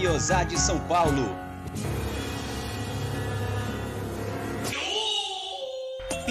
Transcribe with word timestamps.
Guiosá 0.00 0.44
de 0.44 0.58
São 0.58 0.78
Paulo. 0.80 1.39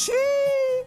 Sheep. 0.00 0.86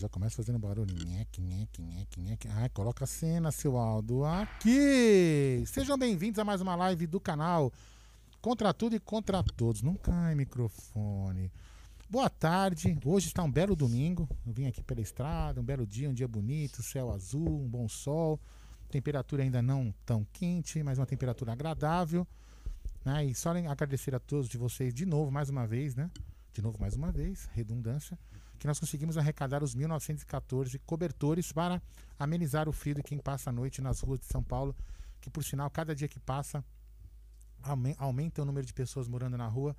Já 0.00 0.08
começa 0.08 0.36
fazendo 0.36 0.58
barulho. 0.58 0.94
Nheque, 1.04 1.42
nheque, 1.42 1.82
nheque, 1.82 2.20
nheque. 2.20 2.48
Ai, 2.48 2.70
coloca 2.70 3.04
a 3.04 3.06
cena, 3.06 3.52
seu 3.52 3.76
Aldo. 3.76 4.24
Aqui! 4.24 5.62
Sejam 5.66 5.98
bem-vindos 5.98 6.38
a 6.38 6.44
mais 6.44 6.62
uma 6.62 6.74
live 6.74 7.06
do 7.06 7.20
canal. 7.20 7.70
Contra 8.40 8.72
tudo 8.72 8.96
e 8.96 9.00
contra 9.00 9.42
todos. 9.42 9.82
Não 9.82 9.94
cai 9.94 10.34
microfone. 10.34 11.52
Boa 12.08 12.30
tarde. 12.30 12.98
Hoje 13.04 13.26
está 13.26 13.42
um 13.42 13.50
belo 13.50 13.76
domingo. 13.76 14.26
Eu 14.46 14.54
vim 14.54 14.66
aqui 14.66 14.82
pela 14.82 15.02
estrada, 15.02 15.60
um 15.60 15.64
belo 15.64 15.86
dia, 15.86 16.08
um 16.08 16.14
dia 16.14 16.26
bonito, 16.26 16.82
céu 16.82 17.12
azul, 17.12 17.60
um 17.60 17.68
bom 17.68 17.86
sol. 17.86 18.40
Temperatura 18.90 19.42
ainda 19.42 19.60
não 19.60 19.94
tão 20.06 20.26
quente, 20.32 20.82
mas 20.82 20.98
uma 20.98 21.06
temperatura 21.06 21.52
agradável. 21.52 22.26
Né? 23.04 23.26
E 23.26 23.34
só 23.34 23.50
agradecer 23.50 24.14
a 24.14 24.18
todos 24.18 24.48
de 24.48 24.56
vocês 24.56 24.94
de 24.94 25.04
novo, 25.04 25.30
mais 25.30 25.50
uma 25.50 25.66
vez, 25.66 25.94
né? 25.94 26.10
De 26.54 26.62
novo, 26.62 26.78
mais 26.80 26.96
uma 26.96 27.12
vez, 27.12 27.48
redundância 27.52 28.18
que 28.60 28.66
nós 28.66 28.78
conseguimos 28.78 29.16
arrecadar 29.16 29.62
os 29.62 29.74
1914 29.74 30.78
cobertores 30.80 31.50
para 31.50 31.82
amenizar 32.18 32.68
o 32.68 32.72
frio 32.72 32.96
de 32.96 33.02
quem 33.02 33.18
passa 33.18 33.48
a 33.48 33.52
noite 33.52 33.80
nas 33.80 34.00
ruas 34.00 34.20
de 34.20 34.26
São 34.26 34.42
Paulo, 34.42 34.76
que 35.18 35.30
por 35.30 35.42
sinal, 35.42 35.70
cada 35.70 35.94
dia 35.94 36.06
que 36.06 36.20
passa 36.20 36.62
aumenta 37.98 38.42
o 38.42 38.44
número 38.44 38.66
de 38.66 38.74
pessoas 38.74 39.08
morando 39.08 39.36
na 39.38 39.46
rua 39.46 39.74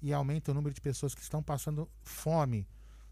e 0.00 0.12
aumenta 0.12 0.52
o 0.52 0.54
número 0.54 0.72
de 0.72 0.80
pessoas 0.80 1.12
que 1.12 1.22
estão 1.22 1.42
passando 1.42 1.90
fome. 2.04 2.68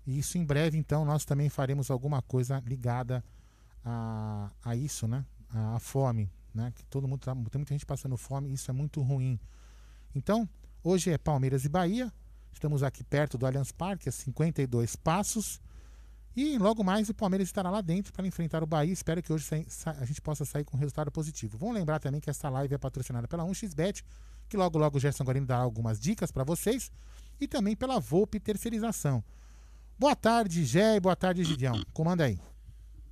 E 0.07 0.21
isso 0.21 0.39
em 0.39 0.45
breve, 0.45 0.79
então, 0.79 1.05
nós 1.05 1.25
também 1.25 1.49
faremos 1.49 1.91
alguma 1.91 2.23
coisa 2.23 2.63
ligada 2.65 3.25
a, 3.85 4.53
a 4.65 4.77
isso, 4.77 5.09
né? 5.09 5.27
A, 5.51 5.77
a 5.77 5.79
fome, 5.81 6.31
né? 6.55 6.73
Que 6.77 6.85
todo 6.85 7.09
mundo 7.09 7.21
tá, 7.21 7.35
tem 7.35 7.59
muita 7.59 7.75
gente 7.75 7.87
passando 7.87 8.17
fome, 8.17 8.53
isso 8.53 8.71
é 8.71 8.75
muito 8.75 9.03
ruim. 9.03 9.39
Então, 10.15 10.49
hoje 10.83 11.11
é 11.11 11.19
Palmeiras 11.19 11.65
e 11.65 11.69
Bahia, 11.69 12.13
Estamos 12.53 12.83
aqui 12.83 13.03
perto 13.03 13.37
do 13.37 13.47
Allianz 13.47 13.73
Parque, 13.73 14.09
a 14.09 14.13
52 14.13 14.97
passos. 14.97 15.61
E 16.35 16.57
logo 16.57 16.83
mais 16.83 17.09
o 17.09 17.15
Palmeiras 17.15 17.49
estará 17.49 17.71
lá 17.71 17.81
dentro 17.81 18.13
para 18.13 18.27
enfrentar 18.27 18.63
o 18.63 18.67
Bahia. 18.67 18.93
Espero 18.93 19.23
que 19.23 19.33
hoje 19.33 19.47
a 19.85 20.05
gente 20.05 20.21
possa 20.21 20.45
sair 20.45 20.65
com 20.65 20.77
um 20.77 20.81
resultado 20.81 21.11
positivo. 21.11 21.59
Vamos 21.59 21.75
lembrar 21.75 21.99
também 21.99 22.21
que 22.21 22.31
essa 22.31 22.49
live 22.49 22.75
é 22.75 22.79
patrocinada 22.79 23.29
pela 23.29 23.45
1xBet, 23.45 24.03
que 24.49 24.57
logo 24.57 24.79
logo 24.79 24.97
o 24.97 25.01
Gerson 25.01 25.25
Guarino 25.25 25.47
dará 25.47 25.63
algumas 25.63 26.01
dicas 26.01 26.31
para 26.31 26.45
vocês. 26.45 26.91
E 27.41 27.47
também 27.47 27.77
pela 27.77 27.99
Volpe 27.99 28.41
Terceirização. 28.41 29.23
Boa 29.99 30.17
tarde, 30.17 30.65
Gé, 30.65 30.99
boa 31.01 31.15
tarde, 31.15 31.45
Gidião. 31.45 31.83
Comanda 31.93 32.25
aí. 32.25 32.39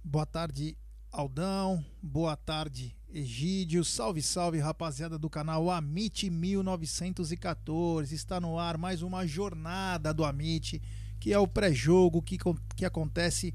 Boa 0.02 0.24
tarde, 0.24 0.76
Aldão. 1.12 1.84
Boa 2.02 2.36
tarde, 2.36 2.96
Egídio, 3.12 3.84
salve, 3.84 4.22
salve, 4.22 4.60
rapaziada 4.60 5.18
do 5.18 5.28
canal 5.28 5.68
Amit 5.68 6.30
1914. 6.30 8.14
Está 8.14 8.40
no 8.40 8.56
ar 8.56 8.78
mais 8.78 9.02
uma 9.02 9.26
jornada 9.26 10.14
do 10.14 10.24
Amit, 10.24 10.80
que 11.18 11.32
é 11.32 11.38
o 11.38 11.48
pré-jogo 11.48 12.22
que, 12.22 12.38
que 12.76 12.84
acontece 12.84 13.52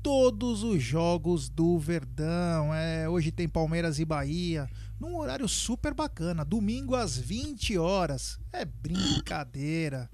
todos 0.00 0.62
os 0.62 0.80
jogos 0.80 1.48
do 1.48 1.76
Verdão. 1.76 2.72
É, 2.72 3.08
hoje 3.08 3.32
tem 3.32 3.48
Palmeiras 3.48 3.98
e 3.98 4.04
Bahia, 4.04 4.70
num 5.00 5.16
horário 5.16 5.48
super 5.48 5.92
bacana, 5.92 6.44
domingo 6.44 6.94
às 6.94 7.18
20 7.18 7.76
horas. 7.76 8.38
É 8.52 8.64
brincadeira. 8.64 10.08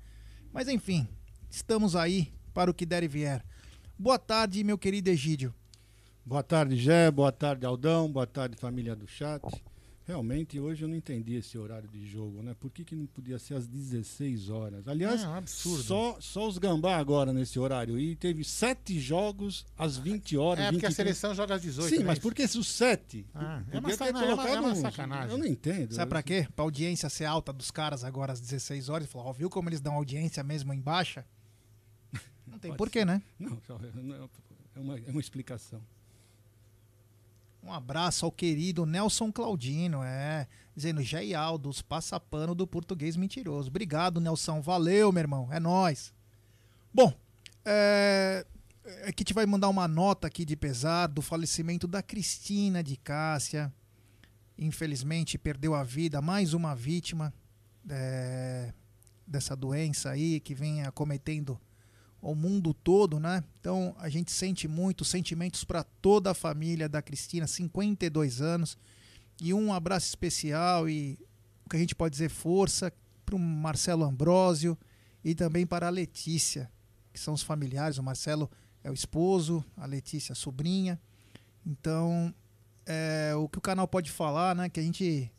Mas 0.55 0.69
enfim, 0.69 1.07
estamos 1.51 1.95
aí 1.95 2.33
para 2.55 2.71
o 2.71 2.75
que 2.75 2.87
der 2.87 3.03
e 3.03 3.09
vier. 3.09 3.45
Boa 3.99 4.19
tarde, 4.19 4.65
meu 4.65 4.79
querido 4.79 5.11
Egídio. 5.11 5.55
Boa 6.31 6.45
tarde, 6.45 6.77
Gé. 6.77 7.11
Boa 7.11 7.33
tarde, 7.33 7.67
Aldão. 7.67 8.09
Boa 8.09 8.25
tarde, 8.25 8.57
família 8.57 8.95
do 8.95 9.05
chat. 9.05 9.43
realmente 10.07 10.61
hoje 10.61 10.85
eu 10.85 10.89
não 10.89 10.95
entendi 10.95 11.35
esse 11.35 11.59
horário 11.59 11.89
de 11.89 12.07
jogo, 12.07 12.41
né? 12.41 12.55
Por 12.61 12.71
que, 12.71 12.85
que 12.85 12.95
não 12.95 13.05
podia 13.07 13.37
ser 13.37 13.55
às 13.55 13.67
16 13.67 14.49
horas? 14.49 14.87
Aliás, 14.87 15.25
É 15.25 15.29
um 15.29 15.35
absurdo. 15.35 15.83
Só, 15.83 16.21
só 16.21 16.47
os 16.47 16.57
gambá 16.57 16.99
agora 16.99 17.33
nesse 17.33 17.59
horário. 17.59 17.99
E 17.99 18.15
teve 18.15 18.45
sete 18.45 19.01
jogos 19.01 19.67
às 19.77 19.97
20 19.99 20.37
horas. 20.37 20.67
É, 20.67 20.71
porque 20.71 20.87
a 20.87 20.91
23. 20.91 20.95
seleção 20.95 21.35
joga 21.35 21.57
às 21.57 21.63
18. 21.63 21.89
Sim, 21.91 21.99
né? 21.99 22.05
mas 22.05 22.21
por 22.21 22.33
que 22.33 22.45
os 22.45 22.69
sete? 22.69 23.27
Ah, 23.35 23.65
é 23.69 23.79
uma 23.81 23.89
ter 23.89 23.97
sa- 23.97 24.13
não, 24.13 24.23
é 24.23 24.33
uma- 24.35 24.49
é 24.51 24.61
uma 24.61 24.75
sacanagem. 24.77 25.31
Eu 25.33 25.39
não 25.39 25.47
entendo. 25.47 25.93
Sabe 25.95 26.11
pra 26.11 26.23
quê? 26.23 26.47
Pra 26.55 26.63
audiência 26.65 27.09
ser 27.11 27.25
alta 27.25 27.53
dos 27.53 27.73
caras 27.73 28.05
agora 28.05 28.33
às 28.33 28.41
16 28.41 28.89
horas. 28.89 29.09
Falou, 29.09 29.27
ó, 29.27 29.33
viu 29.33 29.51
como 29.51 29.69
eles 29.69 29.81
dão 29.81 29.95
audiência 29.95 30.45
mesmo 30.45 30.73
em 30.73 30.81
baixa? 30.81 31.27
Não 32.47 32.57
tem 32.57 32.73
porquê, 32.77 33.05
né? 33.05 33.21
Não, 33.37 33.61
é 34.77 34.79
uma, 34.79 34.97
é 34.97 35.11
uma 35.11 35.21
explicação. 35.21 35.83
Um 37.63 37.73
abraço 37.73 38.25
ao 38.25 38.33
querido 38.33 38.87
Nelson 38.87 39.31
Claudino, 39.31 40.03
é. 40.03 40.47
Dizendo, 40.75 41.03
Jé 41.03 41.35
Aldos, 41.35 41.83
passapano 41.83 42.55
do 42.55 42.67
português 42.67 43.17
mentiroso. 43.17 43.69
Obrigado, 43.69 44.21
Nelson. 44.21 44.61
Valeu, 44.63 45.13
meu 45.13 45.21
irmão. 45.21 45.49
É 45.53 45.61
nóis. 45.61 46.13
Bom, 46.93 47.13
é, 47.65 48.47
é 49.03 49.13
que 49.13 49.23
gente 49.23 49.35
vai 49.35 49.47
mandar 49.47 49.69
uma 49.69 49.87
nota 49.87 50.27
aqui 50.27 50.45
de 50.45 50.57
pesar 50.57 51.07
do 51.07 51.21
falecimento 51.21 51.87
da 51.87 52.03
Cristina 52.03 52.83
de 52.83 52.97
Cássia. 52.97 53.73
Infelizmente, 54.59 55.39
perdeu 55.39 55.75
a 55.75 55.83
vida, 55.83 56.21
mais 56.21 56.55
uma 56.55 56.75
vítima 56.75 57.33
é, 57.89 58.73
dessa 59.27 59.55
doença 59.55 60.11
aí 60.11 60.41
que 60.41 60.55
vem 60.55 60.83
acometendo 60.83 61.61
o 62.21 62.35
mundo 62.35 62.75
todo, 62.75 63.19
né? 63.19 63.43
Então 63.61 63.95
a 63.99 64.09
gente 64.09 64.31
sente 64.31 64.69
muito, 64.69 65.05
sentimentos 65.05 65.65
para 65.65 65.83
toda 65.83 66.31
a 66.31 66.35
família 66.35 66.89
da 66.89 67.01
Cristina, 67.01 67.47
52 67.47 68.41
anos, 68.41 68.77
e 69.41 69.55
um 69.55 69.73
abraço 69.73 70.07
especial 70.07 70.89
e 70.89 71.19
o 71.65 71.71
que 71.71 71.77
a 71.77 71.81
gente 71.81 71.95
pode 71.95 72.13
dizer 72.13 72.29
força 72.29 72.93
para 73.25 73.35
o 73.35 73.39
Marcelo 73.39 74.05
Ambrósio 74.05 74.77
e 75.25 75.35
também 75.35 75.67
para 75.67 75.87
a 75.87 75.91
Letícia, 75.91 76.71
que 77.13 77.19
são 77.19 77.33
os 77.33 77.43
familiares. 77.43 77.97
O 77.97 78.03
Marcelo 78.03 78.51
é 78.85 78.91
o 78.91 78.95
esposo, 78.95 79.65
a 79.77 79.87
Letícia 79.87 80.33
a 80.33 80.37
sobrinha. 80.37 81.01
Então 81.65 82.35
é, 82.85 83.35
o 83.35 83.49
que 83.49 83.59
o 83.59 83.63
canal 83.63 83.89
pode 83.89 84.11
falar, 84.11 84.55
né? 84.55 84.69
Que 84.69 84.81
a 84.81 84.83
gente 84.83 85.33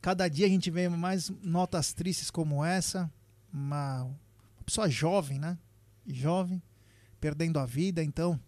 cada 0.00 0.28
dia 0.28 0.46
a 0.46 0.48
gente 0.48 0.70
vê 0.70 0.88
mais 0.88 1.30
notas 1.42 1.92
tristes 1.92 2.30
como 2.30 2.64
essa, 2.64 3.10
uma, 3.52 4.04
uma 4.04 4.64
pessoa 4.64 4.88
jovem, 4.88 5.38
né? 5.38 5.58
Jovem, 6.14 6.62
perdendo 7.20 7.58
a 7.58 7.66
vida. 7.66 8.02
Então, 8.02 8.40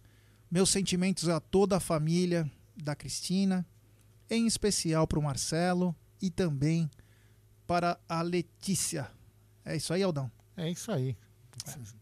meus 0.49 0.69
sentimentos 0.69 1.29
a 1.29 1.39
toda 1.39 1.77
a 1.77 1.79
família 1.79 2.49
da 2.75 2.95
Cristina, 2.95 3.65
em 4.29 4.47
especial 4.47 5.07
para 5.07 5.19
o 5.19 5.23
Marcelo 5.23 5.95
e 6.21 6.29
também 6.29 6.89
para 7.67 7.99
a 8.07 8.21
Letícia. 8.21 9.09
É 9.63 9.75
isso 9.75 9.93
aí, 9.93 10.03
Aldão. 10.03 10.31
É 10.57 10.69
isso 10.69 10.91
aí. 10.91 11.17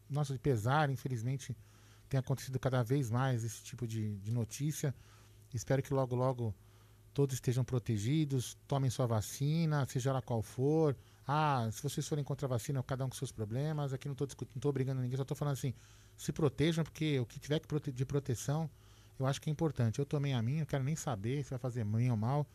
Nossa, 0.09 0.33
de 0.33 0.39
pesar, 0.39 0.89
infelizmente, 0.89 1.55
tem 2.07 2.19
acontecido 2.19 2.59
cada 2.59 2.81
vez 2.83 3.09
mais 3.09 3.43
esse 3.43 3.63
tipo 3.63 3.87
de, 3.87 4.17
de 4.17 4.31
notícia. 4.31 4.95
Espero 5.53 5.81
que 5.81 5.93
logo, 5.93 6.15
logo 6.15 6.55
todos 7.13 7.35
estejam 7.35 7.63
protegidos, 7.63 8.57
tomem 8.67 8.89
sua 8.89 9.05
vacina, 9.05 9.85
seja 9.87 10.13
lá 10.13 10.21
qual 10.21 10.41
for. 10.41 10.95
Ah, 11.31 11.69
se 11.71 11.83
vocês 11.83 12.07
forem 12.07 12.23
contra 12.23 12.47
a 12.47 12.49
vacina, 12.49 12.81
cada 12.81 13.05
um 13.05 13.09
com 13.09 13.15
seus 13.15 13.31
problemas. 13.31 13.93
Aqui 13.93 14.07
não 14.07 14.13
estou 14.13 14.27
não 14.27 14.47
estou 14.55 14.73
brigando 14.73 14.99
ninguém, 15.01 15.15
só 15.15 15.21
estou 15.21 15.37
falando 15.37 15.53
assim, 15.53 15.73
se 16.17 16.31
protejam, 16.33 16.83
porque 16.83 17.19
o 17.19 17.25
que 17.25 17.39
tiver 17.39 17.61
de 17.93 18.05
proteção, 18.05 18.67
eu 19.19 19.27
acho 19.27 19.39
que 19.39 19.47
é 19.49 19.51
importante. 19.51 19.99
Eu 19.99 20.05
tomei 20.05 20.33
a 20.33 20.41
minha, 20.41 20.59
não 20.61 20.65
quero 20.65 20.83
nem 20.83 20.95
saber 20.95 21.43
se 21.43 21.51
vai 21.51 21.59
fazer 21.59 21.83
bem 21.85 22.09
ou 22.09 22.17
mal. 22.17 22.47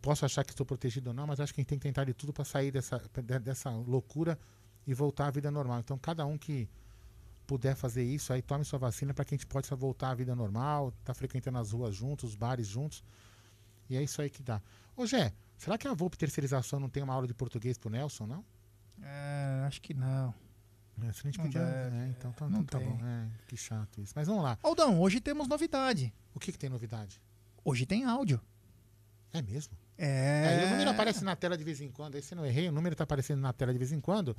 Posso 0.00 0.24
achar 0.24 0.44
que 0.44 0.52
estou 0.52 0.66
protegido 0.66 1.10
ou 1.10 1.14
não, 1.14 1.26
mas 1.26 1.40
acho 1.40 1.52
que 1.54 1.60
a 1.60 1.62
gente 1.62 1.68
tem 1.68 1.78
que 1.78 1.82
tentar 1.82 2.04
de 2.04 2.14
tudo 2.14 2.32
para 2.32 2.44
sair 2.44 2.70
dessa, 2.70 2.98
de- 3.22 3.38
dessa 3.38 3.70
loucura 3.70 4.38
e 4.86 4.92
voltar 4.94 5.26
à 5.28 5.30
vida 5.30 5.50
normal. 5.50 5.80
Então, 5.80 5.98
cada 5.98 6.26
um 6.26 6.36
que 6.38 6.68
puder 7.46 7.74
fazer 7.76 8.04
isso, 8.04 8.32
aí 8.32 8.42
tome 8.42 8.64
sua 8.64 8.78
vacina 8.78 9.14
para 9.14 9.24
que 9.24 9.34
a 9.34 9.36
gente 9.38 9.46
possa 9.46 9.76
voltar 9.76 10.10
à 10.10 10.14
vida 10.14 10.34
normal, 10.34 10.92
tá 11.04 11.14
frequentando 11.14 11.58
as 11.58 11.72
ruas 11.72 11.94
juntos, 11.94 12.30
os 12.30 12.36
bares 12.36 12.66
juntos. 12.66 13.02
E 13.88 13.96
é 13.96 14.02
isso 14.02 14.20
aí 14.22 14.30
que 14.30 14.42
dá. 14.42 14.60
Ô, 14.96 15.06
Gé, 15.06 15.32
será 15.56 15.76
que 15.76 15.86
a 15.88 15.94
Volpe 15.94 16.16
Terceirização 16.16 16.78
não 16.80 16.88
tem 16.88 17.02
uma 17.02 17.14
aula 17.14 17.26
de 17.26 17.34
português 17.34 17.76
pro 17.78 17.90
Nelson, 17.90 18.26
não? 18.26 18.44
É, 19.02 19.64
acho 19.66 19.80
que 19.82 19.92
não. 19.94 20.34
É, 21.02 21.12
se 21.12 21.20
a 21.20 21.22
gente 21.24 21.38
Não 21.38 21.46
podia. 21.46 21.64
deve, 21.64 21.96
é, 21.96 22.08
então 22.08 22.32
tá, 22.32 22.48
não 22.48 22.60
então 22.60 22.80
tá 22.80 22.86
tem. 22.86 22.96
bom. 22.96 23.04
É, 23.04 23.28
que 23.48 23.56
chato 23.56 24.00
isso. 24.00 24.12
Mas 24.14 24.28
vamos 24.28 24.44
lá. 24.44 24.56
Aldão, 24.62 25.00
hoje 25.00 25.20
temos 25.20 25.48
novidade. 25.48 26.14
O 26.32 26.38
que, 26.38 26.52
que 26.52 26.58
tem 26.58 26.70
novidade? 26.70 27.20
Hoje 27.64 27.84
tem 27.84 28.04
áudio. 28.04 28.40
É 29.32 29.42
mesmo? 29.42 29.76
É. 29.98 30.62
É, 30.62 30.66
o 30.66 30.70
número 30.70 30.90
aparece 30.90 31.24
na 31.24 31.34
tela 31.34 31.58
de 31.58 31.64
vez 31.64 31.80
em 31.80 31.90
quando. 31.90 32.14
Aí 32.14 32.22
se 32.22 32.34
não 32.34 32.46
errei, 32.46 32.68
o 32.68 32.72
número 32.72 32.94
está 32.94 33.02
aparecendo 33.02 33.40
na 33.40 33.52
tela 33.52 33.72
de 33.72 33.78
vez 33.78 33.90
em 33.90 34.00
quando. 34.00 34.36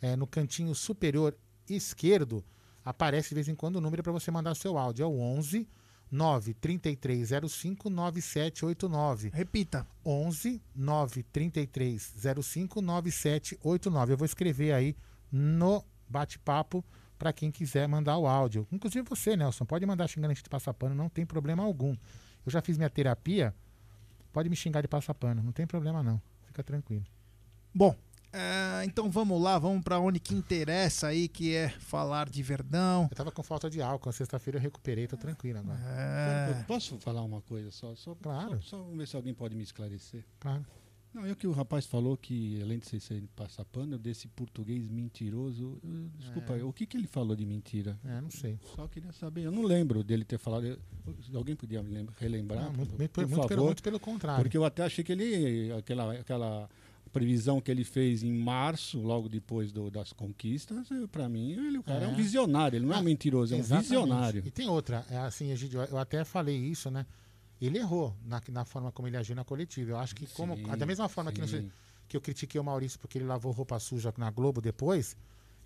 É, 0.00 0.16
no 0.16 0.26
cantinho 0.26 0.74
superior 0.74 1.36
esquerdo, 1.68 2.42
aparece 2.82 3.30
de 3.30 3.34
vez 3.34 3.48
em 3.48 3.54
quando 3.54 3.76
o 3.76 3.80
número 3.80 4.02
para 4.02 4.12
você 4.12 4.30
mandar 4.30 4.54
seu 4.54 4.78
áudio. 4.78 5.02
É 5.02 5.06
o 5.06 5.18
11 5.20 5.68
93305 6.10 7.90
9789. 7.90 9.30
Repita. 9.32 9.86
11 10.04 10.60
93305 10.74 12.80
9789. 12.80 14.12
Eu 14.12 14.16
vou 14.16 14.26
escrever 14.26 14.72
aí 14.72 14.96
no 15.30 15.84
bate-papo 16.08 16.84
para 17.18 17.32
quem 17.32 17.50
quiser 17.50 17.86
mandar 17.88 18.16
o 18.16 18.26
áudio. 18.26 18.66
Inclusive 18.70 19.06
você, 19.08 19.36
Nelson, 19.36 19.64
pode 19.64 19.84
mandar 19.84 20.08
xingando 20.08 20.30
a 20.30 20.34
gente 20.34 20.44
de 20.44 20.50
passapano, 20.50 20.94
não 20.94 21.08
tem 21.08 21.26
problema 21.26 21.62
algum. 21.62 21.96
Eu 22.46 22.52
já 22.52 22.62
fiz 22.62 22.78
minha 22.78 22.88
terapia, 22.88 23.54
pode 24.32 24.48
me 24.48 24.56
xingar 24.56 24.80
de 24.80 24.88
passapano, 24.88 25.42
não 25.42 25.52
tem 25.52 25.66
problema 25.66 26.02
não. 26.02 26.22
Fica 26.46 26.62
tranquilo. 26.62 27.04
Bom, 27.74 27.94
é, 28.32 28.84
então 28.84 29.10
vamos 29.10 29.40
lá, 29.40 29.58
vamos 29.58 29.82
para 29.82 29.98
onde 29.98 30.20
que 30.20 30.34
interessa 30.34 31.08
aí, 31.08 31.28
que 31.28 31.54
é 31.54 31.68
falar 31.68 32.28
de 32.28 32.42
Verdão. 32.42 33.08
Eu 33.10 33.16
tava 33.16 33.32
com 33.32 33.42
falta 33.42 33.70
de 33.70 33.80
álcool, 33.80 34.12
sexta-feira 34.12 34.58
eu 34.58 34.62
recuperei, 34.62 35.06
tô 35.06 35.16
tranquilo 35.16 35.58
agora. 35.58 35.78
É, 35.86 36.60
Eu 36.60 36.64
Posso 36.64 36.98
falar 36.98 37.22
uma 37.22 37.40
coisa 37.40 37.70
só? 37.70 37.94
Só, 37.94 38.14
Claro. 38.14 38.60
só, 38.62 38.78
só 38.78 38.84
ver 38.84 39.06
se 39.08 39.16
alguém 39.16 39.32
pode 39.34 39.54
me 39.56 39.62
esclarecer. 39.62 40.24
Claro. 40.40 40.64
Não, 41.14 41.24
é 41.24 41.32
o 41.32 41.36
que 41.36 41.46
o 41.46 41.52
rapaz 41.52 41.86
falou 41.86 42.18
que, 42.18 42.60
além 42.62 42.78
de 42.78 42.86
ser 42.86 43.00
ser 43.00 43.22
passapano, 43.34 43.96
desse 43.98 44.28
português 44.28 44.86
mentiroso. 44.88 45.80
eu- 45.82 46.10
Desculpa, 46.18 46.52
É. 46.58 46.62
o 46.62 46.70
que, 46.70 46.84
que 46.84 46.98
ele 46.98 47.06
falou 47.06 47.34
de 47.34 47.46
mentira? 47.46 47.98
É, 48.04 48.20
não 48.20 48.30
sei. 48.30 48.58
Só 48.76 48.86
queria 48.86 49.10
saber. 49.12 49.44
Eu 49.44 49.50
não 49.50 49.62
lembro 49.62 50.04
dele 50.04 50.22
ter 50.22 50.38
falado. 50.38 50.66
eu- 50.66 50.78
Alguém 51.34 51.56
podia 51.56 51.82
me 51.82 51.90
lembra- 51.90 52.14
relembrar? 52.20 52.64
Não, 52.64 52.72
muito, 52.74 52.90
por, 52.90 52.98
muito, 52.98 53.10
por 53.12 53.26
muito 53.26 53.36
pelo, 53.48 53.48
favor? 53.48 53.64
muito 53.64 53.82
pelo 53.82 53.98
contrário. 53.98 54.44
Porque 54.44 54.56
eu 54.58 54.64
até 54.66 54.82
achei 54.84 55.02
que 55.02 55.10
ele. 55.10 55.72
Aquela, 55.72 56.12
aquela 56.12 56.68
previsão 57.08 57.60
que 57.60 57.70
ele 57.70 57.84
fez 57.84 58.22
em 58.22 58.32
março, 58.32 59.00
logo 59.00 59.28
depois 59.28 59.72
do- 59.72 59.90
das 59.90 60.12
conquistas, 60.12 60.86
para 61.10 61.28
mim, 61.28 61.52
ele, 61.52 61.78
o 61.78 61.82
cara 61.82 62.04
é. 62.04 62.08
um 62.08 62.12
É. 62.12 62.14
visionário. 62.14 62.76
Ele 62.76 62.86
não 62.86 62.92
é 62.94 62.96
Ah, 62.98 63.00
um 63.00 63.04
mentiroso, 63.04 63.54
é 63.54 63.58
um 63.58 63.62
visionário. 63.62 64.42
E 64.46 64.50
tem 64.50 64.68
outra, 64.68 65.04
é 65.10 65.16
assim, 65.18 65.50
Egidio, 65.50 65.80
eu 65.82 65.98
até 65.98 66.24
falei 66.24 66.56
isso, 66.56 66.90
né? 66.90 67.06
Ele 67.60 67.78
errou 67.78 68.14
na, 68.24 68.40
na 68.50 68.64
forma 68.64 68.92
como 68.92 69.08
ele 69.08 69.16
agiu 69.16 69.34
na 69.34 69.44
coletiva. 69.44 69.90
Eu 69.90 69.98
acho 69.98 70.14
que, 70.14 70.26
como, 70.28 70.54
Sim, 70.56 70.62
da 70.76 70.86
mesma 70.86 71.08
forma 71.08 71.32
que, 71.32 71.40
que 72.08 72.16
eu 72.16 72.20
critiquei 72.20 72.60
o 72.60 72.64
Maurício 72.64 72.98
porque 73.00 73.18
ele 73.18 73.24
lavou 73.24 73.50
roupa 73.52 73.78
suja 73.80 74.14
na 74.16 74.30
Globo 74.30 74.60
depois, 74.60 75.16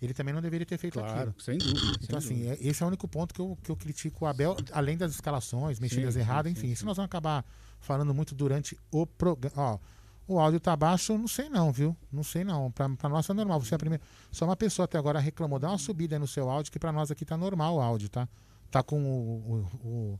ele 0.01 0.13
também 0.13 0.33
não 0.33 0.41
deveria 0.41 0.65
ter 0.65 0.77
feito 0.77 0.99
Claro, 0.99 1.29
aquilo. 1.29 1.35
sem 1.39 1.57
dúvida. 1.57 1.97
Então, 2.03 2.19
sem 2.19 2.31
assim, 2.37 2.43
dúvida. 2.49 2.63
é- 2.65 2.67
esse 2.67 2.81
é 2.81 2.85
o 2.85 2.87
único 2.87 3.07
ponto 3.07 3.33
que 3.33 3.39
eu, 3.39 3.57
que 3.63 3.69
eu 3.69 3.75
critico 3.75 4.25
o 4.25 4.27
Abel, 4.27 4.57
além 4.71 4.97
das 4.97 5.13
escalações, 5.13 5.79
mexidas 5.79 6.15
Sim, 6.15 6.19
erradas, 6.21 6.51
enfim. 6.51 6.71
Isso 6.71 6.83
nós 6.85 6.97
vamos 6.97 7.05
acabar 7.07 7.45
falando 7.79 8.13
muito 8.13 8.33
durante 8.33 8.75
o 8.91 9.05
programa. 9.05 9.79
O 10.27 10.39
áudio 10.39 10.59
tá 10.59 10.75
baixo, 10.75 11.17
não 11.17 11.27
sei 11.27 11.49
não, 11.49 11.71
viu? 11.71 11.95
Não 12.11 12.23
sei 12.23 12.43
não. 12.45 12.71
Pra, 12.71 12.87
pra 12.89 13.09
nós 13.09 13.29
é 13.29 13.33
normal. 13.33 13.59
Você 13.59 13.73
é 13.73 13.75
a 13.75 13.79
primeira. 13.79 14.03
Só 14.31 14.45
uma 14.45 14.55
pessoa 14.55 14.85
até 14.85 14.97
agora 14.97 15.19
reclamou. 15.19 15.59
Dá 15.59 15.69
uma 15.69 15.77
subida 15.77 16.17
no 16.17 16.27
seu 16.27 16.49
áudio, 16.49 16.71
que 16.71 16.79
pra 16.79 16.91
nós 16.91 17.11
aqui 17.11 17.25
tá 17.25 17.35
normal 17.35 17.75
o 17.75 17.81
áudio, 17.81 18.07
tá? 18.09 18.27
Tá 18.71 18.81
com 18.81 19.03
o. 19.03 19.67
o- 19.83 19.87
o- 19.87 20.19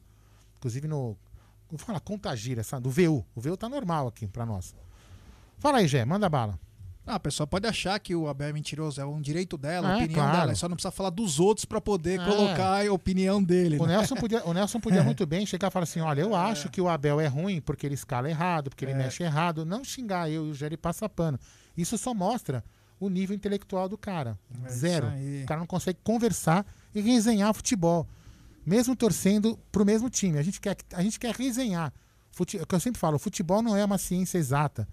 inclusive 0.58 0.88
no. 0.88 1.18
Vou 1.70 1.80
falar, 1.80 2.00
contagira, 2.02 2.64
sabe? 2.64 2.84
Do 2.84 2.90
VU. 2.92 3.26
O 3.34 3.42
VU 3.42 3.56
tá 3.58 3.68
normal 3.70 4.08
aqui 4.08 4.28
pra 4.28 4.46
nós. 4.46 4.76
Fala 5.58 5.78
aí, 5.78 5.88
Gé, 5.88 6.04
manda 6.06 6.28
bala. 6.30 6.60
Ah, 7.06 7.16
a 7.16 7.20
pessoa 7.20 7.46
pode 7.46 7.68
achar 7.68 8.00
que 8.00 8.16
o 8.16 8.30
Abel 8.30 8.48
é 8.48 8.54
mentiroso, 8.54 9.02
é 9.02 9.06
um 9.06 9.20
direito 9.20 9.58
dela, 9.58 9.92
É, 9.92 9.96
opinião 9.98 10.22
claro. 10.26 10.38
dela. 10.40 10.56
Só 10.56 10.70
não 10.70 10.76
precisa 10.78 10.92
falar 10.92 11.10
dos 11.10 11.38
outros 11.38 11.66
para 11.66 11.82
poder 11.82 12.20
É. 12.22 12.26
colocar 12.26 12.86
a 12.88 12.94
opinião 12.94 13.44
dele. 13.44 13.78
O 13.78 13.86
né? 13.86 13.98
Nelson 13.98 14.16
podia, 14.16 14.42
o 14.46 14.54
Nelson 14.54 14.80
podia 14.80 15.04
muito 15.04 15.26
bem 15.26 15.46
chegar 15.46 15.68
e 15.68 15.72
falar 15.72 15.84
assim: 15.84 16.00
olha, 16.00 16.22
eu 16.22 16.34
acho 16.34 16.70
que 16.70 16.80
o 16.80 16.88
Abel 16.88 17.20
é 17.20 17.28
ruim 17.28 17.60
porque 17.60 17.86
ele 17.86 17.96
escala 17.96 18.30
errado, 18.30 18.70
porque 18.70 18.86
ele 18.86 18.94
É. 18.94 18.96
mexe 18.96 19.22
errado. 19.22 19.66
Não 19.66 19.84
xingar 19.84 20.30
eu 20.32 20.48
e 20.48 20.52
o 20.52 20.54
Jerry 20.54 20.78
passa 20.78 21.10
pano. 21.10 21.38
Isso 21.76 21.98
só 21.98 22.14
mostra 22.14 22.64
o 23.00 23.10
nível 23.10 23.36
intelectual 23.36 23.90
do 23.90 23.98
cara. 23.98 24.40
É 24.64 24.70
Zero. 24.70 25.08
O 25.08 25.46
cara 25.46 25.60
não 25.60 25.68
consegue 25.68 26.00
conversar 26.06 26.66
e 26.96 27.02
resenhar 27.02 27.54
futebol. 27.54 28.08
Mesmo 28.66 28.96
torcendo 28.96 29.60
pro 29.74 29.86
mesmo 29.86 30.10
time. 30.10 30.38
A 30.38 30.42
gente 30.42 30.62
quer, 30.62 30.78
a 30.94 31.04
gente 31.04 31.20
quer 31.20 31.36
resenhar. 31.36 31.92
Fute, 32.32 32.58
é 32.58 32.62
o 32.62 32.66
que 32.66 32.74
eu 32.74 32.80
sempre 32.80 32.98
falo: 32.98 33.20
futebol 33.20 33.62
não 33.62 33.76
é 33.76 33.84
uma 33.84 33.98
ciência 33.98 34.38
exata. 34.38 34.88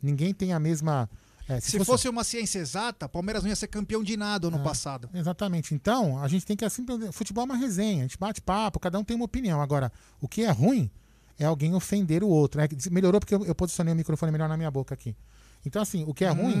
Ninguém 0.00 0.32
tem 0.32 0.52
a 0.52 0.60
mesma. 0.60 1.10
É, 1.48 1.60
Se 1.60 1.82
fosse 1.84 2.08
uma 2.08 2.24
ciência 2.24 2.58
exata, 2.58 3.08
Palmeiras 3.08 3.42
não 3.42 3.50
ia 3.50 3.56
ser 3.56 3.68
campeão 3.68 4.02
de 4.02 4.16
nada 4.16 4.46
É. 4.46 4.48
ano 4.48 4.60
passado. 4.62 5.08
Exatamente. 5.14 5.74
Então, 5.74 6.18
a 6.22 6.28
gente 6.28 6.44
tem 6.46 6.56
que 6.56 6.64
assim. 6.64 6.84
Futebol 7.12 7.42
é 7.42 7.44
uma 7.44 7.56
resenha, 7.56 8.00
a 8.00 8.02
gente 8.02 8.18
bate 8.18 8.40
papo, 8.40 8.80
cada 8.80 8.98
um 8.98 9.04
tem 9.04 9.14
uma 9.16 9.24
opinião. 9.24 9.60
Agora, 9.60 9.92
o 10.20 10.26
que 10.28 10.42
é 10.42 10.50
ruim 10.50 10.90
é 11.38 11.44
alguém 11.44 11.74
ofender 11.74 12.24
o 12.24 12.28
outro. 12.28 12.60
Né? 12.60 12.68
Melhorou 12.90 13.20
porque 13.20 13.34
eu, 13.34 13.44
eu 13.44 13.54
posicionei 13.54 13.92
o 13.92 13.96
microfone 13.96 14.32
melhor 14.32 14.48
na 14.48 14.56
minha 14.56 14.70
boca 14.70 14.94
aqui. 14.94 15.14
Então, 15.64 15.82
assim, 15.82 16.04
o 16.06 16.14
que 16.14 16.24
é 16.24 16.28
ruim. 16.30 16.54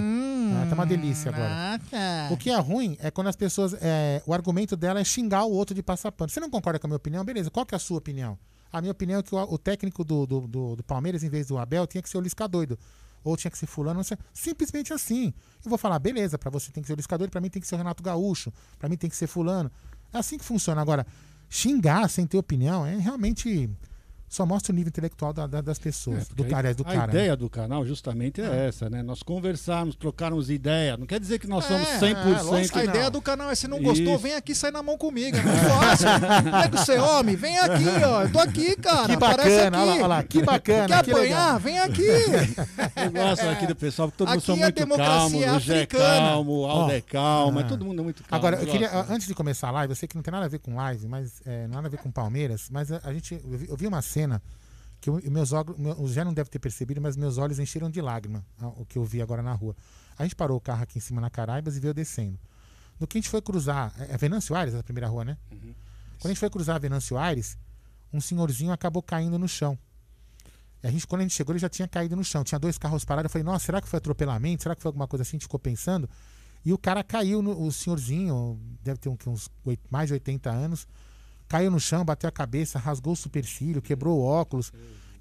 ah, 0.52 0.66
tá 0.68 0.74
uma 0.74 0.84
delícia 0.86 1.30
agora. 1.30 1.48
ah, 1.50 1.78
tá. 1.90 2.28
O 2.32 2.36
que 2.36 2.50
é 2.50 2.58
ruim 2.58 2.96
é 3.00 3.08
quando 3.10 3.28
as 3.28 3.36
pessoas. 3.36 3.74
é, 3.80 4.20
o 4.26 4.34
argumento 4.34 4.76
dela 4.76 4.98
é 5.00 5.04
xingar 5.04 5.44
o 5.44 5.52
outro 5.52 5.74
de 5.74 5.82
passar 5.82 6.10
pano. 6.10 6.28
Você 6.28 6.40
não 6.40 6.50
concorda 6.50 6.78
com 6.78 6.86
a 6.86 6.88
minha 6.88 6.96
opinião? 6.96 7.24
Beleza, 7.24 7.48
qual 7.50 7.64
que 7.64 7.74
é 7.74 7.76
a 7.76 7.78
sua 7.78 7.98
opinião? 7.98 8.36
A 8.72 8.80
minha 8.80 8.90
opinião 8.90 9.20
é 9.20 9.22
que 9.22 9.32
o, 9.32 9.38
o 9.38 9.58
técnico 9.58 10.02
do, 10.04 10.26
do, 10.26 10.40
do- 10.48 10.76
do 10.76 10.82
Palmeiras, 10.82 11.22
em 11.22 11.28
vez 11.28 11.46
do 11.46 11.56
Abel, 11.56 11.86
tinha 11.86 12.02
que 12.02 12.08
ser 12.10 12.18
o 12.18 12.20
Lisca 12.20 12.48
doido. 12.48 12.76
Ou 13.28 13.36
tinha 13.36 13.50
que 13.50 13.58
ser 13.58 13.66
fulano. 13.66 14.00
Simplesmente 14.32 14.92
assim. 14.92 15.34
Eu 15.64 15.68
vou 15.68 15.78
falar, 15.78 15.98
beleza, 15.98 16.38
pra 16.38 16.50
você 16.50 16.70
tem 16.70 16.82
que 16.82 16.86
ser 16.86 16.92
o 16.92 16.96
Lisca 16.96 17.18
doido, 17.18 17.30
pra 17.30 17.40
mim 17.40 17.50
tem 17.50 17.60
que 17.60 17.66
ser 17.66 17.74
o 17.74 17.78
Renato 17.78 18.02
Gaúcho, 18.02 18.52
pra 18.78 18.88
mim 18.88 18.96
tem 18.96 19.10
que 19.10 19.16
ser 19.16 19.26
fulano. 19.26 19.70
É 20.12 20.18
assim 20.18 20.38
que 20.38 20.44
funciona. 20.44 20.80
Agora, 20.80 21.06
xingar 21.48 22.08
sem 22.08 22.26
ter 22.26 22.38
opinião 22.38 22.86
é 22.86 22.96
realmente. 22.96 23.68
Só 24.28 24.44
mostra 24.44 24.72
o 24.72 24.74
nível 24.76 24.88
intelectual 24.88 25.32
da- 25.32 25.46
da- 25.46 25.60
das 25.60 25.78
pessoas. 25.78 26.28
É, 26.30 26.34
do 26.34 26.44
cara, 26.44 26.74
do 26.74 26.82
a 26.82 26.84
cara. 26.84 26.98
né? 27.06 27.12
ideia 27.12 27.36
do 27.36 27.48
canal 27.48 27.86
justamente 27.86 28.40
é 28.40 28.66
essa, 28.68 28.90
né? 28.90 29.02
Nós 29.02 29.22
conversarmos, 29.22 29.94
trocarmos 29.94 30.50
ideia. 30.50 30.96
Não 30.96 31.06
quer 31.06 31.20
dizer 31.20 31.38
que 31.38 31.46
nós 31.46 31.64
somos 31.64 31.86
É, 31.88 31.98
100%. 32.00 32.38
é, 32.40 32.42
lógico 32.42 32.78
A 32.78 32.82
que 32.82 32.88
ideia 32.88 33.04
não. 33.04 33.10
do 33.12 33.22
canal 33.22 33.50
é 33.50 33.54
se 33.54 33.68
não 33.68 33.80
gostou, 33.80 34.14
Isso. 34.14 34.18
vem 34.18 34.34
aqui 34.34 34.54
sai 34.54 34.70
na 34.72 34.82
mão 34.82 34.98
comigo. 34.98 35.36
É 35.36 35.42
muito 35.42 35.58
fácil. 35.60 36.08
Pega 36.62 36.74
o 36.80 36.84
seu 36.84 37.04
homem, 37.04 37.36
vem 37.36 37.56
aqui, 37.58 37.84
ó. 38.04 38.22
Eu 38.22 38.32
tô 38.32 38.40
aqui, 38.40 38.74
cara. 38.76 39.06
Que 39.06 39.16
bacana, 39.16 39.78
olha 39.80 39.86
lá, 39.86 39.94
olha 39.94 40.06
lá, 40.08 40.22
que 40.24 40.42
bacana. 40.42 40.88
Quer 40.88 41.04
que 41.04 41.14
legal. 41.14 41.56
apanhar? 41.56 41.60
Vem 41.60 41.78
aqui. 41.78 42.02
Eu 42.96 43.10
gosto 43.12 43.42
aqui 43.48 43.66
do 43.66 43.76
pessoal, 43.76 44.08
porque 44.08 44.18
todo 44.18 44.28
mundo 44.28 44.38
Aqui 44.38 44.50
a 44.50 44.56
muito 44.56 44.74
democracia 44.74 45.10
calmos. 45.20 45.42
é 45.42 45.52
O 45.56 45.60
Gé 45.60 45.72
é 45.74 45.76
africana. 45.84 46.04
calmo, 46.30 46.52
o 46.62 46.66
Aldo 46.66 46.92
é 46.92 47.00
calmo, 47.00 47.58
Ah. 47.58 47.62
é 47.62 47.64
todo 47.64 47.84
mundo 47.84 48.02
muito 48.02 48.24
calmo. 48.24 48.44
Agora, 48.46 48.60
eu 48.62 48.66
queria, 48.70 48.90
antes 49.08 49.26
de 49.28 49.34
começar 49.34 49.68
a 49.68 49.70
live, 49.70 49.92
eu 49.92 49.96
sei 49.96 50.08
que 50.08 50.16
não 50.16 50.22
tem 50.22 50.32
nada 50.32 50.46
a 50.46 50.48
ver 50.48 50.58
com 50.58 50.74
live, 50.74 51.06
mas 51.06 51.40
é, 51.46 51.66
nada 51.68 51.86
a 51.86 51.90
ver 51.90 51.98
com 51.98 52.10
Palmeiras, 52.10 52.68
mas 52.70 52.90
a, 52.90 53.00
a 53.04 53.12
gente, 53.12 53.34
eu 53.34 53.58
vi, 53.58 53.68
eu 53.68 53.76
vi 53.76 53.86
uma 53.86 54.02
cena 54.02 54.25
que 55.00 55.10
o, 55.10 55.20
meus 55.30 55.50
meu, 55.78 56.00
o 56.00 56.08
Zé 56.08 56.24
não 56.24 56.32
deve 56.34 56.48
ter 56.50 56.58
percebido, 56.58 57.00
mas 57.00 57.16
meus 57.16 57.38
olhos 57.38 57.58
encheram 57.58 57.90
de 57.90 58.00
lágrima, 58.00 58.44
a- 58.60 58.68
o 58.68 58.84
que 58.86 58.98
eu 58.98 59.04
vi 59.04 59.20
agora 59.22 59.42
na 59.42 59.52
rua. 59.52 59.74
A 60.18 60.22
gente 60.22 60.34
parou 60.34 60.56
o 60.56 60.60
carro 60.60 60.82
aqui 60.82 60.98
em 60.98 61.00
cima 61.00 61.20
na 61.20 61.28
Caraibas 61.30 61.76
e 61.76 61.80
veio 61.80 61.92
descendo. 61.94 62.38
No 62.98 63.06
que 63.06 63.18
a 63.18 63.20
gente 63.20 63.28
foi 63.28 63.42
cruzar, 63.42 63.92
é, 63.98 64.14
é 64.14 64.16
Venâncio 64.16 64.54
Aires 64.56 64.74
a 64.74 64.82
primeira 64.82 65.06
rua, 65.08 65.24
né? 65.24 65.36
Uhum. 65.52 65.74
Quando 66.18 66.26
a 66.26 66.28
gente 66.28 66.38
foi 66.40 66.48
cruzar 66.50 66.76
a 66.76 66.78
Venâncio 66.78 67.18
Aires, 67.18 67.58
um 68.12 68.20
senhorzinho 68.20 68.72
acabou 68.72 69.02
caindo 69.02 69.38
no 69.38 69.46
chão. 69.46 69.78
A 70.82 70.90
gente, 70.90 71.06
quando 71.06 71.20
a 71.20 71.24
gente 71.24 71.34
chegou, 71.34 71.52
ele 71.52 71.58
já 71.58 71.68
tinha 71.68 71.88
caído 71.88 72.14
no 72.16 72.22
chão. 72.24 72.44
Tinha 72.44 72.58
dois 72.58 72.78
carros 72.78 73.04
parados. 73.04 73.24
Eu 73.28 73.30
falei, 73.30 73.44
nossa, 73.44 73.64
será 73.66 73.80
que 73.82 73.88
foi 73.88 73.96
atropelamento? 73.98 74.62
Será 74.62 74.74
que 74.76 74.80
foi 74.82 74.88
alguma 74.88 75.06
coisa 75.08 75.22
assim? 75.22 75.30
A 75.30 75.36
gente 75.36 75.42
ficou 75.42 75.58
pensando. 75.58 76.08
E 76.64 76.72
o 76.72 76.78
cara 76.78 77.02
caiu, 77.02 77.42
no, 77.42 77.60
o 77.66 77.72
senhorzinho, 77.72 78.58
deve 78.82 78.98
ter 78.98 79.08
uns 79.08 79.48
oit- 79.64 79.80
mais 79.90 80.08
de 80.08 80.14
80 80.14 80.48
anos, 80.50 80.86
caiu 81.48 81.70
no 81.70 81.80
chão, 81.80 82.04
bateu 82.04 82.28
a 82.28 82.32
cabeça, 82.32 82.78
rasgou 82.78 83.12
o 83.12 83.16
supercílio, 83.16 83.82
quebrou 83.82 84.18
o 84.18 84.24
óculos. 84.24 84.72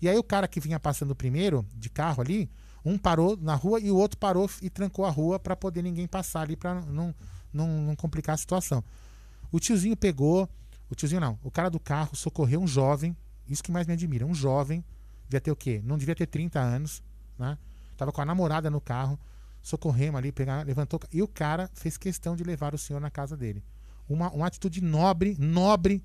E 0.01 0.09
aí 0.09 0.17
o 0.17 0.23
cara 0.23 0.47
que 0.47 0.59
vinha 0.59 0.79
passando 0.79 1.15
primeiro, 1.15 1.65
de 1.73 1.89
carro 1.89 2.21
ali, 2.21 2.49
um 2.83 2.97
parou 2.97 3.37
na 3.37 3.55
rua 3.55 3.79
e 3.79 3.89
o 3.89 3.95
outro 3.95 4.17
parou 4.17 4.49
e 4.61 4.69
trancou 4.69 5.05
a 5.05 5.09
rua 5.09 5.39
para 5.39 5.55
poder 5.55 5.81
ninguém 5.81 6.07
passar 6.07 6.41
ali, 6.41 6.55
para 6.55 6.75
não, 6.81 7.15
não, 7.51 7.67
não 7.81 7.95
complicar 7.95 8.35
a 8.35 8.37
situação. 8.37 8.83
O 9.51 9.59
tiozinho 9.59 9.97
pegou, 9.97 10.47
o 10.89 10.95
tiozinho 10.95 11.21
não, 11.21 11.39
o 11.43 11.49
cara 11.49 11.69
do 11.69 11.79
carro 11.79 12.15
socorreu 12.15 12.61
um 12.61 12.67
jovem, 12.67 13.15
isso 13.47 13.63
que 13.63 13.71
mais 13.71 13.87
me 13.87 13.93
admira, 13.93 14.25
um 14.25 14.33
jovem, 14.33 14.83
devia 15.23 15.41
ter 15.41 15.51
o 15.51 15.55
quê? 15.55 15.81
Não 15.83 15.97
devia 15.97 16.15
ter 16.15 16.27
30 16.27 16.59
anos, 16.59 17.01
né? 17.37 17.57
Tava 17.97 18.11
com 18.11 18.21
a 18.21 18.25
namorada 18.25 18.69
no 18.69 18.81
carro, 18.81 19.17
socorremos 19.61 20.19
ali, 20.19 20.31
pegar, 20.31 20.65
levantou, 20.65 20.99
e 21.11 21.21
o 21.21 21.27
cara 21.27 21.69
fez 21.73 21.97
questão 21.97 22.35
de 22.35 22.43
levar 22.43 22.75
o 22.75 22.77
senhor 22.77 22.99
na 22.99 23.09
casa 23.09 23.35
dele. 23.35 23.63
Uma, 24.07 24.29
uma 24.31 24.45
atitude 24.45 24.81
nobre, 24.81 25.35
nobre, 25.39 26.03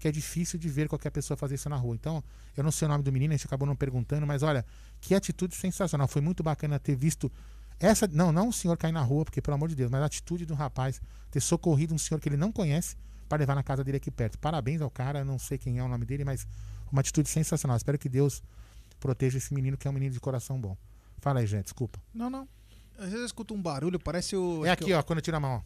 que 0.00 0.08
é 0.08 0.10
difícil 0.10 0.58
de 0.58 0.66
ver 0.68 0.88
qualquer 0.88 1.10
pessoa 1.10 1.36
fazer 1.36 1.56
isso 1.56 1.68
na 1.68 1.76
rua. 1.76 1.94
Então, 1.94 2.24
eu 2.56 2.64
não 2.64 2.72
sei 2.72 2.86
o 2.86 2.88
nome 2.88 3.04
do 3.04 3.12
menino, 3.12 3.34
a 3.34 3.36
gente 3.36 3.46
acabou 3.46 3.68
não 3.68 3.76
perguntando, 3.76 4.26
mas 4.26 4.42
olha, 4.42 4.64
que 4.98 5.14
atitude 5.14 5.54
sensacional. 5.54 6.08
Foi 6.08 6.22
muito 6.22 6.42
bacana 6.42 6.78
ter 6.78 6.96
visto 6.96 7.30
essa. 7.78 8.08
Não, 8.08 8.32
não 8.32 8.48
o 8.48 8.52
senhor 8.52 8.76
cair 8.78 8.92
na 8.92 9.02
rua, 9.02 9.26
porque 9.26 9.42
pelo 9.42 9.56
amor 9.56 9.68
de 9.68 9.76
Deus, 9.76 9.90
mas 9.90 10.00
a 10.00 10.06
atitude 10.06 10.46
do 10.46 10.54
rapaz 10.54 11.02
ter 11.30 11.40
socorrido 11.40 11.94
um 11.94 11.98
senhor 11.98 12.18
que 12.18 12.30
ele 12.30 12.38
não 12.38 12.50
conhece 12.50 12.96
para 13.28 13.38
levar 13.38 13.54
na 13.54 13.62
casa 13.62 13.84
dele 13.84 13.98
aqui 13.98 14.10
perto. 14.10 14.38
Parabéns 14.38 14.80
ao 14.80 14.90
cara, 14.90 15.22
não 15.22 15.38
sei 15.38 15.58
quem 15.58 15.78
é 15.78 15.82
o 15.82 15.88
nome 15.88 16.06
dele, 16.06 16.24
mas 16.24 16.48
uma 16.90 17.00
atitude 17.00 17.28
sensacional. 17.28 17.76
Espero 17.76 17.98
que 17.98 18.08
Deus 18.08 18.42
proteja 18.98 19.36
esse 19.36 19.52
menino, 19.52 19.76
que 19.76 19.86
é 19.86 19.90
um 19.90 19.94
menino 19.94 20.14
de 20.14 20.20
coração 20.20 20.58
bom. 20.58 20.76
Fala 21.18 21.40
aí, 21.40 21.46
gente, 21.46 21.64
desculpa. 21.64 22.00
Não, 22.14 22.30
não. 22.30 22.48
Às 22.96 23.04
vezes 23.04 23.20
eu 23.20 23.26
escuto 23.26 23.52
um 23.52 23.60
barulho, 23.60 24.00
parece 24.00 24.34
o. 24.34 24.64
É 24.64 24.70
aqui, 24.70 24.94
ó, 24.94 25.02
quando 25.02 25.18
eu 25.18 25.22
tiro 25.22 25.36
a 25.36 25.40
mão, 25.40 25.62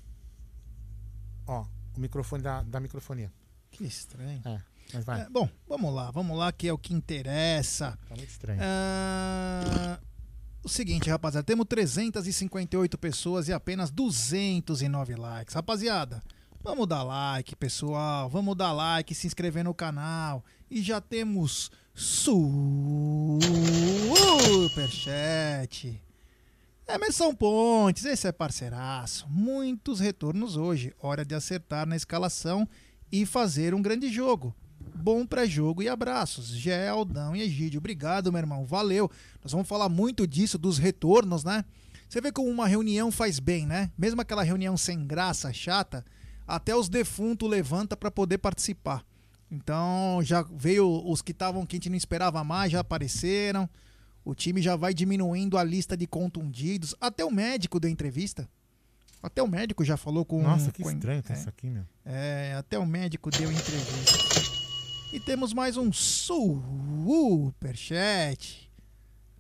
ó. 1.46 1.60
Ó, 1.60 1.66
o 1.96 2.00
microfone 2.00 2.42
da, 2.42 2.62
da 2.62 2.80
microfonia. 2.80 3.32
Que 3.74 3.84
estranho. 3.84 4.40
É, 4.44 4.60
mas 4.92 5.04
vai. 5.04 5.22
É, 5.22 5.28
bom, 5.28 5.48
vamos 5.68 5.92
lá, 5.92 6.10
vamos 6.12 6.38
lá, 6.38 6.52
que 6.52 6.68
é 6.68 6.72
o 6.72 6.78
que 6.78 6.94
interessa. 6.94 7.98
Tá 8.08 8.14
muito 8.14 8.30
estranho. 8.30 8.60
Ah, 8.62 9.98
o 10.62 10.68
seguinte, 10.68 11.10
rapaziada, 11.10 11.44
temos 11.44 11.66
358 11.68 12.96
pessoas 12.96 13.48
e 13.48 13.52
apenas 13.52 13.90
209 13.90 15.16
likes. 15.16 15.54
Rapaziada, 15.54 16.22
vamos 16.62 16.86
dar 16.86 17.02
like, 17.02 17.56
pessoal. 17.56 18.30
Vamos 18.30 18.56
dar 18.56 18.70
like, 18.72 19.12
se 19.12 19.26
inscrever 19.26 19.64
no 19.64 19.74
canal. 19.74 20.44
E 20.70 20.80
já 20.80 21.00
temos 21.00 21.72
superchat. 21.92 22.80
Emerson 26.86 27.34
Pontes, 27.34 28.04
esse 28.04 28.28
é 28.28 28.32
parceiraço. 28.32 29.26
Muitos 29.28 29.98
retornos 29.98 30.56
hoje. 30.56 30.94
Hora 31.00 31.24
de 31.24 31.34
acertar 31.34 31.86
na 31.86 31.96
escalação 31.96 32.68
e 33.14 33.24
fazer 33.24 33.72
um 33.74 33.80
grande 33.80 34.08
jogo. 34.10 34.52
Bom 34.92 35.24
pré-jogo 35.24 35.80
e 35.80 35.88
abraços. 35.88 36.48
Gé, 36.48 36.88
Aldão 36.88 37.36
e 37.36 37.42
Egídio. 37.42 37.78
Obrigado, 37.78 38.32
meu 38.32 38.40
irmão. 38.40 38.64
Valeu. 38.64 39.08
Nós 39.40 39.52
vamos 39.52 39.68
falar 39.68 39.88
muito 39.88 40.26
disso, 40.26 40.58
dos 40.58 40.78
retornos, 40.78 41.44
né? 41.44 41.64
Você 42.08 42.20
vê 42.20 42.32
como 42.32 42.50
uma 42.50 42.66
reunião 42.66 43.12
faz 43.12 43.38
bem, 43.38 43.66
né? 43.66 43.92
Mesmo 43.96 44.20
aquela 44.20 44.42
reunião 44.42 44.76
sem 44.76 45.06
graça, 45.06 45.52
chata, 45.52 46.04
até 46.44 46.74
os 46.74 46.88
defuntos 46.88 47.48
levanta 47.48 47.96
para 47.96 48.10
poder 48.10 48.38
participar. 48.38 49.04
Então 49.48 50.18
já 50.24 50.42
veio 50.42 50.88
os 51.08 51.22
que 51.22 51.30
estavam 51.30 51.64
que 51.64 51.76
a 51.76 51.78
gente 51.78 51.90
não 51.90 51.96
esperava 51.96 52.42
mais, 52.42 52.72
já 52.72 52.80
apareceram. 52.80 53.70
O 54.24 54.34
time 54.34 54.60
já 54.60 54.74
vai 54.74 54.92
diminuindo 54.92 55.56
a 55.56 55.62
lista 55.62 55.96
de 55.96 56.08
contundidos. 56.08 56.96
Até 57.00 57.24
o 57.24 57.30
médico 57.30 57.78
deu 57.78 57.88
entrevista. 57.88 58.48
Até 59.24 59.42
o 59.42 59.48
médico 59.48 59.82
já 59.82 59.96
falou 59.96 60.22
com. 60.22 60.42
Nossa, 60.42 60.70
que 60.70 60.82
com- 60.82 60.90
estranho 60.90 61.22
tá 61.22 61.32
é. 61.32 61.36
isso 61.38 61.48
aqui, 61.48 61.70
meu. 61.70 61.84
É, 62.04 62.54
até 62.58 62.78
o 62.78 62.84
médico 62.84 63.30
deu 63.30 63.50
entrevista. 63.50 64.18
E 65.14 65.18
temos 65.18 65.54
mais 65.54 65.78
um 65.78 65.90
superchat. 67.54 68.70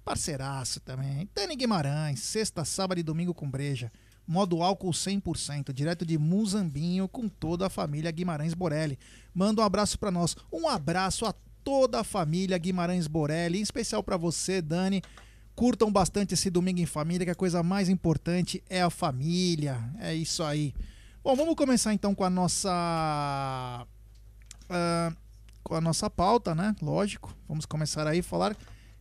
Parceiraço 0.02 0.80
também. 0.80 1.28
Dani 1.34 1.54
Guimarães, 1.54 2.20
sexta, 2.20 2.64
sábado 2.64 2.98
e 2.98 3.02
domingo 3.02 3.34
com 3.34 3.50
breja. 3.50 3.92
Modo 4.26 4.62
álcool 4.62 4.90
100%, 4.90 5.70
direto 5.70 6.06
de 6.06 6.16
Muzambinho 6.16 7.06
com 7.06 7.28
toda 7.28 7.66
a 7.66 7.70
família 7.70 8.10
Guimarães 8.10 8.54
Borelli. 8.54 8.98
Manda 9.34 9.60
um 9.60 9.64
abraço 9.66 9.98
pra 9.98 10.10
nós. 10.10 10.34
Um 10.50 10.66
abraço 10.66 11.26
a 11.26 11.34
toda 11.62 12.00
a 12.00 12.04
família 12.04 12.56
Guimarães 12.56 13.06
Borelli, 13.06 13.58
em 13.58 13.62
especial 13.62 14.02
pra 14.02 14.16
você, 14.16 14.62
Dani. 14.62 15.02
Curtam 15.54 15.90
bastante 15.90 16.34
esse 16.34 16.50
domingo 16.50 16.80
em 16.80 16.86
família, 16.86 17.24
que 17.24 17.30
a 17.30 17.34
coisa 17.34 17.62
mais 17.62 17.88
importante 17.88 18.62
é 18.68 18.82
a 18.82 18.90
família. 18.90 19.78
É 20.00 20.14
isso 20.14 20.42
aí. 20.42 20.74
Bom, 21.22 21.34
vamos 21.36 21.54
começar 21.54 21.94
então 21.94 22.14
com 22.14 22.24
a 22.24 22.30
nossa 22.30 23.86
ah, 24.68 25.12
com 25.62 25.74
a 25.74 25.80
nossa 25.80 26.10
pauta, 26.10 26.54
né? 26.54 26.74
Lógico. 26.82 27.34
Vamos 27.48 27.64
começar 27.66 28.06
aí 28.06 28.18
a 28.20 28.22
falar 28.22 28.56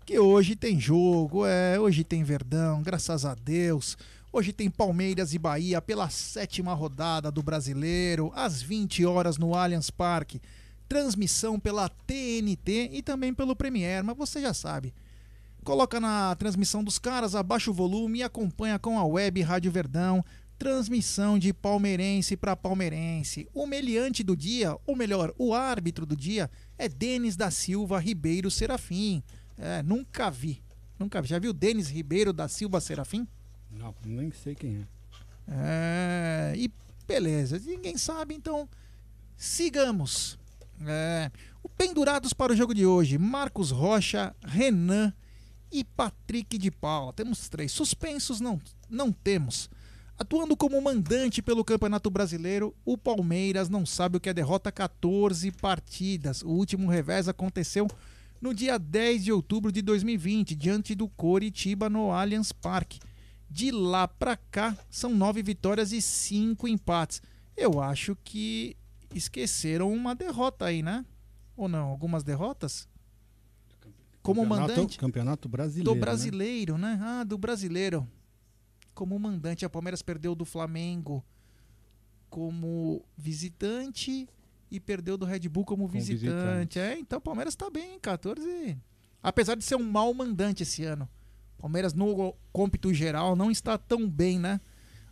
que 0.05 0.17
hoje 0.19 0.55
tem 0.55 0.79
jogo, 0.79 1.45
é, 1.45 1.79
hoje 1.79 2.03
tem 2.03 2.23
Verdão, 2.23 2.81
graças 2.81 3.25
a 3.25 3.35
Deus. 3.35 3.97
Hoje 4.31 4.51
tem 4.51 4.69
Palmeiras 4.69 5.33
e 5.33 5.37
Bahia 5.37 5.81
pela 5.81 6.09
sétima 6.09 6.73
rodada 6.73 7.31
do 7.31 7.43
Brasileiro, 7.43 8.31
às 8.35 8.61
20 8.61 9.05
horas 9.05 9.37
no 9.37 9.53
Allianz 9.53 9.89
Parque. 9.89 10.41
Transmissão 10.89 11.59
pela 11.59 11.87
TNT 11.87 12.89
e 12.91 13.01
também 13.01 13.33
pelo 13.33 13.55
Premier, 13.55 14.03
mas 14.03 14.17
você 14.17 14.41
já 14.41 14.53
sabe. 14.53 14.93
Coloca 15.63 15.97
na 15.99 16.35
transmissão 16.35 16.83
dos 16.83 16.99
caras, 16.99 17.35
abaixa 17.35 17.71
o 17.71 17.73
volume 17.73 18.19
e 18.19 18.23
acompanha 18.23 18.77
com 18.77 18.99
a 18.99 19.05
web 19.05 19.41
Rádio 19.41 19.71
Verdão. 19.71 20.23
Transmissão 20.59 21.39
de 21.39 21.53
palmeirense 21.53 22.35
para 22.35 22.55
palmeirense. 22.55 23.47
O 23.53 23.65
meliante 23.65 24.23
do 24.23 24.35
dia, 24.35 24.77
ou 24.85 24.95
melhor, 24.95 25.33
o 25.37 25.53
árbitro 25.53 26.05
do 26.05 26.15
dia, 26.15 26.49
é 26.77 26.89
Denis 26.89 27.35
da 27.35 27.49
Silva 27.49 27.97
Ribeiro 27.99 28.51
Serafim. 28.51 29.23
É, 29.57 29.81
nunca 29.81 30.29
vi. 30.29 30.61
Nunca 30.99 31.21
vi. 31.21 31.29
Já 31.29 31.39
viu 31.39 31.53
Denis 31.53 31.89
Ribeiro 31.89 32.33
da 32.33 32.47
Silva 32.47 32.81
Serafim? 32.81 33.27
Não, 33.71 33.95
nem 34.05 34.31
sei 34.31 34.55
quem 34.55 34.77
é. 34.77 34.87
É, 35.47 36.53
e 36.55 36.71
beleza, 37.07 37.59
ninguém 37.59 37.97
sabe, 37.97 38.33
então 38.33 38.67
sigamos. 39.37 40.37
É, 40.85 41.31
o 41.61 41.69
pendurados 41.69 42.33
para 42.33 42.51
o 42.51 42.55
jogo 42.55 42.73
de 42.73 42.85
hoje: 42.85 43.17
Marcos 43.17 43.71
Rocha, 43.71 44.35
Renan 44.43 45.13
e 45.73 45.83
Patrick 45.83 46.57
de 46.57 46.69
Paula. 46.69 47.11
Temos 47.11 47.49
três. 47.49 47.71
Suspensos 47.71 48.39
não, 48.39 48.61
não 48.87 49.11
temos. 49.11 49.69
Atuando 50.17 50.55
como 50.55 50.79
mandante 50.79 51.41
pelo 51.41 51.65
Campeonato 51.65 52.11
Brasileiro, 52.11 52.75
o 52.85 52.95
Palmeiras 52.95 53.67
não 53.67 53.83
sabe 53.83 54.17
o 54.17 54.19
que 54.19 54.29
é 54.29 54.33
derrota 54.33 54.71
14 54.71 55.51
partidas. 55.53 56.43
O 56.43 56.49
último 56.49 56.87
revés 56.87 57.27
aconteceu 57.27 57.87
no 58.39 58.53
dia 58.53 58.77
10 58.77 59.23
de 59.23 59.31
outubro 59.31 59.71
de 59.71 59.81
2020, 59.81 60.53
diante 60.53 60.93
do 60.93 61.07
Coritiba 61.07 61.89
no 61.89 62.11
Allianz 62.11 62.51
Parque. 62.51 62.99
De 63.49 63.71
lá 63.71 64.07
pra 64.07 64.37
cá, 64.37 64.77
são 64.89 65.13
nove 65.13 65.41
vitórias 65.41 65.91
e 65.91 66.01
cinco 66.01 66.67
empates. 66.67 67.21
Eu 67.57 67.81
acho 67.81 68.15
que 68.23 68.77
esqueceram 69.13 69.91
uma 69.91 70.13
derrota 70.13 70.65
aí, 70.65 70.83
né? 70.83 71.03
Ou 71.57 71.67
não? 71.67 71.87
Algumas 71.87 72.23
derrotas? 72.23 72.87
Como 74.23 74.41
Campeonato- 74.41 74.69
mandante 74.71 74.97
Campeonato 74.97 75.49
brasileiro. 75.49 75.91
do 75.91 75.95
né? 75.95 76.01
brasileiro, 76.01 76.77
né? 76.77 76.97
Ah, 77.01 77.23
do 77.23 77.37
brasileiro. 77.37 78.07
Como 78.95 79.19
mandante, 79.19 79.65
a 79.65 79.69
Palmeiras 79.69 80.01
perdeu 80.01 80.33
do 80.33 80.45
Flamengo 80.45 81.23
como 82.29 83.03
visitante 83.17 84.27
e 84.71 84.79
perdeu 84.79 85.17
do 85.17 85.25
Red 85.25 85.47
Bull 85.49 85.65
como 85.65 85.87
visitante. 85.87 86.25
visitante. 86.25 86.79
É, 86.79 86.97
então 86.97 87.19
o 87.19 87.21
Palmeiras 87.21 87.55
tá 87.55 87.69
bem, 87.69 87.99
14. 87.99 88.77
Apesar 89.21 89.55
de 89.55 89.63
ser 89.63 89.75
um 89.75 89.83
mau 89.83 90.13
mandante 90.13 90.63
esse 90.63 90.83
ano. 90.83 91.07
Palmeiras 91.57 91.93
no 91.93 92.33
cômpito 92.51 92.93
geral 92.93 93.35
não 93.35 93.49
está 93.51 93.77
tão 93.77 94.09
bem, 94.09 94.39
né? 94.39 94.59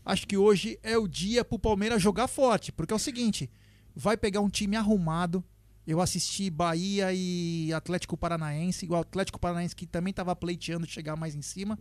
Acho 0.04 0.28
que 0.28 0.36
hoje 0.36 0.80
é 0.82 0.98
o 0.98 1.08
dia 1.08 1.46
pro 1.46 1.60
Palmeiras 1.60 2.02
jogar 2.02 2.28
forte, 2.28 2.72
porque 2.72 2.92
é 2.92 2.96
o 2.96 3.00
seguinte, 3.00 3.50
vai 3.96 4.18
pegar 4.18 4.42
um 4.42 4.50
time 4.50 4.76
arrumado. 4.76 5.44
Eu 5.86 6.00
assisti 6.00 6.50
Bahia 6.50 7.12
e 7.14 7.74
Atlético 7.74 8.16
Paranaense, 8.16 8.86
o 8.88 8.96
Atlético 8.96 9.40
Paranaense 9.40 9.76
que 9.76 9.88
também 9.88 10.12
estava 10.12 10.36
pleiteando 10.36 10.86
chegar 10.88 11.16
mais 11.16 11.36
em 11.36 11.42
cima, 11.42 11.78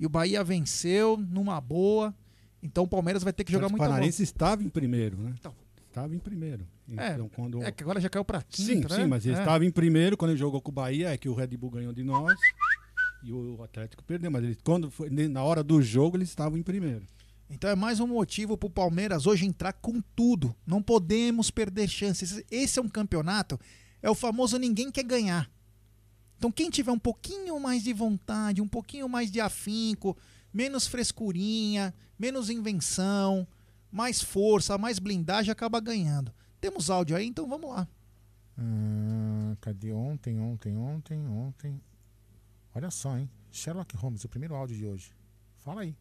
e 0.00 0.06
o 0.06 0.08
Bahia 0.08 0.42
venceu 0.42 1.16
numa 1.16 1.60
boa. 1.60 2.14
Então 2.62 2.84
o 2.84 2.88
Palmeiras 2.88 3.22
vai 3.22 3.32
ter 3.32 3.44
que 3.44 3.52
O 3.52 3.54
jogar 3.54 3.68
muito 3.68 3.80
Paranaense 3.80 4.22
estava 4.22 4.62
em 4.62 4.68
primeiro, 4.68 5.18
né? 5.18 5.34
Então. 5.38 5.54
Estava 5.88 6.14
em 6.14 6.18
primeiro. 6.18 6.66
É, 6.96 7.12
Então, 7.12 7.28
quando... 7.28 7.62
É 7.62 7.70
que 7.70 7.82
agora 7.84 8.00
já 8.00 8.08
caiu 8.08 8.24
pra 8.24 8.40
Sim, 8.50 8.80
quinta, 8.80 8.94
sim, 8.94 9.02
né? 9.02 9.06
mas 9.06 9.24
ele 9.24 9.36
É. 9.36 9.38
estava 9.38 9.64
em 9.64 9.70
primeiro 9.70 10.16
quando 10.16 10.32
ele 10.32 10.38
jogou 10.40 10.60
com 10.60 10.70
o 10.70 10.74
Bahia, 10.74 11.10
é 11.10 11.16
que 11.16 11.28
o 11.28 11.34
Red 11.34 11.56
Bull 11.56 11.70
ganhou 11.70 11.92
de 11.92 12.02
nós 12.02 12.34
e 13.22 13.32
o 13.32 13.62
Atlético 13.62 14.02
perdeu. 14.02 14.30
Mas 14.30 14.42
ele, 14.42 14.58
quando 14.64 14.90
foi, 14.90 15.08
na 15.10 15.42
hora 15.44 15.62
do 15.62 15.80
jogo, 15.80 16.16
eles 16.16 16.28
estavam 16.30 16.58
em 16.58 16.62
primeiro. 16.62 17.02
Então 17.48 17.68
é 17.70 17.74
mais 17.74 18.00
um 18.00 18.06
motivo 18.06 18.56
pro 18.56 18.70
Palmeiras 18.70 19.26
hoje 19.26 19.46
entrar 19.46 19.72
com 19.72 20.00
tudo. 20.16 20.54
Não 20.66 20.82
podemos 20.82 21.50
perder 21.50 21.88
chances. 21.88 22.42
Esse 22.50 22.78
é 22.78 22.82
um 22.82 22.88
campeonato, 22.88 23.58
é 24.02 24.08
o 24.10 24.14
famoso 24.14 24.56
ninguém 24.58 24.90
quer 24.90 25.04
ganhar. 25.04 25.50
Então 26.36 26.50
quem 26.50 26.70
tiver 26.70 26.92
um 26.92 26.98
pouquinho 26.98 27.58
mais 27.60 27.82
de 27.82 27.92
vontade, 27.92 28.60
um 28.60 28.68
pouquinho 28.68 29.08
mais 29.08 29.30
de 29.30 29.40
afinco, 29.40 30.16
menos 30.52 30.86
frescurinha, 30.86 31.94
menos 32.18 32.50
invenção, 32.50 33.46
mais 33.90 34.22
força, 34.22 34.76
mais 34.76 34.98
blindagem, 34.98 35.52
acaba 35.52 35.80
ganhando. 35.80 36.32
Temos 36.60 36.90
áudio 36.90 37.16
aí, 37.16 37.26
então 37.26 37.48
vamos 37.48 37.70
lá. 37.70 37.86
Ah, 38.56 39.56
cadê 39.60 39.92
ontem, 39.92 40.38
ontem, 40.38 40.76
ontem, 40.76 41.26
ontem? 41.26 41.80
Olha 42.74 42.90
só, 42.90 43.16
hein? 43.16 43.30
Sherlock 43.50 43.96
Holmes, 43.96 44.24
o 44.24 44.28
primeiro 44.28 44.54
áudio 44.54 44.76
de 44.76 44.86
hoje. 44.86 45.12
Fala 45.58 45.82
aí. 45.82 45.96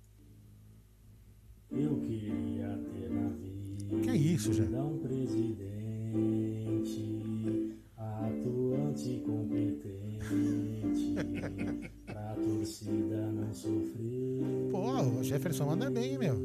Eu 1.76 1.96
queria 2.02 2.80
ter 2.94 3.10
na 3.10 3.30
vida 3.30 4.00
Que 4.04 4.10
é 4.10 4.16
isso, 4.16 4.54
Jé? 4.54 4.64
um 4.64 4.98
presidente 5.00 5.74
atuante, 7.98 9.22
competente, 9.26 11.16
pra 12.06 12.36
torcida 12.36 13.32
não 13.32 13.54
sofrer. 13.54 14.70
Pô, 14.72 15.02
o 15.20 15.24
Jefferson 15.24 15.66
manda 15.66 15.90
bem, 15.90 16.18
meu. 16.18 16.36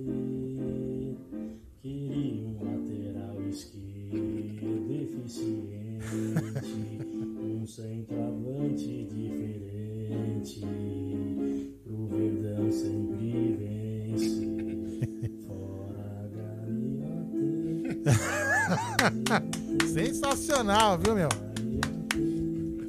Queria 1.83 2.47
um 2.49 2.65
lateral 2.65 3.41
esquerdo 3.49 4.91
eficiente, 4.91 6.09
um 7.63 7.67
centroavante 7.67 9.05
diferente, 9.05 10.61
Sensacional, 19.93 20.99
viu, 20.99 21.15
meu? 21.15 21.29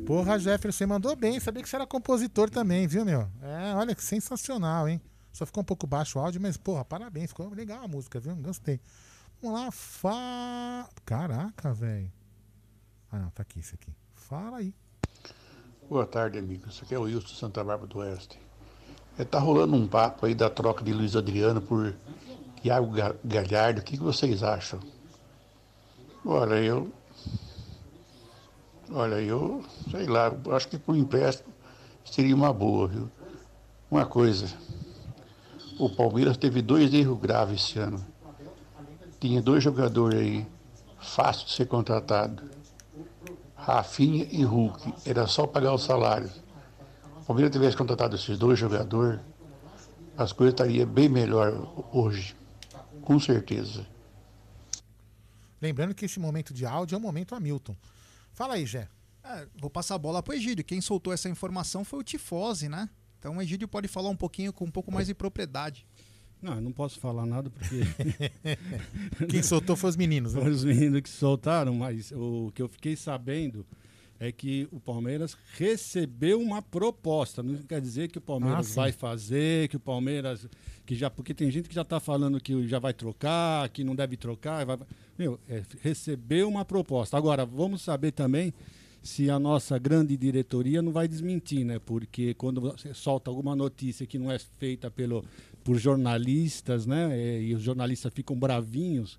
Porra, 0.05 0.39
Jefferson, 0.39 0.77
você 0.77 0.85
mandou 0.85 1.15
bem. 1.15 1.39
Sabia 1.39 1.61
que 1.61 1.69
você 1.69 1.75
era 1.75 1.85
compositor 1.85 2.49
também, 2.49 2.87
viu, 2.87 3.05
meu? 3.05 3.27
É, 3.41 3.73
olha 3.75 3.93
que 3.93 4.03
sensacional, 4.03 4.87
hein? 4.87 4.99
Só 5.31 5.45
ficou 5.45 5.61
um 5.61 5.65
pouco 5.65 5.85
baixo 5.85 6.17
o 6.17 6.21
áudio, 6.21 6.41
mas, 6.41 6.57
porra, 6.57 6.83
parabéns. 6.83 7.29
Ficou 7.29 7.49
legal 7.53 7.83
a 7.83 7.87
música, 7.87 8.19
viu? 8.19 8.35
Gostei. 8.35 8.79
Vamos 9.41 9.59
lá, 9.59 9.71
fa... 9.71 10.89
Caraca, 11.05 11.73
velho. 11.73 12.11
Ah, 13.11 13.19
não, 13.19 13.29
tá 13.29 13.43
aqui 13.43 13.59
isso 13.59 13.75
aqui. 13.75 13.93
Fala 14.13 14.57
aí. 14.57 14.73
Boa 15.87 16.05
tarde, 16.05 16.37
amigos. 16.37 16.73
Isso 16.73 16.83
aqui 16.83 16.93
é 16.95 16.99
o 16.99 17.03
Wilson 17.03 17.35
Santa 17.35 17.63
Bárbara 17.63 17.87
do 17.87 17.99
Oeste. 17.99 18.39
É, 19.17 19.23
tá 19.23 19.39
rolando 19.39 19.75
um 19.75 19.87
papo 19.87 20.25
aí 20.25 20.33
da 20.35 20.49
troca 20.49 20.83
de 20.83 20.91
Luiz 20.93 21.15
Adriano 21.15 21.61
por 21.61 21.93
Thiago 22.61 22.91
Ga- 22.91 23.15
Galhardo. 23.23 23.81
O 23.81 23.83
que, 23.83 23.97
que 23.97 24.03
vocês 24.03 24.43
acham? 24.43 24.79
Olha, 26.25 26.55
eu. 26.55 26.91
Olha, 28.91 29.21
eu 29.21 29.63
sei 29.91 30.07
lá, 30.07 30.31
acho 30.51 30.67
que 30.67 30.77
por 30.77 30.95
empréstimo 30.95 31.53
seria 32.03 32.35
uma 32.35 32.51
boa, 32.51 32.87
viu? 32.87 33.09
Uma 33.89 34.05
coisa. 34.05 34.47
O 35.79 35.89
Palmeiras 35.89 36.37
teve 36.37 36.61
dois 36.61 36.93
erros 36.93 37.19
graves 37.19 37.63
esse 37.63 37.79
ano. 37.79 38.03
Tinha 39.19 39.41
dois 39.41 39.63
jogadores 39.63 40.19
aí, 40.19 40.47
fácil 40.99 41.45
de 41.45 41.53
ser 41.53 41.67
contratado. 41.67 42.43
Rafinha 43.55 44.27
e 44.31 44.43
Hulk. 44.43 44.93
Era 45.05 45.27
só 45.27 45.45
pagar 45.45 45.73
o 45.73 45.77
salário. 45.77 46.29
O 47.21 47.25
Palmeiras 47.25 47.51
tivesse 47.51 47.77
contratado 47.77 48.15
esses 48.15 48.37
dois 48.37 48.57
jogadores, 48.57 49.19
as 50.17 50.33
coisas 50.33 50.53
estariam 50.53 50.87
bem 50.87 51.07
melhor 51.07 51.53
hoje. 51.93 52.35
Com 53.01 53.19
certeza. 53.19 53.85
Lembrando 55.61 55.93
que 55.93 56.05
esse 56.05 56.19
momento 56.19 56.53
de 56.53 56.65
áudio 56.65 56.95
é 56.95 56.97
o 56.97 57.01
momento 57.01 57.35
Hamilton. 57.35 57.75
Fala 58.33 58.55
aí, 58.55 58.65
Jé. 58.65 58.87
É, 59.23 59.47
vou 59.59 59.69
passar 59.69 59.95
a 59.95 59.99
bola 59.99 60.23
pro 60.23 60.33
Egídio. 60.33 60.63
Quem 60.63 60.81
soltou 60.81 61.11
essa 61.11 61.29
informação 61.29 61.83
foi 61.83 61.99
o 61.99 62.03
Tifose, 62.03 62.69
né? 62.69 62.89
Então 63.19 63.37
o 63.37 63.41
Egídio 63.41 63.67
pode 63.67 63.87
falar 63.87 64.09
um 64.09 64.15
pouquinho 64.15 64.53
com 64.53 64.65
um 64.65 64.71
pouco 64.71 64.91
mais 64.91 65.07
de 65.07 65.13
propriedade. 65.13 65.85
Não, 66.41 66.55
eu 66.55 66.61
não 66.61 66.71
posso 66.71 66.99
falar 66.99 67.25
nada 67.25 67.49
porque. 67.49 67.81
Quem 69.29 69.43
soltou 69.43 69.75
foi 69.75 69.89
os 69.89 69.97
meninos, 69.97 70.33
né? 70.33 70.39
Foram 70.39 70.55
os 70.55 70.63
meninos 70.63 71.01
que 71.01 71.09
soltaram, 71.09 71.75
mas 71.75 72.13
o 72.13 72.49
que 72.55 72.61
eu 72.61 72.69
fiquei 72.69 72.95
sabendo 72.95 73.65
é 74.19 74.31
que 74.31 74.67
o 74.71 74.79
Palmeiras 74.79 75.37
recebeu 75.57 76.41
uma 76.41 76.61
proposta. 76.61 77.41
Não 77.41 77.55
quer 77.63 77.79
dizer 77.79 78.09
que 78.09 78.17
o 78.17 78.21
Ah, 78.21 78.27
Palmeiras 78.27 78.67
sim. 78.67 78.75
vai 78.75 78.91
fazer, 78.91 79.69
que 79.69 79.77
o 79.77 79.79
Palmeiras. 79.79 80.45
que 80.85 80.95
já 80.95 81.09
Porque 81.09 81.33
tem 81.33 81.49
gente 81.49 81.69
que 81.69 81.75
já 81.75 81.83
está 81.83 81.99
falando 81.99 82.39
que 82.41 82.67
já 82.67 82.79
vai 82.79 82.93
trocar, 82.93 83.69
que 83.69 83.83
não 83.83 83.95
deve 83.95 84.17
trocar. 84.17 84.65
Vai, 84.65 84.77
meu, 85.17 85.39
é, 85.47 85.61
recebeu 85.81 86.49
uma 86.49 86.65
proposta. 86.65 87.15
Agora, 87.15 87.45
vamos 87.45 87.81
saber 87.81 88.11
também 88.11 88.53
se 89.01 89.29
a 89.29 89.39
nossa 89.39 89.77
grande 89.79 90.17
diretoria 90.17 90.81
não 90.81 90.91
vai 90.91 91.07
desmentir, 91.07 91.63
né? 91.63 91.79
Porque 91.79 92.33
quando 92.33 92.59
você 92.59 92.93
solta 92.93 93.31
alguma 93.31 93.55
notícia 93.55 94.05
que 94.05 94.19
não 94.19 94.29
é 94.29 94.37
feita 94.37 94.91
pelo, 94.91 95.23
por 95.63 95.77
jornalistas, 95.77 96.85
né? 96.85 97.09
é, 97.17 97.41
E 97.41 97.55
os 97.55 97.61
jornalistas 97.61 98.11
ficam 98.13 98.35
bravinhos 98.37 99.17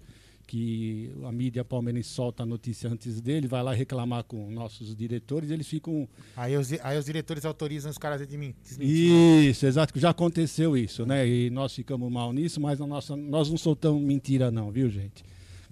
que 0.50 1.12
a 1.22 1.30
mídia 1.30 1.64
palmeirense 1.64 2.08
solta 2.08 2.42
a 2.42 2.46
notícia 2.46 2.90
antes 2.90 3.20
dele, 3.20 3.46
vai 3.46 3.62
lá 3.62 3.72
reclamar 3.72 4.24
com 4.24 4.50
nossos 4.50 4.96
diretores, 4.96 5.48
eles 5.48 5.68
ficam 5.68 6.08
Aí 6.36 6.56
os, 6.56 6.72
aí 6.72 6.98
os 6.98 7.04
diretores 7.04 7.44
autorizam 7.44 7.88
os 7.88 7.96
caras 7.96 8.20
a 8.20 8.24
desmen- 8.24 8.56
desmentir. 8.60 9.44
isso, 9.48 9.64
exato, 9.64 9.92
que 9.92 10.00
já 10.00 10.10
aconteceu 10.10 10.76
isso, 10.76 11.06
né? 11.06 11.24
E 11.24 11.50
nós 11.50 11.72
ficamos 11.72 12.10
mal 12.10 12.32
nisso, 12.32 12.60
mas 12.60 12.80
a 12.80 12.86
nossa, 12.86 13.14
nós 13.14 13.48
não 13.48 13.56
soltamos 13.56 14.02
mentira 14.02 14.50
não, 14.50 14.72
viu, 14.72 14.90
gente? 14.90 15.22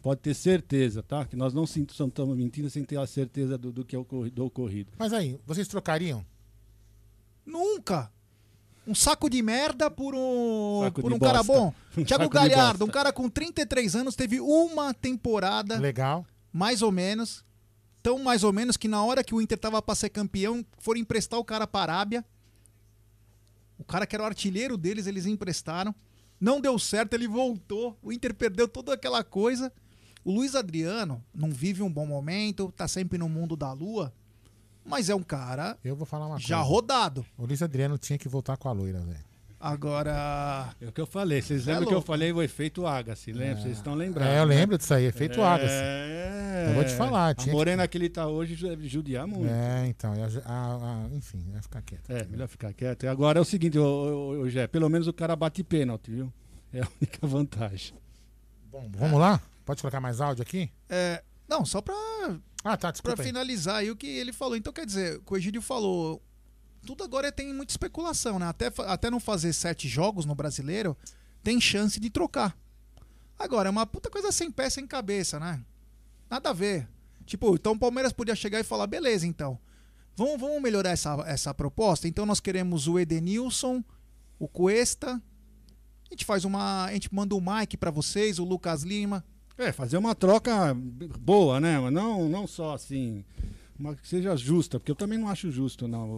Pode 0.01 0.21
ter 0.21 0.33
certeza, 0.33 1.03
tá? 1.03 1.25
Que 1.27 1.35
nós 1.35 1.53
não 1.53 1.67
soltamos 1.67 2.37
mentira 2.37 2.71
sem 2.71 2.85
ter 2.85 2.99
a 3.01 3.07
certeza 3.07 3.59
do, 3.59 3.73
do 3.73 3.85
que 3.85 3.97
é 3.97 3.99
do 4.33 4.45
ocorrido. 4.45 4.93
Mas 4.97 5.13
aí, 5.13 5.41
vocês 5.45 5.67
trocariam? 5.67 6.25
Nunca! 7.45 8.13
Um 8.89 8.95
saco 8.95 9.29
de 9.29 9.43
merda 9.43 9.91
por 9.91 10.15
um, 10.15 10.81
Saco 10.85 11.03
por 11.03 11.13
um 11.13 11.19
cara 11.19 11.43
bom. 11.43 11.75
Um 11.95 12.05
Thiago 12.05 12.29
Galhardo, 12.31 12.85
um 12.85 12.89
cara 12.89 13.13
com 13.13 13.29
33 13.29 13.97
anos, 13.97 14.15
teve 14.15 14.41
uma 14.41 14.95
temporada, 14.95 15.77
Legal. 15.77 16.25
mais 16.53 16.81
ou 16.81 16.91
menos. 16.91 17.45
Tão 18.03 18.21
mais 18.21 18.45
ou 18.45 18.53
menos 18.53 18.77
que 18.77 18.87
na 18.89 19.03
hora 19.03 19.23
que 19.25 19.35
o 19.35 19.43
Inter 19.43 19.59
tava 19.59 19.83
pra 19.83 19.95
ser 19.95 20.09
campeão, 20.09 20.65
foram 20.79 21.01
emprestar 21.01 21.39
o 21.39 21.45
cara 21.45 21.67
para 21.67 21.93
a 21.93 21.97
Arábia. 21.97 22.25
O 23.77 23.85
cara 23.85 24.07
que 24.07 24.15
era 24.17 24.23
o 24.23 24.27
artilheiro 24.27 24.77
deles, 24.77 25.07
eles 25.07 25.27
emprestaram. 25.27 25.95
Não 26.41 26.61
deu 26.61 26.79
certo, 26.79 27.15
ele 27.15 27.29
voltou. 27.29 27.99
O 28.01 28.13
Inter 28.13 28.33
perdeu 28.33 28.69
toda 28.69 28.95
aquela 28.95 29.23
coisa. 29.25 29.73
O 30.25 30.33
Luiz 30.33 30.55
Adriano 30.55 31.23
não 31.35 31.51
vive 31.51 31.83
um 31.83 31.93
bom 31.93 32.07
momento, 32.07 32.73
tá 32.77 32.87
sempre 32.87 33.19
no 33.19 33.29
mundo 33.29 33.57
da 33.57 33.73
lua. 33.73 34.15
Mas 34.89 35.09
é 35.11 35.15
um 35.15 35.23
cara 35.23 35.77
Eu 35.85 35.95
vou 35.95 36.07
falar 36.07 36.27
uma 36.27 36.39
já 36.39 36.57
coisa. 36.57 36.71
rodado. 36.71 37.27
O 37.37 37.45
Luiz 37.47 37.63
Adriano 37.63 37.97
tinha 37.99 38.19
que 38.19 38.29
voltar 38.29 38.57
com 38.57 38.69
a 38.69 38.73
loira, 38.73 39.01
velho. 39.01 39.29
Agora. 39.61 40.73
É 40.81 40.87
o 40.89 40.93
que 40.93 41.01
eu 41.01 41.07
falei. 41.07 41.43
Vocês 41.43 41.67
É 41.67 41.73
lembram 41.73 41.89
que 41.89 41.95
eu 41.95 42.01
falei 42.03 42.33
o 42.33 42.41
efeito 42.43 42.87
Agassi, 42.87 43.33
lembra? 43.33 43.63
Vocês 43.63 43.77
estão 43.79 43.95
lembrados. 43.95 44.33
É, 44.33 44.39
eu 44.41 44.47
né? 44.47 44.55
lembro 44.55 44.79
disso 44.79 44.95
aí, 44.95 45.05
efeito 45.05 45.43
Agassi. 45.43 45.73
É. 45.73 46.67
Eu 46.71 46.75
vou 46.75 46.85
te 46.85 46.93
falar, 46.95 47.31
A 47.31 47.35
tinha 47.35 47.47
que- 47.47 47.53
morena 47.57 47.87
que 47.89 47.97
ele 47.99 48.09
tá 48.09 48.27
hoje 48.27 48.55
deve 48.57 48.89
judiar 48.89 49.27
muito. 49.27 49.51
É, 49.53 49.87
então, 49.89 50.13
a- 50.13 50.51
a- 50.51 50.75
a- 51.05 51.09
enfim, 51.17 51.45
vai 51.53 51.63
ficar 51.63 51.83
quieto. 51.83 52.11
É, 52.11 52.25
melhor 52.25 52.49
ficar 52.49 52.73
quieto. 52.73 53.05
E 53.05 53.09
agora 53.09 53.39
é 53.39 53.43
o 53.43 53.45
seguinte, 53.45 53.79
ô, 53.79 54.41
ô, 54.43 54.49
Gé, 54.49 54.67
pelo 54.67 54.89
menos 54.89 55.07
o 55.09 55.13
cara 55.13 55.35
bate 55.37 55.63
pênalti, 55.65 56.11
viu? 56.11 56.33
É 56.73 56.81
a 56.83 56.89
única 57.01 57.27
vantagem. 57.27 57.95
Bom, 58.71 58.89
vamos 58.97 59.19
lá? 59.19 59.41
Pode 59.65 59.81
colocar 59.81 60.01
mais 60.01 60.21
áudio 60.21 60.43
aqui? 60.43 60.71
É, 60.89 61.23
não, 61.49 61.65
só 61.65 61.81
pra, 61.81 61.95
Ah, 62.65 62.77
tá, 62.77 62.89
pra 62.89 62.91
desculpa 62.93 63.23
aí. 63.23 63.27
finalizar 63.27 63.77
aí 63.77 63.91
o 63.91 63.97
que 63.97 64.07
ele 64.07 64.33
falou. 64.33 64.57
Então, 64.57 64.73
quer 64.73 64.87
dizer, 64.87 65.21
o 65.25 65.37
Egídio 65.37 65.63
falou. 65.63 66.23
Tudo 66.87 67.05
agora 67.05 67.31
tem 67.31 67.53
muita 67.53 67.73
especulação, 67.73 68.39
né? 68.39 68.47
Até, 68.47 68.73
até 68.87 69.11
não 69.11 69.21
fazer 69.21 69.53
sete 69.53 69.89
jogos 69.89 70.25
no 70.25 70.35
brasileiro, 70.35 70.97
tem 71.43 71.61
chance 71.61 71.99
de 72.01 72.09
trocar. 72.11 72.57
Agora, 73.39 73.69
é 73.69 73.71
uma 73.71 73.87
puta 73.87 74.11
coisa 74.11 74.33
sem 74.33 74.51
pé, 74.51 74.69
sem 74.71 74.87
cabeça, 74.87 75.39
né? 75.39 75.63
Nada 76.31 76.51
a 76.51 76.53
ver. 76.53 76.89
Tipo, 77.25 77.55
então 77.55 77.73
o 77.73 77.79
Palmeiras 77.79 78.13
podia 78.13 78.35
chegar 78.35 78.59
e 78.59 78.65
falar: 78.65 78.87
beleza, 78.87 79.27
então. 79.27 79.59
Vamos, 80.17 80.41
vamos 80.41 80.61
melhorar 80.61 80.91
essa, 80.91 81.15
essa 81.27 81.55
proposta? 81.55 82.09
Então 82.09 82.27
nós 82.27 82.41
queremos 82.41 82.89
o 82.89 82.99
Edenilson, 82.99 83.85
o 84.39 84.49
Cuesta. 84.49 85.23
A 86.11 86.15
gente 86.15 86.25
faz 86.25 86.45
uma. 86.45 86.87
A 86.87 86.93
gente 86.93 87.15
manda 87.15 87.35
o 87.35 87.41
Mike 87.41 87.77
pra 87.77 87.91
vocês, 87.91 88.39
o 88.39 88.45
Lucas 88.45 88.83
Lima. 88.83 89.25
É, 89.59 89.73
fazer 89.73 89.97
uma 89.99 90.15
troca 90.15 90.75
boa, 91.19 91.61
né? 91.61 91.79
Mas 91.81 91.93
não, 91.93 92.29
não 92.29 92.47
só 92.47 92.75
assim. 92.75 93.25
Uma 93.79 93.95
que 93.95 94.09
seja 94.09 94.35
justa, 94.37 94.79
porque 94.81 94.91
eu 94.91 94.97
também 94.97 95.17
não 95.17 95.29
acho 95.29 95.53
justo, 95.53 95.87
não, 95.87 96.09
o, 96.11 96.15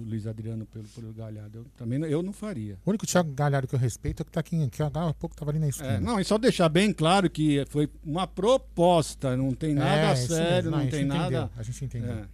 o- 0.00 0.04
Luiz 0.04 0.26
Adriano 0.26 0.66
pelo, 0.66 0.84
pelo 0.88 1.12
Galhardo. 1.12 1.58
Eu 1.58 1.66
também 1.76 1.96
não- 1.96 2.08
eu 2.08 2.24
não 2.24 2.32
faria. 2.32 2.76
O 2.84 2.90
único 2.90 3.06
Thiago 3.06 3.30
Galhardo 3.32 3.68
que 3.68 3.74
eu 3.76 3.78
respeito 3.78 4.20
é 4.20 4.22
o 4.22 4.26
que 4.26 4.32
tá 4.32 4.40
aqui, 4.40 4.68
que 4.68 4.82
há 4.82 4.90
pouco 5.16 5.36
tava 5.36 5.52
ali 5.52 5.60
na 5.60 5.68
esquina. 5.68 5.92
É, 5.92 6.00
não, 6.00 6.18
e 6.18 6.24
só 6.24 6.36
deixar 6.38 6.68
bem 6.68 6.92
claro 6.92 7.30
que 7.30 7.64
foi 7.68 7.88
uma 8.04 8.26
proposta, 8.26 9.36
não 9.36 9.52
tem 9.54 9.74
nada 9.74 10.10
É, 10.10 10.16
sério, 10.16 10.72
não 10.72 10.80
gente 10.80 10.90
tem 10.90 11.04
entendeu, 11.04 11.20
nada. 11.42 11.50
A 11.56 11.62
gente 11.62 11.84
entendeu. 11.84 12.10
É. 12.14 12.24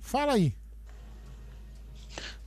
Fala 0.00 0.34
aí. 0.34 0.54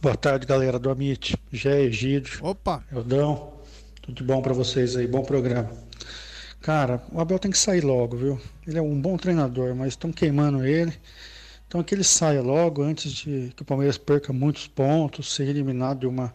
Boa 0.01 0.15
tarde, 0.15 0.45
galera 0.45 0.79
do 0.79 0.89
Amit. 0.89 1.35
Gé, 1.51 1.81
Egídio. 1.81 2.39
Opa! 2.45 2.81
Eldão. 2.91 3.53
Tudo 4.01 4.15
de 4.15 4.23
bom 4.23 4.41
pra 4.41 4.53
vocês 4.53 4.95
aí, 4.95 5.05
bom 5.05 5.21
programa. 5.21 5.69
Cara, 6.61 7.01
o 7.11 7.19
Abel 7.19 7.39
tem 7.39 7.49
que 7.49 7.57
sair 7.57 7.81
logo, 7.81 8.15
viu? 8.15 8.39
Ele 8.67 8.77
é 8.77 8.81
um 8.81 9.01
bom 9.01 9.17
treinador, 9.17 9.75
mas 9.75 9.89
estão 9.89 10.11
queimando 10.11 10.63
ele. 10.63 10.93
Então 11.67 11.81
que 11.81 11.95
ele 11.95 12.03
saia 12.03 12.41
logo 12.41 12.83
antes 12.83 13.11
de 13.11 13.51
que 13.55 13.63
o 13.63 13.65
Palmeiras 13.65 13.97
perca 13.97 14.31
muitos 14.31 14.67
pontos, 14.67 15.33
seja 15.33 15.49
eliminado 15.49 16.01
de 16.01 16.07
uma 16.07 16.33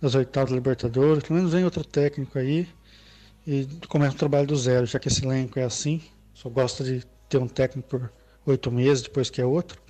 das 0.00 0.14
oitavas 0.14 0.50
da 0.50 0.56
Libertadores. 0.56 1.22
Pelo 1.22 1.38
menos 1.38 1.52
vem 1.52 1.64
outro 1.64 1.82
técnico 1.84 2.38
aí 2.38 2.68
e 3.46 3.66
começa 3.88 4.14
o 4.14 4.18
trabalho 4.18 4.46
do 4.46 4.56
zero, 4.56 4.84
já 4.84 4.98
que 4.98 5.08
esse 5.08 5.24
elenco 5.24 5.58
é 5.58 5.64
assim. 5.64 6.02
Só 6.34 6.50
gosta 6.50 6.84
de 6.84 7.02
ter 7.28 7.38
um 7.38 7.48
técnico 7.48 7.88
por 7.88 8.12
oito 8.44 8.70
meses, 8.70 9.04
depois 9.04 9.30
que 9.30 9.40
é 9.40 9.46
outro. 9.46 9.80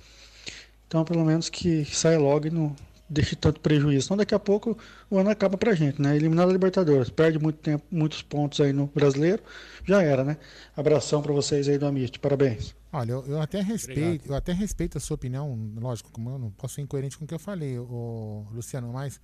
Então, 0.87 1.03
pelo 1.03 1.25
menos 1.25 1.49
que 1.49 1.83
saia 1.85 2.19
logo 2.19 2.47
e 2.47 2.49
não 2.49 2.73
deixe 3.09 3.35
tanto 3.35 3.59
prejuízo. 3.59 4.07
Senão, 4.07 4.17
daqui 4.17 4.35
a 4.35 4.39
pouco 4.39 4.77
o 5.09 5.17
ano 5.17 5.29
acaba 5.29 5.57
pra 5.57 5.73
gente, 5.73 6.01
né? 6.01 6.15
Eliminado 6.15 6.49
a 6.49 6.51
Libertadores, 6.53 7.09
perde 7.09 7.39
muito 7.39 7.59
tempo, 7.59 7.83
muitos 7.91 8.21
pontos 8.21 8.59
aí 8.61 8.73
no 8.73 8.87
brasileiro, 8.87 9.41
já 9.85 10.01
era, 10.01 10.23
né? 10.23 10.37
Abração 10.75 11.21
pra 11.21 11.33
vocês 11.33 11.67
aí 11.67 11.77
do 11.77 11.85
Amit, 11.85 12.19
parabéns. 12.19 12.75
Olha, 12.91 13.11
eu, 13.11 13.25
eu 13.27 13.41
até 13.41 13.61
respeito, 13.61 14.27
eu 14.29 14.35
até 14.35 14.53
respeito 14.53 14.97
a 14.97 15.01
sua 15.01 15.15
opinião, 15.15 15.57
lógico, 15.79 16.11
como 16.11 16.29
eu 16.29 16.37
não 16.39 16.51
posso 16.51 16.75
ser 16.75 16.81
incoerente 16.81 17.17
com 17.17 17.25
o 17.25 17.27
que 17.27 17.33
eu 17.33 17.39
falei, 17.39 17.77
o 17.77 18.45
Luciano, 18.51 18.91
mas 18.91 19.19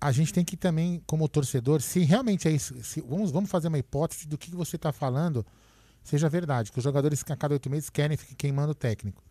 a 0.00 0.12
gente 0.12 0.32
tem 0.32 0.44
que 0.44 0.56
também, 0.56 1.02
como 1.06 1.28
torcedor, 1.28 1.80
se 1.80 2.00
realmente 2.00 2.46
é 2.46 2.50
isso, 2.50 2.74
se- 2.82 3.00
vamos, 3.00 3.30
vamos 3.30 3.50
fazer 3.50 3.68
uma 3.68 3.78
hipótese 3.78 4.28
do 4.28 4.38
que 4.38 4.50
você 4.50 4.76
está 4.76 4.92
falando 4.92 5.44
seja 6.04 6.28
verdade, 6.28 6.72
que 6.72 6.78
os 6.78 6.84
jogadores 6.84 7.22
a 7.28 7.36
cada 7.36 7.54
oito 7.54 7.68
meses 7.68 7.90
querem 7.90 8.16
ficar 8.16 8.34
queimando 8.36 8.72
o 8.72 8.74
técnico. 8.74 9.22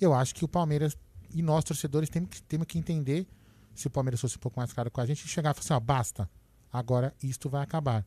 Eu 0.00 0.12
acho 0.14 0.34
que 0.34 0.44
o 0.44 0.48
Palmeiras 0.48 0.96
e 1.34 1.42
nós, 1.42 1.64
torcedores, 1.64 2.08
temos 2.08 2.30
que, 2.30 2.42
temos 2.42 2.66
que 2.66 2.78
entender, 2.78 3.26
se 3.74 3.86
o 3.86 3.90
Palmeiras 3.90 4.20
fosse 4.20 4.36
um 4.36 4.40
pouco 4.40 4.58
mais 4.58 4.72
claro 4.72 4.90
com 4.90 5.00
a 5.00 5.06
gente, 5.06 5.24
e 5.24 5.28
chegar 5.28 5.50
e 5.50 5.54
falar 5.54 5.64
assim, 5.64 5.74
ó, 5.74 5.80
basta, 5.80 6.30
agora 6.72 7.14
isto 7.22 7.48
vai 7.48 7.62
acabar. 7.62 8.04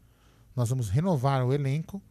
Nós 0.55 0.69
vamos 0.69 0.89
renovar 0.89 1.45
o 1.45 1.53
elenco, 1.53 2.01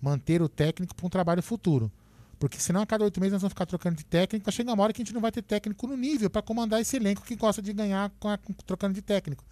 manter 0.00 0.42
o 0.42 0.48
técnico 0.48 0.94
para 0.94 1.06
um 1.06 1.10
trabalho 1.10 1.42
futuro. 1.42 1.90
Porque 2.38 2.58
senão 2.58 2.80
a 2.80 2.86
cada 2.86 3.04
oito 3.04 3.20
meses 3.20 3.34
nós 3.34 3.42
vamos 3.42 3.52
ficar 3.52 3.66
trocando 3.66 3.96
de 3.96 4.04
técnico, 4.04 4.44
vai 4.46 4.52
chegar 4.52 4.72
uma 4.72 4.82
hora 4.82 4.92
que 4.94 5.02
a 5.02 5.04
gente 5.04 5.12
não 5.12 5.20
vai 5.20 5.30
ter 5.30 5.42
técnico 5.42 5.86
no 5.86 5.96
nível 5.96 6.30
para 6.30 6.40
comandar 6.40 6.80
esse 6.80 6.96
elenco 6.96 7.22
que 7.22 7.36
gosta 7.36 7.60
de 7.60 7.70
ganhar 7.72 8.10
com 8.18 8.28
a- 8.28 8.38
com- 8.38 8.54
trocando 8.54 8.94
de 8.94 9.02
técnico. 9.02 9.44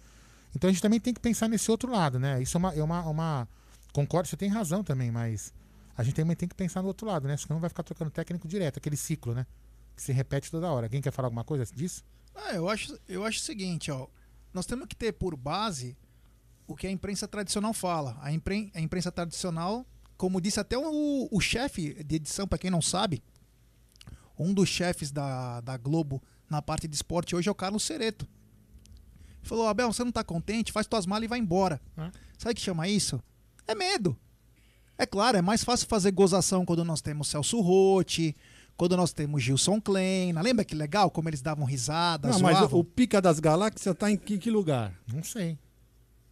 Então 0.55 0.67
a 0.67 0.73
gente 0.73 0.81
também 0.81 0.99
tem 0.99 1.13
que 1.13 1.19
pensar 1.19 1.47
nesse 1.47 1.69
outro 1.69 1.91
lado, 1.91 2.19
né? 2.19 2.41
Isso 2.41 2.57
é 2.57 2.59
uma. 2.59 2.73
É 2.73 2.83
uma, 2.83 3.01
uma- 3.07 3.47
concordo, 3.93 4.27
você 4.27 4.35
tem 4.35 4.49
razão 4.49 4.83
também, 4.83 5.11
mas 5.11 5.53
a 5.95 6.03
gente 6.03 6.15
também 6.15 6.35
tem 6.35 6.49
que 6.49 6.55
pensar 6.55 6.81
no 6.81 6.87
outro 6.87 7.05
lado, 7.05 7.27
né? 7.27 7.37
Senão 7.37 7.59
vai 7.59 7.69
ficar 7.69 7.83
trocando 7.83 8.09
técnico 8.09 8.47
direto, 8.47 8.77
aquele 8.77 8.97
ciclo, 8.97 9.35
né? 9.35 9.45
Que 9.99 10.03
se 10.03 10.13
repete 10.13 10.49
toda 10.49 10.71
hora. 10.71 10.85
Alguém 10.85 11.01
quer 11.01 11.11
falar 11.11 11.25
alguma 11.25 11.43
coisa 11.43 11.65
disso? 11.75 12.05
Ah, 12.33 12.53
eu 12.53 12.69
acho, 12.69 12.97
eu 13.05 13.25
acho 13.25 13.39
o 13.39 13.41
seguinte, 13.41 13.91
ó. 13.91 14.07
Nós 14.53 14.65
temos 14.65 14.87
que 14.87 14.95
ter 14.95 15.11
por 15.11 15.35
base 15.35 15.97
o 16.65 16.73
que 16.73 16.87
a 16.87 16.89
imprensa 16.89 17.27
tradicional 17.27 17.73
fala. 17.73 18.17
A, 18.21 18.31
impren 18.31 18.71
a 18.73 18.79
imprensa 18.79 19.11
tradicional, 19.11 19.85
como 20.15 20.39
disse 20.39 20.57
até 20.57 20.77
o, 20.77 21.27
o 21.29 21.41
chefe 21.41 22.01
de 22.01 22.15
edição, 22.15 22.47
para 22.47 22.57
quem 22.57 22.71
não 22.71 22.81
sabe, 22.81 23.21
um 24.37 24.53
dos 24.53 24.69
chefes 24.69 25.11
da, 25.11 25.59
da 25.59 25.75
Globo 25.75 26.23
na 26.49 26.61
parte 26.61 26.87
de 26.87 26.95
esporte 26.95 27.35
hoje 27.35 27.49
é 27.49 27.51
o 27.51 27.55
Carlos 27.55 27.83
Cereto. 27.83 28.25
Falou, 29.41 29.67
Abel, 29.67 29.91
você 29.91 30.05
não 30.05 30.13
tá 30.13 30.23
contente? 30.23 30.71
Faz 30.71 30.87
tuas 30.87 31.05
malas 31.05 31.25
e 31.25 31.27
vai 31.27 31.39
embora. 31.39 31.81
Sabe 32.37 32.53
o 32.53 32.55
que 32.55 32.61
chama 32.61 32.87
isso? 32.87 33.21
É 33.67 33.75
medo. 33.75 34.17
É 34.97 35.05
claro, 35.05 35.37
é 35.37 35.41
mais 35.41 35.61
fácil 35.61 35.87
fazer 35.87 36.11
gozação 36.11 36.65
quando 36.65 36.85
nós 36.85 37.01
temos 37.01 37.27
Celso 37.27 37.59
Rotti, 37.59 38.33
quando 38.79 38.95
nós 38.95 39.11
temos 39.11 39.43
Gilson 39.43 39.81
Kleina. 39.81 40.41
Lembra 40.41 40.63
que 40.63 40.73
legal 40.73 41.11
como 41.11 41.27
eles 41.27 41.41
davam 41.41 41.65
risada, 41.65 42.29
Não, 42.29 42.39
mas 42.39 42.57
zoavam? 42.57 42.79
o, 42.79 42.81
o 42.81 42.83
Pica 42.85 43.21
das 43.21 43.37
Galáxias 43.37 43.93
tá 43.93 44.09
em 44.09 44.15
que, 44.15 44.37
que 44.37 44.49
lugar? 44.49 44.97
Não 45.13 45.21
sei. 45.21 45.59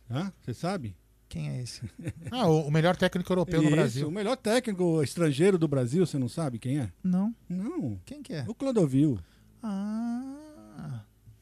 Hã? 0.10 0.32
Você 0.42 0.54
sabe? 0.54 0.96
Quem 1.28 1.50
é 1.50 1.62
esse? 1.62 1.82
Ah, 2.32 2.48
o, 2.48 2.68
o 2.68 2.72
melhor 2.72 2.96
técnico 2.96 3.34
europeu 3.34 3.62
no 3.62 3.68
Isso, 3.68 3.76
Brasil. 3.76 4.08
O 4.08 4.12
melhor 4.12 4.38
técnico 4.38 5.04
estrangeiro 5.04 5.58
do 5.58 5.68
Brasil, 5.68 6.06
você 6.06 6.18
não 6.18 6.30
sabe 6.30 6.58
quem 6.58 6.80
é? 6.80 6.90
Não. 7.04 7.36
Não. 7.50 8.00
Quem 8.06 8.24
que 8.24 8.32
é? 8.34 8.46
O 8.48 8.56
Clodovil. 8.56 9.20
Ah. 9.62 11.02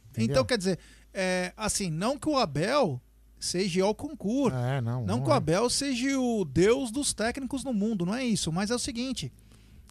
Entendeu? 0.09 0.31
Então, 0.31 0.43
quer 0.43 0.57
dizer, 0.57 0.79
é, 1.13 1.53
assim, 1.55 1.91
não 1.91 2.17
que 2.17 2.27
o 2.27 2.35
Abel 2.35 2.99
seja 3.39 3.85
o 3.85 3.93
concurso. 3.93 4.57
É, 4.57 4.81
não. 4.81 5.01
Não 5.01 5.17
não 5.17 5.21
que 5.23 5.29
o 5.29 5.33
é. 5.33 5.35
Abel 5.35 5.69
seja 5.69 6.19
o 6.19 6.43
deus 6.43 6.89
dos 6.89 7.13
técnicos 7.13 7.63
no 7.63 7.73
mundo, 7.73 8.07
não 8.07 8.15
é 8.15 8.25
isso. 8.25 8.51
Mas 8.51 8.71
é 8.71 8.75
o 8.75 8.79
seguinte: 8.79 9.31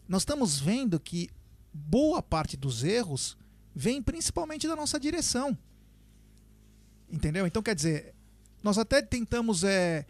nós 0.07 0.21
estamos 0.21 0.59
vendo 0.59 0.99
que 0.99 1.29
boa 1.73 2.21
parte 2.21 2.55
dos 2.55 2.83
erros 2.83 3.37
vem 3.73 4.01
principalmente 4.01 4.67
da 4.67 4.75
nossa 4.75 4.99
direção. 4.99 5.57
Entendeu? 7.09 7.45
Então, 7.45 7.61
quer 7.61 7.75
dizer, 7.75 8.15
nós 8.63 8.77
até 8.77 9.01
tentamos 9.01 9.63
é, 9.63 10.05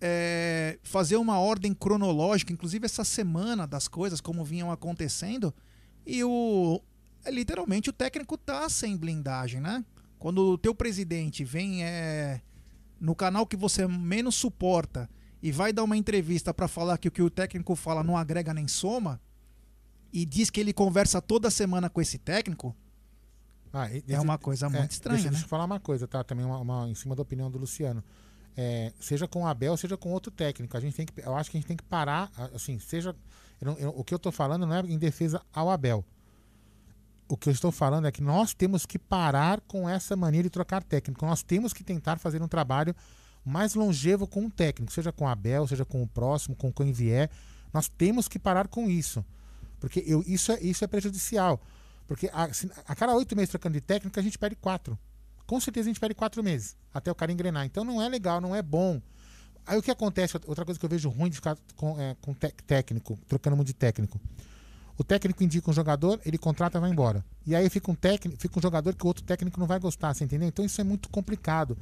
é, 0.00 0.78
fazer 0.82 1.16
uma 1.16 1.38
ordem 1.38 1.72
cronológica, 1.72 2.52
inclusive 2.52 2.84
essa 2.84 3.04
semana 3.04 3.66
das 3.66 3.86
coisas, 3.86 4.20
como 4.20 4.44
vinham 4.44 4.70
acontecendo, 4.70 5.54
e 6.06 6.22
o. 6.24 6.82
é, 7.24 7.30
literalmente 7.30 7.90
o 7.90 7.92
técnico 7.92 8.36
tá 8.36 8.68
sem 8.68 8.96
blindagem, 8.96 9.60
né? 9.60 9.84
Quando 10.18 10.38
o 10.38 10.58
teu 10.58 10.74
presidente 10.74 11.44
vem 11.44 11.84
é, 11.84 12.40
no 13.00 13.14
canal 13.14 13.46
que 13.46 13.56
você 13.56 13.86
menos 13.86 14.34
suporta 14.34 15.08
e 15.42 15.52
vai 15.52 15.72
dar 15.72 15.84
uma 15.84 15.96
entrevista 15.96 16.52
para 16.52 16.66
falar 16.66 16.98
que 16.98 17.08
o 17.08 17.12
que 17.12 17.22
o 17.22 17.30
técnico 17.30 17.76
fala 17.76 18.02
não 18.02 18.16
agrega 18.16 18.54
nem 18.54 18.66
soma 18.66 19.20
e 20.14 20.24
diz 20.24 20.48
que 20.48 20.60
ele 20.60 20.72
conversa 20.72 21.20
toda 21.20 21.50
semana 21.50 21.90
com 21.90 22.00
esse 22.00 22.16
técnico, 22.18 22.74
Ah, 23.72 23.90
e- 23.92 24.04
é 24.08 24.20
uma 24.20 24.38
coisa 24.38 24.70
muito 24.70 24.92
estranha, 24.92 25.16
deixa, 25.16 25.28
né? 25.28 25.32
Deixa 25.32 25.44
eu 25.46 25.48
falar 25.48 25.64
uma 25.64 25.80
coisa, 25.80 26.06
tá? 26.06 26.22
Também 26.22 26.46
uma, 26.46 26.58
uma- 26.58 26.88
em 26.88 26.94
cima 26.94 27.16
da 27.16 27.22
opinião 27.22 27.50
do 27.50 27.58
Luciano. 27.58 28.02
É, 28.56 28.92
seja 29.00 29.26
com 29.26 29.42
o 29.42 29.46
Abel, 29.48 29.76
seja 29.76 29.96
com 29.96 30.12
outro 30.12 30.30
técnico. 30.30 30.76
A 30.76 30.80
gente 30.80 30.94
tem 30.94 31.04
que, 31.04 31.20
eu 31.20 31.34
acho 31.34 31.50
que 31.50 31.56
a 31.56 31.60
gente 31.60 31.66
tem 31.66 31.76
que 31.76 31.82
parar, 31.82 32.30
assim, 32.54 32.78
seja. 32.78 33.16
eu 33.60 33.66
não- 33.66 33.78
eu- 33.78 33.90
o 33.96 34.04
que 34.04 34.14
eu 34.14 34.18
tô 34.18 34.30
falando 34.30 34.64
não 34.66 34.76
é 34.76 34.80
em 34.80 34.96
defesa 34.98 35.42
ao 35.52 35.68
Abel. 35.70 36.04
O 37.28 37.36
que 37.36 37.48
eu 37.48 37.52
estou 37.52 37.72
falando 37.72 38.06
é 38.06 38.12
que 38.12 38.22
nós 38.22 38.52
temos 38.54 38.84
que 38.86 38.98
parar 38.98 39.60
com 39.62 39.88
essa 39.88 40.14
mania 40.14 40.42
de 40.42 40.50
trocar 40.50 40.82
técnico. 40.84 41.24
Nós 41.26 41.42
temos 41.42 41.72
que 41.72 41.82
tentar 41.82 42.18
fazer 42.18 42.40
um 42.42 42.46
trabalho 42.48 42.94
mais 43.44 43.74
longevo 43.74 44.26
com 44.26 44.42
um 44.42 44.50
técnico, 44.50 44.92
seja 44.92 45.10
com 45.10 45.24
o 45.24 45.28
Abel, 45.28 45.66
seja 45.66 45.84
com 45.84 46.02
o 46.02 46.06
próximo, 46.06 46.54
com 46.54 46.72
quem 46.72 46.92
vier. 46.92 47.28
Nós 47.72 47.88
temos 47.88 48.28
que 48.28 48.38
parar 48.38 48.68
com 48.68 48.88
isso. 48.88 49.24
Porque 49.84 50.02
eu, 50.06 50.24
isso, 50.26 50.50
é, 50.50 50.58
isso 50.62 50.82
é 50.82 50.86
prejudicial. 50.86 51.60
Porque 52.06 52.30
a, 52.32 52.48
a 52.88 52.94
cada 52.94 53.14
oito 53.14 53.36
meses 53.36 53.50
trocando 53.50 53.74
de 53.74 53.82
técnico, 53.82 54.18
a 54.18 54.22
gente 54.22 54.38
perde 54.38 54.56
quatro. 54.56 54.98
Com 55.46 55.60
certeza 55.60 55.88
a 55.88 55.90
gente 55.90 56.00
perde 56.00 56.14
quatro 56.14 56.42
meses 56.42 56.74
até 56.92 57.12
o 57.12 57.14
cara 57.14 57.30
engrenar. 57.30 57.66
Então 57.66 57.84
não 57.84 58.00
é 58.00 58.08
legal, 58.08 58.40
não 58.40 58.54
é 58.54 58.62
bom. 58.62 59.02
Aí 59.66 59.78
o 59.78 59.82
que 59.82 59.90
acontece, 59.90 60.38
outra 60.46 60.64
coisa 60.64 60.80
que 60.80 60.86
eu 60.86 60.88
vejo 60.88 61.10
ruim 61.10 61.28
de 61.28 61.36
ficar 61.36 61.58
com, 61.76 62.00
é, 62.00 62.16
com 62.22 62.32
técnico, 62.32 63.18
trocando 63.28 63.56
muito 63.56 63.66
de 63.66 63.74
técnico. 63.74 64.18
O 64.96 65.04
técnico 65.04 65.44
indica 65.44 65.70
um 65.70 65.74
jogador, 65.74 66.18
ele 66.24 66.38
contrata 66.38 66.78
e 66.78 66.80
vai 66.80 66.90
embora. 66.90 67.22
E 67.46 67.54
aí 67.54 67.68
fica 67.68 67.90
um 67.90 67.94
técnico, 67.94 68.40
fica 68.40 68.58
um 68.58 68.62
jogador 68.62 68.94
que 68.94 69.04
o 69.04 69.06
outro 69.06 69.22
técnico 69.22 69.60
não 69.60 69.66
vai 69.66 69.78
gostar, 69.78 70.14
você 70.14 70.24
entendeu? 70.24 70.48
Então 70.48 70.64
isso 70.64 70.80
é 70.80 70.84
muito 70.84 71.10
complicado. 71.10 71.76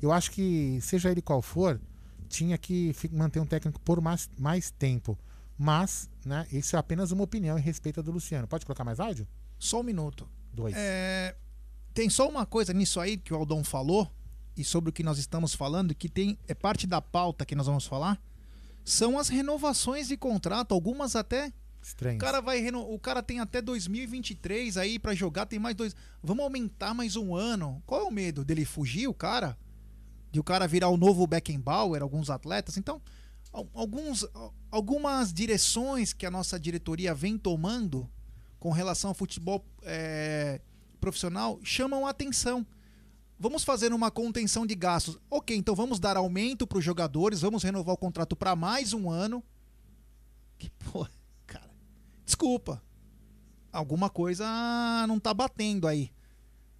Eu 0.00 0.12
acho 0.12 0.30
que, 0.30 0.78
seja 0.80 1.10
ele 1.10 1.20
qual 1.20 1.42
for, 1.42 1.80
tinha 2.28 2.56
que 2.56 2.94
manter 3.10 3.40
um 3.40 3.46
técnico 3.46 3.80
por 3.80 4.00
mais, 4.00 4.30
mais 4.38 4.70
tempo. 4.70 5.18
Mas, 5.58 6.08
né, 6.24 6.46
isso 6.52 6.76
é 6.76 6.78
apenas 6.78 7.10
uma 7.10 7.24
opinião 7.24 7.58
em 7.58 7.60
respeito 7.60 8.00
do 8.02 8.12
Luciano. 8.12 8.46
Pode 8.46 8.64
colocar 8.64 8.84
mais 8.84 9.00
áudio? 9.00 9.26
Só 9.58 9.80
um 9.80 9.82
minuto. 9.82 10.28
Dois. 10.52 10.74
É, 10.76 11.34
tem 11.92 12.08
só 12.08 12.28
uma 12.28 12.46
coisa 12.46 12.72
nisso 12.72 13.00
aí 13.00 13.16
que 13.16 13.34
o 13.34 13.36
Aldão 13.36 13.64
falou 13.64 14.08
e 14.56 14.62
sobre 14.62 14.90
o 14.90 14.92
que 14.92 15.02
nós 15.02 15.18
estamos 15.18 15.54
falando, 15.54 15.94
que 15.94 16.08
tem 16.08 16.38
é 16.46 16.54
parte 16.54 16.86
da 16.86 17.00
pauta 17.00 17.44
que 17.44 17.56
nós 17.56 17.66
vamos 17.66 17.86
falar, 17.86 18.20
são 18.84 19.18
as 19.18 19.28
renovações 19.28 20.08
de 20.08 20.16
contrato, 20.16 20.72
algumas 20.72 21.16
até 21.16 21.52
Estranho. 21.82 22.16
o 22.16 22.18
cara 22.18 22.40
vai 22.40 22.60
reno... 22.60 22.80
o 22.80 22.98
cara 22.98 23.22
tem 23.22 23.40
até 23.40 23.60
2023 23.60 24.76
aí 24.76 24.98
pra 24.98 25.14
jogar, 25.14 25.46
tem 25.46 25.58
mais 25.58 25.74
dois. 25.74 25.94
Vamos 26.22 26.44
aumentar 26.44 26.94
mais 26.94 27.16
um 27.16 27.34
ano. 27.34 27.82
Qual 27.86 28.00
é 28.00 28.04
o 28.04 28.10
medo 28.10 28.44
dele 28.44 28.64
fugir, 28.64 29.06
o 29.08 29.14
cara? 29.14 29.56
De 30.30 30.40
o 30.40 30.44
cara 30.44 30.66
virar 30.66 30.88
o 30.88 30.96
novo 30.96 31.26
Beckenbauer, 31.26 32.02
alguns 32.02 32.30
atletas. 32.30 32.76
Então, 32.76 33.00
alguns 33.52 34.24
al- 34.34 34.54
algumas 34.70 35.32
direções 35.32 36.12
que 36.12 36.26
a 36.26 36.30
nossa 36.30 36.58
diretoria 36.58 37.14
vem 37.14 37.36
tomando 37.38 38.08
com 38.58 38.70
relação 38.70 39.10
ao 39.10 39.14
futebol 39.14 39.64
é, 39.82 40.60
profissional 41.00 41.58
chamam 41.62 42.06
a 42.06 42.10
atenção. 42.10 42.66
Vamos 43.38 43.62
fazer 43.62 43.92
uma 43.92 44.10
contenção 44.10 44.66
de 44.66 44.74
gastos. 44.74 45.16
Ok, 45.30 45.56
então 45.56 45.74
vamos 45.74 46.00
dar 46.00 46.16
aumento 46.16 46.66
para 46.66 46.78
os 46.78 46.84
jogadores, 46.84 47.40
vamos 47.40 47.62
renovar 47.62 47.94
o 47.94 47.98
contrato 47.98 48.34
para 48.34 48.56
mais 48.56 48.92
um 48.92 49.08
ano. 49.10 49.42
Que 50.58 50.68
porra, 50.70 51.10
cara. 51.46 51.70
Desculpa. 52.24 52.82
Alguma 53.72 54.10
coisa 54.10 54.44
não 55.06 55.20
tá 55.20 55.32
batendo 55.32 55.86
aí. 55.86 56.10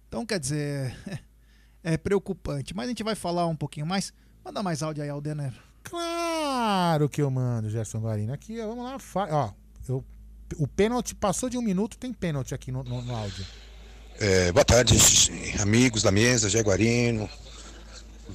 Então, 0.07 0.25
quer 0.25 0.39
dizer, 0.39 0.93
é 1.81 1.95
preocupante. 1.97 2.75
Mas 2.75 2.85
a 2.85 2.89
gente 2.89 3.03
vai 3.03 3.15
falar 3.15 3.45
um 3.47 3.55
pouquinho 3.55 3.85
mais. 3.85 4.11
Manda 4.43 4.61
mais 4.61 4.83
áudio 4.83 5.01
aí, 5.03 5.09
Aldener. 5.09 5.53
Claro 5.89 7.09
que 7.09 7.21
eu 7.21 7.29
mando, 7.31 7.69
Gerson 7.69 7.99
Guarino. 7.99 8.33
Aqui, 8.33 8.59
ó, 8.61 8.67
vamos 8.67 8.83
lá. 8.85 8.97
Ó, 9.31 9.49
eu, 9.87 10.03
o 10.57 10.67
pênalti 10.67 11.15
passou 11.15 11.49
de 11.49 11.57
um 11.57 11.61
minuto, 11.61 11.97
tem 11.97 12.13
pênalti 12.13 12.53
aqui 12.53 12.71
no, 12.71 12.83
no- 12.83 13.01
no 13.01 13.15
áudio. 13.15 13.45
É, 14.19 14.51
boa 14.51 14.65
tarde, 14.65 14.95
amigos 15.61 16.03
da 16.03 16.11
mesa, 16.11 16.49
Jaguarino, 16.49 17.29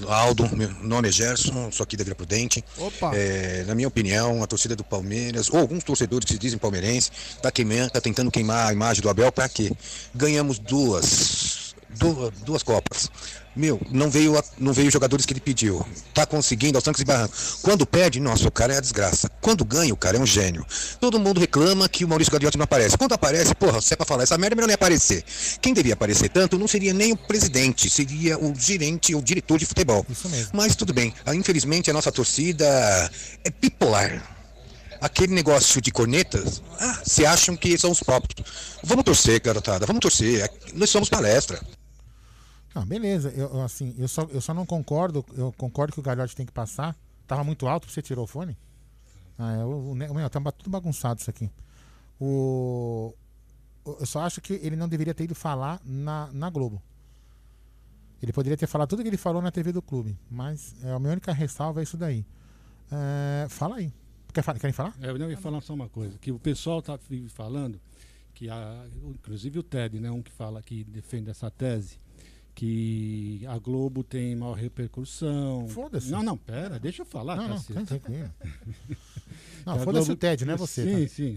Aldo, 0.08 0.48
meu 0.56 0.70
nome 0.82 1.08
é 1.08 1.12
Gerson, 1.12 1.70
sou 1.70 1.84
aqui 1.84 1.96
da 1.96 2.02
Vila 2.02 2.16
Prudente. 2.16 2.64
Opa! 2.78 3.14
É, 3.14 3.64
na 3.66 3.74
minha 3.74 3.86
opinião, 3.86 4.42
a 4.42 4.46
torcida 4.46 4.74
do 4.74 4.82
Palmeiras, 4.82 5.50
ou 5.50 5.58
alguns 5.60 5.84
torcedores 5.84 6.24
que 6.24 6.32
se 6.32 6.38
dizem 6.38 6.58
palmeirenses, 6.58 7.12
tá, 7.42 7.52
queimando, 7.52 7.90
tá 7.90 8.00
tentando 8.00 8.30
queimar 8.30 8.68
a 8.68 8.72
imagem 8.72 9.02
do 9.02 9.08
Abel 9.10 9.30
para 9.30 9.48
quê? 9.48 9.70
Ganhamos 10.14 10.58
duas, 10.58 11.74
duas, 11.90 12.32
duas 12.40 12.62
Copas. 12.62 13.10
Meu, 13.56 13.80
não 13.90 14.10
veio, 14.10 14.42
não 14.58 14.72
veio 14.72 14.88
os 14.88 14.92
jogadores 14.92 15.24
que 15.24 15.32
ele 15.32 15.40
pediu. 15.40 15.84
Tá 16.12 16.26
conseguindo 16.26 16.76
aos 16.76 16.82
trancos 16.82 17.00
e 17.00 17.04
barrancos. 17.04 17.58
Quando 17.62 17.86
perde, 17.86 18.18
nossa, 18.18 18.48
o 18.48 18.50
cara 18.50 18.74
é 18.74 18.78
a 18.78 18.80
desgraça. 18.80 19.30
Quando 19.40 19.64
ganha, 19.64 19.94
o 19.94 19.96
cara 19.96 20.16
é 20.16 20.20
um 20.20 20.26
gênio. 20.26 20.66
Todo 21.00 21.20
mundo 21.20 21.38
reclama 21.38 21.88
que 21.88 22.04
o 22.04 22.08
Maurício 22.08 22.32
Gagliotti 22.32 22.58
não 22.58 22.64
aparece. 22.64 22.98
Quando 22.98 23.12
aparece, 23.12 23.54
porra, 23.54 23.80
se 23.80 23.94
é 23.94 23.96
pra 23.96 24.04
falar 24.04 24.24
essa 24.24 24.36
merda, 24.36 24.54
é 24.54 24.56
melhor 24.56 24.66
nem 24.66 24.74
aparecer. 24.74 25.24
Quem 25.60 25.72
devia 25.72 25.94
aparecer 25.94 26.28
tanto 26.30 26.58
não 26.58 26.66
seria 26.66 26.92
nem 26.92 27.12
o 27.12 27.16
presidente, 27.16 27.88
seria 27.88 28.36
o 28.38 28.52
gerente 28.56 29.14
ou 29.14 29.22
diretor 29.22 29.58
de 29.58 29.66
futebol. 29.66 30.04
Isso 30.08 30.28
mesmo. 30.28 30.50
Mas 30.52 30.74
tudo 30.74 30.92
bem. 30.92 31.14
Ah, 31.24 31.34
Infelizmente, 31.34 31.90
a 31.90 31.92
nossa 31.92 32.10
torcida 32.10 32.64
é 33.44 33.50
bipolar. 33.50 34.30
Aquele 35.00 35.34
negócio 35.34 35.80
de 35.80 35.90
cornetas, 35.90 36.62
ah, 36.80 36.98
se 37.04 37.26
acham 37.26 37.56
que 37.56 37.76
são 37.76 37.90
os 37.90 38.02
próprios. 38.02 38.48
Vamos 38.82 39.04
torcer, 39.04 39.40
garotada, 39.40 39.84
vamos 39.84 40.00
torcer. 40.00 40.50
Nós 40.72 40.88
somos 40.88 41.08
palestra. 41.08 41.60
Não, 42.74 42.84
beleza. 42.84 43.30
Eu, 43.30 43.48
eu, 43.54 43.62
assim, 43.62 43.94
eu 43.98 44.08
só, 44.08 44.22
eu 44.30 44.40
só 44.40 44.52
não 44.52 44.66
concordo. 44.66 45.24
Eu 45.36 45.52
concordo 45.52 45.92
que 45.92 46.00
o 46.00 46.02
Galhote 46.02 46.34
tem 46.34 46.44
que 46.46 46.52
passar. 46.52 46.96
Tava 47.26 47.44
muito 47.44 47.66
alto, 47.66 47.88
você 47.90 48.02
tirou 48.02 48.24
o 48.24 48.26
fone? 48.26 48.56
Ah, 49.38 49.52
é, 49.52 49.94
ne- 49.94 50.08
meu, 50.12 50.28
tá 50.30 50.40
tudo 50.52 50.70
bagunçado 50.70 51.20
isso 51.20 51.30
aqui. 51.30 51.50
O, 52.20 53.14
eu 53.86 54.06
só 54.06 54.20
acho 54.22 54.40
que 54.40 54.54
ele 54.54 54.76
não 54.76 54.88
deveria 54.88 55.14
ter 55.14 55.24
ido 55.24 55.34
falar 55.34 55.80
na, 55.84 56.30
na 56.32 56.50
Globo. 56.50 56.82
Ele 58.22 58.32
poderia 58.32 58.56
ter 58.56 58.66
falado 58.66 58.88
tudo 58.88 59.02
que 59.02 59.08
ele 59.08 59.16
falou 59.16 59.42
na 59.42 59.50
TV 59.50 59.72
do 59.72 59.82
clube. 59.82 60.16
Mas 60.30 60.74
é, 60.82 60.90
a 60.92 60.98
minha 60.98 61.12
única 61.12 61.32
ressalva 61.32 61.80
é 61.80 61.82
isso 61.82 61.96
daí. 61.96 62.24
É, 62.90 63.46
fala 63.48 63.76
aí. 63.76 63.92
Quer, 64.32 64.42
fa- 64.42 64.54
querem 64.54 64.72
falar? 64.72 64.94
É, 65.00 65.10
eu 65.10 65.18
não 65.18 65.30
ia 65.30 65.36
falar 65.36 65.60
só 65.60 65.74
uma 65.74 65.88
coisa, 65.88 66.18
que 66.18 66.32
o 66.32 66.38
pessoal 66.38 66.82
tá 66.82 66.98
falando, 67.28 67.80
que 68.34 68.48
a, 68.50 68.84
inclusive 69.04 69.58
o 69.58 69.62
Ted, 69.62 70.00
né, 70.00 70.10
um 70.10 70.22
que 70.22 70.32
fala 70.32 70.60
que 70.62 70.82
defende 70.84 71.30
essa 71.30 71.50
tese, 71.50 71.98
que 72.54 73.42
a 73.48 73.58
Globo 73.58 74.04
tem 74.04 74.36
maior 74.36 74.52
repercussão. 74.54 75.66
Foda-se. 75.68 76.10
Não, 76.10 76.22
não, 76.22 76.36
pera, 76.36 76.78
deixa 76.78 77.02
eu 77.02 77.06
falar, 77.06 77.36
Não, 77.36 77.48
não, 77.48 77.56
cacete. 77.56 77.84
tranquilo. 77.84 78.30
Não, 79.66 79.78
foda-se 79.78 80.06
Globo- 80.08 80.12
o 80.12 80.16
Ted, 80.16 80.44
não 80.44 80.52
é 80.54 80.56
você. 80.58 80.84
Sim, 80.84 81.02
tá? 81.02 81.08
sim. 81.08 81.36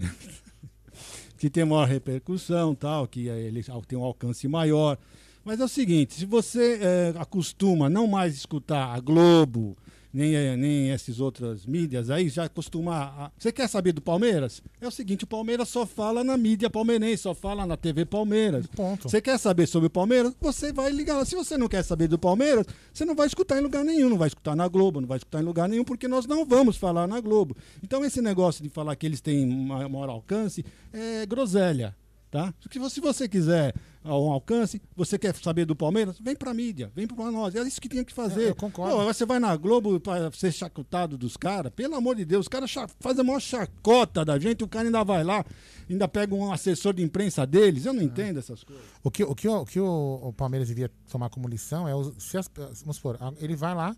que 1.38 1.48
tem 1.48 1.64
maior 1.64 1.88
repercussão 1.88 2.74
tal, 2.74 3.06
que 3.08 3.26
eh, 3.28 3.40
ele 3.40 3.64
tem 3.86 3.98
um 3.98 4.04
alcance 4.04 4.46
maior. 4.46 4.98
Mas 5.44 5.60
é 5.60 5.64
o 5.64 5.68
seguinte, 5.68 6.12
se 6.14 6.26
você 6.26 6.78
eh, 6.82 7.14
acostuma 7.18 7.88
não 7.88 8.06
mais 8.06 8.34
escutar 8.34 8.94
a 8.94 9.00
Globo, 9.00 9.78
nem, 10.12 10.34
eh, 10.34 10.56
nem 10.56 10.90
essas 10.90 11.20
outras 11.20 11.66
mídias 11.66 12.10
aí, 12.10 12.28
já 12.28 12.44
acostuma 12.44 12.94
a... 12.96 13.30
Você 13.38 13.52
quer 13.52 13.68
saber 13.68 13.92
do 13.92 14.00
Palmeiras? 14.00 14.62
É 14.80 14.88
o 14.88 14.90
seguinte, 14.90 15.24
o 15.24 15.26
Palmeiras 15.26 15.68
só 15.68 15.84
fala 15.84 16.24
na 16.24 16.36
mídia 16.36 16.70
palmeirense, 16.70 17.22
só 17.24 17.34
fala 17.34 17.66
na 17.66 17.76
TV 17.76 18.04
Palmeiras. 18.04 18.66
Ponto. 18.68 19.08
Você 19.08 19.20
quer 19.20 19.38
saber 19.38 19.66
sobre 19.66 19.88
o 19.88 19.90
Palmeiras? 19.90 20.34
Você 20.40 20.72
vai 20.72 20.90
ligar 20.90 21.16
lá. 21.18 21.24
Se 21.24 21.34
você 21.34 21.58
não 21.58 21.68
quer 21.68 21.82
saber 21.82 22.08
do 22.08 22.18
Palmeiras, 22.18 22.64
você 22.92 23.04
não 23.04 23.14
vai 23.14 23.26
escutar 23.26 23.58
em 23.58 23.62
lugar 23.62 23.84
nenhum. 23.84 24.08
Não 24.08 24.18
vai 24.18 24.28
escutar 24.28 24.56
na 24.56 24.66
Globo, 24.68 25.00
não 25.00 25.08
vai 25.08 25.18
escutar 25.18 25.40
em 25.40 25.44
lugar 25.44 25.68
nenhum, 25.68 25.84
porque 25.84 26.08
nós 26.08 26.26
não 26.26 26.44
vamos 26.46 26.76
falar 26.76 27.06
na 27.06 27.20
Globo. 27.20 27.56
Então, 27.82 28.04
esse 28.04 28.20
negócio 28.22 28.62
de 28.62 28.68
falar 28.70 28.96
que 28.96 29.04
eles 29.06 29.20
têm 29.20 29.46
ma- 29.46 29.88
maior 29.88 30.08
alcance 30.08 30.64
é 30.92 31.26
groselha. 31.26 31.94
Tá? 32.30 32.52
Se 32.70 32.78
você- 32.78 32.94
Se 32.96 33.00
você 33.00 33.26
quiser 33.28 33.74
ah, 34.04 34.14
um 34.18 34.30
alcance, 34.30 34.82
você 34.94 35.18
quer 35.18 35.34
saber 35.36 35.64
do 35.64 35.74
Palmeiras, 35.74 36.18
vem 36.20 36.36
pra 36.36 36.52
mídia, 36.52 36.92
vem 36.94 37.06
pra 37.06 37.30
nós. 37.30 37.54
É 37.54 37.62
isso 37.62 37.80
que 37.80 37.88
tinha 37.88 38.04
que 38.04 38.12
fazer. 38.12 38.42
É, 38.46 38.50
eu 38.50 38.54
concordo. 38.54 38.96
Pô, 38.96 39.04
você 39.04 39.24
vai 39.24 39.38
na 39.38 39.56
Globo 39.56 39.98
pra 39.98 40.30
ser 40.32 40.52
chacotado 40.52 41.16
dos 41.16 41.36
caras, 41.38 41.72
pelo 41.74 41.94
amor 41.94 42.16
de 42.16 42.24
Deus, 42.26 42.42
os 42.44 42.48
caras 42.48 42.70
fazem 43.00 43.20
a 43.22 43.24
maior 43.24 43.40
chacota 43.40 44.24
da 44.26 44.38
gente, 44.38 44.62
o 44.62 44.68
cara 44.68 44.86
ainda 44.86 45.02
vai 45.04 45.24
lá, 45.24 45.42
ainda 45.88 46.06
pega 46.06 46.34
um 46.34 46.52
assessor 46.52 46.92
de 46.92 47.02
imprensa 47.02 47.46
deles. 47.46 47.86
Eu 47.86 47.94
não 47.94 48.02
entendo 48.02 48.38
essas 48.38 48.62
coisas. 48.62 48.84
O 49.02 49.10
que, 49.10 49.24
o, 49.24 49.34
que, 49.34 49.48
o, 49.48 49.64
que 49.64 49.80
o, 49.80 50.20
o 50.24 50.32
Palmeiras 50.34 50.68
devia 50.68 50.90
tomar 51.10 51.30
como 51.30 51.48
lição 51.48 51.88
é, 51.88 51.94
os- 51.94 52.12
se 52.22 52.36
as- 52.36 52.50
vamos 52.82 52.96
supor, 52.96 53.18
ele 53.40 53.56
vai 53.56 53.74
lá, 53.74 53.96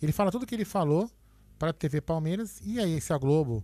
ele 0.00 0.12
fala 0.12 0.30
tudo 0.30 0.44
o 0.44 0.46
que 0.46 0.54
ele 0.54 0.64
falou 0.64 1.10
para 1.58 1.70
a 1.70 1.72
TV 1.74 2.00
Palmeiras, 2.00 2.58
e 2.64 2.80
aí 2.80 2.98
se 3.02 3.12
a 3.12 3.18
Globo, 3.18 3.62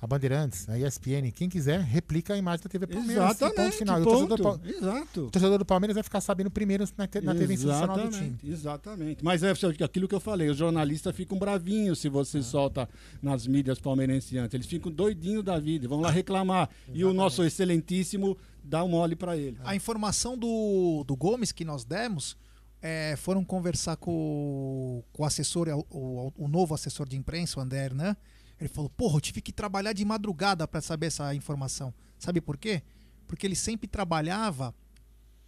a 0.00 0.06
Bandeirantes, 0.06 0.68
a 0.68 0.78
ESPN, 0.78 1.30
quem 1.34 1.48
quiser, 1.48 1.80
replica 1.80 2.34
a 2.34 2.36
imagem 2.36 2.62
da 2.62 2.68
TV 2.70 2.86
Palmeiras. 2.86 3.30
Exatamente, 3.36 3.82
E 3.82 3.90
o, 3.90 4.04
torcedor 4.04 4.38
ponto. 4.40 4.58
do, 4.58 4.68
Exato. 4.70 5.20
o 5.26 5.30
torcedor 5.30 5.58
do 5.58 5.64
Palmeiras 5.64 5.94
vai 5.94 6.02
ficar 6.04 6.20
sabendo 6.20 6.50
primeiro 6.50 6.84
na, 6.96 7.06
te- 7.06 7.20
na 7.20 7.34
TV 7.34 7.54
institucional 7.54 7.96
do 7.96 8.02
time. 8.10 8.36
Exatamente, 8.44 8.48
exatamente. 8.48 9.24
Mas 9.24 9.42
é 9.42 9.50
aquilo 9.84 10.06
que 10.06 10.14
eu 10.14 10.20
falei, 10.20 10.48
os 10.48 10.56
jornalistas 10.56 11.14
ficam 11.16 11.38
bravinhos 11.38 11.98
se 11.98 12.08
você 12.08 12.42
solta 12.42 12.88
nas 13.20 13.46
mídias 13.46 13.80
palmeirenses 13.80 14.32
antes. 14.38 14.54
Eles 14.54 14.66
ficam 14.66 14.92
doidinhos 14.92 15.42
da 15.42 15.58
vida, 15.58 15.88
vão 15.88 16.00
lá 16.00 16.10
reclamar. 16.10 16.70
e 16.94 17.04
o 17.04 17.12
nosso 17.12 17.42
excelentíssimo 17.42 18.36
dá 18.62 18.84
um 18.84 18.88
mole 18.88 19.16
para 19.16 19.36
ele. 19.36 19.58
A 19.64 19.74
informação 19.74 20.36
do, 20.38 21.02
do 21.06 21.16
Gomes 21.16 21.50
que 21.52 21.64
nós 21.64 21.84
demos 21.84 22.36
é, 22.80 23.16
foram 23.16 23.44
conversar 23.44 23.96
com, 23.96 24.12
o- 24.12 25.04
com 25.12 25.24
o 25.24 25.26
assessor, 25.26 25.68
o, 25.68 25.84
o- 25.90 26.32
o 26.44 26.46
novo 26.48 26.74
assessor 26.74 27.08
de 27.08 27.16
imprensa, 27.16 27.58
o 27.58 27.62
André 27.62 27.86
Hernan. 27.86 28.16
Ele 28.58 28.68
falou: 28.68 28.90
Porra, 28.90 29.16
eu 29.16 29.20
tive 29.20 29.40
que 29.40 29.52
trabalhar 29.52 29.92
de 29.92 30.04
madrugada 30.04 30.66
para 30.66 30.80
saber 30.80 31.06
essa 31.06 31.34
informação. 31.34 31.92
Sabe 32.18 32.40
por 32.40 32.56
quê? 32.56 32.82
Porque 33.26 33.46
ele 33.46 33.54
sempre 33.56 33.86
trabalhava 33.86 34.74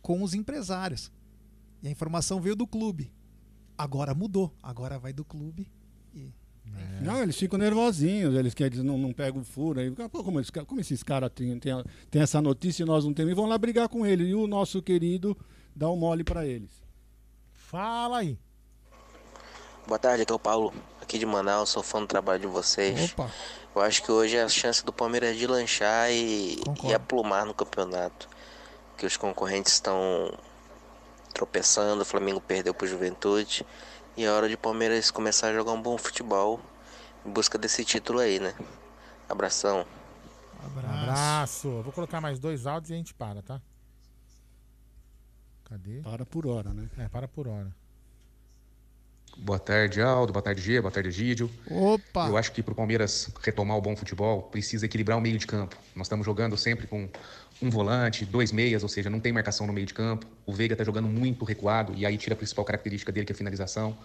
com 0.03 0.23
os 0.23 0.35
empresários. 0.35 1.11
E 1.83 1.89
a 1.89 1.91
informação 1.91 2.41
veio 2.41 2.55
do 2.55 2.67
clube. 2.67 3.13
Agora 3.77 4.15
mudou. 4.15 4.55
Agora 4.63 4.99
vai 4.99 5.13
do 5.13 5.25
clube. 5.25 5.67
E... 6.15 6.33
Não, 7.03 7.21
eles 7.23 7.37
ficam 7.37 7.59
nervosinhos, 7.59 8.35
eles 8.35 8.55
querem 8.55 8.77
eles 8.79 8.85
não, 8.87 8.97
não 8.97 9.13
pegam 9.13 9.41
o 9.41 9.45
furo. 9.45 9.81
Aí, 9.81 9.91
pô, 9.91 10.23
como, 10.23 10.41
como 10.67 10.81
esses 10.81 11.03
caras 11.03 11.31
têm, 11.35 11.55
a- 11.55 11.85
têm 12.11 12.23
essa 12.23 12.41
notícia 12.41 12.83
e 12.83 12.87
nós 12.87 13.05
não 13.05 13.13
temos, 13.13 13.33
e 13.33 13.35
vão 13.35 13.47
lá 13.47 13.59
brigar 13.59 13.89
com 13.89 14.07
ele. 14.07 14.25
E 14.29 14.35
o 14.35 14.47
nosso 14.47 14.81
querido 14.83 15.37
dá 15.75 15.91
um 15.91 15.97
mole 15.97 16.23
para 16.23 16.47
eles. 16.47 16.71
Fala 17.53 18.19
aí. 18.19 18.39
Boa 19.87 19.99
tarde, 19.99 20.23
aqui 20.23 20.31
é 20.31 20.35
o 20.35 20.39
Paulo, 20.39 20.73
aqui 21.11 21.19
de 21.19 21.27
Manaus, 21.27 21.71
sou 21.71 21.83
fã 21.83 22.01
do 22.01 22.07
trabalho 22.07 22.39
de 22.39 22.47
vocês. 22.47 23.13
Opa. 23.13 23.29
Eu 23.75 23.83
acho 23.83 24.01
que 24.03 24.13
hoje 24.13 24.37
é 24.37 24.43
a 24.45 24.49
chance 24.49 24.85
do 24.85 24.93
Palmeiras 24.93 25.37
de 25.37 25.45
lanchar 25.45 26.09
e, 26.11 26.61
e 26.85 26.95
aplumar 26.95 27.45
no 27.45 27.53
campeonato. 27.53 28.29
Que 28.97 29.05
os 29.05 29.17
concorrentes 29.17 29.73
estão 29.73 30.33
tropeçando, 31.35 32.03
o 32.03 32.05
Flamengo 32.05 32.41
perdeu 32.41 32.73
para 32.73 32.87
Juventude. 32.87 33.67
E 34.17 34.25
é 34.25 34.31
hora 34.31 34.49
de 34.49 34.57
Palmeiras 34.57 35.11
começar 35.11 35.49
a 35.49 35.53
jogar 35.53 35.73
um 35.73 35.83
bom 35.83 35.99
futebol 35.99 36.61
em 37.27 37.31
busca 37.31 37.59
desse 37.59 37.85
título 37.85 38.21
aí, 38.21 38.39
né? 38.39 38.55
Abração. 39.29 39.85
Abraço. 40.65 40.95
Abraço. 40.95 41.83
Vou 41.83 41.93
colocar 41.93 42.21
mais 42.21 42.39
dois 42.39 42.67
áudios 42.67 42.91
e 42.91 42.95
a 42.95 42.97
gente 42.97 43.15
para, 43.15 43.43
tá? 43.43 43.61
Cadê? 45.65 46.03
Para 46.03 46.25
por 46.25 46.47
hora, 46.47 46.73
né? 46.73 46.89
É, 46.99 47.09
para 47.09 47.27
por 47.27 47.49
hora. 47.49 47.75
Boa 49.43 49.59
tarde, 49.59 50.03
Aldo. 50.03 50.35
Boa 50.35 50.43
tarde, 50.43 50.61
G. 50.61 50.79
Boa 50.83 50.91
tarde, 50.91 51.09
Egídio. 51.09 51.51
Opa! 51.71 52.29
Eu 52.29 52.37
acho 52.37 52.53
que 52.53 52.63
para 52.63 52.73
o 52.73 52.75
Palmeiras 52.75 53.31
retomar 53.43 53.75
o 53.79 53.81
bom 53.81 53.97
futebol, 53.97 54.43
precisa 54.43 54.85
equilibrar 54.85 55.17
o 55.17 55.21
meio 55.21 55.39
de 55.39 55.47
campo. 55.47 55.77
Nós 55.97 56.09
estamos 56.09 56.27
jogando 56.27 56.59
sempre 56.59 56.87
com 56.87 57.09
um 57.63 57.71
volante, 57.71 58.27
dois 58.27 58.53
meias, 58.53 58.83
ou 58.83 58.89
seja, 58.89 59.09
não 59.09 59.19
tem 59.19 59.33
marcação 59.33 59.67
no 59.67 59.73
meio 59.73 59.87
de 59.87 59.95
campo. 59.95 60.27
O 60.45 60.53
Veiga 60.53 60.75
está 60.75 60.85
jogando 60.85 61.09
muito 61.09 61.43
recuado 61.47 61.95
e 61.97 62.05
aí 62.05 62.19
tira 62.19 62.35
a 62.35 62.37
principal 62.37 62.67
característica 62.67 63.11
dele, 63.11 63.25
que 63.25 63.33
é 63.33 63.35
a 63.35 63.37
finalização. 63.37 63.97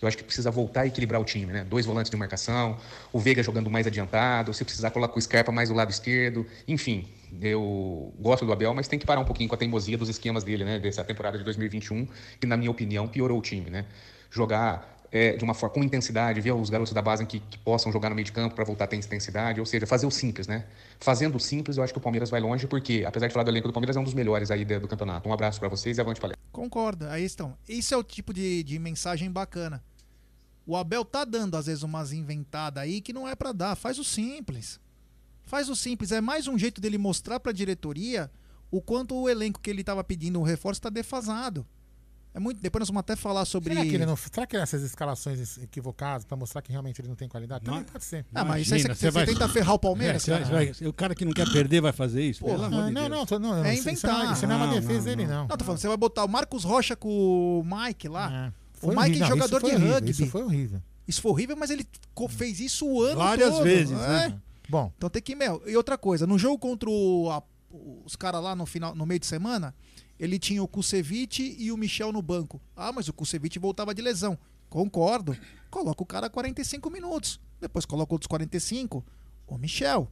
Eu 0.00 0.06
acho 0.06 0.16
que 0.16 0.22
precisa 0.22 0.48
voltar 0.48 0.82
a 0.82 0.86
equilibrar 0.86 1.20
o 1.20 1.24
time, 1.24 1.52
né? 1.52 1.64
Dois 1.64 1.84
volantes 1.84 2.08
de 2.08 2.16
marcação, 2.16 2.78
o 3.12 3.18
Veiga 3.18 3.42
jogando 3.42 3.68
mais 3.68 3.88
adiantado, 3.88 4.54
se 4.54 4.64
precisar 4.64 4.92
colocar 4.92 5.18
o 5.18 5.20
Scarpa 5.20 5.50
mais 5.50 5.70
do 5.70 5.74
lado 5.74 5.90
esquerdo. 5.90 6.46
Enfim, 6.68 7.08
eu 7.42 8.14
gosto 8.20 8.46
do 8.46 8.52
Abel, 8.52 8.72
mas 8.72 8.86
tem 8.86 8.98
que 8.98 9.06
parar 9.06 9.20
um 9.20 9.24
pouquinho 9.24 9.48
com 9.48 9.56
a 9.56 9.58
teimosia 9.58 9.98
dos 9.98 10.08
esquemas 10.08 10.44
dele, 10.44 10.64
né? 10.64 10.78
Dessa 10.78 11.02
temporada 11.02 11.36
de 11.36 11.42
2021, 11.42 12.06
que 12.40 12.46
na 12.46 12.56
minha 12.56 12.70
opinião 12.70 13.08
piorou 13.08 13.40
o 13.40 13.42
time, 13.42 13.70
né? 13.70 13.86
Jogar 14.34 14.94
é, 15.14 15.36
de 15.36 15.44
uma 15.44 15.54
forma 15.54 15.74
com 15.74 15.84
intensidade, 15.84 16.40
ver 16.40 16.52
os 16.52 16.68
garotos 16.68 16.92
da 16.92 17.00
base 17.00 17.24
que, 17.24 17.38
que 17.38 17.56
possam 17.58 17.92
jogar 17.92 18.08
no 18.08 18.16
meio 18.16 18.24
de 18.24 18.32
campo 18.32 18.52
para 18.52 18.64
voltar 18.64 18.82
a 18.82 18.86
ter 18.88 18.96
intensidade, 18.96 19.60
ou 19.60 19.66
seja, 19.66 19.86
fazer 19.86 20.06
o 20.06 20.10
simples, 20.10 20.48
né? 20.48 20.66
Fazendo 20.98 21.36
o 21.36 21.40
simples, 21.40 21.76
eu 21.76 21.84
acho 21.84 21.92
que 21.92 21.98
o 22.00 22.02
Palmeiras 22.02 22.30
vai 22.30 22.40
longe, 22.40 22.66
porque, 22.66 23.04
apesar 23.06 23.28
de 23.28 23.32
falar 23.32 23.44
do 23.44 23.50
elenco 23.52 23.68
do 23.68 23.72
Palmeiras, 23.72 23.96
é 23.96 24.00
um 24.00 24.02
dos 24.02 24.12
melhores 24.12 24.50
aí 24.50 24.64
do, 24.64 24.88
campeonato. 24.88 25.28
Um 25.28 25.32
abraço 25.32 25.60
para 25.60 25.68
vocês 25.68 25.98
e 25.98 26.00
avante 26.00 26.20
palestra. 26.20 26.42
Concordo, 26.50 27.06
aí 27.06 27.24
estão. 27.24 27.56
Esse 27.68 27.94
é 27.94 27.96
o 27.96 28.02
tipo 28.02 28.34
de, 28.34 28.64
de 28.64 28.76
mensagem 28.80 29.30
bacana. 29.30 29.80
O 30.66 30.76
Abel 30.76 31.04
tá 31.04 31.24
dando, 31.24 31.56
às 31.56 31.66
vezes, 31.66 31.84
umas 31.84 32.12
inventadas 32.12 32.82
aí 32.82 33.00
que 33.00 33.12
não 33.12 33.28
é 33.28 33.36
para 33.36 33.52
dar. 33.52 33.76
Faz 33.76 34.00
o 34.00 34.04
simples. 34.04 34.80
Faz 35.44 35.68
o 35.68 35.76
simples. 35.76 36.10
É 36.10 36.20
mais 36.20 36.48
um 36.48 36.58
jeito 36.58 36.80
dele 36.80 36.98
mostrar 36.98 37.38
pra 37.38 37.52
diretoria 37.52 38.28
o 38.68 38.82
quanto 38.82 39.14
o 39.14 39.28
elenco 39.28 39.60
que 39.60 39.70
ele 39.70 39.84
tava 39.84 40.02
pedindo 40.02 40.40
um 40.40 40.42
reforço 40.42 40.80
tá 40.80 40.90
defasado. 40.90 41.64
É 42.34 42.40
muito. 42.40 42.60
Depois 42.60 42.80
nós 42.80 42.88
vamos 42.88 42.98
até 43.00 43.14
falar 43.14 43.44
sobre. 43.44 43.72
Será 43.72 43.86
que, 43.86 43.94
ele 43.94 44.04
não, 44.04 44.16
será 44.16 44.44
que 44.44 44.56
essas 44.56 44.82
escalações 44.82 45.56
equivocadas 45.58 46.24
pra 46.24 46.36
mostrar 46.36 46.60
que 46.62 46.72
realmente 46.72 47.00
ele 47.00 47.06
não 47.08 47.14
tem 47.14 47.28
qualidade? 47.28 47.64
Também 47.64 47.84
pode 47.84 48.04
ser. 48.04 48.26
Ah, 48.34 48.44
mas 48.44 48.62
isso 48.62 48.74
aí 48.74 48.82
você, 48.82 49.10
você 49.10 49.26
tenta 49.26 49.48
ferrar 49.48 49.74
o 49.74 49.78
Palmeiras, 49.78 50.26
É, 50.28 50.32
cara. 50.32 50.44
vai- 50.46 50.72
vai- 50.72 50.88
o 50.88 50.92
cara 50.92 51.14
que 51.14 51.24
não 51.24 51.32
quer 51.32 51.48
perder 51.52 51.80
vai 51.80 51.92
fazer 51.92 52.22
isso? 52.22 52.44
Amor 52.44 52.56
de 52.66 52.70
não, 52.92 53.08
Deus. 53.08 53.30
não, 53.30 53.38
não, 53.38 53.50
não, 53.56 53.64
É 53.64 53.72
isso- 53.74 53.88
isso 53.88 54.06
inventar. 54.06 54.24
não- 54.24 54.32
Isso 54.32 54.46
não 54.48 54.52
é 54.54 54.56
uma 54.56 54.66
Não, 54.66 54.74
defesa 54.74 54.98
não, 54.98 55.04
dele, 55.04 55.26
não. 55.28 55.34
não. 55.42 55.46
Não, 55.48 55.56
tô 55.56 55.64
falando, 55.64 55.78
você 55.80 55.86
vai 55.88 55.96
botar 55.96 56.24
o 56.24 56.28
Marcos 56.28 56.64
Rocha 56.64 56.96
com 56.96 57.08
o 57.60 57.64
Mike 57.64 58.08
lá. 58.08 58.52
Foi 58.72 58.94
o 58.94 58.98
Mike 58.98 59.10
horrível. 59.10 59.26
é 59.26 59.28
Não, 59.30 59.36
jogador 59.36 59.60
de 59.60 59.66
horrível, 59.76 59.94
rugby. 59.94 60.10
Isso 60.10 60.26
foi 60.26 60.42
horrível. 60.42 60.82
Isso 61.06 61.22
foi 61.22 61.30
horrível, 61.30 61.56
mas 61.56 61.70
ele 61.70 61.86
fez 62.30 62.58
isso 62.60 62.84
o 62.84 63.00
ano 63.02 63.16
Várias 63.20 63.50
todo. 63.50 63.62
vezes, 63.62 63.92
é. 63.98 64.08
né? 64.08 64.40
Bom. 64.68 64.90
Então 64.96 65.08
tem 65.08 65.22
que, 65.22 65.36
meu. 65.36 65.62
E 65.66 65.76
outra 65.76 65.96
coisa, 65.96 66.26
no 66.26 66.36
jogo 66.38 66.58
contra 66.58 66.90
o- 66.90 67.30
a- 67.30 67.42
os 68.04 68.16
caras 68.16 68.42
lá 68.42 68.56
no 68.56 68.66
final, 68.66 68.94
no 68.94 69.04
meio 69.06 69.20
de 69.20 69.26
semana, 69.26 69.74
ele 70.18 70.38
tinha 70.38 70.62
o 70.62 70.68
Kusevich 70.68 71.56
e 71.58 71.72
o 71.72 71.76
Michel 71.76 72.12
no 72.12 72.22
banco. 72.22 72.60
Ah, 72.76 72.92
mas 72.92 73.08
o 73.08 73.12
Kusevich 73.12 73.58
voltava 73.58 73.94
de 73.94 74.02
lesão. 74.02 74.38
Concordo. 74.68 75.36
Coloca 75.70 76.02
o 76.02 76.06
cara 76.06 76.30
45 76.30 76.90
minutos. 76.90 77.40
Depois 77.60 77.84
coloca 77.84 78.14
outros 78.14 78.28
45. 78.28 79.04
O 79.46 79.58
Michel. 79.58 80.10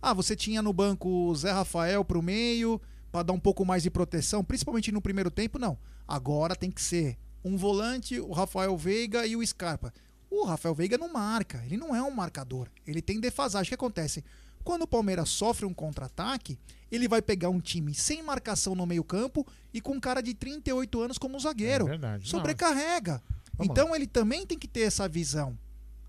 Ah, 0.00 0.14
você 0.14 0.34
tinha 0.34 0.62
no 0.62 0.72
banco 0.72 1.08
o 1.08 1.34
Zé 1.34 1.52
Rafael 1.52 2.04
pro 2.04 2.22
meio, 2.22 2.80
pra 3.12 3.22
dar 3.22 3.32
um 3.32 3.40
pouco 3.40 3.64
mais 3.64 3.82
de 3.82 3.90
proteção, 3.90 4.42
principalmente 4.42 4.90
no 4.90 5.02
primeiro 5.02 5.30
tempo, 5.30 5.58
não. 5.58 5.76
Agora 6.06 6.56
tem 6.56 6.70
que 6.70 6.80
ser 6.80 7.18
um 7.44 7.56
volante, 7.56 8.20
o 8.20 8.32
Rafael 8.32 8.76
Veiga 8.76 9.26
e 9.26 9.36
o 9.36 9.46
Scarpa. 9.46 9.92
O 10.30 10.44
Rafael 10.44 10.74
Veiga 10.74 10.96
não 10.96 11.12
marca, 11.12 11.62
ele 11.66 11.76
não 11.76 11.94
é 11.94 12.02
um 12.02 12.10
marcador. 12.10 12.68
Ele 12.86 13.02
tem 13.02 13.20
defasagem. 13.20 13.66
O 13.66 13.70
que 13.70 13.74
acontece? 13.74 14.24
Quando 14.64 14.82
o 14.82 14.86
Palmeiras 14.86 15.28
sofre 15.28 15.64
um 15.64 15.72
contra-ataque, 15.74 16.58
ele 16.90 17.08
vai 17.08 17.22
pegar 17.22 17.48
um 17.48 17.60
time 17.60 17.94
sem 17.94 18.22
marcação 18.22 18.74
no 18.74 18.86
meio-campo 18.86 19.46
e 19.72 19.80
com 19.80 19.92
um 19.92 20.00
cara 20.00 20.20
de 20.20 20.34
38 20.34 21.00
anos 21.00 21.18
como 21.18 21.38
zagueiro. 21.38 21.86
É 21.86 21.90
verdade. 21.90 22.28
Sobrecarrega. 22.28 23.22
Vamos 23.54 23.70
então 23.70 23.94
ele 23.94 24.06
também 24.06 24.46
tem 24.46 24.58
que 24.58 24.68
ter 24.68 24.82
essa 24.82 25.08
visão. 25.08 25.58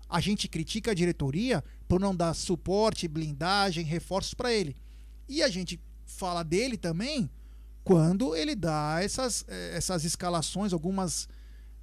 A 0.08 0.20
gente 0.20 0.48
critica 0.48 0.90
a 0.90 0.94
diretoria 0.94 1.64
por 1.88 1.98
não 1.98 2.14
dar 2.14 2.34
suporte, 2.34 3.08
blindagem, 3.08 3.84
reforços 3.84 4.34
para 4.34 4.52
ele. 4.52 4.76
E 5.28 5.42
a 5.42 5.48
gente 5.48 5.80
fala 6.04 6.42
dele 6.42 6.76
também 6.76 7.30
quando 7.84 8.36
ele 8.36 8.54
dá 8.54 8.98
essas, 9.02 9.44
eh, 9.48 9.76
essas 9.76 10.04
escalações, 10.04 10.72
algumas. 10.72 11.28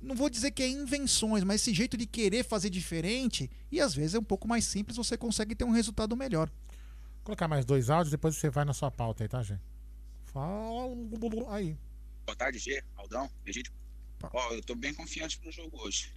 Não 0.01 0.15
vou 0.15 0.29
dizer 0.29 0.51
que 0.51 0.63
é 0.63 0.67
invenções, 0.67 1.43
mas 1.43 1.61
esse 1.61 1.73
jeito 1.73 1.97
de 1.97 2.05
querer 2.05 2.43
fazer 2.43 2.69
diferente. 2.69 3.49
E 3.71 3.81
às 3.81 3.93
vezes 3.93 4.15
é 4.15 4.19
um 4.19 4.23
pouco 4.23 4.47
mais 4.47 4.65
simples, 4.65 4.95
você 4.97 5.17
consegue 5.17 5.55
ter 5.55 5.65
um 5.65 5.71
resultado 5.71 6.15
melhor. 6.15 6.49
Vou 6.49 7.25
colocar 7.25 7.47
mais 7.47 7.65
dois 7.65 7.89
áudios, 7.89 8.11
depois 8.11 8.37
você 8.37 8.49
vai 8.49 8.63
na 8.63 8.73
sua 8.73 8.89
pauta 8.89 9.23
aí, 9.23 9.27
tá, 9.27 9.43
gente? 9.43 9.61
Fala. 10.25 10.95
Aí. 11.49 11.77
Boa 12.25 12.35
tarde, 12.35 12.59
G, 12.59 12.81
Aldão, 12.95 13.29
Egídio. 13.45 13.73
Ó, 14.31 14.53
eu 14.53 14.61
tô 14.61 14.75
bem 14.75 14.93
confiante 14.93 15.37
pro 15.39 15.51
jogo 15.51 15.77
hoje. 15.81 16.13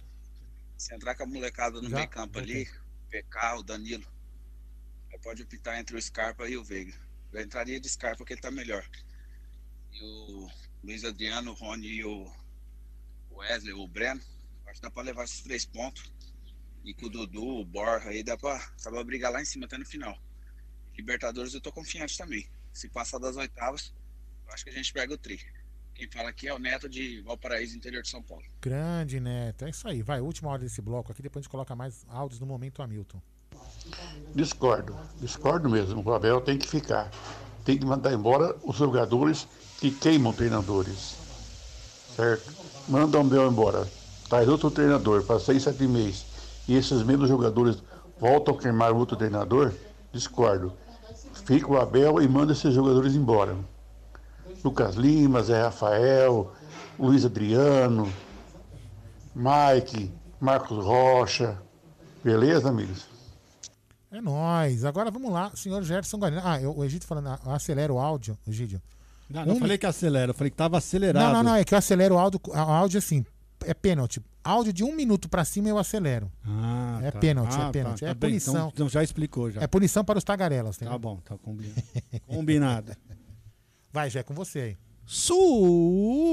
Se 0.77 0.93
entrar 0.93 1.15
com 1.15 1.23
a 1.23 1.25
molecada 1.25 1.81
no 1.81 1.89
Já? 1.89 1.97
meio 1.97 2.09
campo 2.09 2.39
ali, 2.39 2.67
PK, 3.09 3.55
o 3.57 3.63
Danilo, 3.63 4.05
aí 5.11 5.19
pode 5.19 5.43
optar 5.43 5.79
entre 5.79 5.97
o 5.97 6.01
Scarpa 6.01 6.47
e 6.47 6.57
o 6.57 6.63
Veiga. 6.63 6.93
Eu 7.31 7.41
entraria 7.41 7.79
de 7.79 7.89
Scarpa 7.89 8.17
porque 8.17 8.33
ele 8.33 8.41
tá 8.41 8.51
melhor. 8.51 8.87
E 9.91 10.03
o 10.03 10.49
Luiz 10.83 11.03
Adriano, 11.03 11.51
o 11.51 11.53
Rony 11.53 11.87
e 11.87 12.05
o 12.05 12.31
Wesley, 13.37 13.73
o 13.73 13.87
Breno, 13.87 14.21
acho 14.67 14.75
que 14.75 14.81
dá 14.81 14.91
pra 14.91 15.03
levar 15.03 15.23
esses 15.23 15.41
três 15.41 15.65
pontos. 15.65 16.11
E 16.83 16.93
com 16.93 17.05
o 17.05 17.09
Dudu, 17.09 17.61
o 17.61 17.65
Borja 17.65 18.09
aí, 18.09 18.23
dá 18.23 18.37
pra, 18.37 18.57
dá 18.83 18.91
pra 18.91 19.03
brigar 19.03 19.31
lá 19.31 19.41
em 19.41 19.45
cima 19.45 19.65
até 19.65 19.77
no 19.77 19.85
final. 19.85 20.17
Libertadores 20.97 21.53
eu 21.53 21.61
tô 21.61 21.71
confiante 21.71 22.17
também. 22.17 22.47
Se 22.73 22.89
passar 22.89 23.19
das 23.19 23.37
oitavas, 23.37 23.93
eu 24.45 24.53
acho 24.53 24.63
que 24.63 24.69
a 24.69 24.73
gente 24.73 24.91
pega 24.91 25.13
o 25.13 25.17
tri. 25.17 25.39
Quem 25.95 26.09
fala 26.09 26.29
aqui 26.29 26.47
é 26.47 26.53
o 26.53 26.59
Neto 26.59 26.89
de 26.89 27.21
Valparaíso, 27.21 27.77
interior 27.77 28.01
de 28.01 28.09
São 28.09 28.21
Paulo. 28.21 28.43
Grande, 28.59 29.19
Neto. 29.19 29.65
É 29.65 29.69
isso 29.69 29.87
aí. 29.87 30.01
Vai, 30.01 30.19
última 30.19 30.49
hora 30.49 30.61
desse 30.61 30.81
bloco 30.81 31.11
aqui, 31.11 31.21
depois 31.21 31.41
a 31.41 31.43
gente 31.43 31.51
coloca 31.51 31.75
mais 31.75 32.03
áudios 32.09 32.39
no 32.39 32.45
momento 32.45 32.81
Hamilton. 32.81 33.21
Discordo, 34.33 34.97
discordo 35.19 35.69
mesmo. 35.69 36.01
O 36.03 36.13
Abel 36.13 36.41
tem 36.41 36.57
que 36.57 36.67
ficar. 36.67 37.11
Tem 37.63 37.77
que 37.77 37.85
mandar 37.85 38.11
embora 38.11 38.55
os 38.63 38.75
jogadores 38.75 39.47
que 39.79 39.91
queimam 39.91 40.33
treinadores. 40.33 41.15
Certo? 42.15 42.62
Manda 42.87 43.17
o 43.17 43.21
Abel 43.21 43.47
embora. 43.49 43.87
Traz 44.29 44.47
outro 44.47 44.69
treinador 44.71 45.23
para 45.23 45.39
seis, 45.39 45.63
sete 45.63 45.87
meses. 45.87 46.25
E 46.67 46.75
esses 46.75 47.03
mesmos 47.03 47.29
jogadores 47.29 47.81
voltam 48.19 48.55
a 48.55 48.57
queimar 48.57 48.91
outro 48.91 49.15
treinador. 49.15 49.73
Discordo. 50.11 50.73
Fica 51.45 51.71
o 51.71 51.79
Abel 51.79 52.21
e 52.21 52.27
manda 52.27 52.53
esses 52.53 52.73
jogadores 52.73 53.15
embora. 53.15 53.55
Lucas 54.63 54.95
Lima, 54.95 55.43
Zé 55.43 55.61
Rafael, 55.61 56.51
Luiz 56.97 57.25
Adriano, 57.25 58.11
Mike, 59.35 60.11
Marcos 60.39 60.85
Rocha. 60.85 61.57
Beleza, 62.23 62.69
amigos? 62.69 63.07
É 64.11 64.21
nóis. 64.21 64.85
Agora 64.85 65.09
vamos 65.09 65.31
lá, 65.31 65.51
senhor 65.55 65.83
Gerson 65.83 66.17
Guarino. 66.17 66.41
Ah, 66.43 66.61
eu, 66.61 66.77
o 66.77 66.85
Egídio 66.85 67.07
falando, 67.07 67.27
ah, 67.29 67.39
acelera 67.47 67.91
o 67.91 67.99
áudio, 67.99 68.37
Egídio. 68.47 68.81
Não, 69.33 69.45
não 69.47 69.55
Um- 69.55 69.59
falei 69.59 69.77
que 69.77 69.85
acelera, 69.85 70.29
eu 70.29 70.33
falei 70.35 70.51
que 70.51 70.55
tava 70.57 70.77
acelerado. 70.77 71.23
Não, 71.25 71.33
não, 71.33 71.43
não, 71.51 71.55
é 71.55 71.63
que 71.63 71.73
eu 71.73 71.77
acelero 71.77 72.15
o 72.15 72.17
áudio, 72.19 72.39
o 72.47 72.53
áudio 72.53 72.99
assim, 72.99 73.25
é 73.65 73.73
pênalti. 73.73 74.21
Áudio 74.43 74.71
de 74.73 74.83
um 74.83 74.93
minuto 74.93 75.27
pra 75.29 75.43
cima 75.45 75.69
eu 75.69 75.77
acelero. 75.77 76.29
Ah, 76.45 76.99
é 77.01 77.11
tá. 77.11 77.19
pênalti, 77.19 77.55
Ah, 77.57 77.67
é 77.69 77.71
pênalti. 77.71 77.99
tá, 78.01 78.05
é 78.05 78.09
tá 78.09 78.13
bem, 78.13 78.29
punição. 78.31 78.53
Então, 78.53 78.69
então 78.73 78.89
já 78.89 79.01
explicou 79.03 79.49
já. 79.49 79.61
É 79.61 79.67
punição 79.67 80.03
para 80.05 80.17
os 80.17 80.23
tagarelas. 80.23 80.77
Tá 80.77 80.85
entendeu? 80.85 80.99
bom, 80.99 81.17
tá 81.23 81.37
combinado. 81.37 81.81
combinado. 82.27 82.95
Vai, 83.91 84.09
Jé, 84.09 84.21
com 84.21 84.33
você 84.33 84.59
aí. 84.59 84.77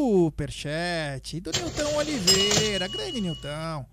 Superchat 0.01 1.41
do 1.41 1.51
Nilton 1.53 1.97
Oliveira, 1.97 2.89
grande 2.89 3.21
Nilton. 3.21 3.87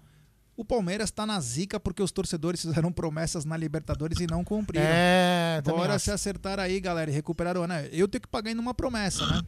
O 0.57 0.65
Palmeiras 0.65 1.11
tá 1.11 1.23
na 1.23 1.39
zica 1.39 1.79
porque 1.79 2.01
os 2.01 2.11
torcedores 2.11 2.59
fizeram 2.61 2.91
promessas 2.91 3.45
na 3.45 3.55
Libertadores 3.55 4.19
e 4.19 4.25
não 4.25 4.43
cumpriram. 4.43 4.83
É, 4.85 5.61
Bora 5.63 5.99
se 5.99 6.09
acertar 6.11 6.59
aí, 6.59 6.79
galera, 6.79 7.11
e 7.11 7.13
recuperar 7.13 7.55
o 7.55 7.61
ano. 7.61 7.75
Eu 7.91 8.07
tenho 8.07 8.21
que 8.23 8.27
pagar 8.27 8.49
ainda 8.49 8.61
uma 8.61 8.73
promessa, 8.73 9.23
né? 9.27 9.41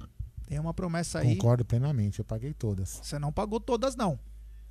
Tem 0.45 0.59
uma 0.59 0.73
promessa 0.73 1.19
aí. 1.19 1.35
Concordo 1.35 1.65
plenamente, 1.65 2.19
eu 2.19 2.25
paguei 2.25 2.53
todas. 2.53 2.99
Você 3.01 3.17
não 3.17 3.31
pagou 3.31 3.59
todas, 3.59 3.95
não. 3.95 4.19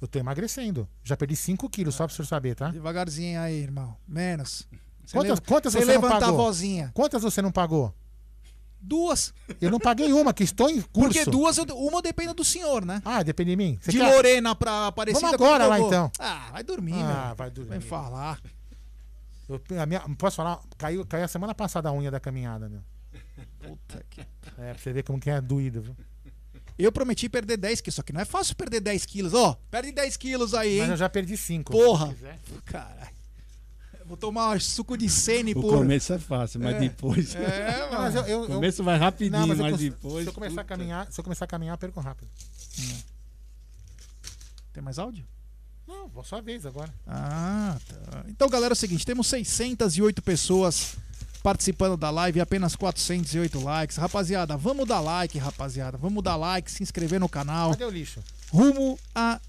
Eu 0.01 0.07
tô 0.07 0.16
emagrecendo. 0.20 0.89
Já 1.03 1.16
perdi 1.16 1.34
5 1.34 1.68
quilos, 1.68 1.97
só 1.97 2.07
pra 2.07 2.14
você 2.14 2.24
saber, 2.24 2.55
tá? 2.55 2.70
Devagarzinho 2.70 3.41
aí, 3.41 3.57
irmão. 3.61 3.97
Menos. 4.07 4.68
Você 5.05 5.16
Quantas, 5.16 5.30
leva- 5.30 5.43
quantas 5.45 5.72
você 5.72 5.78
você 5.80 5.84
não 5.86 5.93
levanta 5.95 6.16
a 6.16 6.20
pagou? 6.20 6.36
vozinha. 6.36 6.91
Quantas 6.95 7.22
você 7.22 7.43
não 7.43 7.51
pagou? 7.51 7.93
Duas. 8.81 9.35
Eu 9.61 9.70
não 9.70 9.79
paguei 9.79 10.12
uma, 10.12 10.33
que 10.33 10.45
estou 10.45 10.70
em 10.70 10.81
curso. 10.81 11.12
Porque 11.18 11.24
duas, 11.31 11.59
uma 11.59 12.01
depende 12.01 12.33
do 12.35 12.45
senhor, 12.45 12.85
né? 12.85 13.03
Ah, 13.05 13.22
depende 13.22 13.51
de 13.51 13.57
mim? 13.57 13.79
Você 13.81 13.91
de 13.91 13.99
quer- 13.99 14.14
Lorena 14.14 14.55
pra 14.55 14.87
Aparecida. 14.87 15.20
Vamos 15.20 15.35
agora 15.35 15.66
lá, 15.66 15.81
então. 15.81 16.11
Ah, 16.18 16.49
vai 16.53 16.62
dormir, 16.62 16.95
Ah, 16.95 17.26
meu. 17.29 17.37
vai 17.37 17.51
dormir. 17.51 17.70
Vem 17.70 17.81
falar. 17.81 18.41
Eu, 19.49 19.61
a 19.81 19.87
minha, 19.87 20.01
posso 20.16 20.37
falar? 20.37 20.61
Caiu, 20.76 21.05
caiu 21.07 21.24
a 21.24 21.29
semana 21.29 21.55
passada 21.55 21.89
a 21.89 21.93
unha 21.93 22.11
da 22.11 22.20
caminhada, 22.20 22.68
meu. 22.68 22.81
Puta 23.61 24.05
que... 24.11 24.20
É, 24.20 24.72
pra 24.72 24.79
você 24.79 24.93
ver 24.93 25.03
como 25.03 25.18
que 25.18 25.31
é 25.31 25.41
doído, 25.41 25.83
viu? 25.83 25.97
Eu 26.79 26.93
prometi 26.93 27.29
perder 27.29 27.57
10 27.57 27.81
quilos, 27.81 27.97
só 27.97 28.03
que 28.03 28.12
não 28.12 28.20
é 28.20 28.24
fácil 28.24 28.55
perder 28.55 28.81
10 28.81 29.05
quilos. 29.05 29.35
Ó, 29.35 29.57
perde 29.70 29.91
10 29.91 30.16
quilos 30.16 30.55
aí, 30.55 30.74
hein? 30.74 30.81
Mas 30.83 30.91
eu 30.91 30.97
já 30.97 31.09
perdi 31.09 31.37
5. 31.37 31.72
Porra. 31.72 32.14
Caralho. 32.64 33.18
Vou 34.09 34.17
tomar 34.17 34.61
suco 34.61 34.97
de 34.97 35.09
sene 35.09 35.53
O 35.53 35.61
por. 35.61 35.75
começo 35.75 36.13
é 36.13 36.19
fácil, 36.19 36.61
mas 36.61 36.75
É. 36.77 36.81
depois. 36.81 37.35
É, 37.35 37.89
Não, 37.93 37.99
mas 38.01 38.15
eu- 38.15 38.23
eu- 38.23 38.41
o 38.41 38.45
eu- 38.45 38.49
começo 38.49 38.83
vai 38.83 38.99
rapidinho, 38.99 39.39
Não, 39.41 39.47
mas 39.47 39.59
mas, 39.59 39.67
eu 39.67 39.73
cons- 39.73 39.81
depois. 39.81 40.25
Se 40.25 40.31
eu 40.31 40.33
começar 40.35 40.61
a 40.61 40.65
puta. 40.65 40.77
caminhar, 40.77 41.13
se 41.13 41.21
eu 41.21 41.25
começar 41.25 41.45
a 41.45 41.49
caminhar, 41.49 41.75
eu 41.75 41.79
perco 41.79 42.01
rápido. 42.01 42.29
Tem 44.73 44.83
mais 44.83 44.99
áudio? 44.99 45.25
Não, 45.87 46.09
vou 46.09 46.23
só 46.25 46.41
vez 46.41 46.67
agora. 46.67 46.93
Ah, 47.07 47.77
tá. 47.89 48.25
Então, 48.29 48.49
galera, 48.49 48.73
é 48.73 48.75
o 48.75 48.77
seguinte: 48.77 49.05
temos 49.07 49.27
608 49.27 50.21
pessoas 50.23 50.97
participando 51.43 51.97
da 51.97 52.11
live 52.11 52.39
e 52.39 52.43
apenas 52.43 52.77
408 52.77 53.61
likes. 53.61 53.97
Rapaziada, 53.97 54.57
vamos 54.57 54.87
dar 54.87 55.01
like, 55.01 55.39
rapaziada. 55.39 55.97
Vamos 55.97 56.23
dar 56.23 56.37
like, 56.37 56.71
se 56.71 56.83
inscrever 56.83 57.19
no 57.19 57.29
canal. 57.29 57.71
Cadê 57.71 57.85
o 57.85 57.91
lixo? 57.91 58.21
Rumo 58.51 58.99
a 59.15 59.41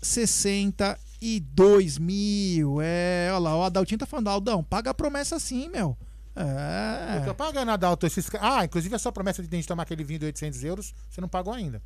62 1.22 1.98
mil. 1.98 2.82
É, 2.82 3.30
olha 3.32 3.40
lá, 3.40 3.58
o 3.58 3.64
Adaltinho 3.64 4.00
tá 4.00 4.06
falando, 4.06 4.30
Aldão, 4.30 4.64
paga 4.64 4.92
a 4.92 4.94
promessa 4.94 5.40
sim, 5.40 5.70
meu. 5.70 5.98
É. 6.36 7.20
Tô 7.26 7.36
pagando, 7.36 7.70
Adalto. 7.72 8.06
Esses... 8.06 8.30
Ah, 8.40 8.64
inclusive 8.64 8.96
a 8.96 9.00
sua 9.00 9.12
promessa 9.12 9.44
de 9.44 9.68
tomar 9.68 9.84
aquele 9.84 10.04
vinho 10.04 10.20
de 10.20 10.26
800 10.28 10.64
euros, 10.64 10.94
você 11.10 11.20
não 11.20 11.28
pagou 11.28 11.54
ainda. 11.54 11.82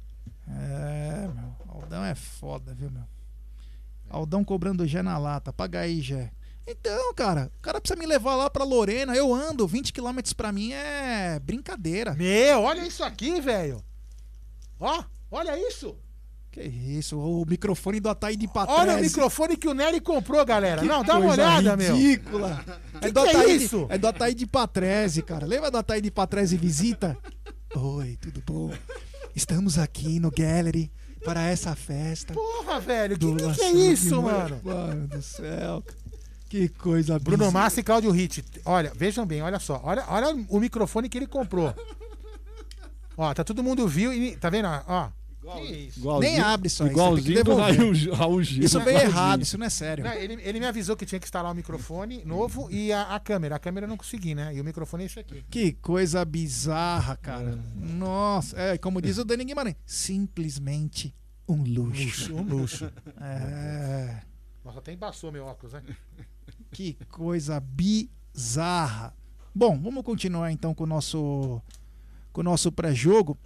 É, 0.47 1.27
meu. 1.33 1.55
Aldão 1.67 2.05
é 2.05 2.13
foda, 2.13 2.73
viu, 2.73 2.91
meu? 2.91 3.03
Aldão 4.09 4.43
cobrando 4.43 4.85
Gé 4.85 5.01
na 5.01 5.17
lata. 5.17 5.51
Paga 5.51 5.79
aí, 5.79 6.01
Gé. 6.01 6.31
Então, 6.67 7.13
cara, 7.13 7.51
o 7.57 7.61
cara 7.61 7.81
precisa 7.81 7.99
me 7.99 8.05
levar 8.05 8.35
lá 8.35 8.49
pra 8.49 8.63
Lorena. 8.63 9.15
Eu 9.15 9.33
ando, 9.33 9.67
20 9.67 9.91
km 9.91 10.19
pra 10.37 10.51
mim 10.51 10.71
é 10.71 11.39
brincadeira. 11.39 12.13
Meu, 12.13 12.61
olha 12.61 12.85
isso 12.85 13.03
aqui, 13.03 13.41
velho. 13.41 13.83
Ó, 14.79 15.03
olha 15.31 15.57
isso. 15.67 15.97
Que 16.53 16.61
isso, 16.61 17.17
o 17.17 17.43
microfone 17.47 17.99
do 17.99 18.09
Ataíde 18.09 18.47
Patrese. 18.47 18.79
Olha 18.79 18.95
o 18.95 19.01
microfone 19.01 19.57
que 19.57 19.67
o 19.67 19.73
Nery 19.73 19.99
comprou, 19.99 20.45
galera. 20.45 20.81
Que 20.81 20.87
não, 20.87 21.03
dá 21.03 21.17
uma 21.17 21.31
olhada, 21.31 21.75
meu. 21.75 21.95
ridícula. 21.95 22.63
É 23.01 23.11
do 23.11 23.23
que 23.23 23.29
é 23.29 23.31
Ataíde, 23.31 23.65
isso? 23.65 23.87
é 23.89 23.97
do 23.97 24.07
Ataíde 24.07 24.45
Patrese, 24.45 25.23
cara. 25.23 25.47
Lembra 25.47 25.71
do 25.71 25.79
Ataíde 25.79 26.11
Patrese 26.11 26.55
Visita? 26.55 27.17
Oi, 27.75 28.19
tudo 28.21 28.43
bom? 28.45 28.71
Estamos 29.35 29.79
aqui 29.79 30.19
no 30.19 30.29
Gallery 30.29 30.91
para 31.25 31.41
essa 31.41 31.75
festa. 31.75 32.35
Porra, 32.35 32.79
velho, 32.79 33.17
que, 33.17 33.35
que, 33.35 33.53
que 33.53 33.61
é 33.63 33.71
isso, 33.71 34.21
mano? 34.21 34.61
Mano 34.63 35.07
do 35.07 35.23
céu. 35.23 35.83
Que 36.49 36.69
coisa 36.69 37.17
Bruno 37.17 37.45
bizarra. 37.45 37.63
Massa 37.63 37.79
e 37.79 37.83
Claudio 37.83 38.11
Hit. 38.11 38.45
Olha, 38.63 38.91
vejam 38.95 39.25
bem, 39.25 39.41
olha 39.41 39.57
só. 39.57 39.81
Olha, 39.83 40.05
olha 40.07 40.35
o 40.49 40.59
microfone 40.59 41.09
que 41.09 41.17
ele 41.17 41.25
comprou. 41.25 41.73
Ó, 43.17 43.33
tá 43.33 43.43
todo 43.43 43.63
mundo 43.63 43.87
viu 43.87 44.13
e 44.13 44.35
tá 44.35 44.51
vendo? 44.51 44.67
Ó. 44.87 45.09
Isso? 45.61 45.99
Igualzinho- 45.99 46.31
Nem 46.33 46.41
abre 46.41 46.67
isso 46.67 46.83
aí, 46.83 46.89
Igualzinho 46.89 47.43
do. 47.43 47.55
Raul, 47.55 47.93
Gil- 47.93 48.13
Raul 48.13 48.43
Gil. 48.43 48.63
Isso 48.63 48.79
veio 48.79 48.97
errado, 48.99 49.41
isso 49.41 49.57
não 49.57 49.65
é 49.65 49.69
sério. 49.69 50.03
Não, 50.03 50.13
ele, 50.13 50.33
ele 50.41 50.59
me 50.59 50.65
avisou 50.65 50.95
que 50.95 51.05
tinha 51.05 51.19
que 51.19 51.25
instalar 51.25 51.51
o 51.51 51.55
microfone 51.55 52.23
novo 52.25 52.69
e 52.71 52.91
a, 52.93 53.15
a 53.15 53.19
câmera. 53.19 53.55
A 53.55 53.59
câmera 53.59 53.85
eu 53.85 53.89
não 53.89 53.97
consegui, 53.97 54.33
né? 54.33 54.55
E 54.55 54.61
o 54.61 54.63
microfone 54.63 55.03
é 55.03 55.05
esse 55.07 55.19
aqui. 55.19 55.43
Que 55.49 55.73
coisa 55.73 56.23
bizarra, 56.23 57.15
cara. 57.17 57.59
Nossa, 57.75 58.57
é 58.59 58.77
como 58.77 59.01
diz 59.01 59.17
o 59.17 59.25
Dani 59.25 59.43
Guimarães, 59.45 59.75
simplesmente 59.85 61.13
um 61.47 61.61
luxo. 61.63 62.33
Um 62.35 62.41
luxo. 62.43 62.89
É. 63.21 64.21
Nossa, 64.63 64.79
até 64.79 64.93
embaçou 64.93 65.31
meu 65.31 65.45
óculos, 65.45 65.73
né? 65.73 65.81
Que 66.71 66.97
coisa 67.11 67.59
bizarra. 67.59 69.13
Bom, 69.53 69.79
vamos 69.79 70.03
continuar 70.03 70.51
então 70.51 70.73
com 70.73 70.83
o 70.85 70.87
nosso, 70.87 71.61
com 72.31 72.41
o 72.41 72.43
nosso 72.43 72.71
pré-jogo. 72.71 73.37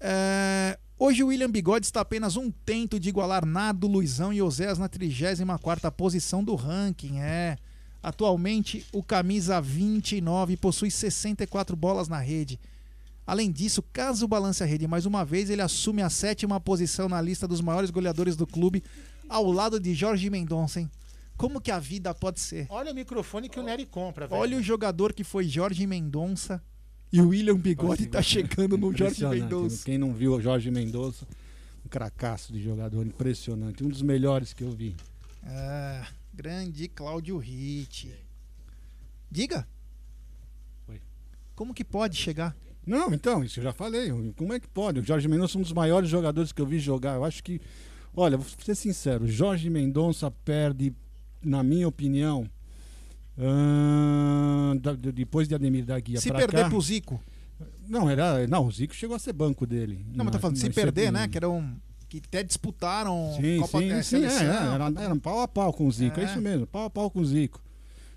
É, 0.00 0.76
hoje 1.02 1.24
o 1.24 1.26
William 1.26 1.50
Bigode 1.50 1.84
está 1.84 2.00
apenas 2.00 2.36
um 2.36 2.48
tento 2.48 3.00
de 3.00 3.08
igualar 3.08 3.44
Nardo, 3.44 3.88
Luizão 3.88 4.32
e 4.32 4.40
Oséas 4.40 4.78
na 4.78 4.88
34ª 4.88 5.90
posição 5.90 6.44
do 6.44 6.54
ranking. 6.54 7.18
É. 7.18 7.56
Atualmente, 8.00 8.86
o 8.92 9.02
camisa 9.02 9.60
29 9.60 10.56
possui 10.56 10.92
64 10.92 11.74
bolas 11.74 12.06
na 12.06 12.18
rede. 12.18 12.58
Além 13.26 13.50
disso, 13.50 13.82
caso 13.92 14.28
balance 14.28 14.62
a 14.62 14.66
rede 14.66 14.86
mais 14.86 15.04
uma 15.04 15.24
vez, 15.24 15.50
ele 15.50 15.62
assume 15.62 16.02
a 16.02 16.10
sétima 16.10 16.60
posição 16.60 17.08
na 17.08 17.20
lista 17.20 17.48
dos 17.48 17.60
maiores 17.60 17.90
goleadores 17.90 18.36
do 18.36 18.46
clube, 18.46 18.82
ao 19.28 19.50
lado 19.50 19.80
de 19.80 19.94
Jorge 19.94 20.30
Mendonça, 20.30 20.80
hein? 20.80 20.90
Como 21.36 21.60
que 21.60 21.72
a 21.72 21.80
vida 21.80 22.14
pode 22.14 22.38
ser? 22.38 22.66
Olha 22.68 22.92
o 22.92 22.94
microfone 22.94 23.48
que 23.48 23.58
o 23.58 23.62
Nery 23.62 23.86
compra, 23.86 24.28
velho. 24.28 24.40
Olha 24.40 24.56
o 24.56 24.62
jogador 24.62 25.12
que 25.12 25.24
foi 25.24 25.48
Jorge 25.48 25.84
Mendonça 25.84 26.62
e 27.12 27.20
o 27.20 27.28
William 27.28 27.56
Bigode 27.56 28.06
tá 28.06 28.22
chegando 28.22 28.78
no 28.78 28.96
Jorge. 28.96 29.26
Mendonça. 29.26 29.84
Quem 29.84 29.98
não 29.98 30.14
viu 30.14 30.34
o 30.34 30.40
Jorge 30.40 30.70
Mendonça, 30.70 31.26
um 31.84 31.88
cracaço 31.88 32.52
de 32.52 32.62
jogador, 32.62 33.06
impressionante. 33.06 33.84
Um 33.84 33.88
dos 33.88 34.00
melhores 34.00 34.54
que 34.54 34.64
eu 34.64 34.70
vi. 34.70 34.96
É, 35.44 36.06
grande 36.32 36.88
Cláudio 36.88 37.36
Ritt. 37.36 38.14
Diga. 39.30 39.68
Oi. 40.88 41.00
Como 41.54 41.74
que 41.74 41.84
pode 41.84 42.16
chegar? 42.16 42.56
Não, 42.86 43.12
então, 43.12 43.44
isso 43.44 43.60
eu 43.60 43.64
já 43.64 43.72
falei. 43.72 44.10
Como 44.36 44.52
é 44.52 44.58
que 44.58 44.68
pode? 44.68 45.00
O 45.00 45.04
Jorge 45.04 45.28
Mendonça 45.28 45.56
é 45.56 45.58
um 45.58 45.62
dos 45.62 45.72
maiores 45.72 46.08
jogadores 46.08 46.50
que 46.50 46.62
eu 46.62 46.66
vi 46.66 46.78
jogar. 46.78 47.16
Eu 47.16 47.24
acho 47.24 47.42
que. 47.44 47.60
Olha, 48.14 48.36
vou 48.36 48.46
ser 48.62 48.74
sincero, 48.74 49.24
o 49.24 49.28
Jorge 49.28 49.70
Mendonça 49.70 50.30
perde, 50.30 50.94
na 51.42 51.62
minha 51.62 51.88
opinião, 51.88 52.46
da- 54.80 54.94
de- 54.94 55.12
depois 55.12 55.48
de 55.48 55.54
Ademir 55.54 55.84
da 55.84 55.98
Guia 55.98 56.20
Se 56.20 56.30
perder 56.30 56.62
cá- 56.64 56.68
pro 56.68 56.80
Zico. 56.80 57.20
Não, 57.88 58.08
era. 58.08 58.46
Não, 58.46 58.66
o 58.66 58.70
Zico 58.72 58.94
chegou 58.94 59.16
a 59.16 59.18
ser 59.18 59.32
banco 59.32 59.66
dele. 59.66 60.04
Não, 60.14 60.24
mas 60.24 60.32
tá 60.32 60.38
falando, 60.38 60.56
se 60.56 60.66
Mas 60.66 60.74
perder, 60.74 61.10
né? 61.12 61.28
Que 61.28 61.38
era 61.38 61.48
um. 61.48 61.74
Que 62.08 62.18
até 62.18 62.42
disputaram 62.42 63.32
Sim, 63.40 63.58
Copa 63.60 63.78
sim, 63.80 63.88
da 63.88 64.02
sim, 64.02 64.24
é, 64.24 64.28
é, 64.28 64.74
era, 64.74 65.02
era 65.02 65.14
um 65.14 65.18
pau 65.18 65.40
a 65.40 65.48
pau 65.48 65.72
com 65.72 65.86
o 65.86 65.92
Zico, 65.92 66.20
é. 66.20 66.24
É. 66.24 66.26
isso 66.26 66.40
mesmo, 66.40 66.66
pau 66.66 66.84
a 66.84 66.90
pau 66.90 67.10
com 67.10 67.20
o 67.20 67.24
Zico. 67.24 67.58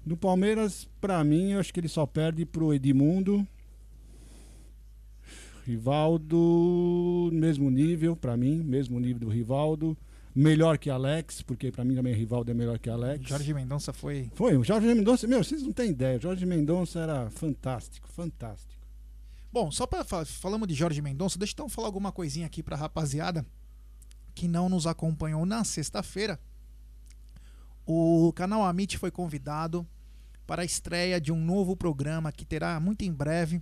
No 0.05 0.17
Palmeiras, 0.17 0.85
pra 0.99 1.23
mim, 1.23 1.51
eu 1.53 1.59
acho 1.59 1.73
que 1.73 1.79
ele 1.79 1.87
só 1.87 2.05
perde 2.05 2.45
pro 2.45 2.73
Edmundo. 2.73 3.47
Rivaldo, 5.65 7.29
mesmo 7.33 7.71
nível, 7.71 8.15
pra 8.15 8.37
mim, 8.37 8.61
mesmo 8.63 8.99
nível 8.99 9.19
do 9.21 9.29
Rivaldo. 9.29 9.97
Melhor 10.35 10.77
que 10.77 10.89
Alex, 10.89 11.41
porque 11.41 11.71
pra 11.71 11.85
mim 11.85 11.95
também 11.95 12.13
Rivaldo 12.13 12.51
é 12.51 12.53
melhor 12.53 12.77
que 12.77 12.89
Alex. 12.89 13.25
Jorge 13.25 13.53
Mendonça 13.53 13.93
foi. 13.93 14.29
Foi, 14.35 14.57
o 14.57 14.65
Jorge 14.65 14.85
Mendonça, 14.85 15.25
meu, 15.25 15.41
vocês 15.41 15.63
não 15.63 15.71
têm 15.71 15.91
ideia, 15.91 16.17
o 16.17 16.21
Jorge 16.21 16.45
Mendonça 16.45 16.99
era 16.99 17.29
fantástico, 17.29 18.09
fantástico. 18.09 18.83
Bom, 19.49 19.71
só 19.71 19.87
para 19.87 20.03
falamos 20.03 20.67
de 20.67 20.73
Jorge 20.73 21.01
Mendonça, 21.01 21.39
deixa 21.39 21.53
eu 21.53 21.55
então 21.55 21.69
falar 21.69 21.87
alguma 21.87 22.11
coisinha 22.11 22.45
aqui 22.45 22.61
pra 22.61 22.75
rapaziada 22.75 23.45
que 24.33 24.45
não 24.45 24.67
nos 24.67 24.85
acompanhou 24.85 25.45
na 25.45 25.63
sexta-feira. 25.63 26.37
O 27.85 28.33
canal 28.33 28.65
Amit 28.65 28.97
foi 28.97 29.11
convidado 29.11 29.87
para 30.45 30.63
a 30.63 30.65
estreia 30.65 31.21
de 31.21 31.31
um 31.31 31.39
novo 31.39 31.77
programa 31.77 32.33
que 32.33 32.43
terá 32.43 32.77
muito 32.77 33.03
em 33.03 33.13
breve. 33.13 33.61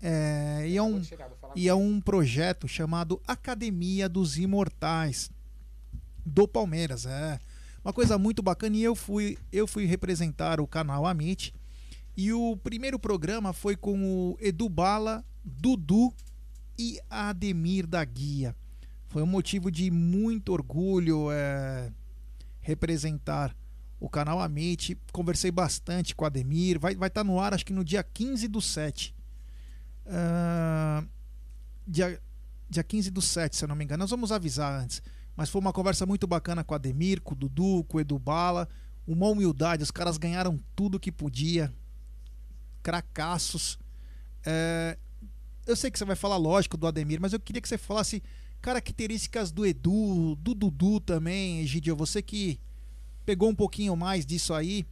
É, 0.00 0.64
e, 0.66 0.78
é 0.78 0.82
um, 0.82 1.02
e 1.54 1.68
é 1.68 1.74
um 1.74 2.00
projeto 2.00 2.66
chamado 2.66 3.20
Academia 3.26 4.08
dos 4.08 4.38
Imortais 4.38 5.30
do 6.24 6.46
Palmeiras. 6.46 7.06
É 7.06 7.38
uma 7.84 7.92
coisa 7.92 8.18
muito 8.18 8.42
bacana. 8.42 8.76
E 8.76 8.82
eu 8.82 8.94
fui, 8.94 9.38
eu 9.52 9.66
fui 9.66 9.86
representar 9.86 10.60
o 10.60 10.66
canal 10.66 11.06
Amit. 11.06 11.54
E 12.16 12.32
o 12.32 12.56
primeiro 12.56 12.98
programa 12.98 13.52
foi 13.52 13.76
com 13.76 14.04
o 14.04 14.36
Edu 14.40 14.68
Bala, 14.68 15.24
Dudu 15.44 16.12
e 16.78 17.00
Ademir 17.08 17.86
da 17.86 18.04
Guia. 18.04 18.54
Foi 19.08 19.22
um 19.22 19.26
motivo 19.26 19.70
de 19.70 19.90
muito 19.90 20.52
orgulho 20.52 21.30
é, 21.32 21.90
representar 22.60 23.56
o 23.98 24.08
canal 24.08 24.40
Amit. 24.40 24.96
Conversei 25.12 25.50
bastante 25.50 26.14
com 26.14 26.24
o 26.24 26.26
Ademir. 26.26 26.78
Vai 26.78 26.92
estar 26.92 27.00
vai 27.00 27.10
tá 27.10 27.24
no 27.24 27.38
ar, 27.38 27.54
acho 27.54 27.66
que 27.66 27.72
no 27.72 27.84
dia 27.84 28.02
15 28.02 28.48
do 28.48 28.60
7. 28.60 29.14
Uh, 30.06 31.06
dia, 31.86 32.20
dia 32.68 32.82
15 32.82 33.10
do 33.10 33.20
7, 33.20 33.56
se 33.56 33.64
eu 33.64 33.68
não 33.68 33.76
me 33.76 33.84
engano. 33.84 34.02
Nós 34.02 34.10
vamos 34.10 34.32
avisar 34.32 34.80
antes. 34.80 35.02
Mas 35.36 35.48
foi 35.48 35.60
uma 35.60 35.72
conversa 35.72 36.04
muito 36.04 36.26
bacana 36.26 36.62
com 36.62 36.74
o 36.74 36.76
Ademir, 36.76 37.20
com 37.20 37.34
o 37.34 37.36
Dudu, 37.36 37.84
com 37.84 37.98
o 37.98 38.00
Edu 38.00 38.18
Bala. 38.18 38.68
Uma 39.06 39.28
humildade, 39.28 39.82
os 39.82 39.90
caras 39.90 40.18
ganharam 40.18 40.58
tudo 40.76 41.00
que 41.00 41.10
podia. 41.10 41.72
Cracaços. 42.82 43.78
É, 44.44 44.98
eu 45.66 45.76
sei 45.76 45.90
que 45.90 45.98
você 45.98 46.04
vai 46.04 46.16
falar, 46.16 46.36
lógico, 46.36 46.76
do 46.76 46.86
Ademir, 46.86 47.20
mas 47.20 47.32
eu 47.32 47.40
queria 47.40 47.60
que 47.60 47.68
você 47.68 47.78
falasse 47.78 48.22
características 48.60 49.50
do 49.50 49.64
Edu, 49.64 50.36
do 50.36 50.54
Dudu 50.54 51.00
também, 51.00 51.60
Egidio. 51.60 51.96
Você 51.96 52.20
que 52.20 52.60
pegou 53.24 53.48
um 53.48 53.54
pouquinho 53.54 53.94
mais 53.96 54.26
disso 54.26 54.52
aí. 54.52 54.86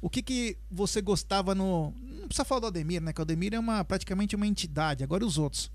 O 0.00 0.08
que, 0.08 0.22
que 0.22 0.56
você 0.70 1.02
gostava 1.02 1.54
no. 1.54 1.92
Não 2.00 2.26
precisa 2.26 2.44
falar 2.44 2.60
do 2.60 2.66
Ademir, 2.68 3.02
né? 3.02 3.12
Que 3.12 3.20
o 3.20 3.22
Ademir 3.22 3.52
é 3.52 3.58
uma, 3.58 3.84
praticamente 3.84 4.34
uma 4.34 4.46
entidade. 4.46 5.04
Agora 5.04 5.26
os 5.26 5.36
outros. 5.36 5.70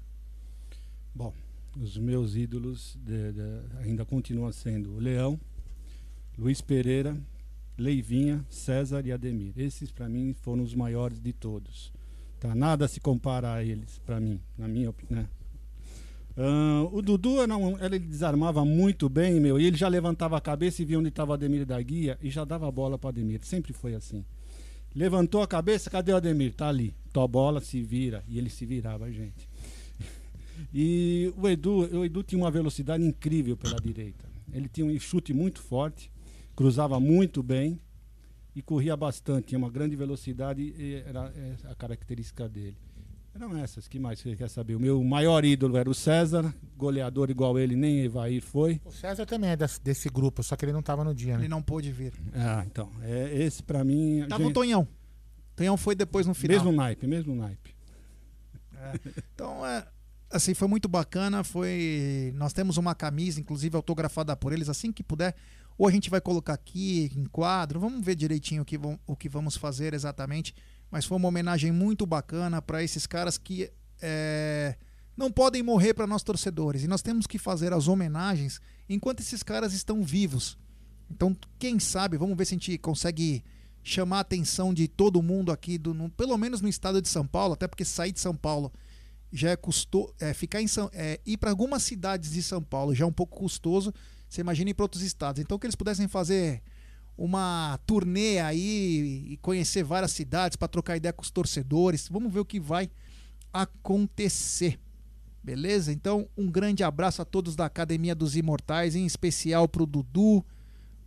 Bom, 1.14 1.34
os 1.82 1.98
meus 1.98 2.36
ídolos 2.36 2.98
de, 3.04 3.34
de, 3.34 3.42
ainda 3.84 4.06
continuam 4.06 4.52
sendo 4.52 4.94
o 4.94 5.00
Leão, 5.00 5.40
Luiz 6.38 6.62
Pereira, 6.62 7.18
Leivinha, 7.78 8.46
César 8.50 9.06
e 9.06 9.12
Ademir. 9.12 9.54
Esses 9.58 9.92
para 9.92 10.08
mim 10.08 10.34
foram 10.42 10.64
os 10.64 10.74
maiores 10.74 11.20
de 11.20 11.34
todos. 11.34 11.92
Tá? 12.40 12.56
Nada 12.56 12.88
se 12.88 13.00
compara 13.00 13.54
a 13.54 13.64
eles, 13.64 14.00
para 14.06 14.20
mim, 14.20 14.40
na 14.58 14.68
minha 14.68 14.90
opinião. 14.90 15.28
Uh, 16.38 16.94
o 16.94 17.02
Dudu 17.02 17.42
era 17.42 17.56
um, 17.56 17.80
ele 17.84 17.98
desarmava 17.98 18.66
muito 18.66 19.08
bem, 19.08 19.40
meu, 19.40 19.58
e 19.58 19.66
ele 19.66 19.78
já 19.78 19.88
levantava 19.88 20.38
a 20.38 20.42
cabeça 20.42 20.82
e 20.82 20.86
via 20.86 21.00
onde 21.00 21.08
estava 21.08 21.34
Ademir 21.34 21.66
da 21.66 21.82
Guia 21.82 22.18
e 22.22 22.30
já 22.30 22.44
dava 22.44 22.68
a 22.68 22.72
bola 22.72 22.98
para 22.98 23.10
Ademir. 23.10 23.40
Sempre 23.44 23.72
foi 23.72 23.96
assim. 23.96 24.26
Levantou 24.94 25.42
a 25.42 25.48
cabeça, 25.48 25.90
cadê 25.90 26.12
o 26.12 26.18
Ademir? 26.18 26.54
Tá 26.54 26.70
ali. 26.70 26.94
Tó 27.12 27.28
bola, 27.28 27.62
se 27.62 27.82
vira. 27.82 28.24
E 28.28 28.38
ele 28.38 28.50
se 28.50 28.66
virava, 28.66 29.12
gente. 29.12 29.50
E 30.74 31.34
o 31.38 31.48
Edu, 31.48 31.98
o 31.98 32.06
Edu 32.06 32.24
tinha 32.24 32.42
uma 32.42 32.52
velocidade 32.52 33.04
incrível 33.04 33.56
pela 33.56 33.76
direita. 33.76 34.26
Ele 34.52 34.68
tinha 34.70 34.86
um 34.86 35.00
chute 35.00 35.34
muito 35.34 35.62
forte, 35.62 36.12
cruzava 36.56 37.00
muito 37.00 37.44
bem 37.44 37.80
e 38.56 38.62
corria 38.62 38.96
bastante. 38.96 39.48
Tinha 39.48 39.60
uma 39.60 39.70
grande 39.70 39.96
velocidade 39.96 40.62
e 40.62 41.04
era 41.06 41.32
a 41.66 41.76
característica 41.76 42.48
dele. 42.48 42.78
Eram 43.36 43.58
essas, 43.58 43.86
que 43.86 44.00
mais 44.00 44.18
você 44.18 44.34
quer 44.34 44.50
saber? 44.50 44.76
O 44.76 44.80
meu 44.80 45.04
maior 45.04 45.44
ídolo 45.44 45.76
era 45.76 45.90
o 45.90 45.94
César, 45.94 46.56
goleador 46.78 47.30
igual 47.30 47.60
ele, 47.60 47.76
nem 47.76 48.00
Evair 48.00 48.42
foi. 48.42 48.80
O 48.86 48.92
César 48.92 49.26
também 49.26 49.50
é 49.50 49.58
desse, 49.58 49.82
desse 49.82 50.08
grupo, 50.08 50.42
só 50.42 50.56
que 50.56 50.64
ele 50.64 50.72
não 50.72 50.80
estava 50.80 51.04
no 51.04 51.14
dia, 51.14 51.34
né? 51.34 51.42
Ele 51.42 51.50
não 51.50 51.62
pôde 51.62 51.92
vir. 51.92 52.14
Ah, 52.34 52.64
então. 52.66 52.90
É, 53.02 53.44
esse 53.44 53.62
para 53.62 53.84
mim. 53.84 54.26
Tava 54.30 54.42
gente... 54.42 54.52
o 54.52 54.54
Tonhão. 54.54 54.88
Tonhão 55.54 55.76
foi 55.76 55.96
depois 55.96 56.26
no 56.26 56.34
final. 56.34 56.56
Mesmo 56.56 56.72
naipe, 56.72 57.08
mesmo 57.08 57.36
naipe. 57.36 57.76
É. 58.74 59.00
Então, 59.34 59.66
é, 59.66 59.86
assim, 60.36 60.54
foi 60.54 60.68
muito 60.68 60.88
bacana. 60.88 61.44
Foi. 61.44 62.34
Nós 62.36 62.54
temos 62.54 62.78
uma 62.78 62.94
camisa, 62.94 63.40
inclusive 63.40 63.76
autografada 63.76 64.36
por 64.36 64.54
eles, 64.54 64.70
assim 64.70 64.92
que 64.92 65.04
puder. 65.04 65.36
Ou 65.78 65.88
a 65.88 65.92
gente 65.92 66.10
vai 66.10 66.22
colocar 66.22 66.54
aqui 66.54 67.12
em 67.16 67.26
quadro. 67.26 67.80
Vamos 67.80 68.04
ver 68.04 68.16
direitinho 68.16 68.62
o 68.62 68.66
que, 68.66 68.80
o 69.06 69.16
que 69.16 69.28
vamos 69.28 69.58
fazer 69.58 69.94
exatamente 69.94 70.56
mas 70.96 71.06
foi 71.06 71.18
uma 71.18 71.28
homenagem 71.28 71.72
muito 71.72 72.06
bacana 72.06 72.62
para 72.62 72.84
esses 72.84 73.06
caras 73.06 73.38
que 73.38 73.70
é, 74.02 74.78
não 75.18 75.32
podem 75.32 75.64
morrer 75.64 75.94
para 75.94 76.08
nós 76.08 76.24
torcedores. 76.24 76.84
E 76.84 76.88
nós 76.88 77.02
temos 77.02 77.28
que 77.28 77.38
fazer 77.38 77.74
as 77.74 77.88
homenagens 77.88 78.62
enquanto 78.88 79.20
esses 79.20 79.44
caras 79.44 79.74
estão 79.74 80.04
vivos. 80.04 80.58
Então, 81.10 81.36
quem 81.60 81.80
sabe, 81.80 82.18
vamos 82.18 82.38
ver 82.38 82.46
se 82.46 82.54
a 82.54 82.58
gente 82.58 82.78
consegue 82.78 83.44
chamar 83.84 84.18
a 84.18 84.22
atenção 84.22 84.74
de 84.74 84.88
todo 84.88 85.22
mundo 85.22 85.52
aqui, 85.52 85.78
do, 85.78 85.94
no, 85.94 86.10
pelo 86.10 86.38
menos 86.38 86.62
no 86.62 86.68
estado 86.68 87.02
de 87.02 87.08
São 87.08 87.26
Paulo, 87.26 87.54
até 87.54 87.68
porque 87.68 87.86
sair 87.86 88.12
de 88.12 88.20
São 88.20 88.36
Paulo 88.36 88.72
já 89.36 89.52
é 89.52 89.56
custoso. 89.56 90.14
É, 90.20 90.34
ficar 90.34 90.62
em 90.62 90.68
São, 90.68 90.90
é, 90.94 91.20
ir 91.26 91.38
para 91.38 91.50
algumas 91.50 91.84
cidades 91.84 92.32
de 92.32 92.42
São 92.42 92.62
Paulo 92.62 92.96
já 92.96 93.06
é 93.06 93.08
um 93.08 93.14
pouco 93.14 93.38
custoso. 93.38 93.94
Você 94.30 94.42
imagina 94.42 94.70
ir 94.70 94.74
para 94.74 94.86
outros 94.86 95.04
estados. 95.04 95.42
Então, 95.42 95.60
que 95.60 95.66
eles 95.66 95.76
pudessem 95.76 96.08
fazer 96.08 96.62
uma 97.18 97.80
turnê 97.86 98.40
aí 98.40 99.28
e 99.32 99.38
conhecer 99.38 99.84
várias 99.84 100.12
cidades 100.12 100.58
para 100.58 100.68
trocar 100.68 100.98
ideia 100.98 101.14
com 101.14 101.22
os 101.22 101.32
torcedores. 101.32 102.10
Vamos 102.10 102.34
ver 102.34 102.40
o 102.40 102.46
que 102.46 102.60
vai 102.60 102.90
acontecer. 103.54 104.80
Beleza? 105.44 105.92
Então, 105.92 106.28
um 106.36 106.50
grande 106.50 106.84
abraço 106.84 107.22
a 107.22 107.26
todos 107.26 107.56
da 107.56 107.66
Academia 107.66 108.16
dos 108.16 108.36
Imortais, 108.36 108.96
em 108.96 109.06
especial 109.06 109.68
para 109.68 109.84
o 109.84 109.86
Dudu, 109.86 110.44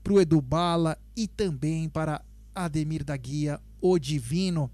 para 0.03 0.13
o 0.13 0.21
Edu 0.21 0.41
Bala 0.41 0.97
e 1.17 1.27
também 1.27 1.89
para 1.89 2.25
Ademir 2.55 3.05
da 3.05 3.17
Guia, 3.17 3.61
o 3.81 3.99
Divino. 3.99 4.71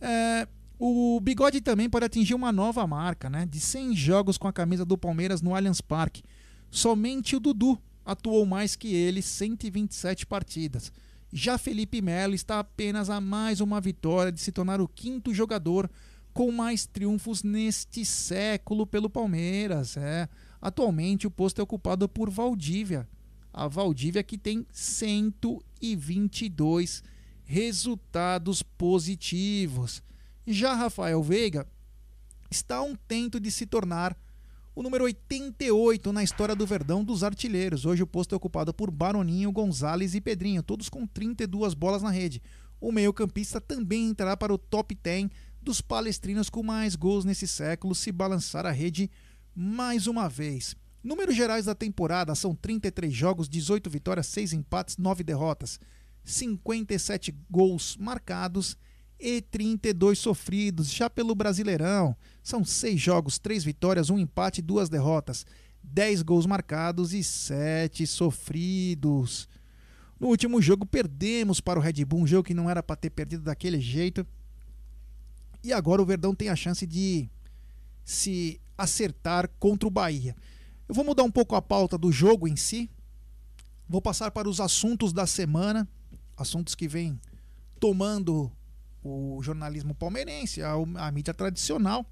É, 0.00 0.46
o 0.78 1.18
Bigode 1.20 1.60
também 1.60 1.90
pode 1.90 2.04
atingir 2.04 2.34
uma 2.34 2.52
nova 2.52 2.86
marca, 2.86 3.28
né? 3.28 3.44
De 3.44 3.58
100 3.58 3.96
jogos 3.96 4.38
com 4.38 4.46
a 4.46 4.52
camisa 4.52 4.84
do 4.84 4.96
Palmeiras 4.96 5.42
no 5.42 5.52
Allianz 5.54 5.80
Parque. 5.80 6.22
Somente 6.70 7.34
o 7.34 7.40
Dudu 7.40 7.76
atuou 8.04 8.46
mais 8.46 8.76
que 8.76 8.94
ele 8.94 9.20
127 9.20 10.24
partidas. 10.24 10.92
Já 11.32 11.58
Felipe 11.58 12.00
Melo 12.00 12.34
está 12.34 12.60
apenas 12.60 13.10
a 13.10 13.20
mais 13.20 13.60
uma 13.60 13.80
vitória 13.80 14.32
de 14.32 14.40
se 14.40 14.52
tornar 14.52 14.80
o 14.80 14.88
quinto 14.88 15.34
jogador 15.34 15.90
com 16.32 16.52
mais 16.52 16.86
triunfos 16.86 17.42
neste 17.42 18.04
século 18.04 18.86
pelo 18.86 19.10
Palmeiras. 19.10 19.96
É. 19.96 20.28
Atualmente 20.62 21.26
o 21.26 21.30
posto 21.30 21.60
é 21.60 21.64
ocupado 21.64 22.08
por 22.08 22.30
Valdívia. 22.30 23.08
A 23.52 23.66
Valdívia 23.66 24.22
que 24.22 24.38
tem 24.38 24.64
122 24.70 27.02
resultados 27.44 28.62
positivos. 28.62 30.06
Já 30.50 30.74
Rafael 30.74 31.22
Veiga 31.22 31.66
está 32.50 32.76
a 32.76 32.82
um 32.82 32.96
tento 32.96 33.38
de 33.38 33.50
se 33.50 33.66
tornar 33.66 34.16
o 34.74 34.82
número 34.82 35.04
88 35.04 36.10
na 36.10 36.24
história 36.24 36.56
do 36.56 36.66
Verdão 36.66 37.04
dos 37.04 37.22
artilheiros. 37.22 37.84
Hoje 37.84 38.02
o 38.02 38.06
posto 38.06 38.34
é 38.34 38.36
ocupado 38.36 38.72
por 38.72 38.90
Baroninho, 38.90 39.52
Gonzalez 39.52 40.14
e 40.14 40.22
Pedrinho, 40.22 40.62
todos 40.62 40.88
com 40.88 41.06
32 41.06 41.74
bolas 41.74 42.02
na 42.02 42.10
rede. 42.10 42.42
O 42.80 42.90
meio-campista 42.90 43.60
também 43.60 44.06
entrará 44.06 44.38
para 44.38 44.54
o 44.54 44.56
top 44.56 44.94
10 44.94 45.28
dos 45.60 45.82
palestrinos 45.82 46.48
com 46.48 46.62
mais 46.62 46.96
gols 46.96 47.26
nesse 47.26 47.46
século, 47.46 47.94
se 47.94 48.10
balançar 48.10 48.64
a 48.64 48.70
rede 48.70 49.10
mais 49.54 50.06
uma 50.06 50.30
vez. 50.30 50.74
Números 51.04 51.36
gerais 51.36 51.66
da 51.66 51.74
temporada 51.74 52.34
são 52.34 52.54
33 52.54 53.12
jogos, 53.12 53.50
18 53.50 53.90
vitórias, 53.90 54.26
6 54.28 54.54
empates, 54.54 54.96
9 54.96 55.22
derrotas, 55.22 55.78
57 56.24 57.36
gols 57.50 57.98
marcados 57.98 58.78
e 59.18 59.42
32 59.42 60.18
sofridos. 60.18 60.90
Já 60.92 61.10
pelo 61.10 61.34
Brasileirão, 61.34 62.16
são 62.42 62.64
6 62.64 63.00
jogos, 63.00 63.38
3 63.38 63.64
vitórias, 63.64 64.10
1 64.10 64.18
empate 64.18 64.60
e 64.60 64.62
2 64.62 64.88
derrotas. 64.88 65.44
10 65.82 66.22
gols 66.22 66.46
marcados 66.46 67.12
e 67.12 67.22
7 67.22 68.06
sofridos. 68.06 69.48
No 70.18 70.28
último 70.28 70.60
jogo 70.60 70.84
perdemos 70.84 71.60
para 71.60 71.78
o 71.78 71.82
Red 71.82 72.04
Bull, 72.04 72.22
um 72.22 72.26
jogo 72.26 72.44
que 72.44 72.54
não 72.54 72.68
era 72.68 72.82
para 72.82 72.96
ter 72.96 73.10
perdido 73.10 73.44
daquele 73.44 73.80
jeito. 73.80 74.26
E 75.62 75.72
agora 75.72 76.02
o 76.02 76.06
Verdão 76.06 76.34
tem 76.34 76.48
a 76.48 76.56
chance 76.56 76.86
de 76.86 77.28
se 78.04 78.60
acertar 78.76 79.48
contra 79.58 79.86
o 79.86 79.90
Bahia. 79.90 80.36
Eu 80.88 80.94
vou 80.94 81.04
mudar 81.04 81.22
um 81.22 81.30
pouco 81.30 81.54
a 81.54 81.62
pauta 81.62 81.98
do 81.98 82.10
jogo 82.10 82.48
em 82.48 82.56
si. 82.56 82.90
Vou 83.88 84.02
passar 84.02 84.30
para 84.30 84.48
os 84.48 84.60
assuntos 84.60 85.12
da 85.12 85.26
semana, 85.26 85.88
assuntos 86.36 86.74
que 86.74 86.88
vêm 86.88 87.18
tomando 87.78 88.50
o 89.08 89.42
jornalismo 89.42 89.94
palmeirense, 89.94 90.62
a, 90.62 90.72
a 90.72 91.10
mídia 91.10 91.34
tradicional. 91.34 92.04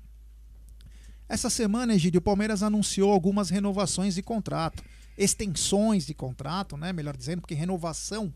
Essa 1.28 1.50
semana, 1.50 1.94
Egídio, 1.94 2.18
o 2.18 2.22
Palmeiras 2.22 2.62
anunciou 2.62 3.12
algumas 3.12 3.50
renovações 3.50 4.14
de 4.14 4.22
contrato, 4.22 4.82
extensões 5.18 6.06
de 6.06 6.14
contrato, 6.14 6.76
né? 6.76 6.92
Melhor 6.92 7.16
dizendo, 7.16 7.40
porque 7.40 7.54
renovação 7.54 8.32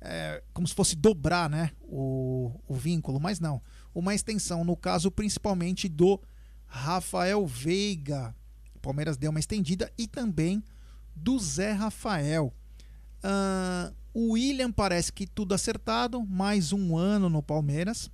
é 0.00 0.42
como 0.54 0.66
se 0.66 0.74
fosse 0.74 0.96
dobrar, 0.96 1.50
né? 1.50 1.72
O, 1.82 2.52
o 2.66 2.74
vínculo, 2.74 3.20
mas 3.20 3.40
não. 3.40 3.60
Uma 3.94 4.14
extensão, 4.14 4.64
no 4.64 4.76
caso, 4.76 5.10
principalmente 5.10 5.88
do 5.88 6.20
Rafael 6.66 7.46
Veiga. 7.46 8.34
O 8.74 8.78
Palmeiras 8.78 9.16
deu 9.16 9.30
uma 9.30 9.40
estendida 9.40 9.92
e 9.98 10.06
também 10.06 10.62
do 11.14 11.38
Zé 11.38 11.72
Rafael. 11.72 12.54
O 14.12 14.32
William 14.32 14.72
parece 14.72 15.12
que 15.12 15.26
tudo 15.26 15.54
acertado, 15.54 16.24
mais 16.26 16.72
um 16.72 16.96
ano 16.96 17.28
no 17.28 17.42
Palmeiras. 17.42 18.10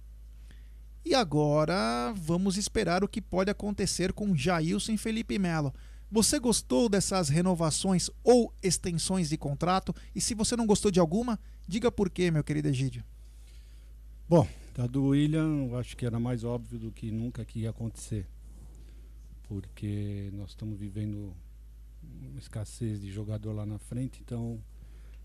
E 1.05 1.14
agora 1.14 2.12
vamos 2.16 2.57
esperar 2.57 3.05
o 3.05 3.09
que 3.09 3.22
pode 3.22 3.51
acontecer 3.51 4.12
com 4.12 4.36
Jailson 4.36 4.92
e 4.92 4.99
Felipe 4.99 5.38
Melo. 5.38 5.72
Você 6.11 6.38
gostou 6.38 6.88
dessas 6.88 7.28
renovações 7.28 8.11
ou 8.22 8.53
extensões 8.62 9.28
de 9.28 9.36
contrato? 9.36 9.94
E 10.14 10.20
se 10.20 10.34
você 10.34 10.57
não 10.57 10.66
gostou 10.66 10.90
de 10.90 11.01
alguma, 11.01 11.38
diga 11.66 11.90
por 11.90 12.11
quê, 12.11 12.30
meu 12.30 12.44
querido 12.44 12.68
Egídio. 12.68 13.05
Bom, 14.28 14.47
a 14.78 14.86
do 14.86 15.07
William, 15.07 15.68
eu 15.68 15.78
acho 15.78 15.97
que 15.97 16.05
era 16.05 16.18
mais 16.18 16.44
óbvio 16.44 16.78
do 16.78 16.92
que 16.92 17.11
nunca 17.11 17.44
que 17.44 17.61
ia 17.61 17.70
acontecer. 17.70 18.26
Porque 19.44 20.30
nós 20.32 20.51
estamos 20.51 20.78
vivendo 20.78 21.32
uma 22.03 22.38
escassez 22.38 23.01
de 23.01 23.11
jogador 23.11 23.53
lá 23.53 23.64
na 23.64 23.78
frente, 23.78 24.20
então 24.24 24.61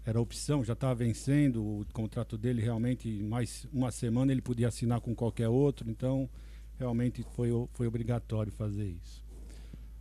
era 0.06 0.20
opção, 0.20 0.64
já 0.64 0.74
estava 0.74 0.96
vencendo 0.96 1.64
o 1.64 1.86
contrato 1.94 2.38
dele 2.38 2.62
realmente 2.62 3.22
mais 3.24 3.68
uma 3.72 3.92
semana 3.92 4.32
ele 4.32 4.42
podia 4.42 4.68
assinar 4.68 5.00
com 5.00 5.14
qualquer 5.14 5.48
outro, 5.48 5.90
então 5.90 6.30
realmente 6.78 7.24
foi, 7.36 7.50
foi 7.74 7.88
obrigatório 7.88 8.52
fazer 8.52 8.88
isso. 8.88 9.24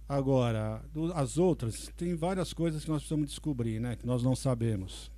Agora, 0.09 0.83
do, 0.93 1.13
as 1.13 1.39
outras, 1.39 1.91
tem 1.97 2.15
várias 2.15 2.53
coisas 2.53 2.83
que 2.83 2.91
nós 2.91 3.03
precisamos 3.03 3.29
descobrir, 3.29 3.79
né? 3.79 3.95
Que 3.95 4.07
nós 4.07 4.23
não 4.23 4.35
sabemos. 4.35 5.11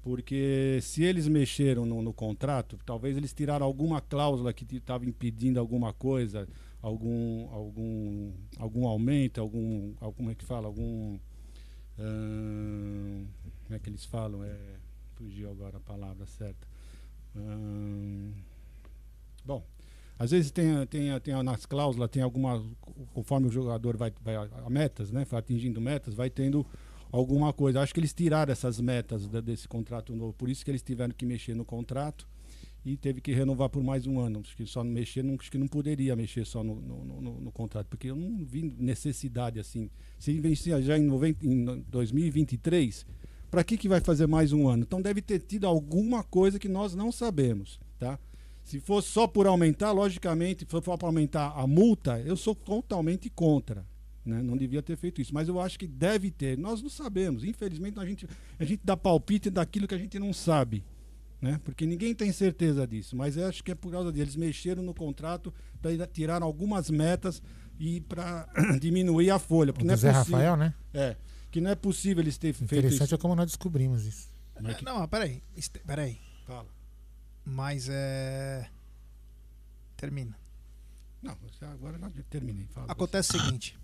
Porque 0.00 0.78
se 0.80 1.02
eles 1.02 1.28
mexeram 1.28 1.84
no, 1.84 2.00
no 2.00 2.14
contrato, 2.14 2.78
talvez 2.86 3.16
eles 3.16 3.34
tiraram 3.34 3.66
alguma 3.66 4.00
cláusula 4.00 4.52
que 4.52 4.64
estava 4.76 5.04
impedindo 5.04 5.60
alguma 5.60 5.92
coisa, 5.92 6.48
algum, 6.80 7.48
algum, 7.50 8.32
algum 8.56 8.86
aumento, 8.86 9.40
algum, 9.40 9.92
algum, 10.00 10.16
como 10.16 10.30
é 10.30 10.34
que 10.34 10.44
fala, 10.44 10.68
algum 10.68 11.18
Hum, 11.98 13.26
como 13.68 13.76
é 13.76 13.78
que 13.78 13.90
eles 13.90 14.06
falam? 14.06 14.42
É, 14.42 14.56
fugiu 15.14 15.50
agora 15.50 15.76
a 15.76 15.80
palavra 15.80 16.24
certa. 16.24 16.66
Hum, 17.36 18.32
bom, 19.44 19.62
às 20.18 20.30
vezes 20.30 20.50
tem, 20.50 20.86
tem, 20.86 21.20
tem 21.20 21.42
nas 21.42 21.66
cláusulas, 21.66 22.10
tem 22.10 22.22
alguma. 22.22 22.64
Conforme 23.12 23.46
o 23.46 23.50
jogador 23.50 23.94
vai, 23.94 24.10
vai 24.22 24.36
a 24.36 24.70
metas, 24.70 25.12
né? 25.12 25.26
Vai 25.26 25.40
atingindo 25.40 25.82
metas, 25.82 26.14
vai 26.14 26.30
tendo 26.30 26.66
alguma 27.12 27.52
coisa. 27.52 27.82
Acho 27.82 27.92
que 27.92 28.00
eles 28.00 28.14
tiraram 28.14 28.50
essas 28.50 28.80
metas 28.80 29.28
desse 29.28 29.68
contrato 29.68 30.16
novo, 30.16 30.32
por 30.32 30.48
isso 30.48 30.64
que 30.64 30.70
eles 30.70 30.82
tiveram 30.82 31.12
que 31.12 31.26
mexer 31.26 31.54
no 31.54 31.64
contrato 31.64 32.26
e 32.86 32.96
teve 32.96 33.20
que 33.20 33.32
renovar 33.32 33.68
por 33.68 33.82
mais 33.82 34.06
um 34.06 34.18
ano. 34.18 34.40
Acho 34.40 34.56
que 34.56 34.64
só 34.64 34.82
mexer, 34.82 35.22
não, 35.22 35.36
acho 35.38 35.50
que 35.50 35.58
não 35.58 35.68
poderia 35.68 36.16
mexer 36.16 36.46
só 36.46 36.64
no, 36.64 36.80
no, 36.80 37.04
no, 37.04 37.40
no 37.42 37.52
contrato, 37.52 37.86
porque 37.88 38.08
eu 38.08 38.16
não 38.16 38.46
vi 38.46 38.62
necessidade 38.62 39.60
assim. 39.60 39.90
Se 40.18 40.40
vencia 40.40 40.80
já 40.80 40.96
em, 40.96 41.04
90, 41.04 41.46
em 41.46 41.84
2023, 41.88 43.04
para 43.50 43.64
que, 43.64 43.76
que 43.76 43.88
vai 43.88 44.00
fazer 44.00 44.26
mais 44.26 44.52
um 44.52 44.68
ano? 44.68 44.82
Então 44.82 45.00
deve 45.00 45.22
ter 45.22 45.40
tido 45.40 45.66
alguma 45.66 46.22
coisa 46.22 46.58
que 46.58 46.68
nós 46.68 46.94
não 46.94 47.10
sabemos. 47.10 47.78
tá? 47.98 48.18
Se 48.62 48.78
fosse 48.80 49.08
só 49.08 49.26
por 49.26 49.46
aumentar, 49.46 49.92
logicamente, 49.92 50.60
se 50.60 50.82
for 50.82 50.82
para 50.82 51.08
aumentar 51.08 51.52
a 51.56 51.66
multa, 51.66 52.20
eu 52.20 52.36
sou 52.36 52.54
totalmente 52.54 53.30
contra. 53.30 53.86
Né? 54.24 54.42
Não 54.42 54.58
devia 54.58 54.82
ter 54.82 54.94
feito 54.96 55.22
isso, 55.22 55.32
mas 55.32 55.48
eu 55.48 55.58
acho 55.58 55.78
que 55.78 55.86
deve 55.86 56.30
ter. 56.30 56.58
Nós 56.58 56.82
não 56.82 56.90
sabemos. 56.90 57.44
Infelizmente, 57.44 57.98
a 57.98 58.04
gente, 58.04 58.28
a 58.58 58.64
gente 58.64 58.82
dá 58.84 58.94
palpite 58.94 59.48
daquilo 59.48 59.88
que 59.88 59.94
a 59.94 59.98
gente 59.98 60.18
não 60.18 60.34
sabe. 60.34 60.84
Né? 61.40 61.58
Porque 61.64 61.86
ninguém 61.86 62.14
tem 62.14 62.30
certeza 62.30 62.86
disso. 62.86 63.16
Mas 63.16 63.38
eu 63.38 63.46
acho 63.46 63.64
que 63.64 63.70
é 63.70 63.74
por 63.74 63.90
causa 63.90 64.12
deles. 64.12 64.36
Mexeram 64.36 64.82
no 64.82 64.92
contrato 64.92 65.54
para 65.80 66.06
tirar 66.06 66.42
algumas 66.42 66.90
metas 66.90 67.40
e 67.80 68.02
para 68.02 68.46
diminuir 68.78 69.30
a 69.30 69.38
folha. 69.38 69.72
Porque 69.72 69.84
O 69.84 69.86
não 69.86 69.94
é 69.94 69.96
Zé 69.96 70.12
possível, 70.12 70.36
Rafael, 70.36 70.56
né? 70.58 70.74
É. 70.92 71.16
Que 71.50 71.60
não 71.60 71.70
é 71.70 71.74
possível 71.74 72.22
eles 72.22 72.36
terem 72.36 72.54
feito 72.54 72.72
Interessante 72.74 73.06
isso. 73.06 73.14
é 73.14 73.18
como 73.18 73.34
nós 73.34 73.46
descobrimos 73.46 74.04
isso. 74.04 74.28
Mas 74.60 74.76
que- 74.76 74.84
Não, 74.84 74.98
mas 74.98 75.08
peraí. 75.08 75.42
Peraí. 75.86 76.20
Fala. 76.46 76.68
Mas 77.44 77.88
é. 77.88 78.68
Termina. 79.96 80.38
Não, 81.22 81.36
agora 81.72 81.98
eu 82.16 82.24
terminei. 82.24 82.66
Fala 82.66 82.86
Acontece 82.90 83.36
o 83.36 83.40
seguinte. 83.40 83.78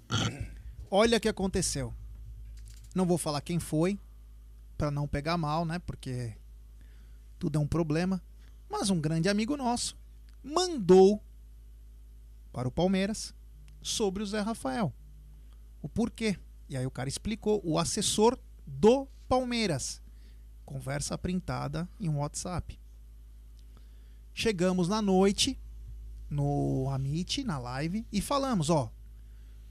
Olha 0.90 1.18
o 1.18 1.20
que 1.20 1.28
aconteceu. 1.28 1.92
Não 2.94 3.04
vou 3.06 3.18
falar 3.18 3.40
quem 3.40 3.58
foi, 3.58 3.98
para 4.78 4.90
não 4.90 5.08
pegar 5.08 5.36
mal, 5.36 5.64
né? 5.64 5.80
Porque 5.80 6.34
tudo 7.38 7.58
é 7.58 7.60
um 7.60 7.66
problema. 7.66 8.22
Mas 8.70 8.90
um 8.90 9.00
grande 9.00 9.28
amigo 9.28 9.56
nosso 9.56 9.96
mandou 10.42 11.20
para 12.52 12.68
o 12.68 12.70
Palmeiras 12.70 13.34
sobre 13.82 14.22
o 14.22 14.26
Zé 14.26 14.40
Rafael. 14.40 14.92
O 15.82 15.88
porquê. 15.88 16.38
E 16.74 16.76
aí 16.76 16.86
o 16.86 16.90
cara 16.90 17.08
explicou, 17.08 17.60
o 17.64 17.78
assessor 17.78 18.36
do 18.66 19.06
Palmeiras. 19.28 20.02
Conversa 20.64 21.16
printada 21.16 21.88
em 22.00 22.08
um 22.08 22.18
WhatsApp. 22.18 22.80
Chegamos 24.34 24.88
na 24.88 25.00
noite 25.00 25.56
no 26.28 26.90
Amit, 26.90 27.44
na 27.44 27.58
live, 27.58 28.04
e 28.10 28.20
falamos, 28.20 28.70
ó, 28.70 28.90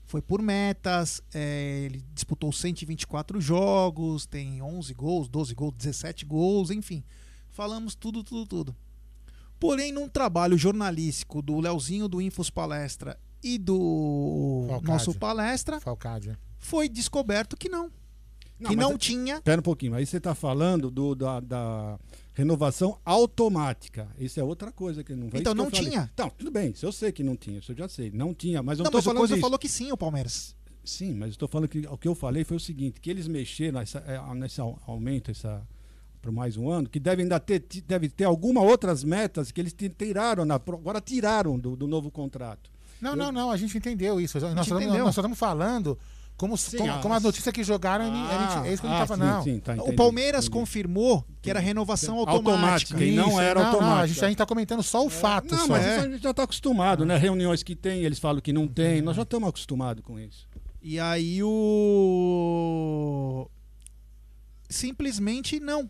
foi 0.06 0.22
por 0.22 0.42
metas, 0.42 1.22
é, 1.34 1.82
ele 1.84 2.06
disputou 2.14 2.54
124 2.54 3.42
jogos, 3.42 4.26
tem 4.26 4.62
11 4.62 4.94
gols, 4.94 5.28
12 5.28 5.54
gols, 5.54 5.74
17 5.76 6.26
gols, 6.26 6.72
enfim. 6.72 7.04
Falamos 7.50 7.96
tudo, 7.96 8.24
tudo, 8.24 8.48
tudo. 8.48 8.76
Porém, 9.60 9.92
num 9.92 10.08
trabalho 10.08 10.58
jornalístico 10.58 11.42
do 11.42 11.60
Leozinho 11.60 12.08
do 12.08 12.22
Infos 12.22 12.50
Palestra 12.50 13.20
e 13.44 13.58
do 13.58 14.68
Falcade. 14.70 14.88
nosso 14.88 15.14
palestra, 15.16 15.82
Falcádio. 15.82 16.38
Foi 16.74 16.90
descoberto 16.90 17.56
que 17.56 17.70
não. 17.70 17.90
que 17.90 18.64
mas 18.64 18.76
não 18.76 18.94
é- 18.94 18.98
tinha. 18.98 19.36
Espera 19.36 19.60
um 19.60 19.64
pouquinho. 19.64 19.94
Aí 19.96 20.06
você 20.06 20.18
está 20.18 20.34
falando 20.34 20.90
do, 20.90 21.14
da, 21.14 21.40
da 21.40 22.00
renovação 22.34 22.98
automática. 23.06 24.08
Isso 24.18 24.40
é 24.40 24.44
outra 24.44 24.72
coisa 24.72 25.04
que 25.04 25.14
não 25.16 25.30
foi 25.30 25.40
Então 25.40 25.54
que 25.54 25.62
não 25.62 25.70
tinha. 25.70 26.10
Então, 26.14 26.30
tudo 26.30 26.50
bem. 26.52 26.72
Isso 26.72 26.86
eu 26.86 26.92
sei 26.92 27.12
que 27.12 27.24
não 27.24 27.36
tinha. 27.36 27.60
Isso 27.60 27.72
eu 27.72 27.76
já 27.78 27.88
sei. 27.88 28.10
Não 28.12 28.34
tinha. 28.34 28.64
Mas 28.64 28.80
eu 28.80 28.84
Não, 28.84 28.92
não 28.92 28.98
mas 28.98 29.04
o 29.04 29.06
falando 29.06 29.20
Coisa 29.20 29.34
disso. 29.36 29.42
falou 29.46 29.60
que 29.60 29.70
sim, 29.70 29.92
o 29.92 29.98
Palmeiras. 29.98 30.56
Sim, 30.84 31.14
mas 31.14 31.30
estou 31.32 31.48
falando 31.48 31.68
que 31.70 31.88
o 31.88 31.98
que 31.98 32.08
eu 32.08 32.16
falei 32.16 32.44
foi 32.44 32.58
o 32.58 32.60
seguinte, 32.60 33.00
que 33.00 33.10
eles 33.10 33.28
mexeram 33.28 33.80
nessa, 33.80 34.00
é, 34.00 34.36
nesse 34.36 34.60
au- 34.60 34.78
aumento 34.86 35.32
essa 35.32 35.62
para 36.22 36.32
mais 36.32 36.56
um 36.58 36.70
ano, 36.70 36.90
que 36.90 37.00
devem 37.00 37.24
ainda 37.24 37.40
ter 37.40 37.64
deve 37.86 38.10
ter 38.10 38.24
alguma 38.26 38.62
outras 38.62 39.04
metas 39.04 39.52
que 39.52 39.60
eles 39.62 39.74
ti- 39.74 39.90
tiraram 39.90 40.44
na 40.46 40.56
agora 40.56 41.00
tiraram 41.02 41.58
do, 41.60 41.76
do 41.76 41.86
novo 41.88 42.10
contrato. 42.12 42.70
Não, 43.02 43.12
Eu- 43.12 43.16
não, 43.18 43.32
não, 43.32 43.52
a 43.52 43.58
gente 43.58 43.78
entendeu 43.78 44.20
isso. 44.22 44.40
Nós, 44.40 44.54
só 44.56 44.62
estamos, 44.62 44.84
entendeu. 44.84 45.06
nós 45.06 45.16
só 45.16 45.22
estamos 45.22 45.38
falando 45.38 45.98
como, 46.36 46.58
Sim, 46.58 46.78
como, 46.78 46.92
ah, 46.92 47.00
como 47.00 47.14
a 47.14 47.20
notícia 47.20 47.52
que 47.52 47.64
jogaram, 47.64 48.06
a 48.06 48.08
gente- 48.08 48.68
é 48.68 48.74
isso 48.74 48.82
que 48.82 48.88
a 48.88 48.92
gente 48.92 48.98
ah, 48.98 49.02
tá 49.02 49.08
falando. 49.08 49.30
sim, 49.30 49.36
Não. 49.36 49.44
sim, 49.56 49.60
tá, 49.60 49.74
o 49.74 49.76
entendi, 49.78 49.96
Palmeiras 49.96 50.46
entendi. 50.46 50.60
confirmou 50.60 51.26
que 51.42 51.50
era 51.50 51.60
renovação 51.60 52.18
automática. 52.18 52.50
Automática, 52.52 53.04
e 53.04 53.12
não 53.16 53.30
Isso, 53.30 53.40
era 53.40 53.62
não, 53.62 53.62
Não, 53.62 53.72
a 53.72 53.74
automática. 53.82 54.08
gente, 54.14 54.26
a 54.26 54.28
gente 54.30 54.38
tá 54.38 54.46
comentando 54.46 54.84
só 54.84 55.06
o 55.06 55.10
fato. 55.10 55.56
Não, 55.56 55.68
só. 55.68 55.74
mas 55.74 55.86
isso 55.86 56.00
a 56.00 56.10
gente 56.10 56.24
já 56.24 56.32
está 56.32 56.44
acostumado, 56.44 57.06
né? 57.06 57.18
Reuniões 57.18 57.64
que 57.64 57.76
tem, 57.76 58.04
eles 58.04 58.20
falam 58.20 58.42
que 58.42 58.52
não 58.52 58.68
tem, 58.68 59.02
nós 59.02 59.16
já 59.16 59.22
estamos 59.24 59.48
acostumados 59.48 60.04
com 60.04 60.20
isso. 60.20 60.48
E 60.82 61.00
aí 61.00 61.42
o. 61.44 63.48
Simplesmente 64.70 65.60
não. 65.60 65.90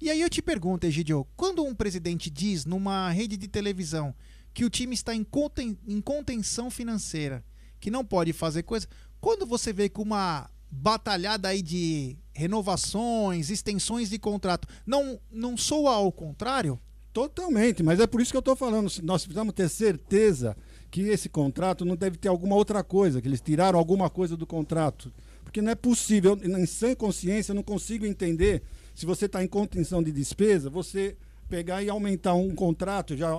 E 0.00 0.10
aí 0.10 0.20
eu 0.20 0.28
te 0.30 0.40
pergunto, 0.42 0.86
Egidio, 0.86 1.26
quando 1.36 1.64
um 1.64 1.74
presidente 1.74 2.30
diz 2.30 2.64
numa 2.64 3.10
rede 3.10 3.36
de 3.36 3.48
televisão 3.48 4.14
que 4.54 4.64
o 4.64 4.70
time 4.70 4.94
está 4.94 5.14
em, 5.14 5.24
conten- 5.24 5.78
em 5.86 6.00
contenção 6.00 6.70
financeira, 6.70 7.44
que 7.80 7.90
não 7.90 8.04
pode 8.04 8.32
fazer 8.32 8.62
coisa, 8.64 8.86
quando 9.20 9.46
você 9.46 9.72
vê 9.72 9.88
que 9.88 10.00
uma 10.00 10.48
batalhada 10.70 11.48
aí 11.48 11.62
de 11.62 12.16
renovações, 12.32 13.50
extensões 13.50 14.10
de 14.10 14.18
contrato, 14.18 14.68
não, 14.86 15.18
não 15.30 15.56
soa 15.56 15.94
ao 15.94 16.12
contrário? 16.12 16.78
Totalmente, 17.12 17.82
mas 17.82 17.98
é 17.98 18.06
por 18.06 18.20
isso 18.20 18.30
que 18.30 18.36
eu 18.36 18.40
estou 18.40 18.54
falando. 18.54 18.90
Nós 19.02 19.24
precisamos 19.24 19.54
ter 19.54 19.68
certeza 19.68 20.56
que 20.90 21.02
esse 21.02 21.28
contrato 21.28 21.84
não 21.84 21.96
deve 21.96 22.16
ter 22.16 22.28
alguma 22.28 22.54
outra 22.54 22.84
coisa, 22.84 23.20
que 23.20 23.26
eles 23.26 23.40
tiraram 23.40 23.78
alguma 23.78 24.08
coisa 24.08 24.36
do 24.36 24.46
contrato. 24.46 25.12
Porque 25.42 25.60
não 25.62 25.72
é 25.72 25.74
possível, 25.74 26.38
em 26.42 26.66
sã 26.66 26.94
consciência, 26.94 27.52
eu 27.52 27.56
não 27.56 27.62
consigo 27.62 28.06
entender 28.06 28.62
se 28.94 29.06
você 29.06 29.24
está 29.24 29.42
em 29.42 29.48
contenção 29.48 30.02
de 30.02 30.12
despesa, 30.12 30.68
você 30.70 31.16
pegar 31.48 31.82
e 31.82 31.88
aumentar 31.88 32.34
um 32.34 32.54
contrato, 32.54 33.16
já 33.16 33.30
a- 33.30 33.34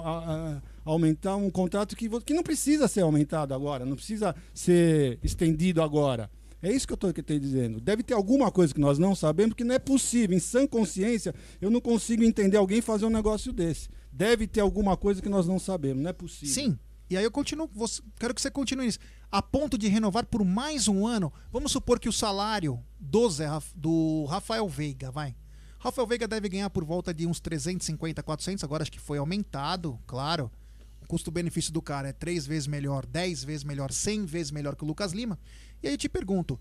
a- 0.55 0.61
aumentar 0.86 1.36
um 1.36 1.49
contrato 1.49 1.95
que, 1.95 2.09
que 2.21 2.34
não 2.34 2.43
precisa 2.43 2.88
ser 2.88 3.01
aumentado 3.01 3.53
agora, 3.53 3.86
não 3.86 3.95
precisa 3.95 4.36
ser 4.53 5.19
estendido 5.23 5.82
agora. 5.82 6.30
É 6.61 6.71
isso 6.71 6.86
que 6.86 6.91
eu 6.91 6.95
estou 6.95 7.13
dizendo. 7.39 7.80
Deve 7.80 8.03
ter 8.03 8.13
alguma 8.13 8.51
coisa 8.51 8.73
que 8.73 8.82
nós 8.82 8.99
não 8.99 9.15
sabemos, 9.15 9.55
que 9.55 9.63
não 9.63 9.75
é 9.75 9.80
possível. 9.80 10.36
Em 10.36 10.39
sã 10.41 10.67
consciência, 10.67 11.34
eu 11.61 11.69
não 11.71 11.80
consigo 11.80 12.21
entender 12.23 12.57
alguém 12.57 12.82
fazer 12.82 13.05
um 13.05 13.09
negócio 13.09 13.53
desse. 13.53 13.88
Deve 14.11 14.45
ter 14.45 14.59
alguma 14.59 14.97
coisa 14.97 15.21
que 15.21 15.30
nós 15.30 15.47
não 15.47 15.57
sabemos, 15.57 16.03
não 16.03 16.09
é 16.09 16.13
possível. 16.13 16.53
Sim. 16.53 16.77
E 17.09 17.15
aí 17.17 17.23
eu 17.23 17.32
continuo, 17.32 17.69
você- 17.73 18.01
quero 18.19 18.36
que 18.36 18.41
você 18.41 18.51
continue 18.51 18.86
nisso. 18.88 18.99
A 19.32 19.41
ponto 19.41 19.77
de 19.77 19.88
renovar 19.88 20.25
por 20.25 20.43
mais 20.43 20.88
um 20.88 21.07
ano, 21.07 21.32
vamos 21.51 21.71
supor 21.71 21.97
que 21.99 22.09
o 22.09 22.13
salário 22.13 22.80
do, 22.99 23.30
Zé, 23.30 23.47
do 23.75 24.25
Rafael 24.25 24.67
Veiga, 24.67 25.09
vai. 25.11 25.36
Rafael 25.80 26.05
Veiga 26.05 26.27
deve 26.27 26.49
ganhar 26.49 26.69
por 26.69 26.84
volta 26.84 27.13
de 27.13 27.25
uns 27.25 27.39
350, 27.39 28.21
400, 28.21 28.63
agora 28.65 28.84
acho 28.84 28.91
que 28.91 28.99
foi 28.99 29.17
aumentado, 29.17 29.97
claro. 30.05 30.51
Custo-benefício 31.10 31.74
do 31.74 31.82
cara 31.82 32.10
é 32.10 32.14
três 32.14 32.45
vezes 32.45 32.68
melhor, 32.68 33.03
10 33.03 33.43
vezes 33.43 33.64
melhor, 33.64 33.91
100 33.91 34.26
vezes 34.26 34.51
melhor 34.51 34.76
que 34.76 34.84
o 34.84 34.88
Lucas 34.88 35.12
Lima. 35.12 35.39
E 35.82 35.88
aí 35.88 35.95
eu 35.95 35.97
te 35.97 36.07
pergunto, 36.07 36.60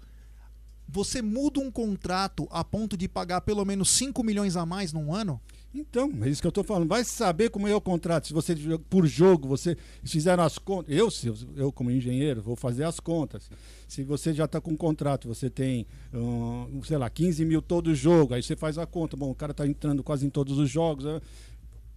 você 0.88 1.20
muda 1.20 1.60
um 1.60 1.70
contrato 1.70 2.48
a 2.50 2.64
ponto 2.64 2.96
de 2.96 3.06
pagar 3.06 3.42
pelo 3.42 3.62
menos 3.62 3.90
5 3.90 4.24
milhões 4.24 4.56
a 4.56 4.64
mais 4.64 4.90
num 4.90 5.12
ano? 5.14 5.38
Então, 5.74 6.10
é 6.22 6.30
isso 6.30 6.40
que 6.40 6.46
eu 6.46 6.48
estou 6.48 6.64
falando. 6.64 6.88
Vai 6.88 7.04
saber 7.04 7.50
como 7.50 7.68
é 7.68 7.74
o 7.74 7.80
contrato. 7.80 8.28
Se 8.28 8.32
você, 8.32 8.54
por 8.88 9.06
jogo, 9.06 9.46
você 9.46 9.76
fizeram 10.02 10.42
as 10.42 10.56
contas. 10.56 10.96
Eu, 10.96 11.10
se 11.10 11.30
eu, 11.54 11.70
como 11.70 11.90
engenheiro, 11.90 12.40
vou 12.40 12.56
fazer 12.56 12.84
as 12.84 12.98
contas. 12.98 13.50
Se 13.86 14.02
você 14.02 14.32
já 14.32 14.46
está 14.46 14.62
com 14.62 14.70
um 14.70 14.76
contrato, 14.76 15.28
você 15.28 15.50
tem, 15.50 15.86
hum, 16.14 16.80
sei 16.84 16.96
lá, 16.96 17.10
15 17.10 17.44
mil 17.44 17.60
todo 17.60 17.94
jogo, 17.94 18.32
aí 18.32 18.42
você 18.42 18.56
faz 18.56 18.78
a 18.78 18.86
conta. 18.86 19.14
Bom, 19.14 19.30
o 19.30 19.34
cara 19.34 19.50
está 19.50 19.66
entrando 19.66 20.02
quase 20.02 20.24
em 20.24 20.30
todos 20.30 20.56
os 20.56 20.70
jogos. 20.70 21.04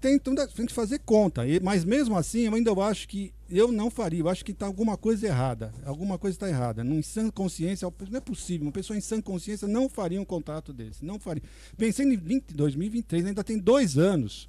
Tem, 0.01 0.17
tem 0.17 0.65
que 0.65 0.73
fazer 0.73 0.99
conta. 0.99 1.43
Mas 1.61 1.85
mesmo 1.85 2.17
assim, 2.17 2.41
eu 2.41 2.55
ainda 2.55 2.71
acho 2.83 3.07
que 3.07 3.31
eu 3.47 3.71
não 3.71 3.91
faria. 3.91 4.21
Eu 4.21 4.29
acho 4.29 4.43
que 4.43 4.51
está 4.51 4.65
alguma 4.65 4.97
coisa 4.97 5.27
errada. 5.27 5.71
Alguma 5.85 6.17
coisa 6.17 6.35
está 6.35 6.49
errada. 6.49 6.83
Em 6.83 7.01
sã 7.03 7.29
consciência, 7.29 7.87
não 8.09 8.17
é 8.17 8.19
possível. 8.19 8.65
Uma 8.65 8.71
pessoa 8.71 8.97
em 8.97 9.01
sã 9.01 9.21
consciência 9.21 9.67
não 9.67 9.87
faria 9.87 10.19
um 10.19 10.25
contrato 10.25 10.73
desse. 10.73 11.05
Não 11.05 11.19
faria. 11.19 11.43
Pensando 11.77 12.11
em 12.11 12.17
20, 12.17 12.55
2023, 12.55 13.27
ainda 13.27 13.43
tem 13.43 13.59
dois 13.59 13.95
anos. 13.95 14.47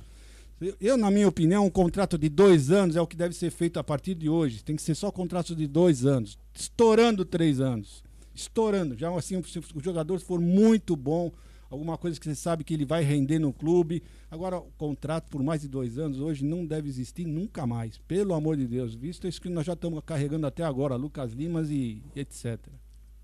Eu, 0.81 0.97
na 0.97 1.11
minha 1.11 1.29
opinião, 1.29 1.67
um 1.67 1.71
contrato 1.71 2.17
de 2.17 2.31
dois 2.31 2.71
anos 2.71 2.97
é 2.97 3.01
o 3.01 3.07
que 3.07 3.17
deve 3.17 3.35
ser 3.35 3.51
feito 3.51 3.79
a 3.79 3.85
partir 3.85 4.15
de 4.15 4.31
hoje. 4.31 4.65
Tem 4.65 4.75
que 4.75 4.83
ser 4.83 4.95
só 4.95 5.11
contrato 5.11 5.55
de 5.55 5.67
dois 5.67 6.07
anos. 6.07 6.39
Estourando 6.55 7.27
três 7.27 7.61
anos. 7.61 8.03
Estourando. 8.35 8.97
Já 8.97 9.15
assim, 9.15 9.43
se 9.43 9.59
o 9.59 9.81
jogador 9.81 10.19
for 10.19 10.41
muito 10.41 10.97
bom, 10.97 11.31
alguma 11.73 11.97
coisa 11.97 12.21
que 12.21 12.27
você 12.27 12.35
sabe 12.35 12.63
que 12.65 12.75
ele 12.75 12.85
vai 12.85 13.03
render 13.03 13.39
no 13.39 13.53
clube. 13.53 14.03
Agora, 14.31 14.59
o 14.59 14.71
contrato 14.77 15.29
por 15.29 15.43
mais 15.43 15.63
de 15.63 15.69
dois 15.69 15.99
anos 15.99 16.21
hoje 16.21 16.45
não 16.45 16.67
deve 16.67 16.89
existir 16.89 17.25
nunca 17.27 17.67
mais. 17.67 17.99
Pelo 18.07 18.35
amor 18.35 18.57
de 18.57 18.67
Deus. 18.67 18.95
Visto 18.95 19.27
isso 19.27 19.41
que 19.41 19.49
nós 19.49 19.65
já 19.67 19.73
estamos 19.73 20.03
carregando 20.05 20.47
até 20.47 20.63
agora, 20.63 20.95
Lucas 20.97 21.33
Limas 21.33 21.71
e 21.71 22.03
etc. 22.15 22.59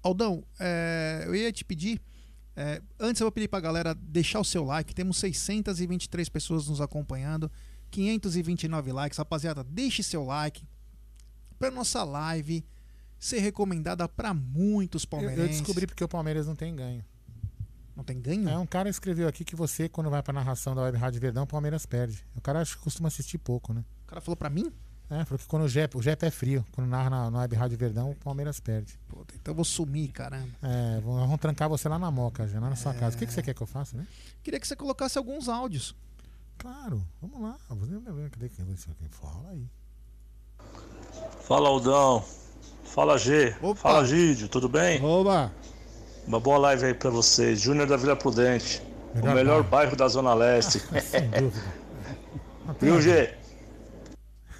Aldão, 0.02 0.42
é, 0.58 1.24
eu 1.26 1.34
ia 1.34 1.52
te 1.52 1.64
pedir. 1.64 2.00
é, 2.56 2.80
antes 2.98 3.20
eu 3.20 3.26
vou 3.26 3.32
pedir 3.32 3.48
pra 3.48 3.60
galera 3.60 3.94
deixar 3.94 4.40
o 4.40 4.44
seu 4.44 4.64
like. 4.64 4.94
Temos 4.94 5.18
623 5.18 6.28
pessoas 6.28 6.68
nos 6.68 6.80
acompanhando, 6.80 7.50
529 7.90 8.92
likes. 8.92 9.18
Rapaziada, 9.18 9.62
deixe 9.62 10.02
seu 10.02 10.24
like 10.24 10.66
pra 11.58 11.70
nossa 11.70 12.02
live 12.04 12.64
ser 13.18 13.40
recomendada 13.40 14.08
pra 14.08 14.32
muitos 14.32 15.02
Eu, 15.02 15.08
palmeirenses. 15.10 15.56
eu 15.56 15.64
descobri 15.64 15.86
porque 15.86 16.04
o 16.04 16.08
Palmeiras 16.08 16.46
não 16.46 16.54
tem 16.54 16.74
ganho. 16.74 17.04
Não 17.98 18.04
tem 18.04 18.20
ganho? 18.20 18.48
É, 18.48 18.56
um 18.56 18.64
cara 18.64 18.88
escreveu 18.88 19.26
aqui 19.26 19.44
que 19.44 19.56
você, 19.56 19.88
quando 19.88 20.08
vai 20.08 20.22
pra 20.22 20.32
narração 20.32 20.72
da 20.72 20.82
Web 20.82 20.96
Rádio 20.96 21.20
Verdão, 21.20 21.42
o 21.42 21.46
Palmeiras 21.48 21.84
perde. 21.84 22.24
O 22.36 22.40
cara 22.40 22.60
acho 22.60 22.76
que 22.78 22.84
costuma 22.84 23.08
assistir 23.08 23.38
pouco, 23.38 23.72
né? 23.72 23.84
O 24.04 24.06
cara 24.06 24.20
falou 24.20 24.36
pra 24.36 24.48
mim? 24.48 24.72
É, 25.10 25.24
falou 25.24 25.36
que 25.38 25.46
quando 25.46 25.62
o 25.64 25.68
Jep, 25.68 25.96
o 25.96 26.00
Jep 26.02 26.24
é 26.24 26.30
frio, 26.30 26.64
quando 26.70 26.86
narra 26.86 27.10
na, 27.10 27.28
na 27.28 27.38
Web 27.40 27.56
Rádio 27.56 27.76
Verdão, 27.76 28.10
o 28.12 28.14
Palmeiras 28.14 28.60
perde. 28.60 28.96
Puta, 29.08 29.34
então 29.34 29.50
eu 29.50 29.56
vou 29.56 29.64
sumir, 29.64 30.12
caramba. 30.12 30.48
É, 30.62 31.00
vão- 31.00 31.16
vamos 31.18 31.40
trancar 31.40 31.68
você 31.68 31.88
lá 31.88 31.98
na 31.98 32.08
moca, 32.08 32.46
já, 32.46 32.60
lá 32.60 32.70
na 32.70 32.76
sua 32.76 32.94
casa. 32.94 33.16
O 33.16 33.18
que, 33.18 33.26
que 33.26 33.32
você 33.32 33.42
quer 33.42 33.52
que 33.52 33.60
eu 33.62 33.66
faça, 33.66 33.96
né? 33.96 34.06
Queria 34.44 34.60
que 34.60 34.68
você 34.68 34.76
colocasse 34.76 35.18
alguns 35.18 35.48
áudios. 35.48 35.96
Claro, 36.56 37.04
vamos 37.20 37.40
lá. 37.42 37.58
Cadê 38.30 38.48
quem? 38.48 38.76
Fala 39.10 39.48
aí. 39.50 39.66
Fala, 41.42 41.68
Aldão. 41.68 42.24
Fala, 42.84 43.18
G. 43.18 43.56
Opa. 43.60 43.74
Fala, 43.80 44.04
Gídio. 44.04 44.48
Tudo 44.48 44.68
bem? 44.68 45.02
Oba. 45.04 45.52
Uma 46.28 46.38
boa 46.38 46.58
live 46.58 46.84
aí 46.84 46.92
pra 46.92 47.08
vocês. 47.08 47.58
Júnior 47.58 47.86
da 47.86 47.96
Vila 47.96 48.14
Prudente. 48.14 48.82
Melhor 49.14 49.32
o 49.32 49.34
melhor 49.34 49.62
bairro. 49.62 49.70
bairro 49.70 49.96
da 49.96 50.06
Zona 50.08 50.34
Leste. 50.34 50.78
Sem 51.00 51.26
dúvida. 51.30 51.74
Viu, 52.78 53.00
G? 53.00 53.30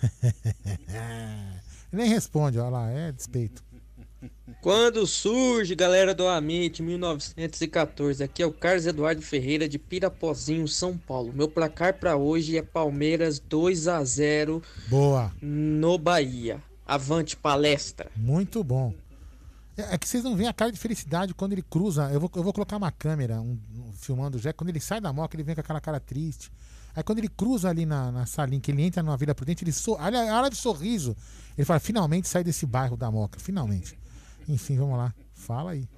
Nem 1.92 2.08
responde, 2.08 2.58
olha 2.58 2.70
lá, 2.70 2.90
é 2.90 3.12
despeito. 3.12 3.62
Quando 4.62 5.06
surge, 5.06 5.74
galera 5.74 6.14
do 6.14 6.26
Amit 6.26 6.82
1914, 6.82 8.24
aqui 8.24 8.42
é 8.42 8.46
o 8.46 8.52
Carlos 8.52 8.86
Eduardo 8.86 9.20
Ferreira 9.20 9.68
de 9.68 9.78
Pirapozinho, 9.78 10.66
São 10.66 10.96
Paulo. 10.96 11.34
Meu 11.34 11.48
placar 11.48 11.92
para 11.98 12.16
hoje 12.16 12.56
é 12.56 12.62
Palmeiras 12.62 13.38
2 13.38 13.88
a 13.88 14.02
0 14.02 14.62
Boa. 14.88 15.30
no 15.42 15.98
Bahia. 15.98 16.62
Avante 16.86 17.36
palestra. 17.36 18.10
Muito 18.16 18.64
bom. 18.64 18.94
É, 19.78 19.94
é 19.94 19.98
que 19.98 20.08
vocês 20.08 20.24
não 20.24 20.36
veem 20.36 20.48
a 20.48 20.52
cara 20.52 20.72
de 20.72 20.78
felicidade 20.78 21.32
quando 21.32 21.52
ele 21.52 21.62
cruza. 21.62 22.10
Eu 22.12 22.18
vou, 22.18 22.30
eu 22.34 22.42
vou 22.42 22.52
colocar 22.52 22.76
uma 22.76 22.90
câmera 22.90 23.40
um, 23.40 23.56
um, 23.76 23.92
filmando 23.92 24.36
o 24.36 24.40
Jack. 24.40 24.58
Quando 24.58 24.70
ele 24.70 24.80
sai 24.80 25.00
da 25.00 25.12
moca, 25.12 25.36
ele 25.36 25.44
vem 25.44 25.54
com 25.54 25.60
aquela 25.60 25.80
cara 25.80 26.00
triste. 26.00 26.50
Aí 26.96 27.02
quando 27.04 27.18
ele 27.18 27.28
cruza 27.28 27.68
ali 27.68 27.86
na, 27.86 28.10
na 28.10 28.26
salinha, 28.26 28.60
que 28.60 28.72
ele 28.72 28.82
entra 28.82 29.02
numa 29.04 29.16
Vida 29.16 29.32
Prudente, 29.32 29.62
ele 29.62 29.70
so, 29.70 29.92
olha, 29.92 30.18
olha 30.34 30.50
de 30.50 30.56
sorriso. 30.56 31.16
Ele 31.56 31.64
fala, 31.64 31.78
finalmente 31.78 32.26
sai 32.26 32.42
desse 32.42 32.66
bairro 32.66 32.96
da 32.96 33.08
moca, 33.08 33.38
finalmente. 33.38 33.96
Enfim, 34.48 34.76
vamos 34.76 34.98
lá. 34.98 35.14
Fala 35.32 35.70
aí. 35.70 35.88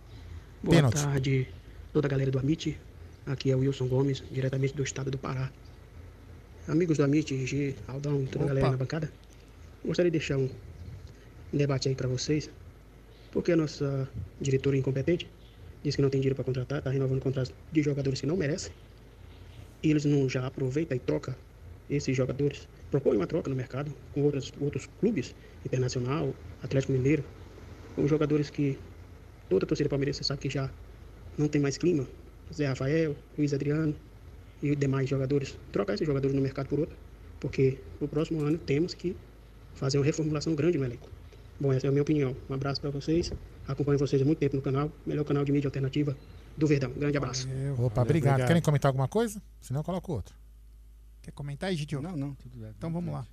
Boa 0.62 0.76
Pênalti. 0.76 1.02
tarde, 1.02 1.48
toda 1.92 2.06
a 2.06 2.10
galera 2.10 2.30
do 2.30 2.38
Amit. 2.38 2.78
Aqui 3.24 3.50
é 3.50 3.56
o 3.56 3.60
Wilson 3.60 3.88
Gomes, 3.88 4.22
diretamente 4.30 4.74
do 4.74 4.82
estado 4.82 5.10
do 5.10 5.16
Pará. 5.16 5.50
Amigos 6.68 6.98
do 6.98 7.04
Amit, 7.04 7.46
G, 7.46 7.74
Aldão, 7.88 8.26
toda 8.26 8.44
Opa. 8.44 8.44
a 8.44 8.48
galera 8.48 8.70
na 8.72 8.76
bancada. 8.76 9.10
Gostaria 9.84 10.10
de 10.10 10.18
deixar 10.18 10.36
um 10.36 10.50
debate 11.52 11.88
aí 11.88 11.94
para 11.94 12.08
vocês. 12.08 12.50
Porque 13.32 13.52
a 13.52 13.56
nossa 13.56 14.08
diretora 14.40 14.76
incompetente 14.76 15.30
diz 15.82 15.96
que 15.96 16.02
não 16.02 16.10
tem 16.10 16.20
dinheiro 16.20 16.34
para 16.34 16.44
contratar, 16.44 16.78
está 16.78 16.90
renovando 16.90 17.22
contratos 17.22 17.52
de 17.70 17.82
jogadores 17.82 18.20
que 18.20 18.26
não 18.26 18.36
merecem. 18.36 18.72
E 19.82 19.90
eles 19.90 20.04
não 20.04 20.28
já 20.28 20.46
aproveitam 20.46 20.96
e 20.96 21.00
troca 21.00 21.36
esses 21.88 22.16
jogadores. 22.16 22.68
Propõe 22.90 23.16
uma 23.16 23.26
troca 23.26 23.48
no 23.48 23.56
mercado 23.56 23.94
com 24.12 24.22
outros, 24.22 24.52
outros 24.60 24.86
clubes, 24.98 25.34
Internacional, 25.64 26.34
Atlético 26.62 26.92
Mineiro, 26.92 27.24
com 27.94 28.06
jogadores 28.06 28.50
que 28.50 28.78
toda 29.48 29.64
a 29.64 29.68
torcida 29.68 29.88
palmeirense 29.88 30.24
sabe 30.24 30.40
que 30.40 30.50
já 30.50 30.70
não 31.38 31.48
tem 31.48 31.60
mais 31.60 31.78
clima. 31.78 32.06
Zé 32.52 32.66
Rafael, 32.66 33.16
Luiz 33.38 33.52
Adriano 33.54 33.94
e 34.62 34.74
demais 34.74 35.08
jogadores. 35.08 35.56
Trocar 35.72 35.94
esses 35.94 36.06
jogadores 36.06 36.34
no 36.34 36.42
mercado 36.42 36.68
por 36.68 36.80
outro, 36.80 36.96
porque 37.38 37.78
no 38.00 38.08
próximo 38.08 38.42
ano 38.42 38.58
temos 38.58 38.94
que 38.94 39.16
fazer 39.74 39.98
uma 39.98 40.04
reformulação 40.04 40.54
grande 40.54 40.78
no 40.78 40.84
elenco. 40.84 41.19
Bom, 41.60 41.72
essa 41.72 41.86
é 41.86 41.88
a 41.88 41.90
minha 41.90 42.02
opinião. 42.02 42.34
Um 42.48 42.54
abraço 42.54 42.80
para 42.80 42.88
vocês. 42.90 43.30
Acompanho 43.68 43.98
vocês 43.98 44.20
há 44.22 44.24
muito 44.24 44.38
tempo 44.38 44.56
no 44.56 44.62
canal. 44.62 44.90
Melhor 45.04 45.24
canal 45.24 45.44
de 45.44 45.52
mídia 45.52 45.68
alternativa 45.68 46.16
do 46.56 46.66
Verdão. 46.66 46.90
Grande 46.90 47.18
abraço. 47.18 47.46
Valeu, 47.46 47.72
Opa, 47.74 47.80
valeu, 47.82 48.02
obrigado. 48.02 48.32
obrigado. 48.32 48.48
Querem 48.48 48.62
comentar 48.62 48.88
alguma 48.88 49.06
coisa? 49.06 49.42
Se 49.60 49.72
não, 49.72 49.82
coloco 49.82 50.10
outro. 50.12 50.34
Quer 51.22 51.32
comentar 51.32 51.68
aí, 51.68 51.76
Gidio? 51.76 52.00
Não, 52.00 52.16
não, 52.16 52.34
tudo 52.34 52.56
bem. 52.56 52.70
Então 52.76 52.90
vamos 52.90 53.12
lá. 53.12 53.26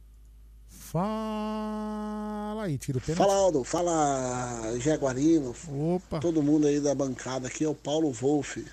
Fala 0.70 2.64
aí, 2.64 2.78
tira 2.78 2.98
o 2.98 3.02
pênalti. 3.02 3.18
Fala, 3.18 3.34
Aldo. 3.34 3.64
Fala, 3.64 4.78
Jaguarino. 4.80 5.56
Opa. 5.96 6.20
Todo 6.20 6.44
mundo 6.44 6.68
aí 6.68 6.82
da 6.82 6.94
bancada. 6.94 7.48
Aqui 7.48 7.64
é 7.64 7.70
o 7.70 7.76
Paulo 7.76 8.12
Wolff. 8.12 8.66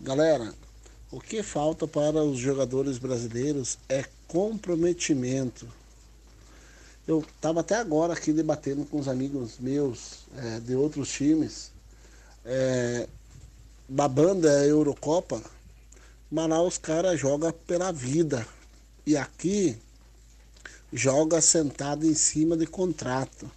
Galera, 0.00 0.52
o 1.10 1.20
que 1.20 1.42
falta 1.42 1.88
para 1.88 2.22
os 2.22 2.38
jogadores 2.38 2.98
brasileiros 2.98 3.78
é 3.88 4.04
comprometimento. 4.26 5.66
Eu 7.08 7.20
estava 7.20 7.60
até 7.60 7.76
agora 7.76 8.12
aqui 8.12 8.34
debatendo 8.34 8.84
com 8.84 8.98
os 9.00 9.08
amigos 9.08 9.58
meus 9.58 10.26
é, 10.36 10.60
de 10.60 10.74
outros 10.74 11.10
times. 11.10 11.72
É, 12.44 13.08
da 13.88 14.06
banda 14.06 14.66
Eurocopa, 14.66 15.42
mas 16.30 16.50
lá 16.50 16.62
os 16.62 16.76
caras 16.76 17.18
jogam 17.18 17.50
pela 17.66 17.90
vida. 17.90 18.46
E 19.06 19.16
aqui 19.16 19.78
joga 20.92 21.40
sentado 21.40 22.04
em 22.06 22.12
cima 22.12 22.58
de 22.58 22.66
contrato. 22.66 23.50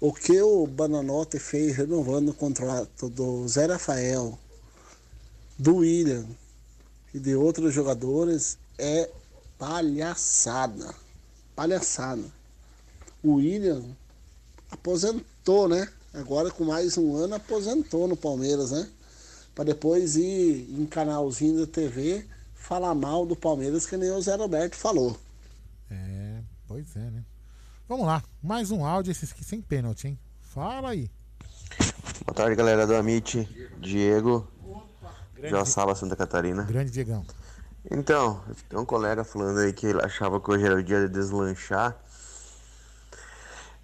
O 0.00 0.12
que 0.12 0.42
o 0.42 0.66
Bananote 0.66 1.38
fez 1.38 1.76
renovando 1.76 2.30
o 2.30 2.34
contrato 2.34 3.08
do 3.08 3.46
Zé 3.46 3.66
Rafael, 3.66 4.36
do 5.56 5.76
William 5.76 6.26
e 7.14 7.20
de 7.20 7.36
outros 7.36 7.72
jogadores 7.72 8.58
é 8.76 9.08
palhaçada. 9.56 10.92
Palhaçada. 11.54 12.37
O 13.22 13.34
William 13.34 13.82
aposentou, 14.70 15.68
né? 15.68 15.88
Agora 16.14 16.50
com 16.50 16.64
mais 16.64 16.96
um 16.96 17.16
ano 17.16 17.34
aposentou 17.34 18.06
no 18.08 18.16
Palmeiras, 18.16 18.70
né? 18.70 18.88
Para 19.54 19.64
depois 19.64 20.16
ir 20.16 20.68
em 20.70 20.86
canalzinho 20.86 21.60
da 21.60 21.66
TV 21.66 22.24
falar 22.54 22.94
mal 22.94 23.24
do 23.24 23.34
Palmeiras, 23.34 23.86
que 23.86 23.96
nem 23.96 24.10
o 24.10 24.20
Zé 24.20 24.34
Roberto 24.36 24.76
falou. 24.76 25.16
É, 25.90 26.40
pois 26.66 26.94
é, 26.96 27.10
né? 27.10 27.24
Vamos 27.88 28.06
lá, 28.06 28.22
mais 28.42 28.70
um 28.70 28.84
áudio, 28.84 29.10
esses 29.10 29.32
aqui 29.32 29.42
sem 29.42 29.62
pênalti, 29.62 30.08
hein? 30.08 30.18
Fala 30.42 30.90
aí. 30.90 31.10
Boa 32.26 32.34
tarde, 32.34 32.54
galera 32.54 32.86
do 32.86 32.94
Amit, 32.94 33.48
Diego, 33.80 34.46
Joaçaba, 35.42 35.94
Santa 35.94 36.14
Catarina. 36.14 36.64
Grande 36.64 36.90
Diegão. 36.90 37.24
Então, 37.90 38.42
tem 38.68 38.78
um 38.78 38.84
colega 38.84 39.24
falando 39.24 39.60
aí 39.60 39.72
que 39.72 39.86
ele 39.86 40.02
achava 40.02 40.40
que 40.40 40.50
hoje 40.50 40.66
era 40.66 40.76
o 40.76 40.82
dia 40.82 41.08
de 41.08 41.08
deslanchar. 41.08 41.96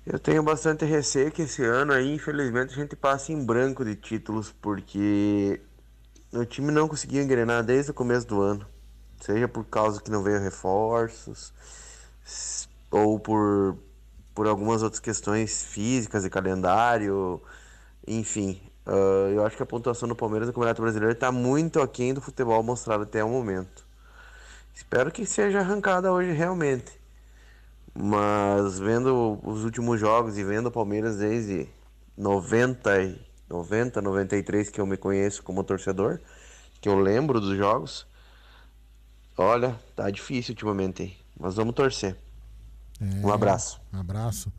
Eu 0.07 0.19
tenho 0.19 0.43
bastante 0.43 0.85
receio 0.85 1.33
que 1.33 1.43
esse 1.43 1.65
ano 1.65 1.93
aí, 1.95 2.15
infelizmente, 2.15 2.73
a 2.73 2.77
gente 2.77 2.95
passe 2.95 3.33
em 3.33 3.43
branco 3.43 3.83
de 3.83 3.97
títulos, 3.97 4.53
porque 4.61 5.63
o 6.31 6.45
time 6.45 6.71
não 6.71 6.87
conseguiu 6.87 7.23
engrenar 7.23 7.65
desde 7.65 7.91
o 7.91 7.95
começo 7.95 8.27
do 8.27 8.43
ano. 8.43 8.67
Seja 9.19 9.49
por 9.49 9.65
causa 9.65 10.03
que 10.03 10.11
não 10.11 10.23
veio 10.23 10.39
reforços, 10.41 11.55
ou 12.91 13.19
por, 13.19 13.79
por 14.35 14.47
algumas 14.47 14.83
outras 14.83 15.01
questões 15.01 15.63
físicas 15.63 16.23
e 16.27 16.31
calendário, 16.31 17.41
enfim. 18.07 18.61
Uh, 18.87 19.33
eu 19.33 19.47
acho 19.47 19.57
que 19.57 19.63
a 19.63 19.67
pontuação 19.67 20.07
do 20.07 20.15
Palmeiras 20.15 20.47
no 20.49 20.53
Campeonato 20.53 20.83
Brasileiro 20.83 21.15
está 21.15 21.33
muito 21.33 21.81
aquém 21.81 22.13
do 22.13 22.21
futebol 22.21 22.63
mostrado 22.63 23.05
até 23.05 23.25
o 23.25 23.29
momento. 23.31 23.87
Espero 24.75 25.11
que 25.11 25.25
seja 25.25 25.61
arrancada 25.61 26.13
hoje 26.13 26.33
realmente. 26.33 27.04
Mas 27.97 28.79
vendo 28.79 29.39
os 29.45 29.65
últimos 29.65 30.01
jogos 30.01 30.37
e 30.37 30.43
vendo 30.43 30.67
o 30.67 30.73
Palmeiras 30.73 31.19
desde 31.19 31.69
90, 32.17 33.17
90, 33.49 34.03
93 34.03 34.69
que 34.69 34.81
eu 34.81 34.87
me 34.87 34.97
conheço 34.97 35.43
como 35.43 35.63
torcedor, 35.63 36.21
que 36.81 36.89
eu 36.89 36.99
lembro 36.99 37.41
dos 37.41 37.57
jogos, 37.57 38.07
olha, 39.39 39.79
tá 39.95 40.11
difícil 40.11 40.53
ultimamente, 40.53 41.17
mas 41.39 41.55
vamos 41.55 41.75
torcer. 41.75 42.17
É, 43.01 43.27
um 43.27 43.33
abraço. 43.33 43.81
Um 43.93 43.99
abraço. 43.99 44.53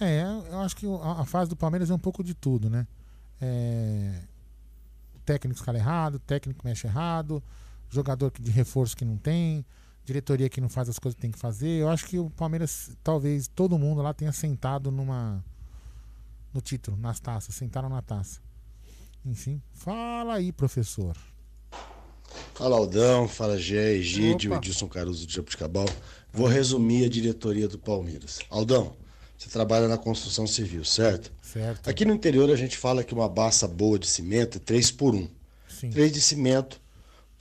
É, 0.00 0.22
eu 0.50 0.58
acho 0.60 0.76
que 0.76 0.86
a, 1.02 1.24
fase 1.24 1.48
do 1.48 1.56
Palmeiras 1.56 1.88
é 1.88 1.94
um 1.94 1.98
pouco 1.98 2.24
de 2.24 2.34
tudo, 2.34 2.68
né? 2.68 2.86
É, 3.40 4.20
o 5.14 5.20
técnico 5.20 5.58
escala 5.58 5.78
errado, 5.78 6.16
o 6.16 6.18
técnico 6.18 6.66
mexe 6.66 6.86
errado, 6.86 7.42
jogador 7.88 8.32
de 8.38 8.50
reforço 8.50 8.96
que 8.96 9.04
não 9.04 9.16
tem, 9.16 9.64
diretoria 10.04 10.48
que 10.48 10.60
não 10.60 10.68
faz 10.68 10.88
as 10.88 10.98
coisas 10.98 11.14
que 11.14 11.22
tem 11.22 11.30
que 11.30 11.38
fazer. 11.38 11.80
Eu 11.80 11.88
acho 11.88 12.06
que 12.06 12.18
o 12.18 12.30
Palmeiras, 12.30 12.90
talvez 13.02 13.48
todo 13.48 13.78
mundo 13.78 14.02
lá 14.02 14.12
tenha 14.12 14.32
sentado 14.32 14.90
numa 14.90 15.44
no 16.52 16.60
título, 16.60 16.96
nas 16.98 17.18
taças, 17.18 17.54
sentaram 17.54 17.88
na 17.88 18.02
taça. 18.02 18.40
Enfim, 19.24 19.62
fala 19.72 20.34
aí, 20.34 20.52
professor. 20.52 21.16
Fala 22.54 22.76
Aldão, 22.76 23.26
fala 23.28 23.58
Gé, 23.58 23.92
Egídio, 23.92 24.54
Edilson 24.54 24.88
Caruso 24.88 25.26
de 25.26 25.34
Jabuticabal. 25.34 25.86
Vou 26.32 26.46
resumir 26.46 27.06
a 27.06 27.08
diretoria 27.08 27.68
do 27.68 27.78
Palmeiras. 27.78 28.40
Aldão, 28.50 28.94
você 29.38 29.48
trabalha 29.48 29.88
na 29.88 29.96
construção 29.96 30.46
civil, 30.46 30.84
certo? 30.84 31.32
Certo. 31.40 31.88
Aqui 31.88 32.04
no 32.04 32.14
interior 32.14 32.50
a 32.50 32.56
gente 32.56 32.76
fala 32.76 33.04
que 33.04 33.14
uma 33.14 33.28
baça 33.28 33.66
boa 33.66 33.98
de 33.98 34.06
cimento 34.06 34.58
é 34.58 34.60
3 34.60 34.90
por 34.92 35.14
1. 35.14 35.28
Sim. 35.68 35.90
3 35.90 36.12
de 36.12 36.20
cimento 36.20 36.80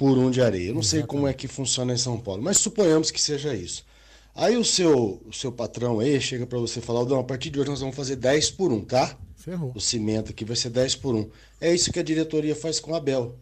por 0.02 0.18
1 0.18 0.32
de 0.32 0.42
areia. 0.42 0.70
Eu 0.70 0.74
não 0.74 0.82
sei 0.82 1.04
como 1.04 1.28
é 1.28 1.34
que 1.34 1.48
funciona 1.48 1.94
em 1.94 1.98
São 1.98 2.20
Paulo, 2.20 2.42
mas 2.42 2.58
suponhamos 2.58 3.12
que 3.12 3.22
seja 3.22 3.54
isso. 3.54 3.86
Aí 4.34 4.58
o 4.58 4.66
seu, 4.66 5.22
o 5.28 5.32
seu 5.32 5.52
patrão 5.52 6.00
aí 6.00 6.20
chega 6.20 6.48
para 6.48 6.58
você 6.58 6.82
falar, 6.82 7.02
Aldão, 7.02 7.20
a 7.20 7.24
partir 7.24 7.52
de 7.52 7.60
hoje 7.60 7.70
nós 7.70 7.82
vamos 7.82 7.96
fazer 7.96 8.16
10 8.16 8.50
por 8.50 8.72
1, 8.72 8.86
tá? 8.86 9.16
Ferrou. 9.36 9.72
O 9.76 9.80
cimento 9.80 10.32
aqui 10.32 10.44
vai 10.44 10.56
ser 10.56 10.72
10 10.72 10.96
por 10.96 11.14
1. 11.14 11.30
É 11.62 11.72
isso 11.72 11.92
que 11.94 12.00
a 12.00 12.04
diretoria 12.04 12.56
faz 12.56 12.80
com 12.80 12.96
a 12.96 12.98
Abel. 12.98 13.38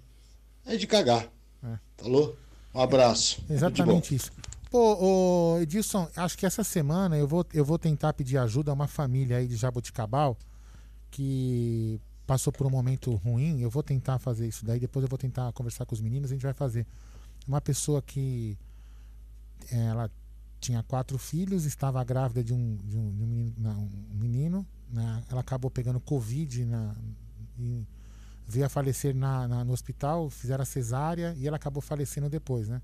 É 0.66 0.76
de 0.76 0.86
cagar. 0.86 1.32
É. 1.64 1.78
Falou? 1.96 2.36
Um 2.76 2.82
abraço. 2.82 3.42
É, 3.50 3.54
exatamente 3.54 4.14
isso. 4.14 4.30
Pô, 4.70 4.98
ô, 5.00 5.62
Edilson, 5.62 6.10
acho 6.14 6.38
que 6.38 6.46
essa 6.46 6.66
semana 6.66 7.18
eu 7.18 7.26
vou, 7.26 7.46
eu 7.54 7.64
vou 7.64 7.80
tentar 7.80 8.12
pedir 8.12 8.38
ajuda 8.38 8.72
a 8.72 8.74
uma 8.74 8.88
família 8.88 9.38
aí 9.38 9.48
de 9.48 9.56
Jaboticabal 9.56 10.38
que 11.10 12.02
passou 12.30 12.54
por 12.54 12.68
um 12.68 12.70
momento 12.70 13.16
ruim. 13.16 13.60
Eu 13.60 13.72
vou 13.72 13.82
tentar 13.82 14.20
fazer 14.20 14.48
isso 14.48 14.64
daí, 14.64 14.80
depois 14.80 15.02
eu 15.02 15.10
vou 15.10 15.18
tentar 15.18 15.52
conversar 15.52 15.84
com 15.88 15.96
os 15.96 16.00
meninos, 16.00 16.30
a 16.30 16.36
gente 16.36 16.44
vai 16.44 16.54
fazer. 16.54 16.86
Uma 17.48 17.60
pessoa 17.60 18.04
que 18.04 18.56
ela 19.72 20.12
tinha 20.60 20.84
quatro 20.84 21.18
filhos, 21.18 21.66
estava 21.66 22.04
grávida 22.04 22.44
de 22.44 22.54
um, 22.54 22.78
de 22.86 22.96
um, 22.96 23.16
de 23.16 23.24
um 23.24 23.26
menino, 23.26 23.56
não, 23.58 23.90
um 24.14 24.18
menino 24.20 24.68
né? 24.92 25.24
ela 25.28 25.42
acabou 25.42 25.72
pegando 25.72 26.00
Covid 26.00 26.66
na, 26.66 26.96
e 27.58 27.84
veio 28.48 28.68
a 28.68 28.70
falecer 28.70 29.16
na, 29.16 29.48
na, 29.48 29.64
no 29.64 29.74
hospital, 29.74 30.30
fizeram 30.30 30.62
a 30.62 30.66
cesárea 30.66 31.34
e 31.36 31.48
ela 31.48 31.58
acabou 31.58 31.82
falecendo 31.82 32.30
depois, 32.30 32.70
né? 32.70 32.80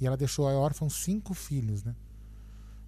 E 0.00 0.06
ela 0.06 0.16
deixou 0.16 0.48
a 0.48 0.52
órfã 0.52 0.88
cinco 0.88 1.32
filhos, 1.32 1.84
né? 1.84 1.94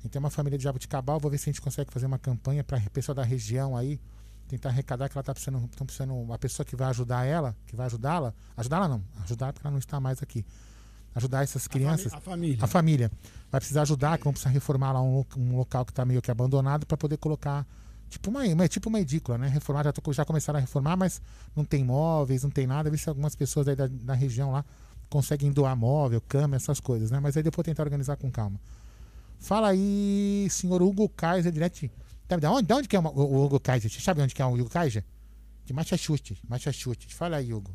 Então, 0.04 0.18
uma 0.18 0.30
família 0.30 0.58
de 0.58 0.64
Jabuticabal, 0.64 1.20
vou 1.20 1.30
ver 1.30 1.38
se 1.38 1.48
a 1.48 1.52
gente 1.52 1.60
consegue 1.60 1.92
fazer 1.92 2.06
uma 2.06 2.18
campanha 2.18 2.64
para 2.64 2.78
a 2.78 2.90
pessoa 2.90 3.14
da 3.14 3.22
região 3.22 3.76
aí 3.76 4.00
tentar 4.46 4.70
arrecadar 4.70 5.08
que 5.08 5.16
ela 5.16 5.22
está 5.22 5.34
precisando, 5.34 5.68
tão 5.76 5.86
precisando 5.86 6.14
uma 6.14 6.38
pessoa 6.38 6.64
que 6.64 6.76
vai 6.76 6.88
ajudar 6.88 7.24
ela, 7.24 7.56
que 7.66 7.76
vai 7.76 7.86
ajudá-la, 7.86 8.32
ajudá-la 8.56 8.88
não, 8.88 9.02
ajudar 9.24 9.52
porque 9.52 9.66
ela 9.66 9.72
não 9.72 9.78
está 9.78 10.00
mais 10.00 10.22
aqui. 10.22 10.44
Ajudar 11.14 11.42
essas 11.42 11.66
crianças, 11.66 12.12
a 12.12 12.20
família. 12.20 12.58
a 12.60 12.66
família 12.66 13.10
vai 13.50 13.58
precisar 13.58 13.82
ajudar, 13.82 14.18
que 14.18 14.24
vão 14.24 14.34
precisar 14.34 14.50
reformar 14.50 14.92
lá 14.92 15.02
um, 15.02 15.24
um 15.36 15.56
local 15.56 15.84
que 15.84 15.90
está 15.90 16.04
meio 16.04 16.20
que 16.20 16.30
abandonado 16.30 16.84
para 16.84 16.96
poder 16.96 17.16
colocar 17.16 17.66
tipo 18.10 18.28
uma, 18.28 18.44
uma 18.44 18.68
tipo 18.68 18.88
uma 18.90 19.00
edícula, 19.00 19.38
né? 19.38 19.48
Reformar 19.48 19.84
já, 19.84 19.92
tô, 19.92 20.12
já 20.12 20.26
começaram 20.26 20.58
a 20.58 20.60
reformar, 20.60 20.94
mas 20.94 21.22
não 21.54 21.64
tem 21.64 21.82
móveis, 21.82 22.42
não 22.42 22.50
tem 22.50 22.66
nada. 22.66 22.90
Ver 22.90 22.98
se 22.98 23.08
algumas 23.08 23.34
pessoas 23.34 23.66
aí 23.66 23.74
da, 23.74 23.86
da 23.86 24.12
região 24.12 24.52
lá 24.52 24.62
conseguem 25.08 25.50
doar 25.50 25.74
móvel, 25.74 26.20
cama, 26.20 26.56
essas 26.56 26.80
coisas, 26.80 27.10
né? 27.10 27.18
Mas 27.18 27.36
aí 27.36 27.42
depois 27.42 27.64
tentar 27.64 27.82
organizar 27.82 28.16
com 28.16 28.30
calma. 28.30 28.60
Fala 29.38 29.68
aí, 29.68 30.46
senhor 30.50 30.82
Hugo 30.82 31.08
Kaiser, 31.08 31.52
direto. 31.52 31.88
De 32.28 32.46
onde, 32.46 32.66
de 32.66 32.74
onde 32.74 32.88
que 32.88 32.96
é 32.96 32.98
o 33.00 33.04
Hugo 33.04 33.60
Kaiser? 33.60 33.90
Você 33.90 34.00
sabe 34.00 34.20
onde 34.20 34.34
que 34.34 34.42
é 34.42 34.46
o 34.46 34.52
Hugo 34.52 34.68
Kaiser? 34.68 35.04
De 35.64 35.72
Massachusetts. 35.72 36.42
Massachusetts. 36.48 37.12
Fala 37.12 37.36
aí, 37.36 37.54
Hugo. 37.54 37.70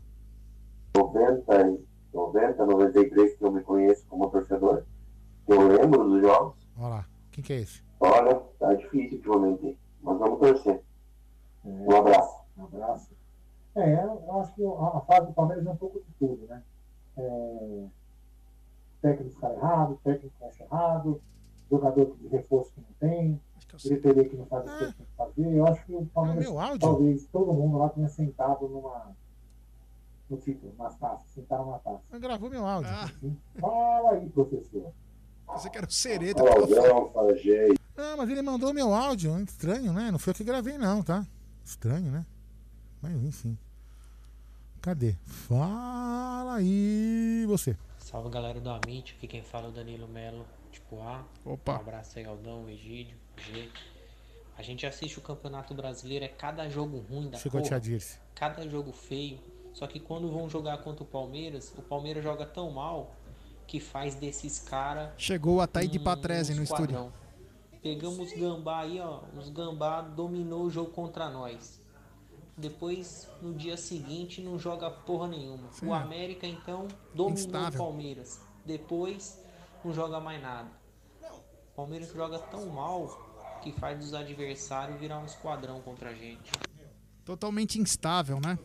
90, 0.96 1.80
90, 2.14 2.66
93 2.66 3.36
que 3.38 3.44
eu 3.46 3.52
me 3.52 3.62
conheço 3.62 4.06
como 4.08 4.30
torcedor. 4.30 4.84
Eu 5.48 5.68
lembro 5.68 6.04
dos 6.10 6.22
jogos. 6.22 6.68
Olha 6.78 6.88
lá. 6.88 7.06
Quem 7.32 7.42
que 7.42 7.54
é 7.54 7.62
esse? 7.62 7.82
Olha, 8.02 8.42
tá 8.60 8.74
difícil 8.74 9.18
ultimamente. 9.18 9.78
Mas 10.02 10.20
vamos 10.20 10.40
torcer. 10.40 10.82
Um 11.64 11.96
abraço. 11.96 12.44
Um 12.58 12.64
abraço. 12.66 13.10
É, 13.76 14.04
eu 14.04 14.42
acho 14.42 14.54
que 14.54 14.66
a, 14.66 15.02
fase 15.02 15.28
do 15.28 15.34
Palmeiras 15.34 15.66
é 15.66 15.70
um 15.70 15.78
pouco 15.78 16.00
de 16.00 16.12
tudo, 16.20 16.46
né? 16.48 16.62
É, 17.18 17.86
técnico 19.02 19.34
está 19.34 19.54
errado, 19.54 20.00
técnico 20.04 20.46
acha 20.46 20.64
errado, 20.66 21.22
jogador 21.70 22.18
de 22.18 22.28
reforço 22.28 22.74
que 22.74 22.82
não 22.82 22.94
tem, 23.00 23.42
diretoria 23.78 24.30
que 24.30 24.36
não 24.36 24.46
faz 24.46 24.66
o 24.66 24.94
que 24.94 25.04
fazer. 25.18 25.54
Eu 25.54 25.68
acho 25.68 25.86
que 25.86 25.94
o 25.94 26.06
Palmeiras, 26.08 26.80
talvez 26.80 27.26
todo 27.28 27.54
mundo 27.54 27.78
lá 27.78 27.90
tenha 27.90 28.10
sentado 28.10 28.68
numa 28.68 29.16
no 30.30 30.38
título, 30.38 30.74
nas 30.78 30.96
taças, 30.98 31.30
sentaram 31.32 31.70
na 31.72 31.80
taça. 31.80 32.02
Mas 32.10 32.22
gravou 32.22 32.50
meu 32.50 32.66
áudio. 32.66 32.90
Ah. 32.90 33.10
Fala 33.60 34.12
aí, 34.12 34.30
professor. 34.30 34.94
Você 35.48 35.70
quer 35.70 35.84
o 35.84 35.92
sereta. 35.92 36.42
Fagei. 37.14 37.76
Ah, 37.98 38.16
mas 38.18 38.30
ele 38.30 38.42
mandou 38.42 38.74
meu 38.74 38.94
áudio. 38.94 39.38
Estranho, 39.44 39.92
né? 39.92 40.10
Não 40.10 40.18
foi 40.18 40.32
eu 40.32 40.36
que 40.36 40.44
gravei, 40.46 40.78
não, 40.78 41.04
tá? 41.04 41.28
Estranho, 41.64 42.10
né? 42.10 42.26
Mas 43.02 43.22
enfim. 43.24 43.58
Cadê? 44.82 45.14
Fala 45.26 46.56
aí, 46.56 47.46
você. 47.48 47.78
Salve 48.00 48.30
galera 48.30 48.60
do 48.60 48.70
Amit, 48.70 49.14
aqui 49.16 49.28
quem 49.28 49.44
fala 49.44 49.68
é 49.68 49.70
o 49.70 49.72
Danilo 49.72 50.08
Melo 50.08 50.46
de 50.72 50.82
Poá. 50.82 51.24
Opa. 51.46 51.74
Um 51.74 51.76
abraço 51.76 52.18
aí, 52.18 52.26
Aldão, 52.26 52.68
Egídio, 52.70 53.16
G. 53.38 53.70
A 54.58 54.62
gente 54.62 54.86
assiste 54.86 55.18
o 55.18 55.22
Campeonato 55.22 55.74
Brasileiro, 55.74 56.26
é 56.26 56.28
cada 56.28 56.70
jogo 56.70 57.00
ruim 57.10 57.30
da 57.30 57.38
a 57.38 57.42
porra, 57.42 57.82
cada 58.36 58.70
jogo 58.70 58.92
feio. 58.92 59.40
Só 59.74 59.88
que 59.88 60.00
quando 60.00 60.30
vão 60.30 60.50
jogar 60.50 60.80
contra 60.80 61.04
o 61.04 61.08
Palmeiras, 61.08 61.74
o 61.78 61.82
Palmeiras 61.82 62.24
joga 62.24 62.46
tão 62.46 62.72
mal 62.72 63.16
que 63.66 63.80
faz 63.80 64.16
desses 64.16 64.60
caras. 64.60 65.12
Chegou 65.18 65.56
o 65.56 65.62
Ataíde 65.62 65.98
Patrese 65.98 66.54
no 66.54 66.64
estúdio. 66.64 67.12
Pegamos 67.82 68.20
os 68.20 68.40
gambá 68.40 68.82
aí, 68.82 69.00
ó. 69.00 69.22
Os 69.36 69.50
gambá 69.50 70.02
dominou 70.02 70.64
o 70.64 70.70
jogo 70.70 70.92
contra 70.92 71.30
nós. 71.30 71.82
Depois, 72.56 73.28
no 73.42 73.54
dia 73.54 73.78
seguinte, 73.78 74.42
não 74.42 74.60
joga 74.60 74.92
porra 74.92 75.28
nenhuma. 75.28 75.72
Sim. 75.72 75.88
O 75.88 75.94
América, 75.94 76.46
então, 76.46 76.88
dominou 77.16 77.40
Instável. 77.40 77.82
o 77.82 77.86
Palmeiras. 77.86 78.40
Depois, 78.66 79.42
não 79.84 79.94
joga 79.94 80.20
mais 80.20 80.42
nada. 80.42 80.70
O 81.82 81.84
Palmeiras 81.84 82.14
joga 82.14 82.38
tão 82.38 82.68
mal 82.68 83.60
que 83.64 83.72
faz 83.72 84.06
os 84.06 84.14
adversários 84.14 85.00
virar 85.00 85.18
um 85.18 85.26
esquadrão 85.26 85.82
contra 85.82 86.12
a 86.12 86.14
gente. 86.14 86.52
Totalmente 87.26 87.80
instável, 87.80 88.40
né? 88.40 88.60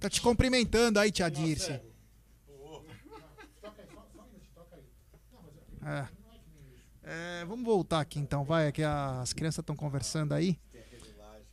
Tá 0.00 0.08
te 0.08 0.18
cumprimentando 0.22 0.98
aí, 0.98 1.12
tia 1.12 1.28
Dirce. 1.28 1.72
É. 5.82 6.08
É, 7.02 7.44
vamos 7.44 7.66
voltar 7.66 8.00
aqui 8.00 8.18
então, 8.18 8.44
vai, 8.44 8.72
que 8.72 8.82
as 8.82 9.34
crianças 9.34 9.58
estão 9.58 9.76
conversando 9.76 10.32
aí. 10.32 10.58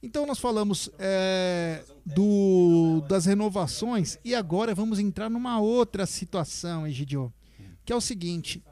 Então 0.01 0.25
nós 0.25 0.39
falamos 0.39 0.89
é, 0.97 1.83
do, 2.05 3.01
das 3.09 3.25
renovações 3.25 4.17
e 4.23 4.33
agora 4.33 4.73
vamos 4.73 4.97
entrar 4.97 5.29
numa 5.29 5.59
outra 5.59 6.05
situação, 6.05 6.87
Egidio, 6.87 7.33
que 7.89 7.93
é 7.93 7.95
o 7.95 8.01
seguinte: 8.01 8.63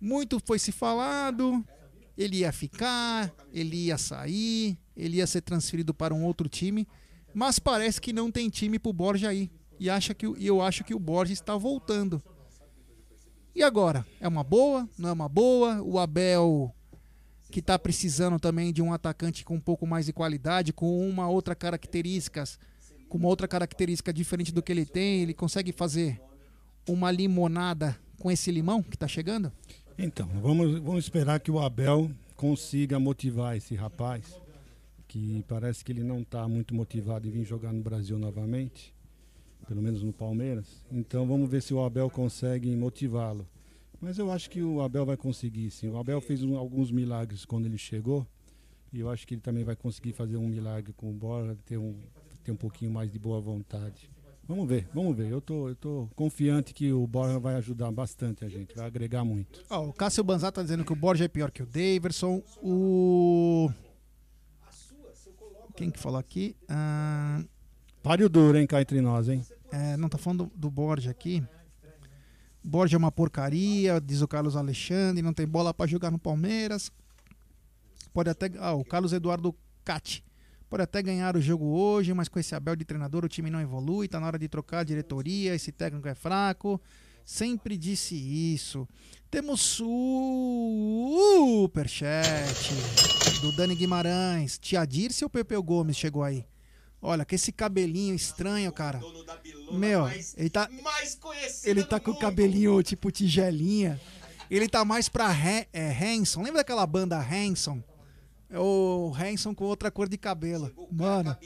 muito 0.00 0.38
foi 0.46 0.60
se 0.60 0.70
falado, 0.70 1.64
ele 2.16 2.36
ia 2.36 2.52
ficar, 2.52 3.34
ele 3.52 3.86
ia 3.86 3.98
sair, 3.98 4.78
ele 4.96 5.16
ia 5.16 5.26
ser 5.26 5.40
transferido 5.40 5.92
para 5.92 6.14
um 6.14 6.24
outro 6.24 6.48
time, 6.48 6.86
mas 7.34 7.58
parece 7.58 8.00
que 8.00 8.12
não 8.12 8.30
tem 8.30 8.48
time 8.48 8.78
pro 8.78 8.92
Borja 8.92 9.28
aí. 9.30 9.50
E 9.80 9.90
acha 9.90 10.14
que, 10.14 10.24
o- 10.24 10.36
eu 10.36 10.62
acho 10.62 10.84
que 10.84 10.94
o 10.94 11.00
Borja 11.00 11.32
está 11.32 11.56
voltando. 11.56 12.22
E 13.56 13.60
agora? 13.60 14.06
É 14.20 14.28
uma 14.28 14.44
boa? 14.44 14.88
Não 14.96 15.08
é 15.08 15.12
uma 15.12 15.28
boa? 15.28 15.82
O 15.82 15.98
Abel, 15.98 16.72
que 17.50 17.58
está 17.58 17.76
precisando 17.76 18.38
também 18.38 18.72
de 18.72 18.80
um 18.80 18.92
atacante 18.92 19.44
com 19.44 19.56
um 19.56 19.60
pouco 19.60 19.84
mais 19.84 20.06
de 20.06 20.12
qualidade, 20.12 20.72
com 20.72 21.08
uma 21.08 21.28
outra 21.28 21.56
características, 21.56 22.56
com 23.08 23.18
uma 23.18 23.26
outra 23.28 23.48
característica 23.48 24.12
diferente 24.12 24.52
do 24.52 24.62
que 24.62 24.70
ele 24.70 24.86
tem, 24.86 25.22
ele 25.22 25.34
consegue 25.34 25.72
fazer 25.72 26.20
uma 26.92 27.10
limonada 27.10 27.96
com 28.18 28.30
esse 28.30 28.50
limão 28.50 28.82
que 28.82 28.96
está 28.96 29.06
chegando? 29.08 29.52
Então, 29.98 30.26
vamos, 30.42 30.80
vamos 30.80 31.04
esperar 31.04 31.40
que 31.40 31.50
o 31.50 31.58
Abel 31.58 32.10
consiga 32.36 32.98
motivar 32.98 33.56
esse 33.56 33.74
rapaz, 33.74 34.34
que 35.06 35.44
parece 35.48 35.84
que 35.84 35.92
ele 35.92 36.02
não 36.02 36.20
está 36.20 36.46
muito 36.48 36.74
motivado 36.74 37.26
em 37.28 37.30
vir 37.30 37.44
jogar 37.44 37.72
no 37.72 37.82
Brasil 37.82 38.18
novamente, 38.18 38.94
pelo 39.68 39.82
menos 39.82 40.02
no 40.02 40.12
Palmeiras. 40.12 40.66
Então 40.90 41.26
vamos 41.26 41.48
ver 41.50 41.62
se 41.62 41.74
o 41.74 41.82
Abel 41.82 42.08
consegue 42.10 42.74
motivá-lo. 42.74 43.46
Mas 44.00 44.18
eu 44.18 44.32
acho 44.32 44.48
que 44.48 44.62
o 44.62 44.80
Abel 44.80 45.04
vai 45.04 45.16
conseguir, 45.16 45.70
sim. 45.70 45.88
O 45.88 45.98
Abel 45.98 46.20
fez 46.22 46.42
um- 46.42 46.56
alguns 46.56 46.90
milagres 46.90 47.44
quando 47.44 47.66
ele 47.66 47.76
chegou, 47.76 48.26
e 48.92 49.00
eu 49.00 49.10
acho 49.10 49.26
que 49.26 49.34
ele 49.34 49.42
também 49.42 49.62
vai 49.64 49.76
conseguir 49.76 50.12
fazer 50.14 50.36
um 50.38 50.48
milagre 50.48 50.92
com 50.96 51.10
o 51.10 51.12
Borja, 51.12 51.56
ter 51.66 51.76
um, 51.76 51.94
ter 52.42 52.52
um 52.52 52.56
pouquinho 52.56 52.90
mais 52.90 53.12
de 53.12 53.18
boa 53.18 53.38
vontade. 53.40 54.08
Vamos 54.50 54.68
ver, 54.68 54.88
vamos 54.92 55.16
ver. 55.16 55.30
Eu 55.30 55.40
tô, 55.40 55.68
eu 55.68 55.76
tô 55.76 56.08
confiante 56.16 56.74
que 56.74 56.92
o 56.92 57.06
Borja 57.06 57.38
vai 57.38 57.54
ajudar 57.54 57.92
bastante 57.92 58.44
a 58.44 58.48
gente, 58.48 58.74
vai 58.74 58.84
agregar 58.84 59.24
muito. 59.24 59.64
Ó, 59.70 59.86
o 59.86 59.92
Cássio 59.92 60.24
Banzá 60.24 60.50
tá 60.50 60.60
dizendo 60.60 60.84
que 60.84 60.92
o 60.92 60.96
Borja 60.96 61.26
é 61.26 61.28
pior 61.28 61.52
que 61.52 61.62
o 61.62 61.66
Daverson. 61.66 62.42
O. 62.60 63.70
Quem 65.76 65.88
que 65.88 66.00
falou 66.00 66.18
aqui? 66.18 66.56
Ah, 66.68 67.44
Páreo 68.02 68.28
duro, 68.28 68.58
hein, 68.58 68.66
cá 68.66 68.82
entre 68.82 69.00
nós, 69.00 69.28
hein? 69.28 69.40
é, 69.70 69.96
não 69.96 70.08
tá 70.08 70.18
falando 70.18 70.46
do, 70.46 70.52
do 70.56 70.68
Borja 70.68 71.12
aqui. 71.12 71.44
Borja 72.60 72.96
é 72.96 72.98
uma 72.98 73.12
porcaria, 73.12 74.00
diz 74.00 74.20
o 74.20 74.26
Carlos 74.26 74.56
Alexandre, 74.56 75.22
não 75.22 75.32
tem 75.32 75.46
bola 75.46 75.72
pra 75.72 75.86
jogar 75.86 76.10
no 76.10 76.18
Palmeiras. 76.18 76.90
Pode 78.12 78.28
até. 78.28 78.50
Ah, 78.58 78.74
o 78.74 78.84
Carlos 78.84 79.12
Eduardo 79.12 79.54
Cati. 79.84 80.24
Pode 80.70 80.84
até 80.84 81.02
ganhar 81.02 81.36
o 81.36 81.40
jogo 81.40 81.66
hoje, 81.66 82.14
mas 82.14 82.28
com 82.28 82.38
esse 82.38 82.54
Abel 82.54 82.76
de 82.76 82.84
treinador 82.84 83.24
o 83.24 83.28
time 83.28 83.50
não 83.50 83.60
evolui, 83.60 84.06
tá 84.06 84.20
na 84.20 84.28
hora 84.28 84.38
de 84.38 84.48
trocar 84.48 84.78
a 84.78 84.84
diretoria, 84.84 85.52
esse 85.52 85.72
técnico 85.72 86.06
é 86.06 86.14
fraco. 86.14 86.80
Sempre 87.24 87.76
disse 87.76 88.14
isso. 88.14 88.88
Temos 89.28 89.60
superchat 91.60 92.72
do 93.40 93.50
Dani 93.56 93.74
Guimarães. 93.74 94.58
Tia 94.58 94.84
Dirce 94.84 95.24
ou 95.24 95.30
Pepeu 95.30 95.60
Gomes 95.60 95.96
chegou 95.96 96.22
aí? 96.22 96.46
Olha, 97.02 97.24
com 97.24 97.34
esse 97.34 97.50
cabelinho 97.50 98.14
estranho, 98.14 98.72
cara. 98.72 99.00
Meu, 99.72 100.08
ele 100.36 100.50
tá. 100.50 100.68
Ele 101.64 101.82
tá 101.82 101.98
com 101.98 102.12
o 102.12 102.18
cabelinho 102.18 102.80
tipo 102.82 103.10
tigelinha. 103.10 104.00
Ele 104.48 104.68
tá 104.68 104.84
mais 104.84 105.08
pra 105.08 105.34
é, 105.72 105.92
Hanson. 105.92 106.42
Lembra 106.42 106.60
daquela 106.60 106.86
banda 106.86 107.18
Hanson? 107.18 107.82
É 108.50 108.58
o 108.58 109.12
Hanson 109.16 109.54
com 109.54 109.64
outra 109.64 109.90
cor 109.90 110.08
de 110.08 110.18
cabelo. 110.18 110.72
Mano, 110.90 111.36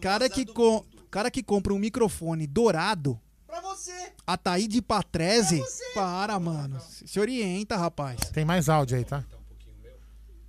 cara 0.00 0.28
que, 0.28 0.46
com, 0.46 0.84
cara 1.10 1.30
que 1.30 1.42
compra 1.42 1.74
um 1.74 1.78
microfone 1.78 2.46
dourado. 2.46 3.20
Pra 3.46 3.60
você. 3.60 4.12
Ataíde 4.26 4.80
Patrese. 4.80 5.62
Para, 5.94 6.38
mano. 6.38 6.80
Se 6.80 7.06
se 7.06 7.20
orienta, 7.20 7.76
rapaz. 7.76 8.20
Tem 8.32 8.44
mais 8.44 8.68
áudio 8.68 8.96
aí, 8.96 9.04
tá? 9.04 9.24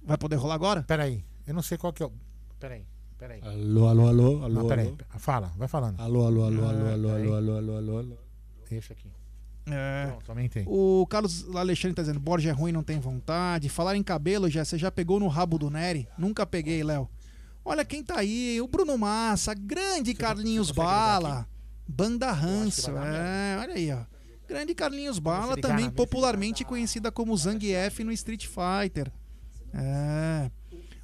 Vai 0.04 0.18
poder 0.18 0.36
rolar 0.38 0.56
agora? 0.56 0.84
Pera 0.84 1.04
aí. 1.04 1.24
Eu 1.46 1.54
não 1.54 1.62
sei 1.62 1.78
qual 1.78 1.92
que 1.92 2.02
é 2.04 2.06
o. 2.06 2.12
Pera 2.60 2.76
aí. 2.76 2.86
Peraí. 3.18 3.40
Alô, 3.44 3.88
alô, 3.88 4.08
alô, 4.08 4.44
alô. 4.44 4.50
Não, 4.50 4.68
peraí. 4.68 4.88
alô. 4.88 4.98
Fala, 5.20 5.52
vai 5.56 5.68
falando. 5.68 6.00
Alô, 6.00 6.26
alô, 6.26 6.44
alô, 6.44 6.66
alô, 6.68 6.86
Ah, 6.88 6.94
alô, 6.94 7.10
peraí. 7.10 7.28
alô, 7.28 7.36
alô, 7.36 7.58
alô, 7.58 7.78
alô, 7.78 7.98
alô. 8.00 8.18
Deixa 8.68 8.94
aqui. 8.94 9.08
É. 9.66 10.08
Pronto, 10.08 10.30
aumentei. 10.30 10.64
O 10.68 11.06
Carlos 11.08 11.46
Alexandre 11.56 11.96
tá 11.96 12.02
dizendo: 12.02 12.20
Borja 12.20 12.50
é 12.50 12.54
ruim, 12.54 12.72
não 12.72 12.84
tem 12.84 13.00
vontade. 13.00 13.70
Falar 13.70 13.96
em 13.96 14.04
cabelo, 14.04 14.50
já, 14.50 14.66
você 14.66 14.78
já 14.78 14.92
pegou 14.92 15.20
no 15.20 15.28
rabo 15.28 15.58
do 15.58 15.70
Nery? 15.70 16.08
Nunca 16.18 16.46
peguei, 16.46 16.84
Léo. 16.84 17.10
Olha 17.64 17.86
quem 17.86 18.04
tá 18.04 18.20
aí: 18.20 18.60
o 18.62 18.68
Bruno 18.68 18.98
Massa, 18.98 19.54
grande 19.54 20.14
Carlinhos 20.14 20.72
Bala, 20.72 21.48
Banda 21.88 22.32
Ranço. 22.32 22.92
É, 22.92 23.58
olha 23.60 23.74
aí, 23.76 23.92
ó. 23.92 24.00
Grande 24.48 24.76
Carlinhos 24.76 25.20
Bala, 25.20 25.56
também 25.56 25.90
popularmente 25.90 26.66
conhecida 26.66 27.12
como 27.12 27.38
Zangief 27.38 28.04
no 28.04 28.12
Street 28.12 28.48
Fighter. 28.48 29.12
É. 29.74 30.52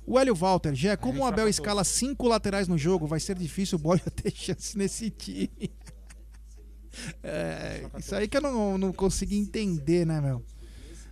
O 0.06 0.18
Hélio 0.18 0.34
Walter, 0.34 0.74
Jé, 0.74 0.96
como 0.96 1.22
o 1.22 1.26
Abel 1.26 1.50
escala 1.50 1.84
cinco 1.84 2.28
laterais 2.28 2.68
no 2.68 2.78
jogo, 2.78 3.06
vai 3.06 3.20
ser 3.20 3.38
difícil 3.38 3.78
o 3.78 3.82
Borja 3.82 4.06
ter 4.12 4.32
chance 4.32 4.78
nesse 4.78 5.10
time. 5.10 5.72
É, 7.24 7.86
isso 7.98 8.16
aí 8.16 8.28
que 8.28 8.38
eu 8.38 8.42
não, 8.42 8.78
não 8.78 8.92
consegui 8.94 9.38
entender, 9.38 10.06
né, 10.06 10.20
meu? 10.22 10.44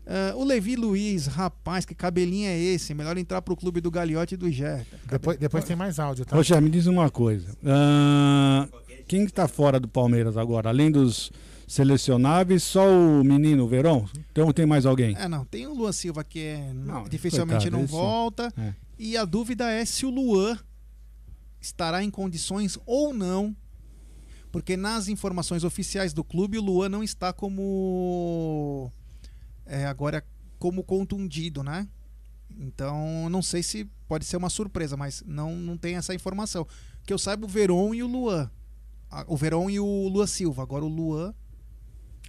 Ah, 0.07 0.33
o 0.35 0.43
Levi 0.43 0.75
Luiz, 0.75 1.25
rapaz, 1.25 1.83
que 1.85 1.95
cabelinho 1.95 2.47
é 2.47 2.57
esse? 2.57 2.93
Melhor 2.93 3.17
entrar 3.17 3.41
pro 3.41 3.55
clube 3.55 3.81
do 3.81 3.89
Galiote 3.89 4.35
e 4.35 4.37
do 4.37 4.51
Jé. 4.51 4.85
Depois, 5.09 5.37
depois 5.37 5.63
tem 5.65 5.75
mais 5.75 5.97
áudio, 5.99 6.25
tá? 6.25 6.41
Xé, 6.43 6.61
me 6.61 6.69
diz 6.69 6.85
uma 6.85 7.09
coisa. 7.09 7.55
Ah, 7.65 8.67
quem 9.07 9.23
está 9.23 9.47
fora 9.47 9.79
do 9.79 9.87
Palmeiras 9.87 10.37
agora? 10.37 10.69
Além 10.69 10.91
dos 10.91 11.31
selecionáveis, 11.67 12.61
só 12.61 12.87
o 12.87 13.23
menino 13.23 13.63
o 13.63 13.67
Verão? 13.67 14.07
Então 14.31 14.51
tem 14.53 14.65
mais 14.67 14.85
alguém? 14.85 15.15
É, 15.17 15.27
não, 15.27 15.43
tem 15.43 15.65
o 15.65 15.73
Luan 15.73 15.91
Silva 15.91 16.23
que 16.23 16.39
é, 16.39 16.71
Não, 16.73 17.05
dificilmente 17.05 17.63
coitado, 17.63 17.71
não 17.77 17.83
esse- 17.85 17.91
volta. 17.91 18.53
é. 18.57 18.73
E 18.99 19.17
a 19.17 19.25
dúvida 19.25 19.69
é 19.69 19.83
se 19.83 20.05
o 20.05 20.09
Luan 20.09 20.57
estará 21.59 22.03
em 22.03 22.09
condições 22.11 22.77
ou 22.85 23.13
não. 23.13 23.55
Porque 24.55 24.77
nas 24.77 25.09
informações 25.09 25.65
oficiais 25.65 26.13
do 26.13 26.23
clube, 26.23 26.57
o 26.57 26.61
Luan 26.61 26.87
não 26.87 27.03
está 27.03 27.33
como. 27.33 28.89
é, 29.65 29.85
agora 29.85 30.25
como 30.57 30.81
contundido, 30.81 31.61
né? 31.61 31.85
Então, 32.57 33.29
não 33.29 33.41
sei 33.41 33.61
se 33.61 33.83
pode 34.07 34.23
ser 34.23 34.37
uma 34.37 34.49
surpresa, 34.49 34.95
mas 34.95 35.21
não, 35.27 35.57
não 35.57 35.75
tem 35.75 35.97
essa 35.97 36.15
informação. 36.15 36.65
Que 37.05 37.11
eu 37.11 37.17
saiba 37.17 37.45
o 37.45 37.49
Veron 37.49 37.93
e 37.93 38.01
o 38.01 38.07
Luan. 38.07 38.49
O 39.27 39.35
Veron 39.35 39.69
e 39.69 39.77
o 39.77 40.07
Luan 40.07 40.25
Silva. 40.25 40.63
Agora 40.63 40.85
o 40.85 40.87
Luan 40.87 41.33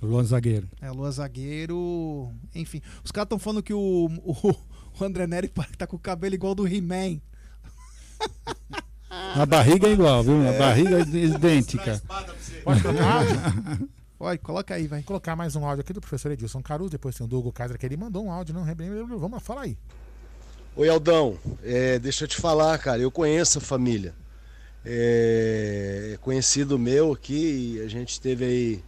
O 0.02 0.06
Luan 0.06 0.24
Zagueiro. 0.24 0.68
é, 0.80 0.90
Lua 0.90 1.12
Zagueiro. 1.12 2.32
Enfim, 2.52 2.82
os 3.04 3.12
caras 3.12 3.26
estão 3.26 3.38
falando 3.38 3.62
que 3.62 3.72
o, 3.72 4.10
o, 4.26 4.50
o 4.98 5.04
André 5.04 5.28
Neri 5.28 5.46
tá 5.78 5.86
com 5.86 5.94
o 5.94 6.00
cabelo 6.00 6.34
igual 6.34 6.56
do 6.56 6.66
He-Man. 6.66 7.20
A 9.34 9.46
barriga 9.46 9.86
é 9.88 9.92
igual, 9.92 10.22
viu? 10.22 10.48
A 10.48 10.52
barriga 10.52 10.98
é 10.98 11.02
idêntica. 11.02 12.00
Pode 12.64 12.82
colocar 12.82 13.12
áudio? 13.12 13.88
Pode, 14.18 14.38
coloca 14.40 14.74
aí, 14.74 14.86
vai. 14.86 15.00
Vou 15.00 15.06
colocar 15.08 15.36
mais 15.36 15.54
um 15.56 15.64
áudio 15.66 15.82
aqui 15.82 15.92
do 15.92 16.00
professor 16.00 16.32
Edilson 16.32 16.62
Caruso, 16.62 16.90
depois 16.90 17.14
tem 17.14 17.24
o 17.24 17.28
Douglas 17.28 17.54
Kaiser, 17.54 17.78
que 17.78 17.84
ele 17.84 17.96
mandou 17.96 18.24
um 18.24 18.32
áudio, 18.32 18.54
não 18.54 18.64
lembro. 18.64 19.18
Vamos 19.18 19.32
lá, 19.32 19.40
fala 19.40 19.62
aí. 19.62 19.76
Oi, 20.74 20.88
Aldão. 20.88 21.38
É, 21.62 21.98
deixa 21.98 22.24
eu 22.24 22.28
te 22.28 22.36
falar, 22.36 22.78
cara. 22.78 23.00
Eu 23.00 23.10
conheço 23.10 23.58
a 23.58 23.60
família. 23.60 24.14
É, 24.84 26.12
é 26.14 26.16
conhecido 26.18 26.78
meu 26.78 27.12
aqui 27.12 27.74
e 27.76 27.80
a 27.80 27.88
gente 27.88 28.10
esteve 28.10 28.44
aí 28.44 28.84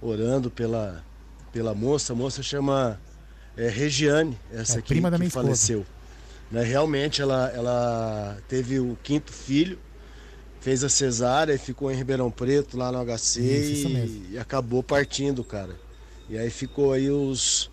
orando 0.00 0.50
pela, 0.50 1.04
pela 1.52 1.74
moça. 1.74 2.12
A 2.12 2.16
moça 2.16 2.42
chama 2.42 3.00
é, 3.56 3.68
Regiane, 3.68 4.38
essa 4.52 4.76
É, 4.76 4.78
aqui 4.78 4.88
prima 4.88 5.10
da 5.10 5.16
que 5.16 5.20
minha 5.22 5.28
esposa. 5.28 5.46
faleceu. 5.46 5.86
Né, 6.50 6.62
realmente 6.62 7.20
ela, 7.20 7.50
ela 7.54 8.38
teve 8.48 8.80
o 8.80 8.96
quinto 9.02 9.32
filho, 9.32 9.78
fez 10.60 10.82
a 10.82 10.88
cesárea 10.88 11.52
e 11.54 11.58
ficou 11.58 11.90
em 11.90 11.94
Ribeirão 11.94 12.30
Preto, 12.30 12.76
lá 12.76 12.90
no 12.90 12.98
HC, 12.98 13.40
Isso, 13.40 13.88
isso 13.88 14.32
e, 14.32 14.38
acabou 14.38 14.82
partindo, 14.82 15.44
cara. 15.44 15.74
E 16.28 16.36
aí 16.38 16.50
ficou 16.50 16.92
aí 16.92 17.10
os, 17.10 17.70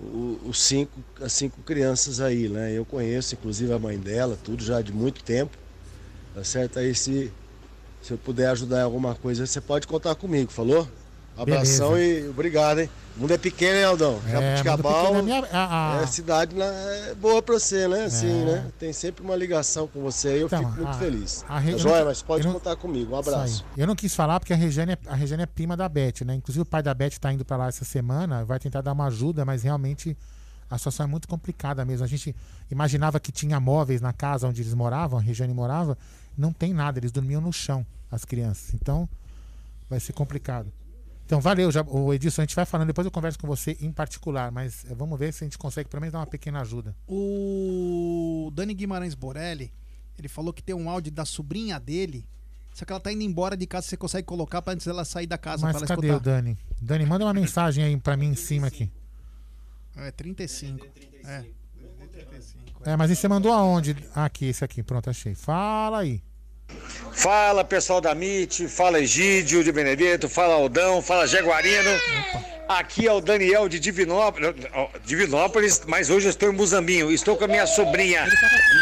o- 0.00 0.38
os 0.48 0.58
cinco, 0.58 0.92
as 1.20 1.32
cinco 1.32 1.60
crianças 1.62 2.20
aí, 2.20 2.48
né? 2.48 2.72
Eu 2.72 2.84
conheço, 2.84 3.34
inclusive, 3.34 3.72
a 3.72 3.78
mãe 3.78 3.98
dela, 3.98 4.38
tudo 4.42 4.62
já 4.62 4.80
de 4.82 4.92
muito 4.92 5.22
tempo. 5.22 5.56
Tá 6.34 6.44
certo? 6.44 6.78
Aí 6.78 6.94
se, 6.94 7.30
se 8.02 8.12
eu 8.12 8.18
puder 8.18 8.48
ajudar 8.48 8.80
em 8.80 8.84
alguma 8.84 9.14
coisa, 9.14 9.46
você 9.46 9.60
pode 9.60 9.86
contar 9.86 10.14
comigo, 10.14 10.50
falou? 10.50 10.88
Abração 11.36 11.98
e 11.98 12.28
obrigado, 12.28 12.80
hein? 12.80 12.90
O 13.16 13.20
mundo 13.20 13.32
é 13.32 13.38
pequeno, 13.38 13.76
hein, 13.78 13.84
Aldão? 13.84 14.20
É, 14.26 14.30
Jabuticabal 14.32 15.16
é 15.16 15.22
minha- 15.22 15.44
a- 15.52 15.98
a- 15.98 16.02
é 16.02 16.06
cidade 16.06 16.54
é 16.60 17.14
boa 17.14 17.40
pra 17.42 17.54
você, 17.58 17.86
né? 17.86 18.04
Assim, 18.04 18.42
É. 18.42 18.44
né? 18.44 18.72
Tem 18.78 18.92
sempre 18.92 19.22
uma 19.24 19.36
ligação 19.36 19.86
com 19.86 20.00
você 20.02 20.28
aí, 20.28 20.40
eu 20.40 20.46
Então, 20.46 20.58
fico 20.58 20.72
muito 20.72 20.88
a- 20.88 20.94
feliz. 20.94 21.44
a 21.48 21.58
Re- 21.58 21.72
Tá 21.72 21.78
joia? 21.78 22.04
Mas 22.04 22.22
pode 22.22 22.44
não- 22.44 22.54
contar 22.54 22.74
comigo. 22.76 23.14
Um 23.14 23.18
abraço. 23.18 23.64
Eu 23.76 23.86
não 23.86 23.94
quis 23.94 24.14
falar 24.14 24.40
porque 24.40 24.52
a 24.52 24.56
Regiane, 24.56 24.92
é- 24.92 24.98
a 25.06 25.14
Regiane 25.14 25.44
é 25.44 25.46
prima 25.46 25.76
da 25.76 25.88
Beth, 25.88 26.22
né? 26.24 26.34
Inclusive 26.34 26.62
o 26.62 26.66
pai 26.66 26.82
da 26.82 26.92
Beth 26.92 27.18
tá 27.20 27.32
indo 27.32 27.44
pra 27.44 27.56
lá 27.56 27.68
essa 27.68 27.84
semana, 27.84 28.44
vai 28.44 28.58
tentar 28.58 28.80
dar 28.80 28.92
uma 28.92 29.06
ajuda, 29.06 29.44
mas 29.44 29.62
realmente 29.62 30.16
a 30.68 30.76
situação 30.76 31.04
é 31.04 31.08
muito 31.08 31.28
complicada 31.28 31.84
mesmo. 31.84 32.04
A 32.04 32.08
gente 32.08 32.34
imaginava 32.68 33.20
que 33.20 33.30
tinha 33.30 33.60
móveis 33.60 34.00
na 34.00 34.12
casa 34.12 34.48
onde 34.48 34.60
eles 34.62 34.74
moravam, 34.74 35.18
a 35.20 35.22
Regiane 35.22 35.54
morava, 35.54 35.96
não 36.36 36.52
tem 36.52 36.72
nada, 36.74 36.98
eles 36.98 37.12
dormiam 37.12 37.40
no 37.40 37.52
chão, 37.52 37.86
as 38.10 38.24
crianças. 38.24 38.74
Então 38.74 39.08
vai 39.88 40.00
ser 40.00 40.12
complicado. 40.14 40.66
Então 41.26 41.40
valeu, 41.40 41.72
já, 41.72 41.82
o 41.82 42.12
Edilson, 42.12 42.42
a 42.42 42.44
gente 42.44 42.54
vai 42.54 42.66
falando, 42.66 42.88
depois 42.88 43.04
eu 43.06 43.10
converso 43.10 43.38
com 43.38 43.46
você 43.46 43.76
em 43.80 43.90
particular, 43.90 44.52
mas 44.52 44.84
eh, 44.84 44.94
vamos 44.94 45.18
ver 45.18 45.32
se 45.32 45.42
a 45.42 45.46
gente 45.46 45.56
consegue 45.56 45.88
pelo 45.88 46.00
menos 46.00 46.12
dar 46.12 46.18
uma 46.18 46.26
pequena 46.26 46.60
ajuda. 46.60 46.94
O 47.08 48.50
Dani 48.54 48.74
Guimarães 48.74 49.14
Borelli, 49.14 49.72
ele 50.18 50.28
falou 50.28 50.52
que 50.52 50.62
tem 50.62 50.74
um 50.74 50.88
áudio 50.88 51.10
da 51.10 51.24
sobrinha 51.24 51.80
dele. 51.80 52.26
Só 52.74 52.84
que 52.84 52.92
ela 52.92 53.00
tá 53.00 53.10
indo 53.12 53.22
embora 53.22 53.56
de 53.56 53.66
casa, 53.66 53.86
você 53.86 53.96
consegue 53.96 54.26
colocar 54.26 54.60
pra 54.60 54.74
antes 54.74 54.84
dela 54.84 55.04
sair 55.04 55.26
da 55.26 55.38
casa 55.38 55.62
Mas 55.64 55.76
pra 55.76 55.86
ela 55.86 55.86
cadê 55.86 56.08
escutar. 56.08 56.20
o 56.20 56.20
Dani? 56.20 56.58
Dani, 56.82 57.06
manda 57.06 57.24
uma 57.24 57.32
mensagem 57.32 57.84
aí 57.84 57.96
pra 57.96 58.16
mim 58.16 58.26
em 58.26 58.34
cima 58.34 58.66
aqui. 58.66 58.90
É 59.96 60.10
35. 60.10 60.84
É. 61.24 61.44
É, 62.84 62.96
mas 62.96 63.10
e 63.10 63.16
você 63.16 63.28
mandou 63.28 63.52
aonde? 63.52 63.96
Ah, 64.14 64.26
aqui, 64.26 64.46
esse 64.46 64.64
aqui, 64.64 64.82
pronto, 64.82 65.08
achei. 65.08 65.34
Fala 65.34 66.00
aí. 66.00 66.22
Fala 67.12 67.64
pessoal 67.64 68.00
da 68.00 68.12
MIT, 68.12 68.68
fala 68.68 69.00
Egídio 69.00 69.62
de 69.62 69.72
Benedetto, 69.72 70.28
fala 70.28 70.54
Aldão, 70.54 71.00
fala 71.00 71.26
Jaguarino. 71.26 71.90
Aqui 72.68 73.06
é 73.06 73.12
o 73.12 73.20
Daniel 73.20 73.68
de 73.68 73.78
Divinópolis, 73.78 74.54
Divinópolis, 75.04 75.82
mas 75.86 76.10
hoje 76.10 76.26
eu 76.26 76.30
estou 76.30 76.50
em 76.50 76.52
Muzambinho. 76.52 77.10
Estou 77.10 77.36
com 77.36 77.44
a 77.44 77.48
minha 77.48 77.66
sobrinha 77.66 78.26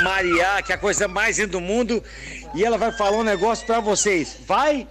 Maria, 0.02 0.62
que 0.62 0.72
é 0.72 0.74
a 0.74 0.78
coisa 0.78 1.06
mais 1.06 1.38
linda 1.38 1.52
do 1.52 1.60
mundo, 1.60 2.02
e 2.54 2.64
ela 2.64 2.78
vai 2.78 2.92
falar 2.92 3.18
um 3.18 3.22
negócio 3.22 3.66
pra 3.66 3.80
vocês. 3.80 4.36
Vai, 4.46 4.88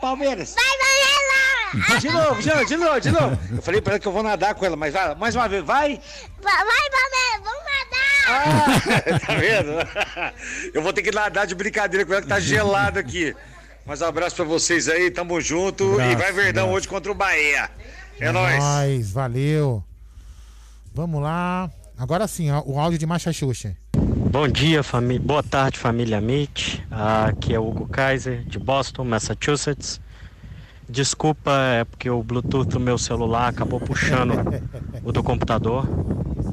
Palmeiras! 0.00 0.54
Vai, 0.54 0.64
Palmeiras! 0.64 1.55
De 2.00 2.08
novo, 2.08 2.40
de 2.40 2.48
novo, 2.48 2.64
de 2.66 2.76
novo, 2.76 3.00
de 3.00 3.10
novo. 3.10 3.38
Eu 3.56 3.62
falei 3.62 3.80
pra 3.80 3.94
ela 3.94 4.00
que 4.00 4.06
eu 4.06 4.12
vou 4.12 4.22
nadar 4.22 4.54
com 4.54 4.64
ela, 4.64 4.76
mas 4.76 4.92
vai, 4.92 5.14
mais 5.14 5.34
uma 5.34 5.48
vez, 5.48 5.64
vai! 5.64 6.00
Vai, 6.42 6.64
Palmeiras, 6.64 7.42
vamos 7.42 7.64
nadar! 7.64 8.06
Ah, 8.28 9.18
tá 9.26 9.34
vendo? 9.34 10.72
Eu 10.74 10.82
vou 10.82 10.92
ter 10.92 11.02
que 11.02 11.10
nadar 11.12 11.46
de 11.46 11.54
brincadeira 11.54 12.04
com 12.04 12.12
ela 12.12 12.22
que 12.22 12.28
tá 12.28 12.40
gelado 12.40 12.98
aqui. 12.98 13.34
Mas 13.84 14.02
um 14.02 14.06
abraço 14.06 14.34
pra 14.34 14.44
vocês 14.44 14.88
aí, 14.88 15.10
tamo 15.10 15.40
junto. 15.40 15.92
Abraço, 15.92 16.10
e 16.10 16.16
vai 16.16 16.32
Verdão 16.32 16.64
abraço. 16.64 16.76
hoje 16.78 16.88
contra 16.88 17.12
o 17.12 17.14
Bahia. 17.14 17.70
É 18.18 18.32
nóis. 18.32 18.58
Nóis, 18.58 19.12
valeu. 19.12 19.84
Vamos 20.92 21.22
lá. 21.22 21.70
Agora 21.98 22.26
sim, 22.26 22.50
ó, 22.50 22.62
o 22.66 22.78
áudio 22.80 22.98
de 22.98 23.06
Machachuxa. 23.06 23.76
Bom 23.94 24.48
dia, 24.48 24.82
família. 24.82 25.22
Boa 25.24 25.42
tarde, 25.42 25.78
família 25.78 26.20
Meet. 26.20 26.80
Aqui 26.90 27.54
é 27.54 27.60
o 27.60 27.68
Hugo 27.68 27.86
Kaiser, 27.86 28.42
de 28.44 28.58
Boston, 28.58 29.04
Massachusetts. 29.04 30.00
Desculpa, 30.88 31.50
é 31.50 31.84
porque 31.84 32.08
o 32.08 32.22
Bluetooth 32.22 32.68
do 32.68 32.78
meu 32.78 32.96
celular 32.96 33.48
acabou 33.48 33.80
puxando 33.80 34.32
o 35.02 35.10
do 35.10 35.22
computador. 35.22 35.84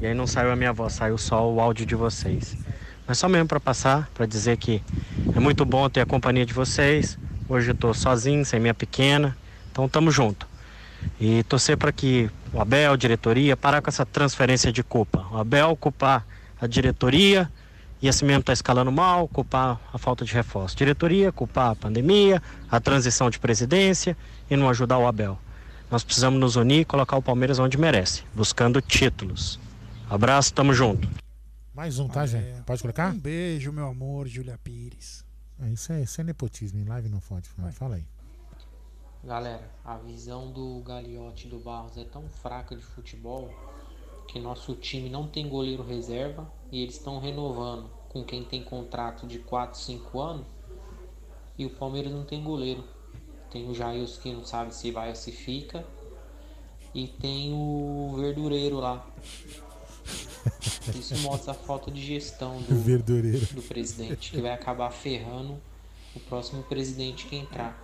E 0.01 0.07
aí 0.07 0.13
não 0.13 0.25
saiu 0.25 0.51
a 0.51 0.55
minha 0.55 0.73
voz, 0.73 0.93
saiu 0.93 1.17
só 1.17 1.47
o 1.49 1.61
áudio 1.61 1.85
de 1.85 1.95
vocês. 1.95 2.57
Mas 3.07 3.19
só 3.19 3.29
mesmo 3.29 3.47
para 3.47 3.59
passar, 3.59 4.09
para 4.13 4.25
dizer 4.25 4.57
que 4.57 4.81
é 5.35 5.39
muito 5.39 5.63
bom 5.65 5.87
ter 5.87 6.01
a 6.01 6.05
companhia 6.05 6.45
de 6.45 6.53
vocês. 6.53 7.17
Hoje 7.47 7.71
eu 7.71 7.75
tô 7.75 7.93
sozinho, 7.93 8.43
sem 8.43 8.59
minha 8.59 8.73
pequena. 8.73 9.37
Então 9.71 9.87
tamo 9.87 10.09
junto. 10.09 10.47
E 11.19 11.43
torcer 11.43 11.77
para 11.77 11.91
que 11.91 12.29
o 12.51 12.59
Abel, 12.59 12.97
diretoria, 12.97 13.55
parar 13.55 13.81
com 13.81 13.89
essa 13.89 14.05
transferência 14.05 14.71
de 14.71 14.83
culpa. 14.83 15.25
O 15.31 15.37
Abel 15.37 15.75
culpar 15.75 16.25
a 16.59 16.65
diretoria 16.65 17.51
e 18.03 18.09
assim 18.09 18.25
mesmo 18.25 18.43
tá 18.43 18.51
escalando 18.51 18.91
mal, 18.91 19.29
culpar 19.29 19.79
a 19.93 19.97
falta 19.97 20.25
de 20.25 20.33
reforço. 20.33 20.75
Diretoria, 20.75 21.31
culpar 21.31 21.71
a 21.71 21.75
pandemia, 21.75 22.43
a 22.69 22.77
transição 22.77 23.29
de 23.29 23.39
presidência 23.39 24.17
e 24.51 24.57
não 24.57 24.67
ajudar 24.67 24.97
o 24.97 25.07
Abel. 25.07 25.39
Nós 25.89 26.03
precisamos 26.03 26.37
nos 26.37 26.57
unir 26.57 26.81
e 26.81 26.85
colocar 26.85 27.15
o 27.15 27.21
Palmeiras 27.21 27.59
onde 27.59 27.77
merece, 27.77 28.25
buscando 28.35 28.81
títulos. 28.81 29.57
Abraço, 30.09 30.53
tamo 30.53 30.73
junto. 30.73 31.07
Mais 31.73 31.97
um, 31.97 32.09
tá, 32.09 32.25
Jé? 32.25 32.61
Pode 32.65 32.81
colocar? 32.81 33.13
Um 33.13 33.19
beijo, 33.19 33.71
meu 33.71 33.87
amor, 33.87 34.27
Júlia 34.27 34.59
Pires. 34.61 35.23
É, 35.61 35.69
isso, 35.69 35.93
é, 35.93 36.01
isso 36.01 36.19
é 36.19 36.25
nepotismo, 36.25 36.81
em 36.81 36.83
live 36.83 37.07
não 37.07 37.21
pode. 37.21 37.47
Fala, 37.47 37.71
fala 37.71 37.95
aí. 37.95 38.05
Galera, 39.23 39.71
a 39.85 39.95
visão 39.95 40.51
do 40.51 40.83
Gagliotti 40.85 41.47
e 41.47 41.49
do 41.49 41.57
Barros 41.57 41.95
é 41.95 42.03
tão 42.03 42.27
fraca 42.27 42.75
de 42.75 42.83
futebol 42.83 43.49
que 44.27 44.39
nosso 44.39 44.75
time 44.75 45.09
não 45.09 45.27
tem 45.27 45.47
goleiro 45.47 45.83
reserva 45.83 46.51
e 46.71 46.81
eles 46.81 46.95
estão 46.95 47.19
renovando 47.19 47.89
com 48.09 48.23
quem 48.23 48.43
tem 48.43 48.63
contrato 48.63 49.25
de 49.25 49.39
4, 49.39 49.79
5 49.79 50.19
anos. 50.19 50.45
E 51.57 51.65
o 51.65 51.69
Palmeiras 51.69 52.11
não 52.11 52.23
tem 52.23 52.43
goleiro. 52.43 52.83
Tem 53.49 53.69
o 53.69 53.73
Jailson 53.73 54.21
que 54.21 54.33
não 54.33 54.45
sabe 54.45 54.73
se 54.73 54.91
vai 54.91 55.09
ou 55.09 55.15
se 55.15 55.31
fica. 55.31 55.85
E 56.93 57.07
tem 57.07 57.51
o 57.53 58.15
verdureiro 58.17 58.79
lá. 58.79 59.05
Isso 60.95 61.17
mostra 61.19 61.51
a 61.51 61.55
falta 61.55 61.89
de 61.89 62.01
gestão 62.01 62.61
do, 62.61 62.75
Verdureiro. 62.81 63.45
do 63.53 63.61
presidente, 63.61 64.31
que 64.31 64.41
vai 64.41 64.51
acabar 64.51 64.91
ferrando 64.91 65.59
o 66.15 66.19
próximo 66.19 66.63
presidente 66.63 67.25
que 67.25 67.35
entrar. 67.35 67.81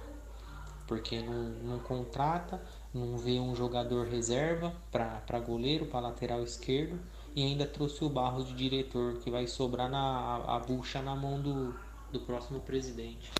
Porque 0.88 1.22
não, 1.22 1.50
não 1.64 1.80
contrata, 1.80 2.62
não 2.94 3.18
vê 3.18 3.40
um 3.40 3.56
jogador 3.56 4.08
reserva 4.08 4.74
para 4.92 5.40
goleiro, 5.40 5.86
para 5.86 6.00
lateral 6.00 6.44
esquerdo, 6.44 7.00
e 7.36 7.44
ainda 7.44 7.66
trouxe 7.66 8.04
o 8.04 8.10
Barros 8.10 8.48
de 8.48 8.56
diretor, 8.56 9.20
que 9.20 9.30
vai 9.30 9.48
sobrar 9.48 9.90
na, 9.90 10.00
a, 10.00 10.56
a 10.56 10.60
bucha 10.60 11.02
na 11.02 11.16
mão 11.16 11.40
do, 11.42 11.76
do 12.12 12.20
próximo 12.22 12.60
presidente. 12.60 13.32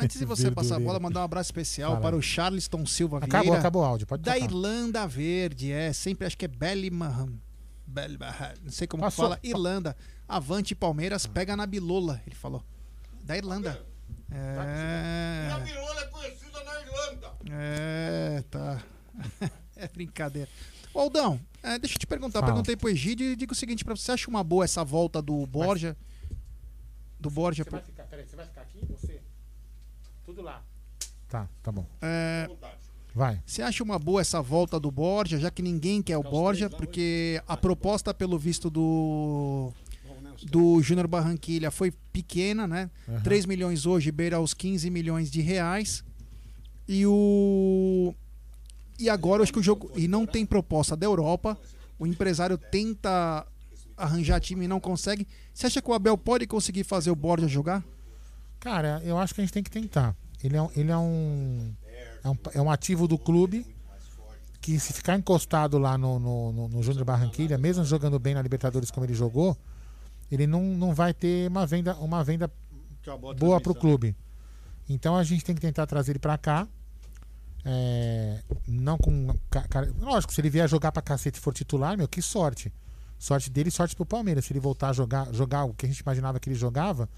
Antes 0.00 0.18
de 0.18 0.24
você 0.24 0.50
passar 0.50 0.76
a 0.76 0.80
bola, 0.80 0.98
mandar 0.98 1.20
um 1.20 1.24
abraço 1.24 1.48
especial 1.48 1.92
Fala. 1.92 2.02
para 2.02 2.16
o 2.16 2.22
Charleston 2.22 2.86
Silva 2.86 3.18
Acabou, 3.18 3.42
Vieira. 3.42 3.58
acabou 3.58 3.82
o 3.82 3.84
áudio, 3.84 4.06
pode 4.06 4.22
Da 4.22 4.34
tocar. 4.34 4.44
Irlanda 4.44 5.06
Verde, 5.06 5.70
é. 5.72 5.92
Sempre 5.92 6.26
acho 6.26 6.36
que 6.36 6.44
é 6.44 6.48
Bellingham. 6.48 7.38
Não 8.62 8.70
sei 8.70 8.86
como 8.86 9.02
que 9.02 9.06
Passou. 9.06 9.26
fala. 9.26 9.38
Irlanda. 9.42 9.96
Avante 10.26 10.74
Palmeiras, 10.74 11.26
pega 11.26 11.54
na 11.56 11.66
bilola, 11.66 12.22
ele 12.26 12.34
falou. 12.34 12.62
Da 13.22 13.36
Irlanda. 13.36 13.84
É. 14.30 15.50
A 15.52 15.58
bilola 15.58 16.00
é 16.00 16.06
É, 17.50 18.42
tá. 18.50 18.82
é 19.76 19.88
brincadeira. 19.88 20.48
Ô, 20.92 21.00
Aldão, 21.00 21.40
é, 21.62 21.78
deixa 21.78 21.96
eu 21.96 21.98
te 21.98 22.06
perguntar. 22.06 22.40
Fala. 22.40 22.52
Perguntei 22.52 22.76
pro 22.76 22.88
Egídio 22.88 23.26
e 23.26 23.36
digo 23.36 23.52
o 23.52 23.56
seguinte 23.56 23.84
pra 23.84 23.96
você. 23.96 24.02
Você 24.02 24.12
acha 24.12 24.30
uma 24.30 24.44
boa 24.44 24.64
essa 24.64 24.84
volta 24.84 25.20
do 25.20 25.46
Borja? 25.46 25.96
Do 27.18 27.30
Borja 27.30 27.64
Você 27.64 27.70
pro... 27.70 27.78
vai 27.78 27.86
ficar, 27.86 28.04
peraí, 28.04 28.26
você 28.26 28.36
vai 28.36 28.46
ficar 28.46 28.62
aqui? 28.62 28.84
Você? 28.86 29.20
Tudo 30.24 30.42
lá. 30.42 30.62
Tá, 31.28 31.48
tá 31.62 31.72
bom. 31.72 31.86
É, 32.00 32.48
Vai. 33.14 33.40
Você 33.46 33.62
acha 33.62 33.82
uma 33.84 33.98
boa 33.98 34.20
essa 34.20 34.42
volta 34.42 34.78
do 34.80 34.90
Borja, 34.90 35.38
já 35.38 35.48
que 35.50 35.62
ninguém 35.62 36.02
quer 36.02 36.18
o 36.18 36.22
Borja, 36.22 36.68
porque 36.68 37.40
a 37.46 37.56
proposta, 37.56 38.12
pelo 38.12 38.36
visto 38.38 38.68
do 38.68 39.72
do 40.50 40.82
Júnior 40.82 41.06
Barranquilha 41.06 41.70
foi 41.70 41.92
pequena, 42.12 42.66
né? 42.66 42.90
Aham. 43.08 43.20
3 43.20 43.46
milhões 43.46 43.86
hoje 43.86 44.10
beira 44.10 44.36
aos 44.36 44.52
15 44.52 44.90
milhões 44.90 45.30
de 45.30 45.40
reais. 45.40 46.04
E 46.88 47.06
o 47.06 48.14
e 48.98 49.08
agora 49.10 49.40
eu 49.40 49.42
acho 49.44 49.52
que 49.52 49.58
o 49.58 49.62
jogo 49.62 49.90
e 49.96 50.06
não 50.06 50.26
tem 50.26 50.44
proposta 50.46 50.96
da 50.96 51.06
Europa. 51.06 51.58
O 51.98 52.06
empresário 52.06 52.58
tenta 52.58 53.46
arranjar 53.96 54.40
time 54.40 54.64
e 54.64 54.68
não 54.68 54.80
consegue. 54.80 55.26
Você 55.52 55.66
acha 55.66 55.80
que 55.80 55.90
o 55.90 55.94
Abel 55.94 56.18
pode 56.18 56.46
conseguir 56.46 56.84
fazer 56.84 57.10
o 57.10 57.16
Borja 57.16 57.46
jogar? 57.48 57.84
Cara, 58.60 59.00
eu 59.04 59.16
acho 59.18 59.34
que 59.34 59.40
a 59.40 59.44
gente 59.44 59.52
tem 59.52 59.62
que 59.62 59.70
tentar. 59.70 60.14
Ele 60.42 60.56
é, 60.56 60.62
um- 60.62 60.70
ele 60.76 60.90
é 60.90 60.96
um, 60.96 61.72
é 62.22 62.28
um. 62.30 62.36
é 62.54 62.62
um 62.62 62.70
ativo 62.70 63.06
do 63.08 63.16
clube 63.18 63.66
que 64.60 64.78
se 64.80 64.92
ficar 64.92 65.16
encostado 65.16 65.78
lá 65.78 65.96
no, 65.98 66.18
no, 66.18 66.52
no, 66.52 66.68
no 66.68 66.82
Júnior 66.82 67.04
Barranquilha, 67.04 67.58
mesmo 67.58 67.84
jogando 67.84 68.18
bem 68.18 68.34
na 68.34 68.42
Libertadores 68.42 68.90
como 68.90 69.04
ele 69.06 69.14
jogou, 69.14 69.56
ele 70.30 70.46
não, 70.46 70.62
não 70.62 70.94
vai 70.94 71.12
ter 71.14 71.48
uma 71.48 71.66
venda, 71.66 71.94
uma 71.96 72.24
venda 72.24 72.50
boa 73.38 73.60
pro 73.60 73.74
clube. 73.74 74.16
Então 74.88 75.16
a 75.16 75.24
gente 75.24 75.44
tem 75.44 75.54
que 75.54 75.60
tentar 75.60 75.86
trazer 75.86 76.12
ele 76.12 76.18
pra 76.18 76.36
cá. 76.36 76.68
É, 77.64 78.42
não 78.68 78.98
com. 78.98 79.34
ca- 79.50 79.66
cara- 79.68 79.92
lógico, 79.98 80.32
se 80.34 80.40
ele 80.40 80.50
vier 80.50 80.68
jogar 80.68 80.92
pra 80.92 81.00
cacete 81.00 81.38
e 81.38 81.40
for 81.42 81.54
titular, 81.54 81.96
meu, 81.96 82.06
que 82.06 82.20
sorte. 82.20 82.72
Sorte 83.18 83.48
dele 83.50 83.70
sorte 83.70 83.96
pro 83.96 84.04
Palmeiras. 84.04 84.44
Se 84.44 84.52
ele 84.52 84.60
voltar 84.60 84.90
a 84.90 84.92
jogar, 84.92 85.32
jogar 85.32 85.64
o 85.64 85.72
que 85.72 85.86
a 85.86 85.88
gente 85.88 86.00
imaginava 86.00 86.38
que 86.38 86.48
ele 86.48 86.56
jogava, 86.56 87.08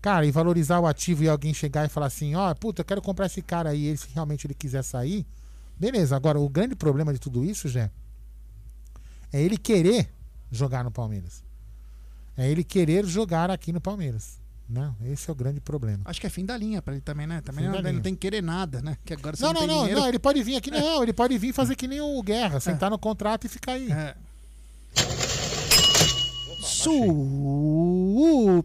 Cara, 0.00 0.24
e 0.24 0.30
valorizar 0.30 0.78
o 0.78 0.86
ativo 0.86 1.24
e 1.24 1.28
alguém 1.28 1.52
chegar 1.52 1.84
e 1.84 1.88
falar 1.88 2.06
assim, 2.06 2.34
ó, 2.36 2.54
puta, 2.54 2.82
eu 2.82 2.84
quero 2.84 3.02
comprar 3.02 3.26
esse 3.26 3.42
cara 3.42 3.70
aí, 3.70 3.96
se 3.96 4.06
realmente 4.14 4.46
ele 4.46 4.54
quiser 4.54 4.84
sair, 4.84 5.26
beleza. 5.78 6.14
Agora, 6.14 6.38
o 6.38 6.48
grande 6.48 6.76
problema 6.76 7.12
de 7.12 7.18
tudo 7.18 7.44
isso, 7.44 7.68
Jé, 7.68 7.90
é 9.32 9.42
ele 9.42 9.58
querer 9.58 10.08
jogar 10.52 10.84
no 10.84 10.90
Palmeiras. 10.90 11.42
É 12.36 12.48
ele 12.48 12.62
querer 12.62 13.04
jogar 13.04 13.50
aqui 13.50 13.72
no 13.72 13.80
Palmeiras. 13.80 14.38
Não, 14.68 14.94
esse 15.06 15.30
é 15.30 15.32
o 15.32 15.34
grande 15.34 15.60
problema. 15.60 16.02
Acho 16.04 16.20
que 16.20 16.26
é 16.26 16.30
fim 16.30 16.44
da 16.44 16.54
linha 16.56 16.82
pra 16.82 16.92
ele 16.92 17.00
também, 17.00 17.26
né? 17.26 17.40
Também 17.40 17.66
não, 17.66 17.80
não 17.80 18.00
tem 18.00 18.14
que 18.14 18.20
querer 18.20 18.42
nada, 18.42 18.82
né? 18.82 18.98
Que 19.04 19.14
agora 19.14 19.34
Não, 19.40 19.52
não, 19.52 19.66
não, 19.66 19.86
não, 19.86 20.00
não, 20.00 20.08
ele 20.08 20.18
pode 20.18 20.42
vir 20.42 20.56
aqui, 20.56 20.70
não, 20.70 21.02
ele 21.02 21.14
pode 21.14 21.38
vir 21.38 21.54
fazer 21.54 21.74
que 21.76 21.88
nem 21.88 22.00
o 22.00 22.22
Guerra, 22.22 22.60
sentar 22.60 22.90
no 22.90 22.98
contrato 22.98 23.46
e 23.46 23.48
ficar 23.48 23.72
aí. 23.72 23.90
É. 23.90 24.14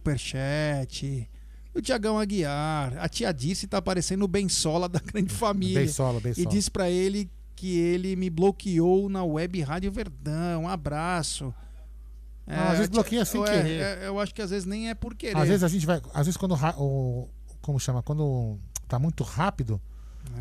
Superchat. 0.03 1.29
O 1.73 1.81
Tiagão 1.81 2.19
Aguiar. 2.19 2.97
A 2.99 3.07
tia 3.07 3.33
Disse 3.33 3.65
tá 3.65 3.81
parecendo 3.81 4.25
o 4.25 4.27
Bensola 4.27 4.89
da 4.89 4.99
grande 4.99 5.33
família. 5.33 5.79
Bensola, 5.79 6.19
Bensola. 6.19 6.45
E 6.45 6.49
disse 6.49 6.69
pra 6.69 6.89
ele 6.89 7.29
que 7.55 7.79
ele 7.79 8.15
me 8.15 8.29
bloqueou 8.29 9.09
na 9.09 9.23
web 9.23 9.61
Rádio 9.61 9.91
Verdão. 9.91 10.63
Um 10.63 10.67
abraço. 10.67 11.53
É, 12.45 12.55
Ah, 12.55 12.63
às 12.71 12.77
vezes 12.77 12.89
a 12.89 12.91
bloqueia 12.91 13.23
sem 13.25 13.39
eu, 13.39 13.45
querer. 13.45 13.81
é, 13.81 14.07
eu 14.07 14.19
acho 14.19 14.33
que 14.33 14.41
às 14.41 14.49
vezes 14.49 14.65
nem 14.65 14.89
é 14.89 14.93
por 14.93 15.15
querer. 15.15 15.37
Às 15.37 15.47
vezes 15.47 15.63
a 15.63 15.67
gente 15.67 15.85
vai. 15.85 16.01
Às 16.13 16.25
vezes 16.25 16.37
quando 16.37 16.53
o. 16.77 17.29
Como 17.61 17.79
chama? 17.79 18.03
Quando 18.03 18.59
tá 18.87 18.99
muito 18.99 19.23
rápido, 19.23 19.81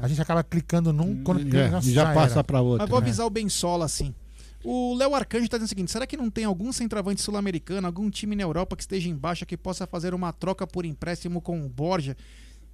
a 0.01 0.09
gente 0.09 0.21
acaba 0.21 0.43
clicando 0.43 0.93
num. 0.93 1.23
Quando, 1.23 1.41
É, 1.57 1.79
e 1.83 1.93
já 1.93 2.13
passa 2.13 2.35
era. 2.37 2.45
pra 2.45 2.61
outra. 2.61 2.85
Mas 2.85 2.91
vou 2.91 2.99
É. 2.99 3.03
avisar 3.03 3.25
o 3.27 3.31
Bensola 3.31 3.85
assim. 3.85 4.13
O 4.65 4.95
Léo 4.95 5.15
Arcanjo 5.15 5.49
tá 5.49 5.57
dizendo 5.57 5.67
o 5.67 5.69
seguinte: 5.69 5.91
será 5.93 6.07
que 6.07 6.17
não 6.17 6.29
tem 6.31 6.45
algum 6.45 6.73
centroavante 6.73 7.21
sul-americano, 7.23 7.87
algum 7.87 8.11
time 8.11 8.35
na 8.35 8.43
Europa 8.43 8.75
que 8.77 8.83
esteja 8.83 9.09
em 9.09 9.15
baixa 9.17 9.47
que 9.47 9.57
possa 9.57 9.87
fazer 9.87 10.13
uma 10.15 10.33
troca 10.33 10.67
por 10.67 10.85
empréstimo 10.85 11.41
com 11.41 11.65
o 11.65 11.69
Borja? 11.69 12.17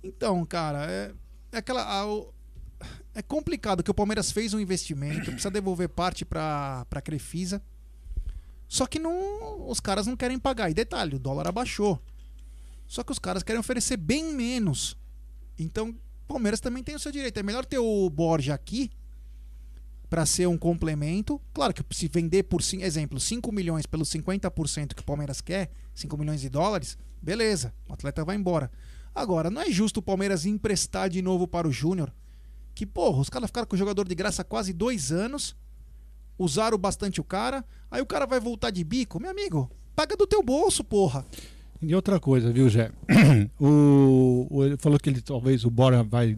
Então, 0.02 0.44
cara, 0.46 0.86
é, 0.90 1.12
é 1.52 1.58
aquela. 1.58 1.82
a- 1.82 2.06
o- 2.06 2.32
é 3.14 3.20
complicado 3.22 3.82
que 3.82 3.90
o 3.90 3.94
Palmeiras 3.94 4.30
fez 4.30 4.54
um 4.54 4.60
investimento, 4.60 5.24
precisa 5.32 5.50
devolver 5.50 5.88
parte 5.88 6.24
pra, 6.24 6.86
pra 6.88 7.00
Crefisa. 7.02 7.60
Só 8.68 8.86
que 8.86 8.98
não, 8.98 9.68
os 9.68 9.80
caras 9.80 10.06
não 10.06 10.16
querem 10.16 10.38
pagar. 10.38 10.70
E 10.70 10.74
detalhe, 10.74 11.16
o 11.16 11.18
dólar 11.18 11.48
abaixou. 11.48 12.00
Só 12.86 13.02
que 13.02 13.12
os 13.12 13.18
caras 13.18 13.42
querem 13.42 13.58
oferecer 13.58 13.96
bem 13.96 14.32
menos. 14.34 14.96
Então, 15.58 15.96
Palmeiras 16.28 16.60
também 16.60 16.82
tem 16.82 16.94
o 16.94 16.98
seu 16.98 17.10
direito. 17.10 17.38
É 17.38 17.42
melhor 17.42 17.64
ter 17.64 17.78
o 17.78 18.10
Borja 18.10 18.54
aqui 18.54 18.90
para 20.08 20.26
ser 20.26 20.46
um 20.46 20.58
complemento. 20.58 21.40
Claro 21.52 21.72
que 21.72 21.82
se 21.94 22.08
vender 22.08 22.44
por, 22.44 22.60
exemplo, 22.60 23.18
5 23.18 23.50
milhões 23.50 23.86
pelos 23.86 24.10
50% 24.10 24.94
que 24.94 25.02
o 25.02 25.04
Palmeiras 25.04 25.40
quer, 25.40 25.70
5 25.94 26.16
milhões 26.16 26.40
de 26.40 26.48
dólares, 26.48 26.96
beleza, 27.20 27.74
o 27.88 27.92
atleta 27.94 28.24
vai 28.24 28.36
embora. 28.36 28.70
Agora, 29.14 29.50
não 29.50 29.62
é 29.62 29.70
justo 29.70 30.00
o 30.00 30.02
Palmeiras 30.02 30.46
emprestar 30.46 31.08
de 31.08 31.20
novo 31.22 31.48
para 31.48 31.66
o 31.66 31.72
Júnior, 31.72 32.12
que, 32.74 32.86
porra, 32.86 33.20
os 33.20 33.28
caras 33.28 33.48
ficaram 33.48 33.66
com 33.66 33.74
o 33.74 33.78
jogador 33.78 34.06
de 34.06 34.14
graça 34.14 34.44
quase 34.44 34.72
dois 34.72 35.10
anos, 35.10 35.56
usaram 36.38 36.78
bastante 36.78 37.20
o 37.20 37.24
cara, 37.24 37.64
aí 37.90 38.00
o 38.00 38.06
cara 38.06 38.26
vai 38.26 38.38
voltar 38.40 38.70
de 38.70 38.84
bico, 38.84 39.20
meu 39.20 39.30
amigo, 39.30 39.70
paga 39.96 40.16
do 40.16 40.26
teu 40.26 40.42
bolso, 40.42 40.84
porra. 40.84 41.24
E 41.80 41.94
outra 41.94 42.18
coisa, 42.18 42.52
viu, 42.52 42.68
Jé? 42.68 42.90
O, 43.60 44.46
o- 44.50 44.64
ele 44.64 44.76
falou 44.76 44.98
que 44.98 45.08
ele 45.08 45.20
talvez 45.20 45.64
o 45.64 45.70
Bora 45.70 46.02
vai 46.02 46.36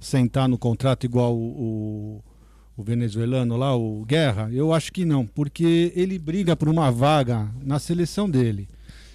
sentar 0.00 0.48
no 0.48 0.58
contrato 0.58 1.04
igual 1.04 1.36
o, 1.36 1.40
o, 2.16 2.24
o 2.76 2.82
venezuelano 2.82 3.56
lá, 3.56 3.76
o 3.76 4.04
Guerra. 4.04 4.48
Eu 4.52 4.72
acho 4.72 4.92
que 4.92 5.04
não, 5.04 5.24
porque 5.26 5.92
ele 5.94 6.18
briga 6.18 6.56
por 6.56 6.68
uma 6.68 6.90
vaga 6.90 7.48
na 7.62 7.78
seleção 7.78 8.28
dele. 8.28 8.68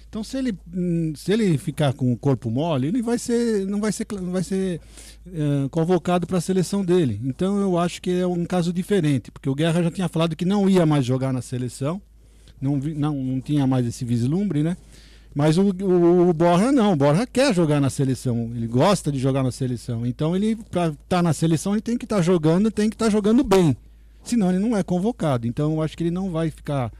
Então, 0.08 0.24
se 0.24 0.38
ele, 0.38 0.56
hum, 0.74 1.12
se 1.14 1.30
ele 1.32 1.58
ficar 1.58 1.92
com 1.92 2.10
o 2.10 2.16
corpo 2.16 2.50
mole, 2.50 2.88
ele 2.88 3.02
vai 3.02 3.18
ser, 3.18 3.66
não 3.66 3.78
vai 3.78 3.92
ser, 3.92 4.06
não 4.12 4.32
vai 4.32 4.42
ser 4.42 4.80
eh, 5.34 5.68
convocado 5.70 6.26
para 6.26 6.38
a 6.38 6.40
seleção 6.40 6.84
dele. 6.84 7.20
Então, 7.24 7.60
eu 7.60 7.78
acho 7.78 8.00
que 8.02 8.10
é 8.10 8.26
um 8.26 8.44
caso 8.44 8.72
diferente, 8.72 9.30
porque 9.30 9.48
o 9.48 9.54
Guerra 9.54 9.82
já 9.82 9.90
tinha 9.90 10.08
falado 10.08 10.36
que 10.36 10.44
não 10.44 10.68
ia 10.68 10.84
mais 10.86 11.04
jogar 11.04 11.32
na 11.32 11.42
seleção, 11.42 12.00
não, 12.60 12.80
vi- 12.80 12.94
não, 12.94 13.14
não 13.14 13.40
tinha 13.40 13.66
mais 13.66 13.86
esse 13.86 14.04
vislumbre, 14.04 14.62
né? 14.62 14.76
Mas 15.34 15.56
o, 15.58 15.62
o, 15.70 16.30
o 16.30 16.32
Borja 16.32 16.72
não, 16.72 16.94
o 16.94 16.96
Borja 16.96 17.26
quer 17.26 17.54
jogar 17.54 17.80
na 17.80 17.90
seleção, 17.90 18.50
ele 18.56 18.66
gosta 18.66 19.12
de 19.12 19.18
jogar 19.18 19.42
na 19.42 19.52
seleção. 19.52 20.04
Então 20.04 20.34
ele, 20.34 20.56
para 20.70 20.88
estar 20.88 21.22
na 21.22 21.32
seleção, 21.32 21.74
ele 21.74 21.82
tem 21.82 21.96
que 21.96 22.04
estar 22.06 22.20
jogando, 22.22 22.70
tem 22.70 22.88
que 22.90 22.96
estar 22.96 23.10
jogando 23.10 23.44
bem. 23.44 23.76
Senão 24.24 24.50
ele 24.50 24.58
não 24.58 24.76
é 24.76 24.82
convocado. 24.82 25.46
Então 25.46 25.74
eu 25.74 25.82
acho 25.82 25.96
que 25.96 26.02
ele 26.02 26.10
não 26.10 26.30
vai 26.30 26.50
ficar 26.50 26.90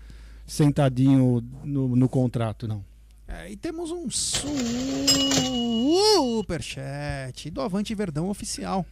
sentadinho 0.47 1.43
no, 1.65 1.97
no 1.97 2.09
contrato, 2.09 2.69
não. 2.69 2.85
É, 3.31 3.51
e 3.51 3.57
temos 3.57 3.91
um 3.91 4.09
superchat 6.09 7.51
do 7.51 7.61
Avante 7.61 7.95
Verdão 7.95 8.31
Oficial. 8.31 8.87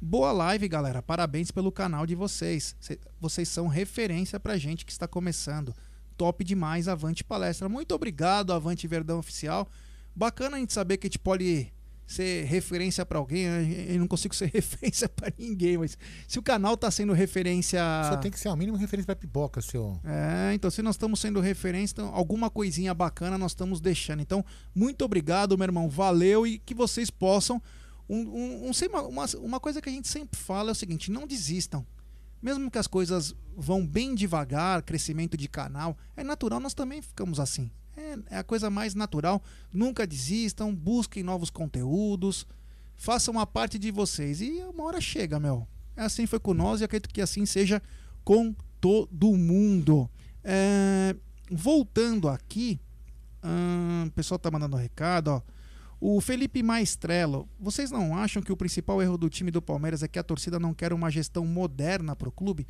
Boa 0.00 0.32
live, 0.32 0.66
galera. 0.66 1.02
Parabéns 1.02 1.50
pelo 1.50 1.70
canal 1.70 2.06
de 2.06 2.14
vocês. 2.14 2.74
Cê- 2.80 2.98
Vocês 3.20 3.48
são 3.48 3.68
referência 3.68 4.40
pra 4.40 4.56
gente 4.56 4.86
que 4.86 4.92
está 4.92 5.06
começando. 5.06 5.74
Top 6.16 6.42
demais, 6.42 6.88
Avante 6.88 7.22
Palestra. 7.22 7.68
Muito 7.68 7.94
obrigado, 7.94 8.52
Avante 8.52 8.86
Verdão 8.88 9.18
Oficial. 9.18 9.68
Bacana 10.16 10.56
a 10.56 10.60
gente 10.60 10.72
saber 10.72 10.96
que 10.96 11.06
a 11.06 11.08
gente 11.08 11.18
pode 11.18 11.70
ser 12.06 12.44
referência 12.44 13.04
para 13.06 13.18
alguém, 13.18 13.44
eu 13.88 13.98
não 13.98 14.06
consigo 14.06 14.34
ser 14.34 14.50
referência 14.52 15.08
para 15.08 15.32
ninguém, 15.38 15.78
mas 15.78 15.96
se 16.28 16.38
o 16.38 16.42
canal 16.42 16.76
tá 16.76 16.90
sendo 16.90 17.12
referência. 17.12 17.80
Só 18.08 18.16
tem 18.16 18.30
que 18.30 18.38
ser 18.38 18.48
ao 18.48 18.56
mínimo 18.56 18.76
referência 18.76 19.06
para 19.06 19.16
pipoca, 19.16 19.60
seu. 19.60 20.00
É, 20.04 20.52
então 20.54 20.70
se 20.70 20.82
nós 20.82 20.94
estamos 20.94 21.20
sendo 21.20 21.40
referência, 21.40 21.94
então, 21.94 22.14
alguma 22.14 22.50
coisinha 22.50 22.92
bacana 22.92 23.38
nós 23.38 23.52
estamos 23.52 23.80
deixando. 23.80 24.20
Então, 24.20 24.44
muito 24.74 25.04
obrigado, 25.04 25.56
meu 25.56 25.64
irmão, 25.64 25.88
valeu 25.88 26.46
e 26.46 26.58
que 26.58 26.74
vocês 26.74 27.10
possam. 27.10 27.60
Um, 28.08 28.18
um, 28.18 28.70
um, 28.70 29.08
uma, 29.08 29.26
uma 29.36 29.60
coisa 29.60 29.80
que 29.80 29.88
a 29.88 29.92
gente 29.92 30.08
sempre 30.08 30.38
fala 30.38 30.70
é 30.70 30.72
o 30.72 30.76
seguinte: 30.76 31.10
não 31.10 31.26
desistam. 31.26 31.86
Mesmo 32.42 32.68
que 32.70 32.78
as 32.78 32.88
coisas 32.88 33.34
vão 33.56 33.86
bem 33.86 34.16
devagar, 34.16 34.82
crescimento 34.82 35.36
de 35.36 35.48
canal, 35.48 35.96
é 36.16 36.24
natural, 36.24 36.58
nós 36.58 36.74
também 36.74 37.00
ficamos 37.00 37.38
assim. 37.38 37.70
É, 38.02 38.36
é 38.36 38.38
a 38.38 38.44
coisa 38.44 38.68
mais 38.68 38.94
natural. 38.94 39.42
Nunca 39.72 40.06
desistam, 40.06 40.74
busquem 40.74 41.22
novos 41.22 41.50
conteúdos, 41.50 42.46
façam 42.96 43.38
a 43.38 43.46
parte 43.46 43.78
de 43.78 43.90
vocês. 43.90 44.40
E 44.40 44.60
uma 44.62 44.84
hora 44.84 45.00
chega, 45.00 45.38
meu. 45.38 45.66
Assim 45.96 46.26
foi 46.26 46.40
com 46.40 46.52
nós 46.52 46.80
e 46.80 46.84
acredito 46.84 47.12
que 47.12 47.20
assim 47.20 47.46
seja 47.46 47.80
com 48.24 48.54
todo 48.80 49.36
mundo. 49.36 50.10
É, 50.42 51.14
voltando 51.50 52.28
aqui, 52.28 52.80
hum, 53.44 54.06
o 54.08 54.10
pessoal 54.10 54.38
tá 54.38 54.50
mandando 54.50 54.76
um 54.76 54.80
recado, 54.80 55.28
ó. 55.28 55.42
O 56.04 56.20
Felipe 56.20 56.64
Maestrello, 56.64 57.48
vocês 57.60 57.92
não 57.92 58.16
acham 58.16 58.42
que 58.42 58.50
o 58.50 58.56
principal 58.56 59.00
erro 59.00 59.16
do 59.16 59.30
time 59.30 59.52
do 59.52 59.62
Palmeiras 59.62 60.02
é 60.02 60.08
que 60.08 60.18
a 60.18 60.22
torcida 60.24 60.58
não 60.58 60.74
quer 60.74 60.92
uma 60.92 61.08
gestão 61.08 61.46
moderna 61.46 62.16
para 62.16 62.28
o 62.28 62.32
clube? 62.32 62.66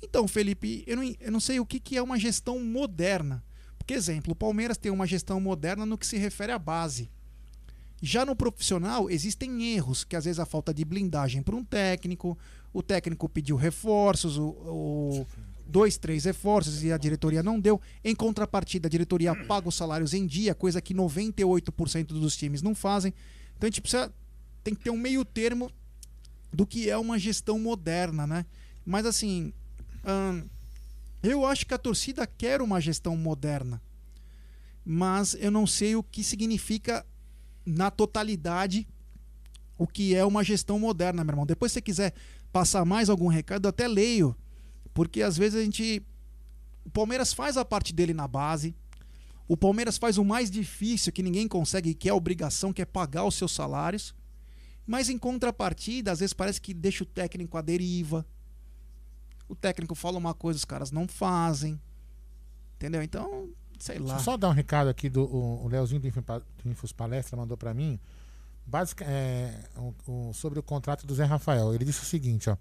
Então, 0.00 0.28
Felipe, 0.28 0.84
eu 0.86 0.96
não, 0.96 1.14
eu 1.18 1.32
não 1.32 1.40
sei 1.40 1.58
o 1.58 1.66
que, 1.66 1.80
que 1.80 1.96
é 1.96 2.02
uma 2.02 2.16
gestão 2.16 2.62
moderna. 2.62 3.42
Porque, 3.86 3.94
exemplo, 3.94 4.32
o 4.32 4.36
Palmeiras 4.36 4.76
tem 4.76 4.90
uma 4.90 5.06
gestão 5.06 5.38
moderna 5.38 5.86
no 5.86 5.96
que 5.96 6.04
se 6.04 6.18
refere 6.18 6.50
à 6.50 6.58
base. 6.58 7.08
Já 8.02 8.26
no 8.26 8.34
profissional, 8.34 9.08
existem 9.08 9.74
erros, 9.74 10.02
que 10.02 10.16
às 10.16 10.24
vezes 10.24 10.40
a 10.40 10.44
falta 10.44 10.74
de 10.74 10.84
blindagem 10.84 11.40
para 11.40 11.54
um 11.54 11.64
técnico, 11.64 12.36
o 12.72 12.82
técnico 12.82 13.28
pediu 13.28 13.54
reforços, 13.54 14.38
o, 14.38 14.48
o, 14.48 15.26
dois, 15.64 15.96
três 15.96 16.24
reforços 16.24 16.82
e 16.82 16.90
a 16.90 16.98
diretoria 16.98 17.44
não 17.44 17.60
deu. 17.60 17.80
Em 18.02 18.12
contrapartida, 18.12 18.88
a 18.88 18.90
diretoria 18.90 19.36
paga 19.46 19.68
os 19.68 19.76
salários 19.76 20.12
em 20.12 20.26
dia, 20.26 20.52
coisa 20.52 20.82
que 20.82 20.92
98% 20.92 22.06
dos 22.06 22.36
times 22.36 22.62
não 22.62 22.74
fazem. 22.74 23.14
Então 23.56 23.68
a 23.68 23.70
gente 23.70 23.80
precisa. 23.80 24.12
Tem 24.64 24.74
que 24.74 24.82
ter 24.82 24.90
um 24.90 24.98
meio 24.98 25.24
termo 25.24 25.70
do 26.52 26.66
que 26.66 26.90
é 26.90 26.98
uma 26.98 27.20
gestão 27.20 27.56
moderna, 27.60 28.26
né? 28.26 28.46
Mas 28.84 29.06
assim. 29.06 29.52
Hum, 30.04 30.42
eu 31.22 31.44
acho 31.44 31.66
que 31.66 31.74
a 31.74 31.78
torcida 31.78 32.26
quer 32.26 32.60
uma 32.60 32.80
gestão 32.80 33.16
moderna, 33.16 33.82
mas 34.84 35.34
eu 35.34 35.50
não 35.50 35.66
sei 35.66 35.96
o 35.96 36.02
que 36.02 36.22
significa 36.22 37.04
na 37.64 37.90
totalidade 37.90 38.86
o 39.78 39.86
que 39.86 40.14
é 40.14 40.24
uma 40.24 40.44
gestão 40.44 40.78
moderna, 40.78 41.24
meu 41.24 41.32
irmão. 41.32 41.46
Depois, 41.46 41.72
se 41.72 41.74
você 41.74 41.82
quiser 41.82 42.14
passar 42.52 42.84
mais 42.84 43.10
algum 43.10 43.26
recado, 43.26 43.66
eu 43.66 43.70
até 43.70 43.86
leio, 43.86 44.34
porque 44.94 45.22
às 45.22 45.36
vezes 45.36 45.60
a 45.60 45.64
gente. 45.64 46.02
O 46.84 46.90
Palmeiras 46.90 47.32
faz 47.32 47.56
a 47.56 47.64
parte 47.64 47.92
dele 47.92 48.14
na 48.14 48.28
base. 48.28 48.74
O 49.48 49.56
Palmeiras 49.56 49.98
faz 49.98 50.18
o 50.18 50.24
mais 50.24 50.50
difícil 50.50 51.12
que 51.12 51.22
ninguém 51.22 51.46
consegue, 51.48 51.94
que 51.94 52.08
é 52.08 52.12
a 52.12 52.14
obrigação, 52.14 52.72
que 52.72 52.80
é 52.80 52.84
pagar 52.84 53.24
os 53.24 53.34
seus 53.34 53.52
salários. 53.52 54.14
Mas 54.86 55.08
em 55.08 55.18
contrapartida, 55.18 56.12
às 56.12 56.20
vezes 56.20 56.32
parece 56.32 56.60
que 56.60 56.72
deixa 56.72 57.02
o 57.02 57.06
técnico 57.06 57.56
à 57.58 57.60
deriva 57.60 58.24
o 59.48 59.54
técnico 59.54 59.94
fala 59.94 60.18
uma 60.18 60.34
coisa, 60.34 60.56
os 60.56 60.64
caras 60.64 60.90
não 60.90 61.06
fazem. 61.06 61.80
Entendeu? 62.76 63.02
Então, 63.02 63.48
sei 63.78 63.98
lá. 63.98 64.18
Só 64.18 64.36
dar 64.36 64.48
um 64.48 64.52
recado 64.52 64.88
aqui 64.88 65.08
do 65.08 65.24
o, 65.24 65.68
Leozinho 65.68 66.00
do 66.00 66.70
Infos 66.70 66.92
Palestra 66.92 67.36
mandou 67.36 67.56
para 67.56 67.72
mim. 67.72 67.98
É, 69.00 69.60
sobre 70.34 70.58
o 70.58 70.62
contrato 70.62 71.06
do 71.06 71.14
Zé 71.14 71.24
Rafael. 71.24 71.72
Ele 71.72 71.84
disse 71.84 72.02
o 72.02 72.04
seguinte, 72.04 72.50
ó. 72.50 72.56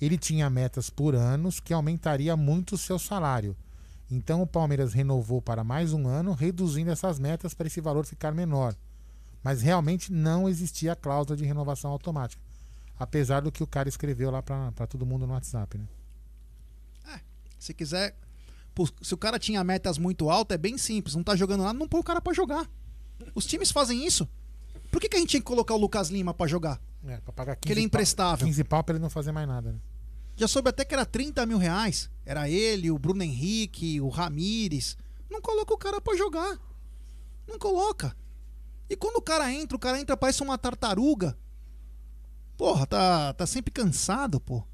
Ele 0.00 0.16
tinha 0.16 0.48
metas 0.48 0.88
por 0.88 1.14
anos 1.14 1.60
que 1.60 1.74
aumentaria 1.74 2.36
muito 2.36 2.74
o 2.74 2.78
seu 2.78 2.98
salário. 2.98 3.54
Então 4.10 4.40
o 4.42 4.46
Palmeiras 4.46 4.94
renovou 4.94 5.42
para 5.42 5.62
mais 5.62 5.92
um 5.92 6.08
ano, 6.08 6.32
reduzindo 6.32 6.90
essas 6.90 7.18
metas 7.18 7.52
para 7.52 7.66
esse 7.66 7.80
valor 7.80 8.06
ficar 8.06 8.32
menor. 8.32 8.74
Mas 9.42 9.60
realmente 9.60 10.10
não 10.10 10.48
existia 10.48 10.92
a 10.92 10.96
cláusula 10.96 11.36
de 11.36 11.44
renovação 11.44 11.90
automática. 11.90 12.42
Apesar 12.98 13.40
do 13.40 13.52
que 13.52 13.62
o 13.62 13.66
cara 13.66 13.88
escreveu 13.88 14.30
lá 14.30 14.42
para 14.42 14.86
todo 14.86 15.04
mundo 15.04 15.26
no 15.26 15.32
WhatsApp, 15.32 15.76
né? 15.76 15.84
Se 17.60 17.74
quiser. 17.74 18.16
Se 19.02 19.12
o 19.12 19.18
cara 19.18 19.38
tinha 19.38 19.62
metas 19.62 19.98
muito 19.98 20.30
altas, 20.30 20.54
é 20.54 20.58
bem 20.58 20.78
simples. 20.78 21.14
Não 21.14 21.22
tá 21.22 21.36
jogando 21.36 21.62
nada, 21.62 21.78
não 21.78 21.86
põe 21.86 22.00
o 22.00 22.04
cara 22.04 22.20
para 22.20 22.32
jogar. 22.32 22.68
Os 23.34 23.44
times 23.44 23.70
fazem 23.70 24.04
isso. 24.04 24.26
Por 24.90 25.00
que, 25.00 25.08
que 25.08 25.16
a 25.16 25.20
gente 25.20 25.28
tinha 25.28 25.40
que 25.40 25.46
colocar 25.46 25.74
o 25.74 25.78
Lucas 25.78 26.08
Lima 26.08 26.32
para 26.32 26.48
jogar? 26.48 26.80
É, 27.06 27.18
pra 27.18 27.32
pagar 27.32 27.56
15 27.56 27.60
que 27.66 27.72
ele 27.72 27.80
é 27.80 27.84
imprestável. 27.84 28.46
15 28.46 28.64
pau 28.64 28.82
pra 28.82 28.94
ele 28.94 29.02
não 29.02 29.10
fazer 29.10 29.30
mais 29.30 29.46
nada, 29.46 29.72
né? 29.72 29.78
Já 30.36 30.48
soube 30.48 30.70
até 30.70 30.84
que 30.84 30.94
era 30.94 31.04
30 31.04 31.44
mil 31.44 31.58
reais. 31.58 32.10
Era 32.24 32.48
ele, 32.48 32.90
o 32.90 32.98
Bruno 32.98 33.22
Henrique, 33.22 34.00
o 34.00 34.08
Ramires. 34.08 34.96
Não 35.28 35.40
coloca 35.42 35.74
o 35.74 35.78
cara 35.78 36.00
para 36.00 36.16
jogar. 36.16 36.58
Não 37.46 37.58
coloca. 37.58 38.16
E 38.88 38.96
quando 38.96 39.16
o 39.16 39.22
cara 39.22 39.52
entra, 39.52 39.76
o 39.76 39.80
cara 39.80 40.00
entra, 40.00 40.16
parece 40.16 40.42
uma 40.42 40.56
tartaruga. 40.56 41.36
Porra, 42.56 42.86
tá, 42.86 43.32
tá 43.34 43.46
sempre 43.46 43.70
cansado, 43.70 44.40
pô. 44.40 44.64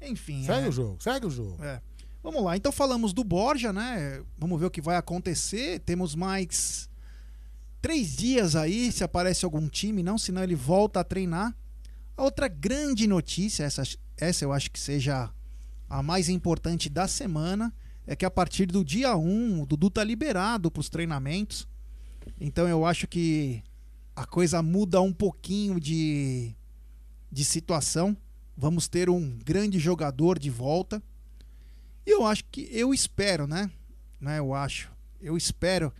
Enfim. 0.00 0.44
Segue 0.44 0.66
é... 0.66 0.68
o 0.68 0.72
jogo, 0.72 0.96
segue 1.00 1.26
o 1.26 1.30
jogo. 1.30 1.62
É. 1.62 1.80
Vamos 2.22 2.44
lá, 2.44 2.56
então 2.56 2.70
falamos 2.70 3.12
do 3.12 3.24
Borja, 3.24 3.72
né? 3.72 4.22
Vamos 4.38 4.60
ver 4.60 4.66
o 4.66 4.70
que 4.70 4.80
vai 4.80 4.96
acontecer. 4.96 5.80
Temos 5.80 6.14
mais 6.14 6.88
três 7.80 8.16
dias 8.16 8.54
aí, 8.54 8.92
se 8.92 9.02
aparece 9.02 9.44
algum 9.44 9.68
time, 9.68 10.04
não, 10.04 10.16
senão 10.16 10.42
ele 10.42 10.54
volta 10.54 11.00
a 11.00 11.04
treinar. 11.04 11.52
A 12.16 12.22
outra 12.22 12.46
grande 12.46 13.08
notícia, 13.08 13.64
essa, 13.64 13.82
essa 14.16 14.44
eu 14.44 14.52
acho 14.52 14.70
que 14.70 14.78
seja 14.78 15.30
a 15.90 16.02
mais 16.02 16.28
importante 16.28 16.88
da 16.88 17.08
semana, 17.08 17.74
é 18.06 18.14
que 18.14 18.24
a 18.24 18.30
partir 18.30 18.66
do 18.66 18.84
dia 18.84 19.16
1, 19.16 19.60
o 19.60 19.66
Dudu 19.66 19.90
tá 19.90 20.04
liberado 20.04 20.70
para 20.70 20.80
os 20.80 20.88
treinamentos. 20.88 21.66
Então 22.40 22.68
eu 22.68 22.86
acho 22.86 23.08
que 23.08 23.62
a 24.14 24.24
coisa 24.24 24.62
muda 24.62 25.00
um 25.00 25.12
pouquinho 25.12 25.80
de, 25.80 26.54
de 27.30 27.44
situação. 27.44 28.16
Vamos 28.56 28.86
ter 28.86 29.10
um 29.10 29.38
grande 29.44 29.80
jogador 29.80 30.38
de 30.38 30.50
volta. 30.50 31.02
E 32.06 32.10
eu 32.10 32.26
acho 32.26 32.44
que, 32.50 32.68
eu 32.70 32.92
espero, 32.92 33.46
né? 33.46 33.70
né? 34.20 34.38
Eu 34.38 34.54
acho. 34.54 34.90
Eu 35.20 35.36
espero 35.36 35.92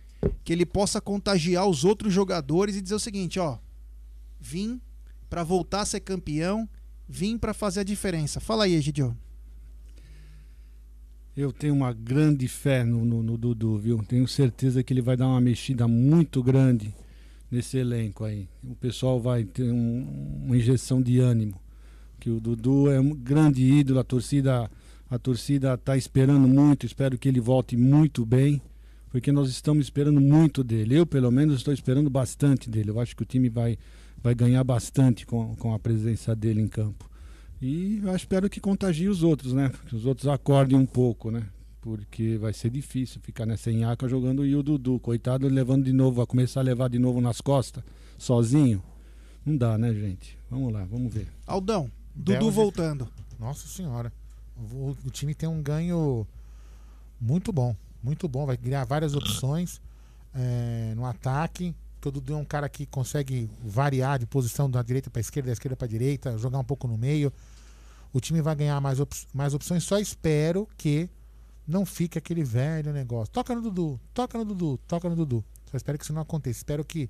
que 0.43 0.51
ele 0.51 0.65
possa 0.65 0.99
contagiar 1.01 1.67
os 1.67 1.83
outros 1.83 2.13
jogadores 2.13 2.75
e 2.75 2.81
dizer 2.81 2.95
o 2.95 2.99
seguinte, 2.99 3.39
ó. 3.39 3.57
Vim 4.39 4.81
para 5.29 5.43
voltar 5.43 5.81
a 5.81 5.85
ser 5.85 6.01
campeão, 6.01 6.67
vim 7.07 7.37
para 7.37 7.53
fazer 7.53 7.81
a 7.81 7.83
diferença. 7.83 8.39
Fala 8.39 8.65
aí, 8.65 8.73
Egidio. 8.73 9.17
Eu 11.35 11.51
tenho 11.51 11.73
uma 11.73 11.91
grande 11.91 12.47
fé 12.47 12.83
no, 12.83 13.03
no, 13.03 13.23
no, 13.23 13.37
Dudu, 13.37 13.79
viu? 13.79 14.03
Tenho 14.03 14.27
certeza 14.27 14.83
que 14.83 14.93
ele 14.93 15.01
vai 15.01 15.17
dar 15.17 15.27
uma 15.27 15.41
mexida 15.41 15.87
muito 15.87 16.43
grande 16.43 16.93
nesse 17.49 17.77
elenco 17.77 18.23
aí. 18.23 18.47
O 18.63 18.75
pessoal 18.75 19.19
vai 19.19 19.43
ter 19.43 19.63
um, 19.63 20.43
uma 20.45 20.55
injeção 20.55 21.01
de 21.01 21.19
ânimo. 21.19 21.59
Que 22.19 22.29
o 22.29 22.39
Dudu 22.39 22.91
é 22.91 22.99
um 22.99 23.15
grande 23.15 23.63
ídolo, 23.63 23.99
a 23.99 24.03
torcida 24.03 24.69
a 25.13 25.19
torcida 25.19 25.75
está 25.75 25.95
esperando 25.95 26.47
muito, 26.47 26.87
espero 26.87 27.19
que 27.19 27.29
ele 27.29 27.39
volte 27.39 27.77
muito 27.77 28.25
bem, 28.25 28.59
porque 29.11 29.31
nós 29.31 29.47
estamos 29.47 29.85
esperando 29.85 30.19
muito 30.19 30.63
dele. 30.63 30.95
Eu, 30.95 31.05
pelo 31.05 31.29
menos, 31.29 31.57
estou 31.57 31.71
esperando 31.71 32.09
bastante 32.09 32.67
dele. 32.67 32.89
Eu 32.89 32.99
acho 32.99 33.15
que 33.15 33.21
o 33.21 33.25
time 33.25 33.47
vai, 33.47 33.77
vai 34.23 34.33
ganhar 34.33 34.63
bastante 34.63 35.23
com, 35.23 35.55
com 35.57 35.71
a 35.71 35.77
presença 35.77 36.35
dele 36.35 36.61
em 36.61 36.67
campo. 36.67 37.07
E 37.61 38.01
eu 38.03 38.15
espero 38.15 38.49
que 38.49 38.59
contagie 38.59 39.07
os 39.07 39.21
outros, 39.21 39.53
né? 39.53 39.71
Que 39.87 39.95
os 39.95 40.07
outros 40.07 40.27
acordem 40.27 40.75
um 40.75 40.85
pouco, 40.85 41.29
né? 41.29 41.43
Porque 41.79 42.35
vai 42.37 42.51
ser 42.51 42.71
difícil 42.71 43.21
ficar 43.21 43.45
nessa 43.45 43.71
enhaca 43.71 44.09
jogando 44.09 44.43
e 44.43 44.55
o 44.55 44.63
Dudu, 44.63 44.99
coitado, 44.99 45.47
levando 45.47 45.85
de 45.85 45.93
novo, 45.93 46.17
vai 46.17 46.25
começar 46.25 46.61
a 46.61 46.63
levar 46.63 46.89
de 46.89 46.97
novo 46.97 47.21
nas 47.21 47.39
costas, 47.39 47.83
sozinho. 48.17 48.81
Não 49.45 49.55
dá, 49.55 49.77
né, 49.77 49.93
gente? 49.93 50.39
Vamos 50.49 50.73
lá, 50.73 50.83
vamos 50.85 51.13
ver. 51.13 51.27
Aldão, 51.45 51.91
Dudu 52.15 52.49
voltando. 52.49 53.07
Nossa 53.39 53.67
senhora 53.67 54.11
o, 54.57 54.95
o 55.05 55.09
time 55.09 55.33
tem 55.33 55.47
um 55.47 55.61
ganho 55.61 56.27
muito 57.19 57.51
bom. 57.51 57.75
Muito 58.01 58.27
bom. 58.27 58.45
Vai 58.45 58.57
criar 58.57 58.85
várias 58.85 59.15
opções 59.15 59.81
é, 60.33 60.93
no 60.95 61.05
ataque. 61.05 61.75
Que 62.01 62.07
o 62.09 62.11
Dudu 62.11 62.33
é 62.33 62.37
um 62.37 62.45
cara 62.45 62.67
que 62.67 62.85
consegue 62.85 63.49
variar 63.63 64.19
de 64.19 64.25
posição 64.25 64.69
da 64.69 64.81
direita 64.81 65.09
para 65.09 65.21
esquerda, 65.21 65.47
da 65.47 65.53
esquerda 65.53 65.75
para 65.75 65.87
direita, 65.87 66.37
jogar 66.37 66.59
um 66.59 66.63
pouco 66.63 66.85
no 66.87 66.97
meio. 66.97 67.31
O 68.11 68.19
time 68.19 68.41
vai 68.41 68.55
ganhar 68.55 68.79
mais, 68.81 68.99
op 68.99 69.15
mais 69.33 69.53
opções. 69.53 69.83
Só 69.85 69.97
espero 69.97 70.67
que 70.77 71.09
não 71.65 71.85
fique 71.85 72.17
aquele 72.17 72.43
velho 72.43 72.91
negócio. 72.91 73.31
Toca 73.31 73.55
no 73.55 73.61
Dudu, 73.61 73.99
toca 74.13 74.37
no 74.37 74.43
Dudu, 74.43 74.77
toca 74.85 75.09
no 75.09 75.15
Dudu. 75.15 75.45
Só 75.71 75.77
espero 75.77 75.97
que 75.97 76.03
isso 76.03 76.13
não 76.13 76.21
aconteça. 76.21 76.59
Espero 76.59 76.83
que 76.83 77.09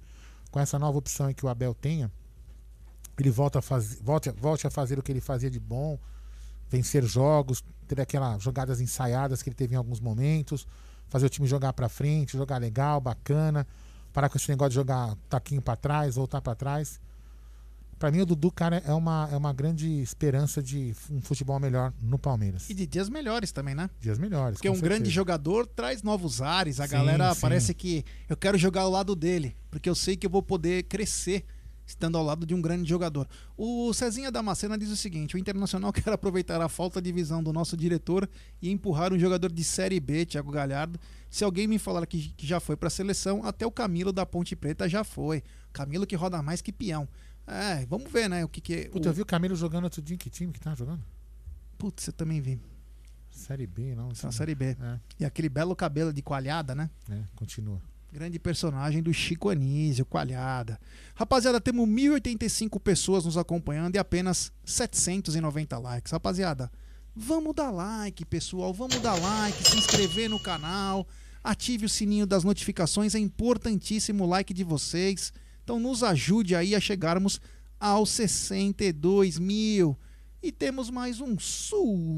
com 0.51 0.59
essa 0.59 0.77
nova 0.77 0.97
opção 0.99 1.33
que 1.33 1.43
o 1.43 1.49
Abel 1.49 1.73
tenha, 1.73 2.11
ele 3.17 3.31
volta 3.31 3.59
a 3.59 3.61
volte, 4.01 4.29
volte 4.31 4.67
a 4.67 4.69
fazer 4.69 4.99
o 4.99 5.03
que 5.03 5.11
ele 5.11 5.19
fazia 5.21 5.49
de 5.49 5.59
bom, 5.59 5.97
vencer 6.73 7.03
jogos, 7.05 7.63
ter 7.87 8.01
aquelas 8.01 8.41
jogadas 8.41 8.81
ensaiadas 8.81 9.43
que 9.43 9.49
ele 9.49 9.55
teve 9.55 9.75
em 9.75 9.77
alguns 9.77 9.99
momentos, 9.99 10.65
fazer 11.07 11.27
o 11.27 11.29
time 11.29 11.47
jogar 11.47 11.71
para 11.73 11.87
frente, 11.87 12.35
jogar 12.35 12.57
legal, 12.57 12.99
bacana, 12.99 13.67
parar 14.11 14.27
com 14.27 14.37
esse 14.37 14.49
negócio 14.49 14.71
de 14.71 14.75
jogar 14.75 15.15
taquinho 15.29 15.61
para 15.61 15.75
trás, 15.75 16.15
voltar 16.15 16.41
para 16.41 16.55
trás. 16.55 16.99
Pra 17.99 18.09
mim, 18.11 18.21
o 18.21 18.25
Dudu, 18.25 18.51
cara, 18.51 18.81
é 18.85 18.91
uma, 18.91 19.29
é 19.31 19.37
uma 19.37 19.53
grande 19.53 19.87
esperança 20.01 20.63
de 20.63 20.95
um 21.11 21.21
futebol 21.21 21.59
melhor 21.59 21.93
no 22.01 22.17
Palmeiras. 22.17 22.67
E 22.69 22.73
de 22.73 22.87
dias 22.87 23.07
melhores 23.07 23.51
também, 23.51 23.75
né? 23.75 23.89
Dias 24.01 24.17
melhores. 24.17 24.55
Porque 24.57 24.67
um 24.67 24.73
certeza. 24.73 24.95
grande 24.95 25.09
jogador 25.11 25.67
traz 25.67 26.01
novos 26.01 26.41
ares. 26.41 26.79
A 26.79 26.87
Sim, 26.87 26.91
galera 26.91 27.33
sim. 27.35 27.41
parece 27.41 27.73
que 27.73 28.03
eu 28.27 28.35
quero 28.35 28.57
jogar 28.57 28.81
ao 28.81 28.89
lado 28.89 29.15
dele, 29.15 29.55
porque 29.69 29.87
eu 29.87 29.95
sei 29.95 30.17
que 30.17 30.25
eu 30.25 30.29
vou 30.31 30.41
poder 30.41 30.83
crescer 30.83 31.45
estando 31.85 32.17
ao 32.17 32.23
lado 32.23 32.45
de 32.45 32.53
um 32.53 32.61
grande 32.61 32.87
jogador. 32.87 33.27
O 33.57 33.93
Cezinha 33.93 34.31
Damascena 34.31 34.77
diz 34.77 34.89
o 34.89 34.95
seguinte: 34.95 35.35
o 35.35 35.39
Internacional 35.39 35.91
quer 35.93 36.11
aproveitar 36.11 36.61
a 36.61 36.69
falta 36.69 37.01
de 37.01 37.11
visão 37.11 37.43
do 37.43 37.51
nosso 37.53 37.75
diretor 37.75 38.29
e 38.61 38.69
empurrar 38.69 39.13
um 39.13 39.19
jogador 39.19 39.51
de 39.51 39.63
Série 39.63 39.99
B, 39.99 40.25
Thiago 40.25 40.51
Galhardo. 40.51 40.99
Se 41.29 41.43
alguém 41.43 41.67
me 41.67 41.79
falar 41.79 42.05
que, 42.05 42.29
que 42.29 42.45
já 42.45 42.59
foi 42.59 42.75
pra 42.75 42.89
seleção, 42.89 43.43
até 43.43 43.65
o 43.65 43.71
Camilo 43.71 44.13
da 44.13 44.25
Ponte 44.25 44.55
Preta 44.55 44.87
já 44.87 45.03
foi. 45.03 45.43
Camilo 45.71 46.05
que 46.05 46.15
roda 46.15 46.41
mais 46.41 46.61
que 46.61 46.71
peão. 46.71 47.07
É, 47.45 47.85
vamos 47.87 48.11
ver, 48.11 48.29
né? 48.29 48.45
O 48.45 48.47
que 48.47 48.61
que. 48.61 48.89
Puta, 48.89 49.09
o... 49.09 49.11
eu 49.11 49.13
vi 49.13 49.21
o 49.21 49.25
Camilo 49.25 49.55
jogando 49.55 49.85
outro 49.85 50.01
dia. 50.01 50.15
em 50.15 50.17
Que 50.17 50.29
time 50.29 50.53
que 50.53 50.59
tá 50.59 50.73
jogando? 50.75 51.03
Putz, 51.77 52.07
eu 52.07 52.13
também 52.13 52.39
vi. 52.39 52.59
Série 53.29 53.65
B, 53.65 53.95
não. 53.95 54.13
Só 54.13 54.31
Série 54.31 54.55
B. 54.55 54.77
E 55.19 55.25
aquele 55.25 55.49
belo 55.49 55.75
cabelo 55.75 56.13
de 56.13 56.21
coalhada, 56.21 56.75
né? 56.75 56.89
É, 57.09 57.23
continua. 57.35 57.81
Grande 58.13 58.37
personagem 58.37 59.01
do 59.01 59.11
Chico 59.11 59.49
Anísio, 59.49 60.05
Coalhada. 60.05 60.79
Rapaziada, 61.15 61.59
temos 61.59 61.89
1.085 61.89 62.79
pessoas 62.79 63.25
nos 63.25 63.39
acompanhando 63.39 63.95
e 63.95 63.97
apenas 63.97 64.51
790 64.63 65.79
likes. 65.79 66.11
Rapaziada, 66.11 66.71
vamos 67.15 67.55
dar 67.55 67.71
like, 67.71 68.23
pessoal. 68.23 68.71
Vamos 68.71 68.99
dar 68.99 69.15
like, 69.15 69.67
se 69.67 69.79
inscrever 69.79 70.29
no 70.29 70.39
canal. 70.39 71.07
Ative 71.43 71.87
o 71.87 71.89
sininho 71.89 72.27
das 72.27 72.43
notificações. 72.43 73.15
É 73.15 73.19
importantíssimo 73.19 74.25
o 74.25 74.27
like 74.27 74.53
de 74.53 74.63
vocês. 74.63 75.33
Então 75.63 75.79
nos 75.79 76.03
ajude 76.03 76.55
aí 76.55 76.75
a 76.75 76.79
chegarmos 76.79 77.41
aos 77.79 78.11
62 78.11 79.39
mil. 79.39 79.97
E 80.39 80.51
temos 80.51 80.91
mais 80.91 81.19
um 81.19 81.39
superchat 81.39 82.13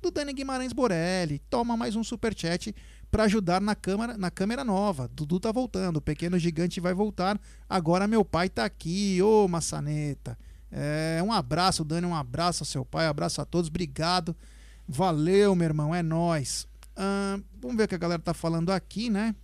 do 0.00 0.10
Dani 0.10 0.32
Guimarães 0.32 0.72
Borelli. 0.72 1.40
Toma 1.50 1.76
mais 1.76 1.94
um 1.96 2.04
superchat 2.04 2.74
para 3.10 3.24
ajudar 3.24 3.60
na 3.60 3.74
câmera, 3.74 4.16
na 4.16 4.30
câmera 4.30 4.64
nova. 4.64 5.08
Dudu 5.12 5.40
tá 5.40 5.50
voltando, 5.50 5.96
o 5.96 6.00
pequeno 6.00 6.38
gigante 6.38 6.80
vai 6.80 6.94
voltar. 6.94 7.40
Agora 7.68 8.06
meu 8.06 8.24
pai 8.24 8.48
tá 8.48 8.64
aqui, 8.64 9.20
ô 9.22 9.48
maçaneta. 9.48 10.38
É, 10.70 11.20
um 11.24 11.32
abraço, 11.32 11.84
Dani, 11.84 12.06
um 12.06 12.14
abraço 12.14 12.62
ao 12.62 12.66
seu 12.66 12.84
pai, 12.84 13.06
um 13.06 13.10
abraço 13.10 13.40
a 13.40 13.44
todos, 13.44 13.68
obrigado. 13.68 14.36
Valeu, 14.86 15.54
meu 15.54 15.64
irmão, 15.66 15.94
é 15.94 16.02
nós. 16.02 16.66
Ah, 16.96 17.38
vamos 17.60 17.76
ver 17.76 17.84
o 17.84 17.88
que 17.88 17.94
a 17.94 17.98
galera 17.98 18.20
tá 18.20 18.34
falando 18.34 18.70
aqui, 18.70 19.08
né? 19.08 19.34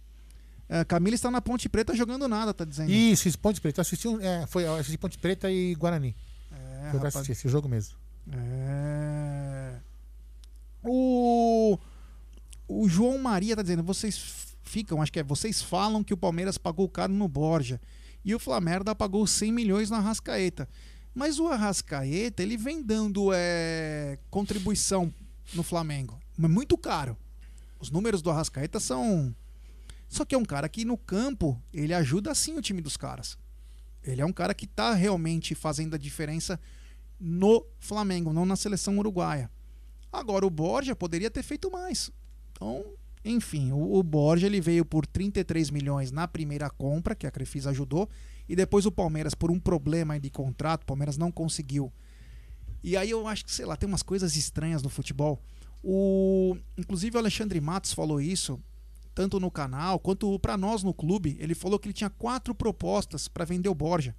É, 0.69 0.85
Camila 0.85 1.15
está 1.15 1.31
na 1.31 1.41
Ponte 1.41 1.69
Preta 1.69 1.95
jogando 1.95 2.27
nada, 2.27 2.53
tá 2.55 2.65
dizendo. 2.65 2.91
Isso, 2.91 3.29
isso, 3.29 3.39
Ponte 3.39 3.61
Preta. 3.61 3.83
Assisti, 3.83 4.09
é, 4.21 4.47
foi, 4.47 4.67
assisti 4.67 4.99
Ponte 4.99 5.19
Preta 5.19 5.51
e 5.51 5.75
Guarani. 5.75 6.17
É, 6.51 6.91
foi 6.91 6.99
rapaz. 6.99 7.17
assistir 7.17 7.33
esse 7.33 7.49
jogo 7.49 7.69
mesmo. 7.69 7.95
É. 8.33 9.75
O. 10.83 11.79
O 12.77 12.89
João 12.89 13.19
Maria 13.19 13.55
tá 13.55 13.63
dizendo, 13.63 13.85
vocês 13.85 14.57
ficam, 14.65 15.01
acho 15.01 15.13
que 15.13 15.21
é, 15.21 15.23
vocês 15.23 15.63
falam 15.63 16.03
que 16.03 16.13
o 16.13 16.17
Palmeiras 16.17 16.59
pagou 16.59 16.89
caro 16.89 17.13
no 17.13 17.29
Borja 17.29 17.81
e 18.25 18.35
o 18.35 18.39
Flamengo 18.41 18.93
pagou 18.97 19.25
100 19.25 19.53
milhões 19.53 19.91
na 19.91 19.99
Arrascaeta. 19.99 20.69
Mas 21.15 21.39
o 21.39 21.47
Arrascaeta, 21.47 22.43
ele 22.43 22.57
vem 22.57 22.83
dando 22.83 23.31
é, 23.33 24.19
contribuição 24.29 25.15
no 25.55 25.63
Flamengo, 25.63 26.21
mas 26.37 26.51
muito 26.51 26.77
caro. 26.77 27.17
Os 27.79 27.93
números 27.93 28.21
do 28.21 28.29
Arrascaeta 28.29 28.81
são 28.81 29.33
só 30.09 30.25
que 30.25 30.35
é 30.35 30.39
um 30.39 30.45
cara 30.45 30.69
que 30.69 30.85
no 30.85 30.99
campo, 30.99 31.63
ele 31.73 31.95
ajuda 31.95 32.35
sim 32.35 32.59
o 32.59 32.63
time 32.63 32.83
dos 32.83 32.97
caras. 32.97 33.39
Ele 34.03 34.21
é 34.21 34.27
um 34.27 34.33
cara 34.33 34.53
que 34.53 34.67
tá 34.67 34.95
realmente 34.95 35.55
fazendo 35.55 35.95
a 35.95 35.99
diferença 35.99 36.59
no 37.21 37.65
Flamengo, 37.79 38.33
não 38.33 38.45
na 38.45 38.57
seleção 38.57 38.99
uruguaia. 38.99 39.49
Agora 40.13 40.45
o 40.45 40.51
Borja 40.51 40.97
poderia 40.97 41.31
ter 41.31 41.45
feito 41.45 41.71
mais. 41.71 42.11
Então, 42.55 42.85
enfim, 43.25 43.73
o, 43.73 43.95
o 43.95 44.03
Borja 44.03 44.47
ele 44.47 44.61
veio 44.61 44.85
por 44.85 45.07
33 45.07 45.71
milhões 45.71 46.11
na 46.11 46.29
primeira 46.29 46.71
compra, 46.71 47.15
que 47.15 47.27
a 47.27 47.31
Crefisa 47.31 47.71
ajudou, 47.71 48.09
e 48.49 48.55
depois 48.55 48.87
o 48.87 48.93
Palmeiras 48.93 49.35
por 49.35 49.51
um 49.51 49.59
problema 49.59 50.19
de 50.21 50.31
contrato, 50.31 50.83
o 50.83 50.87
Palmeiras 50.87 51.17
não 51.17 51.33
conseguiu. 51.33 51.93
E 52.83 52.97
aí 52.97 53.11
eu 53.11 53.27
acho 53.27 53.45
que, 53.45 53.53
sei 53.53 53.65
lá, 53.65 53.77
tem 53.77 53.89
umas 53.89 54.03
coisas 54.03 54.37
estranhas 54.37 54.83
no 54.83 54.91
futebol. 54.91 55.41
O, 55.83 56.57
inclusive 56.77 57.17
o 57.17 57.19
Alexandre 57.19 57.61
Matos 57.61 57.95
falou 57.95 58.21
isso, 58.21 58.61
tanto 59.15 59.41
no 59.41 59.51
canal 59.51 59.99
quanto 59.99 60.39
para 60.39 60.57
nós 60.59 60.83
no 60.83 60.93
clube. 60.93 61.37
Ele 61.41 61.55
falou 61.55 61.79
que 61.79 61.87
ele 61.87 61.95
tinha 61.95 62.11
quatro 62.11 62.55
propostas 62.55 63.27
para 63.27 63.47
vender 63.47 63.71
o 63.71 63.75
Borja. 63.75 64.15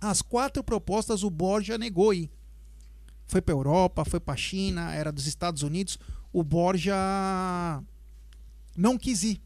As 0.00 0.22
quatro 0.22 0.62
propostas 0.64 1.22
o 1.22 1.30
Borja 1.30 1.78
negou 1.78 2.10
aí. 2.10 2.28
Foi 3.26 3.42
para 3.42 3.54
Europa, 3.54 4.04
foi 4.04 4.18
para 4.18 4.36
China, 4.36 4.92
era 4.92 5.12
dos 5.12 5.26
Estados 5.26 5.62
Unidos. 5.62 5.98
O 6.32 6.42
Borja 6.42 6.94
não 8.76 8.98
quis 8.98 9.22
ir. 9.22 9.40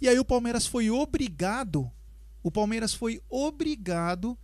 E 0.00 0.08
aí 0.08 0.18
o 0.18 0.24
Palmeiras 0.24 0.66
foi 0.66 0.90
obrigado, 0.90 1.90
o 2.42 2.50
Palmeiras 2.50 2.94
foi 2.94 3.20
obrigado 3.28 4.38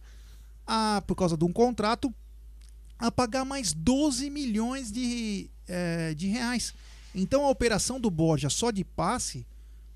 a, 0.66 1.02
por 1.06 1.14
causa 1.14 1.36
de 1.36 1.44
um 1.44 1.52
contrato, 1.52 2.12
a 2.98 3.10
pagar 3.10 3.44
mais 3.44 3.72
12 3.72 4.30
milhões 4.30 4.90
de, 4.90 5.48
eh, 5.68 6.14
de 6.14 6.26
reais. 6.28 6.74
Então 7.14 7.44
a 7.44 7.51
operação 7.51 8.01
do 8.01 8.10
Borja 8.10 8.51
só 8.51 8.70
de 8.70 8.84
passe 8.84 9.46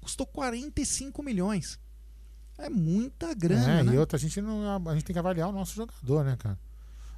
custou 0.00 0.26
45 0.26 1.22
milhões. 1.22 1.78
É 2.56 2.68
muita 2.68 3.34
grana, 3.34 3.80
é, 3.80 3.82
né? 3.84 3.94
e 3.94 3.98
outra, 3.98 4.16
a 4.16 4.20
gente, 4.20 4.40
não, 4.40 4.88
a 4.88 4.94
gente 4.94 5.05
tem 5.05 5.14
que 5.14 5.18
avaliar 5.18 5.48
o 5.48 5.52
nosso 5.52 5.74
jogador, 5.74 6.24
né, 6.24 6.36
cara? 6.36 6.59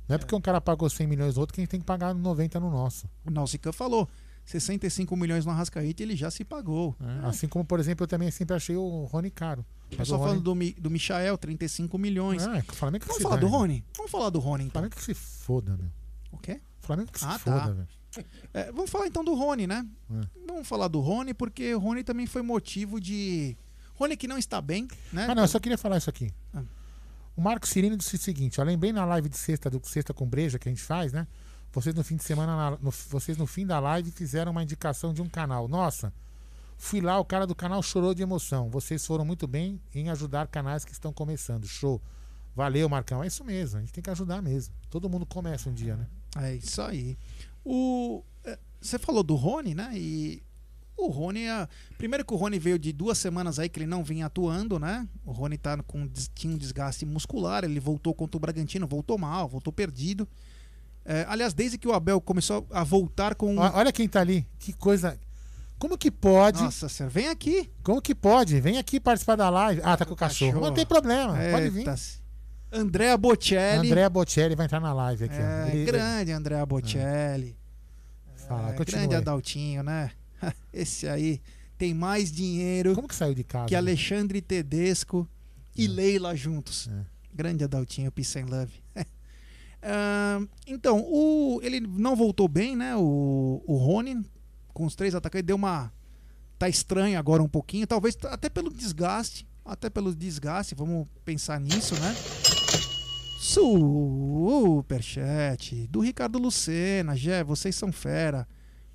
Não 0.07 0.16
é 0.16 0.19
porque 0.19 0.35
um 0.35 0.41
cara 0.41 0.61
pagou 0.61 0.91
100 0.91 1.07
milhões 1.07 1.35
no 1.35 1.41
outro 1.41 1.55
que 1.55 1.61
a 1.61 1.62
gente 1.62 1.70
tem 1.70 1.81
que 1.81 1.87
pagar 1.87 2.12
90 2.12 2.59
no 2.61 2.70
nosso. 2.70 3.09
O 3.24 3.31
Nausicaa 3.31 3.73
falou, 3.73 4.09
65 4.51 5.16
milhões 5.16 5.44
no 5.47 5.52
Arrascaeta 5.52 6.02
ele 6.02 6.16
já 6.16 6.31
se 6.31 6.44
pagou. 6.44 6.97
né? 6.98 7.20
Assim 7.24 7.47
como, 7.48 7.64
por 7.64 7.78
exemplo, 7.81 8.05
eu 8.05 8.09
também 8.09 8.31
sempre 8.31 8.56
achei 8.56 8.77
o 8.77 9.05
Rony 9.05 9.31
caro. 9.31 9.64
O 9.93 9.97
pessoal 9.97 10.18
Rony- 10.20 10.31
falando 10.31 10.44
do, 10.44 10.55
Mi- 10.55 10.72
do 10.74 10.90
Michael, 10.90 11.36
35 11.39 11.97
milhões. 11.98 12.43
É, 12.44 12.59
o 12.68 12.72
Flamengo 12.74 13.02
que 13.02 13.09
Vamos 13.09 13.16
se 13.18 13.22
falar 13.22 13.36
do 13.36 13.40
dane. 13.47 13.52
Rony? 13.56 13.85
Vamos 13.97 14.10
falar 14.10 14.31
do 14.31 14.39
Rony, 14.39 14.64
então. 14.64 14.72
Flamengo 14.81 14.97
que 14.97 15.02
se 15.05 15.14
foda, 15.14 15.77
meu. 15.77 15.90
O 16.32 16.39
quê? 16.39 16.60
Flamengo 16.81 17.10
que 17.12 17.18
se 17.18 17.24
Ah, 17.24 17.39
foda, 17.39 17.60
tá. 17.60 17.66
velho. 17.70 17.89
É, 18.52 18.72
vamos 18.72 18.90
falar 18.90 19.06
então 19.06 19.22
do 19.24 19.35
Rony, 19.35 19.68
né? 19.68 19.86
É. 20.10 20.20
Vamos 20.48 20.66
falar 20.66 20.89
do 20.89 20.98
Rony, 20.98 21.32
porque 21.32 21.72
o 21.74 21.78
Rony 21.78 22.02
também 22.02 22.27
foi 22.27 22.43
motivo 22.43 23.01
de. 23.01 23.56
Rony 23.94 24.16
que 24.16 24.27
não 24.27 24.36
está 24.36 24.60
bem, 24.60 24.89
né? 25.12 25.27
Ah, 25.31 25.35
não, 25.35 25.44
eu 25.44 25.48
só 25.48 25.60
queria 25.60 25.78
falar 25.78 25.98
isso 25.98 26.10
aqui. 26.10 26.32
Ah. 26.52 26.62
O 27.36 27.40
Marco 27.40 27.68
Cirino 27.68 27.97
disse 27.97 28.16
o 28.16 28.18
seguinte: 28.18 28.59
eu 28.59 28.64
lembrei 28.64 28.93
na 28.93 29.05
live 29.05 29.28
de 29.28 29.36
sexta, 29.39 29.70
do 29.70 29.81
Sexta 29.86 30.12
com 30.12 30.27
Breja 30.27 30.59
que 30.59 30.68
a 30.68 30.72
gente 30.72 30.82
faz, 30.82 31.12
né? 31.12 31.28
Vocês 31.73 31.95
no 31.95 32.03
fim 32.03 32.17
de 32.17 32.25
semana, 32.25 32.57
na- 32.57 32.79
no- 32.79 32.91
vocês 32.91 33.37
no 33.39 33.47
fim 33.47 33.65
da 33.67 33.79
live 33.79 34.11
fizeram 34.11 34.51
uma 34.53 34.63
indicação 34.63 35.15
de 35.15 35.23
um 35.23 35.29
canal. 35.29 35.69
Nossa, 35.69 36.13
fui 36.77 37.01
lá, 37.01 37.19
o 37.19 37.25
cara 37.25 37.47
do 37.47 37.55
canal 37.55 37.83
chorou 37.83 38.13
de 38.15 38.23
emoção. 38.23 38.69
Vocês 38.71 39.07
foram 39.07 39.25
muito 39.25 39.47
bem 39.47 39.81
em 39.95 40.09
ajudar 40.11 40.49
canais 40.49 40.85
que 40.85 40.93
estão 40.93 41.13
começando. 41.13 41.67
Show. 41.67 42.01
Valeu, 42.57 42.89
Marcão. 42.89 43.23
É 43.23 43.29
isso 43.29 43.45
mesmo, 43.45 43.79
a 43.79 43.81
gente 43.81 43.93
tem 43.93 44.03
que 44.03 44.11
ajudar 44.11 44.43
mesmo. 44.43 44.75
Todo 44.91 45.09
mundo 45.09 45.25
começa 45.25 45.71
um 45.71 45.73
dia, 45.73 45.97
né? 45.97 46.07
É 46.37 46.55
isso 46.55 46.83
aí. 46.83 47.17
O, 47.65 48.23
é, 48.45 48.59
você 48.81 48.99
falou 48.99 49.23
do 49.23 49.37
Rony, 49.37 49.75
né? 49.75 49.91
E 49.95 50.43
o 50.97 51.07
Rony, 51.09 51.45
é- 51.47 51.69
primeiro 51.97 52.25
que 52.25 52.35
o 52.35 52.37
Rony 52.37 52.59
veio 52.59 52.79
de 52.79 52.93
duas 52.93 53.17
semanas 53.19 53.59
aí 53.61 53.69
que 53.69 53.79
ele 53.79 53.87
não 53.87 54.03
vinha 54.03 54.27
atuando, 54.27 54.79
né? 54.79 55.09
O 55.25 55.31
Rony 55.31 55.57
tá 55.57 55.81
com 55.85 56.09
tinha 56.35 56.53
um 56.53 56.57
desgaste 56.59 57.07
muscular, 57.07 57.63
ele 57.63 57.79
voltou 57.79 58.13
contra 58.13 58.37
o 58.37 58.41
Bragantino, 58.41 58.87
voltou 58.89 59.17
mal, 59.17 59.49
voltou 59.49 59.73
perdido. 59.73 60.27
É, 61.05 61.24
aliás, 61.28 61.52
desde 61.55 61.78
que 61.78 61.89
o 61.89 61.93
Abel 61.93 62.20
começou 62.20 62.66
a 62.70 62.85
voltar 62.85 63.35
com. 63.35 63.56
Olha 63.59 63.93
quem 63.93 64.09
tá 64.09 64.20
ali. 64.20 64.47
Que 64.59 64.72
coisa. 64.72 65.18
Como 65.78 65.97
que 65.97 66.10
pode? 66.10 66.62
Nossa 66.62 66.89
senhora, 66.90 67.10
vem 67.12 67.28
aqui. 67.28 67.70
Como 67.82 68.02
que 68.02 68.14
pode? 68.14 68.60
Vem 68.60 68.77
aqui 68.77 69.01
participar 69.01 69.36
da 69.36 69.48
live. 69.48 69.81
Ah, 69.82 69.97
tá 69.97 70.05
com 70.05 70.12
o 70.12 70.16
cachorro. 70.16 70.52
cachorro. 70.52 70.66
Não 70.68 70.74
tem 70.74 70.85
problema, 70.85 71.39
pode 71.52 71.70
vir. 71.70 71.86
Andrea 72.72 73.16
Bocelli. 73.16 73.89
André 73.89 74.09
Bocelli 74.09 74.55
vai 74.55 74.66
entrar 74.66 74.78
na 74.78 74.93
live 74.93 75.24
aqui. 75.24 75.35
É, 75.35 75.70
Ele- 75.72 75.85
grande 75.86 76.32
Andrea 76.32 76.64
Bocelli. 76.66 77.56
Fala, 78.47 78.74
É, 78.74 78.85
grande. 78.85 79.14
Adaltinho, 79.14 79.82
né? 79.82 80.10
Esse 80.72 81.09
aí 81.09 81.40
tem 81.78 81.94
mais 81.94 82.31
dinheiro 82.31 82.94
Como 82.94 83.09
que 83.09 83.14
saiu 83.14 83.35
de 83.35 83.43
casa? 83.43 83.66
que? 83.66 83.74
Alexandre 83.74 84.40
Tedesco 84.40 85.27
e 85.74 85.86
Leila 85.86 86.36
juntos. 86.36 86.89
É. 86.93 87.05
Grande 87.35 87.64
Adaltinho, 87.64 88.12
Peace 88.12 88.39
and 88.39 88.47
Love. 88.47 88.72
Então, 90.66 91.01
o, 91.01 91.61
ele 91.62 91.81
não 91.81 92.15
voltou 92.15 92.48
bem, 92.48 92.77
né? 92.77 92.94
O, 92.97 93.62
o 93.66 93.77
Rony, 93.77 94.23
com 94.73 94.85
os 94.85 94.94
três 94.94 95.15
atacantes, 95.15 95.47
deu 95.47 95.57
uma. 95.57 95.93
Tá 96.59 96.69
estranho 96.69 97.19
agora 97.19 97.43
um 97.43 97.48
pouquinho, 97.48 97.86
talvez 97.86 98.16
até 98.24 98.51
pelo 98.51 98.70
desgaste. 98.70 99.48
Até 99.65 99.89
pelo 99.89 100.15
desgaste, 100.15 100.74
vamos 100.74 101.07
pensar 101.24 101.61
nisso, 101.61 101.94
né? 102.01 102.15
Superchat 104.61 105.86
do 105.86 106.01
Ricardo 106.01 106.39
Lucena. 106.39 107.16
Gé, 107.16 107.43
vocês 107.43 107.74
são 107.77 107.93
fera. 107.93 108.47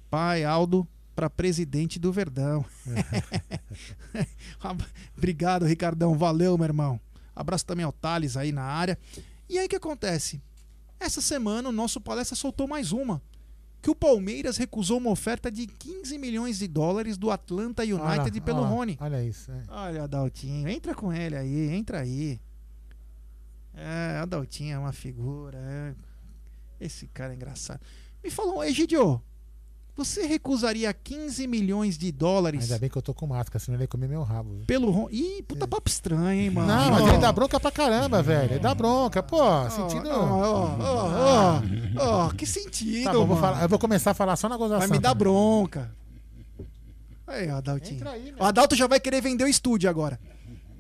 Pai 0.09 0.43
Aldo 0.43 0.87
para 1.15 1.29
presidente 1.29 1.97
do 1.97 2.11
Verdão. 2.11 2.65
Obrigado, 5.17 5.65
Ricardão. 5.65 6.17
Valeu, 6.17 6.57
meu 6.57 6.65
irmão. 6.65 6.99
Abraço 7.35 7.65
também 7.65 7.85
ao 7.85 7.91
Thales 7.91 8.37
aí 8.37 8.51
na 8.51 8.63
área. 8.63 8.97
E 9.49 9.57
aí 9.57 9.65
o 9.65 9.69
que 9.69 9.75
acontece? 9.75 10.41
Essa 11.05 11.21
semana 11.21 11.69
o 11.69 11.71
nosso 11.71 12.01
palestra 12.01 12.35
soltou 12.35 12.67
mais 12.67 12.91
uma. 12.91 13.21
Que 13.79 13.91
o 13.91 13.95
Palmeiras 13.95 14.57
recusou 14.57 14.97
uma 14.97 15.11
oferta 15.11 15.51
de 15.51 15.67
15 15.67 16.17
milhões 16.17 16.57
de 16.57 16.67
dólares 16.67 17.15
do 17.15 17.29
Atlanta 17.29 17.83
United 17.83 18.01
Olha, 18.01 18.41
pelo 18.41 18.61
olha, 18.61 18.67
Rony. 18.67 18.97
Olha 18.99 19.23
isso. 19.23 19.51
é. 19.51 19.61
Olha, 19.67 20.03
Adaltinho, 20.05 20.67
entra 20.67 20.95
com 20.95 21.13
ele 21.13 21.35
aí, 21.35 21.69
entra 21.75 21.99
aí. 21.99 22.41
É, 23.75 24.17
Adaltinho 24.17 24.73
é 24.73 24.79
uma 24.79 24.91
figura. 24.91 25.59
é. 25.59 25.95
Esse 26.83 27.05
cara 27.05 27.33
é 27.33 27.35
engraçado. 27.35 27.79
Me 28.23 28.31
falou, 28.31 28.63
Egidio, 28.63 29.21
você 29.95 30.25
recusaria 30.25 30.93
15 30.93 31.47
milhões 31.47 31.97
de 31.97 32.11
dólares 32.11 32.63
Ainda 32.63 32.79
bem 32.79 32.89
que 32.89 32.97
eu 32.97 33.01
tô 33.01 33.13
com 33.13 33.25
máscara, 33.27 33.59
senão 33.63 33.75
ele 33.77 33.83
ia 33.83 33.87
comer 33.87 34.07
meu 34.09 34.23
rabo. 34.23 34.63
pelo 34.67 34.91
Ron? 34.91 35.07
Ih, 35.11 35.41
puta 35.47 35.67
papo 35.67 35.89
estranho, 35.89 36.29
hein, 36.41 36.49
mano? 36.49 36.67
Não, 36.67 36.91
mas 36.91 37.07
ele 37.07 37.17
dá 37.17 37.31
bronca 37.31 37.59
pra 37.59 37.71
caramba, 37.71 38.21
velho. 38.21 38.51
Ele 38.53 38.59
dá 38.59 38.75
bronca, 38.75 39.23
pô. 39.23 39.37
Sentido. 39.69 40.09
Ó, 40.09 40.77
ó, 40.79 41.61
ó, 41.97 42.29
que 42.31 42.45
sentido, 42.45 43.05
Tá 43.05 43.11
bom, 43.13 43.19
vou 43.19 43.27
mano. 43.29 43.41
falar- 43.41 43.61
eu 43.63 43.69
vou 43.69 43.79
começar 43.79 44.11
a 44.11 44.13
falar 44.13 44.35
só 44.35 44.49
na 44.49 44.57
gozação. 44.57 44.79
Vai 44.87 44.97
me 44.97 44.99
dar 44.99 45.13
bronca. 45.13 45.91
Aí, 47.27 47.49
ó, 47.49 47.55
Adaltinho. 47.57 47.95
Entra 47.97 48.11
aí, 48.11 48.31
meu. 48.31 48.35
o 48.39 48.43
Adalto 48.43 48.75
já 48.75 48.87
vai 48.87 48.99
querer 48.99 49.21
vender 49.21 49.43
o 49.43 49.47
estúdio 49.47 49.89
agora. 49.89 50.19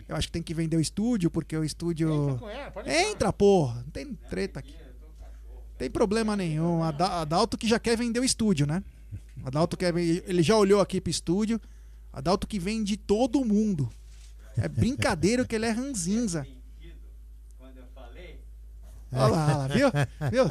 Eu 0.07 0.15
acho 0.15 0.27
que 0.27 0.33
tem 0.33 0.43
que 0.43 0.53
vender 0.53 0.77
o 0.77 0.79
estúdio, 0.79 1.31
porque 1.31 1.57
o 1.57 1.63
estúdio. 1.63 2.11
Entra 2.13 2.35
com 2.39 2.49
ela, 2.49 2.71
pode 2.71 2.89
Entra, 2.91 3.33
porra. 3.33 3.75
Não 3.83 3.89
tem 3.91 4.13
treta 4.29 4.59
aqui. 4.59 4.75
Tem 5.77 5.89
problema 5.89 6.35
nenhum. 6.37 6.83
Ada- 6.83 7.21
Adalto 7.21 7.57
que 7.57 7.67
já 7.67 7.79
quer 7.79 7.97
vender 7.97 8.19
o 8.19 8.23
estúdio, 8.23 8.67
né? 8.67 8.83
Adalto 9.43 9.77
quer 9.77 9.95
Ele 9.97 10.41
já 10.41 10.55
olhou 10.55 10.81
aqui 10.81 11.01
pro 11.01 11.11
estúdio. 11.11 11.59
Adalto 12.11 12.47
que 12.47 12.59
vende 12.59 12.95
todo 12.95 13.43
mundo. 13.43 13.89
É 14.57 14.67
brincadeira 14.67 15.45
que 15.45 15.55
ele 15.55 15.65
é 15.65 15.71
ranzinza. 15.71 16.47
Olha 19.11 19.27
lá, 19.27 19.45
olha 19.45 19.57
lá, 19.57 19.67
viu? 19.67 19.89
viu? 20.31 20.45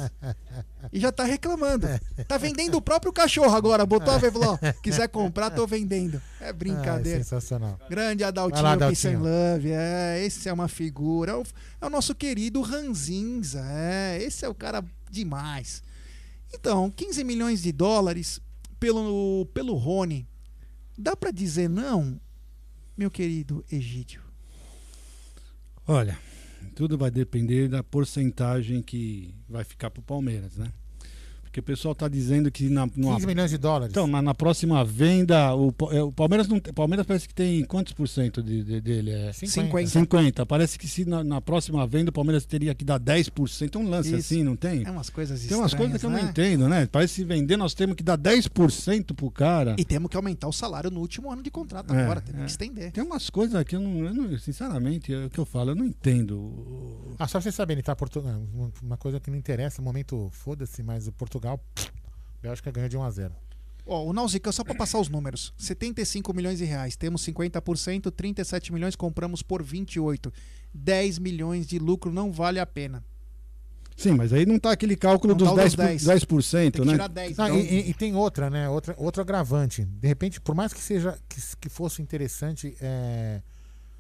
E 0.93 0.98
já 0.98 1.12
tá 1.12 1.24
reclamando. 1.24 1.86
Tá 2.27 2.39
vendendo 2.39 2.77
o 2.77 2.82
próprio 2.82 3.12
cachorro 3.12 3.55
agora. 3.55 3.85
Botou 3.85 4.15
a 4.15 4.19
ver 4.19 4.28
e 4.28 4.31
falou: 4.31 4.55
ó, 4.55 4.73
quiser 4.81 5.09
comprar, 5.09 5.51
tô 5.51 5.66
vendendo. 5.66 6.20
É 6.40 6.52
brincadeira. 6.52 7.20
Ah, 7.20 7.24
sensacional. 7.24 7.78
Grande 7.90 8.24
Adaltinho 8.24 8.62
lá, 8.62 8.77
Peace 8.77 9.06
and 9.06 9.19
Adaltinho. 9.19 9.52
Love. 9.52 9.70
É, 9.73 10.24
esse 10.24 10.48
é 10.48 10.52
uma 10.52 10.69
figura. 10.69 11.32
É 11.32 11.35
o, 11.35 11.43
é 11.81 11.86
o 11.86 11.90
nosso 11.90 12.15
querido 12.15 12.62
Ranzinza. 12.62 13.62
É, 13.70 14.23
esse 14.23 14.44
é 14.44 14.48
o 14.48 14.55
cara 14.55 14.82
demais. 15.11 15.82
Então, 16.55 16.90
15 16.90 17.24
milhões 17.24 17.62
de 17.62 17.73
dólares 17.73 18.40
pelo, 18.85 19.47
pelo 19.55 19.74
Rony. 19.77 20.28
Dá 20.98 21.16
pra 21.16 21.31
dizer 21.31 21.70
não, 21.70 22.20
meu 22.94 23.11
querido 23.11 23.65
Egídio? 23.73 24.20
Olha, 25.89 26.19
tudo 26.74 26.98
vai 26.98 27.11
depender 27.11 27.66
da 27.66 27.82
porcentagem 27.82 28.82
que 28.82 29.35
vai 29.48 29.65
ficar 29.65 29.90
pro 29.90 30.02
Palmeiras, 30.02 30.59
né? 30.59 30.70
Porque 31.55 31.60
o 31.60 31.62
pessoal 31.76 31.94
tá 31.94 32.09
dizendo 32.09 32.51
que 32.51 32.68
na 32.68 32.85
numa- 32.97 33.14
15 33.14 33.26
milhões 33.28 33.48
de 33.48 33.59
dólares. 33.59 33.93
Então, 33.93 34.09
mas 34.09 34.24
na 34.24 34.35
próxima 34.35 34.85
venda, 34.85 35.55
o, 35.55 35.72
é, 35.93 36.02
o 36.02 36.10
Palmeiras 36.10 36.48
não, 36.48 36.59
Palmeiras 36.59 37.06
parece 37.06 37.28
que 37.28 37.35
tem 37.35 37.62
quantos 37.64 37.93
por 37.93 38.09
cento 38.09 38.43
de, 38.43 38.64
de- 38.64 38.81
dele? 38.81 39.12
É 39.12 39.32
50. 39.32 39.86
50. 39.89 40.47
Parece 40.47 40.76
que 40.76 40.89
se 40.89 41.05
na, 41.05 41.22
na 41.22 41.40
próxima 41.40 41.86
venda 41.86 42.10
o 42.10 42.12
Palmeiras 42.12 42.44
teria 42.44 42.74
que 42.74 42.85
dar 42.85 42.98
10%. 42.98 43.70
Tem 43.70 43.81
um 43.81 43.89
lance 43.89 44.09
Isso. 44.09 44.16
assim, 44.18 44.43
não 44.43 44.56
tem? 44.56 44.82
É 44.85 44.90
umas 44.90 45.09
coisas 45.10 45.47
Tem 45.47 45.56
umas 45.56 45.70
estranhas, 45.70 45.93
coisas 45.93 46.01
que 46.01 46.06
eu 46.06 46.10
né? 46.10 46.22
não 46.22 46.28
entendo, 46.28 46.68
né? 46.68 46.86
Parece 46.90 47.14
que 47.14 47.20
se 47.20 47.24
vender 47.24 47.56
nós 47.56 47.72
temos 47.72 47.94
que 47.94 48.02
dar 48.02 48.18
10% 48.18 49.14
pro 49.14 49.31
cara. 49.31 49.76
E 49.78 49.85
temos 49.85 50.10
que 50.10 50.16
aumentar 50.16 50.48
o 50.48 50.52
salário 50.52 50.90
no 50.90 50.98
último 50.98 51.31
ano 51.31 51.40
de 51.40 51.52
contrato 51.52 51.94
É, 51.94 52.02
agora. 52.02 52.20
Temos 52.20 52.40
é. 52.40 52.44
que 52.47 52.51
estender. 52.51 52.90
Tem 52.90 53.05
umas 53.05 53.31
coisas 53.31 53.62
que 53.62 53.76
eu 53.76 53.81
não, 53.81 54.06
eu 54.06 54.12
não- 54.12 54.39
sinceramente, 54.40 55.14
é 55.14 55.26
o 55.26 55.31
que 55.31 55.39
eu 55.39 55.44
falo, 55.44 55.70
eu 55.70 55.76
não 55.76 55.85
entendo. 55.85 57.14
Ah, 57.16 57.28
só 57.28 57.32
pra 57.39 57.43
vocês 57.43 57.55
saberem, 57.55 57.81
tá? 57.81 57.94
Portugal, 57.94 58.43
uma 58.82 58.97
coisa 58.97 59.20
que 59.20 59.31
não 59.31 59.39
interessa, 59.39 59.81
no 59.81 59.85
momento, 59.86 60.28
foda-se, 60.32 60.82
mas 60.82 61.06
o 61.06 61.12
Portugal, 61.12 61.44
Bélgica 62.43 62.71
ganhou 62.71 62.89
de 62.89 62.97
1 62.97 63.03
a 63.03 63.11
0 63.11 63.35
Ó, 63.87 64.05
o 64.05 64.12
Nausicaa, 64.15 64.51
só 64.51 64.65
para 64.65 64.75
passar 64.75 64.99
os 64.99 65.09
números: 65.11 65.53
75 65.59 66.33
milhões 66.33 66.59
de 66.59 66.65
reais, 66.65 66.97
temos 66.97 67.23
50%, 67.27 68.11
37 68.11 68.73
milhões, 68.73 68.97
compramos 68.97 69.43
por 69.43 69.62
28. 69.62 70.33
10 70.73 71.19
milhões 71.19 71.66
de 71.66 71.79
lucro 71.79 72.11
não 72.12 72.33
vale 72.33 72.59
a 72.59 72.66
pena. 72.66 73.05
Sim, 73.97 74.12
mas 74.12 74.33
aí 74.33 74.45
não 74.45 74.59
tá 74.59 74.73
aquele 74.73 74.97
cálculo 74.97 75.35
Não 75.35 75.39
dos 75.39 75.49
tá 75.49 75.55
o 75.55 75.57
10%, 75.57 75.65
dos 75.66 75.77
10. 75.77 76.03
10%, 76.25 76.51
Tem 76.53 76.71
que 76.73 76.81
né? 76.87 76.93
tirar 76.95 77.09
10. 77.09 77.39
Ah, 77.39 77.47
então- 77.49 77.61
e, 77.61 77.91
e- 77.91 77.95
tem 77.95 78.16
outra, 78.16 78.51
né? 78.51 78.69
Outra, 78.69 78.95
outro 78.99 79.23
agravante. 79.23 79.85
De 79.85 80.09
repente, 80.09 80.41
por 80.41 80.55
mais 80.55 80.73
que 80.73 80.81
seja 80.81 81.16
que, 81.29 81.41
que 81.61 81.69
fosse 81.69 82.03
interessante 82.03 82.77
é, 82.81 83.41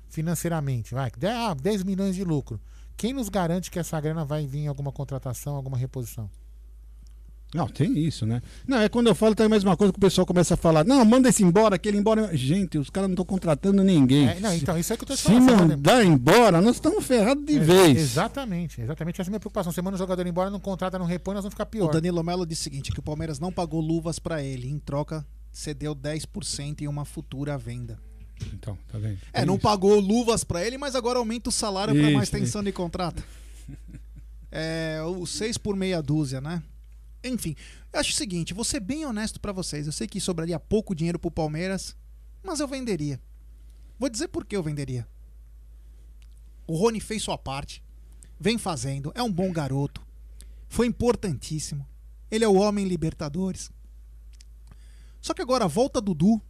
financeiramente, 0.08 0.94
vai, 0.94 1.10
de- 1.16 1.26
ah, 1.26 1.54
10 1.54 1.84
milhões 1.84 2.14
de 2.16 2.24
lucro. 2.24 2.60
Quem 2.96 3.12
nos 3.12 3.28
garante 3.28 3.70
que 3.70 3.78
essa 3.78 4.00
grana 4.00 4.24
vai 4.24 4.46
vir 4.46 4.60
em 4.60 4.66
alguma 4.66 4.90
contratação, 4.90 5.54
alguma 5.54 5.76
reposição? 5.76 6.28
Não, 7.54 7.68
tem 7.68 7.96
isso, 7.96 8.26
né? 8.26 8.42
Não, 8.66 8.78
é 8.78 8.88
quando 8.88 9.06
eu 9.06 9.14
falo 9.14 9.32
também 9.32 9.46
a 9.46 9.50
mesma 9.56 9.76
coisa 9.76 9.92
que 9.92 9.96
o 9.96 10.00
pessoal 10.00 10.26
começa 10.26 10.54
a 10.54 10.56
falar. 10.56 10.84
Não, 10.84 11.04
manda 11.04 11.28
esse 11.28 11.44
embora, 11.44 11.76
aquele 11.76 11.96
embora. 11.96 12.36
Gente, 12.36 12.76
os 12.78 12.90
caras 12.90 13.08
não 13.08 13.14
estão 13.14 13.24
contratando 13.24 13.84
ninguém. 13.84 14.28
É, 14.28 14.40
não, 14.40 14.52
então, 14.52 14.76
isso 14.76 14.92
é 14.92 14.96
que 14.96 15.04
eu 15.04 15.06
tô 15.06 15.14
te 15.14 15.20
Se 15.20 15.24
falando. 15.28 15.46
Manda- 15.46 15.76
mandar 15.76 16.04
embora, 16.04 16.60
nós 16.60 16.74
estamos 16.74 17.06
ferrados 17.06 17.44
de 17.44 17.56
É, 17.56 17.60
vez. 17.60 17.96
Exatamente, 17.96 18.80
exatamente. 18.80 19.20
Essa 19.20 19.28
é 19.28 19.30
a 19.30 19.34
minha 19.34 19.40
preocupação. 19.40 19.70
Você 19.72 19.80
manda 19.80 19.94
o 19.94 19.98
jogador 19.98 20.26
embora, 20.26 20.50
não 20.50 20.58
contrata, 20.58 20.98
não 20.98 21.06
repõe, 21.06 21.34
nós 21.34 21.44
vamos 21.44 21.54
ficar 21.54 21.62
O 21.62 21.68
pior. 21.68 21.92
Danilo 21.92 22.24
Melo 22.24 22.44
disse 22.44 22.62
o 22.62 22.64
seguinte: 22.64 22.90
que 22.90 22.98
o 22.98 23.02
Palmeiras 23.02 23.38
não 23.38 23.52
pagou 23.52 23.80
luvas 23.80 24.18
para 24.18 24.42
ele, 24.42 24.68
em 24.68 24.78
troca 24.80 25.24
cedeu 25.52 25.94
10% 25.94 26.82
em 26.82 26.88
uma 26.88 27.04
futura 27.04 27.56
venda. 27.56 27.96
Então, 28.52 28.76
tá 28.90 28.98
vendo? 28.98 29.18
É, 29.32 29.44
não 29.46 29.56
pagou 29.56 30.00
luvas 30.00 30.42
para 30.42 30.66
ele, 30.66 30.76
mas 30.76 30.96
agora 30.96 31.20
aumenta 31.20 31.48
o 31.50 31.52
salário 31.52 31.94
para 31.94 32.02
Isso, 32.02 32.16
mais 32.16 32.28
tensão 32.30 32.64
de 32.64 32.72
contrato. 32.72 33.22
É, 34.50 35.00
o 35.04 35.24
6 35.24 35.56
por 35.58 35.76
meia 35.76 36.02
dúzia, 36.02 36.40
né? 36.40 36.60
Enfim, 37.24 37.56
eu 37.90 38.00
acho 38.00 38.10
o 38.10 38.14
seguinte, 38.14 38.52
vou 38.52 38.64
ser 38.64 38.80
bem 38.80 39.06
honesto 39.06 39.40
para 39.40 39.50
vocês. 39.50 39.86
Eu 39.86 39.92
sei 39.92 40.06
que 40.06 40.20
sobraria 40.20 40.60
pouco 40.60 40.94
dinheiro 40.94 41.18
pro 41.18 41.30
Palmeiras, 41.30 41.96
mas 42.42 42.60
eu 42.60 42.68
venderia. 42.68 43.18
Vou 43.98 44.10
dizer 44.10 44.28
por 44.28 44.44
que 44.44 44.54
eu 44.54 44.62
venderia. 44.62 45.08
O 46.66 46.76
Rony 46.76 47.00
fez 47.00 47.22
sua 47.22 47.38
parte, 47.38 47.82
vem 48.38 48.58
fazendo, 48.58 49.10
é 49.14 49.22
um 49.22 49.32
bom 49.32 49.50
garoto, 49.50 50.02
foi 50.68 50.86
importantíssimo. 50.86 51.86
Ele 52.30 52.44
é 52.44 52.48
o 52.48 52.54
homem 52.54 52.86
Libertadores. 52.86 53.70
Só 55.20 55.32
que 55.32 55.40
agora 55.40 55.66
volta 55.66 56.00
Dudu, 56.00 56.40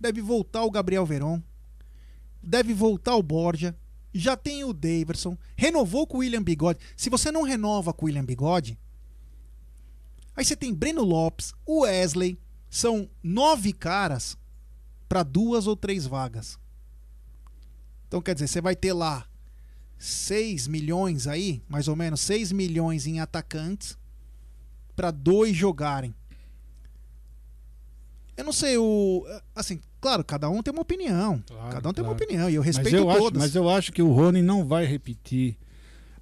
deve 0.00 0.20
voltar 0.20 0.64
o 0.64 0.70
Gabriel 0.70 1.06
Veron, 1.06 1.40
deve 2.42 2.74
voltar 2.74 3.14
o 3.14 3.22
Borja, 3.22 3.76
já 4.12 4.36
tem 4.36 4.64
o 4.64 4.72
Daverson, 4.72 5.36
renovou 5.56 6.06
com 6.06 6.16
o 6.16 6.20
William 6.20 6.42
Bigode. 6.42 6.80
Se 6.96 7.10
você 7.10 7.30
não 7.30 7.42
renova 7.42 7.92
com 7.92 8.04
o 8.04 8.06
William 8.06 8.24
Bigode, 8.24 8.78
aí 10.38 10.44
você 10.44 10.54
tem 10.56 10.72
Breno 10.72 11.02
Lopes, 11.02 11.52
o 11.66 11.80
Wesley, 11.80 12.38
são 12.70 13.10
nove 13.22 13.72
caras 13.72 14.36
para 15.08 15.22
duas 15.22 15.66
ou 15.66 15.74
três 15.76 16.06
vagas. 16.06 16.58
Então 18.06 18.22
quer 18.22 18.34
dizer, 18.34 18.46
você 18.46 18.60
vai 18.60 18.76
ter 18.76 18.92
lá 18.92 19.26
6 19.98 20.68
milhões 20.68 21.26
aí, 21.26 21.62
mais 21.68 21.88
ou 21.88 21.96
menos 21.96 22.20
6 22.20 22.52
milhões 22.52 23.06
em 23.06 23.20
atacantes 23.20 23.98
para 24.94 25.10
dois 25.10 25.56
jogarem. 25.56 26.14
Eu 28.36 28.44
não 28.44 28.52
sei 28.52 28.78
o 28.78 29.26
assim, 29.54 29.80
claro, 30.00 30.24
cada 30.24 30.48
um 30.48 30.62
tem 30.62 30.72
uma 30.72 30.82
opinião. 30.82 31.42
cada 31.72 31.88
um 31.88 31.92
tem 31.92 32.04
uma 32.04 32.14
claro. 32.14 32.24
opinião 32.24 32.48
e 32.48 32.54
eu 32.54 32.62
Mas 32.62 32.76
respeito 32.76 32.96
eu 32.96 33.10
acho- 33.10 33.18
todas. 33.18 33.42
mas 33.42 33.54
eu 33.56 33.68
acho 33.68 33.92
que 33.92 34.00
o 34.02 34.12
Rony 34.12 34.42
não 34.42 34.64
vai 34.64 34.84
repetir 34.86 35.58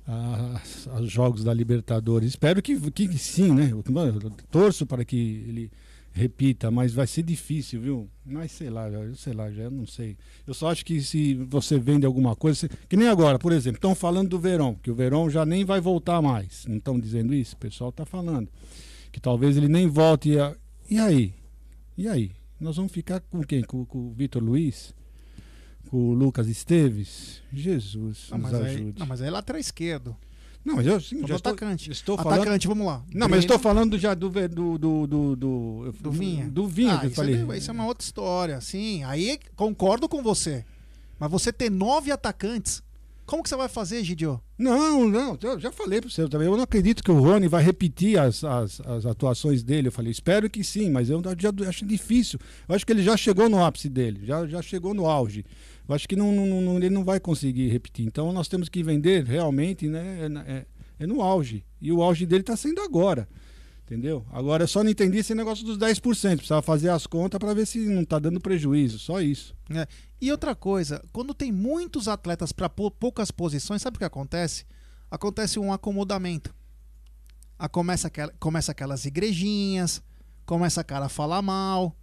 ah, 0.06 0.60
os 1.00 1.10
jogos 1.10 1.42
da 1.42 1.52
Libertadores. 1.52 2.30
Espero 2.30 2.62
que, 2.62 2.78
que 2.90 3.18
sim, 3.18 3.52
né? 3.52 3.70
Eu, 3.72 3.82
torço 4.50 4.86
para 4.86 5.04
que 5.04 5.44
ele 5.48 5.70
repita, 6.12 6.70
mas 6.70 6.94
vai 6.94 7.06
ser 7.06 7.22
difícil, 7.22 7.80
viu? 7.80 8.08
Mas 8.24 8.52
sei 8.52 8.70
lá, 8.70 8.88
eu 8.88 9.14
sei 9.14 9.34
lá, 9.34 9.50
já 9.50 9.68
não 9.68 9.86
sei. 9.86 10.16
Eu 10.46 10.54
só 10.54 10.70
acho 10.70 10.84
que 10.84 11.02
se 11.02 11.34
você 11.34 11.78
vende 11.78 12.06
alguma 12.06 12.34
coisa, 12.34 12.68
que 12.88 12.96
nem 12.96 13.08
agora, 13.08 13.38
por 13.38 13.52
exemplo, 13.52 13.76
estão 13.76 13.94
falando 13.94 14.30
do 14.30 14.38
Verão, 14.38 14.74
que 14.76 14.90
o 14.90 14.94
Verão 14.94 15.28
já 15.28 15.44
nem 15.44 15.64
vai 15.64 15.80
voltar 15.80 16.22
mais. 16.22 16.64
Não 16.66 16.78
estão 16.78 16.98
dizendo 16.98 17.34
isso? 17.34 17.54
O 17.54 17.58
pessoal 17.58 17.90
está 17.90 18.06
falando. 18.06 18.48
Que 19.12 19.20
talvez 19.20 19.56
ele 19.56 19.68
nem 19.68 19.88
volte. 19.88 20.38
A... 20.38 20.56
E 20.88 20.98
aí? 20.98 21.34
E 21.98 22.08
aí? 22.08 22.32
Nós 22.58 22.76
vamos 22.76 22.92
ficar 22.92 23.20
com 23.20 23.42
quem? 23.42 23.62
Com, 23.62 23.84
com 23.84 24.08
o 24.08 24.12
Vitor 24.12 24.42
Luiz? 24.42 24.94
Com 25.90 26.10
o 26.10 26.12
Lucas 26.14 26.48
Esteves? 26.48 27.42
Jesus, 27.52 28.26
Não, 28.30 28.38
nos 28.38 28.50
mas 28.50 28.60
aí, 28.60 28.74
ajude. 28.74 28.98
não, 28.98 29.06
mas 29.06 29.22
aí 29.22 29.28
é 29.28 29.30
lateral 29.30 29.60
esquerdo. 29.60 30.16
Não, 30.64 30.74
mas 30.76 30.86
eu 30.86 31.00
sim, 31.00 31.24
já 31.26 31.36
estou, 31.36 31.52
atacante. 31.52 31.90
estou 31.92 32.14
Atacante, 32.18 32.66
falando. 32.66 32.78
vamos 32.78 32.86
lá. 32.86 33.04
Não, 33.14 33.28
mas 33.28 33.40
estou 33.40 33.56
falando 33.56 33.96
já 33.96 34.14
do 34.14 34.28
do 34.30 34.78
do 34.78 35.06
do, 35.06 35.36
do, 35.36 35.92
Do 36.00 36.10
Vinha? 36.10 36.48
Do 36.50 36.66
Vinha 36.66 36.94
Ah, 36.94 36.98
que 36.98 37.06
eu 37.06 37.10
isso, 37.10 37.16
falei. 37.16 37.34
É, 37.52 37.56
isso 37.58 37.70
é 37.70 37.72
uma 37.72 37.86
outra 37.86 38.04
história. 38.04 38.60
Sim, 38.60 39.04
aí 39.04 39.38
concordo 39.54 40.08
com 40.08 40.22
você. 40.24 40.64
Mas 41.20 41.30
você 41.30 41.52
ter 41.52 41.70
nove 41.70 42.10
atacantes, 42.10 42.82
como 43.24 43.44
que 43.44 43.48
você 43.48 43.54
vai 43.56 43.68
fazer, 43.68 44.02
Gidio? 44.02 44.40
Não, 44.58 45.08
não, 45.08 45.38
eu 45.40 45.58
já 45.60 45.70
falei 45.70 46.00
para 46.00 46.10
você 46.10 46.28
também. 46.28 46.48
Eu 46.48 46.56
não 46.56 46.64
acredito 46.64 47.02
que 47.02 47.10
o 47.12 47.20
Rony 47.20 47.46
vai 47.46 47.62
repetir 47.62 48.18
as, 48.18 48.42
as, 48.42 48.80
as 48.80 49.06
atuações 49.06 49.62
dele. 49.62 49.86
Eu 49.88 49.92
falei, 49.92 50.10
espero 50.10 50.50
que 50.50 50.64
sim, 50.64 50.90
mas 50.90 51.10
eu 51.10 51.22
já 51.38 51.50
acho 51.68 51.86
difícil. 51.86 52.40
Eu 52.68 52.74
acho 52.74 52.84
que 52.84 52.92
ele 52.92 53.02
já 53.04 53.16
chegou 53.16 53.48
no 53.48 53.64
ápice 53.64 53.88
dele, 53.88 54.20
já, 54.24 54.44
já 54.48 54.60
chegou 54.60 54.92
no 54.92 55.06
auge. 55.06 55.44
Eu 55.88 55.94
acho 55.94 56.08
que 56.08 56.16
não, 56.16 56.32
não, 56.32 56.76
ele 56.76 56.90
não 56.90 57.04
vai 57.04 57.20
conseguir 57.20 57.68
repetir. 57.68 58.04
Então 58.06 58.32
nós 58.32 58.48
temos 58.48 58.68
que 58.68 58.82
vender 58.82 59.24
realmente 59.24 59.88
né, 59.88 60.18
é, 60.46 60.52
é, 60.52 60.66
é 61.00 61.06
no 61.06 61.22
auge. 61.22 61.64
E 61.80 61.92
o 61.92 62.02
auge 62.02 62.26
dele 62.26 62.42
está 62.42 62.56
sendo 62.56 62.80
agora. 62.80 63.28
Entendeu? 63.84 64.26
Agora 64.32 64.64
eu 64.64 64.68
só 64.68 64.82
não 64.82 64.90
entendi 64.90 65.18
esse 65.18 65.32
negócio 65.32 65.64
dos 65.64 65.78
10%. 65.78 66.00
Precisava 66.38 66.60
fazer 66.60 66.88
as 66.88 67.06
contas 67.06 67.38
para 67.38 67.54
ver 67.54 67.66
se 67.66 67.78
não 67.86 68.02
está 68.02 68.18
dando 68.18 68.40
prejuízo. 68.40 68.98
Só 68.98 69.20
isso. 69.20 69.54
É. 69.70 69.86
E 70.20 70.32
outra 70.32 70.56
coisa, 70.56 71.00
quando 71.12 71.32
tem 71.32 71.52
muitos 71.52 72.08
atletas 72.08 72.50
para 72.50 72.68
poucas 72.68 73.30
posições, 73.30 73.82
sabe 73.82 73.96
o 73.96 73.98
que 73.98 74.04
acontece? 74.04 74.64
Acontece 75.08 75.60
um 75.60 75.72
acomodamento. 75.72 76.52
A 77.56 77.68
começa, 77.68 78.10
começa 78.40 78.72
aquelas 78.72 79.04
igrejinhas, 79.04 80.02
começa 80.44 80.80
a 80.80 80.84
cara 80.84 81.06
a 81.06 81.08
falar 81.08 81.40
mal. 81.40 81.96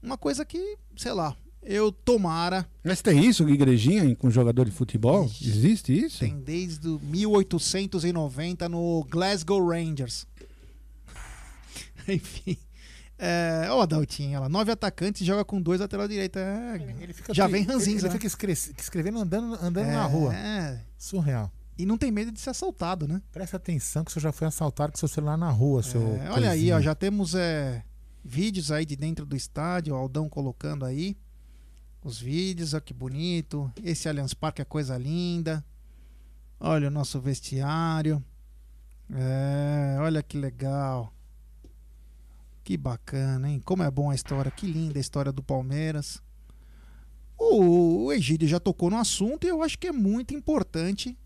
Uma 0.00 0.16
coisa 0.16 0.44
que, 0.44 0.78
sei 0.96 1.12
lá, 1.12 1.36
eu 1.66 1.90
tomara. 1.92 2.66
Mas 2.84 3.02
tem 3.02 3.24
isso, 3.26 3.48
igrejinha 3.48 4.14
com 4.16 4.30
jogador 4.30 4.64
de 4.64 4.70
futebol? 4.70 5.24
Existe 5.24 5.92
isso? 5.92 6.20
Tem 6.20 6.38
desde 6.38 6.86
1890 7.02 8.68
no 8.68 9.04
Glasgow 9.10 9.66
Rangers. 9.68 10.26
Enfim. 12.08 12.56
É, 13.18 13.66
ó, 13.70 13.80
Adaltinho, 13.80 14.36
ela 14.36 14.48
nove 14.48 14.70
atacantes 14.70 15.26
joga 15.26 15.44
com 15.44 15.60
dois 15.60 15.80
lateral 15.80 16.06
direita. 16.06 16.38
É, 16.38 16.78
já 17.32 17.46
vem 17.46 17.62
ranzinho, 17.62 17.96
Ele, 17.96 18.00
ele 18.02 18.08
né? 18.08 18.12
fica 18.14 18.26
escre- 18.26 18.52
escrevendo 18.52 19.18
andando, 19.18 19.54
andando 19.54 19.86
na 19.86 20.04
É, 20.04 20.06
rua. 20.06 20.34
é. 20.34 20.80
Surreal. 20.98 21.50
E 21.78 21.84
não 21.86 21.96
tem 21.98 22.10
medo 22.10 22.30
de 22.30 22.40
ser 22.40 22.50
assaltado, 22.50 23.06
né? 23.08 23.20
Presta 23.32 23.56
atenção 23.56 24.04
que 24.04 24.12
você 24.12 24.20
já 24.20 24.32
foi 24.32 24.46
assaltado 24.46 24.92
com 24.92 24.98
seu 24.98 25.08
celular 25.08 25.36
na 25.36 25.50
rua, 25.50 25.82
seu. 25.82 26.00
É, 26.16 26.30
olha 26.30 26.50
aí, 26.50 26.70
ó, 26.72 26.80
já 26.80 26.94
temos 26.94 27.34
é, 27.34 27.82
vídeos 28.24 28.70
aí 28.70 28.84
de 28.86 28.96
dentro 28.96 29.24
do 29.26 29.34
estádio, 29.36 29.94
o 29.94 29.96
Aldão 29.96 30.28
colocando 30.28 30.84
aí 30.84 31.16
os 32.06 32.20
vídeos, 32.20 32.72
ó 32.72 32.78
que 32.78 32.94
bonito. 32.94 33.70
Esse 33.82 34.08
Allianz 34.08 34.32
Parque 34.32 34.62
é 34.62 34.64
coisa 34.64 34.96
linda. 34.96 35.64
Olha 36.60 36.86
o 36.86 36.90
nosso 36.90 37.20
vestiário. 37.20 38.24
É, 39.10 39.96
olha 40.00 40.22
que 40.22 40.38
legal. 40.38 41.12
Que 42.62 42.76
bacana, 42.76 43.50
hein? 43.50 43.60
Como 43.64 43.82
é 43.82 43.90
bom 43.90 44.10
a 44.10 44.14
história, 44.14 44.50
que 44.52 44.66
linda 44.66 44.98
a 44.98 45.00
história 45.00 45.32
do 45.32 45.42
Palmeiras. 45.42 46.22
O, 47.36 48.04
o 48.04 48.12
Egídio 48.12 48.46
já 48.46 48.60
tocou 48.60 48.88
no 48.88 48.98
assunto 48.98 49.44
e 49.44 49.50
eu 49.50 49.60
acho 49.60 49.76
que 49.76 49.88
é 49.88 49.92
muito 49.92 50.32
importante 50.32 51.18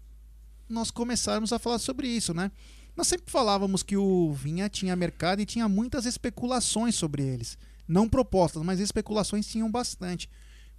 nós 0.67 0.91
começarmos 0.91 1.53
a 1.53 1.59
falar 1.59 1.79
sobre 1.79 2.09
isso, 2.09 2.33
né? 2.33 2.51
Nós 2.97 3.07
sempre 3.07 3.31
falávamos 3.31 3.83
que 3.83 3.97
o 3.97 4.33
Vinha 4.33 4.69
tinha 4.69 4.97
mercado 4.97 5.41
e 5.41 5.47
tinha 5.47 5.69
muitas 5.69 6.07
especulações 6.07 6.95
sobre 6.95 7.23
eles. 7.23 7.59
Não 7.87 8.09
propostas, 8.09 8.63
mas 8.63 8.81
especulações 8.81 9.47
tinham 9.47 9.71
bastante. 9.71 10.29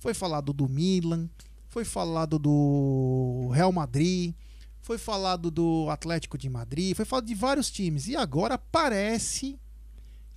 Foi 0.01 0.15
falado 0.15 0.51
do 0.51 0.67
Milan, 0.67 1.29
foi 1.69 1.85
falado 1.85 2.39
do 2.39 3.51
Real 3.53 3.71
Madrid, 3.71 4.33
foi 4.81 4.97
falado 4.97 5.51
do 5.51 5.87
Atlético 5.91 6.39
de 6.39 6.49
Madrid, 6.49 6.95
foi 6.95 7.05
falado 7.05 7.27
de 7.27 7.35
vários 7.35 7.69
times. 7.69 8.07
E 8.07 8.15
agora 8.15 8.57
parece 8.57 9.59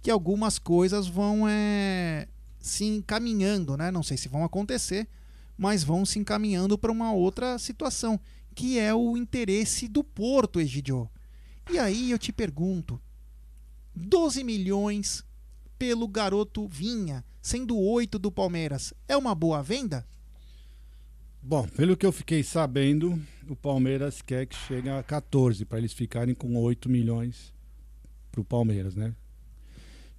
que 0.03 0.11
algumas 0.11 0.59
coisas 0.59 1.07
vão 1.07 1.49
é, 1.49 2.28
se 2.61 2.85
encaminhando, 2.85 3.74
né? 3.74 3.91
Não 3.91 4.03
sei 4.03 4.19
se 4.19 4.28
vão 4.28 4.45
acontecer, 4.45 5.09
mas 5.57 5.82
vão 5.82 6.05
se 6.05 6.19
encaminhando 6.19 6.77
para 6.77 6.93
uma 6.93 7.15
outra 7.15 7.59
situação, 7.59 8.20
que 8.55 8.78
é 8.78 8.93
o 8.93 9.16
interesse 9.16 9.89
do 9.89 10.05
Porto, 10.05 10.61
Egidio. 10.61 11.09
E 11.73 11.78
aí 11.78 12.11
eu 12.11 12.19
te 12.19 12.35
pergunto: 12.35 13.01
12 13.95 14.45
milhões 14.45 15.24
pelo 15.78 16.07
garoto 16.07 16.69
Vinha, 16.69 17.24
sendo 17.45 17.79
8 17.79 18.19
do 18.19 18.33
Palmeiras, 18.33 18.95
é 19.07 19.15
uma 19.15 19.35
boa 19.35 19.62
venda? 19.62 20.07
Bom, 21.43 21.69
pelo 21.69 21.95
que 21.95 22.07
eu 22.07 22.11
fiquei 22.11 22.43
sabendo, 22.43 23.21
o 23.47 23.55
Palmeiras 23.55 24.23
quer 24.23 24.47
que 24.47 24.57
chegue 24.57 24.89
a 24.89 25.03
14 25.03 25.62
para 25.66 25.77
eles 25.77 25.93
ficarem 25.93 26.35
com 26.35 26.57
8 26.57 26.89
milhões 26.89 27.53
para 28.33 28.41
o 28.41 28.45
Palmeiras, 28.45 28.95
né? 28.95 29.15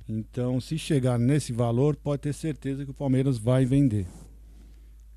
Então, 0.07 0.61
se 0.61 0.77
chegar 0.77 1.18
nesse 1.18 1.52
valor, 1.52 1.95
pode 1.95 2.22
ter 2.22 2.34
certeza 2.34 2.85
que 2.85 2.91
o 2.91 2.93
Palmeiras 2.93 3.39
vai 3.39 3.65
vender. 3.65 4.06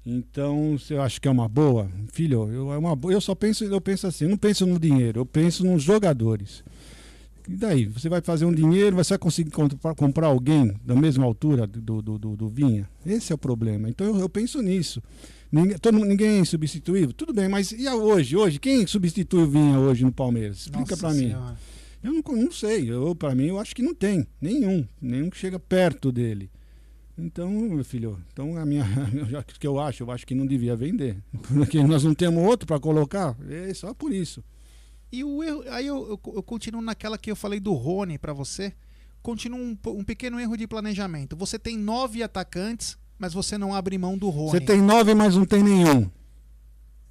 Então, 0.04 0.78
você 0.78 0.96
acha 0.96 1.20
que 1.20 1.28
é 1.28 1.30
uma 1.30 1.46
boa? 1.46 1.90
Filho, 2.10 2.50
eu, 2.50 2.72
é 2.72 2.78
uma, 2.78 2.96
bo- 2.96 3.12
eu 3.12 3.20
só 3.20 3.34
penso, 3.34 3.64
eu 3.64 3.80
penso 3.82 4.06
assim, 4.06 4.24
eu 4.24 4.30
não 4.30 4.38
penso 4.38 4.64
no 4.66 4.78
dinheiro, 4.78 5.20
eu 5.20 5.26
penso 5.26 5.62
nos 5.62 5.82
jogadores. 5.82 6.64
E 7.48 7.56
daí? 7.56 7.86
Você 7.86 8.10
vai 8.10 8.20
fazer 8.20 8.44
um 8.44 8.52
dinheiro, 8.52 8.94
você 8.96 9.10
vai 9.10 9.18
conseguir 9.18 9.50
comprar, 9.96 10.26
alguém 10.26 10.74
da 10.84 10.94
mesma 10.94 11.24
altura 11.24 11.66
do, 11.66 12.02
do, 12.02 12.18
do, 12.18 12.36
do 12.36 12.48
Vinha? 12.48 12.88
Esse 13.06 13.32
é 13.32 13.34
o 13.34 13.38
problema. 13.38 13.88
Então 13.88 14.06
eu, 14.06 14.16
eu 14.18 14.28
penso 14.28 14.60
nisso. 14.60 15.02
Ninguém, 15.50 15.78
todo, 15.78 15.98
ninguém 15.98 16.28
é 16.28 16.38
insubstituível? 16.40 17.12
Tudo 17.14 17.32
bem, 17.32 17.48
mas 17.48 17.72
e 17.72 17.88
hoje? 17.88 18.36
Hoje, 18.36 18.58
quem 18.58 18.86
substitui 18.86 19.44
o 19.44 19.46
Vinha 19.46 19.78
hoje 19.78 20.04
no 20.04 20.12
Palmeiras? 20.12 20.58
Explica 20.58 20.94
pra 20.94 21.14
mim. 21.14 21.34
Eu 22.04 22.12
não, 22.12 22.22
não 22.36 22.52
sei. 22.52 22.90
Eu, 22.90 23.14
para 23.14 23.34
mim, 23.34 23.46
eu 23.46 23.58
acho 23.58 23.74
que 23.74 23.82
não 23.82 23.94
tem. 23.94 24.26
Nenhum. 24.40 24.86
Nenhum 25.00 25.30
que 25.30 25.38
chega 25.38 25.58
perto 25.58 26.12
dele. 26.12 26.50
Então, 27.16 27.50
meu 27.50 27.84
filho, 27.84 28.16
então 28.32 28.56
a 28.56 28.64
minha, 28.64 28.84
o 28.84 29.58
que 29.58 29.66
eu 29.66 29.80
acho, 29.80 30.04
eu 30.04 30.10
acho 30.10 30.24
que 30.24 30.36
não 30.36 30.46
devia 30.46 30.76
vender. 30.76 31.16
Porque 31.48 31.82
nós 31.82 32.04
não 32.04 32.14
temos 32.14 32.44
outro 32.44 32.66
para 32.66 32.78
colocar. 32.78 33.36
É 33.48 33.72
só 33.74 33.92
por 33.94 34.12
isso. 34.12 34.44
E 35.10 35.24
o 35.24 35.42
erro, 35.42 35.64
aí 35.70 35.86
eu, 35.86 36.20
eu, 36.24 36.32
eu 36.34 36.42
continuo 36.42 36.82
naquela 36.82 37.16
que 37.16 37.30
eu 37.30 37.36
falei 37.36 37.58
do 37.60 37.72
Rony 37.72 38.18
pra 38.18 38.32
você. 38.32 38.74
Continuo 39.22 39.58
um, 39.58 39.76
um 39.86 40.04
pequeno 40.04 40.38
erro 40.38 40.56
de 40.56 40.66
planejamento. 40.66 41.36
Você 41.36 41.58
tem 41.58 41.76
nove 41.76 42.22
atacantes, 42.22 42.96
mas 43.18 43.32
você 43.32 43.58
não 43.58 43.74
abre 43.74 43.96
mão 43.98 44.16
do 44.16 44.28
Rony. 44.28 44.50
Você 44.50 44.60
tem 44.60 44.80
nove, 44.80 45.14
mas 45.14 45.34
não 45.34 45.44
tem 45.44 45.62
nenhum. 45.62 46.10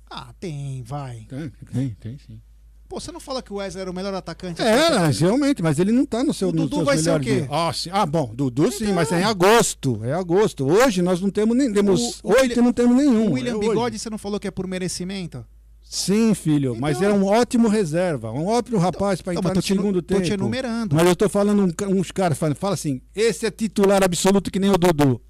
Ah, 0.10 0.34
tem, 0.40 0.84
vai. 0.84 1.26
Tem, 1.28 1.52
tem, 1.72 1.90
tem 2.00 2.18
sim. 2.18 2.42
Pô, 2.88 3.02
você 3.02 3.12
não 3.12 3.20
fala 3.20 3.42
que 3.42 3.52
o 3.52 3.58
Wesley 3.58 3.82
era 3.82 3.92
o 3.92 3.94
melhor 3.94 4.14
atacante? 4.14 4.62
É, 4.62 4.98
mas 4.98 5.20
realmente, 5.20 5.62
mas 5.62 5.78
ele 5.78 5.92
não 5.92 6.06
tá 6.06 6.24
no 6.24 6.34
seu 6.34 6.48
O 6.48 6.52
Dudu 6.54 6.86
vai 6.86 6.98
ser 6.98 7.14
o 7.14 7.20
quê? 7.20 7.46
Ah, 7.52 7.72
sim. 7.74 7.90
Ah, 7.92 8.06
bom, 8.06 8.34
Dudu 8.34 8.72
sim, 8.72 8.94
mas 8.94 9.12
é 9.12 9.20
em 9.20 9.24
agosto. 9.26 10.02
É 10.06 10.14
agosto. 10.14 10.66
Hoje 10.66 11.02
nós 11.02 11.20
não 11.20 11.30
temos 11.30 11.58
nem. 11.58 11.74
Temos 11.74 12.22
oito 12.24 12.58
e 12.58 12.62
não 12.62 12.72
temos 12.72 12.96
nenhum. 12.96 13.30
O 13.30 13.34
William 13.34 13.52
É 13.52 13.56
hoje. 13.58 13.70
Bigode, 13.70 14.00
você 14.00 14.10
não 14.10 14.18
falou 14.18 14.40
que 14.40 14.48
é 14.48 14.52
por 14.52 14.66
merecimento? 14.66 15.46
Sim, 15.90 16.34
filho, 16.34 16.76
mas 16.80 17.02
é 17.02 17.10
um 17.12 17.24
ótimo 17.26 17.68
reserva, 17.70 18.30
um 18.32 18.46
ótimo 18.48 18.78
rapaz 18.78 19.22
para 19.22 19.34
entrar 19.34 19.50
mas 19.50 19.56
no 19.56 19.62
te 19.62 19.68
segundo 19.68 20.02
tempo. 20.02 20.22
te 20.22 20.34
enumerando. 20.34 20.96
Mas 20.96 21.08
eu 21.08 21.16
tô 21.16 21.30
falando 21.30 21.64
um 21.64 22.00
uns 22.00 22.12
caras 22.12 22.38
fala, 22.38 22.54
fala 22.56 22.74
assim, 22.74 23.02
esse 23.16 23.46
é 23.46 23.52
titular 23.52 24.04
absoluto 24.04 24.52
que 24.52 24.60
nem 24.60 24.70
o 24.70 24.78
Dudu. 24.78 25.22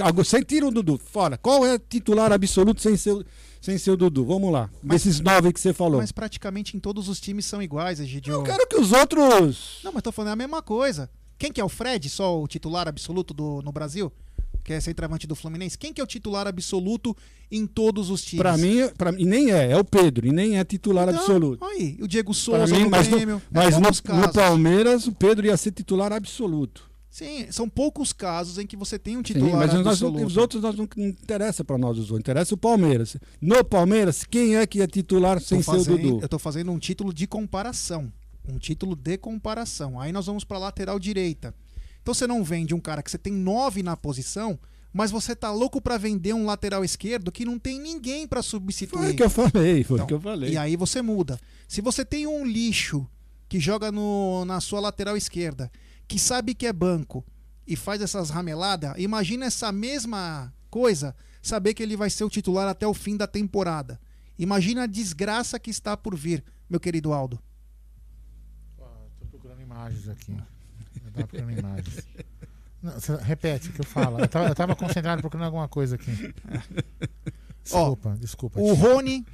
Algo- 0.00 0.24
Sem 0.24 0.42
tira 0.42 0.66
o 0.66 0.70
Dudu, 0.70 0.98
fora. 0.98 1.36
Qual 1.36 1.66
é 1.66 1.78
titular 1.78 2.32
absoluto 2.32 2.80
sem 2.80 2.96
ser, 2.96 3.12
o- 3.12 3.24
sem 3.60 3.76
ser 3.76 3.90
o 3.90 3.96
Dudu? 3.96 4.24
Vamos 4.24 4.50
lá. 4.50 4.70
Desses 4.82 5.20
nove 5.20 5.52
que 5.52 5.60
você 5.60 5.74
falou. 5.74 6.00
Mas 6.00 6.12
praticamente 6.12 6.74
em 6.76 6.80
todos 6.80 7.08
os 7.08 7.20
times 7.20 7.44
são 7.44 7.60
iguais, 7.60 8.00
Egidio. 8.00 8.32
Eu 8.34 8.42
quero 8.42 8.66
que 8.66 8.76
os 8.76 8.92
outros. 8.92 9.80
Não, 9.84 9.92
mas 9.92 10.02
tô 10.02 10.10
falando 10.10 10.32
a 10.32 10.36
mesma 10.36 10.62
coisa. 10.62 11.10
Quem 11.38 11.52
que 11.52 11.60
é 11.60 11.64
o 11.64 11.68
Fred, 11.68 12.08
só 12.08 12.40
o 12.40 12.48
titular 12.48 12.88
absoluto 12.88 13.34
do, 13.34 13.60
no 13.62 13.70
Brasil? 13.70 14.10
Que 14.68 14.74
é 14.74 14.80
centroavante 14.82 15.26
do 15.26 15.34
Fluminense. 15.34 15.78
Quem 15.78 15.94
que 15.94 15.98
é 15.98 16.04
o 16.04 16.06
titular 16.06 16.46
absoluto 16.46 17.16
em 17.50 17.66
todos 17.66 18.10
os 18.10 18.22
times? 18.22 18.42
Pra 18.42 18.54
mim, 18.58 18.86
pra 18.98 19.10
mim, 19.10 19.24
nem 19.24 19.50
é, 19.50 19.70
é 19.70 19.76
o 19.78 19.82
Pedro, 19.82 20.26
e 20.26 20.30
nem 20.30 20.58
é 20.58 20.64
titular 20.64 21.08
Então, 21.08 21.20
absoluto. 21.20 21.64
Aí, 21.64 21.96
o 22.02 22.06
Diego 22.06 22.34
Souza 22.34 22.66
mim, 22.76 22.82
no 22.84 22.90
mas 22.90 23.08
no, 23.08 23.16
Grêmio. 23.16 23.36
É 23.36 23.40
mas 23.50 23.76
no, 23.76 23.80
poucos 23.80 24.02
no 24.02 24.06
casos. 24.06 24.32
Palmeiras, 24.32 25.06
o 25.06 25.12
Pedro 25.12 25.46
ia 25.46 25.56
ser 25.56 25.70
titular 25.70 26.12
absoluto. 26.12 26.86
Sim, 27.10 27.46
são 27.50 27.66
poucos 27.66 28.12
casos 28.12 28.58
em 28.58 28.66
que 28.66 28.76
você 28.76 28.98
tem 28.98 29.16
um 29.16 29.20
Sim, 29.20 29.32
titular 29.32 29.56
mas 29.56 29.72
nós 29.72 29.82
não- 29.82 29.90
absoluto. 29.90 30.26
os 30.26 30.36
outros 30.36 30.62
nós 30.62 30.76
não, 30.76 30.86
não 30.98 31.06
interessa 31.06 31.64
para 31.64 31.78
nós 31.78 31.92
os 31.96 32.10
outros, 32.10 32.20
interessa 32.20 32.54
o 32.54 32.58
Palmeiras. 32.58 33.16
No 33.40 33.64
Palmeiras, 33.64 34.22
quem 34.22 34.56
é 34.56 34.66
que 34.66 34.82
é 34.82 34.86
titular 34.86 35.40
sem 35.40 35.62
Tô 35.62 35.64
ser 35.64 35.70
o 35.70 35.74
fazendo- 35.84 35.96
Dudu? 36.02 36.18
Eu 36.20 36.28
tô 36.28 36.38
fazendo 36.38 36.70
um 36.70 36.78
título 36.78 37.14
de 37.14 37.26
comparação. 37.26 38.12
Um 38.46 38.58
título 38.58 38.94
de 38.94 39.16
comparação. 39.16 39.98
Aí 39.98 40.12
nós 40.12 40.26
vamos 40.26 40.44
pra 40.44 40.58
lateral 40.58 40.98
direita. 40.98 41.54
Então 42.08 42.14
você 42.14 42.26
não 42.26 42.42
vende 42.42 42.74
um 42.74 42.80
cara 42.80 43.02
que 43.02 43.10
você 43.10 43.18
tem 43.18 43.34
nove 43.34 43.82
na 43.82 43.94
posição, 43.94 44.58
mas 44.94 45.10
você 45.10 45.36
tá 45.36 45.52
louco 45.52 45.78
pra 45.78 45.98
vender 45.98 46.32
um 46.32 46.46
lateral 46.46 46.82
esquerdo 46.82 47.30
que 47.30 47.44
não 47.44 47.58
tem 47.58 47.78
ninguém 47.78 48.26
pra 48.26 48.40
substituir. 48.40 48.98
Foi 48.98 49.12
o 49.12 49.14
que 49.14 49.22
eu 49.22 49.28
falei, 49.28 49.84
foi 49.84 49.96
o 49.96 49.98
Então, 49.98 50.06
que 50.06 50.14
eu 50.14 50.20
falei. 50.20 50.52
E 50.52 50.56
aí 50.56 50.74
você 50.74 51.02
muda. 51.02 51.38
Se 51.68 51.82
você 51.82 52.06
tem 52.06 52.26
um 52.26 52.46
lixo 52.46 53.06
que 53.46 53.60
joga 53.60 53.92
no, 53.92 54.42
na 54.46 54.58
sua 54.58 54.80
lateral 54.80 55.18
esquerda, 55.18 55.70
que 56.08 56.18
sabe 56.18 56.54
que 56.54 56.66
é 56.66 56.72
banco 56.72 57.22
e 57.66 57.76
faz 57.76 58.00
essas 58.00 58.30
rameladas, 58.30 58.94
imagina 58.96 59.44
essa 59.44 59.70
mesma 59.70 60.50
coisa, 60.70 61.14
saber 61.42 61.74
que 61.74 61.82
ele 61.82 61.94
vai 61.94 62.08
ser 62.08 62.24
o 62.24 62.30
titular 62.30 62.66
até 62.68 62.86
o 62.86 62.94
fim 62.94 63.18
da 63.18 63.26
temporada. 63.26 64.00
Imagina 64.38 64.84
a 64.84 64.86
desgraça 64.86 65.58
que 65.58 65.68
está 65.68 65.94
por 65.94 66.16
vir, 66.16 66.42
meu 66.70 66.80
querido 66.80 67.12
Aldo. 67.12 67.38
Tô 68.78 69.26
procurando 69.26 69.60
imagens 69.60 70.08
aqui. 70.08 70.34
Procurando 71.26 71.50
imagens. 71.58 72.06
Não, 72.82 72.92
repete 73.18 73.68
o 73.70 73.72
que 73.72 73.80
eu 73.80 73.84
falo. 73.84 74.20
Eu 74.20 74.28
tava, 74.28 74.48
eu 74.48 74.54
tava 74.54 74.76
concentrado 74.76 75.20
procurando 75.20 75.46
alguma 75.46 75.68
coisa 75.68 75.96
aqui. 75.96 76.32
Desculpa, 77.62 78.16
desculpa. 78.20 78.60
O. 78.60 78.72
Rony, 78.74 79.26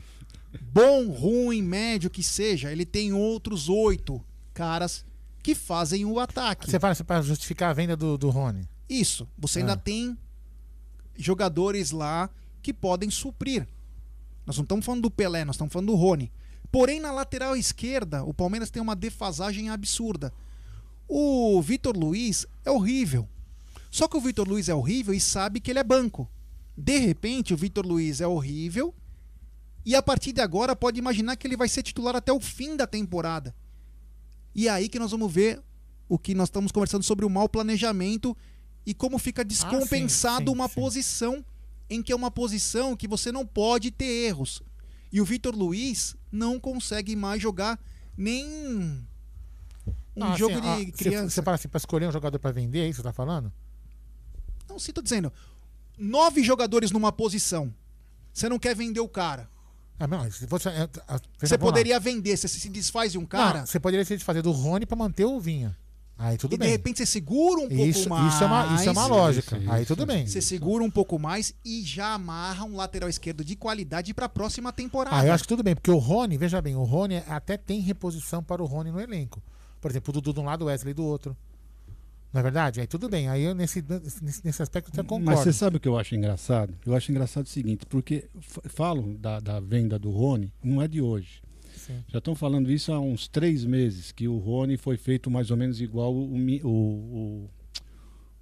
bom, 0.72 1.08
ruim, 1.10 1.62
médio 1.62 2.10
que 2.10 2.22
seja, 2.22 2.72
ele 2.72 2.84
tem 2.84 3.12
outros 3.12 3.68
oito 3.68 4.22
caras 4.52 5.04
que 5.42 5.54
fazem 5.54 6.04
o 6.04 6.18
ataque. 6.18 6.68
Você 6.70 6.80
fala 6.80 6.94
para 6.96 7.22
justificar 7.22 7.70
a 7.70 7.74
venda 7.74 7.96
do, 7.96 8.16
do 8.16 8.30
Rony. 8.30 8.66
Isso. 8.88 9.28
Você 9.38 9.60
ainda 9.60 9.74
Ah. 9.74 9.76
tem 9.76 10.16
jogadores 11.16 11.90
lá 11.90 12.30
que 12.62 12.72
podem 12.72 13.10
suprir. 13.10 13.68
Nós 14.46 14.56
não 14.56 14.62
estamos 14.64 14.84
falando 14.84 15.02
do 15.02 15.10
Pelé, 15.10 15.44
nós 15.44 15.56
estamos 15.56 15.72
falando 15.72 15.88
do 15.88 15.94
Rony. 15.94 16.30
Porém, 16.72 16.98
na 16.98 17.12
lateral 17.12 17.56
esquerda, 17.56 18.24
o 18.24 18.34
Palmeiras 18.34 18.70
tem 18.70 18.82
uma 18.82 18.96
defasagem 18.96 19.70
absurda. 19.70 20.32
O 21.08 21.60
Vitor 21.62 21.96
Luiz 21.96 22.46
é 22.64 22.70
horrível. 22.70 23.28
Só 23.90 24.08
que 24.08 24.16
o 24.16 24.20
Vitor 24.20 24.48
Luiz 24.48 24.68
é 24.68 24.74
horrível 24.74 25.14
e 25.14 25.20
sabe 25.20 25.60
que 25.60 25.70
ele 25.70 25.78
é 25.78 25.84
banco. 25.84 26.28
De 26.76 26.98
repente, 26.98 27.54
o 27.54 27.56
Vitor 27.56 27.86
Luiz 27.86 28.20
é 28.20 28.26
horrível 28.26 28.94
e 29.84 29.94
a 29.94 30.02
partir 30.02 30.32
de 30.32 30.40
agora 30.40 30.74
pode 30.74 30.98
imaginar 30.98 31.36
que 31.36 31.46
ele 31.46 31.56
vai 31.56 31.68
ser 31.68 31.82
titular 31.82 32.16
até 32.16 32.32
o 32.32 32.40
fim 32.40 32.76
da 32.76 32.86
temporada. 32.86 33.54
E 34.54 34.66
é 34.66 34.70
aí 34.70 34.88
que 34.88 34.98
nós 34.98 35.10
vamos 35.10 35.32
ver 35.32 35.62
o 36.08 36.18
que 36.18 36.34
nós 36.34 36.48
estamos 36.48 36.72
conversando 36.72 37.02
sobre 37.02 37.24
o 37.24 37.30
mau 37.30 37.48
planejamento 37.48 38.36
e 38.86 38.94
como 38.94 39.18
fica 39.18 39.44
descompensado 39.44 40.36
ah, 40.36 40.38
sim, 40.38 40.46
sim, 40.46 40.52
uma 40.52 40.68
sim. 40.68 40.74
posição 40.74 41.44
em 41.88 42.02
que 42.02 42.12
é 42.12 42.16
uma 42.16 42.30
posição 42.30 42.96
que 42.96 43.06
você 43.06 43.30
não 43.30 43.46
pode 43.46 43.90
ter 43.90 44.26
erros. 44.26 44.62
E 45.12 45.20
o 45.20 45.24
Vitor 45.24 45.54
Luiz 45.54 46.16
não 46.32 46.58
consegue 46.58 47.14
mais 47.14 47.40
jogar 47.40 47.78
nem 48.16 49.06
um 50.16 50.24
ah, 50.24 50.36
jogo 50.36 50.58
assim, 50.58 50.86
de 50.86 50.92
criança. 50.92 51.30
Você 51.30 51.42
fala 51.42 51.56
assim, 51.56 51.68
para 51.68 51.78
escolher 51.78 52.08
um 52.08 52.12
jogador 52.12 52.38
para 52.38 52.52
vender, 52.52 52.80
é 52.80 52.88
isso 52.88 52.96
que 53.00 53.02
você 53.02 53.08
tá 53.08 53.12
falando? 53.12 53.52
Não, 54.68 54.78
sim, 54.78 54.92
tô 54.92 55.02
dizendo. 55.02 55.32
Nove 55.98 56.42
jogadores 56.42 56.90
numa 56.90 57.12
posição. 57.12 57.72
Você 58.32 58.48
não 58.48 58.58
quer 58.58 58.74
vender 58.74 59.00
o 59.00 59.08
cara. 59.08 59.48
Ah, 59.98 60.06
não, 60.06 60.28
se 60.30 60.46
você, 60.46 60.68
é, 60.70 60.88
você 61.38 61.56
poderia 61.56 61.94
lá. 61.94 62.00
vender, 62.00 62.36
você 62.36 62.48
se 62.48 62.68
desfaz 62.68 63.12
de 63.12 63.18
um 63.18 63.24
cara. 63.24 63.60
Não, 63.60 63.66
você 63.66 63.78
poderia 63.78 64.04
se 64.04 64.16
desfazer 64.16 64.42
do 64.42 64.50
Rony 64.50 64.86
para 64.86 64.96
manter 64.96 65.24
o 65.24 65.38
Vinha. 65.38 65.76
Aí 66.16 66.36
tudo 66.36 66.54
e 66.54 66.58
bem. 66.58 66.68
de 66.68 66.72
repente 66.72 66.98
você 66.98 67.06
segura 67.06 67.60
um 67.60 67.68
pouco 67.68 67.84
isso, 67.84 68.08
mais. 68.08 68.34
Isso 68.34 68.44
é 68.44 68.46
uma, 68.46 68.74
isso 68.74 68.88
é 68.88 68.92
uma 68.92 69.06
lógica. 69.06 69.58
Isso, 69.58 69.70
aí 69.70 69.84
tudo 69.84 70.06
bem. 70.06 70.26
Você 70.26 70.40
segura 70.40 70.84
um 70.84 70.90
pouco 70.90 71.18
mais 71.18 71.54
e 71.64 71.82
já 71.82 72.14
amarra 72.14 72.64
um 72.64 72.76
lateral 72.76 73.08
esquerdo 73.08 73.44
de 73.44 73.56
qualidade 73.56 74.14
para 74.14 74.26
a 74.26 74.28
próxima 74.28 74.72
temporada. 74.72 75.16
Ah, 75.16 75.26
eu 75.26 75.32
acho 75.32 75.42
que 75.42 75.48
tudo 75.48 75.62
bem, 75.62 75.74
porque 75.74 75.90
o 75.90 75.98
Rony, 75.98 76.38
veja 76.38 76.62
bem, 76.62 76.76
o 76.76 76.84
Rony 76.84 77.16
até 77.28 77.56
tem 77.56 77.80
reposição 77.80 78.42
para 78.42 78.62
o 78.62 78.66
Rony 78.66 78.92
no 78.92 79.00
elenco. 79.00 79.42
Por 79.84 79.90
exemplo, 79.90 80.08
o 80.08 80.12
Dudu 80.14 80.32
de 80.32 80.40
um 80.40 80.44
lado, 80.44 80.62
o 80.62 80.68
Wesley 80.68 80.94
do 80.94 81.04
outro. 81.04 81.36
Não 82.32 82.40
é 82.40 82.42
verdade? 82.42 82.80
Aí 82.80 82.86
tudo 82.86 83.06
bem. 83.06 83.28
Aí 83.28 83.42
eu, 83.42 83.54
nesse, 83.54 83.84
nesse, 84.22 84.42
nesse 84.42 84.62
aspecto 84.62 84.90
eu 84.98 85.04
concordo. 85.04 85.26
Mas 85.26 85.40
você 85.40 85.52
sabe 85.52 85.76
o 85.76 85.80
que 85.80 85.86
eu 85.86 85.98
acho 85.98 86.14
engraçado? 86.14 86.72
Eu 86.86 86.94
acho 86.94 87.12
engraçado 87.12 87.44
o 87.44 87.48
seguinte, 87.50 87.84
porque 87.84 88.24
falam 88.40 89.14
da, 89.14 89.40
da 89.40 89.60
venda 89.60 89.98
do 89.98 90.10
Rony, 90.10 90.50
não 90.62 90.80
é 90.80 90.88
de 90.88 91.02
hoje. 91.02 91.42
Sim. 91.76 92.02
Já 92.08 92.16
estão 92.16 92.34
falando 92.34 92.72
isso 92.72 92.94
há 92.94 92.98
uns 92.98 93.28
três 93.28 93.66
meses, 93.66 94.10
que 94.10 94.26
o 94.26 94.38
Rony 94.38 94.78
foi 94.78 94.96
feito 94.96 95.30
mais 95.30 95.50
ou 95.50 95.56
menos 95.58 95.82
igual 95.82 96.14
o, 96.14 96.34
o, 96.34 96.70
o, 96.70 97.50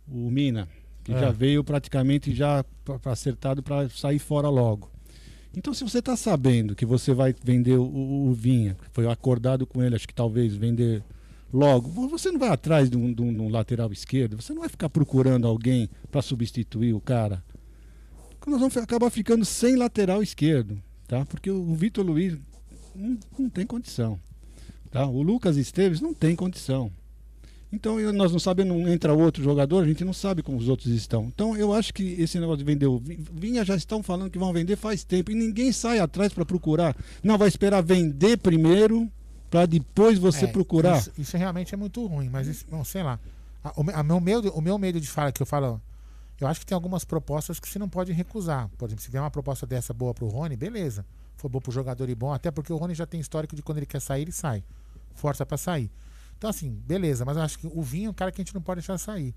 o 0.07 0.31
Mina, 0.31 0.69
que 1.03 1.13
é. 1.13 1.19
já 1.19 1.33
veio 1.33 1.65
praticamente 1.65 2.33
já 2.33 2.65
acertado 3.05 3.65
para 3.65 3.89
sair 3.89 4.21
fora 4.21 4.49
logo. 4.49 4.93
Então, 5.57 5.75
se 5.75 5.83
você 5.83 5.99
está 5.99 6.17
sabendo 6.17 6.77
que 6.77 6.87
você 6.87 7.13
vai 7.13 7.35
vender 7.43 7.79
o, 7.79 8.29
o 8.29 8.33
Vinha, 8.33 8.77
foi 8.93 9.11
acordado 9.11 9.67
com 9.67 9.83
ele, 9.83 9.97
acho 9.97 10.07
que 10.07 10.15
talvez 10.15 10.55
vender 10.55 11.03
logo. 11.53 12.09
Você 12.09 12.31
não 12.31 12.39
vai 12.39 12.49
atrás 12.49 12.89
de 12.89 12.97
um, 12.97 13.13
de 13.13 13.23
um, 13.23 13.33
de 13.33 13.41
um 13.41 13.49
lateral 13.49 13.93
esquerdo, 13.93 14.41
você 14.41 14.53
não 14.53 14.61
vai 14.61 14.69
ficar 14.69 14.89
procurando 14.89 15.47
alguém 15.47 15.91
para 16.11 16.23
substituir 16.23 16.95
o 16.95 17.01
cara. 17.01 17.45
Nós 18.47 18.59
vamos 18.59 18.77
acabar 18.77 19.11
ficando 19.11 19.45
sem 19.45 19.77
lateral 19.77 20.23
esquerdo, 20.23 20.83
tá? 21.07 21.25
Porque 21.25 21.51
o 21.51 21.75
Vitor 21.75 22.05
Luiz 22.05 22.37
não, 22.95 23.19
não, 23.39 23.49
tem 23.49 23.65
condição. 23.65 24.19
Tá? 24.91 25.07
O 25.07 25.23
Lucas 25.23 25.57
Esteves 25.57 26.01
não 26.01 26.13
tem 26.13 26.35
condição. 26.35 26.91
Então 27.73 27.99
nós 28.13 28.33
não 28.33 28.39
sabemos, 28.39 28.77
não 28.77 28.93
entra 28.93 29.15
outro 29.15 29.43
jogador, 29.43 29.83
a 29.83 29.87
gente 29.87 30.05
não 30.05 30.13
sabe 30.13 30.43
como 30.43 30.59
os 30.59 30.69
outros 30.69 30.93
estão. 30.93 31.25
Então 31.35 31.57
eu 31.57 31.73
acho 31.73 31.95
que 31.95 32.03
esse 32.21 32.39
negócio 32.39 32.59
de 32.59 32.65
vender 32.65 32.87
o 32.87 33.01
Vinha 33.01 33.65
já 33.65 33.77
estão 33.77 34.03
falando 34.03 34.31
que 34.31 34.39
vão 34.39 34.53
vender 34.53 34.77
faz 34.77 35.05
tempo 35.05 35.31
e 35.31 35.35
ninguém 35.35 35.73
sai 35.73 35.99
atrás 35.99 36.35
para 36.35 36.45
procurar. 36.45 36.95
Não, 37.23 37.39
vai 37.39 37.49
esperar 37.49 37.81
vender 37.83 38.37
primeiro 38.39 39.11
para 39.53 39.67
depois 39.67 40.19
você 40.19 40.47
é, 40.47 40.49
procurar. 40.49 40.99
Isso, 40.99 41.13
isso, 41.19 41.37
realmente 41.37 41.75
é 41.75 41.77
muito 41.77 42.05
ruim, 42.07 42.31
mas 42.31 42.47
isso, 42.47 42.65
bom, 42.71 42.83
sei 42.83 43.03
lá. 43.03 43.21
A, 43.63 43.69
o, 43.79 43.85
a 43.93 44.03
meu 44.03 44.19
medo, 44.19 44.49
o 44.55 44.63
meu 44.63 44.79
medo 44.79 44.99
de 44.99 45.07
falar 45.07 45.31
que 45.31 45.43
eu 45.43 45.47
falo, 45.47 45.79
eu 46.41 46.47
acho 46.47 46.61
que 46.61 46.65
tem 46.65 46.75
algumas 46.75 47.05
propostas 47.05 47.61
que 47.61 47.69
você 47.69 47.79
não 47.79 47.87
pode 47.87 48.13
recusar. 48.13 48.71
Por 48.79 48.89
exemplo, 48.89 49.05
se 49.05 49.11
vier 49.11 49.23
uma 49.23 49.31
proposta 49.31 49.67
dessa 49.67 49.93
boa 49.93 50.15
pro 50.15 50.27
Rony, 50.27 50.57
beleza. 50.57 51.05
For 51.37 51.51
boa 51.51 51.61
pro 51.61 51.71
jogador 51.71 52.09
e 52.09 52.15
bom, 52.15 52.33
até 52.33 52.51
porque 52.51 52.73
o 52.73 52.79
Rony 52.79 52.95
já 52.95 53.05
tem 53.05 53.21
histórico 53.21 53.55
de 53.55 53.63
quando 53.63 53.77
ele 53.77 53.87
quer 53.87 54.01
sair, 54.01 54.23
ele 54.23 54.33
sai. 54.33 54.65
Força 55.15 55.45
para 55.45 55.59
sair. 55.59 55.91
Então, 56.39 56.49
assim, 56.49 56.71
beleza, 56.87 57.23
mas 57.27 57.37
eu 57.37 57.43
acho 57.43 57.59
que 57.59 57.67
o 57.67 57.83
vinho 57.83 58.07
é 58.07 58.11
um 58.11 58.15
cara 58.15 58.33
que 58.33 58.41
a 58.41 58.45
gente 58.45 58.55
não 58.55 58.63
pode 58.63 58.81
deixar 58.81 58.97
sair. 58.97 59.35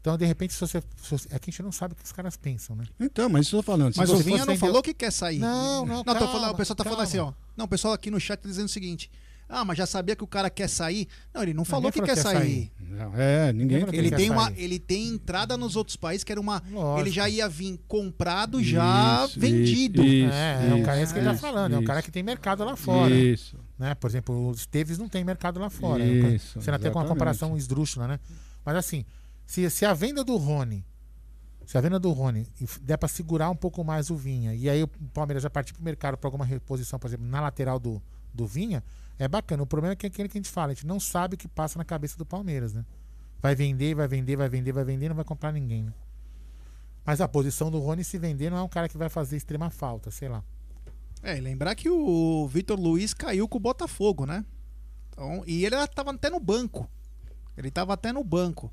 Então, 0.00 0.16
de 0.16 0.24
repente, 0.24 0.54
se 0.54 0.60
você, 0.60 0.82
se 1.02 1.10
você, 1.10 1.28
É 1.30 1.38
que 1.38 1.50
a 1.50 1.52
gente 1.52 1.62
não 1.62 1.72
sabe 1.72 1.92
o 1.92 1.96
que 1.96 2.04
os 2.04 2.12
caras 2.12 2.36
pensam, 2.36 2.74
né? 2.74 2.84
Então, 2.98 3.28
mas 3.28 3.46
isso 3.46 3.56
eu 3.56 3.60
tô 3.60 3.64
falando. 3.64 3.94
Mas 3.96 4.10
o 4.10 4.16
Vinha 4.16 4.46
não 4.46 4.56
falou 4.56 4.82
que 4.82 4.94
quer 4.94 5.12
sair. 5.12 5.38
Não, 5.38 5.84
não, 5.84 5.96
não 5.96 6.04
calma, 6.04 6.20
falando, 6.20 6.52
O 6.52 6.56
pessoal 6.56 6.76
tá 6.76 6.84
calma. 6.84 6.96
falando 6.96 7.08
assim, 7.08 7.18
ó. 7.18 7.32
Não, 7.56 7.66
o 7.66 7.68
pessoal 7.68 7.92
aqui 7.92 8.10
no 8.10 8.18
chat 8.18 8.40
tá 8.40 8.48
dizendo 8.48 8.66
o 8.66 8.70
seguinte. 8.70 9.10
Ah, 9.52 9.64
mas 9.64 9.76
já 9.76 9.84
sabia 9.84 10.14
que 10.14 10.22
o 10.22 10.28
cara 10.28 10.48
quer 10.48 10.68
sair. 10.68 11.08
Não, 11.34 11.42
ele 11.42 11.52
não 11.52 11.64
falou 11.64 11.90
que 11.90 12.00
quer, 12.00 12.14
quer 12.14 12.16
sair. 12.16 12.36
sair. 12.36 12.72
Não, 12.78 13.12
é, 13.16 13.52
ninguém. 13.52 13.78
Ele, 13.82 13.96
ele 13.96 14.10
tem 14.12 14.30
uma, 14.30 14.52
ele 14.56 14.78
tem 14.78 15.08
entrada 15.08 15.56
nos 15.56 15.74
outros 15.74 15.96
países 15.96 16.22
que 16.22 16.30
era 16.30 16.40
uma. 16.40 16.62
Lógico. 16.70 17.00
Ele 17.00 17.10
já 17.10 17.28
ia 17.28 17.48
vir 17.48 17.78
comprado, 17.88 18.62
já 18.62 19.26
isso, 19.26 19.40
vendido. 19.40 20.04
Isso, 20.04 20.32
é, 20.32 20.64
isso, 20.64 20.72
é 20.72 20.74
o 20.80 20.84
cara 20.84 21.02
esse 21.02 21.12
que 21.12 21.18
ele 21.18 21.28
tá 21.28 21.34
falando. 21.34 21.74
É 21.74 21.78
um 21.78 21.84
cara 21.84 22.00
que 22.00 22.12
tem 22.12 22.22
mercado 22.22 22.64
lá 22.64 22.76
fora. 22.76 23.12
Isso. 23.12 23.56
Né? 23.76 23.94
Por 23.96 24.08
exemplo, 24.08 24.48
os 24.50 24.60
Esteves 24.60 24.98
não 24.98 25.08
tem 25.08 25.24
mercado 25.24 25.58
lá 25.58 25.68
fora. 25.68 26.04
Isso, 26.04 26.60
Você 26.60 26.70
até 26.70 26.88
com 26.88 27.00
uma 27.00 27.08
comparação 27.08 27.56
esdrúxula, 27.56 28.06
né? 28.06 28.20
Mas 28.64 28.76
assim, 28.76 29.04
se, 29.50 29.68
se 29.68 29.84
a 29.84 29.92
venda 29.92 30.22
do 30.22 30.36
Rony, 30.36 30.86
se 31.66 31.76
a 31.76 31.80
venda 31.80 31.98
do 31.98 32.12
Rony 32.12 32.46
der 32.82 32.96
para 32.96 33.08
segurar 33.08 33.50
um 33.50 33.56
pouco 33.56 33.82
mais 33.82 34.08
o 34.08 34.14
Vinha, 34.14 34.54
e 34.54 34.70
aí 34.70 34.80
o 34.80 34.86
Palmeiras 34.86 35.42
já 35.42 35.50
partir 35.50 35.72
para 35.72 35.80
o 35.80 35.84
mercado 35.84 36.16
para 36.16 36.28
alguma 36.28 36.44
reposição, 36.44 37.00
por 37.00 37.08
exemplo, 37.08 37.26
na 37.26 37.40
lateral 37.40 37.80
do, 37.80 38.00
do 38.32 38.46
Vinha, 38.46 38.80
é 39.18 39.26
bacana. 39.26 39.64
O 39.64 39.66
problema 39.66 39.94
é 39.94 39.96
que 39.96 40.06
é 40.06 40.08
aquele 40.08 40.28
que 40.28 40.38
a 40.38 40.40
gente 40.40 40.48
fala, 40.48 40.70
a 40.70 40.74
gente 40.74 40.86
não 40.86 41.00
sabe 41.00 41.34
o 41.34 41.36
que 41.36 41.48
passa 41.48 41.80
na 41.80 41.84
cabeça 41.84 42.16
do 42.16 42.24
Palmeiras, 42.24 42.72
né? 42.72 42.86
Vai 43.42 43.56
vender, 43.56 43.92
vai 43.92 44.06
vender, 44.06 44.36
vai 44.36 44.48
vender, 44.48 44.70
vai 44.70 44.84
vender, 44.84 45.08
não 45.08 45.16
vai 45.16 45.24
comprar 45.24 45.50
ninguém, 45.50 45.82
né? 45.82 45.92
Mas 47.04 47.20
a 47.20 47.26
posição 47.26 47.72
do 47.72 47.80
Rony 47.80 48.04
se 48.04 48.18
vender 48.18 48.50
não 48.50 48.58
é 48.58 48.62
um 48.62 48.68
cara 48.68 48.88
que 48.88 48.96
vai 48.96 49.08
fazer 49.08 49.36
extrema 49.36 49.68
falta, 49.68 50.12
sei 50.12 50.28
lá. 50.28 50.44
É, 51.24 51.36
e 51.36 51.40
lembrar 51.40 51.74
que 51.74 51.90
o 51.90 52.46
Vitor 52.46 52.78
Luiz 52.78 53.12
caiu 53.12 53.48
com 53.48 53.56
o 53.58 53.60
Botafogo, 53.60 54.26
né? 54.26 54.44
Então, 55.08 55.42
e 55.44 55.64
ele 55.64 55.74
estava 55.74 56.12
até 56.12 56.30
no 56.30 56.38
banco. 56.38 56.88
Ele 57.56 57.66
estava 57.66 57.94
até 57.94 58.12
no 58.12 58.22
banco. 58.22 58.70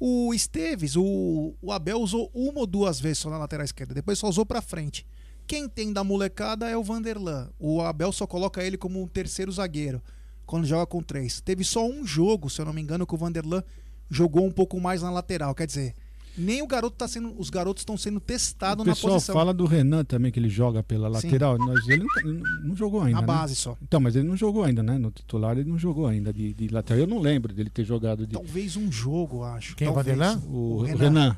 O 0.00 0.32
Esteves, 0.32 0.96
o, 0.96 1.54
o 1.60 1.72
Abel 1.72 2.00
usou 2.00 2.30
uma 2.32 2.60
ou 2.60 2.66
duas 2.66 3.00
vezes 3.00 3.18
só 3.18 3.30
na 3.30 3.38
lateral 3.38 3.64
esquerda, 3.64 3.94
depois 3.94 4.18
só 4.18 4.28
usou 4.28 4.46
para 4.46 4.62
frente. 4.62 5.04
Quem 5.46 5.68
tem 5.68 5.92
da 5.92 6.04
molecada 6.04 6.68
é 6.68 6.76
o 6.76 6.82
Vanderlan. 6.82 7.50
O 7.58 7.80
Abel 7.80 8.12
só 8.12 8.26
coloca 8.26 8.62
ele 8.62 8.76
como 8.76 9.02
um 9.02 9.08
terceiro 9.08 9.50
zagueiro 9.50 10.02
quando 10.46 10.66
joga 10.66 10.86
com 10.86 11.02
três. 11.02 11.40
Teve 11.40 11.64
só 11.64 11.86
um 11.86 12.06
jogo, 12.06 12.48
se 12.48 12.60
eu 12.60 12.64
não 12.64 12.72
me 12.72 12.80
engano, 12.80 13.06
que 13.06 13.14
o 13.14 13.18
Vanderlan 13.18 13.62
jogou 14.10 14.46
um 14.46 14.52
pouco 14.52 14.78
mais 14.80 15.02
na 15.02 15.10
lateral. 15.10 15.54
Quer 15.54 15.66
dizer, 15.66 15.94
nem 16.38 16.62
o 16.62 16.66
garoto 16.66 16.96
tá 16.96 17.08
sendo. 17.08 17.34
Os 17.38 17.50
garotos 17.50 17.82
estão 17.82 17.96
sendo 17.96 18.20
testados 18.20 18.86
na 18.86 18.92
posição. 18.92 19.10
O 19.10 19.14
pessoal 19.14 19.36
fala 19.36 19.52
do 19.52 19.66
Renan 19.66 20.04
também, 20.04 20.30
que 20.30 20.38
ele 20.38 20.48
joga 20.48 20.82
pela 20.82 21.08
lateral. 21.08 21.58
Mas 21.58 21.88
ele 21.88 22.04
não, 22.24 22.42
não, 22.64 22.76
jogou 22.76 23.02
ainda. 23.02 23.20
Na 23.20 23.20
né? 23.20 23.26
base 23.26 23.54
só. 23.54 23.76
Então, 23.82 24.00
mas 24.00 24.16
ele 24.16 24.26
não 24.26 24.36
jogou 24.36 24.62
ainda, 24.62 24.82
né? 24.82 24.96
No 24.96 25.10
titular 25.10 25.58
ele 25.58 25.68
não 25.68 25.78
jogou 25.78 26.06
ainda 26.06 26.32
de, 26.32 26.54
de 26.54 26.68
lateral. 26.68 27.00
Eu 27.00 27.06
não 27.06 27.18
lembro 27.18 27.52
dele 27.52 27.70
ter 27.70 27.84
jogado 27.84 28.26
de. 28.26 28.32
Talvez 28.32 28.76
um 28.76 28.90
jogo, 28.90 29.42
acho. 29.42 29.76
Quem? 29.76 29.92
Talvez. 29.92 30.18
O? 30.46 30.48
O, 30.48 30.78
o 30.78 30.82
Renan. 30.82 30.96
Renan. 30.96 31.36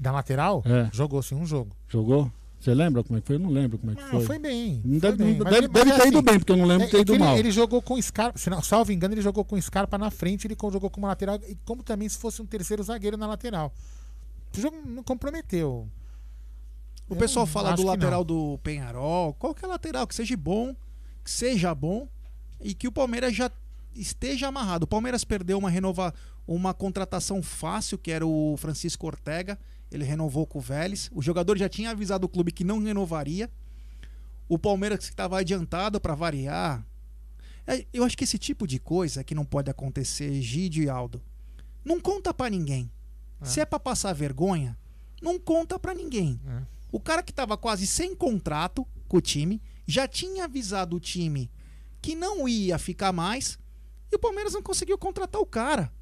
Da 0.00 0.12
lateral? 0.12 0.62
É. 0.64 0.88
Jogou 0.92 1.22
sim 1.22 1.34
um 1.34 1.46
jogo. 1.46 1.74
Jogou? 1.88 2.30
Você 2.64 2.72
lembra 2.72 3.04
como 3.04 3.18
é 3.18 3.20
que 3.20 3.26
foi? 3.26 3.36
Eu 3.36 3.40
não 3.40 3.50
lembro 3.50 3.76
como 3.76 3.92
é 3.92 3.94
que 3.94 4.00
não, 4.00 4.08
foi. 4.08 4.24
Foi 4.24 4.38
bem. 4.38 4.80
Não 4.82 4.98
foi 4.98 5.10
deve, 5.12 5.22
bem. 5.22 5.34
Deve, 5.34 5.68
deve 5.68 5.90
ter 5.90 6.00
assim, 6.00 6.08
ido 6.08 6.22
bem, 6.22 6.38
porque 6.38 6.52
eu 6.52 6.56
não 6.56 6.64
lembro 6.64 6.86
é, 6.86 6.90
ter 6.90 7.00
ido 7.00 7.12
ele, 7.12 7.18
mal. 7.22 7.36
Ele 7.36 7.50
jogou 7.50 7.82
com 7.82 8.00
Scarpa, 8.00 8.38
se 8.38 8.48
não, 8.48 8.62
salvo 8.62 8.90
engano, 8.90 9.12
ele 9.12 9.20
jogou 9.20 9.44
com 9.44 9.60
Scarpa 9.60 9.98
na 9.98 10.10
frente, 10.10 10.46
ele 10.46 10.56
jogou 10.58 10.88
como 10.88 11.06
lateral, 11.06 11.38
e 11.46 11.54
como 11.66 11.82
também 11.82 12.08
se 12.08 12.16
fosse 12.16 12.40
um 12.40 12.46
terceiro 12.46 12.82
zagueiro 12.82 13.18
na 13.18 13.26
lateral. 13.26 13.70
O 14.56 14.60
jogo 14.60 14.76
não 14.84 15.02
comprometeu. 15.02 15.88
O 17.08 17.14
eu 17.14 17.16
pessoal 17.16 17.46
fala 17.46 17.74
do 17.74 17.84
lateral 17.84 18.24
do 18.24 18.58
Penharol, 18.62 19.34
qualquer 19.34 19.66
lateral 19.66 20.06
que 20.06 20.14
seja 20.14 20.36
bom, 20.36 20.74
que 21.22 21.30
seja 21.30 21.74
bom 21.74 22.08
e 22.60 22.74
que 22.74 22.88
o 22.88 22.92
Palmeiras 22.92 23.34
já 23.34 23.50
esteja 23.94 24.48
amarrado. 24.48 24.84
O 24.84 24.86
Palmeiras 24.86 25.24
perdeu 25.24 25.58
uma 25.58 25.68
renova, 25.68 26.14
uma 26.46 26.72
contratação 26.72 27.42
fácil, 27.42 27.98
que 27.98 28.10
era 28.10 28.26
o 28.26 28.56
Francisco 28.56 29.06
Ortega. 29.06 29.58
Ele 29.90 30.04
renovou 30.04 30.46
com 30.46 30.58
o 30.58 30.62
Vélez. 30.62 31.10
O 31.12 31.20
jogador 31.20 31.58
já 31.58 31.68
tinha 31.68 31.90
avisado 31.90 32.26
o 32.26 32.28
clube 32.28 32.50
que 32.52 32.64
não 32.64 32.82
renovaria. 32.82 33.50
O 34.48 34.58
Palmeiras 34.58 35.04
estava 35.04 35.38
adiantado 35.38 36.00
para 36.00 36.14
variar. 36.14 36.84
É, 37.66 37.86
eu 37.92 38.04
acho 38.04 38.16
que 38.16 38.24
esse 38.24 38.38
tipo 38.38 38.66
de 38.66 38.78
coisa 38.78 39.24
que 39.24 39.34
não 39.34 39.44
pode 39.44 39.70
acontecer, 39.70 40.40
Gide 40.40 40.82
e 40.82 40.88
Aldo, 40.88 41.22
não 41.84 42.00
conta 42.00 42.32
para 42.32 42.50
ninguém. 42.50 42.90
É. 43.40 43.44
Se 43.44 43.60
é 43.60 43.64
para 43.64 43.80
passar 43.80 44.12
vergonha, 44.12 44.76
não 45.20 45.38
conta 45.38 45.78
para 45.78 45.94
ninguém. 45.94 46.40
É. 46.46 46.62
O 46.92 47.00
cara 47.00 47.22
que 47.22 47.32
estava 47.32 47.56
quase 47.56 47.86
sem 47.86 48.14
contrato 48.14 48.86
com 49.08 49.16
o 49.16 49.20
time 49.20 49.60
já 49.86 50.06
tinha 50.06 50.44
avisado 50.44 50.96
o 50.96 51.00
time 51.00 51.50
que 52.00 52.14
não 52.14 52.48
ia 52.48 52.78
ficar 52.78 53.12
mais 53.12 53.58
e 54.12 54.16
o 54.16 54.18
Palmeiras 54.18 54.52
não 54.52 54.62
conseguiu 54.62 54.96
contratar 54.98 55.40
o 55.40 55.46
cara. 55.46 55.92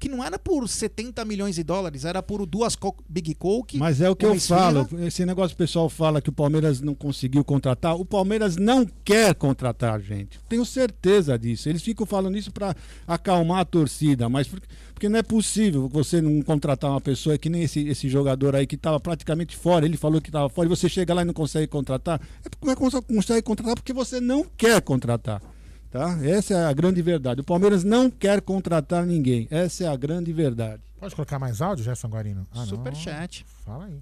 Que 0.00 0.08
não 0.08 0.24
era 0.24 0.38
por 0.38 0.66
70 0.66 1.22
milhões 1.26 1.56
de 1.56 1.62
dólares, 1.62 2.06
era 2.06 2.22
por 2.22 2.46
duas 2.46 2.74
Co 2.74 2.96
Big 3.06 3.34
Coke. 3.34 3.76
Mas 3.76 4.00
é 4.00 4.08
o 4.08 4.16
que 4.16 4.24
eu 4.24 4.34
esfirra. 4.34 4.86
falo. 4.86 4.88
Esse 5.06 5.26
negócio 5.26 5.54
o 5.54 5.58
pessoal 5.58 5.90
fala 5.90 6.22
que 6.22 6.30
o 6.30 6.32
Palmeiras 6.32 6.80
não 6.80 6.94
conseguiu 6.94 7.44
contratar. 7.44 7.94
O 7.96 8.04
Palmeiras 8.04 8.56
não 8.56 8.86
quer 9.04 9.34
contratar, 9.34 10.00
gente. 10.00 10.40
Tenho 10.48 10.64
certeza 10.64 11.38
disso. 11.38 11.68
Eles 11.68 11.82
ficam 11.82 12.06
falando 12.06 12.38
isso 12.38 12.50
para 12.50 12.74
acalmar 13.06 13.60
a 13.60 13.64
torcida, 13.66 14.26
mas 14.26 14.48
porque, 14.48 14.66
porque 14.94 15.08
não 15.08 15.18
é 15.18 15.22
possível 15.22 15.86
você 15.86 16.22
não 16.22 16.40
contratar 16.40 16.90
uma 16.90 17.00
pessoa 17.00 17.36
que 17.36 17.50
nem 17.50 17.62
esse, 17.62 17.86
esse 17.86 18.08
jogador 18.08 18.56
aí 18.56 18.66
que 18.66 18.76
estava 18.76 18.98
praticamente 18.98 19.54
fora. 19.54 19.84
Ele 19.84 19.98
falou 19.98 20.18
que 20.18 20.30
estava 20.30 20.48
fora 20.48 20.66
e 20.66 20.70
você 20.70 20.88
chega 20.88 21.12
lá 21.12 21.20
e 21.20 21.26
não 21.26 21.34
consegue 21.34 21.66
contratar. 21.66 22.18
É 22.42 22.48
porque 22.48 22.64
não 22.64 22.72
é 22.72 22.76
que 22.76 22.82
você 22.82 23.02
consegue 23.02 23.42
contratar 23.42 23.74
porque 23.74 23.92
você 23.92 24.18
não 24.18 24.46
quer 24.56 24.80
contratar. 24.80 25.42
Tá? 25.90 26.16
Essa 26.24 26.54
é 26.54 26.64
a 26.66 26.72
grande 26.72 27.02
verdade. 27.02 27.40
O 27.40 27.44
Palmeiras 27.44 27.82
não 27.82 28.08
quer 28.10 28.40
contratar 28.40 29.04
ninguém. 29.04 29.48
Essa 29.50 29.84
é 29.84 29.88
a 29.88 29.96
grande 29.96 30.32
verdade. 30.32 30.82
Pode 30.98 31.14
colocar 31.16 31.38
mais 31.38 31.60
áudio, 31.60 31.84
Gerson 31.84 32.08
Guarino? 32.08 32.46
Ah. 32.52 32.64
Superchat. 32.64 33.44
Fala 33.64 33.86
aí. 33.86 34.00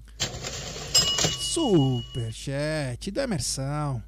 Superchat 1.39 3.09
do 3.09 3.19
Emerson. 3.19 4.03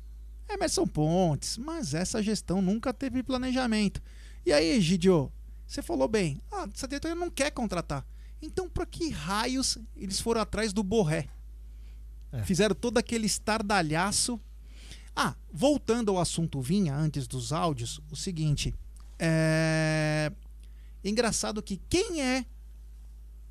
Emerson 0.48 0.86
Pontes, 0.86 1.58
mas 1.58 1.94
essa 1.94 2.22
gestão 2.22 2.62
nunca 2.62 2.94
teve 2.94 3.24
planejamento. 3.24 4.02
E 4.45 4.52
aí, 4.52 4.80
Gidio, 4.80 5.32
você 5.66 5.82
falou 5.82 6.08
bem. 6.08 6.41
Ah, 6.52 6.68
essa 6.74 6.88
diretoria 6.88 7.16
não 7.16 7.30
quer 7.30 7.49
contratar. 7.52 8.06
Então, 8.41 8.70
para 8.70 8.86
que 8.86 9.10
raios 9.10 9.78
eles 9.95 10.20
foram 10.20 10.41
atrás 10.41 10.74
do 10.74 10.84
Borré? 10.84 11.30
É. 12.32 12.44
Fizeram 12.44 12.76
todo 12.76 12.98
aquele 12.98 13.26
estardalhaço. 13.26 14.40
Ah, 15.16 15.36
voltando 15.52 16.12
ao 16.12 16.20
assunto 16.20 16.62
Vinha, 16.62 16.96
antes 16.96 17.28
dos 17.28 17.52
áudios, 17.52 18.00
o 18.10 18.16
seguinte. 18.16 18.74
É. 19.20 20.32
Engraçado 21.04 21.62
que 21.62 21.78
quem 21.90 22.22
é 22.22 22.46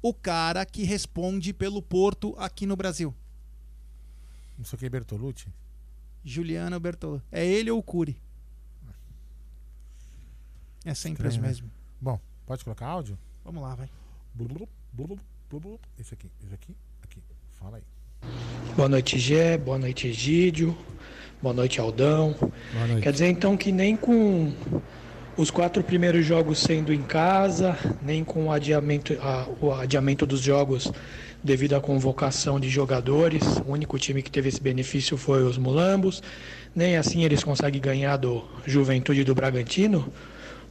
o 0.02 0.14
cara 0.14 0.64
que 0.64 0.82
responde 0.84 1.52
pelo 1.52 1.82
Porto 1.82 2.34
aqui 2.38 2.66
no 2.66 2.76
Brasil? 2.76 3.14
Não 4.56 4.64
sei 4.64 4.76
o 4.76 4.78
que, 4.78 4.88
Bertolucci? 4.88 5.48
Juliano 6.24 6.78
Bertolo. 6.78 7.22
É 7.32 7.44
ele 7.44 7.70
ou 7.70 7.78
o 7.78 7.82
Cury? 7.82 8.20
É 10.84 10.94
sempre 10.94 11.26
os 11.26 11.34
Estranho, 11.34 11.42
né? 11.42 11.48
mesmos. 11.48 11.70
Bom, 12.00 12.18
pode 12.46 12.64
colocar 12.64 12.86
áudio? 12.86 13.18
Vamos 13.44 13.62
lá, 13.62 13.74
vai. 13.74 13.90
Esse 15.98 16.14
aqui, 16.14 16.30
esse 16.42 16.54
aqui, 16.54 16.74
aqui. 17.02 17.22
Fala 17.52 17.76
aí. 17.78 17.82
Boa 18.76 18.88
noite, 18.88 19.18
Gé. 19.18 19.58
Boa 19.58 19.78
noite, 19.78 20.06
Egídio. 20.08 20.76
Boa 21.42 21.54
noite, 21.54 21.80
Aldão. 21.80 22.34
Quer 23.00 23.12
dizer, 23.12 23.28
então, 23.28 23.56
que 23.56 23.72
nem 23.72 23.96
com 23.96 24.52
os 25.36 25.50
quatro 25.50 25.82
primeiros 25.82 26.24
jogos 26.26 26.58
sendo 26.58 26.92
em 26.92 27.02
casa, 27.02 27.76
nem 28.02 28.22
com 28.22 28.46
o 28.46 28.52
adiamento, 28.52 29.16
a- 29.20 29.46
o 29.60 29.72
adiamento 29.72 30.26
dos 30.26 30.40
jogos 30.40 30.92
devido 31.42 31.74
à 31.74 31.80
convocação 31.80 32.60
de 32.60 32.68
jogadores, 32.68 33.42
o 33.66 33.72
único 33.72 33.98
time 33.98 34.22
que 34.22 34.30
teve 34.30 34.50
esse 34.50 34.60
benefício 34.60 35.16
foi 35.16 35.42
os 35.42 35.56
Mulambos, 35.56 36.22
nem 36.76 36.98
assim 36.98 37.24
eles 37.24 37.42
conseguem 37.42 37.80
ganhar 37.80 38.18
do 38.18 38.44
Juventude 38.66 39.24
do 39.24 39.34
Bragantino. 39.34 40.12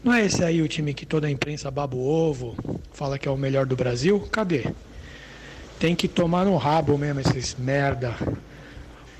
Não 0.04 0.14
é 0.14 0.24
esse 0.26 0.44
aí 0.44 0.62
o 0.62 0.68
time 0.68 0.94
que 0.94 1.06
toda 1.06 1.26
a 1.26 1.32
imprensa 1.32 1.72
baba 1.72 1.96
o 1.96 2.00
ovo, 2.08 2.56
fala 2.94 3.18
que 3.18 3.28
é 3.28 3.32
o 3.32 3.36
melhor 3.38 3.66
do 3.66 3.76
Brasil? 3.76 4.20
Cadê? 4.32 4.66
Tem 5.80 5.96
que 5.96 6.08
tomar 6.08 6.46
no 6.46 6.56
rabo 6.58 6.96
mesmo 6.98 7.22
esses 7.22 7.56
merda. 7.58 8.14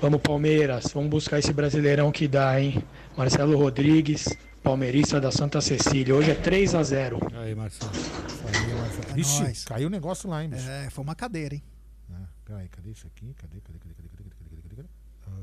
Vamos 0.00 0.22
Palmeiras, 0.22 0.90
vamos 0.94 1.10
buscar 1.10 1.38
esse 1.38 1.52
brasileirão 1.52 2.10
que 2.10 2.26
dá, 2.26 2.58
hein? 2.58 2.82
Marcelo 3.16 3.54
Rodrigues, 3.58 4.34
palmeirista 4.62 5.20
da 5.20 5.30
Santa 5.30 5.60
Cecília. 5.60 6.14
Hoje 6.14 6.30
é 6.30 6.34
3 6.34 6.74
a 6.74 6.82
0 6.82 7.18
Aí, 7.34 7.54
Marcelo. 7.54 7.92
Aí, 7.92 8.74
Marcelo. 8.74 9.14
Vixe, 9.14 9.42
nóis. 9.42 9.64
caiu 9.66 9.88
o 9.88 9.90
negócio 9.90 10.30
lá, 10.30 10.42
hein, 10.42 10.48
bicho? 10.48 10.66
É, 10.66 10.88
foi 10.88 11.04
uma 11.04 11.14
cadeira, 11.14 11.54
hein? 11.54 11.62
Ah, 12.10 12.26
peraí, 12.46 12.66
cadê 12.68 12.92
isso 12.92 13.06
aqui? 13.08 13.34
Cadê, 13.34 13.60
cadê, 13.60 13.78
cadê, 13.78 13.92
cadê, 13.92 14.08
cadê, 14.08 14.24
cadê, 14.24 14.30
cadê, 14.48 14.62
cadê, 14.62 14.76
cadê? 14.76 14.88
Ah, 15.26 15.36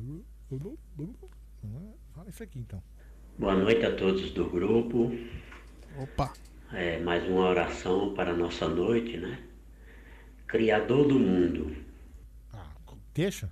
Fala 2.16 2.30
isso 2.30 2.42
aqui, 2.42 2.58
então. 2.60 2.82
Boa 3.38 3.54
noite 3.54 3.86
a 3.86 3.96
todos 3.96 4.32
do 4.32 4.50
grupo. 4.50 5.12
Opa. 6.00 6.34
É, 6.74 6.98
mais 7.00 7.24
uma 7.30 7.42
oração 7.48 8.16
para 8.16 8.32
a 8.32 8.36
nossa 8.36 8.68
noite, 8.68 9.18
né? 9.18 9.40
Criador 10.48 11.08
do 11.08 11.20
mundo, 11.20 11.76
Deixa? 13.14 13.52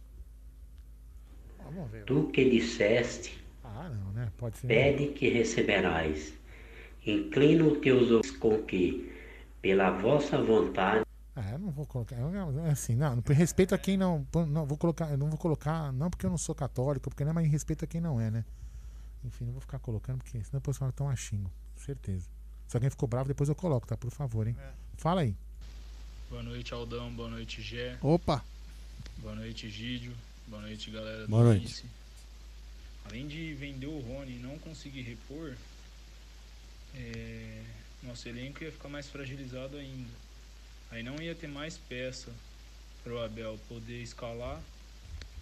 Vamos 1.65 1.91
ver. 1.91 2.03
tu 2.05 2.29
que 2.31 2.49
disseste, 2.49 3.43
Ah, 3.63 3.89
não, 3.89 4.11
né? 4.13 4.31
Pode 4.37 4.57
ser. 4.57 4.67
pede 4.67 5.07
que 5.13 5.29
receberás. 5.29 6.33
Inclina 7.05 7.63
os 7.65 7.79
teus 7.79 8.09
ouvidos 8.11 8.31
com 8.37 8.61
que, 8.63 9.11
pela 9.61 9.91
vossa 9.91 10.41
vontade, 10.41 11.03
Ah, 11.35 11.51
eu 11.51 11.59
não 11.59 11.69
vou 11.69 11.85
colocar. 11.85 12.15
é 12.15 12.69
Assim, 12.71 12.95
não, 12.95 13.21
por 13.21 13.35
respeito 13.35 13.75
a 13.75 13.77
quem 13.77 13.97
não. 13.97 14.25
Não, 14.47 14.65
vou 14.65 14.77
colocar. 14.77 15.17
Não 15.17 15.27
vou 15.29 15.37
colocar. 15.37 15.91
Não 15.91 16.09
porque 16.09 16.25
eu 16.25 16.29
não 16.29 16.37
sou 16.37 16.55
católico, 16.55 17.09
porque 17.09 17.23
não 17.25 17.31
é, 17.31 17.33
mas 17.33 17.45
em 17.45 17.49
respeito 17.49 17.83
a 17.83 17.87
quem 17.87 17.99
não 17.99 18.21
é, 18.21 18.31
né? 18.31 18.45
Enfim, 19.23 19.43
não 19.45 19.51
vou 19.51 19.59
ficar 19.61 19.79
colocando, 19.79 20.19
porque 20.19 20.31
senão 20.31 20.59
depois 20.59 20.77
fala 20.77 20.91
que 20.91 21.01
estão 21.01 21.13
xingo. 21.15 21.51
Certeza. 21.75 22.29
Se 22.67 22.77
alguém 22.77 22.89
ficou 22.89 23.07
bravo, 23.09 23.27
depois 23.27 23.49
eu 23.49 23.55
coloco, 23.55 23.85
tá? 23.85 23.97
Por 23.97 24.11
favor, 24.11 24.47
hein? 24.47 24.55
Fala 24.97 25.21
aí. 25.21 25.35
Boa 26.29 26.41
noite, 26.41 26.73
Aldão. 26.73 27.11
Boa 27.13 27.29
noite, 27.29 27.61
Gé. 27.61 27.97
Opa. 28.01 28.43
Boa 29.17 29.35
noite, 29.35 29.69
Gídio. 29.69 30.13
Boa 30.47 30.61
noite, 30.61 30.91
galera 30.91 31.26
Boa 31.27 31.43
noite. 31.43 31.84
Além 33.05 33.27
de 33.27 33.55
vender 33.55 33.88
o 33.88 33.99
Rony 33.99 34.34
e 34.34 34.39
não 34.39 34.59
conseguir 34.59 35.01
repor, 35.01 35.55
é, 36.93 37.63
nosso 38.03 38.30
elenco 38.30 38.63
ia 38.63 38.72
ficar 38.72 38.88
mais 38.88 39.07
fragilizado 39.07 39.76
ainda. 39.76 40.11
Aí 40.91 41.01
não 41.01 41.19
ia 41.19 41.34
ter 41.34 41.47
mais 41.47 41.77
peça 41.77 42.31
para 43.03 43.13
o 43.13 43.23
Abel 43.23 43.59
poder 43.67 44.03
escalar. 44.03 44.61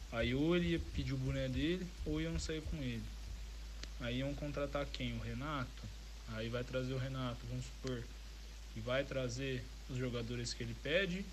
Aí 0.10 0.34
ou 0.34 0.56
ele 0.56 0.70
ia 0.70 0.80
pedir 0.96 1.14
o 1.14 1.18
boné 1.18 1.50
dele 1.50 1.86
ou 2.06 2.22
iam 2.22 2.40
sair 2.40 2.62
com 2.62 2.78
ele. 2.78 3.04
Aí 4.00 4.20
iam 4.20 4.34
contratar 4.34 4.86
quem? 4.86 5.18
O 5.18 5.22
Renato? 5.22 5.84
Aí 6.30 6.48
vai 6.48 6.64
trazer 6.64 6.94
o 6.94 6.98
Renato, 6.98 7.40
vamos 7.50 7.66
supor. 7.66 8.02
E 8.76 8.80
vai 8.80 9.04
trazer 9.04 9.64
os 9.90 9.98
jogadores 9.98 10.54
que 10.54 10.64
ele 10.64 10.76
pede. 10.82 11.26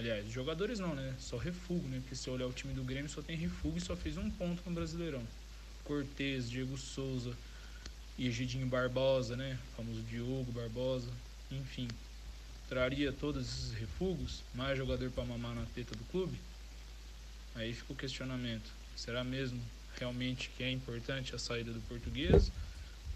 Aliás, 0.00 0.30
jogadores 0.30 0.78
não, 0.78 0.94
né? 0.94 1.14
Só 1.18 1.36
refugo, 1.36 1.86
né? 1.86 1.98
Porque 2.00 2.16
se 2.16 2.30
olhar 2.30 2.46
o 2.46 2.52
time 2.54 2.72
do 2.72 2.82
Grêmio 2.82 3.10
só 3.10 3.20
tem 3.20 3.36
refugo 3.36 3.76
e 3.76 3.82
só 3.82 3.94
fez 3.94 4.16
um 4.16 4.30
ponto 4.30 4.62
no 4.64 4.74
Brasileirão. 4.74 5.22
Cortez, 5.84 6.48
Diego 6.48 6.78
Souza 6.78 7.36
Egidinho 8.18 8.66
Barbosa, 8.66 9.36
né? 9.36 9.58
O 9.62 9.76
famoso 9.76 10.00
Diogo 10.04 10.50
Barbosa. 10.52 11.10
Enfim, 11.52 11.86
traria 12.66 13.12
todos 13.12 13.46
esses 13.46 13.72
refugos, 13.72 14.42
mais 14.54 14.78
jogador 14.78 15.10
para 15.10 15.22
mamar 15.22 15.54
na 15.54 15.66
teta 15.74 15.94
do 15.94 16.04
clube? 16.04 16.40
Aí 17.54 17.74
fica 17.74 17.92
o 17.92 17.96
questionamento. 17.96 18.70
Será 18.96 19.22
mesmo 19.22 19.60
realmente 19.98 20.50
que 20.56 20.62
é 20.62 20.70
importante 20.70 21.34
a 21.34 21.38
saída 21.38 21.74
do 21.74 21.80
português? 21.82 22.50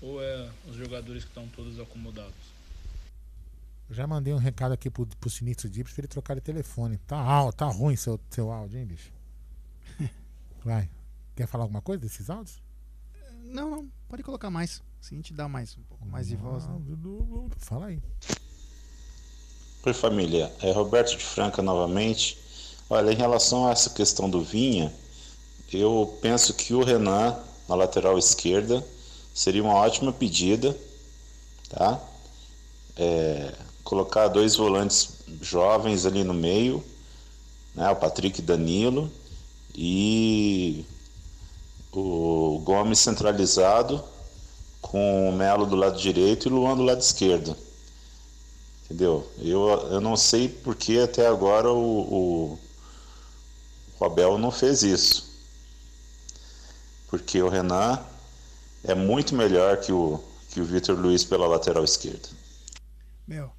Ou 0.02 0.22
é 0.22 0.50
os 0.68 0.76
jogadores 0.76 1.24
que 1.24 1.30
estão 1.30 1.48
todos 1.48 1.80
acomodados? 1.80 2.53
Eu 3.94 3.98
já 3.98 4.08
mandei 4.08 4.34
um 4.34 4.38
recado 4.38 4.72
aqui 4.72 4.90
pro, 4.90 5.06
pro 5.06 5.30
Sinistro 5.30 5.70
Dips 5.70 5.92
pra 5.92 6.00
ele 6.00 6.08
trocar 6.08 6.34
de 6.34 6.40
telefone. 6.40 6.98
Tá, 7.06 7.16
al- 7.16 7.52
tá 7.52 7.66
ruim 7.66 7.94
seu, 7.94 8.18
seu 8.28 8.50
áudio, 8.50 8.80
hein, 8.80 8.84
bicho? 8.86 9.12
Vai. 10.64 10.90
Quer 11.36 11.46
falar 11.46 11.62
alguma 11.62 11.80
coisa 11.80 12.02
desses 12.02 12.28
áudios? 12.28 12.60
Não, 13.44 13.70
não. 13.70 13.88
Pode 14.08 14.24
colocar 14.24 14.50
mais. 14.50 14.82
Assim 15.00 15.14
a 15.14 15.18
gente 15.18 15.32
dá 15.32 15.46
mais 15.46 15.76
um 15.78 15.82
pouco 15.84 16.04
mais 16.06 16.26
de 16.26 16.34
voz. 16.34 16.66
Né? 16.66 16.74
Fala 17.56 17.86
aí. 17.86 18.02
Oi 19.86 19.94
família, 19.94 20.52
é 20.60 20.72
Roberto 20.72 21.16
de 21.16 21.24
Franca 21.24 21.62
novamente. 21.62 22.36
Olha, 22.90 23.12
em 23.12 23.16
relação 23.16 23.68
a 23.68 23.70
essa 23.70 23.90
questão 23.90 24.28
do 24.28 24.42
Vinha, 24.42 24.92
eu 25.72 26.18
penso 26.20 26.52
que 26.54 26.74
o 26.74 26.82
Renan 26.82 27.38
na 27.68 27.76
lateral 27.76 28.18
esquerda 28.18 28.84
seria 29.32 29.62
uma 29.62 29.74
ótima 29.74 30.12
pedida, 30.12 30.76
tá? 31.68 32.02
É, 32.96 33.54
colocar 33.84 34.28
dois 34.28 34.56
volantes 34.56 35.18
jovens 35.40 36.06
ali 36.06 36.24
no 36.24 36.34
meio, 36.34 36.82
né? 37.74 37.88
O 37.90 37.96
Patrick 37.96 38.40
Danilo 38.40 39.10
e 39.74 40.84
o 41.92 42.60
Gomes 42.64 42.98
centralizado 42.98 44.02
com 44.80 45.28
o 45.28 45.32
Melo 45.32 45.66
do 45.66 45.76
lado 45.76 45.98
direito 45.98 46.48
e 46.48 46.52
o 46.52 46.54
Luan 46.54 46.76
do 46.76 46.82
lado 46.82 47.00
esquerdo. 47.00 47.56
Entendeu? 48.84 49.28
Eu, 49.38 49.68
eu 49.90 50.00
não 50.00 50.16
sei 50.16 50.48
porque 50.48 50.98
até 50.98 51.26
agora 51.26 51.70
o, 51.72 51.78
o, 51.78 52.58
o 53.98 54.04
Abel 54.04 54.38
não 54.38 54.50
fez 54.50 54.82
isso. 54.82 55.32
Porque 57.08 57.40
o 57.40 57.48
Renan 57.48 57.98
é 58.82 58.94
muito 58.94 59.34
melhor 59.34 59.78
que 59.78 59.92
o, 59.92 60.22
que 60.50 60.60
o 60.60 60.64
Vitor 60.64 60.98
Luiz 60.98 61.24
pela 61.24 61.46
lateral 61.46 61.82
esquerda. 61.82 62.28
Meu, 63.26 63.50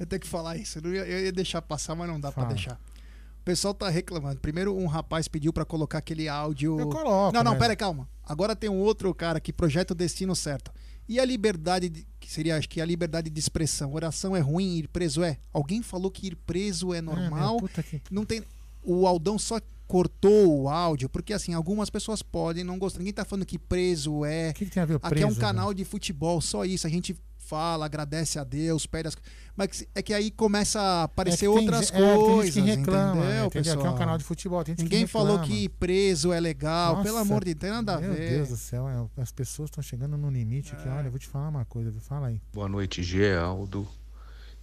eu 0.00 0.06
tenho 0.06 0.20
que 0.20 0.26
falar 0.26 0.56
isso. 0.56 0.78
Eu, 0.82 0.92
ia, 0.94 1.06
eu 1.06 1.24
ia 1.26 1.32
deixar 1.32 1.62
passar, 1.62 1.94
mas 1.94 2.08
não 2.08 2.18
dá 2.18 2.32
pra 2.32 2.42
Fala. 2.42 2.54
deixar. 2.54 2.74
O 2.74 3.44
pessoal 3.44 3.72
tá 3.72 3.88
reclamando. 3.88 4.40
Primeiro, 4.40 4.76
um 4.76 4.86
rapaz 4.86 5.28
pediu 5.28 5.52
pra 5.52 5.64
colocar 5.64 5.98
aquele 5.98 6.28
áudio. 6.28 6.78
Eu 6.80 6.88
coloco, 6.88 7.32
Não, 7.34 7.42
não, 7.44 7.52
mas- 7.52 7.60
pera 7.60 7.72
aí, 7.72 7.76
calma. 7.76 8.08
Agora 8.24 8.54
tem 8.56 8.68
um 8.68 8.78
outro 8.78 9.14
cara 9.14 9.40
que 9.40 9.52
projeta 9.52 9.92
o 9.92 9.96
destino 9.96 10.34
certo. 10.34 10.72
E 11.08 11.18
a 11.18 11.24
liberdade, 11.24 11.88
de, 11.88 12.06
que 12.20 12.30
seria 12.30 12.56
acho 12.56 12.68
que 12.68 12.80
a 12.80 12.84
liberdade 12.84 13.28
de 13.30 13.40
expressão. 13.40 13.92
Oração 13.94 14.36
é 14.36 14.40
ruim, 14.40 14.76
ir 14.76 14.88
preso 14.88 15.22
é. 15.24 15.38
Alguém 15.52 15.82
falou 15.82 16.10
que 16.10 16.26
ir 16.28 16.36
preso 16.36 16.92
é 16.94 17.00
normal. 17.00 17.52
meu, 17.52 17.60
puta 17.60 17.82
que- 17.82 18.00
Não 18.10 18.24
tem. 18.24 18.42
O 18.82 19.06
Aldão 19.06 19.38
só 19.38 19.58
cortou 19.88 20.62
o 20.62 20.68
áudio, 20.68 21.08
porque 21.08 21.32
assim, 21.32 21.52
algumas 21.52 21.90
pessoas 21.90 22.22
podem 22.22 22.62
não 22.62 22.78
gostar. 22.78 23.00
Ninguém 23.00 23.12
tá 23.12 23.24
falando 23.24 23.44
que 23.44 23.58
preso 23.58 24.24
é. 24.24 24.52
que 24.52 24.66
tem 24.66 24.80
a 24.82 24.86
ver 24.86 24.94
Aqui 24.96 25.06
é 25.06 25.08
preso, 25.08 25.26
um 25.26 25.34
canal 25.34 25.74
de 25.74 25.84
futebol, 25.84 26.40
só 26.40 26.64
isso. 26.64 26.86
A 26.86 26.90
gente 26.90 27.16
fala, 27.50 27.84
agradece 27.86 28.38
a 28.38 28.44
Deus, 28.44 28.86
pede 28.86 29.08
as 29.08 29.16
Mas 29.56 29.84
é 29.94 30.00
que 30.02 30.14
aí 30.14 30.30
começa 30.30 30.80
a 30.80 31.02
aparecer 31.02 31.46
É 31.46 31.48
que 31.48 31.54
tem 31.54 31.64
outras 31.64 31.88
ge- 31.88 31.92
é, 31.94 31.96
tem 31.98 32.06
gente 32.16 32.24
coisas. 32.30 32.54
que 32.54 32.60
reclama, 32.60 33.10
entendeu, 33.10 33.24
né? 33.24 33.30
Entendeu? 33.46 33.50
pessoal? 33.50 33.78
Que 33.80 33.86
é 33.86 33.90
um 33.90 33.98
canal 33.98 34.18
de 34.18 34.24
futebol, 34.24 34.64
tem 34.64 34.72
gente 34.72 34.78
que 34.78 34.84
Ninguém 34.84 35.06
falou 35.06 35.40
que 35.40 35.68
preso 35.68 36.32
é 36.32 36.40
legal, 36.40 36.92
Nossa, 36.94 37.04
pelo 37.04 37.18
amor 37.18 37.44
de 37.44 37.52
Deus, 37.54 37.60
tem 37.60 37.70
nada 37.70 37.96
a 37.96 38.00
Meu 38.00 38.14
ver. 38.14 38.30
Deus 38.30 38.48
do 38.48 38.56
céu, 38.56 38.88
é, 38.88 39.20
as 39.22 39.32
pessoas 39.32 39.68
estão 39.68 39.82
chegando 39.82 40.16
no 40.16 40.30
limite 40.30 40.74
que, 40.76 40.88
olha, 40.88 41.06
eu 41.08 41.10
vou 41.10 41.18
te 41.18 41.26
falar 41.28 41.48
uma 41.48 41.64
coisa, 41.64 41.90
viu? 41.90 42.00
fala 42.00 42.28
aí. 42.28 42.40
Boa 42.52 42.68
noite, 42.68 43.02
Geraldo 43.02 43.86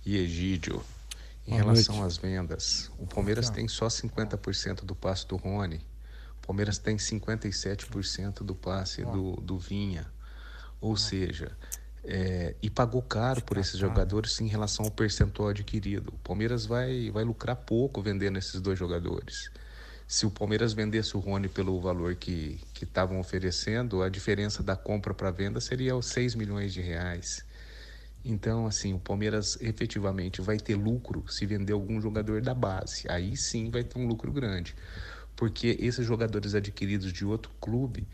e 0.05 0.17
Egídio. 0.17 0.81
Em 1.45 1.51
Boa 1.51 1.61
relação 1.63 1.95
noite. 1.97 2.07
às 2.07 2.17
vendas, 2.17 2.91
o 2.99 3.05
Palmeiras 3.07 3.47
Aqui, 3.47 3.55
tem 3.57 3.67
só 3.67 3.87
50% 3.87 4.83
do 4.83 4.93
passe 4.95 5.25
do 5.27 5.35
Rony. 5.37 5.79
O 6.43 6.47
Palmeiras 6.47 6.77
tem 6.77 6.97
57% 6.97 8.43
do 8.43 8.55
passe 8.55 9.03
do, 9.03 9.33
do 9.37 9.57
Vinha. 9.57 10.05
Ou 10.81 10.95
seja, 10.97 11.51
é, 12.07 12.55
e 12.61 12.69
pagou 12.69 13.01
caro 13.01 13.43
por 13.43 13.57
esses 13.57 13.77
jogadores 13.77 14.39
em 14.39 14.47
relação 14.47 14.85
ao 14.85 14.91
percentual 14.91 15.49
adquirido. 15.49 16.13
O 16.13 16.17
Palmeiras 16.19 16.65
vai, 16.65 17.11
vai 17.11 17.25
lucrar 17.25 17.57
pouco 17.57 18.01
vendendo 18.01 18.39
esses 18.39 18.61
dois 18.61 18.79
jogadores. 18.79 19.51
Se 20.07 20.25
o 20.25 20.31
Palmeiras 20.31 20.71
vendesse 20.71 21.17
o 21.17 21.19
Rony 21.19 21.49
pelo 21.49 21.81
valor 21.81 22.15
que 22.15 22.61
que 22.73 22.85
estavam 22.85 23.19
oferecendo, 23.19 24.01
a 24.01 24.07
diferença 24.09 24.63
da 24.63 24.75
compra 24.75 25.13
para 25.13 25.31
venda 25.31 25.59
seria 25.59 25.97
os 25.97 26.05
6 26.05 26.35
milhões 26.35 26.73
de 26.73 26.79
reais. 26.79 27.43
Então, 28.23 28.65
assim, 28.65 28.93
o 28.93 28.99
Palmeiras 28.99 29.57
efetivamente 29.61 30.41
vai 30.41 30.57
ter 30.57 30.75
lucro 30.75 31.25
se 31.29 31.45
vender 31.45 31.73
algum 31.73 31.99
jogador 31.99 32.41
da 32.41 32.53
base. 32.53 33.05
Aí 33.09 33.35
sim 33.35 33.69
vai 33.69 33.83
ter 33.83 33.99
um 33.99 34.07
lucro 34.07 34.31
grande. 34.31 34.75
Porque 35.35 35.77
esses 35.79 36.05
jogadores 36.05 36.55
adquiridos 36.55 37.11
de 37.13 37.25
outro 37.25 37.51
clube, 37.61 38.07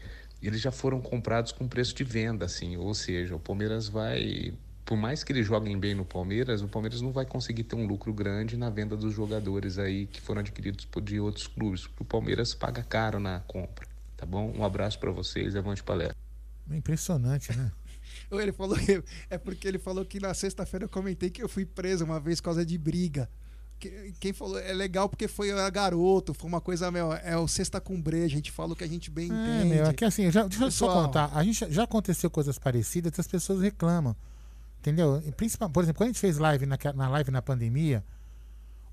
eles 0.48 0.62
já 0.62 0.72
foram 0.72 1.02
comprados 1.02 1.52
com 1.52 1.68
preço 1.68 1.94
de 1.96 2.04
venda, 2.04 2.46
assim. 2.46 2.78
Ou 2.78 2.94
seja, 2.94 3.36
o 3.36 3.40
Palmeiras 3.40 3.88
vai. 3.88 4.54
Por 4.86 4.98
mais 4.98 5.24
que 5.24 5.32
eles 5.32 5.48
joguem 5.48 5.80
bem 5.80 5.96
no 5.96 6.04
Palmeiras, 6.04 6.62
o 6.62 6.68
Palmeiras 6.68 7.00
não 7.02 7.12
vai 7.12 7.26
conseguir 7.26 7.64
ter 7.64 7.76
um 7.76 7.86
lucro 7.86 8.14
grande 8.14 8.58
na 8.58 8.70
venda 8.70 8.98
dos 8.98 9.14
jogadores 9.14 9.78
aí 9.80 10.06
que 10.08 10.20
foram 10.20 10.42
adquiridos 10.42 10.84
por- 10.86 11.02
de 11.02 11.20
outros 11.20 11.48
clubes. 11.48 11.88
Porque 11.88 12.04
o 12.04 12.06
Palmeiras 12.06 12.54
paga 12.54 12.84
caro 12.84 13.20
na 13.20 13.40
compra. 13.42 13.88
Tá 14.18 14.26
bom? 14.26 14.54
Um 14.56 14.64
abraço 14.64 15.00
para 15.00 15.12
vocês. 15.12 15.56
Avante 15.56 15.82
palestra. 15.84 16.18
É 16.70 16.76
impressionante, 16.76 17.56
né? 17.56 17.72
Ele 18.32 18.52
falou 18.52 18.78
que, 18.78 19.04
é 19.30 19.38
porque 19.38 19.68
ele 19.68 19.78
falou 19.78 20.04
que 20.06 20.20
na 20.20 20.34
sexta-feira 20.34 20.86
eu 20.86 20.90
comentei 20.90 21.30
que 21.30 21.42
eu 21.42 21.50
fui 21.50 21.66
preso 21.66 22.04
uma 22.06 22.20
vez 22.20 22.40
por 22.40 22.46
causa 22.46 22.66
de 22.66 22.78
briga. 22.78 23.30
Que- 23.90 24.14
Quem 24.20 24.32
falou 24.34 24.58
é 24.60 24.72
legal 24.74 25.10
porque 25.10 25.28
foi 25.28 25.52
a 25.52 25.70
garoto, 25.70 26.34
foi 26.34 26.48
uma 26.48 26.62
coisa, 26.62 26.90
meu, 26.90 27.12
é 27.14 27.38
o 27.38 27.48
sexta 27.48 27.82
com 27.82 28.02
breja, 28.02 28.34
a 28.34 28.38
gente 28.38 28.52
fala 28.52 28.74
o 28.74 28.76
que 28.76 28.84
a 28.84 28.88
gente 28.88 29.12
bem 29.12 29.30
É, 29.32 29.36
entende. 29.60 29.76
meu, 29.76 29.86
é 29.88 29.94
que 29.94 30.06
assim, 30.06 30.32
já, 30.32 30.44
deixa 30.48 30.64
eu 30.64 30.72
só 30.72 30.88
contar. 30.94 31.30
A 31.34 31.44
gente 31.44 31.66
já 31.70 31.84
aconteceu 31.84 32.30
coisas 32.30 32.58
parecidas 32.58 33.12
e 33.18 33.22
as 33.22 33.28
pessoas 33.28 33.62
reclamam. 33.62 34.16
Entendeu? 34.80 35.22
E 35.26 35.32
principal- 35.32 35.70
por 35.70 35.84
exemplo, 35.84 35.98
quando 36.00 36.10
a 36.10 36.12
gente 36.12 36.20
fez 36.20 36.38
live 36.38 36.66
na, 36.66 36.78
na 36.96 37.10
live 37.10 37.32
na 37.32 37.42
pandemia, 37.42 38.04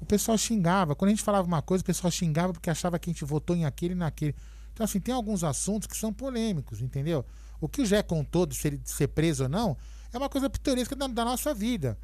o 0.00 0.04
pessoal 0.06 0.36
xingava. 0.38 0.94
Quando 0.94 1.08
a 1.08 1.14
gente 1.14 1.22
falava 1.22 1.46
uma 1.46 1.62
coisa, 1.62 1.82
o 1.82 1.84
pessoal 1.84 2.10
xingava 2.10 2.52
porque 2.52 2.70
achava 2.70 2.98
que 2.98 3.10
a 3.10 3.12
gente 3.12 3.24
votou 3.24 3.54
em 3.56 3.64
aquele 3.64 3.92
e 3.94 3.96
naquele. 3.96 4.34
Então, 4.72 4.84
assim, 4.84 4.98
tem 5.00 5.14
alguns 5.14 5.42
assuntos 5.44 5.86
que 5.86 5.96
são 5.96 6.12
polêmicos, 6.12 6.80
entendeu? 6.80 7.24
O 7.60 7.68
que 7.68 7.82
o 7.82 7.86
Jé 7.86 8.02
contou 8.02 8.46
de 8.46 8.54
ser, 8.54 8.76
de 8.78 8.90
ser 8.90 9.08
preso 9.08 9.42
ou 9.44 9.48
não 9.48 9.76
é 10.12 10.18
uma 10.18 10.28
coisa 10.28 10.48
pitoresca 10.48 10.96
da, 10.96 11.06
da 11.06 11.24
nossa 11.24 11.52
vida. 11.54 11.98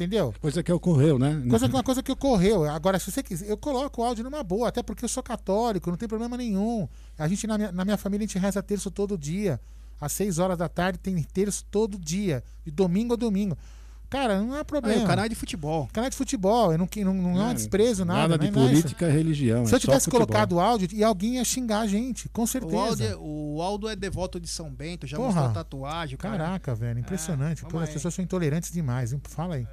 Entendeu? 0.00 0.32
Coisa 0.40 0.62
que 0.62 0.72
ocorreu, 0.72 1.18
né? 1.18 1.42
Coisa 1.48 1.68
que 1.68 1.74
uma 1.74 1.82
coisa 1.82 2.02
que 2.02 2.10
ocorreu. 2.10 2.64
Agora, 2.64 2.98
se 2.98 3.10
você 3.12 3.22
quiser, 3.22 3.46
eu 3.50 3.56
coloco 3.58 4.00
o 4.00 4.04
áudio 4.04 4.24
numa 4.24 4.42
boa, 4.42 4.68
até 4.68 4.82
porque 4.82 5.04
eu 5.04 5.08
sou 5.10 5.22
católico, 5.22 5.90
não 5.90 5.98
tem 5.98 6.08
problema 6.08 6.38
nenhum. 6.38 6.88
A 7.18 7.28
gente, 7.28 7.46
na 7.46 7.58
minha, 7.58 7.70
na 7.70 7.84
minha 7.84 7.98
família, 7.98 8.24
a 8.24 8.26
gente 8.26 8.38
reza 8.38 8.62
terço 8.62 8.90
todo 8.90 9.18
dia. 9.18 9.60
Às 10.00 10.12
6 10.12 10.38
horas 10.38 10.56
da 10.56 10.70
tarde 10.70 10.98
tem 10.98 11.22
terço 11.22 11.66
todo 11.70 11.98
dia. 11.98 12.42
De 12.64 12.70
domingo 12.70 13.12
a 13.12 13.16
domingo. 13.16 13.58
Cara, 14.08 14.40
não 14.42 14.54
há 14.54 14.64
problema. 14.64 14.98
Aí, 14.98 15.04
o 15.04 15.06
canal 15.06 15.26
é 15.26 15.28
de 15.28 15.36
futebol. 15.36 15.88
Canal 15.92 16.10
de 16.10 16.16
futebol. 16.16 16.72
Eu 16.72 16.78
não, 16.78 16.88
não, 17.04 17.14
não 17.14 17.40
é 17.42 17.44
um 17.44 17.50
É, 17.50 17.54
desprezo, 17.54 18.04
nada. 18.04 18.20
nada 18.36 18.38
de 18.44 18.50
não 18.50 18.64
é 18.64 18.68
política 18.68 19.08
e 19.08 19.12
religião, 19.12 19.64
Se 19.66 19.72
é 19.72 19.76
eu 19.76 19.80
tivesse 19.80 20.06
futebol. 20.06 20.26
colocado 20.26 20.52
o 20.54 20.60
áudio, 20.60 20.88
e 20.92 21.04
alguém 21.04 21.34
ia 21.36 21.44
xingar 21.44 21.80
a 21.82 21.86
gente, 21.86 22.28
com 22.30 22.42
O 22.42 22.46
certeza. 22.46 22.76
Aldo, 22.76 23.04
é, 23.04 23.16
o 23.16 23.62
Aldo 23.62 23.88
é 23.88 23.94
devoto 23.94 24.40
de 24.40 24.48
São 24.48 24.68
Bento, 24.68 25.06
já 25.06 25.16
Porra. 25.16 25.28
mostrou 25.32 25.52
tatuagem. 25.52 26.16
o 26.16 26.18
cara- 26.18 26.38
Caraca, 26.38 26.74
velho, 26.74 26.98
impressionante. 26.98 27.64
Pô, 27.66 27.78
as 27.78 27.90
pessoas 27.90 28.12
são 28.12 28.24
intolerantes 28.24 28.72
demais. 28.72 29.12
hein? 29.12 29.20
Fala 29.28 29.54
aí. 29.54 29.66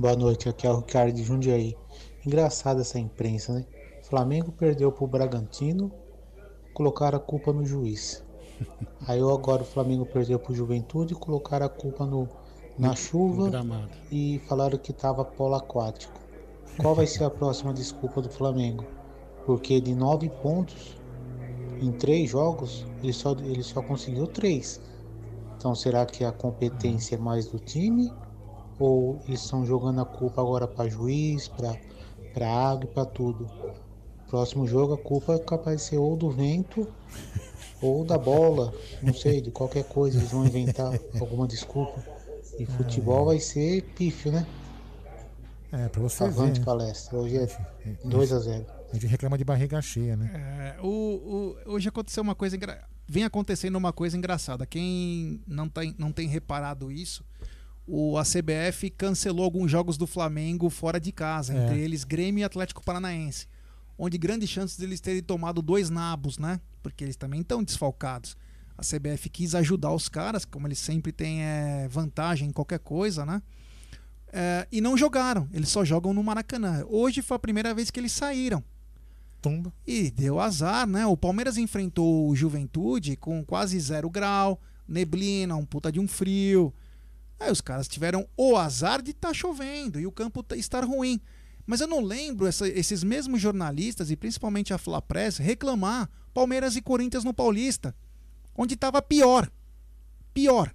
Boa 0.00 0.14
noite, 0.14 0.48
aqui 0.48 0.64
é 0.64 0.70
o 0.70 0.76
Ricardo 0.76 1.12
de 1.12 1.24
Jundiaí. 1.24 1.76
Engraçada 2.24 2.82
essa 2.82 3.00
imprensa, 3.00 3.52
né? 3.52 3.66
Flamengo 4.04 4.52
perdeu 4.52 4.92
pro 4.92 5.08
Bragantino, 5.08 5.90
colocaram 6.72 7.18
a 7.18 7.20
culpa 7.20 7.52
no 7.52 7.66
juiz. 7.66 8.24
Aí 9.08 9.18
agora 9.18 9.62
o 9.62 9.66
Flamengo 9.66 10.06
perdeu 10.06 10.38
pro 10.38 10.54
Juventude, 10.54 11.16
colocaram 11.16 11.66
a 11.66 11.68
culpa 11.68 12.06
no, 12.06 12.28
na 12.78 12.94
chuva 12.94 13.50
gramado. 13.50 13.90
e 14.08 14.40
falaram 14.46 14.78
que 14.78 14.92
tava 14.92 15.24
polo 15.24 15.56
aquático. 15.56 16.14
Qual 16.76 16.94
vai 16.94 17.08
ser 17.08 17.24
a 17.24 17.30
próxima 17.30 17.74
desculpa 17.74 18.22
do 18.22 18.30
Flamengo? 18.30 18.84
Porque 19.44 19.80
de 19.80 19.96
nove 19.96 20.28
pontos 20.28 20.96
em 21.80 21.90
três 21.90 22.30
jogos, 22.30 22.86
ele 23.02 23.12
só, 23.12 23.32
ele 23.32 23.64
só 23.64 23.82
conseguiu 23.82 24.28
três. 24.28 24.80
Então 25.56 25.74
será 25.74 26.06
que 26.06 26.24
a 26.24 26.30
competência 26.30 27.16
é 27.16 27.18
mais 27.18 27.48
do 27.48 27.58
time? 27.58 28.12
Ou 28.78 29.20
eles 29.26 29.42
estão 29.42 29.66
jogando 29.66 30.00
a 30.00 30.04
culpa 30.04 30.40
agora 30.40 30.66
para 30.68 30.88
juiz, 30.88 31.48
para 31.48 31.76
água 32.70 32.84
e 32.84 32.94
para 32.94 33.04
tudo? 33.04 33.50
Próximo 34.28 34.66
jogo 34.66 34.94
a 34.94 34.98
culpa 34.98 35.34
é 35.34 35.38
capaz 35.38 35.78
de 35.78 35.82
ser 35.82 35.96
ou 35.98 36.16
do 36.16 36.30
vento 36.30 36.86
ou 37.80 38.04
da 38.04 38.18
bola, 38.18 38.72
não 39.02 39.14
sei, 39.14 39.40
de 39.40 39.50
qualquer 39.50 39.84
coisa. 39.84 40.18
Eles 40.18 40.30
vão 40.30 40.44
inventar 40.46 40.92
alguma 41.20 41.46
desculpa. 41.48 42.04
E 42.58 42.66
futebol 42.66 43.26
vai 43.26 43.38
ser 43.40 43.82
pífio, 43.96 44.30
né? 44.32 44.46
É, 45.72 45.88
pra 45.88 46.00
você 46.02 46.24
ver. 46.24 46.30
Avante 46.30 46.60
né? 46.60 46.64
palestra. 46.66 47.18
Hoje 47.18 47.36
é 47.36 47.48
2 48.04 48.32
a 48.32 48.38
0 48.38 48.66
A 48.90 48.94
gente 48.94 49.06
reclama 49.06 49.36
de 49.38 49.44
barriga 49.44 49.80
cheia, 49.82 50.16
né? 50.16 50.74
É, 50.78 50.80
o, 50.82 51.56
o- 51.66 51.72
hoje 51.72 51.88
aconteceu 51.88 52.22
uma 52.22 52.34
coisa. 52.34 52.56
engra- 52.56 52.84
Vem 53.06 53.24
acontecendo 53.24 53.76
uma 53.76 53.92
coisa 53.92 54.16
engraçada. 54.16 54.66
Quem 54.66 55.40
não 55.46 55.68
tem, 55.68 55.94
não 55.98 56.12
tem 56.12 56.26
reparado 56.28 56.90
isso, 56.92 57.24
o, 57.88 58.18
a 58.18 58.22
CBF 58.22 58.90
cancelou 58.90 59.44
alguns 59.44 59.70
jogos 59.70 59.96
do 59.96 60.06
Flamengo 60.06 60.68
fora 60.70 61.00
de 61.00 61.10
casa, 61.10 61.54
É. 61.54 61.64
entre 61.64 61.80
eles 61.80 62.04
Grêmio 62.04 62.42
e 62.42 62.44
Atlético 62.44 62.84
Paranaense. 62.84 63.46
Onde 63.96 64.16
grandes 64.18 64.48
chances 64.48 64.76
deles 64.76 65.00
terem 65.00 65.22
tomado 65.22 65.60
dois 65.62 65.90
nabos, 65.90 66.38
né? 66.38 66.60
Porque 66.82 67.02
eles 67.02 67.16
também 67.16 67.40
estão 67.40 67.64
desfalcados. 67.64 68.36
A 68.76 68.82
CBF 68.82 69.28
quis 69.28 69.54
ajudar 69.56 69.92
os 69.92 70.08
caras, 70.08 70.44
como 70.44 70.68
eles 70.68 70.78
sempre 70.78 71.10
têm 71.10 71.42
é, 71.42 71.88
vantagem 71.88 72.48
em 72.48 72.52
qualquer 72.52 72.78
coisa, 72.78 73.26
né? 73.26 73.42
É, 74.32 74.68
e 74.70 74.80
não 74.80 74.96
jogaram, 74.96 75.48
eles 75.52 75.68
só 75.70 75.84
jogam 75.84 76.12
no 76.14 76.22
Maracanã. 76.22 76.84
Hoje 76.88 77.22
foi 77.22 77.36
a 77.36 77.40
primeira 77.40 77.74
vez 77.74 77.90
que 77.90 77.98
eles 77.98 78.12
saíram. 78.12 78.62
Tumba. 79.40 79.72
E 79.86 80.10
deu 80.10 80.38
azar, 80.38 80.86
né? 80.86 81.06
O 81.06 81.16
Palmeiras 81.16 81.56
enfrentou 81.56 82.28
o 82.28 82.36
Juventude 82.36 83.16
com 83.16 83.44
quase 83.44 83.78
zero 83.80 84.10
grau, 84.10 84.60
neblina, 84.86 85.56
um 85.56 85.64
puta 85.64 85.90
de 85.90 85.98
um 85.98 86.06
frio. 86.06 86.72
Aí 87.40 87.50
os 87.50 87.60
caras 87.60 87.86
tiveram 87.88 88.26
o 88.36 88.56
azar 88.56 89.00
de 89.00 89.12
estar 89.12 89.32
chovendo 89.32 90.00
e 90.00 90.06
o 90.06 90.12
campo 90.12 90.42
tá- 90.42 90.56
estar 90.56 90.84
ruim. 90.84 91.20
Mas 91.66 91.80
eu 91.80 91.86
não 91.86 92.00
lembro 92.00 92.46
essa- 92.46 92.68
esses 92.68 93.04
mesmos 93.04 93.40
jornalistas 93.40 94.10
e 94.10 94.16
principalmente 94.16 94.72
a 94.72 94.78
Fla 94.78 95.00
Press 95.00 95.36
reclamar 95.38 96.08
Palmeiras 96.34 96.76
e 96.76 96.82
Corinthians 96.82 97.24
no 97.24 97.34
Paulista, 97.34 97.94
onde 98.56 98.74
estava 98.74 99.00
pior. 99.02 99.50
Pior. 100.32 100.74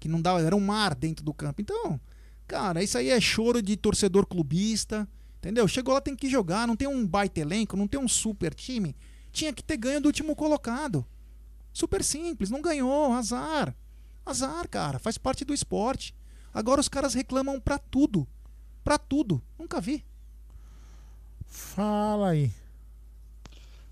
Que 0.00 0.08
não 0.08 0.20
dava, 0.20 0.40
era 0.40 0.56
um 0.56 0.60
mar 0.60 0.94
dentro 0.94 1.24
do 1.24 1.32
campo. 1.34 1.60
Então, 1.60 2.00
cara, 2.46 2.82
isso 2.82 2.98
aí 2.98 3.10
é 3.10 3.20
choro 3.20 3.62
de 3.62 3.76
torcedor 3.76 4.26
clubista. 4.26 5.08
Entendeu? 5.38 5.66
Chegou 5.66 5.92
lá, 5.92 6.00
tem 6.00 6.14
que 6.14 6.28
jogar, 6.30 6.68
não 6.68 6.76
tem 6.76 6.86
um 6.86 7.04
baita 7.04 7.40
elenco, 7.40 7.76
não 7.76 7.88
tem 7.88 7.98
um 7.98 8.06
super 8.06 8.54
time. 8.54 8.94
Tinha 9.32 9.52
que 9.52 9.62
ter 9.62 9.76
ganho 9.76 10.00
do 10.00 10.06
último 10.06 10.36
colocado. 10.36 11.04
Super 11.72 12.04
simples, 12.04 12.48
não 12.48 12.62
ganhou, 12.62 13.12
azar. 13.12 13.74
Azar, 14.24 14.68
cara, 14.68 14.98
faz 14.98 15.18
parte 15.18 15.44
do 15.44 15.52
esporte. 15.52 16.14
Agora 16.54 16.80
os 16.80 16.88
caras 16.88 17.14
reclamam 17.14 17.60
pra 17.60 17.78
tudo. 17.78 18.26
Pra 18.84 18.98
tudo. 18.98 19.42
Nunca 19.58 19.80
vi. 19.80 20.04
Fala 21.46 22.30
aí. 22.30 22.52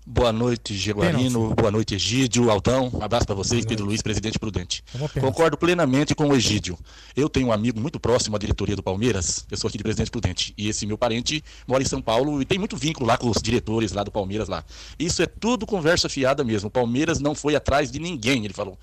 Boa 0.05 0.33
noite, 0.33 0.75
Jaguarino. 0.75 1.53
Boa 1.53 1.69
noite, 1.69 1.93
Egídio, 1.93 2.49
Aldão. 2.49 2.89
Um 2.91 3.03
abraço 3.03 3.25
para 3.25 3.35
vocês, 3.35 3.63
Pedro 3.63 3.85
Luiz, 3.85 4.01
presidente 4.01 4.39
prudente. 4.39 4.83
Concordo 5.19 5.55
plenamente 5.55 6.15
com 6.15 6.27
o 6.27 6.35
Egídio. 6.35 6.77
Eu 7.15 7.29
tenho 7.29 7.47
um 7.47 7.51
amigo 7.51 7.79
muito 7.79 7.99
próximo 7.99 8.35
à 8.35 8.39
diretoria 8.39 8.75
do 8.75 8.81
Palmeiras, 8.81 9.45
eu 9.49 9.57
sou 9.57 9.67
aqui 9.67 9.77
de 9.77 9.83
presidente 9.83 10.09
prudente, 10.09 10.55
e 10.57 10.67
esse 10.67 10.87
meu 10.87 10.97
parente 10.97 11.43
mora 11.67 11.83
em 11.83 11.85
São 11.85 12.01
Paulo 12.01 12.41
e 12.41 12.45
tem 12.45 12.57
muito 12.57 12.75
vínculo 12.75 13.05
lá 13.05 13.15
com 13.15 13.29
os 13.29 13.41
diretores 13.41 13.91
lá 13.91 14.03
do 14.03 14.11
Palmeiras 14.11 14.49
lá. 14.49 14.63
Isso 14.97 15.21
é 15.21 15.27
tudo 15.27 15.67
conversa 15.67 16.09
fiada 16.09 16.43
mesmo. 16.43 16.69
O 16.69 16.71
Palmeiras 16.71 17.19
não 17.19 17.35
foi 17.35 17.55
atrás 17.55 17.91
de 17.91 17.99
ninguém, 17.99 18.43
ele 18.43 18.53
falou. 18.55 18.77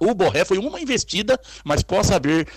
O 0.00 0.12
Borré 0.12 0.44
foi 0.44 0.58
uma 0.58 0.80
investida, 0.80 1.38
mas 1.64 1.82
posso 1.82 2.08
saber 2.08 2.48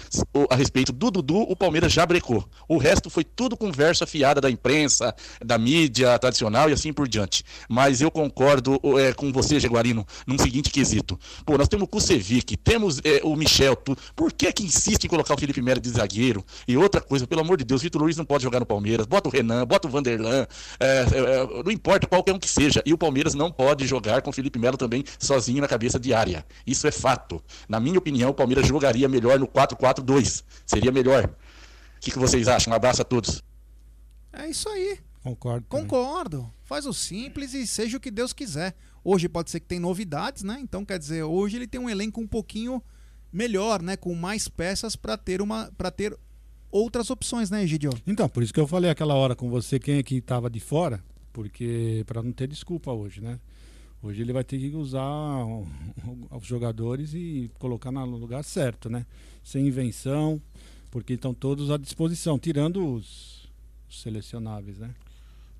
a 0.49 0.55
respeito 0.55 0.91
do 0.91 1.11
Dudu, 1.11 1.41
o 1.41 1.55
Palmeiras 1.55 1.93
já 1.93 2.05
brecou. 2.05 2.43
O 2.67 2.77
resto 2.77 3.11
foi 3.11 3.23
tudo 3.23 3.55
conversa 3.55 4.07
fiada 4.07 4.41
da 4.41 4.49
imprensa, 4.49 5.13
da 5.43 5.57
mídia 5.57 6.17
tradicional 6.17 6.69
e 6.69 6.73
assim 6.73 6.91
por 6.91 7.07
diante. 7.07 7.43
Mas 7.69 8.01
eu 8.01 8.06
concordo 8.11 8.79
é, 8.99 9.13
com 9.13 9.31
você, 9.31 9.59
Jaguarino, 9.59 10.05
num 10.25 10.37
seguinte 10.37 10.69
quesito. 10.69 11.19
Pô, 11.45 11.57
nós 11.57 11.67
temos 11.67 11.85
o 11.85 11.87
Kusevic, 11.87 12.57
temos 12.57 12.99
é, 13.03 13.21
o 13.23 13.35
Michel, 13.35 13.75
tu, 13.75 13.95
por 14.15 14.31
que 14.31 14.51
que 14.51 14.63
insiste 14.63 15.05
em 15.05 15.07
colocar 15.07 15.33
o 15.33 15.37
Felipe 15.39 15.61
Melo 15.61 15.79
de 15.79 15.89
zagueiro? 15.89 16.43
E 16.67 16.77
outra 16.77 17.01
coisa, 17.01 17.25
pelo 17.27 17.41
amor 17.41 17.57
de 17.57 17.63
Deus, 17.63 17.81
Vitor 17.81 18.01
Luiz 18.01 18.17
não 18.17 18.25
pode 18.25 18.43
jogar 18.43 18.59
no 18.59 18.65
Palmeiras, 18.65 19.05
bota 19.05 19.29
o 19.29 19.31
Renan, 19.31 19.65
bota 19.65 19.87
o 19.87 19.91
Vanderlan, 19.91 20.47
é, 20.79 21.05
é, 21.11 21.63
não 21.63 21.71
importa 21.71 22.07
qualquer 22.07 22.33
um 22.33 22.39
que 22.39 22.49
seja. 22.49 22.81
E 22.85 22.93
o 22.93 22.97
Palmeiras 22.97 23.33
não 23.33 23.51
pode 23.51 23.85
jogar 23.87 24.21
com 24.21 24.29
o 24.29 24.33
Felipe 24.33 24.59
Melo 24.59 24.77
também 24.77 25.03
sozinho 25.19 25.61
na 25.61 25.67
cabeça 25.67 25.99
de 25.99 26.13
área. 26.13 26.45
Isso 26.65 26.87
é 26.87 26.91
fato. 26.91 27.41
Na 27.67 27.79
minha 27.79 27.97
opinião, 27.97 28.29
o 28.29 28.33
Palmeiras 28.33 28.67
jogaria 28.67 29.07
melhor 29.07 29.39
no 29.39 29.47
4-4-2. 29.47 30.43
Seria 30.65 30.91
melhor. 30.91 31.25
O 31.25 31.99
que, 31.99 32.11
que 32.11 32.19
vocês 32.19 32.47
acham? 32.47 32.71
Um 32.71 32.75
abraço 32.75 33.01
a 33.01 33.05
todos. 33.05 33.43
É 34.31 34.49
isso 34.49 34.69
aí. 34.69 34.99
Concordo. 35.27 35.65
Concordo. 35.67 36.53
Faz 36.63 36.85
o 36.85 36.93
simples 36.93 37.53
e 37.53 37.67
seja 37.67 37.97
o 37.97 37.99
que 37.99 38.09
Deus 38.09 38.31
quiser. 38.31 38.75
Hoje 39.03 39.27
pode 39.27 39.51
ser 39.51 39.59
que 39.59 39.65
tem 39.65 39.79
novidades, 39.79 40.43
né? 40.43 40.57
Então 40.61 40.85
quer 40.85 40.97
dizer, 40.97 41.23
hoje 41.23 41.57
ele 41.57 41.67
tem 41.67 41.81
um 41.81 41.89
elenco 41.89 42.21
um 42.21 42.27
pouquinho 42.27 42.81
melhor, 43.31 43.81
né? 43.81 43.97
Com 43.97 44.15
mais 44.15 44.47
peças 44.47 44.95
para 44.95 45.17
ter 45.17 45.41
uma 45.41 45.71
para 45.77 45.91
ter 45.91 46.17
outras 46.71 47.09
opções, 47.09 47.49
né, 47.49 47.63
Egidio? 47.63 47.91
Então, 48.05 48.29
por 48.29 48.41
isso 48.41 48.53
que 48.53 48.59
eu 48.59 48.67
falei 48.67 48.89
aquela 48.89 49.15
hora 49.15 49.35
com 49.35 49.49
você 49.49 49.79
quem 49.79 49.97
é 49.97 50.03
que 50.03 50.15
estava 50.15 50.49
de 50.49 50.59
fora, 50.59 51.03
porque 51.33 52.03
para 52.05 52.23
não 52.23 52.31
ter 52.31 52.47
desculpa 52.47 52.91
hoje, 52.91 53.21
né? 53.21 53.39
Hoje 54.01 54.21
ele 54.21 54.31
vai 54.31 54.43
ter 54.43 54.59
que 54.59 54.75
usar 54.75 55.43
os 56.31 56.45
jogadores 56.45 57.13
e 57.13 57.51
colocar 57.59 57.91
no 57.91 58.05
lugar 58.05 58.43
certo, 58.43 58.89
né? 58.89 59.05
Sem 59.43 59.67
invenção, 59.67 60.41
porque 60.91 61.13
estão 61.13 61.33
todos 61.33 61.71
à 61.71 61.77
disposição, 61.77 62.37
tirando 62.37 62.93
os 62.93 63.49
selecionáveis, 63.89 64.77
né? 64.77 64.93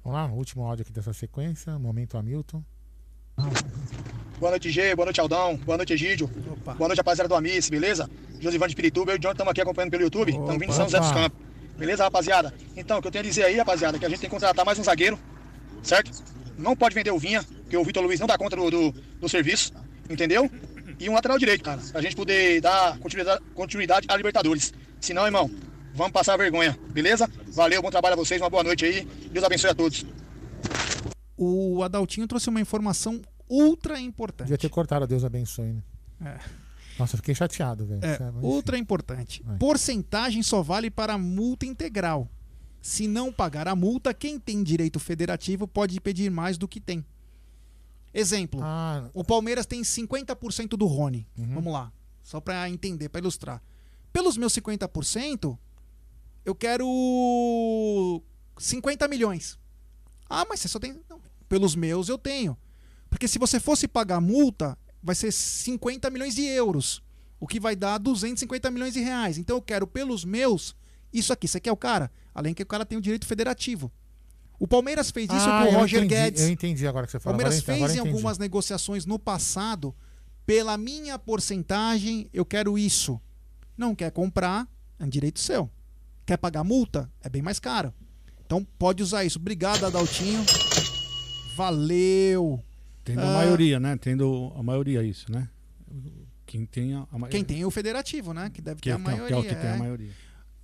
Vamos 0.08 0.22
lá, 0.22 0.34
último 0.34 0.64
áudio 0.64 0.84
aqui 0.84 0.94
dessa 0.94 1.12
sequência. 1.12 1.78
Momento 1.78 2.18
Hamilton. 2.18 2.64
Boa 4.40 4.52
noite, 4.52 4.72
G. 4.72 4.96
Boa 4.96 5.08
noite, 5.08 5.20
Aldão. 5.20 5.58
Boa 5.58 5.76
noite, 5.76 5.92
Egídio. 5.92 6.32
Opa. 6.50 6.76
Boa 6.76 6.88
noite, 6.88 7.00
rapaziada 7.00 7.28
do 7.28 7.36
Amice, 7.36 7.70
beleza? 7.70 8.10
Josivan 8.40 8.70
de 8.70 8.76
Pirituba, 8.78 9.12
eu 9.12 9.16
e 9.16 9.18
o 9.18 9.20
John 9.20 9.32
estamos 9.32 9.52
aqui 9.52 9.60
acompanhando 9.60 9.92
pelo 9.92 10.04
YouTube. 10.04 10.32
Estamos 10.32 10.54
vindo 10.54 10.70
de 10.70 10.76
São 10.76 10.86
José 10.86 11.00
dos 11.00 11.12
Campos. 11.12 11.38
Beleza, 11.78 12.06
rapaziada? 12.06 12.54
Então, 12.78 13.00
o 13.00 13.02
que 13.02 13.10
eu 13.10 13.12
tenho 13.12 13.26
a 13.26 13.28
dizer 13.28 13.44
aí, 13.44 13.58
rapaziada, 13.58 13.98
é 13.98 14.00
que 14.00 14.06
a 14.06 14.10
gente 14.10 14.22
tem 14.22 14.30
que 14.30 14.34
contratar 14.34 14.66
mais 14.66 14.80
um 14.80 14.84
zagueiro, 14.86 15.20
certo? 15.84 16.10
Não 16.58 16.74
pode 16.74 16.96
vender 16.96 17.12
o 17.12 17.20
Vinha, 17.20 17.44
porque 17.44 17.76
o 17.76 17.84
Vitor 17.84 18.02
Luiz 18.02 18.18
não 18.18 18.28
dá 18.28 18.38
conta 18.38 18.56
do, 18.56 18.72
do, 18.72 18.92
do 18.94 19.28
serviço, 19.28 19.74
entendeu? 20.10 20.50
E 21.02 21.10
um 21.10 21.16
lateral 21.16 21.38
direito, 21.38 21.66
cara, 21.66 21.82
pra 21.92 22.02
gente 22.02 22.16
poder 22.16 22.62
dar 22.62 22.98
continuidade, 23.00 23.42
continuidade 23.54 24.08
à 24.10 24.16
Libertadores. 24.16 24.74
Senão, 25.02 25.26
irmão, 25.26 25.52
vamos 25.98 26.14
passar 26.14 26.36
a 26.36 26.38
vergonha, 26.38 26.78
beleza? 26.92 27.30
Valeu, 27.48 27.82
bom 27.82 27.90
trabalho 27.90 28.14
a 28.14 28.18
vocês, 28.18 28.40
uma 28.40 28.50
boa 28.50 28.64
noite 28.64 28.86
aí. 28.86 29.04
Deus 29.32 29.44
abençoe 29.44 29.72
a 29.72 29.76
todos. 29.76 30.06
O 31.36 31.84
Adaltinho 31.84 32.28
trouxe 32.28 32.50
uma 32.50 32.62
informação 32.62 33.22
ultra 33.50 34.00
importante. 34.00 34.48
Devia 34.48 34.58
ter 34.58 34.70
cortado, 34.70 35.08
Deus 35.08 35.26
abençoe, 35.26 35.74
né? 35.74 35.84
É. 36.24 36.40
Nossa, 36.98 37.16
eu 37.16 37.18
fiquei 37.18 37.36
chateado, 37.36 37.86
velho. 37.86 38.02
É, 38.04 38.18
ultra 38.42 38.78
importante. 38.78 39.44
Vai. 39.44 39.58
Porcentagem 39.58 40.42
só 40.42 40.62
vale 40.62 40.90
para 40.90 41.18
multa 41.18 41.66
integral. 41.66 42.30
Se 42.82 43.08
não 43.08 43.32
pagar 43.32 43.68
a 43.68 43.76
multa, 43.76 44.14
quem 44.14 44.40
tem 44.40 44.64
direito 44.64 45.00
federativo 45.00 45.68
pode 45.68 46.00
pedir 46.00 46.32
mais 46.32 46.58
do 46.58 46.68
que 46.68 46.80
tem. 46.80 47.06
Exemplo: 48.14 48.62
o 49.14 49.24
Palmeiras 49.24 49.66
tem 49.66 49.82
50% 49.82 50.70
do 50.70 50.86
Rony. 50.86 51.28
Vamos 51.36 51.72
lá, 51.72 51.92
só 52.24 52.40
para 52.40 52.68
entender, 52.70 53.10
para 53.10 53.20
ilustrar. 53.20 53.62
Pelos 54.12 54.38
meus 54.38 54.54
50%, 54.54 55.58
eu 56.48 56.56
quero 56.56 58.24
50 58.58 59.06
milhões. 59.10 59.60
Ah, 60.30 60.46
mas 60.50 60.62
você 60.62 60.70
só 60.70 60.80
tem. 60.80 60.98
Não, 61.10 61.20
pelos 61.50 61.76
meus 61.76 62.08
eu 62.08 62.18
tenho. 62.18 62.58
Porque 63.10 63.28
se 63.28 63.38
você 63.38 63.60
fosse 63.60 63.86
pagar 63.88 64.22
multa, 64.22 64.78
vai 65.04 65.14
ser 65.14 65.32
50 65.32 66.10
milhões 66.10 66.34
de 66.36 66.44
euros. 66.44 67.04
O 67.40 67.46
que 67.46 67.60
vai 67.60 67.76
dar 67.76 67.98
250 67.98 68.72
milhões 68.72 68.94
de 68.94 69.02
reais. 69.02 69.38
Então 69.38 69.58
eu 69.58 69.62
quero 69.62 69.86
pelos 69.86 70.24
meus 70.24 70.74
isso 71.12 71.34
aqui. 71.34 71.48
Você 71.50 71.60
quer 71.60 71.72
o 71.74 71.78
cara? 71.78 72.10
Além 72.34 72.54
que 72.54 72.64
o 72.64 72.66
cara 72.66 72.86
tem 72.86 72.98
o 72.98 73.02
direito 73.02 73.28
federativo. 73.28 73.92
O 74.60 74.68
Palmeiras 74.68 75.12
fez 75.12 75.28
isso 75.30 75.48
Ah, 75.50 75.66
com 75.66 75.72
o 75.76 75.80
Roger 75.80 76.00
entendi, 76.04 76.16
Guedes. 76.16 76.42
eu 76.44 76.50
entendi 76.50 76.88
agora 76.88 77.06
que 77.06 77.12
você 77.12 77.18
O 77.18 77.22
falou. 77.22 77.38
Palmeiras 77.38 77.62
Agora 77.64 77.88
fez 77.88 77.96
em 77.96 78.00
algumas 78.00 78.38
negociações 78.38 79.06
no 79.06 79.20
passado. 79.20 79.94
Pela 80.46 80.78
minha 80.78 81.20
porcentagem, 81.20 82.30
eu 82.34 82.46
quero 82.46 82.78
isso. 82.78 83.20
Não 83.78 83.94
quer 83.94 84.12
comprar, 84.12 84.66
é 84.98 85.04
um 85.04 85.10
direito 85.10 85.40
seu. 85.40 85.70
Quer 86.28 86.38
pagar 86.38 86.64
multa? 86.64 87.10
É 87.24 87.30
bem 87.30 87.42
mais 87.42 87.58
caro. 87.60 87.92
Então 88.46 88.64
pode 88.78 89.02
usar 89.02 89.24
isso. 89.24 89.40
Obrigado, 89.40 89.86
Adaltinho. 89.86 90.44
Valeu. 91.56 92.62
Tendo 93.04 93.22
Ah, 93.22 93.30
a 93.30 93.34
maioria, 93.34 93.80
né? 93.80 93.96
Tendo 93.98 94.52
a 94.56 94.62
maioria 94.62 95.02
isso, 95.04 95.32
né? 95.32 95.48
Quem 96.46 96.66
tem 96.66 96.94
a, 96.94 97.08
a 97.12 97.18
maioria. 97.18 97.30
Quem 97.30 97.44
tem 97.44 97.66
o 97.66 97.72
federativo, 97.72 98.34
né? 98.34 98.50
Que 98.54 98.62
deve 98.62 98.82
Que 98.82 98.90
ter 98.90 98.90
é, 98.90 98.94
a 98.94 98.96
é- 98.96 99.00
que 99.00 99.10
maioria. 99.10 99.36
é 99.36 99.40
o 99.40 99.44
que 99.44 99.56
tem 99.56 99.70
a 99.70 99.76
é. 99.76 99.78
maioria. 99.78 100.12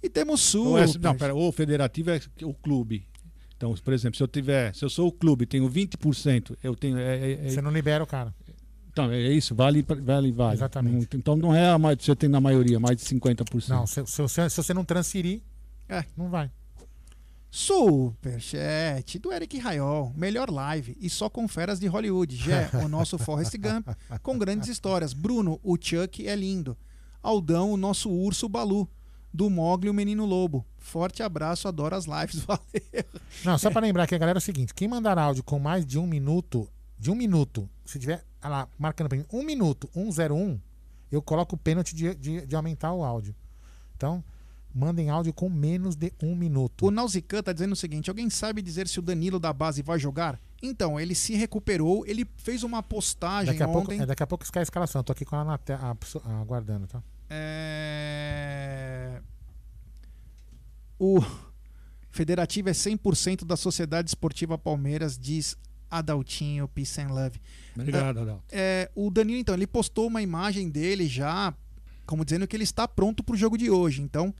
E 0.04 0.10
temos 0.10 0.54
Ou 0.54 0.78
é- 0.78 0.86
super. 0.88 1.00
não, 1.08 1.16
pera, 1.16 1.34
o 1.34 1.52
federativo 1.52 2.12
é 2.12 2.20
o 2.44 2.54
clube. 2.54 3.08
Então, 3.56 3.74
por 3.76 3.94
exemplo, 3.94 4.18
se 4.18 4.24
eu 4.24 4.28
tiver, 4.28 4.76
se 4.76 4.84
eu 4.84 4.90
sou 4.90 5.08
o 5.08 5.12
clube, 5.12 5.46
tenho 5.46 5.70
20%, 5.70 6.58
eu 6.62 6.76
tenho. 6.76 6.98
é- 6.98 7.18
é- 7.32 7.46
é- 7.46 7.50
Você 7.50 7.62
não 7.62 7.72
libera 7.72 8.04
o 8.04 8.08
cara. 8.08 8.36
Então, 8.92 9.10
é 9.10 9.20
isso, 9.32 9.56
vale, 9.56 9.82
vale, 9.82 10.32
vale. 10.32 10.56
Exatamente. 10.56 11.08
Não- 11.14 11.20
Então 11.20 11.36
não 11.38 11.56
é 11.56 11.70
a 11.70 11.80
mais, 11.80 11.98
você 12.02 12.14
tem 12.16 12.30
na 12.30 12.42
maioria, 12.42 12.80
mais 12.80 12.98
de 12.98 13.04
50%. 13.04 13.70
Não, 13.80 13.88
se, 13.88 14.06
se 14.06 14.22
você, 14.22 14.50
se 14.50 14.58
você 14.58 14.74
não 14.74 14.84
transferir, 14.84 15.42
É. 15.88 16.06
não 16.16 16.30
vai. 16.30 16.50
Superchat 17.52 19.20
do 19.20 19.32
Eric 19.32 19.60
Raiol. 19.60 20.12
Melhor 20.16 20.50
live 20.50 20.98
e 21.00 21.08
só 21.08 21.30
com 21.30 21.48
feras 21.48 21.80
de 21.80 21.86
Hollywood. 21.86 22.36
Jé, 22.36 22.68
o 22.84 22.88
nosso 22.88 23.18
Forrest 23.20 23.56
Gump, 23.58 23.88
com 24.24 24.40
grandes 24.40 24.70
histórias. 24.70 25.14
Bruno, 25.14 25.60
o 25.62 25.78
Chuck 25.80 26.28
é 26.28 26.36
lindo. 26.36 26.76
Aldão, 27.22 27.72
o 27.72 27.78
nosso 27.78 28.10
urso 28.10 28.50
Balu. 28.50 28.90
Do 29.32 29.50
Mogli, 29.50 29.90
o 29.90 29.94
menino 29.94 30.26
lobo. 30.26 30.66
Forte 30.78 31.24
abraço, 31.24 31.68
adoro 31.68 31.96
as 31.96 32.06
lives. 32.06 32.42
Valeu. 32.46 33.06
Não, 33.44 33.58
só 33.58 33.72
pra 33.72 33.82
lembrar 33.82 34.04
aqui, 34.04 34.14
a 34.14 34.20
galera, 34.20 34.38
é 34.38 34.40
o 34.40 34.42
seguinte: 34.42 34.74
quem 34.74 34.88
mandar 34.88 35.18
áudio 35.18 35.44
com 35.44 35.58
mais 35.58 35.86
de 35.86 35.98
um 35.98 36.06
minuto, 36.06 36.68
de 37.00 37.10
um 37.10 37.16
minuto, 37.16 37.68
se 37.86 37.98
tiver 38.00 38.24
lá, 38.44 38.68
marcando 38.78 39.10
pra 39.10 39.18
mim, 39.18 39.26
um 39.32 39.44
minuto, 39.44 39.90
101, 39.94 40.60
eu 41.12 41.22
coloco 41.22 41.56
o 41.56 41.58
pênalti 41.58 41.96
de, 41.96 42.14
de, 42.14 42.46
de 42.46 42.56
aumentar 42.56 42.94
o 42.94 43.04
áudio. 43.04 43.36
Então, 43.96 44.24
mandem 44.74 45.10
áudio 45.10 45.34
com 45.34 45.50
menos 45.50 45.96
de 45.96 46.12
um 46.22 46.36
minuto. 46.36 46.86
O 46.88 46.92
Nausican 46.92 47.42
tá 47.44 47.54
dizendo 47.54 47.74
o 47.74 47.76
seguinte: 47.76 48.10
alguém 48.10 48.30
sabe 48.30 48.62
dizer 48.62 48.88
se 48.88 49.00
o 49.00 49.02
Danilo 49.02 49.40
da 49.40 49.54
base 49.54 49.82
vai 49.82 50.00
jogar? 50.00 50.40
Então, 50.62 51.00
ele 51.00 51.14
se 51.14 51.36
recuperou, 51.36 52.06
ele 52.08 52.26
fez 52.38 52.64
uma 52.64 52.82
postagem 52.82 53.54
Daqui 53.54 53.64
a, 53.64 53.68
pouco, 53.68 53.82
ontem. 53.92 54.02
é, 54.02 54.06
daqui 54.06 54.24
a 54.24 54.28
pouco 54.28 54.50
cai 54.52 54.62
a 54.62 54.64
escalação. 54.64 55.00
Eu 55.00 55.04
tô 55.04 55.12
aqui 55.12 55.26
com 55.26 55.36
ela 55.36 55.44
na 55.46 55.58
te- 55.58 55.74
a 55.74 55.94
pessoa- 55.96 56.24
aguardando, 56.42 56.88
tá? 56.88 57.04
É... 57.30 59.22
O 61.00 61.20
Federativo 62.10 62.70
é 62.70 62.74
100% 62.74 63.44
da 63.44 63.58
Sociedade 63.58 64.10
Esportiva 64.10 64.58
Palmeiras, 64.58 65.18
diz 65.18 65.58
Adaltinho 65.90 66.68
Peace 66.68 67.02
and 67.02 67.08
Love. 67.10 67.40
Obrigado, 67.76 68.20
É, 68.20 68.22
Adalto. 68.22 68.44
é, 68.52 68.92
o 68.96 69.10
Danilo, 69.10 69.40
então, 69.40 69.56
ele 69.56 69.68
postou 69.68 70.08
uma 70.08 70.22
imagem 70.22 70.70
dele 70.70 71.08
já, 71.08 71.54
como 72.06 72.24
dizendo 72.24 72.48
que 72.48 72.56
ele 72.56 72.64
está 72.64 72.88
pronto 72.88 73.24
para 73.24 73.34
o 73.34 73.38
jogo 73.38 73.58
de 73.58 73.70
hoje. 73.70 74.02
Então, 74.02 74.34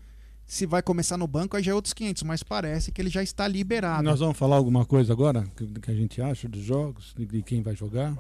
se 0.54 0.66
vai 0.68 0.82
começar 0.84 1.18
no 1.18 1.26
banco, 1.28 1.58
aí 1.58 1.64
já 1.64 1.72
é 1.72 1.76
outros 1.76 1.94
500, 1.94 2.24
mas 2.24 2.44
parece 2.44 2.92
que 2.92 3.02
ele 3.02 3.10
já 3.10 3.24
está 3.24 3.48
liberado. 3.48 4.04
Nós 4.04 4.20
vamos 4.20 4.38
falar 4.38 4.56
alguma 4.58 4.86
coisa 4.86 5.12
agora 5.12 5.44
que, 5.58 5.66
que 5.66 5.90
a 5.92 5.96
gente 5.96 6.22
acha 6.22 6.48
dos 6.48 6.62
jogos, 6.64 7.14
de, 7.18 7.26
de 7.26 7.42
quem 7.42 7.62
vai 7.62 7.76
jogar? 7.76 8.16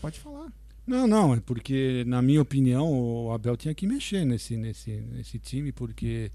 Pode 0.00 0.18
falar. 0.18 0.50
Não, 0.86 1.06
não, 1.06 1.34
é 1.34 1.40
porque, 1.40 2.02
na 2.06 2.22
minha 2.22 2.40
opinião, 2.40 2.90
o 2.90 3.30
Abel 3.32 3.56
tinha 3.56 3.74
que 3.74 3.86
mexer 3.86 4.24
nesse, 4.24 4.56
nesse, 4.56 4.90
nesse 5.12 5.38
time, 5.38 5.70
porque 5.70 6.30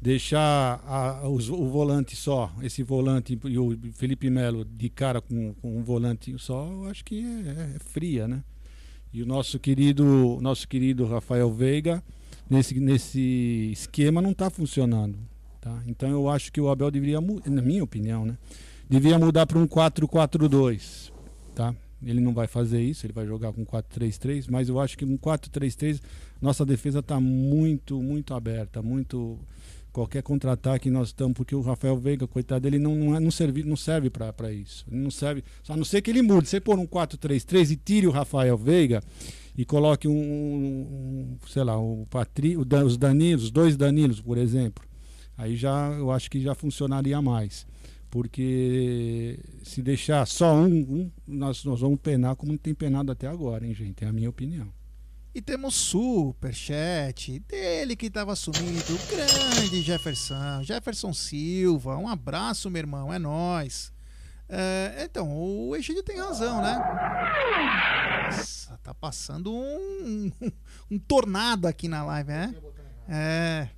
deixar 0.00 0.80
a- 0.86 1.28
os- 1.28 1.50
o 1.50 1.66
volante 1.68 2.14
só, 2.14 2.52
esse 2.62 2.82
volante 2.84 3.38
e 3.44 3.58
o 3.58 3.76
Felipe 3.94 4.30
Melo 4.30 4.64
de 4.64 4.88
cara 4.88 5.20
com, 5.20 5.52
com 5.54 5.76
um 5.76 5.82
volante 5.82 6.34
só, 6.38 6.64
eu 6.70 6.84
acho 6.84 7.04
que 7.04 7.20
é, 7.24 7.74
é 7.74 7.78
fria, 7.80 8.28
né? 8.28 8.42
E 9.12 9.22
o 9.22 9.26
nosso 9.26 9.58
querido, 9.58 10.38
nosso 10.40 10.68
querido 10.68 11.04
Rafael 11.06 11.50
Veiga, 11.52 12.02
nesse, 12.48 12.78
nesse 12.80 13.70
esquema, 13.72 14.22
não 14.22 14.30
está 14.30 14.50
funcionando. 14.50 15.18
Tá? 15.60 15.82
Então 15.86 16.08
eu 16.08 16.28
acho 16.28 16.52
que 16.52 16.60
o 16.60 16.68
Abel 16.68 16.90
deveria, 16.90 17.20
na 17.20 17.62
minha 17.62 17.82
opinião, 17.82 18.24
né? 18.24 18.38
Devia 18.88 19.18
mudar 19.18 19.46
para 19.46 19.58
um 19.58 19.66
4-4-2. 19.66 21.12
tá? 21.54 21.74
Ele 22.02 22.20
não 22.20 22.32
vai 22.32 22.46
fazer 22.46 22.80
isso, 22.80 23.04
ele 23.04 23.12
vai 23.12 23.26
jogar 23.26 23.52
com 23.52 23.66
4-3-3, 23.66 24.46
mas 24.48 24.68
eu 24.68 24.80
acho 24.80 24.96
que 24.96 25.04
com 25.04 25.18
4-3-3 25.18 26.00
nossa 26.40 26.64
defesa 26.64 27.00
está 27.00 27.20
muito, 27.20 28.00
muito 28.00 28.32
aberta, 28.34 28.80
muito 28.80 29.36
qualquer 29.92 30.22
contra-ataque 30.22 30.90
nós 30.90 31.08
estamos, 31.08 31.36
porque 31.36 31.56
o 31.56 31.60
Rafael 31.60 31.96
Veiga, 31.96 32.26
coitado, 32.26 32.68
ele 32.68 32.78
não, 32.78 32.94
não, 32.94 33.16
é, 33.16 33.20
não 33.20 33.32
serve, 33.32 33.64
não 33.64 33.76
serve 33.76 34.10
para 34.10 34.52
isso. 34.52 34.86
Ele 34.90 35.00
não 35.00 35.10
serve, 35.10 35.42
a 35.68 35.76
não 35.76 35.84
ser 35.84 36.00
que 36.00 36.10
ele 36.10 36.22
mude. 36.22 36.48
Você 36.48 36.60
pôr 36.60 36.78
um 36.78 36.86
4-3-3 36.86 37.72
e 37.72 37.76
tire 37.76 38.06
o 38.06 38.12
Rafael 38.12 38.56
Veiga 38.56 39.02
e 39.58 39.64
coloque 39.64 40.06
um, 40.06 40.12
um 40.12 41.36
sei 41.48 41.64
lá, 41.64 41.76
o 41.76 42.06
Patri, 42.08 42.56
os 42.56 42.96
Danilos, 42.96 43.42
os 43.42 43.50
dois 43.50 43.76
Danilos, 43.76 44.20
por 44.20 44.38
exemplo. 44.38 44.86
Aí 45.36 45.56
já 45.56 45.90
eu 45.98 46.12
acho 46.12 46.30
que 46.30 46.40
já 46.40 46.54
funcionaria 46.54 47.20
mais. 47.20 47.66
Porque 48.08 49.36
se 49.64 49.82
deixar 49.82 50.24
só 50.28 50.54
um, 50.54 50.66
um 50.66 51.10
nós, 51.26 51.64
nós 51.64 51.80
vamos 51.80 51.98
penar 52.00 52.36
como 52.36 52.56
tem 52.56 52.72
penado 52.72 53.10
até 53.10 53.26
agora, 53.26 53.66
hein, 53.66 53.74
gente? 53.74 54.04
É 54.04 54.06
a 54.06 54.12
minha 54.12 54.30
opinião. 54.30 54.72
E 55.34 55.42
temos 55.42 55.74
superchat 55.74 57.40
dele 57.40 57.96
que 57.96 58.06
estava 58.06 58.36
sumido, 58.36 58.94
o 58.94 59.10
grande 59.10 59.82
Jefferson, 59.82 60.62
Jefferson 60.62 61.12
Silva. 61.12 61.98
Um 61.98 62.08
abraço, 62.08 62.70
meu 62.70 62.78
irmão, 62.78 63.12
é 63.12 63.18
nós. 63.18 63.92
É, 64.48 65.04
então, 65.04 65.30
o 65.30 65.76
Egídio 65.76 66.02
tem 66.02 66.18
razão, 66.18 66.62
né? 66.62 66.74
Nossa, 68.26 68.78
tá 68.82 68.94
passando 68.94 69.52
um, 69.52 70.32
um, 70.40 70.52
um 70.92 70.98
tornado 70.98 71.66
aqui 71.66 71.86
na 71.86 72.04
live, 72.04 72.30
né? 72.30 72.54
É. 73.08 73.68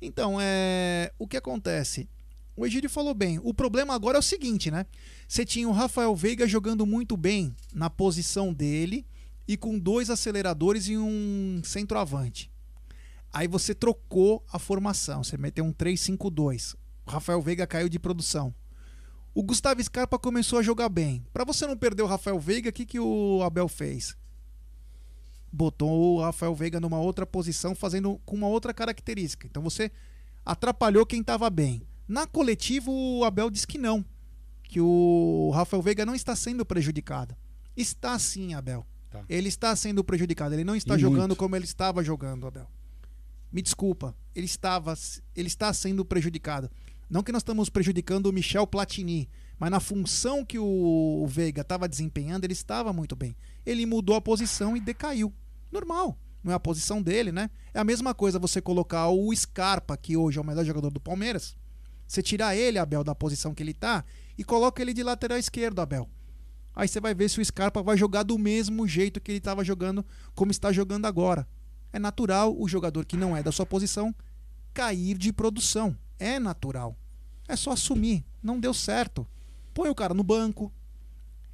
Então, 0.00 0.38
é, 0.40 1.12
o 1.18 1.26
que 1.26 1.36
acontece? 1.36 2.08
O 2.56 2.66
Egídio 2.66 2.90
falou 2.90 3.14
bem. 3.14 3.40
O 3.42 3.54
problema 3.54 3.94
agora 3.94 4.18
é 4.18 4.20
o 4.20 4.22
seguinte, 4.22 4.70
né? 4.70 4.84
Você 5.26 5.44
tinha 5.44 5.68
o 5.68 5.72
Rafael 5.72 6.14
Veiga 6.14 6.46
jogando 6.46 6.84
muito 6.84 7.16
bem 7.16 7.54
na 7.72 7.88
posição 7.88 8.52
dele 8.52 9.06
e 9.48 9.56
com 9.56 9.78
dois 9.78 10.10
aceleradores 10.10 10.86
e 10.88 10.96
um 10.96 11.62
centroavante. 11.64 12.50
Aí 13.32 13.48
você 13.48 13.74
trocou 13.74 14.44
a 14.52 14.58
formação, 14.58 15.22
você 15.22 15.38
meteu 15.38 15.64
um 15.64 15.72
3-5-2. 15.72 16.74
O 17.06 17.10
Rafael 17.10 17.40
Veiga 17.40 17.66
caiu 17.66 17.88
de 17.88 17.98
produção. 17.98 18.54
O 19.34 19.42
Gustavo 19.42 19.82
Scarpa 19.82 20.18
começou 20.18 20.58
a 20.58 20.62
jogar 20.62 20.88
bem. 20.88 21.24
Para 21.32 21.44
você 21.44 21.66
não 21.66 21.76
perder 21.76 22.02
o 22.02 22.06
Rafael 22.06 22.38
Veiga, 22.38 22.70
o 22.70 22.72
que, 22.72 22.84
que 22.84 22.98
o 22.98 23.42
Abel 23.42 23.68
fez? 23.68 24.16
Botou 25.52 26.16
o 26.16 26.20
Rafael 26.20 26.54
Veiga 26.54 26.80
numa 26.80 26.98
outra 26.98 27.24
posição, 27.24 27.74
fazendo 27.74 28.20
com 28.24 28.36
uma 28.36 28.48
outra 28.48 28.74
característica. 28.74 29.46
Então 29.46 29.62
você 29.62 29.90
atrapalhou 30.44 31.06
quem 31.06 31.20
estava 31.20 31.48
bem. 31.48 31.82
Na 32.08 32.26
coletiva, 32.26 32.90
o 32.90 33.24
Abel 33.24 33.50
disse 33.50 33.66
que 33.66 33.78
não. 33.78 34.04
Que 34.64 34.80
o 34.80 35.50
Rafael 35.54 35.82
Veiga 35.82 36.04
não 36.04 36.14
está 36.14 36.34
sendo 36.34 36.64
prejudicado. 36.64 37.36
Está 37.76 38.18
sim, 38.18 38.54
Abel. 38.54 38.84
Tá. 39.10 39.24
Ele 39.28 39.48
está 39.48 39.74
sendo 39.76 40.02
prejudicado. 40.02 40.54
Ele 40.54 40.64
não 40.64 40.74
está 40.74 40.96
e 40.96 40.98
jogando 40.98 41.30
muito. 41.30 41.36
como 41.36 41.54
ele 41.54 41.64
estava 41.64 42.02
jogando, 42.02 42.46
Abel. 42.46 42.68
Me 43.52 43.62
desculpa. 43.62 44.14
Ele 44.34 44.46
estava, 44.46 44.94
ele 45.36 45.48
está 45.48 45.72
sendo 45.72 46.04
prejudicado. 46.04 46.70
Não 47.10 47.24
que 47.24 47.32
nós 47.32 47.40
estamos 47.40 47.68
prejudicando 47.68 48.26
o 48.26 48.32
Michel 48.32 48.66
Platini, 48.68 49.28
mas 49.58 49.70
na 49.70 49.80
função 49.80 50.44
que 50.44 50.60
o 50.60 51.26
Veiga 51.28 51.62
estava 51.62 51.88
desempenhando, 51.88 52.44
ele 52.44 52.52
estava 52.52 52.92
muito 52.92 53.16
bem. 53.16 53.36
Ele 53.66 53.84
mudou 53.84 54.14
a 54.14 54.20
posição 54.20 54.76
e 54.76 54.80
decaiu. 54.80 55.34
Normal. 55.72 56.16
Não 56.42 56.52
é 56.52 56.54
a 56.54 56.60
posição 56.60 57.02
dele, 57.02 57.32
né? 57.32 57.50
É 57.74 57.80
a 57.80 57.84
mesma 57.84 58.14
coisa 58.14 58.38
você 58.38 58.62
colocar 58.62 59.08
o 59.08 59.34
Scarpa, 59.34 59.96
que 59.96 60.16
hoje 60.16 60.38
é 60.38 60.40
o 60.40 60.44
melhor 60.44 60.64
jogador 60.64 60.90
do 60.90 61.00
Palmeiras. 61.00 61.56
Você 62.06 62.22
tirar 62.22 62.56
ele, 62.56 62.78
Abel, 62.78 63.04
da 63.04 63.14
posição 63.14 63.52
que 63.52 63.62
ele 63.62 63.72
está 63.72 64.04
e 64.38 64.44
coloca 64.44 64.80
ele 64.80 64.94
de 64.94 65.02
lateral 65.02 65.36
esquerdo, 65.36 65.80
Abel. 65.80 66.08
Aí 66.74 66.88
você 66.88 67.00
vai 67.00 67.14
ver 67.14 67.28
se 67.28 67.40
o 67.40 67.44
Scarpa 67.44 67.82
vai 67.82 67.96
jogar 67.96 68.22
do 68.22 68.38
mesmo 68.38 68.86
jeito 68.86 69.20
que 69.20 69.30
ele 69.30 69.38
estava 69.38 69.64
jogando, 69.64 70.06
como 70.34 70.50
está 70.50 70.72
jogando 70.72 71.06
agora. 71.06 71.46
É 71.92 71.98
natural 71.98 72.56
o 72.56 72.68
jogador 72.68 73.04
que 73.04 73.16
não 73.16 73.36
é 73.36 73.42
da 73.42 73.52
sua 73.52 73.66
posição 73.66 74.14
cair 74.72 75.18
de 75.18 75.32
produção. 75.32 75.96
É 76.18 76.38
natural. 76.38 76.96
É 77.50 77.56
só 77.56 77.72
assumir. 77.72 78.24
Não 78.40 78.60
deu 78.60 78.72
certo. 78.72 79.26
Põe 79.74 79.88
o 79.88 79.94
cara 79.94 80.14
no 80.14 80.22
banco. 80.22 80.72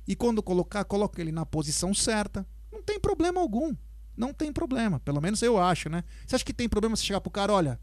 E 0.07 0.15
quando 0.15 0.43
colocar, 0.43 0.85
coloca 0.85 1.21
ele 1.21 1.33
na 1.33 1.47
posição 1.47 1.95
certa. 1.95 2.47
Não 2.71 2.83
tem 2.83 3.01
problema 3.01 3.41
algum. 3.41 3.75
Não 4.15 4.33
tem 4.33 4.53
problema. 4.53 5.01
Pelo 5.01 5.21
menos 5.21 5.41
eu 5.43 5.59
acho, 5.59 5.89
né? 5.89 6.05
Você 6.27 6.37
acha 6.37 6.45
que 6.45 6.53
tem 6.53 6.69
problema 6.69 6.97
se 6.97 7.05
chegar 7.05 7.21
pro 7.21 7.31
cara, 7.31 7.53
olha, 7.53 7.81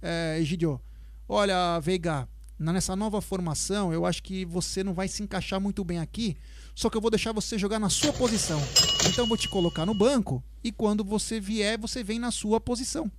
é, 0.00 0.38
Egidio, 0.40 0.80
olha, 1.28 1.78
Veiga, 1.80 2.28
nessa 2.58 2.94
nova 2.94 3.20
formação, 3.20 3.92
eu 3.92 4.06
acho 4.06 4.22
que 4.22 4.44
você 4.44 4.82
não 4.82 4.94
vai 4.94 5.08
se 5.08 5.22
encaixar 5.22 5.60
muito 5.60 5.84
bem 5.84 5.98
aqui, 5.98 6.36
só 6.74 6.88
que 6.88 6.96
eu 6.96 7.00
vou 7.00 7.10
deixar 7.10 7.32
você 7.32 7.58
jogar 7.58 7.78
na 7.78 7.90
sua 7.90 8.12
posição. 8.12 8.60
Então 9.08 9.24
eu 9.24 9.28
vou 9.28 9.36
te 9.36 9.48
colocar 9.48 9.84
no 9.84 9.94
banco 9.94 10.42
e 10.62 10.72
quando 10.72 11.04
você 11.04 11.40
vier, 11.40 11.78
você 11.78 12.02
vem 12.02 12.18
na 12.18 12.30
sua 12.30 12.60
posição. 12.60 13.10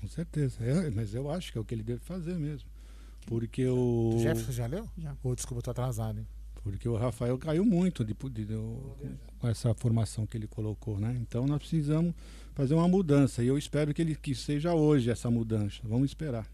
Com 0.00 0.08
certeza. 0.08 0.56
É, 0.60 0.90
mas 0.90 1.14
eu 1.14 1.30
acho 1.30 1.52
que 1.52 1.58
é 1.58 1.60
o 1.60 1.64
que 1.64 1.74
ele 1.74 1.82
deve 1.82 2.00
fazer 2.00 2.34
mesmo. 2.34 2.67
Porque 3.28 3.66
o. 3.66 4.14
o 4.14 4.18
Jefferson 4.20 4.52
já 4.52 4.66
leu? 4.66 4.88
Já. 4.96 5.14
Ou, 5.22 5.34
desculpa, 5.34 5.58
eu 5.58 5.62
tô 5.62 5.70
atrasado, 5.70 6.18
hein? 6.18 6.26
Porque 6.62 6.88
o 6.88 6.96
Rafael 6.96 7.36
caiu 7.36 7.62
muito 7.62 8.02
de, 8.02 8.14
de, 8.14 8.44
de, 8.46 8.54
com 9.38 9.46
essa 9.46 9.74
formação 9.74 10.26
que 10.26 10.36
ele 10.36 10.46
colocou, 10.46 10.98
né? 10.98 11.14
Então 11.20 11.46
nós 11.46 11.58
precisamos 11.58 12.14
fazer 12.54 12.72
uma 12.72 12.88
mudança. 12.88 13.44
E 13.44 13.46
eu 13.46 13.58
espero 13.58 13.92
que 13.92 14.00
ele 14.00 14.14
que 14.16 14.34
seja 14.34 14.72
hoje 14.72 15.10
essa 15.10 15.30
mudança. 15.30 15.80
Vamos 15.84 16.08
esperar. 16.08 16.50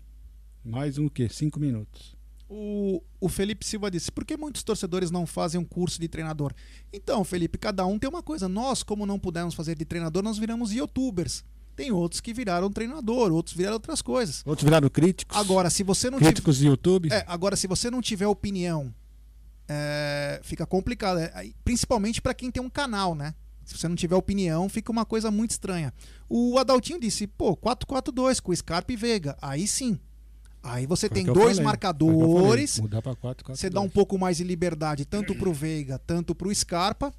Mais 0.64 0.98
um 0.98 1.08
que? 1.08 1.28
Cinco 1.28 1.60
minutos. 1.60 2.16
O, 2.48 3.00
o 3.20 3.28
Felipe 3.28 3.64
Silva 3.64 3.88
disse: 3.88 4.10
por 4.10 4.24
que 4.24 4.36
muitos 4.36 4.64
torcedores 4.64 5.12
não 5.12 5.26
fazem 5.26 5.60
um 5.60 5.64
curso 5.64 6.00
de 6.00 6.08
treinador? 6.08 6.52
Então, 6.92 7.22
Felipe, 7.22 7.56
cada 7.56 7.86
um 7.86 8.00
tem 8.00 8.10
uma 8.10 8.22
coisa. 8.22 8.48
Nós, 8.48 8.82
como 8.82 9.06
não 9.06 9.18
pudemos 9.18 9.54
fazer 9.54 9.76
de 9.76 9.84
treinador, 9.84 10.24
nós 10.24 10.38
viramos 10.38 10.72
youtubers. 10.72 11.44
Tem 11.76 11.90
outros 11.90 12.20
que 12.20 12.32
viraram 12.32 12.70
treinador, 12.70 13.32
outros 13.32 13.56
viraram 13.56 13.74
outras 13.74 14.00
coisas. 14.00 14.42
Outros 14.46 14.64
viraram 14.64 14.88
críticos. 14.88 15.36
Agora, 15.36 15.68
se 15.70 15.82
você 15.82 16.08
não 16.10 16.18
críticos 16.18 16.58
de 16.58 16.66
YouTube. 16.66 17.12
É, 17.12 17.24
agora, 17.26 17.56
se 17.56 17.66
você 17.66 17.90
não 17.90 18.00
tiver 18.00 18.26
opinião, 18.26 18.94
é, 19.68 20.40
fica 20.42 20.64
complicado. 20.66 21.18
É, 21.18 21.50
principalmente 21.64 22.22
para 22.22 22.34
quem 22.34 22.50
tem 22.50 22.62
um 22.62 22.70
canal, 22.70 23.14
né? 23.14 23.34
Se 23.64 23.76
você 23.76 23.88
não 23.88 23.96
tiver 23.96 24.14
opinião, 24.14 24.68
fica 24.68 24.92
uma 24.92 25.04
coisa 25.04 25.30
muito 25.30 25.52
estranha. 25.52 25.92
O 26.28 26.58
Adaltinho 26.58 27.00
disse: 27.00 27.26
pô, 27.26 27.56
4-4-2 27.56 28.40
com 28.40 28.54
Scarpa 28.54 28.92
e 28.92 28.96
Veiga. 28.96 29.36
Aí 29.40 29.66
sim. 29.66 29.98
Aí 30.62 30.86
você 30.86 31.08
Foi 31.08 31.16
tem 31.16 31.26
dois 31.26 31.56
falei. 31.56 31.64
marcadores. 31.64 32.78
Mudar 32.78 33.02
para 33.02 33.14
4, 33.14 33.44
4 33.44 33.60
Você 33.60 33.68
dá 33.68 33.80
um 33.80 33.88
pouco 33.88 34.16
mais 34.18 34.38
de 34.38 34.44
liberdade 34.44 35.04
tanto 35.04 35.34
para 35.34 35.48
o 35.48 35.52
Veiga, 35.52 35.98
tanto 35.98 36.34
para 36.34 36.48
o 36.48 36.54
Scarpa. 36.54 37.12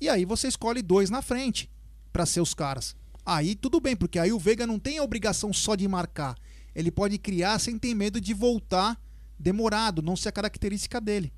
E 0.00 0.08
aí 0.08 0.24
você 0.24 0.48
escolhe 0.48 0.82
dois 0.82 1.10
na 1.10 1.22
frente 1.22 1.70
para 2.12 2.26
ser 2.26 2.40
os 2.40 2.54
caras. 2.54 2.96
Aí 3.32 3.54
tudo 3.54 3.80
bem, 3.80 3.94
porque 3.94 4.18
aí 4.18 4.32
o 4.32 4.40
Veiga 4.40 4.66
não 4.66 4.76
tem 4.76 4.98
a 4.98 5.04
obrigação 5.04 5.52
só 5.52 5.76
de 5.76 5.86
marcar. 5.86 6.34
Ele 6.74 6.90
pode 6.90 7.16
criar 7.16 7.60
sem 7.60 7.78
ter 7.78 7.94
medo 7.94 8.20
de 8.20 8.34
voltar 8.34 9.00
demorado, 9.38 10.02
não 10.02 10.16
ser 10.16 10.30
a 10.30 10.32
característica 10.32 11.00
dele. 11.00 11.32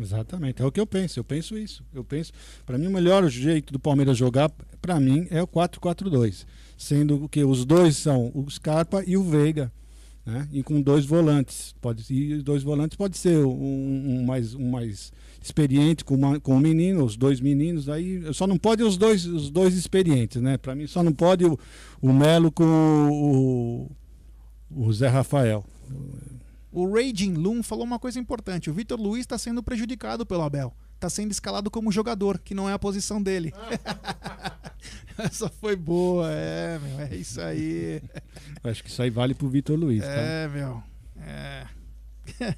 Exatamente, 0.00 0.62
é 0.62 0.64
o 0.64 0.72
que 0.72 0.80
eu 0.80 0.86
penso. 0.86 1.20
Eu 1.20 1.24
penso 1.24 1.58
isso. 1.58 1.84
Eu 1.92 2.02
penso, 2.02 2.32
para 2.64 2.78
mim 2.78 2.86
o 2.86 2.90
melhor 2.90 3.28
jeito 3.28 3.70
do 3.70 3.78
Palmeiras 3.78 4.16
jogar, 4.16 4.48
para 4.80 4.98
mim 4.98 5.26
é 5.30 5.42
o 5.42 5.46
4-4-2, 5.46 6.46
sendo 6.74 7.28
que 7.28 7.44
os 7.44 7.66
dois 7.66 7.98
são 7.98 8.32
o 8.34 8.50
Scarpa 8.50 9.04
e 9.06 9.14
o 9.14 9.22
Veiga 9.22 9.70
né? 10.26 10.48
E 10.50 10.62
com 10.62 10.82
dois 10.82 11.06
volantes. 11.06 11.74
Pode, 11.80 12.04
e 12.12 12.42
dois 12.42 12.64
volantes 12.64 12.96
pode 12.96 13.16
ser 13.16 13.38
um, 13.46 14.20
um 14.20 14.24
mais, 14.24 14.54
um 14.54 14.68
mais 14.68 15.12
experiente 15.40 16.04
com, 16.04 16.16
uma, 16.16 16.40
com 16.40 16.56
um 16.56 16.60
menino, 16.60 17.04
os 17.04 17.16
dois 17.16 17.40
meninos, 17.40 17.88
aí 17.88 18.22
só 18.34 18.46
não 18.46 18.58
pode 18.58 18.82
os 18.82 18.96
dois, 18.96 19.24
os 19.24 19.48
dois 19.48 19.74
experientes, 19.74 20.42
né? 20.42 20.58
Para 20.58 20.74
mim 20.74 20.88
só 20.88 21.02
não 21.02 21.12
pode 21.12 21.44
o, 21.44 21.56
o 22.02 22.12
Melo 22.12 22.50
com 22.50 23.88
o, 24.72 24.84
o 24.84 24.92
Zé 24.92 25.06
Rafael. 25.06 25.64
O 26.72 26.92
Raging 26.92 27.34
Loom 27.34 27.62
falou 27.62 27.84
uma 27.84 27.98
coisa 27.98 28.18
importante. 28.18 28.68
O 28.68 28.74
Vitor 28.74 29.00
Luiz 29.00 29.20
está 29.20 29.38
sendo 29.38 29.62
prejudicado 29.62 30.26
pelo 30.26 30.42
Abel. 30.42 30.74
Está 30.96 31.08
sendo 31.08 31.30
escalado 31.30 31.70
como 31.70 31.92
jogador, 31.92 32.38
que 32.38 32.54
não 32.54 32.68
é 32.68 32.72
a 32.72 32.78
posição 32.78 33.22
dele. 33.22 33.54
Essa 35.24 35.48
foi 35.48 35.76
boa, 35.76 36.30
é, 36.30 36.78
meu, 36.78 37.00
é 37.00 37.14
isso 37.14 37.40
aí. 37.40 38.02
Acho 38.62 38.84
que 38.84 38.90
isso 38.90 39.02
aí 39.02 39.10
vale 39.10 39.34
pro 39.34 39.48
Vitor 39.48 39.78
Luiz, 39.78 40.02
tá? 40.02 40.10
É, 40.10 40.48
meu. 40.48 40.82
É. 41.18 41.66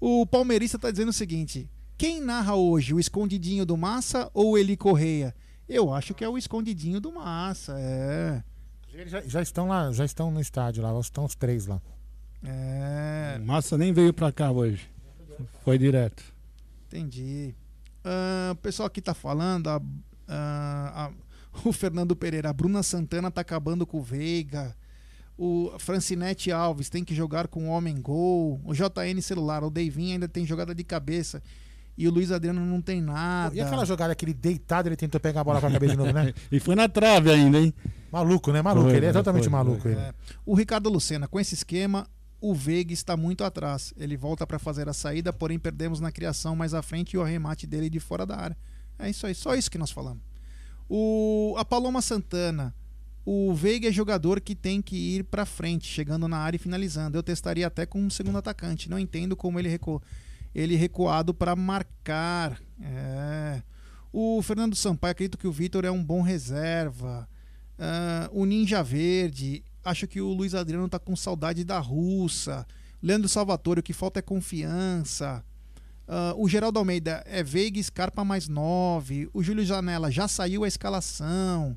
o 0.00 0.24
palmeirista 0.24 0.78
tá 0.78 0.90
dizendo 0.90 1.08
o 1.08 1.12
seguinte: 1.12 1.68
quem 1.98 2.20
narra 2.20 2.54
hoje, 2.54 2.94
o 2.94 3.00
escondidinho 3.00 3.66
do 3.66 3.76
Massa 3.76 4.30
ou 4.32 4.52
o 4.52 4.58
Eli 4.58 4.76
Correia? 4.76 5.34
Eu 5.68 5.92
acho 5.92 6.14
que 6.14 6.22
é 6.22 6.28
o 6.28 6.38
escondidinho 6.38 7.00
do 7.00 7.10
Massa, 7.10 7.74
é. 7.78 8.42
Eles 8.92 9.10
já, 9.10 9.20
já, 9.22 9.42
estão 9.42 9.66
lá, 9.66 9.90
já 9.92 10.04
estão 10.04 10.30
no 10.30 10.40
estádio 10.40 10.82
lá, 10.82 10.98
estão 11.00 11.24
os 11.24 11.34
três 11.34 11.66
lá. 11.66 11.82
É. 12.44 13.36
O 13.38 13.44
Massa 13.44 13.76
nem 13.76 13.92
veio 13.92 14.12
pra 14.12 14.30
cá 14.30 14.50
hoje. 14.50 14.88
Foi 15.64 15.76
direto. 15.76 16.22
Entendi. 16.86 17.54
Uh, 18.04 18.52
o 18.52 18.56
pessoal 18.56 18.86
aqui 18.86 19.02
tá 19.02 19.12
falando, 19.12 19.68
a, 19.68 19.82
a, 20.28 21.06
a 21.06 21.10
o 21.64 21.72
Fernando 21.72 22.14
Pereira, 22.14 22.50
a 22.50 22.52
Bruna 22.52 22.82
Santana 22.82 23.30
tá 23.30 23.40
acabando 23.40 23.86
com 23.86 23.98
o 23.98 24.02
Veiga. 24.02 24.76
O 25.38 25.72
Francinete 25.78 26.50
Alves 26.50 26.88
tem 26.88 27.04
que 27.04 27.14
jogar 27.14 27.46
com 27.46 27.68
o 27.68 27.70
homem 27.70 28.00
gol. 28.00 28.60
O 28.64 28.72
JN 28.72 29.20
celular, 29.20 29.62
o 29.62 29.70
Deivinho 29.70 30.14
ainda 30.14 30.28
tem 30.28 30.46
jogada 30.46 30.74
de 30.74 30.82
cabeça. 30.82 31.42
E 31.98 32.06
o 32.06 32.10
Luiz 32.10 32.30
Adriano 32.30 32.64
não 32.64 32.80
tem 32.80 33.00
nada. 33.00 33.54
E 33.54 33.60
aquela 33.60 33.84
jogada 33.84 34.14
que 34.14 34.24
ele 34.24 34.34
deitado, 34.34 34.88
ele 34.88 34.96
tentou 34.96 35.20
pegar 35.20 35.40
a 35.40 35.44
bola 35.44 35.60
com 35.60 35.66
a 35.66 35.70
cabeça 35.70 35.92
de 35.92 35.98
novo, 35.98 36.12
né? 36.12 36.32
e 36.52 36.60
foi 36.60 36.74
na 36.74 36.88
trave 36.88 37.30
ainda, 37.30 37.58
hein? 37.58 37.72
Maluco, 38.12 38.52
né? 38.52 38.60
Maluco. 38.60 38.88
Foi, 38.88 38.96
ele 38.96 39.06
é 39.06 39.12
totalmente 39.12 39.44
foi, 39.44 39.52
maluco. 39.52 39.80
foi. 39.80 39.92
Ele. 39.92 40.00
É. 40.00 40.14
O 40.44 40.54
Ricardo 40.54 40.90
Lucena, 40.90 41.26
com 41.26 41.40
esse 41.40 41.54
esquema, 41.54 42.06
o 42.40 42.54
Veiga 42.54 42.92
está 42.92 43.16
muito 43.16 43.44
atrás. 43.44 43.94
Ele 43.96 44.16
volta 44.16 44.46
para 44.46 44.58
fazer 44.58 44.88
a 44.88 44.92
saída, 44.92 45.32
porém 45.32 45.58
perdemos 45.58 46.00
na 46.00 46.12
criação 46.12 46.54
mais 46.54 46.74
à 46.74 46.82
frente 46.82 47.14
e 47.14 47.18
o 47.18 47.22
arremate 47.22 47.66
dele 47.66 47.88
de 47.88 48.00
fora 48.00 48.26
da 48.26 48.36
área. 48.36 48.56
É 48.98 49.08
isso 49.08 49.26
aí, 49.26 49.34
só 49.34 49.54
isso 49.54 49.70
que 49.70 49.78
nós 49.78 49.90
falamos. 49.90 50.22
O, 50.88 51.54
a 51.58 51.64
Paloma 51.64 52.00
Santana. 52.00 52.74
O 53.24 53.52
Veiga 53.54 53.88
é 53.88 53.92
jogador 53.92 54.40
que 54.40 54.54
tem 54.54 54.80
que 54.80 55.16
ir 55.16 55.24
para 55.24 55.44
frente, 55.44 55.88
chegando 55.88 56.28
na 56.28 56.38
área 56.38 56.56
e 56.56 56.60
finalizando. 56.60 57.18
Eu 57.18 57.22
testaria 57.22 57.66
até 57.66 57.84
com 57.84 58.00
um 58.00 58.08
segundo 58.08 58.38
atacante. 58.38 58.88
Não 58.88 58.98
entendo 58.98 59.34
como 59.36 59.58
ele 59.58 59.68
recuou. 59.68 60.00
Ele 60.54 60.76
recuado 60.76 61.34
para 61.34 61.56
marcar. 61.56 62.60
É. 62.80 63.62
O 64.12 64.40
Fernando 64.42 64.76
Sampaio, 64.76 65.10
acredito 65.12 65.36
que 65.36 65.46
o 65.46 65.52
Vitor 65.52 65.84
é 65.84 65.90
um 65.90 66.02
bom 66.02 66.22
reserva. 66.22 67.28
Ah, 67.78 68.30
o 68.32 68.46
Ninja 68.46 68.82
Verde, 68.82 69.62
acho 69.84 70.06
que 70.06 70.20
o 70.20 70.32
Luiz 70.32 70.54
Adriano 70.54 70.88
tá 70.88 70.98
com 70.98 71.14
saudade 71.16 71.64
da 71.64 71.78
russa. 71.78 72.66
Leandro 73.02 73.28
Salvatore, 73.28 73.80
o 73.80 73.82
que 73.82 73.92
falta 73.92 74.20
é 74.20 74.22
confiança. 74.22 75.44
Ah, 76.08 76.34
o 76.36 76.48
Geraldo 76.48 76.78
Almeida 76.78 77.22
é 77.26 77.42
Veiga 77.42 77.82
Scarpa 77.82 78.24
mais 78.24 78.48
9. 78.48 79.28
O 79.32 79.42
Júlio 79.42 79.64
Janela 79.64 80.10
já 80.10 80.28
saiu 80.28 80.64
a 80.64 80.68
escalação. 80.68 81.76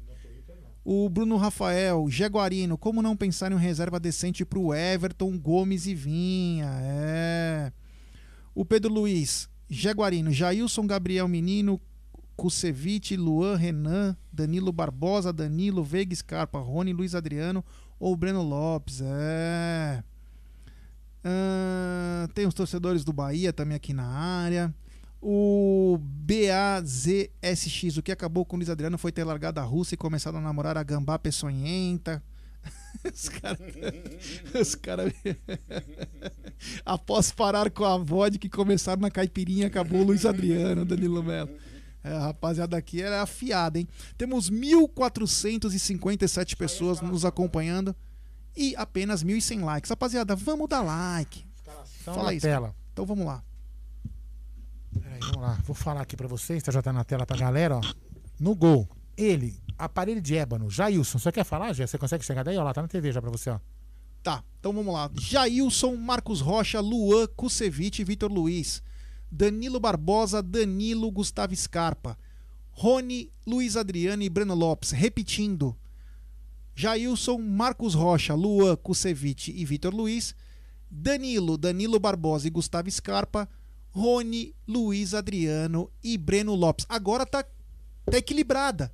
O 0.83 1.09
Bruno 1.09 1.37
Rafael, 1.37 2.09
Jaguarino, 2.09 2.77
como 2.77 3.01
não 3.01 3.15
pensar 3.15 3.51
em 3.51 3.55
um 3.55 3.59
reserva 3.59 3.99
decente 3.99 4.45
pro 4.45 4.73
Everton, 4.73 5.37
Gomes 5.37 5.85
e 5.85 5.93
Vinha? 5.93 6.69
É. 6.81 7.71
O 8.55 8.65
Pedro 8.65 8.91
Luiz, 8.91 9.49
Jaguarino, 9.69 10.31
Jailson, 10.31 10.87
Gabriel 10.87 11.27
Menino, 11.27 11.79
Kusevich, 12.35 13.15
Luan, 13.17 13.55
Renan, 13.55 14.15
Danilo 14.31 14.71
Barbosa, 14.71 15.33
Danilo, 15.33 15.83
Veiga, 15.83 16.15
Scarpa, 16.15 16.59
Rony, 16.59 16.93
Luiz 16.93 17.13
Adriano 17.13 17.63
ou 17.99 18.15
Breno 18.15 18.41
Lopes. 18.41 19.01
É. 19.03 20.03
Ah, 21.23 22.27
tem 22.33 22.47
os 22.47 22.53
torcedores 22.53 23.03
do 23.03 23.13
Bahia 23.13 23.51
também 23.51 23.75
aqui 23.75 23.93
na 23.93 24.07
área. 24.07 24.73
O 25.21 25.99
BAZSX, 25.99 27.97
o 27.97 28.03
que 28.03 28.11
acabou 28.11 28.45
com 28.45 28.55
o 28.55 28.59
Luiz 28.59 28.69
Adriano 28.69 28.97
foi 28.97 29.11
ter 29.11 29.25
largado 29.25 29.59
a 29.59 29.63
Rússia 29.63 29.95
e 29.95 29.97
começado 29.97 30.37
a 30.37 30.41
namorar 30.41 30.77
a 30.77 30.83
gambá 30.83 31.19
peçonhenta. 31.19 32.23
Os 33.13 33.27
caras. 33.27 33.59
Os 34.59 34.75
caras. 34.75 35.13
Após 36.85 37.31
parar 37.31 37.69
com 37.69 37.83
a 37.83 37.97
vodka 37.97 38.47
e 38.47 38.49
começaram 38.49 39.01
na 39.01 39.11
caipirinha, 39.11 39.67
acabou 39.67 40.01
o 40.01 40.05
Luiz 40.05 40.25
Adriano, 40.25 40.85
Danilo 40.85 41.21
Melo. 41.21 41.49
É, 42.01 42.13
a 42.13 42.19
rapaziada 42.19 42.77
aqui 42.77 43.01
era 43.01 43.21
afiada, 43.21 43.77
hein? 43.77 43.85
Temos 44.17 44.49
1.457 44.49 46.55
pessoas 46.55 47.01
nos 47.01 47.25
acompanhando 47.25 47.93
e 48.55 48.75
apenas 48.75 49.23
1.100 49.23 49.63
likes. 49.63 49.89
Rapaziada, 49.89 50.35
vamos 50.35 50.67
dar 50.67 50.81
like. 50.81 51.45
Fala 52.03 52.33
isso. 52.33 52.45
tela. 52.45 52.75
Então 52.93 53.05
vamos 53.05 53.25
lá. 53.25 53.43
Peraí, 54.93 55.19
vamos 55.19 55.41
lá. 55.41 55.57
Vou 55.63 55.75
falar 55.75 56.01
aqui 56.01 56.15
pra 56.15 56.27
vocês, 56.27 56.63
tá, 56.63 56.71
já 56.71 56.81
tá 56.81 56.91
na 56.91 57.03
tela 57.03 57.25
pra 57.25 57.37
galera, 57.37 57.77
ó. 57.77 57.81
No 58.39 58.55
gol, 58.55 58.87
ele, 59.17 59.61
aparelho 59.77 60.21
de 60.21 60.35
ébano, 60.35 60.69
Jailson. 60.69 61.19
Você 61.19 61.31
quer 61.31 61.43
falar, 61.43 61.73
Jé? 61.73 61.85
Você 61.85 61.97
consegue 61.97 62.25
chegar 62.25 62.43
daí? 62.43 62.57
Ó 62.57 62.63
lá, 62.63 62.73
tá 62.73 62.81
na 62.81 62.87
TV 62.87 63.11
já 63.11 63.21
pra 63.21 63.29
você, 63.29 63.49
ó. 63.49 63.59
Tá, 64.23 64.43
então 64.59 64.73
vamos 64.73 64.93
lá. 64.93 65.09
Jailson, 65.13 65.95
Marcos 65.95 66.41
Rocha, 66.41 66.79
Luan, 66.79 67.27
Kusevich 67.35 68.01
e 68.01 68.05
Vitor 68.05 68.31
Luiz. 68.31 68.81
Danilo 69.31 69.79
Barbosa, 69.79 70.41
Danilo, 70.41 71.11
Gustavo 71.11 71.55
Scarpa. 71.55 72.17
Rony, 72.71 73.31
Luiz 73.45 73.75
Adriano 73.75 74.23
e 74.23 74.29
Breno 74.29 74.55
Lopes. 74.55 74.91
Repetindo. 74.91 75.75
Jailson, 76.79 77.37
Marcos 77.39 77.93
Rocha, 77.93 78.33
Luan, 78.33 78.77
Kusevich 78.77 79.51
e 79.51 79.65
Vitor 79.65 79.93
Luiz. 79.93 80.33
Danilo, 80.89 81.57
Danilo 81.57 81.99
Barbosa 81.99 82.47
e 82.47 82.49
Gustavo 82.49 82.89
Scarpa. 82.89 83.49
Rony, 83.91 84.55
Luiz 84.65 85.13
Adriano 85.13 85.91
e 86.01 86.17
Breno 86.17 86.55
Lopes. 86.55 86.85
Agora 86.87 87.25
tá, 87.25 87.43
tá 87.43 88.17
equilibrada. 88.17 88.93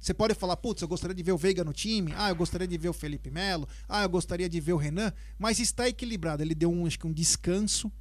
Você 0.00 0.12
pode 0.12 0.34
falar, 0.34 0.56
putz, 0.56 0.82
eu 0.82 0.88
gostaria 0.88 1.14
de 1.14 1.22
ver 1.22 1.30
o 1.30 1.38
Veiga 1.38 1.62
no 1.62 1.72
time, 1.72 2.12
ah, 2.16 2.30
eu 2.30 2.34
gostaria 2.34 2.66
de 2.66 2.76
ver 2.76 2.88
o 2.88 2.92
Felipe 2.92 3.30
Melo, 3.30 3.68
ah, 3.88 4.02
eu 4.02 4.08
gostaria 4.08 4.48
de 4.48 4.60
ver 4.60 4.72
o 4.72 4.76
Renan, 4.76 5.12
mas 5.38 5.60
está 5.60 5.88
equilibrado. 5.88 6.42
Ele 6.42 6.54
deu 6.54 6.70
um, 6.70 6.84
acho 6.84 6.98
que 6.98 7.06
um 7.06 7.12
descanso 7.12 7.92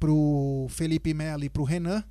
pro 0.00 0.66
Felipe 0.68 1.14
Melo 1.14 1.44
e 1.44 1.48
pro 1.48 1.62
Renan. 1.62 2.02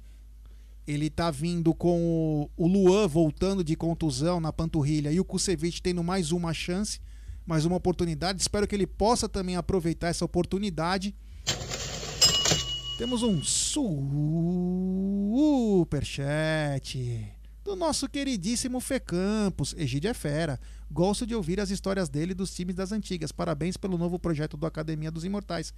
Ele 0.87 1.09
tá 1.09 1.31
vindo 1.31 1.73
com 1.73 2.47
o, 2.55 2.67
Luan 2.67 3.07
voltando 3.07 3.63
de 3.63 3.75
contusão 3.75 4.39
na 4.39 4.53
panturrilha 4.53 5.11
e 5.11 5.19
o 5.19 5.25
Kusevich 5.25 5.81
tendo 5.81 6.03
mais 6.03 6.31
uma 6.31 6.53
chance, 6.53 6.99
mais 7.45 7.65
uma 7.65 7.75
oportunidade. 7.75 8.39
Espero 8.39 8.67
que 8.67 8.75
ele 8.75 8.85
possa 8.85 9.27
também 9.27 9.55
aproveitar 9.55 10.09
essa 10.09 10.23
oportunidade. 10.23 11.15
Temos 12.99 13.23
um 13.23 13.41
superchat 15.83 17.35
do 17.63 17.75
nosso 17.75 18.07
queridíssimo 18.07 18.79
Fê 18.79 18.99
Campos. 18.99 19.73
Egídio 19.75 20.11
é 20.11 20.13
fera. 20.13 20.59
Gosto 20.91 21.25
de 21.25 21.33
ouvir 21.33 21.59
as 21.59 21.71
histórias 21.71 22.07
dele 22.07 22.35
dos 22.35 22.53
times 22.53 22.75
das 22.75 22.91
antigas. 22.91 23.31
Parabéns 23.31 23.75
pelo 23.75 23.97
novo 23.97 24.19
projeto 24.19 24.55
do 24.55 24.67
Academia 24.67 25.09
dos 25.09 25.25
Imortais. 25.25 25.73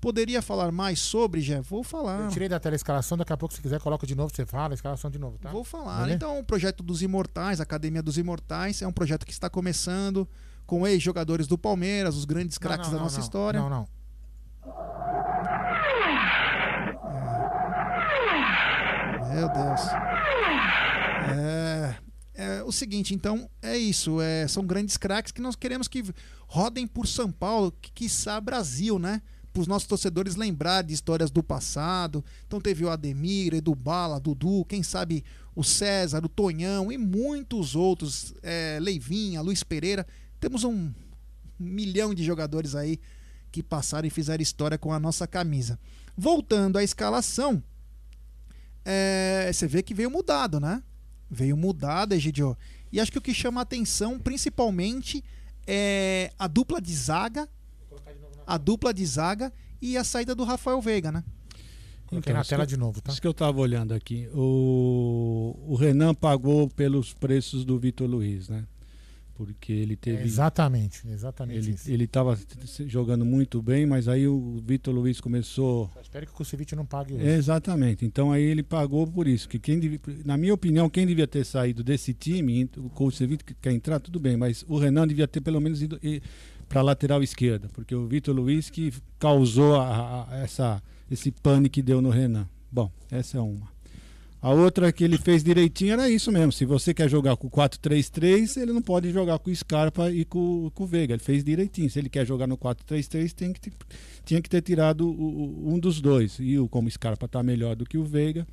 Poderia 0.00 0.40
falar 0.40 0.70
mais 0.70 1.00
sobre, 1.00 1.40
Jé? 1.40 1.60
Vou 1.60 1.82
falar. 1.82 2.20
Eu 2.20 2.28
tirei 2.28 2.48
da 2.48 2.60
tela 2.60 2.74
a 2.74 2.76
escalação, 2.76 3.18
daqui 3.18 3.32
a 3.32 3.36
pouco, 3.36 3.54
se 3.54 3.60
quiser, 3.60 3.80
coloca 3.80 4.06
de 4.06 4.14
novo, 4.14 4.32
você 4.34 4.46
fala, 4.46 4.72
a 4.72 4.76
escalação 4.76 5.10
de 5.10 5.18
novo, 5.18 5.38
tá? 5.38 5.50
Vou 5.50 5.64
falar. 5.64 5.98
Beleza? 6.02 6.14
Então, 6.14 6.38
o 6.38 6.44
projeto 6.44 6.82
dos 6.84 7.02
Imortais, 7.02 7.60
Academia 7.60 8.02
dos 8.02 8.16
Imortais, 8.16 8.80
é 8.80 8.86
um 8.86 8.92
projeto 8.92 9.26
que 9.26 9.32
está 9.32 9.50
começando 9.50 10.28
com 10.66 10.86
ex-jogadores 10.86 11.48
do 11.48 11.58
Palmeiras, 11.58 12.14
os 12.14 12.24
grandes 12.24 12.58
craques 12.58 12.86
não, 12.86 12.92
da 12.92 12.98
não, 12.98 13.04
nossa 13.04 13.16
não. 13.16 13.24
história. 13.24 13.60
Não, 13.60 13.70
não. 13.70 13.88
Meu 19.34 19.48
Deus. 19.48 19.80
É, 21.30 21.94
é 22.34 22.62
o 22.62 22.70
seguinte, 22.70 23.14
então 23.14 23.50
é 23.60 23.76
isso. 23.76 24.20
É, 24.20 24.46
são 24.46 24.64
grandes 24.64 24.96
craques 24.96 25.32
que 25.32 25.40
nós 25.40 25.56
queremos 25.56 25.88
que 25.88 26.04
rodem 26.46 26.86
por 26.86 27.06
São 27.06 27.32
Paulo, 27.32 27.72
que 27.72 27.90
quiçá 27.90 28.40
Brasil, 28.40 28.98
né? 28.98 29.22
Para 29.52 29.60
os 29.60 29.66
nossos 29.66 29.88
torcedores 29.88 30.36
lembrar 30.36 30.82
de 30.82 30.94
histórias 30.94 31.30
do 31.30 31.42
passado. 31.42 32.24
Então 32.46 32.60
teve 32.60 32.84
o 32.84 32.90
Ademir, 32.90 33.54
Edu 33.54 33.74
Bala, 33.74 34.20
Dudu, 34.20 34.64
quem 34.66 34.82
sabe 34.82 35.24
o 35.54 35.64
César, 35.64 36.24
o 36.24 36.28
Tonhão 36.28 36.92
e 36.92 36.98
muitos 36.98 37.74
outros, 37.74 38.34
é, 38.42 38.78
Leivinha, 38.80 39.40
Luiz 39.40 39.62
Pereira. 39.62 40.06
Temos 40.38 40.64
um 40.64 40.92
milhão 41.58 42.14
de 42.14 42.22
jogadores 42.22 42.74
aí 42.74 43.00
que 43.50 43.62
passaram 43.62 44.06
e 44.06 44.10
fizeram 44.10 44.42
história 44.42 44.78
com 44.78 44.92
a 44.92 45.00
nossa 45.00 45.26
camisa. 45.26 45.78
Voltando 46.16 46.78
à 46.78 46.84
escalação, 46.84 47.62
é, 48.84 49.50
você 49.52 49.66
vê 49.66 49.82
que 49.82 49.94
veio 49.94 50.10
mudado, 50.10 50.60
né? 50.60 50.82
Veio 51.30 51.56
mudado, 51.56 52.14
Egidio. 52.14 52.56
E 52.92 53.00
acho 53.00 53.12
que 53.12 53.18
o 53.18 53.22
que 53.22 53.34
chama 53.34 53.60
atenção, 53.60 54.18
principalmente, 54.18 55.22
é 55.66 56.32
a 56.38 56.46
dupla 56.46 56.80
de 56.80 56.94
zaga. 56.94 57.48
A 58.48 58.56
dupla 58.58 58.92
de 58.94 59.04
zaga 59.04 59.52
e 59.80 59.96
a 59.96 60.02
saída 60.02 60.34
do 60.34 60.42
Rafael 60.44 60.80
Veiga, 60.80 61.12
né? 61.12 61.22
Coloquei 62.06 62.32
na 62.32 62.40
isso 62.40 62.48
tela 62.50 62.66
de 62.66 62.76
novo, 62.76 63.02
tá? 63.02 63.12
Isso 63.12 63.20
que 63.20 63.26
eu 63.26 63.32
estava 63.32 63.60
olhando 63.60 63.92
aqui. 63.92 64.26
O, 64.34 65.54
o 65.68 65.74
Renan 65.74 66.14
pagou 66.14 66.68
pelos 66.70 67.12
preços 67.12 67.64
do 67.66 67.78
Vitor 67.78 68.08
Luiz, 68.08 68.48
né? 68.48 68.64
Porque 69.34 69.72
ele 69.72 69.94
teve. 69.94 70.24
Exatamente, 70.24 71.06
exatamente 71.06 71.58
Ele 71.58 71.70
isso. 71.70 71.88
ele 71.88 72.04
estava 72.04 72.36
jogando 72.86 73.24
muito 73.24 73.62
bem, 73.62 73.86
mas 73.86 74.08
aí 74.08 74.26
o 74.26 74.60
Vitor 74.66 74.92
Luiz 74.92 75.20
começou. 75.20 75.88
Só 75.94 76.00
espero 76.00 76.26
que 76.26 76.32
o 76.32 76.34
Kusevich 76.34 76.74
não 76.74 76.84
pague 76.84 77.14
hoje. 77.14 77.24
Exatamente. 77.24 78.04
Então 78.04 78.32
aí 78.32 78.42
ele 78.42 78.64
pagou 78.64 79.06
por 79.06 79.28
isso. 79.28 79.48
Que 79.48 79.60
quem 79.60 79.78
devia- 79.78 80.00
na 80.24 80.36
minha 80.36 80.52
opinião, 80.52 80.90
quem 80.90 81.06
devia 81.06 81.26
ter 81.26 81.44
saído 81.44 81.84
desse 81.84 82.12
time, 82.14 82.68
o 82.78 82.90
Kousevich 82.90 83.44
que 83.44 83.54
quer 83.54 83.70
entrar, 83.72 84.00
tudo 84.00 84.18
bem, 84.18 84.36
mas 84.36 84.64
o 84.66 84.76
Renan 84.76 85.06
devia 85.06 85.28
ter 85.28 85.40
pelo 85.40 85.60
menos 85.60 85.82
ido 85.82 86.00
para 86.68 86.80
a 86.80 86.82
lateral 86.84 87.22
esquerda, 87.22 87.68
porque 87.72 87.94
o 87.94 88.06
Vitor 88.06 88.34
Luiz 88.34 88.68
que 88.70 88.92
causou 89.18 89.76
a- 89.76 90.26
a- 90.30 90.36
essa, 90.38 90.82
esse 91.10 91.30
pane 91.30 91.68
que 91.68 91.80
deu 91.82 92.00
no 92.02 92.10
Renan. 92.10 92.46
Bom, 92.70 92.90
essa 93.10 93.38
é 93.38 93.40
uma. 93.40 93.66
A 94.40 94.50
outra 94.50 94.92
que 94.92 95.02
ele 95.02 95.18
fez 95.18 95.42
direitinho 95.42 95.94
era 95.94 96.08
isso 96.08 96.30
mesmo. 96.30 96.52
Se 96.52 96.64
você 96.64 96.94
quer 96.94 97.08
jogar 97.10 97.36
com 97.36 97.50
4-3-3, 97.50 98.56
ele 98.56 98.72
não 98.72 98.80
pode 98.80 99.10
jogar 99.10 99.36
com 99.40 99.50
o 99.50 99.56
Scarpa 99.56 100.12
e 100.12 100.24
com, 100.24 100.70
com 100.72 100.84
o 100.84 100.86
Veiga. 100.86 101.14
Ele 101.14 101.22
fez 101.22 101.42
direitinho. 101.42 101.90
Se 101.90 101.98
ele 101.98 102.08
quer 102.08 102.24
jogar 102.24 102.46
no 102.46 102.56
4-3-3, 102.56 103.32
tem 103.32 103.52
que 103.52 103.60
ter- 103.60 103.72
tinha 104.24 104.40
que 104.40 104.48
ter 104.48 104.62
tirado 104.62 105.08
o- 105.10 105.74
um 105.74 105.76
dos 105.76 106.00
dois. 106.00 106.36
E 106.38 106.56
o, 106.56 106.68
como 106.68 106.86
o 106.86 106.90
Scarpa 106.90 107.26
está 107.26 107.42
melhor 107.42 107.74
do 107.74 107.84
que 107.84 107.98
o 107.98 108.04
Veiga, 108.04 108.46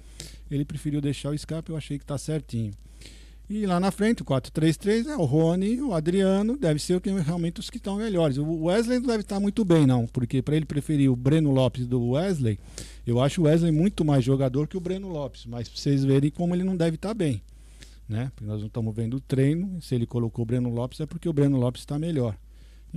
ele 0.50 0.66
preferiu 0.66 1.00
deixar 1.02 1.30
o 1.30 1.38
Scarpa. 1.38 1.72
Eu 1.72 1.78
achei 1.78 2.00
que 2.00 2.04
está 2.04 2.18
certinho. 2.18 2.72
E 3.48 3.66
lá 3.66 3.80
na 3.80 3.92
frente, 3.92 4.24
o 4.24 4.26
4-3-3 4.26 5.08
é 5.08 5.16
o 5.16 5.24
Rony, 5.24 5.80
o 5.80 5.94
Adriano, 5.94 6.58
deve 6.58 6.80
ser 6.80 7.00
realmente 7.02 7.60
os 7.60 7.70
que 7.70 7.78
estão 7.78 7.98
melhores. 7.98 8.38
O 8.38 8.64
Wesley 8.64 9.00
não 9.00 9.08
deve 9.08 9.22
estar 9.22 9.40
muito 9.40 9.64
bem, 9.64 9.86
não, 9.86 10.08
porque 10.08 10.42
para 10.42 10.56
ele 10.56 10.66
preferir 10.66 11.12
o 11.12 11.16
Breno 11.16 11.52
Lopes 11.52 11.86
do 11.86 12.10
Wesley, 12.10 12.58
eu 13.06 13.22
acho 13.22 13.42
o 13.42 13.44
Wesley 13.46 13.72
muito 13.72 14.04
mais 14.04 14.24
jogador 14.24 14.68
que 14.68 14.78
o 14.78 14.80
Breno 14.80 15.10
Lopes, 15.10 15.46
mas 15.46 15.70
pra 15.70 15.78
vocês 15.78 16.04
verem 16.04 16.32
como 16.32 16.56
ele 16.56 16.64
não 16.64 16.76
deve 16.76 16.96
estar 16.96 17.14
bem. 17.14 17.42
Né? 18.10 18.32
Porque 18.36 18.50
nós 18.50 18.60
não 18.60 18.68
estamos 18.68 18.96
vendo 18.96 19.18
o 19.18 19.22
treino, 19.22 19.80
se 19.82 19.94
ele 19.94 20.08
colocou 20.08 20.44
o 20.44 20.46
Breno 20.46 20.70
Lopes 20.70 21.00
é 21.00 21.06
porque 21.06 21.30
o 21.30 21.34
Breno 21.34 21.58
Lopes 21.58 21.82
está 21.82 22.00
melhor. 22.00 22.36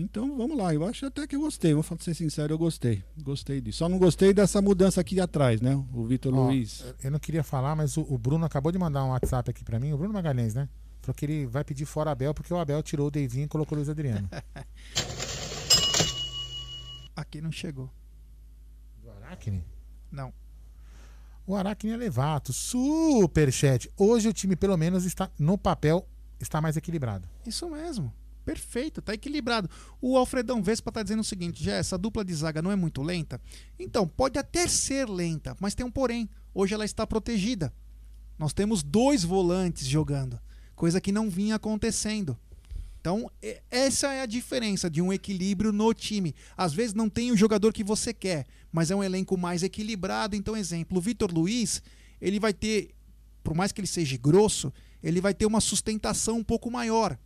Então 0.01 0.37
vamos 0.37 0.57
lá, 0.57 0.73
eu 0.73 0.87
acho 0.87 1.07
até 1.07 1.27
que 1.27 1.35
eu 1.35 1.41
gostei, 1.41 1.75
vou 1.75 1.85
ser 1.99 2.15
sincero, 2.15 2.55
eu 2.55 2.59
gostei. 2.59 3.03
Gostei 3.21 3.61
disso. 3.61 3.79
Só 3.79 3.89
não 3.89 3.99
gostei 3.99 4.33
dessa 4.33 4.63
mudança 4.63 5.01
aqui 5.01 5.21
atrás, 5.21 5.61
né? 5.61 5.75
O 5.93 6.07
Vitor 6.07 6.33
Luiz. 6.33 6.85
Eu 7.03 7.11
não 7.11 7.19
queria 7.19 7.43
falar, 7.43 7.75
mas 7.75 7.97
o, 7.97 8.03
o, 8.03 8.17
Bruno 8.17 8.47
acabou 8.47 8.71
de 8.71 8.79
mandar 8.79 9.05
um 9.05 9.09
WhatsApp 9.09 9.51
aqui 9.51 9.65
para 9.65 9.81
mim, 9.81 9.93
o 9.93 9.99
Bruno 9.99 10.15
Magalhães, 10.15 10.55
né? 10.55 10.69
Falou 11.03 11.17
que 11.17 11.25
ele 11.25 11.47
vai 11.47 11.65
pedir 11.65 11.85
fora 11.85 12.13
Abel 12.13 12.33
porque 12.33 12.55
o 12.55 12.59
Abel 12.59 12.81
tirou 12.81 13.09
o 13.09 13.11
Deivinho 13.11 13.47
e 13.47 13.49
colocou 13.49 13.75
o 13.75 13.81
Luiz 13.81 13.89
Adriano. 13.89 14.31
aqui 17.17 17.41
não 17.41 17.51
chegou. 17.51 17.91
Do 19.03 19.11
Aracne? 19.11 19.65
Não. 20.13 20.33
O 21.45 21.57
Aracne 21.57 21.91
é 21.91 21.97
levato. 21.97 22.53
Superchat. 22.53 23.91
Hoje 23.97 24.29
o 24.29 24.33
time, 24.33 24.55
pelo 24.55 24.77
menos, 24.77 25.05
está 25.05 25.29
no 25.37 25.59
papel, 25.59 26.07
está 26.39 26.61
mais 26.61 26.77
equilibrado. 26.77 27.29
Isso 27.45 27.69
mesmo. 27.69 28.13
Perfeito, 28.49 29.03
tá 29.03 29.13
equilibrado. 29.13 29.69
O 30.01 30.17
Alfredão 30.17 30.63
Vespa 30.63 30.91
tá 30.91 31.03
dizendo 31.03 31.21
o 31.21 31.25
seguinte: 31.25 31.63
já 31.63 31.75
essa 31.75 31.99
dupla 31.99 32.25
de 32.25 32.33
zaga 32.35 32.63
não 32.63 32.73
é 32.73 32.77
muito 32.77 33.03
lenta? 33.03 33.39
Então, 33.79 34.09
pode 34.09 34.39
até 34.39 34.67
ser 34.67 35.07
lenta, 35.07 35.55
mas 35.61 35.75
tem 35.75 35.85
um 35.85 35.91
porém. 35.91 36.31
Hoje 36.55 36.73
ela 36.73 36.87
está 36.87 37.07
protegida. 37.07 37.71
Nós 38.39 38.55
temos 38.55 38.83
dois 38.83 39.23
volantes 39.23 39.87
jogando, 39.87 40.41
coisa 40.75 40.99
que 40.99 41.13
não 41.13 41.29
vinha 41.29 41.57
acontecendo. 41.57 42.39
Então, 42.99 43.31
essa 43.71 44.15
é 44.15 44.23
a 44.23 44.27
diferença 44.27 44.89
de 44.89 45.03
um 45.03 45.13
equilíbrio 45.13 45.71
no 45.71 45.93
time. 45.93 46.35
Às 46.57 46.73
vezes 46.73 46.95
não 46.95 47.11
tem 47.11 47.31
o 47.31 47.37
jogador 47.37 47.71
que 47.71 47.85
você 47.85 48.15
quer, 48.15 48.47
mas 48.73 48.91
é 48.91 48.97
um 48.97 49.05
elenco 49.05 49.37
mais 49.37 49.63
equilibrado. 49.63 50.35
Então, 50.35 50.57
exemplo, 50.57 50.97
o 50.97 51.03
Vitor 51.03 51.31
Luiz, 51.31 51.83
ele 52.19 52.41
vai 52.41 52.55
ter, 52.55 52.95
por 53.45 53.55
mais 53.55 53.73
que 53.73 53.81
ele 53.83 53.87
seja 53.87 54.17
grosso, 54.17 54.73
ele 55.03 55.21
vai 55.21 55.35
ter 55.35 55.45
uma 55.45 55.61
sustentação 55.61 56.39
um 56.39 56.45
pouco 56.45 56.71
maior. 56.71 57.19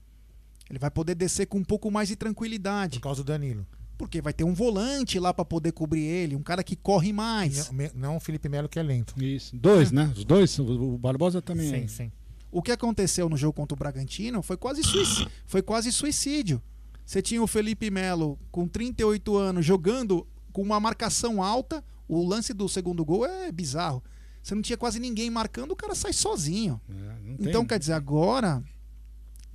Ele 0.68 0.78
vai 0.78 0.90
poder 0.90 1.14
descer 1.14 1.46
com 1.46 1.58
um 1.58 1.64
pouco 1.64 1.90
mais 1.90 2.08
de 2.08 2.16
tranquilidade. 2.16 2.98
Por 2.98 3.04
causa 3.04 3.22
do 3.22 3.26
Danilo. 3.26 3.66
Porque 3.98 4.20
vai 4.20 4.32
ter 4.32 4.44
um 4.44 4.54
volante 4.54 5.18
lá 5.18 5.32
para 5.32 5.44
poder 5.44 5.72
cobrir 5.72 6.02
ele, 6.02 6.34
um 6.34 6.42
cara 6.42 6.64
que 6.64 6.74
corre 6.74 7.12
mais. 7.12 7.70
Não, 7.70 7.90
não 7.94 8.16
o 8.16 8.20
Felipe 8.20 8.48
Melo 8.48 8.68
que 8.68 8.78
é 8.78 8.82
lento. 8.82 9.14
Isso. 9.22 9.56
Dois, 9.56 9.92
é. 9.92 9.94
né? 9.94 10.12
Os 10.16 10.24
dois, 10.24 10.58
o 10.58 10.98
Barbosa 10.98 11.40
também. 11.40 11.68
Sim, 11.68 11.84
é. 11.84 11.86
sim. 11.86 12.12
O 12.50 12.60
que 12.60 12.72
aconteceu 12.72 13.28
no 13.28 13.36
jogo 13.36 13.54
contra 13.54 13.74
o 13.74 13.78
Bragantino 13.78 14.42
foi 14.42 14.56
quase 14.56 14.82
suicídio. 14.82 15.30
Foi 15.46 15.62
quase 15.62 15.90
suicídio. 15.92 16.60
Você 17.04 17.22
tinha 17.22 17.42
o 17.42 17.46
Felipe 17.46 17.90
Melo 17.90 18.38
com 18.50 18.66
38 18.68 19.36
anos 19.36 19.64
jogando 19.64 20.26
com 20.52 20.62
uma 20.62 20.78
marcação 20.78 21.42
alta. 21.42 21.82
O 22.06 22.26
lance 22.26 22.52
do 22.52 22.68
segundo 22.68 23.04
gol 23.04 23.24
é 23.24 23.50
bizarro. 23.50 24.02
Você 24.42 24.54
não 24.54 24.62
tinha 24.62 24.76
quase 24.76 24.98
ninguém 24.98 25.30
marcando, 25.30 25.70
o 25.70 25.76
cara 25.76 25.94
sai 25.94 26.12
sozinho. 26.12 26.80
É, 26.90 27.34
então, 27.38 27.64
quer 27.64 27.78
dizer, 27.78 27.92
agora 27.92 28.62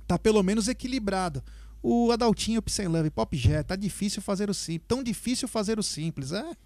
tá 0.08 0.18
pelo 0.18 0.42
menos 0.42 0.66
equilibrado. 0.66 1.44
O 1.82 2.10
Adaltinho, 2.10 2.62
Psy 2.62 2.86
Love, 2.88 3.10
Pop 3.10 3.36
Jet, 3.36 3.68
tá 3.68 3.76
difícil 3.76 4.20
fazer 4.22 4.50
o 4.50 4.54
simples. 4.54 4.88
Tão 4.88 5.02
difícil 5.02 5.46
fazer 5.46 5.78
o 5.78 5.82
simples, 5.82 6.32
é? 6.32 6.56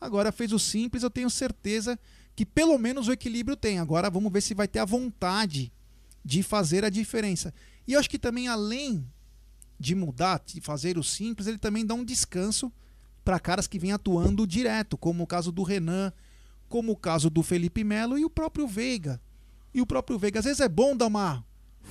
Agora 0.00 0.32
fez 0.32 0.52
o 0.52 0.58
simples, 0.58 1.02
eu 1.02 1.10
tenho 1.10 1.28
certeza 1.28 1.98
que 2.34 2.46
pelo 2.46 2.78
menos 2.78 3.06
o 3.06 3.12
equilíbrio 3.12 3.56
tem. 3.56 3.78
Agora 3.78 4.08
vamos 4.08 4.32
ver 4.32 4.40
se 4.40 4.54
vai 4.54 4.66
ter 4.66 4.78
a 4.78 4.84
vontade 4.84 5.72
de 6.24 6.42
fazer 6.42 6.84
a 6.84 6.88
diferença. 6.88 7.52
E 7.86 7.92
eu 7.92 8.00
acho 8.00 8.08
que 8.08 8.18
também, 8.18 8.48
além 8.48 9.06
de 9.78 9.94
mudar, 9.94 10.40
de 10.44 10.60
fazer 10.60 10.98
o 10.98 11.04
simples, 11.04 11.46
ele 11.46 11.58
também 11.58 11.84
dá 11.84 11.94
um 11.94 12.04
descanso 12.04 12.72
para 13.24 13.38
caras 13.38 13.66
que 13.66 13.78
vêm 13.78 13.92
atuando 13.92 14.46
direto, 14.46 14.96
como 14.96 15.24
o 15.24 15.26
caso 15.26 15.52
do 15.52 15.62
Renan, 15.62 16.12
como 16.68 16.92
o 16.92 16.96
caso 16.96 17.28
do 17.28 17.42
Felipe 17.42 17.84
Melo 17.84 18.18
e 18.18 18.24
o 18.24 18.30
próprio 18.30 18.66
Veiga. 18.66 19.20
E 19.74 19.80
o 19.80 19.86
próprio 19.86 20.18
Veiga, 20.18 20.38
às 20.38 20.46
vezes 20.46 20.60
é 20.60 20.68
bom 20.68 20.96
dar 20.96 21.06
uma. 21.06 21.44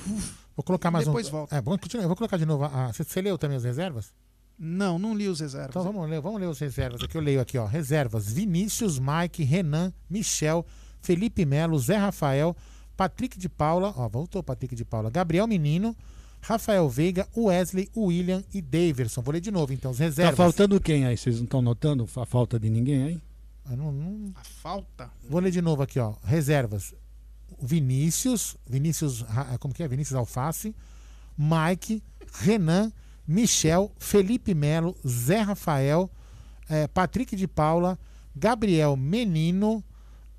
Uf, 0.07 0.46
Vou 0.57 0.63
colocar 0.63 0.89
mais 0.89 1.05
depois 1.05 1.27
um. 1.27 1.31
volta. 1.31 1.55
É 1.55 1.61
bom 1.61 1.77
continuar. 1.77 2.03
Eu 2.03 2.09
vou 2.09 2.17
colocar 2.17 2.35
de 2.35 2.45
novo. 2.45 2.63
A, 2.63 2.91
você, 2.91 3.03
você 3.03 3.21
leu 3.21 3.37
também 3.37 3.57
as 3.57 3.63
reservas? 3.63 4.11
Não, 4.57 4.97
não 4.97 5.15
li 5.15 5.27
os 5.27 5.39
reservas. 5.39 5.69
Então 5.69 5.83
vamos 5.83 6.09
ler, 6.09 6.19
vamos 6.19 6.41
ler 6.41 6.47
os 6.47 6.57
reservas. 6.57 6.99
Aqui 7.03 7.15
eu 7.15 7.21
leio 7.21 7.39
aqui, 7.39 7.59
ó. 7.59 7.65
Reservas: 7.67 8.31
Vinícius, 8.31 8.97
Mike, 8.97 9.43
Renan, 9.43 9.93
Michel, 10.09 10.65
Felipe 10.99 11.45
Melo, 11.45 11.77
Zé 11.77 11.95
Rafael, 11.95 12.55
Patrick 12.95 13.37
de 13.37 13.47
Paula, 13.47 13.93
ó, 13.95 14.09
voltou 14.09 14.41
Patrick 14.41 14.75
de 14.75 14.83
Paula, 14.83 15.11
Gabriel 15.11 15.45
Menino, 15.45 15.95
Rafael 16.41 16.89
Veiga, 16.89 17.27
Wesley, 17.37 17.87
William 17.95 18.43
e 18.51 18.59
Daverson. 18.59 19.21
Vou 19.21 19.33
ler 19.33 19.41
de 19.41 19.51
novo, 19.51 19.73
então, 19.73 19.91
os 19.91 19.99
reservas. 19.99 20.35
Tá 20.35 20.43
faltando 20.43 20.81
quem 20.81 21.05
aí? 21.05 21.15
Vocês 21.15 21.35
não 21.35 21.43
estão 21.43 21.61
notando 21.61 22.09
a 22.15 22.25
falta 22.25 22.59
de 22.59 22.67
ninguém 22.67 23.03
aí? 23.03 23.21
Não, 23.77 23.91
não... 23.91 24.31
A 24.33 24.43
falta? 24.43 25.11
Vou 25.29 25.39
ler 25.39 25.51
de 25.51 25.61
novo 25.61 25.83
aqui, 25.83 25.99
ó. 25.99 26.15
Reservas. 26.23 26.95
Vinícius, 27.61 28.57
Vinícius, 28.69 29.25
como 29.59 29.73
que 29.73 29.83
é? 29.83 29.87
Vinícius 29.87 30.15
Alface, 30.15 30.75
Mike, 31.37 32.03
Renan, 32.41 32.91
Michel, 33.27 33.91
Felipe 33.97 34.53
Melo, 34.53 34.95
Zé 35.05 35.41
Rafael, 35.41 36.09
é, 36.69 36.87
Patrick 36.87 37.35
de 37.35 37.47
Paula, 37.47 37.99
Gabriel 38.35 38.95
Menino, 38.95 39.83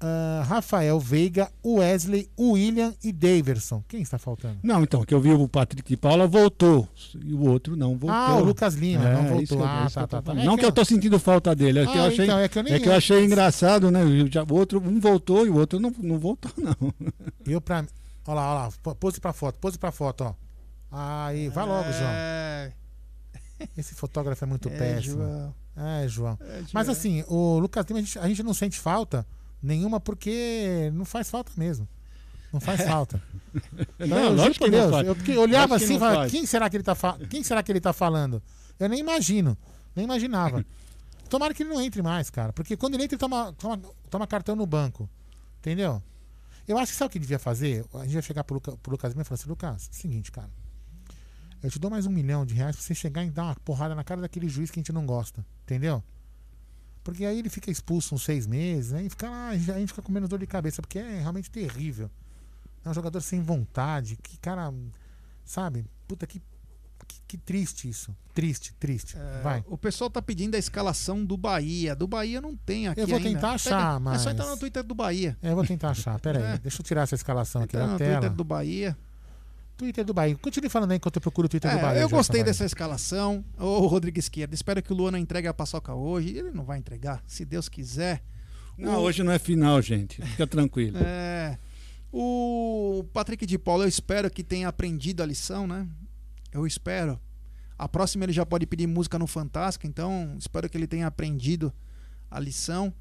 uh, 0.03 0.43
Rafael 0.45 0.99
Veiga, 0.99 1.51
Wesley, 1.65 2.31
William 2.39 2.95
e 3.03 3.13
Daverson. 3.13 3.83
Quem 3.89 4.03
está 4.03 4.19
faltando? 4.19 4.59
Não, 4.63 4.83
então, 4.83 5.05
que 5.05 5.15
eu 5.15 5.21
vi 5.21 5.33
o 5.33 5.49
Patrick 5.49 5.89
de 5.89 5.97
Paula 5.97 6.27
voltou 6.27 6.89
e 7.25 7.33
o 7.33 7.49
outro 7.49 7.77
não 7.77 7.97
voltou. 7.97 8.11
Ah, 8.11 8.37
o 8.37 8.45
Lucas 8.45 8.75
Lima 8.75 9.09
é, 9.09 9.15
não 9.15 9.29
voltou. 9.29 9.65
Ah, 9.65 9.89
tá, 9.93 10.07
tá, 10.07 10.23
tá. 10.23 10.35
Não 10.35 10.57
que 10.57 10.65
eu 10.65 10.73
tô 10.73 10.85
sentindo 10.85 11.19
falta 11.19 11.55
dele, 11.55 11.81
é 11.81 11.87
que 11.87 11.97
eu 11.97 12.03
ah, 12.03 12.07
achei, 12.07 12.25
então, 12.25 12.39
é 12.39 12.49
que 12.49 12.59
eu, 12.59 12.63
é 12.67 12.81
que 12.81 12.89
eu 12.89 12.95
achei 12.95 13.25
engraçado, 13.25 13.91
né? 13.91 14.01
O 14.05 14.55
outro 14.55 14.81
um 14.81 15.01
voltou 15.01 15.47
e 15.47 15.51
o 15.51 15.57
outro 15.57 15.81
não, 15.81 15.93
não 15.99 16.19
voltou, 16.19 16.53
não. 16.57 16.95
Eu 17.47 17.61
pra 17.61 17.85
Olha 18.27 18.35
lá, 18.35 18.51
olha 18.51 18.73
lá, 18.85 18.95
pose 18.95 19.21
pra 19.21 19.33
foto, 19.33 19.59
pose 19.59 19.79
pra 19.79 19.91
foto, 19.91 20.23
ó. 20.23 20.35
Aí, 20.91 21.49
vai 21.49 21.65
logo, 21.65 21.91
João. 21.93 22.11
É... 22.11 22.73
Esse 23.77 23.95
fotógrafo 23.95 24.45
é 24.45 24.47
muito 24.47 24.69
é, 24.69 24.77
péssimo. 24.77 25.23
É, 25.23 25.27
João. 25.27 25.55
É, 25.77 26.09
João. 26.09 26.39
Mas 26.73 26.89
assim, 26.89 27.25
o 27.27 27.59
Lucas 27.59 27.87
Lima, 27.87 28.01
a 28.01 28.03
gente, 28.03 28.19
a 28.19 28.29
gente 28.29 28.43
não 28.43 28.53
sente 28.53 28.79
falta 28.79 29.27
nenhuma 29.63 30.01
porque 30.01 30.91
não 30.95 31.05
faz 31.05 31.31
falta 31.31 31.53
mesmo. 31.57 31.89
Não 32.53 32.61
faz 32.61 32.81
falta. 32.83 33.23
não, 33.99 34.35
não 34.35 34.53
que 34.53 34.71
Deus, 34.71 34.91
não 34.91 35.15
faz. 35.15 35.29
Eu 35.29 35.41
olhava 35.41 35.77
assim 35.77 35.97
e 35.97 35.99
falava, 35.99 36.29
quem 36.29 36.47
será 36.47 36.71
que 36.71 36.77
ele 36.77 36.85
tá 36.85 36.97
quem 37.29 37.43
será 37.45 37.63
que 37.63 37.71
ele 37.71 37.81
tá 37.81 37.93
falando? 37.93 38.43
Eu 38.79 38.89
nem 38.89 39.01
imagino, 39.01 39.57
nem 39.95 40.05
imaginava. 40.05 40.65
Tomara 41.29 41.53
que 41.53 41.63
ele 41.63 41.71
não 41.71 41.81
entre 41.81 42.01
mais, 42.01 42.31
cara, 42.31 42.53
porque 42.53 42.77
quando 42.77 42.95
ele 42.95 43.05
entra 43.05 43.17
ele 43.17 43.21
toma, 43.21 43.53
toma, 43.53 43.79
toma 44.09 44.27
cartão 44.27 44.57
no 44.57 44.67
banco. 44.67 45.09
Entendeu? 45.59 46.03
Eu 46.67 46.79
acho 46.79 46.93
que 46.93 46.99
sabe 46.99 47.09
o 47.09 47.13
que 47.13 47.19
devia 47.19 47.39
fazer? 47.39 47.85
A 47.95 48.05
gente 48.05 48.15
ia 48.15 48.23
chegar 48.23 48.45
pro, 48.45 48.55
Luca, 48.55 48.77
pro 48.77 48.93
Lucas 48.93 49.13
Lima 49.13 49.23
e 49.23 49.25
falar 49.25 49.35
assim, 49.39 49.49
Lucas, 49.49 49.89
seguinte, 49.91 50.33
cara. 50.33 50.51
Eu 51.63 51.71
te 51.71 51.79
dou 51.79 51.91
mais 51.91 52.07
um 52.07 52.11
milhão 52.11 52.47
de 52.47 52.55
reais 52.55 52.77
pra 52.77 52.85
você 52.85 52.95
chegar 52.95 53.25
e 53.25 53.31
dar 53.31 53.45
uma 53.45 53.57
porrada 53.57 53.95
na 53.95 54.05
cara 54.05 54.21
daquele 54.21 54.49
juiz 54.49 54.71
que 54.71 54.79
a 54.79 54.81
gente 54.81 54.93
não 54.93 55.05
gosta. 55.05 55.45
Entendeu? 55.65 56.03
Porque 57.09 57.25
aí 57.25 57.39
ele 57.39 57.49
fica 57.49 57.71
expulso 57.71 58.15
uns 58.15 58.23
seis 58.23 58.47
meses, 58.47 58.93
né? 58.93 59.03
E 59.03 59.09
fica 59.09 59.31
lá, 59.31 59.49
a 59.49 59.57
gente 59.57 59.87
fica 59.87 60.03
com 60.03 60.13
menos 60.13 60.29
dor 60.29 60.39
de 60.39 60.47
cabeça, 60.47 60.83
porque 60.83 60.99
é 60.99 61.21
realmente 61.21 61.51
terrível. 61.51 62.11
É 62.85 62.91
um 62.91 62.93
jogador 62.93 63.23
sem 63.23 63.41
vontade, 63.41 64.19
que 64.23 64.37
cara, 64.37 64.71
sabe? 65.43 65.87
Puta 66.07 66.27
que, 66.27 66.39
que, 67.07 67.21
que 67.27 67.39
triste 67.39 67.89
isso. 67.89 68.15
Triste, 68.35 68.75
triste. 68.75 69.17
É, 69.17 69.41
Vai. 69.41 69.65
O 69.69 69.79
pessoal 69.79 70.11
tá 70.11 70.21
pedindo 70.21 70.55
a 70.55 70.59
escalação 70.59 71.25
do 71.25 71.35
Bahia. 71.35 71.97
Do 71.97 72.07
Bahia 72.07 72.43
não 72.43 72.55
tem 72.55 72.89
aqui. 72.89 73.01
Eu 73.01 73.07
vou 73.07 73.17
ainda. 73.17 73.31
tentar 73.31 73.53
achar, 73.53 73.95
Pega, 73.95 74.01
mas. 74.01 74.21
É 74.21 74.25
só 74.25 74.31
entrar 74.31 74.47
no 74.47 74.59
Twitter 74.59 74.83
do 74.85 74.95
Bahia. 74.95 75.35
É, 75.41 75.51
eu 75.51 75.55
vou 75.55 75.65
tentar 75.65 75.89
achar. 75.93 76.21
Pera 76.21 76.41
é. 76.45 76.53
aí, 76.53 76.59
deixa 76.59 76.83
eu 76.83 76.85
tirar 76.85 77.05
essa 77.05 77.15
escalação 77.15 77.63
aqui 77.63 77.75
da 77.75 77.87
no 77.87 77.97
tela. 77.97 78.21
Twitter 78.21 78.37
do 78.37 78.45
Bahia. 78.45 78.95
Twitter 79.79 80.05
do 80.05 80.13
Bahia. 80.13 80.37
Continue 80.37 80.69
falando 80.69 80.91
aí 80.91 80.97
enquanto 80.97 81.17
eu 81.17 81.23
procuro 81.23 81.47
o 81.47 81.49
Twitter 81.49 81.71
é, 81.71 81.75
do 81.77 81.81
Bahia. 81.81 82.01
Eu 82.01 82.09
gostei 82.09 82.43
dessa 82.43 82.65
escalação. 82.65 83.45
Ô, 83.57 83.87
Rodrigo 83.87 84.19
Esquerda, 84.19 84.53
espero 84.53 84.83
que 84.83 84.93
o 84.93 84.97
Luana 84.97 85.19
entregue 85.21 85.47
a 85.47 85.55
paçoca 85.55 85.95
hoje. 85.95 86.37
Ele 86.37 86.51
não 86.51 86.65
vai 86.65 86.79
entregar, 86.79 87.23
se 87.27 87.45
Deus 87.45 87.69
quiser. 87.69 88.23
Não, 88.77 88.99
o... 88.99 89.03
hoje 89.03 89.23
não 89.23 89.31
é 89.31 89.39
final, 89.39 89.81
gente. 89.81 90.21
Fica 90.21 90.47
tranquilo. 90.49 90.99
É. 90.99 91.57
O 92.13 93.05
Patrick 93.13 93.47
de 93.47 93.57
Paula, 93.57 93.85
eu 93.85 93.89
espero 93.89 94.29
que 94.29 94.43
tenha 94.43 94.67
aprendido 94.67 95.23
a 95.23 95.27
lição, 95.27 95.67
né? 95.67 95.87
Eu 96.53 96.67
espero. 96.67 97.21
A 97.79 97.89
próxima 97.89 98.25
ele 98.25 98.33
já 98.33 98.45
pode 98.45 98.67
pedir 98.67 98.89
música 98.89 99.17
no 99.17 99.29
Fantástico, 99.29 99.87
então 99.87 100.35
espero 100.37 100.69
que 100.69 100.77
ele 100.77 100.89
tenha 100.89 101.07
aprendido 101.07 101.73
a 102.29 102.41
lição. 102.41 102.93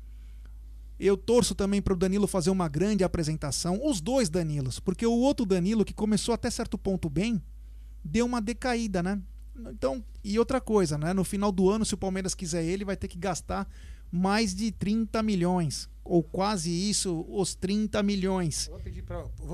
Eu 0.99 1.15
torço 1.15 1.53
também 1.53 1.81
para 1.81 1.93
o 1.93 1.97
Danilo 1.97 2.27
fazer 2.27 2.49
uma 2.49 2.67
grande 2.67 3.03
apresentação. 3.03 3.79
Os 3.85 4.01
dois 4.01 4.29
Danilos, 4.29 4.79
porque 4.79 5.05
o 5.05 5.13
outro 5.13 5.45
Danilo, 5.45 5.85
que 5.85 5.93
começou 5.93 6.33
até 6.33 6.49
certo 6.49 6.77
ponto 6.77 7.09
bem, 7.09 7.41
deu 8.03 8.25
uma 8.25 8.41
decaída, 8.41 9.03
né? 9.03 9.21
Então, 9.69 10.03
e 10.23 10.37
outra 10.37 10.61
coisa, 10.61 10.97
né? 10.97 11.13
No 11.13 11.23
final 11.23 11.51
do 11.51 11.69
ano, 11.69 11.85
se 11.85 11.93
o 11.93 11.97
Palmeiras 11.97 12.33
quiser 12.35 12.63
ele, 12.63 12.85
vai 12.85 12.95
ter 12.95 13.07
que 13.07 13.17
gastar 13.17 13.67
mais 14.11 14.55
de 14.55 14.71
30 14.71 15.21
milhões 15.23 15.89
ou 16.03 16.23
quase 16.23 16.71
isso, 16.71 17.25
os 17.29 17.53
30 17.53 18.01
milhões. 18.01 18.67
Eu 18.67 18.73
vou 18.73 18.79
pedir, 18.79 19.03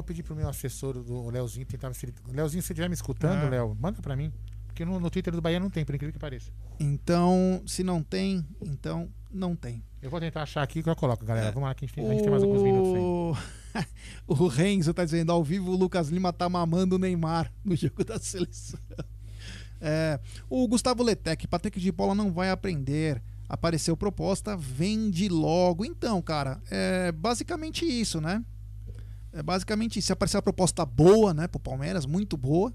pedir 0.05 0.23
pro 0.23 0.35
meu 0.35 0.47
assessor, 0.47 1.01
do 1.01 1.29
Leozinho, 1.29 1.65
tentar 1.65 1.93
se 1.93 2.05
ele. 2.05 2.13
Leozinho, 2.27 2.61
se 2.61 2.67
você 2.67 2.73
estiver 2.73 2.87
me 2.87 2.93
escutando, 2.93 3.45
Ah. 3.45 3.49
Léo, 3.49 3.75
manda 3.79 4.01
pra 4.01 4.15
mim. 4.15 4.31
Porque 4.67 4.85
no, 4.85 4.99
no 4.99 5.09
Twitter 5.09 5.33
do 5.33 5.41
Bahia 5.41 5.59
não 5.59 5.69
tem, 5.69 5.83
por 5.85 5.93
incrível 5.95 6.13
que 6.13 6.19
pareça. 6.19 6.51
Então, 6.79 7.61
se 7.65 7.83
não 7.83 8.01
tem, 8.03 8.45
então 8.61 9.09
não 9.31 9.55
tem. 9.55 9.83
Eu 10.03 10.09
vou 10.09 10.19
tentar 10.19 10.43
achar 10.43 10.61
aqui 10.61 10.83
que 10.83 10.89
eu 10.89 10.95
coloco, 10.97 11.25
galera. 11.25 11.49
Vamos 11.53 11.69
lá, 11.69 11.73
que 11.73 11.85
a 11.85 11.87
gente, 11.87 11.95
tem, 11.95 12.05
a 12.05 12.11
gente 12.11 12.23
tem 12.23 12.29
mais 12.29 12.43
alguns 12.43 12.61
minutos 12.61 12.93
aí. 12.93 12.99
O... 12.99 13.37
o 14.43 14.47
Renzo 14.47 14.93
tá 14.93 15.05
dizendo, 15.05 15.31
ao 15.31 15.41
vivo 15.41 15.71
o 15.71 15.77
Lucas 15.77 16.09
Lima 16.09 16.33
tá 16.33 16.49
mamando 16.49 16.97
o 16.97 16.99
Neymar 16.99 17.49
no 17.63 17.73
jogo 17.73 18.03
da 18.03 18.19
seleção. 18.19 18.79
É, 19.85 20.17
o 20.49 20.65
Gustavo 20.65 21.03
Letec, 21.03 21.45
Patrick 21.45 21.77
de 21.77 21.91
Paula 21.91 22.15
não 22.15 22.31
vai 22.31 22.49
aprender. 22.49 23.21
Apareceu 23.49 23.97
proposta, 23.97 24.55
vende 24.55 25.27
logo. 25.27 25.83
Então, 25.83 26.21
cara, 26.21 26.61
é 26.71 27.11
basicamente 27.11 27.83
isso, 27.83 28.21
né? 28.21 28.45
É 29.33 29.43
basicamente 29.43 29.99
isso. 29.99 30.05
Se 30.05 30.13
aparecer 30.13 30.37
uma 30.37 30.41
proposta 30.41 30.85
boa, 30.85 31.33
né, 31.33 31.49
pro 31.49 31.59
Palmeiras, 31.59 32.05
muito 32.05 32.37
boa, 32.37 32.73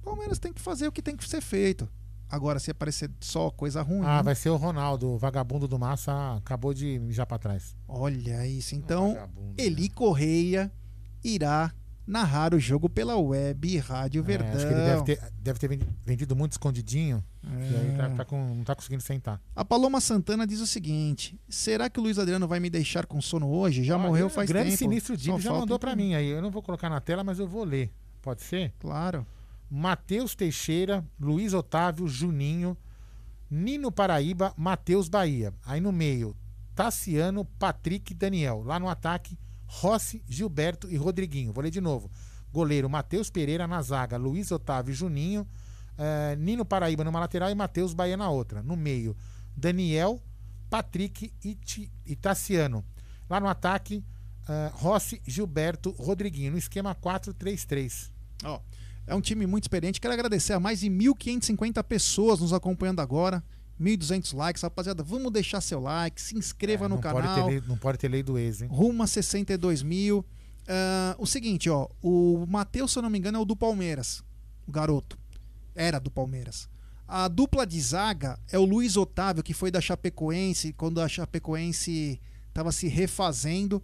o 0.00 0.02
Palmeiras 0.02 0.38
tem 0.38 0.50
que 0.50 0.62
fazer 0.62 0.88
o 0.88 0.92
que 0.92 1.02
tem 1.02 1.14
que 1.14 1.28
ser 1.28 1.42
feito. 1.42 1.86
Agora, 2.30 2.58
se 2.58 2.70
aparecer 2.70 3.10
só 3.20 3.50
coisa 3.50 3.80
ruim. 3.82 4.02
Ah, 4.04 4.22
vai 4.22 4.34
ser 4.34 4.48
o 4.50 4.56
Ronaldo, 4.56 5.08
o 5.10 5.18
vagabundo 5.18 5.68
do 5.68 5.78
Massa, 5.78 6.34
acabou 6.36 6.74
de 6.74 6.98
mijar 6.98 7.26
pra 7.26 7.38
trás. 7.38 7.76
Olha 7.86 8.46
isso. 8.46 8.74
Então, 8.74 9.16
Eli 9.56 9.88
Correia 9.88 10.72
irá 11.22 11.72
narrar 12.06 12.52
o 12.52 12.58
jogo 12.60 12.88
pela 12.88 13.16
web 13.16 13.78
Rádio 13.78 14.22
Verdão. 14.22 14.48
É, 14.48 14.52
acho 14.56 14.66
que 14.66 14.72
ele 14.74 14.82
deve 14.84 15.02
ter, 15.04 15.20
deve 15.40 15.58
ter 15.58 15.68
vendi- 15.68 15.86
vendido 16.04 16.36
muito 16.36 16.52
escondidinho. 16.52 17.24
E 17.42 17.76
aí 17.76 17.96
tá, 17.96 18.04
É. 18.06 18.08
tá 18.10 18.24
com- 18.24 18.54
não 18.56 18.64
tá 18.64 18.74
conseguindo 18.74 19.02
sentar. 19.02 19.40
A 19.54 19.64
Paloma 19.64 20.00
Santana 20.00 20.46
diz 20.46 20.60
o 20.60 20.66
seguinte: 20.66 21.38
será 21.48 21.88
que 21.88 21.98
o 21.98 22.02
Luiz 22.02 22.18
Adriano 22.18 22.46
vai 22.48 22.58
me 22.60 22.68
deixar 22.68 23.06
com 23.06 23.20
sono 23.22 23.48
hoje? 23.48 23.84
Já 23.84 23.96
morreu 23.96 24.28
faz 24.28 24.48
Grande 24.48 24.70
tempo. 24.70 24.78
Sinistro 24.78 25.16
Só 25.16 25.22
Dib 25.32 25.40
já 25.40 25.52
mandou 25.52 25.78
pra 25.78 25.92
entender. 25.92 26.08
mim 26.08 26.14
aí. 26.14 26.28
Eu 26.28 26.42
não 26.42 26.50
vou 26.50 26.62
colocar 26.62 26.90
na 26.90 27.00
tela, 27.00 27.22
mas 27.24 27.38
eu 27.38 27.46
vou 27.46 27.64
ler. 27.64 27.90
Pode 28.20 28.42
ser? 28.42 28.72
Claro. 28.78 29.26
Matheus 29.70 30.34
Teixeira, 30.34 31.04
Luiz 31.18 31.52
Otávio, 31.54 32.06
Juninho, 32.06 32.76
Nino 33.50 33.90
Paraíba, 33.90 34.52
Matheus 34.56 35.08
Bahia. 35.08 35.52
Aí 35.64 35.80
no 35.80 35.92
meio, 35.92 36.36
Tassiano, 36.74 37.44
Patrick 37.44 38.14
Daniel. 38.14 38.62
Lá 38.64 38.78
no 38.78 38.88
ataque, 38.88 39.38
Rossi, 39.66 40.22
Gilberto 40.28 40.88
e 40.90 40.96
Rodriguinho. 40.96 41.52
Vou 41.52 41.62
ler 41.62 41.70
de 41.70 41.80
novo. 41.80 42.10
Goleiro 42.52 42.88
Matheus 42.88 43.30
Pereira 43.30 43.66
na 43.66 43.82
zaga, 43.82 44.16
Luiz 44.16 44.50
Otávio 44.52 44.94
Juninho, 44.94 45.46
eh, 45.98 46.36
Nino 46.36 46.64
Paraíba 46.64 47.02
numa 47.02 47.18
lateral 47.18 47.50
e 47.50 47.54
Matheus 47.54 47.92
Bahia 47.92 48.16
na 48.16 48.30
outra. 48.30 48.62
No 48.62 48.76
meio, 48.76 49.16
Daniel, 49.56 50.22
Patrick 50.70 51.32
e, 51.42 51.54
Ti- 51.56 51.90
e 52.06 52.14
Tassiano. 52.14 52.84
Lá 53.28 53.40
no 53.40 53.48
ataque, 53.48 54.04
eh, 54.48 54.70
Rossi, 54.74 55.20
Gilberto, 55.26 55.90
Rodriguinho. 55.98 56.52
No 56.52 56.58
esquema 56.58 56.94
4-3-3. 56.94 58.12
Ó, 58.44 58.60
é 59.06 59.14
um 59.14 59.20
time 59.20 59.46
muito 59.46 59.64
experiente. 59.64 60.00
Quero 60.00 60.14
agradecer 60.14 60.52
a 60.52 60.60
mais 60.60 60.80
de 60.80 60.88
1.550 60.88 61.82
pessoas 61.84 62.40
nos 62.40 62.52
acompanhando 62.52 63.00
agora. 63.00 63.42
1.200 63.80 64.34
likes, 64.36 64.62
rapaziada. 64.62 65.02
Vamos 65.02 65.32
deixar 65.32 65.60
seu 65.60 65.80
like, 65.80 66.20
se 66.20 66.36
inscreva 66.36 66.88
no 66.88 66.96
É, 66.96 67.00
pode 67.00 67.26
canal. 67.26 67.34
ter 67.34 67.50
lei, 67.50 67.62
não 67.66 67.76
pode 67.76 67.98
ter 67.98 68.08
lei 68.08 68.22
do 68.22 68.38
ex, 68.38 68.62
hein? 68.62 68.68
Rumo 68.70 69.02
a 69.02 69.06
62 69.06 69.82
mil. 69.82 70.24
Ah, 70.68 71.16
o 71.18 71.26
seguinte, 71.26 71.68
ó. 71.68 71.88
O 72.02 72.46
Matheus, 72.48 72.92
se 72.92 72.98
eu 72.98 73.02
não 73.02 73.10
me 73.10 73.18
engano, 73.18 73.38
é 73.38 73.40
o 73.40 73.44
do 73.44 73.56
Palmeiras. 73.56 74.22
O 74.66 74.70
garoto. 74.72 75.18
Era 75.74 75.98
do 75.98 76.10
Palmeiras. 76.10 76.68
A 77.06 77.28
dupla 77.28 77.66
de 77.66 77.78
zaga 77.80 78.38
é 78.50 78.58
o 78.58 78.64
Luiz 78.64 78.96
Otávio, 78.96 79.42
que 79.42 79.52
foi 79.52 79.70
da 79.70 79.80
Chapecoense, 79.80 80.72
quando 80.72 81.00
a 81.00 81.08
Chapecoense 81.08 82.20
estava 82.48 82.70
se 82.72 82.86
refazendo. 82.88 83.82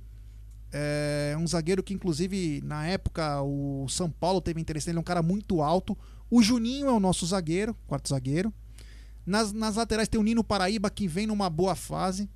É 0.72 1.36
um 1.38 1.46
zagueiro 1.46 1.82
que, 1.82 1.92
inclusive, 1.92 2.60
na 2.64 2.86
época, 2.86 3.42
o 3.42 3.86
São 3.88 4.10
Paulo 4.10 4.40
teve 4.40 4.60
interesse 4.60 4.86
nele, 4.86 4.98
é 4.98 5.00
um 5.00 5.04
cara 5.04 5.22
muito 5.22 5.62
alto. 5.62 5.96
O 6.30 6.42
Juninho 6.42 6.86
é 6.86 6.92
o 6.92 7.00
nosso 7.00 7.26
zagueiro, 7.26 7.74
quarto 7.86 8.08
zagueiro. 8.08 8.52
Nas, 9.26 9.52
nas 9.52 9.76
laterais 9.76 10.08
tem 10.08 10.20
o 10.20 10.22
Nino 10.22 10.44
Paraíba, 10.44 10.88
que 10.90 11.08
vem 11.08 11.26
numa 11.26 11.50
boa 11.50 11.74
fase. 11.74 12.28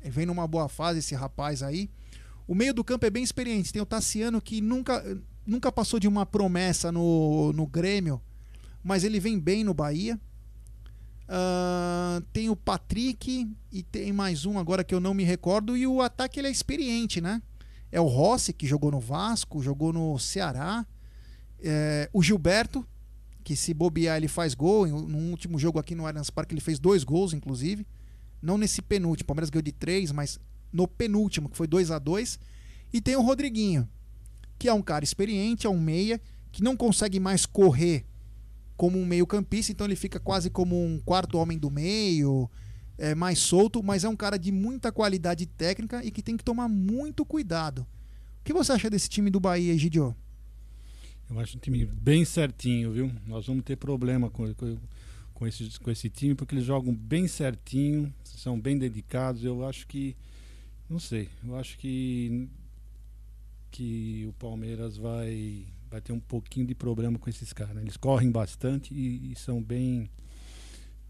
Ele 0.00 0.10
vem 0.10 0.26
numa 0.26 0.46
boa 0.46 0.68
fase, 0.68 0.98
esse 0.98 1.14
rapaz 1.14 1.62
aí. 1.62 1.90
O 2.46 2.54
meio 2.54 2.74
do 2.74 2.82
campo 2.82 3.06
é 3.06 3.10
bem 3.10 3.22
experiente. 3.22 3.72
Tem 3.72 3.82
o 3.82 3.86
Tassiano, 3.86 4.40
que 4.40 4.60
nunca, 4.60 5.04
nunca 5.46 5.70
passou 5.70 6.00
de 6.00 6.08
uma 6.08 6.26
promessa 6.26 6.90
no, 6.90 7.52
no 7.52 7.66
Grêmio, 7.66 8.20
mas 8.82 9.04
ele 9.04 9.20
vem 9.20 9.38
bem 9.38 9.62
no 9.62 9.74
Bahia. 9.74 10.18
Ah, 11.28 12.22
tem 12.32 12.48
o 12.48 12.56
Patrick 12.56 13.46
e 13.70 13.82
tem 13.82 14.12
mais 14.12 14.46
um 14.46 14.58
agora 14.58 14.82
que 14.82 14.94
eu 14.94 15.00
não 15.00 15.12
me 15.12 15.24
recordo. 15.24 15.76
E 15.76 15.86
o 15.86 16.00
ataque 16.00 16.40
ele 16.40 16.48
é 16.48 16.50
experiente, 16.50 17.20
né? 17.20 17.42
É 17.92 18.00
o 18.00 18.06
Rossi, 18.06 18.52
que 18.52 18.66
jogou 18.66 18.90
no 18.90 19.00
Vasco, 19.00 19.62
jogou 19.62 19.92
no 19.92 20.18
Ceará. 20.18 20.86
É, 21.60 22.08
o 22.12 22.22
Gilberto, 22.22 22.86
que 23.44 23.54
se 23.54 23.74
bobear 23.74 24.16
ele 24.16 24.28
faz 24.28 24.54
gol. 24.54 24.86
No 24.86 25.18
último 25.30 25.58
jogo 25.58 25.78
aqui 25.78 25.94
no 25.94 26.06
Allianz 26.06 26.30
Parque 26.30 26.54
ele 26.54 26.60
fez 26.60 26.78
dois 26.78 27.04
gols, 27.04 27.34
inclusive. 27.34 27.86
Não 28.40 28.56
nesse 28.56 28.80
penúltimo, 28.80 29.24
o 29.24 29.26
Palmeiras 29.26 29.50
ganhou 29.50 29.62
de 29.62 29.72
três, 29.72 30.12
mas 30.12 30.38
no 30.72 30.86
penúltimo, 30.86 31.48
que 31.48 31.56
foi 31.56 31.66
2 31.66 31.90
a 31.90 31.98
2 31.98 32.38
E 32.92 33.00
tem 33.00 33.16
o 33.16 33.22
Rodriguinho, 33.22 33.88
que 34.58 34.68
é 34.68 34.72
um 34.72 34.82
cara 34.82 35.04
experiente, 35.04 35.66
é 35.66 35.70
um 35.70 35.80
meia, 35.80 36.20
que 36.52 36.62
não 36.62 36.76
consegue 36.76 37.18
mais 37.18 37.44
correr 37.44 38.06
como 38.78 38.96
um 38.96 39.04
meio-campista, 39.04 39.72
então 39.72 39.88
ele 39.88 39.96
fica 39.96 40.20
quase 40.20 40.48
como 40.48 40.80
um 40.80 41.00
quarto 41.00 41.36
homem 41.36 41.58
do 41.58 41.68
meio, 41.68 42.48
é 42.96 43.12
mais 43.12 43.40
solto, 43.40 43.82
mas 43.82 44.04
é 44.04 44.08
um 44.08 44.14
cara 44.14 44.38
de 44.38 44.52
muita 44.52 44.92
qualidade 44.92 45.46
técnica 45.46 46.02
e 46.04 46.12
que 46.12 46.22
tem 46.22 46.36
que 46.36 46.44
tomar 46.44 46.68
muito 46.68 47.26
cuidado. 47.26 47.80
O 47.80 48.44
que 48.44 48.52
você 48.52 48.70
acha 48.70 48.88
desse 48.88 49.08
time 49.08 49.30
do 49.30 49.40
Bahia, 49.40 49.74
Egidio? 49.74 50.14
Eu 51.28 51.40
acho 51.40 51.56
um 51.56 51.60
time 51.60 51.84
bem 51.86 52.24
certinho, 52.24 52.92
viu? 52.92 53.12
Nós 53.26 53.48
vamos 53.48 53.64
ter 53.64 53.76
problema 53.76 54.30
com, 54.30 54.54
com, 54.54 54.78
com, 55.34 55.46
esse, 55.46 55.78
com 55.80 55.90
esse 55.90 56.08
time, 56.08 56.36
porque 56.36 56.54
eles 56.54 56.64
jogam 56.64 56.94
bem 56.94 57.26
certinho, 57.26 58.14
são 58.22 58.58
bem 58.58 58.78
dedicados. 58.78 59.42
Eu 59.42 59.66
acho 59.66 59.88
que. 59.88 60.16
Não 60.88 61.00
sei, 61.00 61.28
eu 61.44 61.56
acho 61.56 61.76
que. 61.78 62.48
Que 63.72 64.24
o 64.28 64.32
Palmeiras 64.34 64.96
vai, 64.96 65.66
vai 65.90 66.00
ter 66.00 66.12
um 66.12 66.20
pouquinho 66.20 66.66
de 66.66 66.74
problema 66.74 67.18
com 67.18 67.28
esses 67.30 67.52
caras. 67.52 67.76
Eles 67.82 67.96
correm 67.96 68.30
bastante 68.30 68.94
e, 68.94 69.32
e 69.32 69.34
são 69.36 69.62
bem 69.62 70.08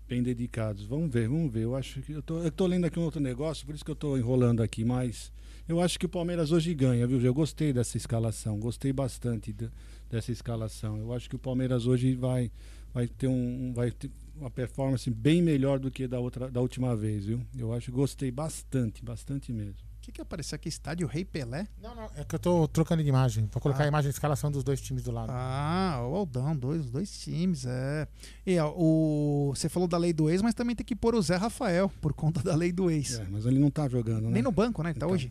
bem 0.09 0.23
dedicados. 0.23 0.85
Vamos 0.87 1.11
ver, 1.13 1.29
vamos 1.29 1.53
ver. 1.53 1.65
Eu 1.65 1.77
acho 1.77 2.01
que 2.01 2.13
eu 2.13 2.23
tô, 2.23 2.39
eu 2.43 2.51
tô 2.51 2.67
lendo 2.67 2.87
aqui 2.87 2.99
um 2.99 3.03
outro 3.03 3.21
negócio, 3.21 3.67
por 3.67 3.75
isso 3.75 3.85
que 3.85 3.91
eu 3.91 3.97
tô 3.97 4.17
enrolando 4.17 4.63
aqui, 4.63 4.83
mas 4.83 5.31
eu 5.69 5.81
acho 5.83 5.99
que 5.99 6.07
o 6.07 6.09
Palmeiras 6.09 6.51
hoje 6.51 6.73
ganha, 6.73 7.07
viu? 7.07 7.21
Eu 7.21 7.35
gostei 7.35 7.73
dessa 7.75 7.97
escalação, 7.99 8.59
gostei 8.59 8.91
bastante 8.93 9.53
de- 9.53 9.71
dessa 10.09 10.33
escalação. 10.33 10.97
Eu 10.99 11.13
acho 11.13 11.29
que 11.29 11.37
o 11.37 11.39
Palmeiras 11.39 11.87
hoje 11.87 12.15
vai 12.15 12.51
vai 12.95 13.07
ter 13.07 13.27
um 13.29 13.73
vai 13.75 13.91
ter 13.91 14.11
uma 14.35 14.51
performance 14.51 15.11
bem 15.11 15.43
melhor 15.43 15.79
do 15.79 15.91
que 15.91 16.09
da 16.09 16.19
outra 16.19 16.51
da 16.51 16.61
última 16.61 16.97
vez, 16.97 17.27
viu? 17.27 17.41
Eu 17.57 17.73
acho 17.75 17.87
que 17.87 17.93
gostei 17.93 18.31
bastante, 18.31 19.05
bastante 19.05 19.53
mesmo. 19.53 19.88
O 20.09 20.11
que, 20.11 20.13
que 20.13 20.21
apareceu 20.23 20.57
aqui? 20.57 20.71
Estádio 20.71 21.07
Rei 21.07 21.23
Pelé? 21.23 21.67
Não, 21.83 21.95
não. 21.95 22.05
É 22.17 22.25
que 22.25 22.35
eu 22.35 22.39
tô 22.39 22.67
trocando 22.67 23.03
de 23.03 23.09
imagem. 23.11 23.47
Vou 23.53 23.61
colocar 23.61 23.83
Ah. 23.83 23.85
a 23.85 23.89
imagem 23.89 24.09
de 24.11 24.15
escalação 24.15 24.51
dos 24.51 24.65
dois 24.65 24.81
times 24.81 25.03
do 25.03 25.11
lado. 25.13 25.31
Ah, 25.31 25.99
o 26.11 26.15
Aldão, 26.17 26.57
dois, 26.57 26.89
dois 26.89 27.11
times, 27.21 27.67
é. 27.67 28.09
E 28.47 28.59
ó, 28.59 28.73
o, 28.75 29.53
você 29.55 29.69
falou 29.69 29.87
da 29.87 29.99
lei 29.99 30.15
do 30.15 30.31
ex, 30.31 30.41
mas 30.41 30.55
também 30.55 30.75
tem 30.75 30.85
que 30.87 30.97
pôr 30.97 31.15
o 31.15 31.21
Zé 31.21 31.37
Rafael 31.37 31.91
por 32.01 32.15
conta 32.15 32.43
da 32.43 32.57
lei 32.57 32.73
do 32.73 32.91
ex. 32.91 33.19
É, 33.21 33.27
mas 33.31 33.45
ele 33.45 33.59
não 33.59 33.71
tá 33.71 33.87
jogando, 33.87 34.23
né? 34.23 34.31
Nem 34.31 34.43
no 34.43 34.51
banco, 34.51 34.83
né? 34.83 34.91
Ele 34.91 34.99
tá 34.99 35.07
hoje. 35.07 35.31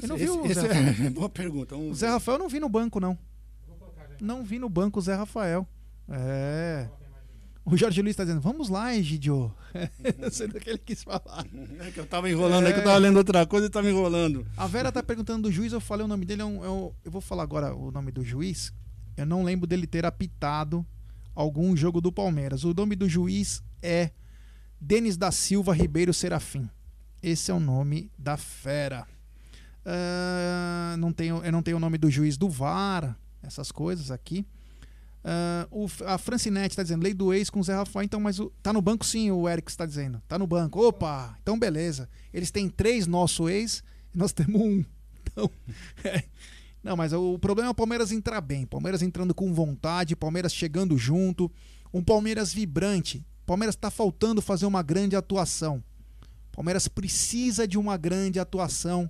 Eu 0.00 0.08
não 0.08 0.16
vi 0.16 0.24
Esse- 0.24 0.32
o 0.38 0.46
esse 0.46 0.54
Zé 0.62 0.66
é- 0.68 0.72
Rafael. 0.72 1.10
boa 1.12 1.28
pergunta. 1.28 1.74
Vamos 1.76 1.90
O 1.90 1.94
Zé 1.94 2.06
ver. 2.06 2.12
Rafael 2.14 2.36
eu 2.38 2.42
não 2.44 2.48
vi 2.48 2.60
no 2.60 2.68
banco, 2.70 2.98
não. 2.98 3.18
Não 4.22 4.42
vi 4.42 4.58
no 4.58 4.70
banco 4.70 5.00
o 5.00 5.02
Zé 5.02 5.14
Rafael. 5.14 5.68
É. 6.08 6.88
O 7.64 7.76
Jorge 7.76 8.02
Luiz 8.02 8.16
tá 8.16 8.24
dizendo, 8.24 8.40
vamos 8.40 8.68
lá, 8.68 8.94
Egidio. 8.94 9.54
Sendo 10.32 10.58
que 10.58 10.68
ele 10.68 10.78
quis 10.78 11.02
falar. 11.04 11.46
É 11.78 11.90
que 11.92 12.00
eu 12.00 12.06
tava 12.06 12.28
enrolando, 12.28 12.66
é 12.66 12.72
que 12.72 12.80
eu 12.80 12.84
tava 12.84 12.98
lendo 12.98 13.16
outra 13.16 13.46
coisa 13.46 13.66
e 13.66 13.70
tava 13.70 13.88
enrolando. 13.88 14.44
A 14.56 14.66
Vera 14.66 14.90
tá 14.90 15.02
perguntando 15.02 15.42
do 15.48 15.52
juiz, 15.52 15.72
eu 15.72 15.80
falei 15.80 16.04
o 16.04 16.08
nome 16.08 16.26
dele, 16.26 16.42
é 16.42 16.44
um- 16.44 16.64
é 16.64 16.66
eu 17.04 17.10
vou 17.10 17.20
falar 17.20 17.44
agora 17.44 17.72
o 17.74 17.92
nome 17.92 18.10
do 18.10 18.24
juiz. 18.24 18.72
Eu 19.16 19.26
não 19.26 19.44
lembro 19.44 19.66
dele 19.66 19.86
ter 19.86 20.04
apitado 20.04 20.84
algum 21.34 21.76
jogo 21.76 22.00
do 22.00 22.10
Palmeiras. 22.10 22.64
O 22.64 22.74
nome 22.74 22.96
do 22.96 23.08
juiz 23.08 23.62
é 23.80 24.10
Denis 24.80 25.16
da 25.16 25.30
Silva 25.30 25.72
Ribeiro 25.72 26.12
Serafim. 26.12 26.68
Esse 27.22 27.52
é 27.52 27.54
o 27.54 27.60
nome 27.60 28.10
da 28.18 28.36
fera. 28.36 29.06
Ah, 29.84 30.96
não 30.98 31.12
tenho, 31.12 31.44
eu 31.44 31.52
não 31.52 31.62
tenho 31.62 31.76
o 31.76 31.80
nome 31.80 31.96
do 31.98 32.10
juiz 32.10 32.36
do 32.36 32.48
VAR, 32.48 33.16
essas 33.42 33.70
coisas 33.70 34.10
aqui. 34.10 34.44
Ah, 35.24 35.68
o, 35.70 35.86
a 36.06 36.18
Francinete 36.18 36.72
está 36.72 36.82
dizendo, 36.82 37.02
lei 37.02 37.14
do 37.14 37.32
ex 37.32 37.48
com 37.48 37.60
o 37.60 37.62
Zé 37.62 37.74
Rafael, 37.74 38.04
então, 38.04 38.18
mas 38.18 38.40
o, 38.40 38.52
tá 38.62 38.72
no 38.72 38.82
banco 38.82 39.04
sim, 39.04 39.30
o 39.30 39.48
Eric 39.48 39.70
está 39.70 39.86
dizendo. 39.86 40.20
Tá 40.26 40.38
no 40.38 40.46
banco. 40.46 40.80
Opa, 40.80 41.36
então 41.42 41.58
beleza. 41.58 42.08
Eles 42.32 42.50
têm 42.50 42.68
três 42.68 43.06
nosso 43.06 43.48
ex 43.48 43.82
nós 44.14 44.32
temos 44.32 44.60
um. 44.60 44.84
Então, 45.22 45.50
é. 46.04 46.24
Não, 46.82 46.96
mas 46.96 47.12
o 47.12 47.38
problema 47.38 47.68
é 47.68 47.70
o 47.70 47.74
Palmeiras 47.74 48.10
entrar 48.10 48.40
bem. 48.40 48.66
Palmeiras 48.66 49.02
entrando 49.02 49.34
com 49.34 49.54
vontade, 49.54 50.16
Palmeiras 50.16 50.52
chegando 50.52 50.98
junto, 50.98 51.50
um 51.94 52.02
Palmeiras 52.02 52.52
vibrante. 52.52 53.24
Palmeiras 53.46 53.76
está 53.76 53.90
faltando 53.90 54.42
fazer 54.42 54.66
uma 54.66 54.82
grande 54.82 55.14
atuação. 55.14 55.82
Palmeiras 56.50 56.88
precisa 56.88 57.66
de 57.66 57.78
uma 57.78 57.96
grande 57.96 58.38
atuação 58.40 59.08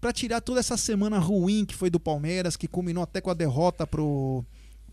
para 0.00 0.12
tirar 0.12 0.40
toda 0.40 0.60
essa 0.60 0.76
semana 0.76 1.18
ruim 1.18 1.64
que 1.64 1.74
foi 1.74 1.90
do 1.90 2.00
Palmeiras, 2.00 2.56
que 2.56 2.66
culminou 2.66 3.04
até 3.04 3.20
com 3.20 3.30
a 3.30 3.34
derrota 3.34 3.86
pro, 3.86 4.44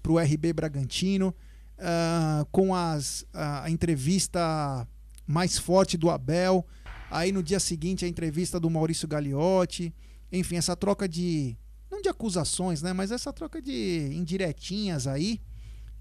pro 0.04 0.20
RB 0.20 0.52
Bragantino, 0.52 1.34
uh, 1.80 2.46
com 2.52 2.76
as, 2.76 3.26
a 3.34 3.70
entrevista 3.72 4.86
mais 5.26 5.58
forte 5.58 5.98
do 5.98 6.10
Abel, 6.10 6.66
aí 7.10 7.32
no 7.32 7.42
dia 7.42 7.60
seguinte 7.60 8.04
a 8.04 8.08
entrevista 8.08 8.60
do 8.60 8.70
Maurício 8.70 9.08
Gagliotti, 9.08 9.94
enfim, 10.32 10.58
essa 10.58 10.76
troca 10.76 11.08
de 11.08 11.58
não 11.90 12.02
de 12.02 12.10
acusações, 12.10 12.82
né, 12.82 12.92
mas 12.92 13.12
essa 13.12 13.32
troca 13.32 13.62
de 13.62 14.10
indiretinhas 14.14 15.08
aí 15.08 15.40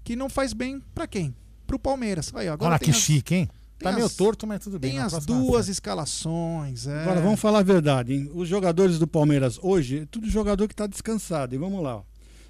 que 0.03 0.15
não 0.15 0.27
faz 0.27 0.51
bem 0.51 0.81
para 0.93 1.07
quem? 1.07 1.33
Pro 1.65 1.79
Palmeiras. 1.79 2.31
Aí, 2.35 2.49
agora 2.49 2.71
Olha 2.71 2.79
que 2.79 2.89
as, 2.89 2.97
chique, 2.97 3.35
hein? 3.35 3.49
Tá 3.79 3.91
meio 3.91 4.05
as, 4.05 4.15
torto, 4.15 4.45
mas 4.45 4.59
tudo 4.59 4.79
bem. 4.79 4.91
Tem 4.91 4.99
as 4.99 5.25
duas 5.25 5.67
escalações. 5.69 6.87
É. 6.87 7.01
Agora, 7.03 7.21
vamos 7.21 7.39
falar 7.39 7.59
a 7.59 7.63
verdade. 7.63 8.13
Hein? 8.13 8.31
Os 8.33 8.47
jogadores 8.47 8.99
do 8.99 9.07
Palmeiras 9.07 9.57
hoje, 9.61 9.99
é 9.99 10.05
tudo 10.05 10.29
jogador 10.29 10.67
que 10.67 10.73
está 10.73 10.87
descansado. 10.87 11.55
E 11.55 11.57
vamos 11.57 11.81
lá. 11.81 11.97
Ó. 11.97 12.03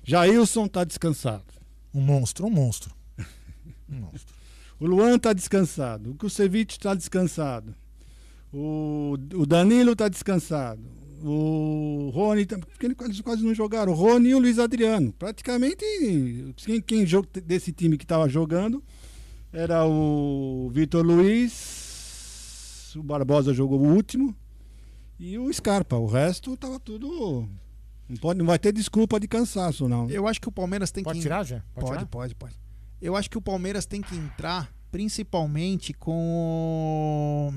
Jailson 0.03 0.65
está 0.65 0.84
descansado. 0.84 1.45
Um 1.93 2.01
monstro, 2.01 2.45
um 2.45 2.49
monstro. 2.49 2.93
Um 3.89 3.95
monstro. 3.99 4.35
o 4.80 4.85
Luan 4.85 5.17
está 5.17 5.34
descansado. 5.34 6.11
O 6.11 6.15
Kusevich 6.15 6.71
está 6.71 6.95
descansado. 6.95 7.75
O, 8.51 9.15
o 9.35 9.45
Danilo 9.45 9.91
está 9.91 10.07
descansado. 10.07 10.81
O 11.23 12.09
Rony, 12.13 12.45
tá, 12.45 12.57
porque 12.57 12.85
eles 12.85 13.21
quase 13.21 13.45
não 13.45 13.53
jogaram. 13.53 13.93
O 13.93 13.95
Rony 13.95 14.30
e 14.30 14.35
o 14.35 14.39
Luiz 14.39 14.59
Adriano. 14.59 15.13
Praticamente, 15.13 15.85
quem, 16.57 16.81
quem 16.81 17.05
desse 17.45 17.71
time 17.71 17.97
que 17.97 18.03
estava 18.03 18.27
jogando 18.27 18.84
era 19.51 19.85
o 19.85 20.69
Vitor 20.73 21.05
Luiz, 21.05 22.93
o 22.95 23.03
Barbosa 23.03 23.53
jogou 23.53 23.80
o 23.80 23.93
último 23.93 24.35
e 25.19 25.38
o 25.38 25.51
Scarpa. 25.53 25.95
O 25.95 26.07
resto 26.07 26.57
tava 26.57 26.80
tudo. 26.80 27.47
Não, 28.07 28.17
pode, 28.17 28.39
não 28.39 28.45
vai 28.45 28.59
ter 28.59 28.71
desculpa 28.71 29.19
de 29.19 29.27
cansaço, 29.27 29.88
não. 29.88 30.09
Eu 30.09 30.27
acho 30.27 30.39
que 30.39 30.49
o 30.49 30.51
Palmeiras 30.51 30.91
tem 30.91 31.03
pode 31.03 31.19
que. 31.19 31.23
Tirar, 31.23 31.43
já? 31.43 31.59
Pode, 31.73 31.73
pode, 31.73 31.91
tirar? 31.91 32.05
pode, 32.07 32.35
pode. 32.35 32.55
Eu 33.01 33.15
acho 33.15 33.30
que 33.30 33.38
o 33.38 33.41
Palmeiras 33.41 33.85
tem 33.85 34.01
que 34.01 34.15
entrar 34.15 34.73
principalmente 34.91 35.93
com. 35.93 37.53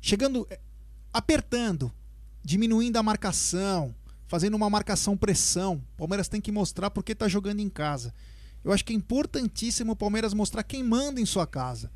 Chegando. 0.00 0.46
Eh, 0.50 0.60
apertando, 1.12 1.92
diminuindo 2.42 2.96
a 2.96 3.02
marcação, 3.02 3.94
fazendo 4.26 4.54
uma 4.54 4.70
marcação 4.70 5.16
pressão. 5.16 5.82
O 5.94 5.98
Palmeiras 5.98 6.28
tem 6.28 6.40
que 6.40 6.52
mostrar 6.52 6.90
porque 6.90 7.14
tá 7.14 7.28
jogando 7.28 7.60
em 7.60 7.68
casa. 7.68 8.14
Eu 8.62 8.72
acho 8.72 8.84
que 8.84 8.92
é 8.92 8.96
importantíssimo 8.96 9.92
o 9.92 9.96
Palmeiras 9.96 10.34
mostrar 10.34 10.62
quem 10.62 10.82
manda 10.82 11.20
em 11.20 11.26
sua 11.26 11.46
casa. 11.46 11.90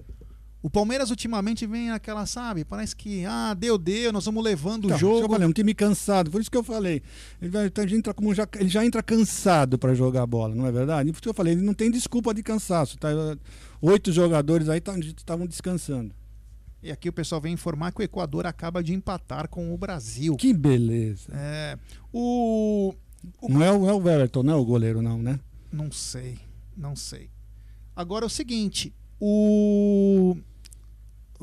O 0.64 0.70
Palmeiras 0.70 1.10
ultimamente 1.10 1.66
vem 1.66 1.90
aquela, 1.90 2.24
sabe? 2.24 2.64
Parece 2.64 2.96
que, 2.96 3.22
ah, 3.26 3.52
deu, 3.52 3.76
deu, 3.76 4.10
nós 4.10 4.24
vamos 4.24 4.42
levando 4.42 4.86
então, 4.86 4.96
o 4.96 4.98
jogo. 4.98 5.28
Falei, 5.28 5.46
um 5.46 5.52
time 5.52 5.74
cansado, 5.74 6.30
por 6.30 6.40
isso 6.40 6.50
que 6.50 6.56
eu 6.56 6.64
falei. 6.64 7.02
Ele, 7.38 7.50
vai, 7.50 7.70
ele, 7.76 7.96
entra 7.96 8.14
como 8.14 8.34
já, 8.34 8.48
ele 8.58 8.70
já 8.70 8.82
entra 8.82 9.02
cansado 9.02 9.76
para 9.76 9.92
jogar 9.92 10.22
a 10.22 10.26
bola, 10.26 10.54
não 10.54 10.66
é 10.66 10.72
verdade? 10.72 11.10
Por 11.10 11.16
isso 11.16 11.22
que 11.22 11.28
eu 11.28 11.34
falei, 11.34 11.52
ele 11.52 11.60
não 11.60 11.74
tem 11.74 11.90
desculpa 11.90 12.32
de 12.32 12.42
cansaço. 12.42 12.96
Tá? 12.96 13.08
Oito 13.82 14.10
jogadores 14.10 14.70
aí 14.70 14.80
estavam 15.14 15.46
descansando. 15.46 16.14
E 16.82 16.90
aqui 16.90 17.10
o 17.10 17.12
pessoal 17.12 17.42
vem 17.42 17.52
informar 17.52 17.92
que 17.92 18.00
o 18.00 18.02
Equador 18.02 18.46
acaba 18.46 18.82
de 18.82 18.94
empatar 18.94 19.50
com 19.50 19.74
o 19.74 19.76
Brasil. 19.76 20.34
Que 20.34 20.54
beleza. 20.54 21.30
É. 21.34 21.78
O. 22.10 22.94
o... 23.38 23.48
Não, 23.50 23.62
é 23.62 23.70
o, 23.70 23.86
é 23.86 23.92
o 23.92 24.08
Everton, 24.08 24.42
não 24.42 24.54
é 24.54 24.56
o 24.56 24.64
goleiro, 24.64 25.02
não, 25.02 25.22
né? 25.22 25.38
Não 25.70 25.92
sei. 25.92 26.38
Não 26.74 26.96
sei. 26.96 27.28
Agora 27.94 28.24
é 28.24 28.28
o 28.28 28.30
seguinte, 28.30 28.94
o. 29.20 30.36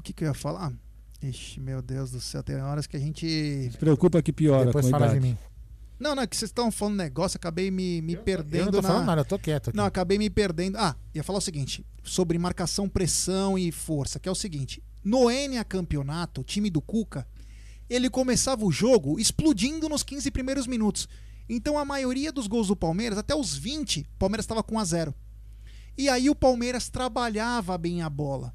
O 0.01 0.03
que, 0.03 0.13
que 0.13 0.23
eu 0.23 0.29
ia 0.29 0.33
falar? 0.33 0.73
Ixi, 1.21 1.59
meu 1.59 1.79
Deus 1.79 2.09
do 2.09 2.19
céu, 2.19 2.41
tem 2.41 2.55
horas 2.55 2.87
que 2.87 2.97
a 2.97 2.99
gente. 2.99 3.69
Se 3.71 3.77
preocupa 3.77 4.19
que 4.19 4.33
piora 4.33 4.65
Depois 4.65 4.85
com 4.85 4.89
fala 4.89 5.05
idade. 5.05 5.19
de 5.19 5.27
mim. 5.27 5.37
Não, 5.99 6.15
não, 6.15 6.23
é 6.23 6.27
que 6.27 6.35
vocês 6.35 6.49
estão 6.49 6.71
falando 6.71 6.95
negócio, 6.95 7.37
acabei 7.37 7.69
me, 7.69 8.01
me 8.01 8.13
eu, 8.13 8.23
perdendo. 8.23 8.61
Eu 8.61 8.65
não 8.65 8.71
tô 8.71 8.81
na... 8.81 8.87
falando 8.87 9.05
nada, 9.05 9.21
eu 9.21 9.25
tô 9.25 9.37
quieto 9.37 9.69
aqui. 9.69 9.77
Não, 9.77 9.85
acabei 9.85 10.17
me 10.17 10.27
perdendo. 10.27 10.79
Ah, 10.79 10.95
ia 11.13 11.23
falar 11.23 11.37
o 11.37 11.41
seguinte: 11.41 11.85
sobre 12.03 12.39
marcação, 12.39 12.89
pressão 12.89 13.59
e 13.59 13.71
força, 13.71 14.19
que 14.19 14.27
é 14.27 14.31
o 14.31 14.33
seguinte: 14.33 14.83
no 15.03 15.29
Enia 15.29 15.63
campeonato, 15.63 16.41
o 16.41 16.43
time 16.43 16.71
do 16.71 16.81
Cuca, 16.81 17.27
ele 17.87 18.09
começava 18.09 18.65
o 18.65 18.71
jogo 18.71 19.19
explodindo 19.19 19.87
nos 19.87 20.01
15 20.01 20.31
primeiros 20.31 20.65
minutos. 20.65 21.07
Então 21.47 21.77
a 21.77 21.85
maioria 21.85 22.31
dos 22.31 22.47
gols 22.47 22.69
do 22.69 22.75
Palmeiras, 22.75 23.19
até 23.19 23.35
os 23.35 23.55
20, 23.55 23.99
o 23.99 24.17
Palmeiras 24.17 24.45
estava 24.45 24.63
com 24.63 24.77
1 24.77 24.79
a 24.79 24.85
0. 24.85 25.15
E 25.95 26.09
aí 26.09 26.27
o 26.27 26.35
Palmeiras 26.35 26.89
trabalhava 26.89 27.77
bem 27.77 28.01
a 28.01 28.09
bola. 28.09 28.51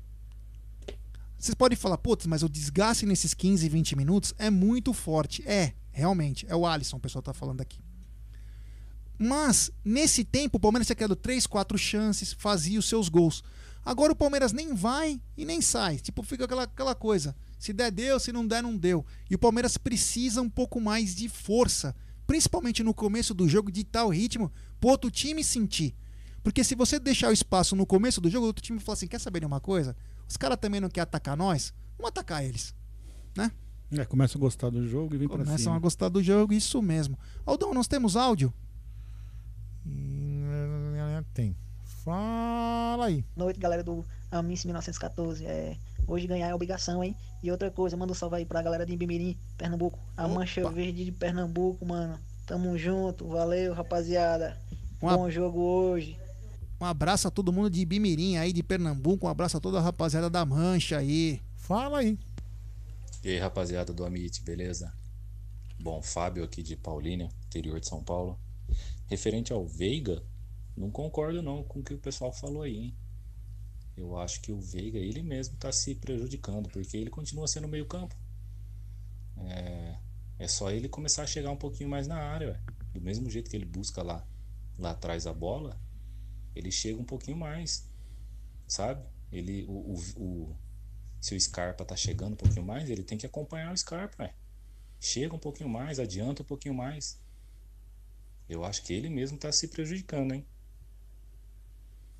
Vocês 1.47 1.55
podem 1.55 1.79
falar, 1.79 1.97
putz, 1.99 2.27
mas 2.27 2.43
o 2.43 2.49
desgaste 2.49 3.07
nesses 3.07 3.33
15, 3.33 3.69
20 3.69 3.95
minutos 3.95 4.35
é 4.37 4.51
muito 4.51 4.93
forte. 4.93 5.47
É, 5.47 5.75
realmente. 5.93 6.45
É 6.49 6.57
o 6.57 6.67
Alisson, 6.67 6.97
o 6.97 7.01
pessoal 7.01 7.23
tá 7.23 7.33
falando 7.33 7.61
aqui. 7.61 7.79
Mas, 9.17 9.71
nesse 9.85 10.25
tempo, 10.25 10.57
o 10.57 10.61
Palmeiras 10.61 10.89
tinha 10.89 10.97
criado 10.97 11.15
3, 11.15 11.47
4 11.47 11.79
chances, 11.79 12.33
fazia 12.33 12.81
os 12.81 12.89
seus 12.89 13.09
gols. 13.09 13.45
Agora 13.85 14.13
o 14.13 14.17
Palmeiras 14.17 14.53
nem 14.53 14.75
vai 14.75 15.21
e 15.37 15.45
nem 15.45 15.63
sai. 15.63 15.99
Tipo, 15.99 16.25
fica 16.25 16.47
aquela, 16.47 16.65
aquela 16.65 16.97
coisa. 16.97 17.35
Se 17.61 17.73
der, 17.73 17.93
deu. 17.93 18.19
Se 18.19 18.33
não 18.33 18.45
der, 18.45 18.61
não 18.61 18.77
deu. 18.77 19.07
E 19.31 19.37
o 19.37 19.39
Palmeiras 19.39 19.77
precisa 19.77 20.43
um 20.43 20.51
pouco 20.51 20.81
mais 20.81 21.15
de 21.15 21.29
força 21.29 21.95
principalmente 22.27 22.83
no 22.83 22.93
começo 22.93 23.33
do 23.33 23.49
jogo, 23.49 23.71
de 23.71 23.85
tal 23.85 24.09
ritmo, 24.09 24.51
pro 24.81 24.91
outro 24.91 25.11
time 25.11 25.45
sentir. 25.45 25.95
Porque 26.43 26.65
se 26.65 26.75
você 26.75 26.99
deixar 26.99 27.29
o 27.29 27.33
espaço 27.33 27.77
no 27.77 27.87
começo 27.87 28.21
do 28.21 28.29
jogo, 28.29 28.45
o 28.45 28.49
outro 28.49 28.63
time 28.63 28.81
fala 28.81 28.95
assim: 28.95 29.07
quer 29.07 29.21
saber 29.21 29.41
de 29.41 29.47
uma 29.47 29.61
coisa? 29.61 29.97
Os 30.29 30.37
caras 30.37 30.59
também 30.59 30.81
não 30.81 30.89
querem 30.89 31.05
atacar 31.05 31.37
nós, 31.37 31.73
vamos 31.97 32.09
atacar 32.09 32.45
eles. 32.45 32.75
Né? 33.37 33.51
É, 33.93 34.05
começam 34.05 34.39
a 34.39 34.41
gostar 34.41 34.71
do 34.71 34.87
jogo 34.87 35.15
e 35.15 35.19
vem 35.19 35.29
pra 35.29 35.37
cima. 35.39 35.47
Começam 35.47 35.75
a 35.75 35.79
gostar 35.79 36.09
do 36.09 36.23
jogo, 36.23 36.53
isso 36.53 36.83
mesmo. 36.83 37.19
Aldão, 37.45 37.73
nós 37.73 37.87
temos 37.87 38.17
áudio? 38.17 38.53
Tem. 41.37 41.55
Fala 42.03 43.07
aí. 43.07 43.23
Noite, 43.37 43.61
galera 43.61 43.85
do 43.85 44.03
Amice 44.31 44.67
1914. 44.67 45.45
É, 45.45 45.77
hoje 46.07 46.27
ganhar 46.27 46.49
é 46.49 46.55
obrigação, 46.55 47.05
hein? 47.05 47.15
E 47.43 47.51
outra 47.51 47.71
coisa, 47.71 47.95
manda 47.95 48.11
um 48.11 48.15
salve 48.15 48.37
aí 48.37 48.47
pra 48.47 48.63
galera 48.63 48.87
de 48.87 48.95
Ibimirim, 48.95 49.37
Pernambuco. 49.59 49.99
A 50.17 50.25
Opa. 50.25 50.35
Mancha 50.35 50.67
Verde 50.71 51.05
de 51.05 51.13
Pernambuco, 51.13 51.85
mano. 51.85 52.19
Tamo 52.47 52.79
junto, 52.79 53.29
valeu, 53.29 53.75
rapaziada. 53.75 54.57
Uma... 54.99 55.15
Bom 55.15 55.29
jogo 55.29 55.61
hoje. 55.61 56.19
Um 56.81 56.85
abraço 56.85 57.27
a 57.27 57.31
todo 57.31 57.53
mundo 57.53 57.71
de 57.71 57.81
Ibimirim 57.81 58.37
aí, 58.37 58.53
de 58.53 58.63
Pernambuco. 58.63 59.27
Um 59.27 59.31
abraço 59.31 59.57
a 59.57 59.61
toda 59.61 59.79
a 59.79 59.83
rapaziada 59.83 60.29
da 60.29 60.45
Mancha 60.45 60.99
aí. 60.99 61.41
Fala 61.57 61.99
aí. 61.99 62.19
E 63.25 63.31
aí, 63.31 63.39
rapaziada 63.39 63.93
do 63.95 64.05
Amit, 64.05 64.43
beleza? 64.43 64.93
Bom, 65.81 66.03
Fábio 66.03 66.45
aqui 66.45 66.63
de 66.63 66.77
Paulínia, 66.77 67.31
interior 67.47 67.81
de 67.81 67.89
São 67.89 68.05
Paulo. 68.05 68.39
Referente 69.07 69.53
ao 69.53 69.67
Veiga, 69.67 70.23
não 70.77 70.91
concordo 70.91 71.43
não 71.43 71.63
com 71.63 71.81
o 71.81 71.83
que 71.83 71.95
o 71.95 71.99
pessoal 71.99 72.33
falou 72.33 72.63
aí, 72.63 72.77
hein? 72.77 72.97
Eu 73.97 74.19
acho 74.19 74.43
que 74.43 74.53
o 74.53 74.61
Veiga, 74.61 74.99
ele 74.99 75.23
mesmo 75.23 75.55
está 75.55 75.73
se 75.73 75.95
prejudicando, 75.95 76.69
porque 76.69 76.97
ele 76.97 77.09
continua 77.09 77.49
sendo 77.49 77.67
meio 77.67 77.87
campo. 77.87 78.15
É, 79.39 79.97
é 80.39 80.49
só 80.49 80.71
ele 80.71 80.89
começar 80.89 81.23
a 81.23 81.27
chegar 81.27 81.51
um 81.51 81.57
pouquinho 81.57 81.89
mais 81.89 82.07
na 82.07 82.17
área, 82.17 82.49
ué. 82.49 82.61
do 82.93 83.01
mesmo 83.01 83.31
jeito 83.31 83.49
que 83.49 83.57
ele 83.57 83.65
busca 83.65 84.03
lá, 84.03 84.27
lá 84.79 84.91
atrás 84.91 85.27
a 85.27 85.33
bola, 85.33 85.81
ele 86.57 86.73
chega 86.73 86.99
um 86.99 87.05
pouquinho 87.05 87.37
mais, 87.37 87.87
sabe? 88.67 89.05
Ele, 89.31 89.67
o, 89.69 89.73
o, 89.73 89.95
o, 90.17 90.57
se 91.21 91.35
o 91.35 91.41
Scarpa 91.41 91.85
tá 91.85 91.95
chegando 91.95 92.33
um 92.33 92.37
pouquinho 92.37 92.65
mais, 92.65 92.89
ele 92.89 93.03
tem 93.03 93.19
que 93.19 93.27
acompanhar 93.27 93.73
o 93.73 93.77
Scarpa, 93.77 94.23
ué. 94.23 94.35
Chega 94.99 95.35
um 95.35 95.39
pouquinho 95.39 95.69
mais, 95.69 96.01
adianta 96.01 96.43
um 96.43 96.47
pouquinho 96.47 96.75
mais. 96.75 97.21
Eu 98.49 98.65
acho 98.65 98.83
que 98.83 98.95
ele 98.95 99.11
mesmo 99.11 99.37
tá 99.37 99.53
se 99.53 99.69
prejudicando, 99.69 100.33
hein? 100.33 100.47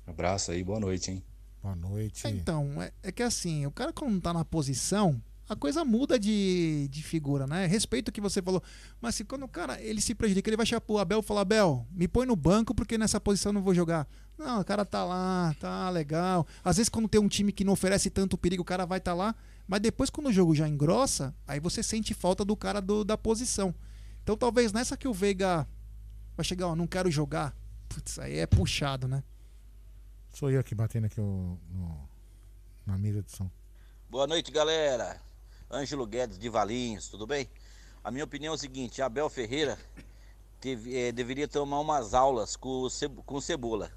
Abraço 0.05 0.51
aí, 0.51 0.63
boa 0.63 0.79
noite, 0.79 1.09
hein? 1.09 1.23
Boa 1.61 1.75
noite. 1.75 2.27
Então, 2.27 2.79
é, 2.81 2.93
é 3.01 3.11
que 3.11 3.23
assim, 3.23 3.65
o 3.65 3.71
cara 3.71 3.91
quando 3.91 4.21
tá 4.21 4.31
na 4.31 4.45
posição, 4.45 5.21
a 5.49 5.55
coisa 5.55 5.83
muda 5.85 6.19
de, 6.19 6.87
de 6.89 7.01
figura, 7.01 7.47
né? 7.47 7.65
Respeito 7.65 8.09
o 8.09 8.11
que 8.11 8.21
você 8.21 8.41
falou. 8.41 8.61
Mas 8.99 9.15
se 9.15 9.23
quando 9.23 9.43
o 9.43 9.47
cara 9.47 9.81
ele 9.81 10.01
se 10.01 10.13
prejudica, 10.13 10.49
ele 10.49 10.57
vai 10.57 10.65
chegar 10.65 10.81
pro 10.81 10.97
Abel 10.97 11.19
e 11.19 11.23
falar: 11.23 11.41
Abel, 11.41 11.87
me 11.91 12.07
põe 12.07 12.25
no 12.25 12.35
banco 12.35 12.75
porque 12.75 12.97
nessa 12.97 13.19
posição 13.19 13.49
eu 13.49 13.53
não 13.53 13.61
vou 13.63 13.73
jogar. 13.73 14.07
Não, 14.37 14.61
o 14.61 14.65
cara 14.65 14.85
tá 14.85 15.03
lá, 15.03 15.55
tá 15.59 15.89
legal. 15.89 16.45
Às 16.63 16.77
vezes, 16.77 16.89
quando 16.89 17.07
tem 17.07 17.19
um 17.19 17.27
time 17.27 17.51
que 17.51 17.63
não 17.63 17.73
oferece 17.73 18.09
tanto 18.09 18.37
perigo, 18.37 18.61
o 18.61 18.65
cara 18.65 18.85
vai 18.85 18.99
estar 18.99 19.11
tá 19.11 19.15
lá. 19.15 19.35
Mas 19.67 19.81
depois, 19.81 20.09
quando 20.09 20.27
o 20.27 20.33
jogo 20.33 20.53
já 20.53 20.67
engrossa, 20.67 21.35
aí 21.47 21.59
você 21.59 21.81
sente 21.81 22.13
falta 22.13 22.45
do 22.45 22.55
cara 22.55 22.79
do, 22.79 23.03
da 23.03 23.17
posição. 23.17 23.73
Então, 24.21 24.37
talvez 24.37 24.71
nessa 24.71 24.95
que 24.95 25.07
o 25.07 25.13
Veiga 25.13 25.67
vai 26.35 26.43
chegar, 26.43 26.67
ó, 26.67 26.75
não 26.75 26.85
quero 26.85 27.09
jogar. 27.09 27.55
Putz, 27.89 28.19
aí 28.19 28.37
é 28.37 28.45
puxado, 28.45 29.07
né? 29.07 29.23
Sou 30.31 30.51
eu 30.51 30.59
aqui 30.59 30.75
batendo 30.75 31.05
aqui 31.05 31.19
o, 31.19 31.57
no, 31.69 32.09
na 32.85 32.97
mesa 32.97 33.23
de 33.23 33.31
som. 33.31 33.49
Boa 34.09 34.27
noite, 34.27 34.51
galera. 34.51 35.19
Ângelo 35.69 36.05
Guedes 36.05 36.37
de 36.37 36.47
Valinhos, 36.47 37.09
tudo 37.09 37.25
bem? 37.25 37.49
A 38.03 38.11
minha 38.11 38.23
opinião 38.23 38.53
é 38.53 38.55
o 38.55 38.59
seguinte: 38.59 39.01
Abel 39.01 39.29
Ferreira 39.29 39.77
teve, 40.61 40.95
é, 40.95 41.11
deveria 41.11 41.47
tomar 41.47 41.79
umas 41.79 42.13
aulas 42.13 42.55
com, 42.55 42.87
com 43.25 43.41
Cebola. 43.41 43.91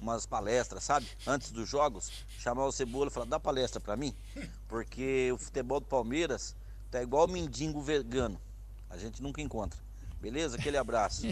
Umas 0.00 0.26
palestras, 0.26 0.84
sabe? 0.84 1.06
Antes 1.26 1.50
dos 1.50 1.68
jogos, 1.68 2.10
chamar 2.38 2.66
o 2.66 2.72
Cebola 2.72 3.08
e 3.08 3.10
falar, 3.10 3.26
dá 3.26 3.40
palestra 3.40 3.80
para 3.80 3.96
mim, 3.96 4.14
porque 4.68 5.30
o 5.32 5.38
futebol 5.38 5.80
do 5.80 5.86
Palmeiras 5.86 6.54
tá 6.90 7.02
igual 7.02 7.26
o 7.26 7.30
mendigo 7.30 7.80
vegano. 7.80 8.40
A 8.90 8.96
gente 8.96 9.22
nunca 9.22 9.40
encontra. 9.40 9.78
Beleza? 10.24 10.56
Aquele 10.56 10.78
abraço. 10.78 11.26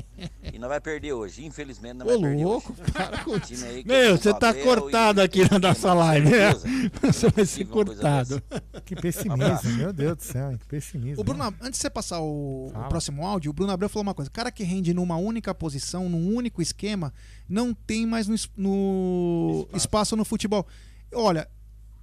E 0.52 0.59
não 0.59 0.69
vai 0.69 0.78
perder 0.81 1.14
hoje. 1.14 1.44
Infelizmente 1.47 1.94
não 1.94 2.05
vai 2.06 2.16
Ô, 2.16 2.20
perder 2.20 2.44
louco, 2.44 2.73
hoje. 2.78 2.93
para 2.93 3.24
com 3.24 3.39
time 3.40 3.64
aí 3.64 3.85
Meu, 3.86 3.97
é 3.97 4.10
você 4.16 4.35
tá 4.35 4.52
cortado 4.52 5.20
e- 5.20 5.24
aqui 5.24 5.51
na 5.51 5.59
nossa 5.59 5.94
live. 5.94 6.28
né? 6.31 6.51
Você 7.10 7.31
vai 7.31 7.47
ser 7.47 7.64
cortado. 7.64 8.43
Que 8.85 8.94
pessimismo, 8.94 9.70
meu 9.77 9.93
Deus 9.93 10.16
do 10.19 10.23
céu, 10.23 10.59
que 10.59 10.66
pessimismo. 10.66 11.20
O 11.20 11.24
Bruno, 11.24 11.44
antes 11.60 11.73
de 11.73 11.77
você 11.78 11.89
passar 11.90 12.20
o, 12.20 12.66
o 12.69 12.89
próximo 12.89 13.27
áudio, 13.27 13.51
o 13.51 13.55
Bruno 13.55 13.73
Abreu 13.73 13.89
falou 13.89 14.02
uma 14.02 14.14
coisa: 14.14 14.31
cara 14.31 14.52
que 14.52 14.62
rende 14.62 14.93
numa 14.93 15.16
única 15.16 15.55
posição, 15.55 16.09
num 16.09 16.35
único 16.36 16.60
esquema, 16.60 17.12
não 17.48 17.73
tem 17.73 18.05
mais 18.06 18.28
no, 18.28 18.36
no 18.56 19.69
espaço. 19.74 20.14
no 20.16 20.24
futebol. 20.24 20.66
Olha, 21.14 21.48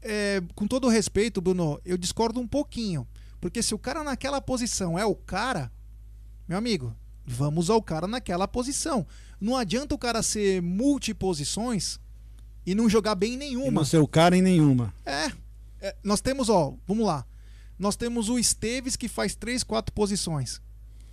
é, 0.01 0.41
com 0.55 0.65
todo 0.67 0.87
o 0.87 0.89
respeito, 0.89 1.39
Bruno, 1.39 1.79
eu 1.85 1.97
discordo 1.97 2.39
um 2.39 2.47
pouquinho. 2.47 3.07
Porque 3.39 3.63
se 3.63 3.73
o 3.73 3.79
cara 3.79 4.03
naquela 4.03 4.41
posição 4.41 4.99
é 4.99 5.05
o 5.05 5.15
cara, 5.15 5.71
meu 6.49 6.57
amigo, 6.57 6.95
vamos 7.23 7.69
ao 7.69 7.79
cara 7.79 8.07
naquela 8.07 8.47
posição. 8.47 9.05
Não 9.39 9.55
adianta 9.55 9.93
o 9.93 9.99
cara 9.99 10.23
ser 10.23 10.63
multiposições 10.63 11.99
e 12.65 12.73
não 12.73 12.89
jogar 12.89 13.13
bem 13.13 13.33
em 13.33 13.35
E 13.35 13.37
nenhuma. 13.37 13.71
não 13.81 13.85
ser 13.85 13.99
o 13.99 14.07
cara 14.07 14.35
em 14.35 14.41
nenhuma. 14.41 14.91
É, 15.05 15.31
é, 15.79 15.95
nós 16.03 16.21
temos, 16.21 16.49
ó, 16.49 16.73
vamos 16.87 17.05
lá. 17.05 17.23
Nós 17.77 17.95
temos 17.95 18.29
o 18.29 18.39
Esteves 18.39 18.95
que 18.95 19.07
faz 19.07 19.35
três, 19.35 19.63
quatro 19.63 19.93
posições. 19.93 20.59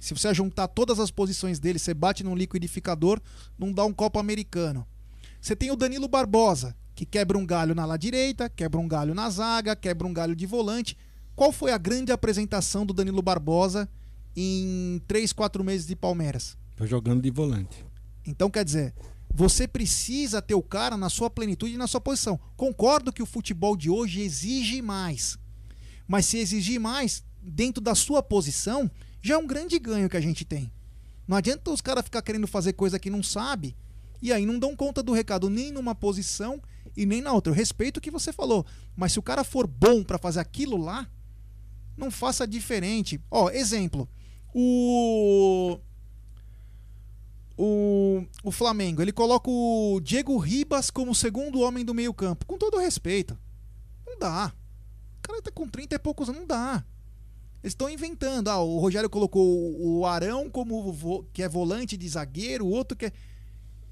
Se 0.01 0.15
você 0.15 0.33
juntar 0.33 0.69
todas 0.69 0.99
as 0.99 1.11
posições 1.11 1.59
dele, 1.59 1.79
você 1.79 1.93
bate 1.93 2.25
num 2.25 2.35
liquidificador, 2.35 3.21
não 3.59 3.71
dá 3.71 3.85
um 3.85 3.93
copo 3.93 4.19
americano. 4.19 4.87
Você 5.39 5.55
tem 5.55 5.71
o 5.71 5.77
Danilo 5.77 6.09
Barbosa, 6.09 6.75
que 6.95 7.05
quebra 7.05 7.37
um 7.37 7.45
galho 7.45 7.75
na 7.75 7.85
lá 7.85 7.99
direita, 7.99 8.49
quebra 8.49 8.81
um 8.81 8.89
galho 8.89 9.15
na 9.15 9.29
zaga, 9.29 9.77
quebra 9.77 10.07
um 10.07 10.15
galho 10.15 10.35
de 10.35 10.47
volante. 10.47 10.97
Qual 11.35 11.53
foi 11.53 11.73
a 11.73 11.79
grande 11.79 12.11
apresentação 12.11 12.87
do 12.87 12.95
Danilo 12.95 13.21
Barbosa 13.21 13.87
em 14.37 15.01
três, 15.07 15.33
quatro 15.33 15.65
meses 15.65 15.87
de 15.87 15.97
Palmeiras? 15.97 16.57
Tô 16.77 16.87
jogando 16.87 17.23
de 17.23 17.31
volante. 17.31 17.85
Então, 18.27 18.51
quer 18.51 18.65
dizer, 18.65 18.95
você 19.33 19.67
precisa 19.67 20.43
ter 20.43 20.55
o 20.55 20.63
cara 20.63 20.97
na 20.97 21.09
sua 21.09 21.31
plenitude 21.31 21.75
e 21.75 21.79
na 21.79 21.87
sua 21.87 22.01
posição. 22.01 22.39
Concordo 22.57 23.13
que 23.13 23.23
o 23.23 23.27
futebol 23.27 23.77
de 23.77 23.89
hoje 23.89 24.21
exige 24.21 24.83
mais. 24.83 25.39
Mas 26.07 26.27
se 26.27 26.39
exigir 26.39 26.79
mais, 26.79 27.25
dentro 27.43 27.81
da 27.81 27.95
sua 27.95 28.23
posição, 28.23 28.91
já 29.23 29.35
é 29.35 29.39
um 29.39 29.47
grande 29.47 29.79
ganho 29.79 30.09
que 30.09 30.17
a 30.17 30.21
gente 30.21 30.45
tem. 30.45 30.71
Não 31.27 31.37
adianta 31.37 31.71
os 31.71 31.81
caras 31.81 32.05
ficar 32.05 32.23
querendo 32.23 32.47
fazer 32.47 32.75
coisa 32.75 32.99
que 32.99 33.11
não 33.11 33.23
sabe 33.23 33.77
e 34.23 34.33
aí 34.33 34.47
não 34.47 34.59
dão 34.59 34.75
conta 34.75 35.03
do 35.03 35.13
recado 35.13 35.51
nem 35.51 35.71
numa 35.71 35.95
posição 35.95 36.61
e 36.97 37.05
nem 37.05 37.21
na 37.21 37.33
outra. 37.33 37.51
Eu 37.51 37.57
respeito 37.57 37.99
o 37.99 38.01
que 38.01 38.11
você 38.11 38.33
falou, 38.33 38.65
mas 38.95 39.13
se 39.13 39.19
o 39.19 39.23
cara 39.23 39.45
for 39.45 39.67
bom 39.67 40.03
pra 40.03 40.19
fazer 40.19 40.41
aquilo 40.41 40.77
lá, 40.77 41.09
não 41.97 42.11
faça 42.11 42.47
diferente. 42.47 43.21
Ó, 43.31 43.51
exemplo, 43.51 44.09
o 44.59 45.79
o, 47.59 48.25
o 48.43 48.51
Flamengo, 48.51 49.01
ele 49.01 49.13
coloca 49.13 49.51
o 49.51 50.01
Diego 50.03 50.37
Ribas 50.37 50.91
como 50.91 51.15
segundo 51.15 51.61
homem 51.61 51.85
do 51.85 51.95
meio-campo. 51.95 52.45
Com 52.47 52.59
todo 52.59 52.79
respeito. 52.79 53.37
Não 54.07 54.19
dá. 54.19 54.53
O 55.19 55.23
cara 55.29 55.43
tá 55.43 55.51
com 55.51 55.67
30 55.67 55.95
e 55.95 55.99
poucos 55.99 56.29
anos, 56.29 56.41
não 56.41 56.47
dá. 56.47 56.85
Eles 57.63 57.73
estão 57.73 57.89
inventando. 57.89 58.49
Ah, 58.49 58.59
o 58.61 58.79
Rogério 58.79 59.09
colocou 59.09 59.43
o 59.81 60.07
Arão 60.07 60.51
como 60.51 61.27
que 61.33 61.43
é 61.43 61.49
volante 61.49 61.97
de 61.97 62.09
zagueiro, 62.09 62.67
o 62.67 62.71
outro 62.71 62.97
que 62.97 63.07
é. 63.07 63.13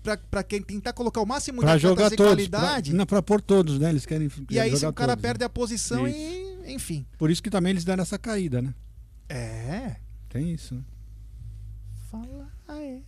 Pra, 0.03 0.19
pra 0.19 0.43
quem 0.43 0.61
tentar 0.61 0.93
colocar 0.93 1.23
o 1.23 1.27
máximo 1.27 1.63
Pra 1.63 1.77
de 1.77 1.83
jogar 1.83 2.11
todos. 2.11 2.27
qualidade. 2.27 2.91
Pra, 2.91 2.99
não, 2.99 3.07
pra 3.07 3.23
pôr 3.23 3.41
todos, 3.41 3.79
né? 3.79 3.89
Eles 3.89 4.05
querem. 4.05 4.31
E 4.51 4.61
aí, 4.61 4.77
se 4.77 4.85
o 4.85 4.93
cara 4.93 5.13
todos, 5.13 5.23
perde 5.23 5.41
né? 5.41 5.47
a 5.47 5.49
posição 5.49 6.07
Isso. 6.07 6.19
e. 6.19 6.75
Enfim. 6.75 7.07
Por 7.17 7.31
isso 7.31 7.43
que 7.43 7.49
também 7.49 7.71
eles 7.71 7.85
deram 7.85 8.03
essa 8.03 8.19
caída, 8.19 8.61
né? 8.61 8.75
É. 9.31 9.97
Tem 10.35 10.51
isso, 10.51 10.75
né? 10.75 10.83
Fala 12.11 12.51
aí. 12.67 13.05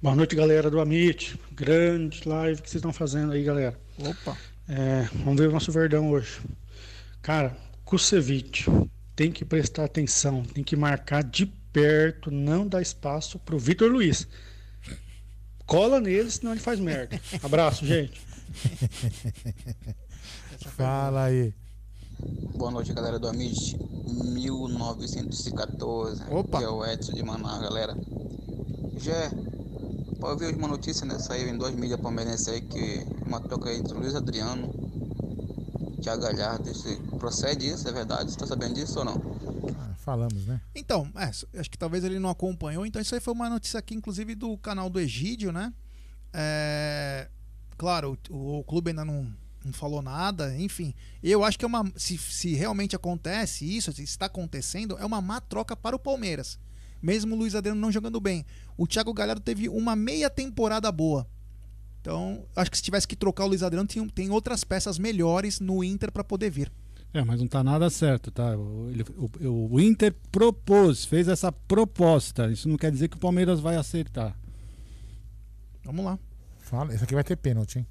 Boa 0.00 0.16
noite, 0.16 0.34
galera 0.34 0.70
do 0.70 0.80
Amit. 0.80 1.38
Grande 1.52 2.26
live 2.26 2.62
que 2.62 2.70
vocês 2.70 2.76
estão 2.76 2.94
fazendo 2.94 3.32
aí, 3.32 3.44
galera. 3.44 3.78
Opa. 3.98 4.34
É, 4.66 5.02
vamos 5.12 5.38
ver 5.38 5.50
o 5.50 5.52
nosso 5.52 5.70
Verdão 5.70 6.10
hoje. 6.10 6.40
Cara, 7.20 7.54
Kusevich 7.84 8.64
tem 9.14 9.30
que 9.30 9.44
prestar 9.44 9.84
atenção, 9.84 10.42
tem 10.42 10.64
que 10.64 10.74
marcar 10.74 11.22
de 11.22 11.44
perto, 11.44 12.30
não 12.30 12.66
dar 12.66 12.80
espaço 12.80 13.38
pro 13.38 13.58
Vitor 13.58 13.92
Luiz. 13.92 14.26
Cola 15.66 16.00
nele, 16.00 16.30
senão 16.30 16.52
ele 16.52 16.62
faz 16.62 16.80
merda. 16.80 17.20
Abraço, 17.42 17.84
gente. 17.84 18.18
Fala 20.78 21.24
aí. 21.24 21.52
Boa 22.56 22.70
noite, 22.70 22.92
galera 22.92 23.18
do 23.18 23.26
Amit 23.28 23.76
1914. 24.06 26.22
Opa. 26.30 26.58
Que 26.58 26.64
é 26.64 26.68
o 26.68 26.84
Edson 26.84 27.12
de 27.12 27.22
Manaus, 27.22 27.60
galera. 27.60 27.96
Já 28.96 29.30
pode 30.18 30.40
ver 30.40 30.56
uma 30.56 30.68
notícia, 30.68 31.04
né? 31.04 31.18
Saiu 31.18 31.48
em 31.48 31.58
dois 31.58 31.74
mídias 31.74 32.00
palmeirenses 32.00 32.48
aí 32.48 32.62
que 32.62 33.06
uma 33.26 33.40
troca 33.40 33.74
entre 33.74 33.92
o 33.92 33.98
Luiz 33.98 34.14
Adriano 34.14 34.72
e 35.98 36.00
Thiago 36.00 36.22
Galhardo. 36.22 36.70
Isso, 36.70 36.88
procede 37.18 37.68
isso? 37.68 37.86
É 37.88 37.92
verdade? 37.92 38.30
Você 38.30 38.38
tá 38.38 38.46
sabendo 38.46 38.74
disso 38.74 39.00
ou 39.00 39.04
não? 39.04 39.20
Ah, 39.78 39.92
falamos, 39.98 40.46
né? 40.46 40.58
Então, 40.74 41.12
é, 41.16 41.30
acho 41.60 41.70
que 41.70 41.76
talvez 41.76 42.04
ele 42.04 42.18
não 42.18 42.30
acompanhou. 42.30 42.86
Então, 42.86 43.02
isso 43.02 43.14
aí 43.14 43.20
foi 43.20 43.34
uma 43.34 43.50
notícia 43.50 43.78
aqui, 43.78 43.94
inclusive, 43.94 44.34
do 44.34 44.56
canal 44.56 44.88
do 44.88 44.98
Egídio, 44.98 45.52
né? 45.52 45.74
É, 46.32 47.28
claro, 47.76 48.16
o, 48.30 48.60
o 48.60 48.64
clube 48.64 48.88
ainda 48.90 49.04
não, 49.04 49.30
não 49.66 49.72
falou 49.72 50.00
nada, 50.00 50.56
enfim. 50.58 50.94
Eu 51.22 51.44
acho 51.44 51.58
que 51.58 51.64
é 51.64 51.68
uma. 51.68 51.84
Se, 51.96 52.16
se 52.16 52.54
realmente 52.54 52.96
acontece 52.96 53.64
isso, 53.64 53.92
se 53.92 54.02
está 54.02 54.26
acontecendo, 54.26 54.96
é 54.98 55.04
uma 55.04 55.20
má 55.20 55.40
troca 55.40 55.76
para 55.76 55.94
o 55.94 55.98
Palmeiras. 55.98 56.58
Mesmo 57.02 57.34
o 57.34 57.38
Luiz 57.38 57.54
Adriano 57.54 57.80
não 57.80 57.92
jogando 57.92 58.20
bem. 58.20 58.44
O 58.76 58.86
Thiago 58.86 59.12
Galhardo 59.12 59.42
teve 59.42 59.68
uma 59.68 59.94
meia 59.94 60.30
temporada 60.30 60.90
boa. 60.90 61.26
Então, 62.00 62.44
acho 62.54 62.70
que 62.70 62.76
se 62.76 62.82
tivesse 62.82 63.06
que 63.06 63.16
trocar 63.16 63.44
o 63.44 63.48
Luiz 63.48 63.62
Adriano, 63.62 63.86
tem, 63.88 64.08
tem 64.08 64.30
outras 64.30 64.62
peças 64.64 64.98
melhores 64.98 65.60
no 65.60 65.82
Inter 65.84 66.10
para 66.10 66.22
poder 66.24 66.50
vir. 66.50 66.72
É, 67.12 67.22
mas 67.24 67.40
não 67.40 67.48
tá 67.48 67.64
nada 67.64 67.88
certo, 67.90 68.30
tá? 68.30 68.56
O, 68.56 68.88
ele- 68.90 69.04
o- 69.16 69.74
o 69.74 69.80
Inter 69.80 70.14
propôs, 70.30 71.04
fez 71.04 71.28
essa 71.28 71.50
proposta. 71.50 72.50
Isso 72.50 72.68
não 72.68 72.76
quer 72.76 72.90
dizer 72.92 73.08
que 73.08 73.16
o 73.16 73.20
Palmeiras 73.20 73.58
vai 73.60 73.76
aceitar. 73.76 74.36
Vamos 75.84 76.04
lá. 76.04 76.18
Fala. 76.58 76.92
Esse 76.94 77.04
aqui 77.04 77.14
vai 77.14 77.24
ter 77.24 77.36
pênalti, 77.36 77.78
hein? 77.78 77.86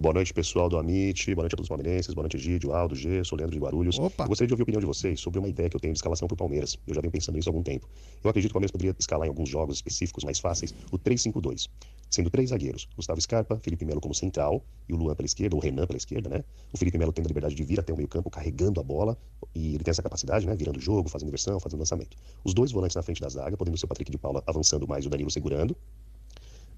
Boa 0.00 0.14
noite, 0.14 0.32
pessoal 0.32 0.68
do 0.68 0.78
Amit. 0.78 1.34
Boa 1.34 1.42
noite 1.42 1.54
a 1.54 1.56
todos 1.56 1.64
os 1.64 1.68
palmeirenses. 1.68 2.14
Boa 2.14 2.22
noite, 2.22 2.38
Gídio, 2.38 2.72
Aldo, 2.72 2.94
G, 2.94 3.24
sou 3.24 3.36
Leandro 3.36 3.56
de 3.56 3.60
Guarulhos. 3.60 3.98
Opa. 3.98 4.22
Eu 4.22 4.28
gostaria 4.28 4.46
de 4.46 4.52
ouvir 4.52 4.62
a 4.62 4.62
opinião 4.62 4.78
de 4.78 4.86
vocês 4.86 5.18
sobre 5.18 5.40
uma 5.40 5.48
ideia 5.48 5.68
que 5.68 5.74
eu 5.74 5.80
tenho 5.80 5.92
de 5.92 5.98
escalação 5.98 6.28
para 6.28 6.34
o 6.34 6.36
Palmeiras. 6.36 6.78
Eu 6.86 6.94
já 6.94 7.00
venho 7.00 7.10
pensando 7.10 7.34
nisso 7.34 7.48
há 7.48 7.50
algum 7.50 7.64
tempo. 7.64 7.88
Eu 8.22 8.30
acredito 8.30 8.50
que 8.50 8.52
o 8.52 8.54
Palmeiras 8.54 8.70
poderia 8.70 8.94
escalar 8.96 9.26
em 9.26 9.28
alguns 9.28 9.48
jogos 9.48 9.74
específicos 9.74 10.22
mais 10.22 10.38
fáceis 10.38 10.72
o 10.92 10.98
3-5-2, 11.00 11.68
sendo 12.08 12.30
três 12.30 12.50
zagueiros: 12.50 12.86
Gustavo 12.94 13.20
Scarpa, 13.20 13.58
Felipe 13.58 13.84
Melo 13.84 14.00
como 14.00 14.14
central 14.14 14.64
e 14.88 14.92
o 14.92 14.96
Luan 14.96 15.16
pela 15.16 15.26
esquerda, 15.26 15.56
ou 15.56 15.60
Renan 15.60 15.84
pela 15.84 15.96
esquerda, 15.96 16.28
né? 16.28 16.44
O 16.72 16.78
Felipe 16.78 16.96
Melo 16.96 17.12
tendo 17.12 17.26
a 17.26 17.30
liberdade 17.30 17.56
de 17.56 17.64
vir 17.64 17.80
até 17.80 17.92
o 17.92 17.96
meio-campo 17.96 18.30
carregando 18.30 18.78
a 18.78 18.84
bola 18.84 19.18
e 19.52 19.74
ele 19.74 19.82
tem 19.82 19.90
essa 19.90 20.02
capacidade, 20.02 20.46
né? 20.46 20.54
Virando 20.54 20.76
o 20.76 20.80
jogo, 20.80 21.08
fazendo 21.08 21.26
inversão, 21.26 21.58
fazendo 21.58 21.80
lançamento. 21.80 22.16
Os 22.44 22.54
dois 22.54 22.70
volantes 22.70 22.94
na 22.94 23.02
frente 23.02 23.20
da 23.20 23.28
zaga, 23.28 23.56
podendo 23.56 23.76
ser 23.76 23.86
o 23.86 23.88
Patrick 23.88 24.12
de 24.12 24.18
Paula 24.18 24.44
avançando 24.46 24.86
mais 24.86 25.04
e 25.04 25.08
o 25.08 25.10
Danilo 25.10 25.28
segurando. 25.28 25.76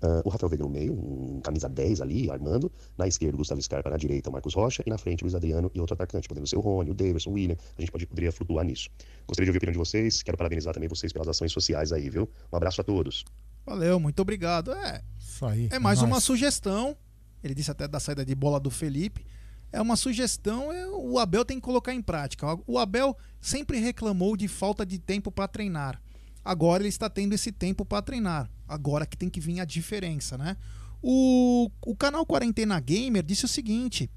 Ah, 0.03 0.23
o 0.25 0.29
Rafael 0.29 0.49
Veiga 0.49 0.65
no 0.65 0.71
meio, 0.71 0.93
um 0.93 1.41
camisa 1.41 1.69
10 1.69 2.01
ali, 2.01 2.31
armando. 2.31 2.73
Na 2.97 3.07
esquerda, 3.07 3.35
o 3.35 3.39
Gustavo 3.39 3.61
Scarpa. 3.61 3.91
Na 3.91 3.97
direita, 3.97 4.31
o 4.31 4.33
Marcos 4.33 4.55
Rocha. 4.55 4.83
E 4.87 4.91
na 4.91 4.99
frente, 4.99 5.23
o 5.23 5.25
Luiz 5.25 5.35
Adriano 5.35 5.71
e 5.75 5.81
outro 5.81 5.95
atacante, 5.95 6.29
podendo 6.29 6.47
ser 6.47 6.57
o 6.57 6.61
Rony, 6.61 6.91
o 6.91 6.95
Davidson, 6.95 7.31
o 7.31 7.33
William. 7.35 7.57
A 7.77 7.81
gente 7.81 7.93
pode, 7.93 8.07
poderia 8.07 8.33
flutuar 8.33 8.65
nisso. 8.65 8.89
Gostaria 9.27 9.47
de 9.47 9.51
ouvir 9.51 9.59
a 9.59 9.61
opinião 9.61 9.73
de 9.73 9.79
vocês. 9.79 10.23
Quero 10.23 10.37
parabenizar 10.37 10.73
também 10.73 10.89
vocês 10.89 11.13
pelas 11.13 11.29
ações 11.29 11.53
sociais 11.53 11.93
aí, 11.93 12.09
viu? 12.09 12.29
Um 12.53 12.57
abraço 12.57 12.81
a 12.81 12.85
todos. 12.85 13.25
Valeu, 13.65 14.01
muito 14.01 14.21
obrigado. 14.21 14.73
É, 14.73 15.03
Isso 15.19 15.45
aí. 15.45 15.69
É 15.71 15.79
mais 15.79 16.03
uma 16.03 16.21
sugestão. 16.21 16.97
Ele 17.43 17.55
disse 17.55 17.71
até 17.71 17.87
da 17.87 18.01
saída 18.01 18.25
de 18.25 18.35
bola 18.35 18.59
do 18.59 18.71
Felipe. 18.71 19.25
É 19.73 19.81
uma 19.81 19.95
sugestão, 19.95 20.73
é, 20.73 20.89
o 20.89 21.19
Abel 21.19 21.45
tem 21.45 21.59
que 21.59 21.63
colocar 21.63 21.95
em 21.95 22.03
prática. 22.03 22.59
O 22.67 22.77
Abel 22.77 23.17
sempre 23.41 23.79
reclamou 23.79 24.37
de 24.37 24.49
falta 24.49 24.85
de 24.85 24.99
tempo 24.99 25.31
para 25.31 25.47
treinar. 25.47 26.03
Agora 26.45 26.83
ele 26.83 26.89
está 26.89 27.09
tendo 27.11 27.33
esse 27.35 27.53
tempo 27.53 27.85
para 27.85 28.03
treinar. 28.03 28.51
Agora 28.67 29.05
que 29.07 29.17
tem 29.17 29.29
que 29.29 29.41
vir 29.41 29.61
a 29.61 29.65
diferença, 29.65 30.39
né? 30.39 30.57
O, 31.03 31.71
o 31.87 31.97
canal 31.97 32.25
Quarentena 32.27 32.79
Gamer 32.81 33.23
disse 33.23 33.45
o 33.45 33.49
seguinte: 33.49 34.11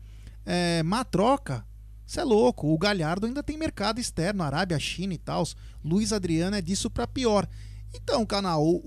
é, 0.46 0.84
má 0.84 1.04
troca. 1.04 1.66
Você 2.06 2.20
é 2.20 2.24
louco, 2.24 2.68
o 2.68 2.78
Galhardo 2.78 3.26
ainda 3.26 3.42
tem 3.42 3.58
mercado 3.58 4.00
externo, 4.00 4.44
Arábia, 4.44 4.78
China 4.78 5.14
e 5.14 5.18
tal. 5.18 5.46
Luiz 5.84 6.12
Adriano 6.12 6.56
é 6.56 6.62
disso 6.62 6.90
para 6.90 7.08
pior. 7.08 7.48
Então, 7.96 8.26
canal, 8.26 8.64
o, 8.66 8.82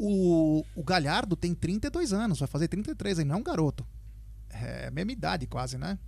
o, 0.59 0.65
o 0.77 0.85
Galhardo 0.85 1.35
tem 1.35 1.55
32 1.55 2.13
anos, 2.13 2.41
vai 2.41 2.49
fazer 2.49 2.69
33, 2.69 3.19
ele 3.21 3.29
não 3.29 3.37
é 3.37 3.39
um 3.39 3.43
garoto. 3.43 3.87
É 4.51 4.89
a 4.89 4.91
mesma 4.91 5.13
idade 5.13 5.47
quase, 5.47 5.79
né? 5.79 5.99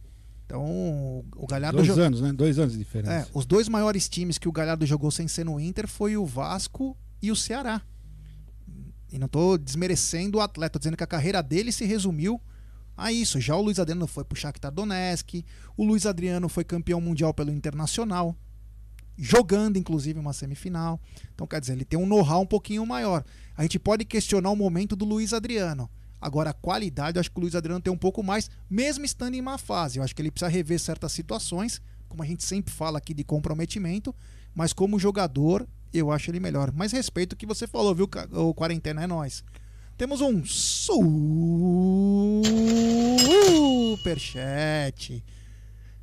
Então, 0.45 1.25
o 1.37 1.47
Galhardo 1.49 1.79
Dois 1.79 1.89
jo- 1.89 2.01
anos, 2.01 2.21
né? 2.21 2.33
Dois 2.33 2.59
anos 2.59 2.73
de 2.73 2.79
diferença. 2.79 3.13
É, 3.13 3.27
os 3.33 3.47
dois 3.47 3.69
maiores 3.69 4.09
times 4.09 4.37
que 4.39 4.49
o 4.49 4.53
Galhardo 4.53 4.85
jogou 4.87 5.11
sem 5.11 5.27
ser 5.29 5.45
no 5.45 5.59
Inter 5.59 5.89
foi 5.89 6.17
o 6.17 6.25
Vasco 6.27 6.97
e 7.21 7.31
o 7.31 7.37
Ceará. 7.37 7.83
E 9.11 9.19
não 9.19 9.27
estou 9.27 9.57
desmerecendo 9.57 10.39
o 10.39 10.41
atleta, 10.41 10.75
tô 10.75 10.79
dizendo 10.79 10.97
que 10.97 11.05
a 11.05 11.07
carreira 11.07 11.43
dele 11.43 11.73
se 11.73 11.85
resumiu 11.85 12.41
a 12.97 13.11
isso. 13.13 13.41
Já 13.41 13.57
o 13.57 13.63
Luiz 13.63 13.79
Adriano 13.79 14.07
foi 14.07 14.25
pro 14.25 14.39
Shakhtar 14.39 14.73
Donetsk, 14.73 15.45
o 15.77 15.85
Luiz 15.85 16.05
Adriano 16.05 16.49
foi 16.49 16.65
campeão 16.65 17.01
mundial 17.01 17.33
pelo 17.33 17.51
Internacional, 17.51 18.37
jogando 19.17 19.79
inclusive 19.79 20.19
uma 20.19 20.33
semifinal. 20.33 21.01
Então, 21.35 21.47
quer 21.47 21.61
dizer, 21.61 21.73
ele 21.73 21.85
tem 21.85 21.99
um 21.99 22.07
know-how 22.07 22.43
um 22.43 22.47
pouquinho 22.47 22.85
maior. 22.85 23.25
A 23.57 23.63
gente 23.63 23.79
pode 23.79 24.05
questionar 24.05 24.51
o 24.51 24.57
momento 24.57 24.95
do 24.95 25.05
Luiz 25.05 25.33
Adriano. 25.33 25.89
Agora, 26.21 26.51
a 26.51 26.53
qualidade, 26.55 27.17
eu 27.17 27.21
acho 27.21 27.31
que 27.31 27.39
o 27.39 27.41
Luiz 27.41 27.55
Adriano 27.55 27.81
tem 27.81 27.93
um 27.93 27.99
pouco 27.99 28.23
mais, 28.23 28.51
mesmo 28.69 29.05
estando 29.05 29.35
em 29.35 29.43
má 29.43 29.57
fase. 29.57 29.99
Eu 29.99 30.03
acho 30.03 30.15
que 30.15 30.21
ele 30.21 30.31
precisa 30.31 30.51
rever 30.51 30.79
certas 30.79 31.13
situações, 31.13 31.81
como 32.09 32.23
a 32.23 32.27
gente 32.27 32.45
sempre 32.45 32.75
fala 32.75 32.99
aqui 32.99 33.15
de 33.15 33.23
comprometimento, 33.23 34.15
mas 34.55 34.73
como 34.73 34.99
jogador, 34.99 35.67
eu 35.93 36.11
acho 36.11 36.31
ele 36.31 36.41
melhor. 36.41 36.73
Mas 36.73 36.93
respeito 36.93 37.33
o 37.33 37.37
que 37.37 37.47
você 37.47 37.67
falou, 37.67 37.95
viu? 37.95 38.09
O 38.33 38.55
quarentena 38.55 39.03
é 39.03 39.07
nós. 39.07 39.45
Temos 39.97 40.21
um 40.21 40.45
superchat 40.45 41.19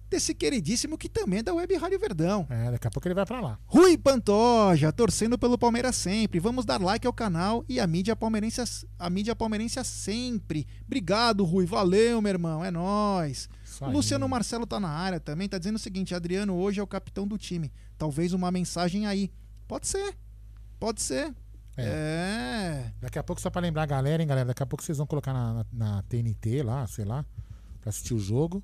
desse 0.09 0.33
queridíssimo 0.33 0.97
que 0.97 1.09
também 1.09 1.39
é 1.39 1.43
da 1.43 1.53
Web 1.53 1.75
Rádio 1.75 1.99
Verdão. 1.99 2.47
É, 2.49 2.71
daqui 2.71 2.87
a 2.87 2.91
pouco 2.91 3.07
ele 3.07 3.15
vai 3.15 3.25
para 3.25 3.41
lá. 3.41 3.59
Rui 3.65 3.97
Pantoja, 3.97 4.91
torcendo 4.91 5.37
pelo 5.37 5.57
Palmeiras 5.57 5.95
sempre. 5.95 6.39
Vamos 6.39 6.65
dar 6.65 6.81
like 6.81 7.05
ao 7.05 7.13
canal 7.13 7.65
e 7.67 7.79
a 7.79 7.87
mídia 7.87 8.15
palmeirense, 8.15 8.61
a 8.97 9.09
mídia 9.09 9.35
palmeirense 9.35 9.83
sempre. 9.83 10.67
Obrigado, 10.85 11.43
Rui. 11.43 11.65
Valeu, 11.65 12.21
meu 12.21 12.29
irmão. 12.29 12.63
É 12.63 12.71
nós. 12.71 13.49
Luciano 13.81 14.27
Marcelo 14.29 14.65
tá 14.65 14.79
na 14.79 14.89
área 14.89 15.19
também, 15.19 15.49
tá 15.49 15.57
dizendo 15.57 15.75
o 15.75 15.79
seguinte: 15.79 16.15
Adriano 16.15 16.55
hoje 16.55 16.79
é 16.79 16.83
o 16.83 16.87
capitão 16.87 17.27
do 17.27 17.37
time. 17.37 17.71
Talvez 17.97 18.33
uma 18.33 18.51
mensagem 18.51 19.05
aí. 19.05 19.31
Pode 19.67 19.87
ser. 19.87 20.15
Pode 20.79 21.01
ser. 21.01 21.33
É. 21.77 21.83
é. 21.83 22.93
Daqui 23.01 23.19
a 23.19 23.23
pouco, 23.23 23.41
só 23.41 23.49
pra 23.49 23.61
lembrar 23.61 23.83
a 23.83 23.87
galera, 23.87 24.21
hein, 24.21 24.27
galera? 24.27 24.47
Daqui 24.47 24.63
a 24.63 24.65
pouco 24.65 24.83
vocês 24.83 24.97
vão 24.97 25.07
colocar 25.07 25.33
na, 25.33 25.53
na, 25.53 25.65
na 25.73 26.03
TNT 26.03 26.63
lá, 26.63 26.87
sei 26.87 27.05
lá, 27.05 27.25
pra 27.81 27.89
assistir 27.89 28.13
o 28.13 28.19
jogo. 28.19 28.63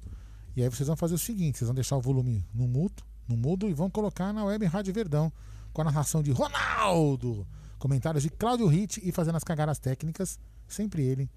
E 0.55 0.61
aí 0.61 0.69
vocês 0.69 0.87
vão 0.87 0.95
fazer 0.95 1.15
o 1.15 1.17
seguinte: 1.17 1.57
vocês 1.57 1.67
vão 1.67 1.75
deixar 1.75 1.97
o 1.97 2.01
volume 2.01 2.45
no 2.53 2.67
mudo, 2.67 3.03
no 3.27 3.37
mudo 3.37 3.69
e 3.69 3.73
vão 3.73 3.89
colocar 3.89 4.33
na 4.33 4.43
web 4.45 4.65
Rádio 4.65 4.93
Verdão, 4.93 5.31
com 5.73 5.81
a 5.81 5.85
narração 5.85 6.21
de 6.21 6.31
Ronaldo, 6.31 7.47
comentários 7.79 8.23
de 8.23 8.29
Cláudio 8.29 8.67
Ritt 8.67 9.01
e 9.03 9.11
fazendo 9.11 9.35
as 9.35 9.43
cagadas 9.43 9.79
técnicas, 9.79 10.39
sempre 10.67 11.03
ele, 11.03 11.29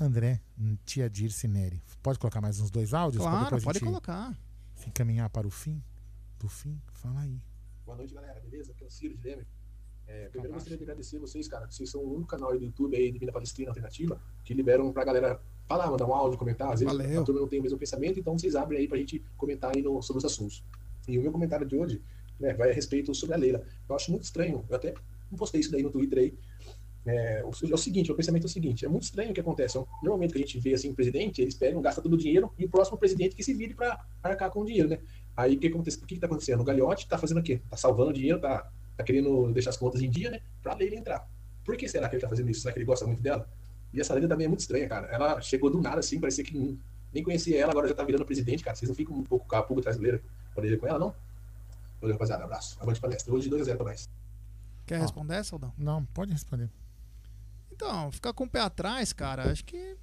André 0.00 0.40
Tia 0.84 1.08
Dirce 1.08 1.46
Neri. 1.46 1.82
Pode 2.02 2.18
colocar 2.18 2.40
mais 2.40 2.60
uns 2.60 2.70
dois 2.70 2.94
áudios? 2.94 3.22
Claro, 3.22 3.60
pode 3.62 3.80
colocar. 3.80 4.36
Se 4.74 4.88
encaminhar 4.88 5.28
para 5.30 5.46
o 5.46 5.50
fim 5.50 5.82
do 6.38 6.48
fim, 6.48 6.80
fala 6.92 7.20
aí. 7.20 7.40
Boa 7.84 7.96
noite, 7.96 8.14
galera. 8.14 8.40
Beleza? 8.40 8.72
Aqui 8.72 8.84
é 8.84 8.86
o 8.86 8.90
Ciro 8.90 9.16
de 9.16 9.28
Leme. 9.28 9.46
É, 10.06 10.28
primeiro, 10.28 10.54
gostaria 10.54 10.76
de 10.76 10.84
agradecer 10.84 11.18
vocês, 11.18 11.48
cara. 11.48 11.66
Vocês 11.70 11.90
são 11.90 12.00
o 12.00 12.14
único 12.14 12.28
canal 12.28 12.50
aí 12.50 12.58
do 12.58 12.64
YouTube 12.64 12.96
aí 12.96 13.10
de 13.10 13.18
Vida 13.18 13.32
Palestrina 13.32 13.70
Alternativa 13.70 14.20
que 14.44 14.54
liberam 14.54 14.92
pra 14.92 15.04
galera 15.04 15.40
falar, 15.66 15.90
mandar 15.90 16.06
um 16.06 16.14
áudio, 16.14 16.38
comentar. 16.38 16.72
Às 16.72 16.80
vezes 16.80 16.96
Valeu. 16.96 17.22
a 17.22 17.24
turma 17.24 17.40
não 17.40 17.48
tem 17.48 17.58
o 17.58 17.62
mesmo 17.62 17.78
pensamento, 17.78 18.20
então 18.20 18.38
vocês 18.38 18.54
abrem 18.54 18.80
aí 18.80 18.88
pra 18.88 18.98
gente 18.98 19.24
comentar 19.36 19.72
aí 19.74 19.82
no, 19.82 20.00
sobre 20.02 20.18
os 20.18 20.24
assuntos. 20.24 20.64
E 21.08 21.18
o 21.18 21.22
meu 21.22 21.32
comentário 21.32 21.66
de 21.66 21.76
hoje 21.76 22.00
né, 22.38 22.54
vai 22.54 22.70
a 22.70 22.72
respeito 22.72 23.14
sobre 23.14 23.34
a 23.34 23.38
Leila. 23.38 23.64
Eu 23.88 23.96
acho 23.96 24.10
muito 24.10 24.24
estranho, 24.24 24.64
eu 24.68 24.76
até 24.76 24.94
postei 25.36 25.60
isso 25.60 25.72
daí 25.72 25.82
no 25.82 25.90
Twitter 25.90 26.18
aí. 26.18 26.38
É, 27.04 27.42
o, 27.44 27.50
é 27.68 27.74
o 27.74 27.76
seguinte, 27.76 28.12
o 28.12 28.14
pensamento 28.14 28.44
é 28.44 28.46
o 28.46 28.50
seguinte, 28.50 28.84
é 28.84 28.88
muito 28.88 29.02
estranho 29.02 29.30
o 29.30 29.34
que 29.34 29.40
acontece. 29.40 29.76
Normalmente 30.02 30.32
que 30.32 30.38
a 30.38 30.42
gente 30.42 30.58
vê 30.60 30.74
assim, 30.74 30.90
o 30.90 30.94
presidente, 30.94 31.42
eles 31.42 31.54
pegam, 31.54 31.82
gastam 31.82 32.02
todo 32.02 32.12
o 32.14 32.16
dinheiro 32.16 32.52
e 32.56 32.64
o 32.64 32.68
próximo 32.68 32.96
presidente 32.96 33.34
que 33.34 33.42
se 33.42 33.52
vire 33.52 33.74
para 33.74 34.06
arcar 34.22 34.50
com 34.50 34.60
o 34.60 34.64
dinheiro, 34.64 34.88
né? 34.88 34.98
Aí 35.36 35.56
o 35.56 35.58
que 35.58 35.66
acontece? 35.68 35.98
O 35.98 36.06
que 36.06 36.14
está 36.14 36.26
acontecendo? 36.26 36.60
O 36.60 36.64
Gagliotti 36.64 37.04
está 37.04 37.18
fazendo 37.18 37.38
o 37.38 37.42
quê? 37.42 37.60
Está 37.64 37.76
salvando 37.76 38.12
dinheiro, 38.12 38.36
está 38.36 38.70
tá 38.96 39.04
querendo 39.04 39.50
deixar 39.52 39.70
as 39.70 39.76
contas 39.76 40.02
em 40.02 40.10
dia, 40.10 40.30
né? 40.30 40.40
Para 40.62 40.72
a 40.72 40.76
Leila 40.76 40.96
entrar. 40.96 41.28
Por 41.64 41.76
que 41.76 41.88
será 41.88 42.08
que 42.08 42.16
ele 42.16 42.18
está 42.18 42.28
fazendo 42.28 42.50
isso? 42.50 42.60
Será 42.60 42.72
que 42.72 42.78
ele 42.78 42.86
gosta 42.86 43.06
muito 43.06 43.22
dela? 43.22 43.48
E 43.92 44.00
essa 44.00 44.12
Leila 44.14 44.28
também 44.28 44.46
é 44.46 44.48
muito 44.48 44.60
estranha, 44.60 44.88
cara. 44.88 45.06
Ela 45.08 45.40
chegou 45.40 45.70
do 45.70 45.80
nada, 45.80 46.00
assim, 46.00 46.20
parecia 46.20 46.44
que 46.44 46.78
nem 47.12 47.22
conhecia 47.22 47.60
ela, 47.60 47.70
agora 47.70 47.88
já 47.88 47.94
tá 47.94 48.04
virando 48.04 48.24
presidente, 48.24 48.64
cara. 48.64 48.76
Vocês 48.76 48.88
não 48.88 48.96
ficam 48.96 49.14
um 49.14 49.22
pouco 49.22 49.46
com 49.46 49.56
a 49.56 49.62
pulga 49.62 49.82
brasileira 49.82 50.22
pra 50.54 50.66
ir 50.66 50.78
com 50.78 50.86
ela, 50.86 50.98
não? 50.98 51.14
Valeu, 52.00 52.14
rapaziada. 52.14 52.44
Abraço. 52.44 52.76
Avante 52.80 53.00
palestra. 53.00 53.32
Hoje 53.32 53.48
2x0 53.48 53.76
pra 53.76 53.86
nós. 53.86 54.10
Quer 54.86 55.00
responder, 55.00 55.44
Saldão? 55.44 55.72
Não, 55.78 56.04
pode 56.06 56.32
responder. 56.32 56.68
Então, 57.70 58.10
ficar 58.10 58.32
com 58.32 58.44
o 58.44 58.48
pé 58.48 58.60
atrás, 58.60 59.12
cara, 59.12 59.50
acho 59.50 59.64
que. 59.64 59.96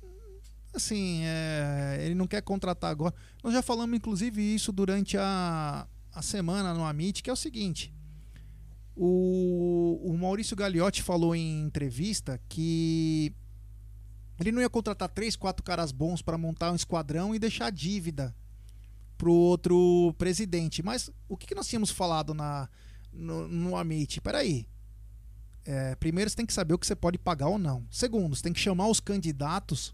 Assim, 0.73 1.21
é, 1.23 1.97
ele 2.01 2.15
não 2.15 2.27
quer 2.27 2.41
contratar 2.41 2.91
agora. 2.91 3.13
Nós 3.43 3.53
já 3.53 3.61
falamos, 3.61 3.95
inclusive, 3.95 4.41
isso 4.41 4.71
durante 4.71 5.17
a, 5.17 5.87
a 6.13 6.21
semana 6.21 6.73
no 6.73 6.83
Amit, 6.83 7.23
que 7.23 7.29
é 7.29 7.33
o 7.33 7.35
seguinte. 7.35 7.93
O, 8.95 9.99
o 10.03 10.17
Maurício 10.17 10.55
Gagliotti 10.55 11.01
falou 11.01 11.35
em 11.35 11.61
entrevista 11.61 12.39
que 12.49 13.33
ele 14.39 14.51
não 14.51 14.61
ia 14.61 14.69
contratar 14.69 15.09
três, 15.09 15.35
quatro 15.35 15.63
caras 15.63 15.91
bons 15.91 16.21
para 16.21 16.37
montar 16.37 16.71
um 16.71 16.75
esquadrão 16.75 17.33
e 17.33 17.39
deixar 17.39 17.71
dívida 17.71 18.35
pro 19.17 19.33
outro 19.33 20.13
presidente. 20.17 20.83
Mas 20.83 21.09
o 21.27 21.35
que, 21.35 21.47
que 21.47 21.55
nós 21.55 21.67
tínhamos 21.67 21.91
falado 21.91 22.33
na, 22.33 22.69
no, 23.11 23.47
no 23.47 23.75
Amit? 23.75 24.21
Peraí. 24.21 24.67
É, 25.65 25.93
primeiro, 25.95 26.29
você 26.29 26.35
tem 26.35 26.45
que 26.45 26.53
saber 26.53 26.73
o 26.73 26.79
que 26.79 26.87
você 26.87 26.95
pode 26.95 27.17
pagar 27.17 27.47
ou 27.47 27.57
não. 27.57 27.85
Segundo, 27.91 28.35
você 28.35 28.41
tem 28.41 28.53
que 28.53 28.59
chamar 28.59 28.87
os 28.87 28.99
candidatos 28.99 29.93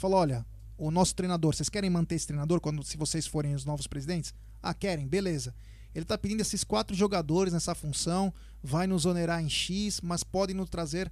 falar: 0.00 0.16
olha, 0.16 0.46
o 0.76 0.90
nosso 0.90 1.14
treinador, 1.14 1.54
vocês 1.54 1.68
querem 1.68 1.90
manter 1.90 2.14
esse 2.14 2.26
treinador 2.26 2.60
quando 2.60 2.82
se 2.82 2.96
vocês 2.96 3.26
forem 3.26 3.54
os 3.54 3.64
novos 3.64 3.86
presidentes? 3.86 4.34
Ah, 4.62 4.74
querem, 4.74 5.06
beleza. 5.06 5.54
Ele 5.94 6.04
está 6.04 6.16
pedindo 6.16 6.40
esses 6.40 6.64
quatro 6.64 6.96
jogadores 6.96 7.52
nessa 7.52 7.74
função, 7.74 8.32
vai 8.62 8.86
nos 8.86 9.06
onerar 9.06 9.42
em 9.42 9.48
X, 9.48 10.00
mas 10.00 10.22
podem 10.22 10.54
nos 10.54 10.70
trazer 10.70 11.10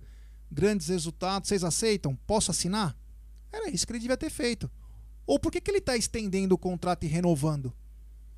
grandes 0.51 0.89
resultados, 0.89 1.49
vocês 1.49 1.65
aceitam? 1.65 2.17
Posso 2.27 2.51
assinar? 2.51 2.97
Era 3.53 3.71
isso 3.71 3.87
que 3.87 3.93
ele 3.93 4.01
devia 4.01 4.17
ter 4.17 4.31
feito. 4.31 4.71
Ou 5.27 5.39
por 5.39 5.53
que, 5.53 5.61
que 5.61 5.71
ele 5.71 5.79
está 5.79 5.97
estendendo 5.97 6.55
o 6.55 6.59
contrato 6.59 7.05
e 7.05 7.07
renovando? 7.07 7.75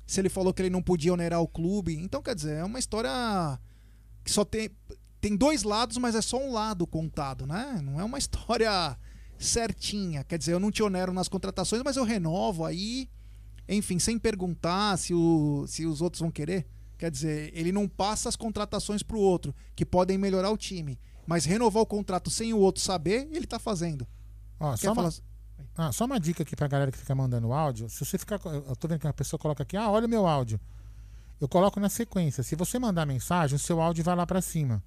Se 0.05 0.19
ele 0.19 0.29
falou 0.29 0.53
que 0.53 0.61
ele 0.61 0.69
não 0.69 0.81
podia 0.81 1.13
onerar 1.13 1.41
o 1.41 1.47
clube. 1.47 1.95
Então, 1.95 2.21
quer 2.21 2.35
dizer, 2.35 2.57
é 2.57 2.63
uma 2.63 2.79
história 2.79 3.11
que 4.23 4.31
só 4.31 4.43
tem. 4.43 4.69
Tem 5.21 5.35
dois 5.35 5.61
lados, 5.61 5.97
mas 5.97 6.15
é 6.15 6.21
só 6.21 6.37
um 6.37 6.51
lado 6.51 6.85
contado, 6.87 7.45
né? 7.45 7.79
Não 7.83 8.01
é 8.01 8.03
uma 8.03 8.17
história 8.19 8.97
certinha. 9.45 10.23
Quer 10.23 10.37
dizer, 10.37 10.53
eu 10.53 10.59
não 10.59 10.71
te 10.71 10.83
onero 10.83 11.13
nas 11.13 11.27
contratações, 11.27 11.81
mas 11.83 11.97
eu 11.97 12.03
renovo 12.03 12.65
aí. 12.65 13.09
Enfim, 13.67 13.99
sem 13.99 14.17
perguntar 14.17 14.97
se, 14.97 15.13
o, 15.13 15.65
se 15.67 15.85
os 15.85 16.01
outros 16.01 16.21
vão 16.21 16.31
querer. 16.31 16.67
Quer 16.97 17.09
dizer, 17.09 17.51
ele 17.53 17.71
não 17.71 17.87
passa 17.87 18.29
as 18.29 18.35
contratações 18.35 19.01
para 19.01 19.17
o 19.17 19.19
outro, 19.19 19.55
que 19.75 19.85
podem 19.85 20.17
melhorar 20.17 20.51
o 20.51 20.57
time. 20.57 20.99
Mas 21.25 21.45
renovar 21.45 21.81
o 21.81 21.85
contrato 21.85 22.29
sem 22.29 22.53
o 22.53 22.59
outro 22.59 22.81
saber, 22.81 23.27
ele 23.31 23.47
tá 23.47 23.57
fazendo. 23.57 24.07
Ó, 24.59 24.75
só, 24.75 24.93
uma, 24.93 25.09
ah, 25.75 25.91
só 25.91 26.05
uma 26.05 26.19
dica 26.19 26.43
aqui 26.43 26.55
pra 26.55 26.67
galera 26.67 26.91
que 26.91 26.97
fica 26.97 27.15
mandando 27.15 27.51
áudio. 27.51 27.89
Se 27.89 28.05
você 28.05 28.17
ficar. 28.17 28.39
Eu 28.45 28.75
tô 28.75 28.87
vendo 28.87 28.99
que 28.99 29.07
uma 29.07 29.13
pessoa 29.13 29.39
coloca 29.39 29.63
aqui, 29.63 29.75
ah, 29.75 29.89
olha 29.89 30.05
o 30.05 30.09
meu 30.09 30.27
áudio. 30.27 30.59
Eu 31.39 31.47
coloco 31.47 31.79
na 31.79 31.89
sequência. 31.89 32.43
Se 32.43 32.55
você 32.55 32.77
mandar 32.77 33.05
mensagem, 33.05 33.55
o 33.55 33.59
seu 33.59 33.81
áudio 33.81 34.03
vai 34.03 34.15
lá 34.15 34.27
para 34.27 34.41
cima. 34.41 34.83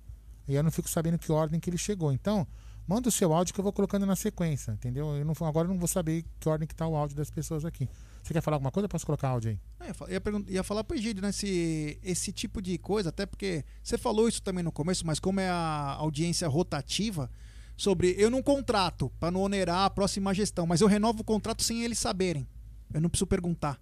E 0.47 0.55
eu 0.55 0.63
não 0.63 0.71
fico 0.71 0.89
sabendo 0.89 1.19
que 1.19 1.33
ordem 1.33 1.59
que 1.59 1.69
ele 1.69 1.79
chegou. 1.79 2.13
Então, 2.13 2.47
manda 2.87 3.09
o 3.09 3.13
seu 3.13 3.33
áudio 3.33 3.55
que 3.55 3.61
eu 3.61 3.63
vou 3.63 3.73
colocando 3.73 4.07
na 4.07 4.17
sequência, 4.17 4.73
entendeu? 4.73 5.17
Eu 5.17 5.25
não, 5.25 5.35
agora 5.47 5.67
eu 5.67 5.73
não 5.73 5.79
vou 5.79 5.89
saber 5.89 6.25
que 6.39 6.49
ordem 6.49 6.67
que 6.67 6.75
tá 6.75 6.87
o 6.87 6.97
áudio 6.97 7.17
das 7.17 7.31
pessoas 7.31 7.65
aqui. 7.65 7.89
Você 8.23 8.33
quer 8.33 8.41
falar 8.41 8.57
alguma 8.57 8.71
coisa? 8.71 8.87
Eu 8.87 8.89
posso 8.89 9.05
colocar 9.05 9.29
áudio 9.29 9.51
aí? 9.51 9.59
É, 9.81 10.13
ia, 10.13 10.23
ia 10.49 10.63
falar 10.63 10.83
pro 10.85 10.97
Egídio, 10.97 11.23
né? 11.23 11.31
Se, 11.33 11.99
esse 12.03 12.33
tipo 12.33 12.63
de 12.63 12.79
coisa, 12.79 13.11
até 13.11 13.27
porque 13.27 13.65
você 13.83 13.99
falou 13.99 14.29
isso 14.29 14.43
também 14.43 14.65
no 14.65 14.73
começo, 14.73 15.07
mas 15.07 15.19
como 15.19 15.41
é 15.41 15.49
a 15.49 15.97
audiência 15.99 16.49
rotativa, 16.49 17.31
sobre 17.77 18.15
eu 18.19 18.31
não 18.31 18.43
contrato 18.43 19.11
para 19.19 19.31
não 19.31 19.43
onerar 19.43 19.85
a 19.85 19.91
próxima 19.91 20.33
gestão, 20.33 20.67
mas 20.67 20.81
eu 20.81 20.89
renovo 20.89 21.21
o 21.21 21.25
contrato 21.25 21.63
sem 21.63 21.85
eles 21.85 21.99
saberem. 21.99 22.47
Eu 22.93 23.01
não 23.01 23.11
preciso 23.11 23.27
perguntar. 23.27 23.81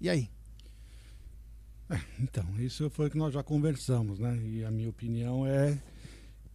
E 0.00 0.10
aí? 0.10 0.30
É, 1.90 2.00
então, 2.20 2.44
isso 2.58 2.90
foi 2.90 3.06
o 3.06 3.10
que 3.10 3.16
nós 3.16 3.32
já 3.32 3.42
conversamos, 3.42 4.18
né? 4.18 4.36
E 4.44 4.64
a 4.64 4.70
minha 4.70 4.90
opinião 4.90 5.46
é 5.46 5.78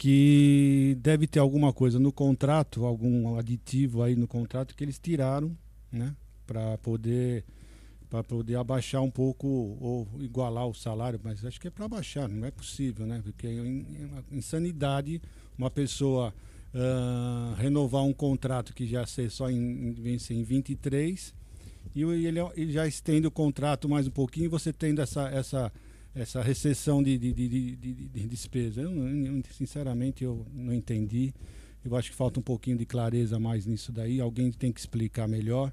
que 0.03 0.97
deve 0.99 1.25
ter 1.25 1.39
alguma 1.39 1.71
coisa 1.71 1.97
no 1.97 2.11
contrato, 2.11 2.83
algum 2.83 3.37
aditivo 3.37 4.03
aí 4.03 4.17
no 4.17 4.27
contrato 4.27 4.75
que 4.75 4.83
eles 4.83 4.99
tiraram, 4.99 5.57
né? 5.89 6.13
para 6.45 6.77
poder 6.79 7.45
para 8.09 8.21
poder 8.21 8.57
abaixar 8.57 9.01
um 9.01 9.09
pouco 9.09 9.47
ou 9.47 10.05
igualar 10.19 10.67
o 10.67 10.73
salário, 10.73 11.17
mas 11.23 11.45
acho 11.45 11.57
que 11.57 11.69
é 11.69 11.71
para 11.71 11.85
abaixar, 11.85 12.27
não 12.27 12.45
é 12.45 12.51
possível, 12.51 13.07
né? 13.07 13.21
Porque 13.23 13.47
é 13.47 13.61
uma 13.61 14.25
insanidade 14.29 15.21
uma 15.57 15.71
pessoa 15.71 16.33
uh, 16.73 17.53
renovar 17.55 18.03
um 18.03 18.11
contrato 18.11 18.73
que 18.73 18.85
já 18.85 19.05
ser 19.07 19.31
só 19.31 19.49
em, 19.49 19.93
vence 19.93 20.33
em 20.33 20.43
23 20.43 21.33
e 21.95 22.03
ele, 22.03 22.39
ele 22.57 22.73
já 22.73 22.85
estende 22.85 23.25
o 23.25 23.31
contrato 23.31 23.87
mais 23.87 24.05
um 24.05 24.11
pouquinho, 24.11 24.49
você 24.49 24.73
tendo 24.73 25.01
essa 25.01 25.29
essa 25.29 25.71
essa 26.15 26.41
recessão 26.41 27.01
de, 27.01 27.17
de, 27.17 27.33
de, 27.33 27.75
de, 27.75 27.93
de 27.93 28.27
despesa. 28.27 28.81
Eu, 28.81 28.91
eu, 28.91 29.43
sinceramente 29.51 30.23
eu 30.23 30.45
não 30.53 30.73
entendi. 30.73 31.33
Eu 31.83 31.95
acho 31.95 32.11
que 32.11 32.15
falta 32.15 32.39
um 32.39 32.43
pouquinho 32.43 32.77
de 32.77 32.85
clareza 32.85 33.39
mais 33.39 33.65
nisso 33.65 33.91
daí. 33.91 34.21
Alguém 34.21 34.51
tem 34.51 34.71
que 34.71 34.79
explicar 34.79 35.27
melhor 35.27 35.71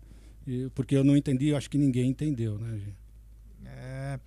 porque 0.74 0.96
eu 0.96 1.04
não 1.04 1.16
entendi, 1.16 1.48
eu 1.48 1.56
acho 1.56 1.70
que 1.70 1.78
ninguém 1.78 2.10
entendeu, 2.10 2.58
né? 2.58 2.80
É, 3.64 4.20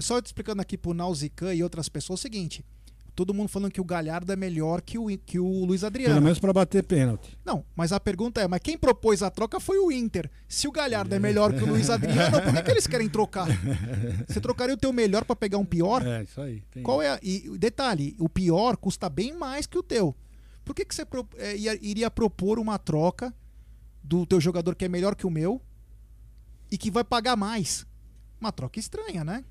só 0.00 0.20
te 0.20 0.26
explicando 0.26 0.62
aqui 0.62 0.78
pro 0.78 0.94
Nausican 0.94 1.54
e 1.54 1.62
outras 1.62 1.88
pessoas 1.88 2.20
o 2.20 2.22
seguinte: 2.22 2.64
todo 3.18 3.34
mundo 3.34 3.48
falando 3.48 3.72
que 3.72 3.80
o 3.80 3.84
Galhardo 3.84 4.32
é 4.32 4.36
melhor 4.36 4.80
que 4.80 4.96
o, 4.96 5.08
que 5.18 5.40
o 5.40 5.64
Luiz 5.64 5.82
Adriano. 5.82 6.14
Pelo 6.14 6.22
menos 6.22 6.38
para 6.38 6.52
bater 6.52 6.84
pênalti. 6.84 7.36
Não, 7.44 7.64
mas 7.74 7.90
a 7.90 7.98
pergunta 7.98 8.40
é, 8.40 8.46
mas 8.46 8.60
quem 8.60 8.78
propôs 8.78 9.24
a 9.24 9.28
troca 9.28 9.58
foi 9.58 9.76
o 9.76 9.90
Inter. 9.90 10.30
Se 10.46 10.68
o 10.68 10.70
Galhardo 10.70 11.12
é 11.12 11.18
melhor 11.18 11.52
que 11.52 11.64
o 11.64 11.66
Luiz 11.66 11.90
Adriano, 11.90 12.40
por 12.40 12.54
que, 12.54 12.62
que 12.62 12.70
eles 12.70 12.86
querem 12.86 13.08
trocar? 13.08 13.48
Você 14.28 14.40
trocaria 14.40 14.72
o 14.72 14.78
teu 14.78 14.92
melhor 14.92 15.24
para 15.24 15.34
pegar 15.34 15.58
um 15.58 15.64
pior? 15.64 16.06
É, 16.06 16.22
isso 16.22 16.40
aí. 16.40 16.62
Qual 16.84 17.02
é 17.02 17.10
a, 17.10 17.18
e 17.20 17.58
detalhe, 17.58 18.14
o 18.20 18.28
pior 18.28 18.76
custa 18.76 19.10
bem 19.10 19.36
mais 19.36 19.66
que 19.66 19.76
o 19.76 19.82
teu. 19.82 20.14
Por 20.64 20.72
que, 20.72 20.84
que 20.84 20.94
você 20.94 21.04
pro, 21.04 21.28
é, 21.38 21.56
iria 21.56 22.08
propor 22.08 22.60
uma 22.60 22.78
troca 22.78 23.34
do 24.00 24.24
teu 24.26 24.40
jogador 24.40 24.76
que 24.76 24.84
é 24.84 24.88
melhor 24.88 25.16
que 25.16 25.26
o 25.26 25.30
meu 25.30 25.60
e 26.70 26.78
que 26.78 26.88
vai 26.88 27.02
pagar 27.02 27.34
mais? 27.34 27.84
Uma 28.40 28.52
troca 28.52 28.78
estranha, 28.78 29.24
né? 29.24 29.44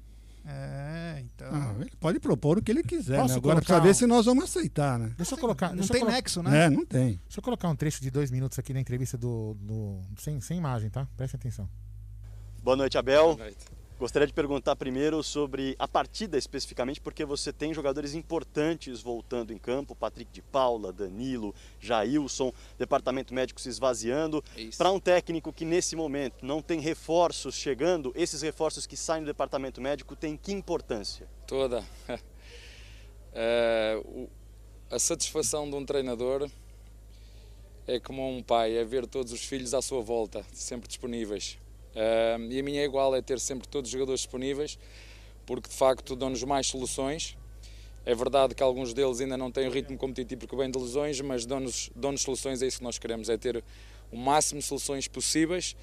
É, 0.49 1.21
então. 1.25 1.49
Ah, 1.51 1.75
ele 1.81 1.91
pode 1.99 2.21
propor 2.21 2.57
o 2.57 2.61
que 2.61 2.71
ele 2.71 2.81
quiser, 2.81 3.21
né? 3.25 3.33
Agora 3.35 3.57
precisa 3.57 3.81
ver 3.81 3.93
se 3.93 4.07
nós 4.07 4.25
vamos 4.25 4.45
aceitar, 4.45 4.97
né? 4.97 5.13
Deixa 5.17 5.35
eu 5.35 5.37
colocar. 5.37 5.69
Não 5.69 5.75
deixa 5.75 5.91
tem 5.91 6.01
colo... 6.01 6.13
nexo, 6.13 6.41
né? 6.41 6.65
É, 6.65 6.69
não 6.69 6.85
tem. 6.85 7.19
Deixa 7.25 7.39
eu 7.39 7.43
colocar 7.43 7.67
um 7.67 7.75
trecho 7.75 8.01
de 8.01 8.09
dois 8.09 8.31
minutos 8.31 8.57
aqui 8.57 8.73
na 8.73 8.79
entrevista 8.79 9.17
do. 9.17 9.57
do... 9.59 10.01
Sem, 10.17 10.39
sem 10.39 10.57
imagem, 10.57 10.89
tá? 10.89 11.05
Preste 11.17 11.35
atenção. 11.35 11.69
Boa 12.63 12.77
noite, 12.77 12.97
Abel. 12.97 13.35
Boa 13.35 13.45
noite. 13.45 13.76
Gostaria 13.99 14.27
de 14.27 14.33
perguntar 14.33 14.75
primeiro 14.75 15.23
sobre 15.23 15.75
a 15.79 15.87
partida 15.87 16.37
especificamente, 16.37 17.01
porque 17.01 17.25
você 17.25 17.51
tem 17.51 17.73
jogadores 17.73 18.13
importantes 18.13 19.01
voltando 19.01 19.51
em 19.51 19.57
campo, 19.57 19.95
Patrick 19.95 20.31
de 20.31 20.39
Paula, 20.39 20.93
Danilo, 20.93 21.53
Jailson, 21.79 22.53
departamento 22.77 23.33
médico 23.33 23.59
se 23.59 23.69
esvaziando. 23.69 24.43
É 24.55 24.69
Para 24.77 24.91
um 24.91 24.99
técnico 24.99 25.51
que 25.51 25.65
nesse 25.65 25.95
momento 25.95 26.45
não 26.45 26.61
tem 26.61 26.79
reforços 26.79 27.55
chegando, 27.55 28.13
esses 28.15 28.43
reforços 28.43 28.85
que 28.85 28.95
saem 28.95 29.23
do 29.23 29.27
departamento 29.27 29.81
médico 29.81 30.15
têm 30.15 30.37
que 30.37 30.51
importância? 30.51 31.27
Toda. 31.47 31.83
É, 33.39 34.01
a 34.89 34.97
satisfação 34.97 35.69
de 35.69 35.75
um 35.75 35.85
treinador 35.85 36.49
é 37.85 37.99
como 37.99 38.27
um 38.27 38.41
pai, 38.41 38.75
é 38.75 38.83
ver 38.83 39.05
todos 39.05 39.31
os 39.31 39.43
filhos 39.43 39.75
à 39.75 39.81
sua 39.81 40.01
volta, 40.01 40.43
sempre 40.53 40.87
disponíveis. 40.87 41.59
Uh, 41.97 42.51
e 42.51 42.59
a 42.59 42.63
minha 42.63 42.81
é 42.81 42.85
igual, 42.85 43.15
é 43.15 43.21
ter 43.23 43.39
sempre 43.39 43.67
todos 43.67 43.89
os 43.89 43.91
jogadores 43.91 44.21
disponíveis, 44.21 44.77
porque 45.47 45.67
de 45.67 45.75
facto 45.75 46.15
dão-nos 46.15 46.43
mais 46.43 46.67
soluções. 46.67 47.35
É 48.05 48.13
verdade 48.13 48.53
que 48.53 48.61
alguns 48.61 48.93
deles 48.93 49.19
ainda 49.19 49.35
não 49.35 49.51
têm 49.51 49.67
o 49.67 49.71
ritmo 49.71 49.97
competitivo 49.97 50.41
porque 50.41 50.55
vêm 50.55 50.69
de 50.69 50.77
lesões, 50.77 51.19
mas 51.21 51.45
dão-nos 51.45 51.89
dão 51.95 52.15
soluções, 52.15 52.61
é 52.61 52.67
isso 52.67 52.77
que 52.77 52.83
nós 52.83 52.99
queremos, 52.99 53.29
é 53.29 53.37
ter 53.37 53.63
o 54.11 54.15
máximo 54.15 54.61
de 54.61 54.65
soluções 54.65 55.07
possíveis 55.07 55.75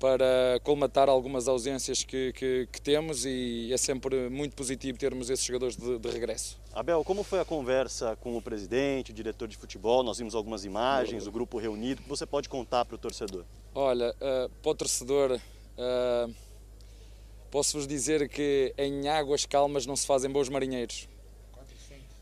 para 0.00 0.58
colmatar 0.64 1.10
algumas 1.10 1.46
ausências 1.46 2.02
que, 2.02 2.32
que, 2.32 2.66
que, 2.72 2.80
temos 2.80 3.26
e 3.26 3.70
é 3.70 3.76
sempre 3.76 4.30
muito 4.30 4.56
positivo 4.56 4.98
termos 4.98 5.28
esses 5.28 5.44
jogadores 5.44 5.76
de, 5.76 5.98
de, 5.98 6.08
regresso. 6.08 6.58
Abel, 6.72 7.04
como 7.04 7.22
foi 7.22 7.38
a 7.38 7.44
conversa 7.44 8.16
com 8.16 8.34
o 8.34 8.40
presidente, 8.40 9.10
o 9.10 9.14
diretor 9.14 9.46
de 9.46 9.58
futebol? 9.58 10.02
Nós 10.02 10.16
vimos 10.16 10.34
algumas 10.34 10.64
imagens, 10.64 11.26
o 11.26 11.30
grupo 11.30 11.58
reunido. 11.58 12.00
O 12.00 12.04
que 12.04 12.08
você 12.08 12.24
pode 12.24 12.48
contar 12.48 12.86
para 12.86 12.94
o 12.94 12.98
torcedor? 12.98 13.44
Olha, 13.74 14.14
uh, 14.16 14.48
para 14.62 14.70
o 14.70 14.74
torcedor, 14.74 15.38
Uh, 15.80 16.34
Posso-vos 17.50 17.88
dizer 17.88 18.28
que 18.28 18.72
em 18.78 19.08
águas 19.08 19.44
calmas 19.44 19.84
não 19.84 19.96
se 19.96 20.06
fazem 20.06 20.30
bons 20.30 20.48
marinheiros. 20.48 21.08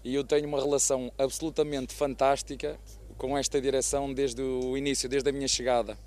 E 0.03 0.15
eu 0.15 0.25
tenho 0.25 0.49
uma 0.49 0.59
relação 0.59 1.13
absolutamente 1.19 1.93
fantástica 1.93 2.81
com 3.19 3.37
esta 3.37 3.61
direção 3.61 4.13
desde 4.15 4.41
o 4.41 4.75
início, 4.75 5.07
desde 5.07 5.29
a 5.29 5.33
minha 5.33 5.47
chegada. 5.47 5.99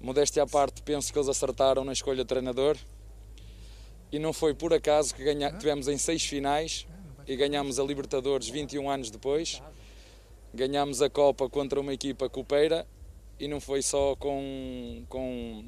Modéstia 0.00 0.42
à 0.42 0.46
parte, 0.46 0.80
penso 0.82 1.12
que 1.12 1.18
eles 1.18 1.28
acertaram 1.28 1.84
na 1.84 1.92
escolha 1.92 2.24
de 2.24 2.28
treinador. 2.28 2.78
E 4.10 4.18
não 4.18 4.32
foi 4.32 4.54
por 4.54 4.72
acaso 4.72 5.14
que 5.14 5.22
ganha... 5.22 5.52
tivemos 5.52 5.86
em 5.86 5.98
seis 5.98 6.24
finais 6.24 6.86
e 7.26 7.36
ganhamos 7.36 7.78
a 7.78 7.84
Libertadores 7.84 8.48
21 8.48 8.88
anos 8.88 9.10
depois. 9.10 9.60
Ganhamos 10.54 11.02
a 11.02 11.10
Copa 11.10 11.46
contra 11.50 11.78
uma 11.78 11.92
equipa 11.92 12.26
copeira 12.30 12.86
e 13.38 13.46
não 13.46 13.60
foi 13.60 13.82
só 13.82 14.16
com, 14.16 15.04
com 15.10 15.62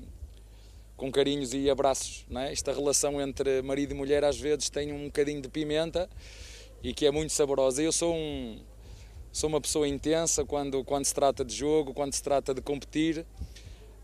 com 0.97 1.11
carinhos 1.11 1.53
e 1.55 1.69
abraços. 1.69 2.25
É? 2.37 2.53
Esta 2.53 2.73
relação 2.73 3.21
entre 3.21 3.63
marido 3.63 3.93
e 3.93 3.95
mulher 3.95 4.25
às 4.25 4.39
vezes 4.39 4.71
tem 4.71 4.93
um 4.93 5.07
bocadinho 5.07 5.41
de 5.41 5.49
pimenta 5.49 6.09
e 6.83 6.93
que 6.93 7.07
é 7.07 7.11
muito 7.11 7.33
saborosa. 7.33 7.83
Eu 7.83 7.93
sou 7.93 8.15
um 8.15 8.61
sou 9.33 9.49
uma 9.49 9.61
pessoa 9.61 9.89
intensa 9.89 10.45
quando 10.45 10.85
quando 10.85 11.05
se 11.05 11.15
trata 11.15 11.45
de 11.45 11.55
jogo, 11.55 11.93
quando 11.93 12.15
se 12.15 12.23
trata 12.23 12.55
de 12.55 12.61
competir, 12.61 13.27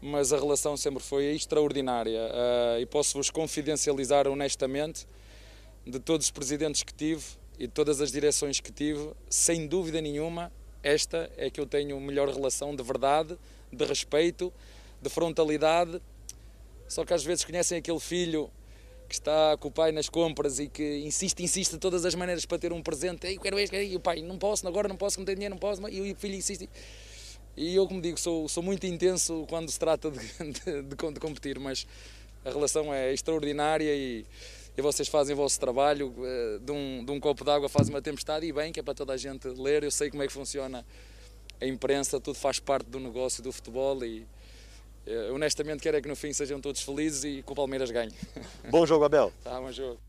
mas 0.00 0.32
a 0.32 0.36
relação 0.36 0.76
sempre 0.76 1.02
foi 1.02 1.26
extraordinária 1.26 2.20
uh, 2.20 2.80
e 2.80 2.86
posso 2.86 3.16
vos 3.16 3.30
confidencializar 3.30 4.26
honestamente 4.26 5.06
de 5.86 6.00
todos 6.00 6.26
os 6.26 6.30
presidentes 6.30 6.82
que 6.82 6.92
tive 6.92 7.22
e 7.58 7.66
de 7.66 7.72
todas 7.72 8.00
as 8.00 8.10
direções 8.10 8.58
que 8.58 8.72
tive, 8.72 9.12
sem 9.28 9.66
dúvida 9.66 10.00
nenhuma, 10.00 10.50
esta 10.82 11.30
é 11.36 11.50
que 11.50 11.60
eu 11.60 11.66
tenho 11.66 12.00
melhor 12.00 12.28
relação 12.28 12.74
de 12.74 12.82
verdade, 12.82 13.38
de 13.70 13.84
respeito, 13.84 14.52
de 15.00 15.10
frontalidade 15.10 16.00
só 16.90 17.04
que 17.04 17.14
às 17.14 17.22
vezes 17.22 17.44
conhecem 17.44 17.78
aquele 17.78 18.00
filho 18.00 18.50
que 19.08 19.14
está 19.14 19.56
com 19.56 19.68
o 19.68 19.70
pai 19.70 19.92
nas 19.92 20.08
compras 20.08 20.58
e 20.58 20.66
que 20.66 20.98
insiste, 20.98 21.40
insiste 21.40 21.72
de 21.72 21.78
todas 21.78 22.04
as 22.04 22.16
maneiras 22.16 22.44
para 22.44 22.58
ter 22.58 22.72
um 22.72 22.82
presente. 22.82 23.28
Ei, 23.28 23.38
quero 23.38 23.60
este, 23.60 23.76
e 23.76 23.94
o 23.94 24.00
pai, 24.00 24.20
não 24.22 24.36
posso, 24.36 24.66
agora 24.66 24.88
não 24.88 24.96
posso, 24.96 25.20
não 25.20 25.24
tenho 25.24 25.36
dinheiro, 25.36 25.54
não 25.54 25.60
posso. 25.60 25.88
E 25.88 26.10
o 26.10 26.16
filho 26.16 26.34
insiste. 26.34 26.68
E 27.56 27.76
eu, 27.76 27.86
como 27.86 28.02
digo, 28.02 28.18
sou, 28.18 28.48
sou 28.48 28.60
muito 28.60 28.84
intenso 28.86 29.46
quando 29.48 29.70
se 29.70 29.78
trata 29.78 30.10
de, 30.10 30.18
de, 30.50 30.82
de, 30.82 31.12
de 31.12 31.20
competir, 31.20 31.60
mas 31.60 31.86
a 32.44 32.50
relação 32.50 32.92
é 32.92 33.12
extraordinária 33.12 33.94
e, 33.94 34.26
e 34.76 34.82
vocês 34.82 35.06
fazem 35.06 35.34
o 35.34 35.36
vosso 35.36 35.60
trabalho. 35.60 36.12
Eh, 36.24 36.58
de 36.60 36.72
um, 36.72 37.04
de 37.04 37.12
um 37.12 37.20
copo 37.20 37.44
d'água 37.44 37.68
fazem 37.68 37.94
uma 37.94 38.02
tempestade 38.02 38.46
e 38.46 38.52
bem, 38.52 38.72
que 38.72 38.80
é 38.80 38.82
para 38.82 38.94
toda 38.94 39.12
a 39.12 39.16
gente 39.16 39.46
ler. 39.46 39.84
Eu 39.84 39.92
sei 39.92 40.10
como 40.10 40.24
é 40.24 40.26
que 40.26 40.32
funciona 40.32 40.84
a 41.60 41.66
imprensa, 41.66 42.20
tudo 42.20 42.36
faz 42.36 42.58
parte 42.58 42.86
do 42.86 42.98
negócio 42.98 43.44
do 43.44 43.52
futebol 43.52 44.04
e 44.04 44.26
honestamente 45.32 45.80
quero 45.80 45.96
é 45.96 46.00
que 46.00 46.08
no 46.08 46.16
fim 46.16 46.32
sejam 46.32 46.60
todos 46.60 46.82
felizes 46.82 47.24
e 47.24 47.42
que 47.42 47.52
o 47.52 47.54
Palmeiras 47.54 47.90
ganhe. 47.90 48.12
Bom 48.70 48.86
jogo, 48.86 49.04
Abel. 49.04 49.32
Tá, 49.42 49.60
bom 49.60 49.72
jogo. 49.72 50.00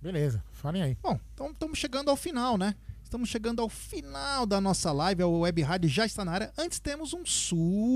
Beleza, 0.00 0.44
falem 0.52 0.82
aí. 0.82 0.98
Bom, 1.02 1.18
então 1.32 1.50
estamos 1.50 1.78
chegando 1.78 2.10
ao 2.10 2.16
final, 2.16 2.58
né? 2.58 2.74
Estamos 3.02 3.28
chegando 3.28 3.62
ao 3.62 3.68
final 3.68 4.44
da 4.44 4.60
nossa 4.60 4.90
live, 4.90 5.22
a 5.22 5.28
Web 5.28 5.62
Rádio 5.62 5.88
já 5.88 6.04
está 6.04 6.24
na 6.24 6.32
área. 6.32 6.52
Antes 6.58 6.80
temos 6.80 7.14
um 7.14 7.24
superchat 7.24 7.94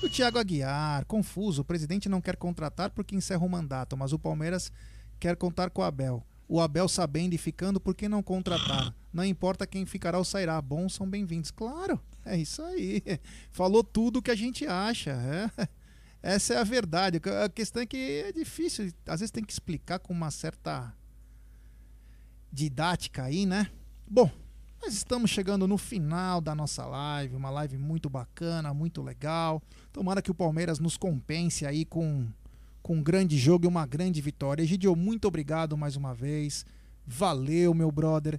do 0.00 0.08
Thiago 0.08 0.38
Aguiar. 0.38 1.04
Confuso, 1.04 1.62
o 1.62 1.64
presidente 1.64 2.08
não 2.08 2.20
quer 2.20 2.36
contratar 2.36 2.90
porque 2.90 3.14
encerra 3.14 3.44
o 3.44 3.48
mandato, 3.48 3.96
mas 3.96 4.12
o 4.12 4.18
Palmeiras 4.18 4.72
quer 5.20 5.36
contar 5.36 5.70
com 5.70 5.82
o 5.82 5.84
Abel. 5.84 6.26
O 6.48 6.60
Abel 6.60 6.88
sabendo 6.88 7.34
e 7.34 7.38
ficando, 7.38 7.78
por 7.78 7.94
que 7.94 8.08
não 8.08 8.22
contratar? 8.22 8.94
Não 9.12 9.24
importa 9.24 9.66
quem 9.66 9.86
ficará 9.86 10.18
ou 10.18 10.24
sairá, 10.24 10.60
bons 10.60 10.94
são 10.94 11.08
bem-vindos. 11.08 11.50
Claro, 11.50 12.00
é 12.24 12.36
isso 12.36 12.62
aí. 12.62 13.02
Falou 13.50 13.82
tudo 13.82 14.18
o 14.18 14.22
que 14.22 14.30
a 14.30 14.34
gente 14.34 14.66
acha. 14.66 15.10
É. 15.10 15.68
Essa 16.22 16.54
é 16.54 16.56
a 16.58 16.64
verdade. 16.64 17.20
A 17.44 17.48
questão 17.48 17.82
é 17.82 17.86
que 17.86 18.24
é 18.26 18.32
difícil, 18.32 18.92
às 19.06 19.20
vezes 19.20 19.30
tem 19.30 19.44
que 19.44 19.52
explicar 19.52 19.98
com 19.98 20.12
uma 20.12 20.30
certa 20.30 20.94
didática 22.50 23.24
aí, 23.24 23.44
né? 23.44 23.70
Bom, 24.06 24.30
nós 24.82 24.94
estamos 24.94 25.30
chegando 25.30 25.68
no 25.68 25.76
final 25.76 26.40
da 26.40 26.54
nossa 26.54 26.86
live, 26.86 27.36
uma 27.36 27.50
live 27.50 27.76
muito 27.76 28.08
bacana, 28.08 28.72
muito 28.72 29.02
legal. 29.02 29.62
Tomara 29.92 30.22
que 30.22 30.30
o 30.30 30.34
Palmeiras 30.34 30.78
nos 30.78 30.96
compense 30.96 31.66
aí 31.66 31.84
com 31.84 32.26
com 32.84 32.96
um 32.96 33.02
grande 33.02 33.38
jogo 33.38 33.64
e 33.64 33.68
uma 33.68 33.86
grande 33.86 34.20
vitória. 34.20 34.62
Egidio, 34.62 34.94
muito 34.94 35.26
obrigado 35.26 35.74
mais 35.74 35.96
uma 35.96 36.14
vez. 36.14 36.66
Valeu, 37.06 37.72
meu 37.72 37.90
brother. 37.90 38.38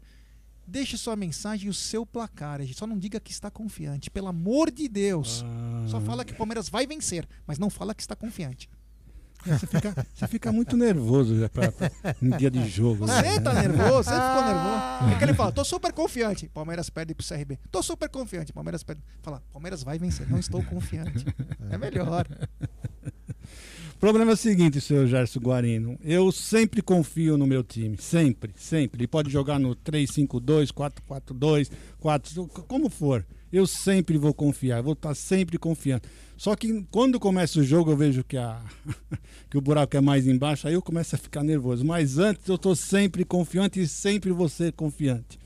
Deixe 0.68 0.98
sua 0.98 1.16
mensagem 1.16 1.68
e 1.68 1.70
o 1.70 1.74
seu 1.74 2.06
placar. 2.06 2.60
Só 2.74 2.88
não 2.88 2.98
diga 2.98 3.20
que 3.20 3.32
está 3.32 3.52
confiante, 3.52 4.10
pelo 4.10 4.28
amor 4.28 4.72
de 4.72 4.88
Deus. 4.88 5.44
Ah. 5.46 5.86
Só 5.88 6.02
fala 6.02 6.26
que 6.26 6.34
o 6.34 6.36
Palmeiras 6.36 6.70
vai 6.70 6.88
vencer, 6.88 7.28
mas 7.46 7.60
não 7.60 7.70
fala 7.70 7.94
que 7.94 8.02
está 8.02 8.16
confiante. 8.16 8.70
É, 9.48 9.58
você, 9.58 9.68
fica, 9.68 10.08
você 10.14 10.28
fica 10.28 10.52
muito 10.52 10.76
nervoso 10.76 11.40
já 11.40 11.48
pra, 11.48 11.72
pra, 11.72 11.92
no 12.20 12.36
dia 12.36 12.50
de 12.50 12.68
jogo. 12.68 13.06
Né? 13.06 13.14
Você 13.22 13.42
tá 13.42 13.54
nervoso, 13.54 14.10
você 14.10 14.16
ficou 14.16 14.44
nervoso. 14.44 15.14
É 15.14 15.18
que 15.18 15.24
ele 15.24 15.34
fala, 15.36 15.52
tô 15.52 15.64
super 15.64 15.94
confiante. 15.94 16.50
Palmeiras 16.50 16.90
perde 16.90 17.14
pro 17.14 17.26
CRB. 17.26 17.60
Tô 17.72 17.84
super 17.84 18.10
confiante. 18.10 18.52
Palmeiras 18.52 18.84
perde. 18.84 19.04
Fala, 19.22 19.44
Palmeiras 19.54 19.84
vai 19.84 20.00
vencer, 20.00 20.28
não 20.28 20.40
estou 20.40 20.64
confiante. 20.64 21.26
É 21.70 21.78
melhor. 21.78 22.26
O 23.96 23.98
problema 23.98 24.32
é 24.32 24.34
o 24.34 24.38
seguinte, 24.38 24.82
senhor 24.82 25.08
Gerson 25.08 25.40
Guarino. 25.40 25.98
Eu 26.04 26.30
sempre 26.32 26.82
confio 26.82 27.38
no 27.38 27.48
meu 27.48 27.64
time. 27.64 27.98
Sempre, 27.98 28.52
sempre. 28.58 29.00
Ele 29.00 29.08
pode 29.08 29.32
jogar 29.32 29.58
no 29.58 29.74
3-5-2, 29.74 30.68
4-4-2, 30.72 31.72
4, 32.00 32.48
como 32.68 32.90
for. 32.90 33.26
Eu 33.52 33.66
sempre 33.66 34.18
vou 34.18 34.34
confiar, 34.34 34.84
vou 34.84 34.94
estar 34.94 35.16
sempre 35.16 35.58
confiando. 35.58 36.04
Só 36.36 36.56
que 36.58 36.86
quando 36.92 37.20
começa 37.20 37.62
o 37.62 37.64
jogo, 37.64 37.92
eu 37.92 37.98
vejo 37.98 38.24
que, 38.24 38.36
a, 38.36 38.62
que 39.50 39.58
o 39.58 39.62
buraco 39.62 39.96
é 39.96 40.02
mais 40.02 40.28
embaixo, 40.28 40.68
aí 40.68 40.74
eu 40.74 40.82
começo 40.82 41.16
a 41.16 41.18
ficar 41.18 41.42
nervoso. 41.42 41.86
Mas 41.86 42.18
antes 42.18 42.48
eu 42.50 42.56
estou 42.56 42.76
sempre 42.76 43.24
confiante 43.24 43.80
e 43.80 43.88
sempre 43.88 44.32
vou 44.32 44.50
ser 44.50 44.74
confiante. 44.74 45.40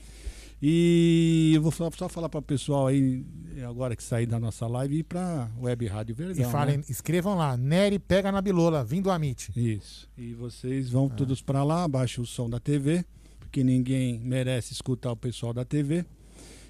E 0.62 1.52
eu 1.54 1.62
vou 1.62 1.72
só, 1.72 1.90
só 1.90 2.08
falar 2.08 2.28
para 2.28 2.40
o 2.40 2.42
pessoal 2.42 2.88
aí, 2.88 3.24
agora 3.66 3.96
que 3.96 4.02
sair 4.02 4.26
da 4.26 4.38
nossa 4.38 4.66
live, 4.66 4.98
ir 4.98 5.04
para 5.04 5.50
Web 5.58 5.86
Rádio 5.86 6.14
Verdão. 6.14 6.48
E 6.48 6.52
falem, 6.52 6.78
né? 6.78 6.84
escrevam 6.88 7.34
lá, 7.34 7.56
Nery 7.56 7.98
pega 7.98 8.30
na 8.30 8.42
bilola, 8.42 8.84
vindo 8.84 9.04
do 9.04 9.10
Amit. 9.10 9.50
Isso. 9.56 10.06
E 10.18 10.34
vocês 10.34 10.90
vão 10.90 11.06
ah. 11.06 11.14
todos 11.16 11.40
para 11.40 11.64
lá, 11.64 11.84
abaixa 11.84 12.20
o 12.20 12.26
som 12.26 12.48
da 12.50 12.60
TV, 12.60 13.04
porque 13.38 13.64
ninguém 13.64 14.18
merece 14.18 14.74
escutar 14.74 15.12
o 15.12 15.16
pessoal 15.16 15.54
da 15.54 15.64
TV. 15.64 16.04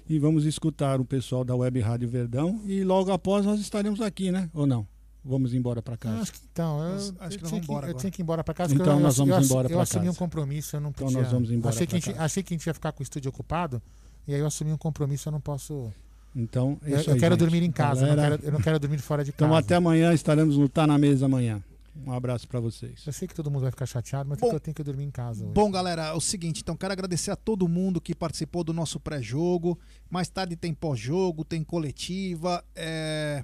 E 0.09 0.19
vamos 0.19 0.45
escutar 0.45 0.99
o 0.99 1.05
pessoal 1.05 1.43
da 1.43 1.55
Web 1.55 1.79
Rádio 1.79 2.09
Verdão. 2.09 2.61
E 2.65 2.83
logo 2.83 3.11
após 3.11 3.45
nós 3.45 3.59
estaremos 3.59 4.01
aqui, 4.01 4.31
né? 4.31 4.49
Ou 4.53 4.65
não? 4.65 4.87
Vamos 5.23 5.53
embora 5.53 5.81
para 5.83 5.95
casa. 5.95 6.21
Acho 6.21 6.33
que, 6.33 6.39
então, 6.51 6.79
eu, 6.79 6.95
acho 6.95 7.09
eu, 7.09 7.29
que 7.29 7.45
tinha, 7.45 7.61
que, 7.61 7.71
eu 7.71 7.93
tinha 7.93 8.11
que 8.11 8.21
ir 8.21 8.23
embora 8.23 8.43
para 8.43 8.53
casa. 8.55 8.73
Então 8.73 8.93
eu, 8.93 8.99
nós 8.99 9.17
vamos 9.17 9.35
eu, 9.35 9.41
embora 9.41 9.69
para 9.69 9.77
casa. 9.77 9.77
Eu 9.77 9.81
assumi 9.81 10.09
um 10.09 10.15
compromisso, 10.15 10.75
eu 10.75 10.81
não 10.81 10.91
podia. 10.91 11.11
Então 11.11 11.21
nós 11.21 11.31
vamos 11.31 11.51
embora 11.51 11.75
achei 11.75 11.85
que, 11.85 11.95
a 11.95 11.99
gente, 11.99 12.11
casa. 12.11 12.25
achei 12.25 12.43
que 12.43 12.53
a 12.53 12.57
gente 12.57 12.65
ia 12.65 12.73
ficar 12.73 12.91
com 12.91 13.01
o 13.01 13.03
estúdio 13.03 13.29
ocupado. 13.29 13.81
E 14.27 14.33
aí 14.33 14.39
eu 14.39 14.47
assumi 14.47 14.71
um 14.71 14.77
compromisso, 14.77 15.29
eu 15.29 15.31
não 15.31 15.39
posso. 15.39 15.91
Então, 16.35 16.79
eu, 16.83 16.97
aí, 16.97 17.03
quero 17.03 17.19
gente. 17.19 17.37
dormir 17.37 17.61
em 17.61 17.71
casa, 17.71 18.07
Galera... 18.07 18.21
eu, 18.21 18.29
não 18.29 18.37
quero, 18.37 18.45
eu, 18.45 18.51
não 18.53 18.61
quero, 18.61 18.79
dormir 18.79 18.97
fora 18.99 19.23
de 19.23 19.29
então, 19.29 19.49
casa. 19.49 19.59
Então 19.59 19.65
até 19.65 19.75
amanhã 19.75 20.13
estaremos 20.13 20.57
no 20.57 20.67
Tá 20.67 20.87
na 20.87 20.97
Mesa 20.97 21.25
amanhã. 21.25 21.61
Um 22.05 22.11
abraço 22.11 22.47
para 22.47 22.59
vocês. 22.59 23.03
Eu 23.05 23.13
sei 23.13 23.27
que 23.27 23.35
todo 23.35 23.51
mundo 23.51 23.63
vai 23.63 23.71
ficar 23.71 23.85
chateado, 23.85 24.29
mas 24.29 24.39
bom, 24.39 24.51
eu 24.51 24.59
tenho 24.59 24.73
que 24.73 24.81
dormir 24.81 25.03
em 25.03 25.11
casa. 25.11 25.43
Hoje. 25.43 25.53
Bom, 25.53 25.69
galera, 25.69 26.07
é 26.07 26.13
o 26.13 26.21
seguinte, 26.21 26.61
então 26.61 26.75
quero 26.75 26.93
agradecer 26.93 27.31
a 27.31 27.35
todo 27.35 27.67
mundo 27.67 27.99
que 27.99 28.15
participou 28.15 28.63
do 28.63 28.73
nosso 28.73 28.99
pré-jogo. 28.99 29.77
Mais 30.09 30.29
tarde 30.29 30.55
tem 30.55 30.73
pós-jogo, 30.73 31.43
tem 31.43 31.63
coletiva. 31.63 32.63
É... 32.75 33.43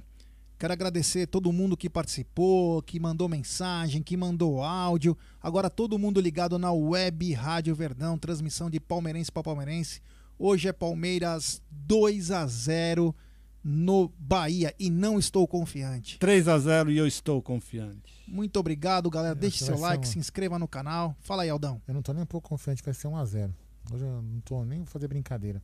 Quero 0.60 0.74
agradecer 0.74 1.28
todo 1.28 1.54
mundo 1.54 1.78
que 1.78 1.88
participou, 1.88 2.82
que 2.82 3.00
mandou 3.00 3.30
mensagem, 3.30 4.02
que 4.02 4.18
mandou 4.18 4.64
áudio. 4.64 5.16
Agora 5.40 5.70
todo 5.70 6.00
mundo 6.00 6.20
ligado 6.20 6.58
na 6.58 6.72
web 6.72 7.32
Rádio 7.34 7.76
Verdão, 7.76 8.18
transmissão 8.18 8.68
de 8.68 8.80
palmeirense 8.80 9.32
para 9.32 9.44
palmeirense. 9.44 10.02
Hoje 10.40 10.68
é 10.68 10.74
Palmeiras 10.74 11.62
2 11.70 12.32
a 12.32 12.48
0 12.48 13.16
no 13.64 14.12
Bahia 14.18 14.74
e 14.80 14.90
não 14.90 15.20
estou 15.20 15.48
confiante. 15.48 16.18
3 16.18 16.48
a 16.48 16.58
0 16.58 16.92
e 16.92 16.98
eu 16.98 17.06
estou 17.06 17.40
confiante. 17.40 18.24
Muito 18.28 18.60
obrigado, 18.60 19.12
galera. 19.12 19.36
Deixe 19.36 19.64
seu 19.64 19.78
like, 19.78 20.08
um... 20.08 20.12
se 20.12 20.18
inscreva 20.18 20.58
no 20.58 20.68
canal. 20.68 21.16
Fala 21.20 21.44
aí, 21.44 21.50
Aldão. 21.50 21.80
Eu 21.88 21.94
não 21.94 22.02
tô 22.02 22.14
nem 22.14 22.24
um 22.24 22.28
pouco 22.28 22.50
confiante, 22.50 22.82
vai 22.84 22.96
ser 22.96 23.08
1 23.08 23.16
a 23.16 23.26
0. 23.26 23.54
Hoje 23.94 24.04
eu 24.04 24.22
não 24.24 24.40
tô 24.42 24.66
nem 24.66 24.86
fazer 24.86 25.08
brincadeira. 25.08 25.62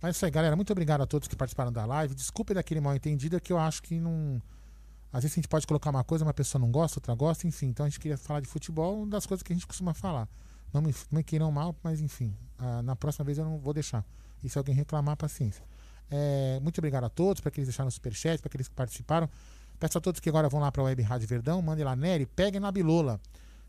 Mas 0.00 0.08
é 0.08 0.16
isso 0.16 0.24
aí, 0.24 0.30
galera. 0.30 0.56
Muito 0.56 0.72
obrigado 0.72 1.02
a 1.02 1.06
todos 1.06 1.28
que 1.28 1.36
participaram 1.36 1.72
da 1.72 1.84
live. 1.84 2.14
Desculpe 2.14 2.54
daquele 2.54 2.80
mal 2.80 2.94
entendido 2.94 3.36
é 3.36 3.40
que 3.40 3.52
eu 3.52 3.58
acho 3.58 3.82
que 3.82 4.00
não. 4.00 4.40
Às 5.12 5.22
vezes 5.22 5.36
a 5.36 5.40
gente 5.40 5.48
pode 5.48 5.66
colocar 5.66 5.90
uma 5.90 6.04
coisa, 6.04 6.24
uma 6.24 6.32
pessoa 6.32 6.60
não 6.60 6.70
gosta, 6.70 6.98
outra 6.98 7.14
gosta, 7.14 7.46
enfim. 7.46 7.66
Então 7.66 7.84
a 7.84 7.88
gente 7.88 7.98
queria 7.98 8.16
falar 8.16 8.40
de 8.40 8.46
futebol, 8.46 9.04
das 9.06 9.26
coisas 9.26 9.42
que 9.42 9.52
a 9.52 9.56
gente 9.56 9.66
costuma 9.66 9.92
falar. 9.92 10.28
Não 10.72 10.80
me, 10.80 10.94
me 11.10 11.22
queiram 11.24 11.50
mal, 11.50 11.74
mas 11.82 12.00
enfim. 12.00 12.34
Ah, 12.58 12.80
na 12.82 12.94
próxima 12.94 13.24
vez 13.24 13.38
eu 13.38 13.44
não 13.44 13.58
vou 13.58 13.74
deixar. 13.74 14.04
E 14.42 14.48
se 14.48 14.56
alguém 14.56 14.74
reclamar, 14.74 15.16
paciência. 15.16 15.64
É, 16.10 16.58
muito 16.60 16.78
obrigado 16.78 17.04
a 17.04 17.08
todos, 17.08 17.40
para 17.40 17.48
aqueles 17.48 17.66
que 17.66 17.70
deixaram 17.70 17.86
no 17.86 17.92
superchat, 17.92 18.40
para 18.40 18.48
aqueles 18.48 18.68
que 18.68 18.74
participaram. 18.74 19.28
Peço 19.78 19.98
a 19.98 20.00
todos 20.00 20.20
que 20.20 20.28
agora 20.28 20.48
vão 20.48 20.60
lá 20.60 20.70
para 20.70 20.82
a 20.82 20.84
Web 20.86 21.02
Rádio 21.02 21.26
Verdão, 21.26 21.62
mandem 21.62 21.84
lá, 21.84 21.94
Nery, 21.96 22.26
peguem 22.26 22.60
na 22.60 22.70
bilola. 22.70 23.20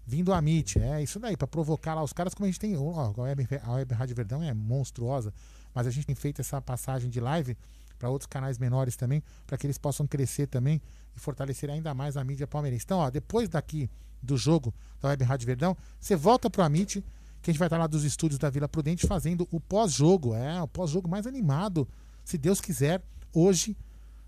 Vindo 0.05 0.33
a 0.33 0.37
Amit. 0.37 0.79
É 0.79 1.01
isso 1.01 1.19
daí, 1.19 1.37
para 1.37 1.47
provocar 1.47 1.93
lá 1.93 2.03
os 2.03 2.11
caras, 2.11 2.33
como 2.33 2.45
a 2.45 2.47
gente 2.47 2.59
tem. 2.59 2.75
Ó, 2.75 3.13
a, 3.17 3.21
Web, 3.21 3.47
a 3.63 3.71
Web 3.73 3.93
Rádio 3.93 4.15
Verdão 4.15 4.43
é 4.43 4.53
monstruosa, 4.53 5.33
mas 5.73 5.87
a 5.87 5.91
gente 5.91 6.05
tem 6.05 6.15
feito 6.15 6.41
essa 6.41 6.61
passagem 6.61 7.09
de 7.09 7.19
live 7.19 7.57
para 7.97 8.09
outros 8.09 8.27
canais 8.27 8.57
menores 8.57 8.95
também, 8.95 9.23
para 9.45 9.57
que 9.57 9.67
eles 9.67 9.77
possam 9.77 10.07
crescer 10.07 10.47
também 10.47 10.81
e 11.15 11.19
fortalecer 11.19 11.69
ainda 11.69 11.93
mais 11.93 12.17
a 12.17 12.23
mídia 12.23 12.47
palmeirense. 12.47 12.83
Então, 12.85 12.99
ó, 12.99 13.09
depois 13.09 13.47
daqui 13.47 13.89
do 14.21 14.37
jogo 14.37 14.73
da 14.99 15.09
Web 15.09 15.23
Rádio 15.23 15.45
Verdão, 15.45 15.77
você 15.99 16.15
volta 16.15 16.49
para 16.49 16.61
o 16.61 16.65
Amit, 16.65 17.03
que 17.41 17.49
a 17.49 17.53
gente 17.53 17.59
vai 17.59 17.67
estar 17.67 17.77
lá 17.77 17.87
dos 17.87 18.03
estúdios 18.03 18.39
da 18.39 18.49
Vila 18.49 18.67
Prudente 18.67 19.07
fazendo 19.07 19.47
o 19.51 19.59
pós-jogo. 19.59 20.33
É, 20.33 20.61
o 20.61 20.67
pós-jogo 20.67 21.07
mais 21.07 21.25
animado, 21.25 21.87
se 22.23 22.37
Deus 22.37 22.59
quiser, 22.59 23.01
hoje, 23.33 23.75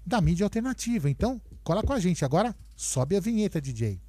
da 0.05 0.19
mídia 0.21 0.45
alternativa. 0.45 1.09
Então, 1.09 1.41
cola 1.63 1.83
com 1.83 1.93
a 1.93 1.99
gente. 1.99 2.25
Agora, 2.25 2.55
sobe 2.75 3.15
a 3.15 3.19
vinheta, 3.19 3.61
DJ. 3.61 3.99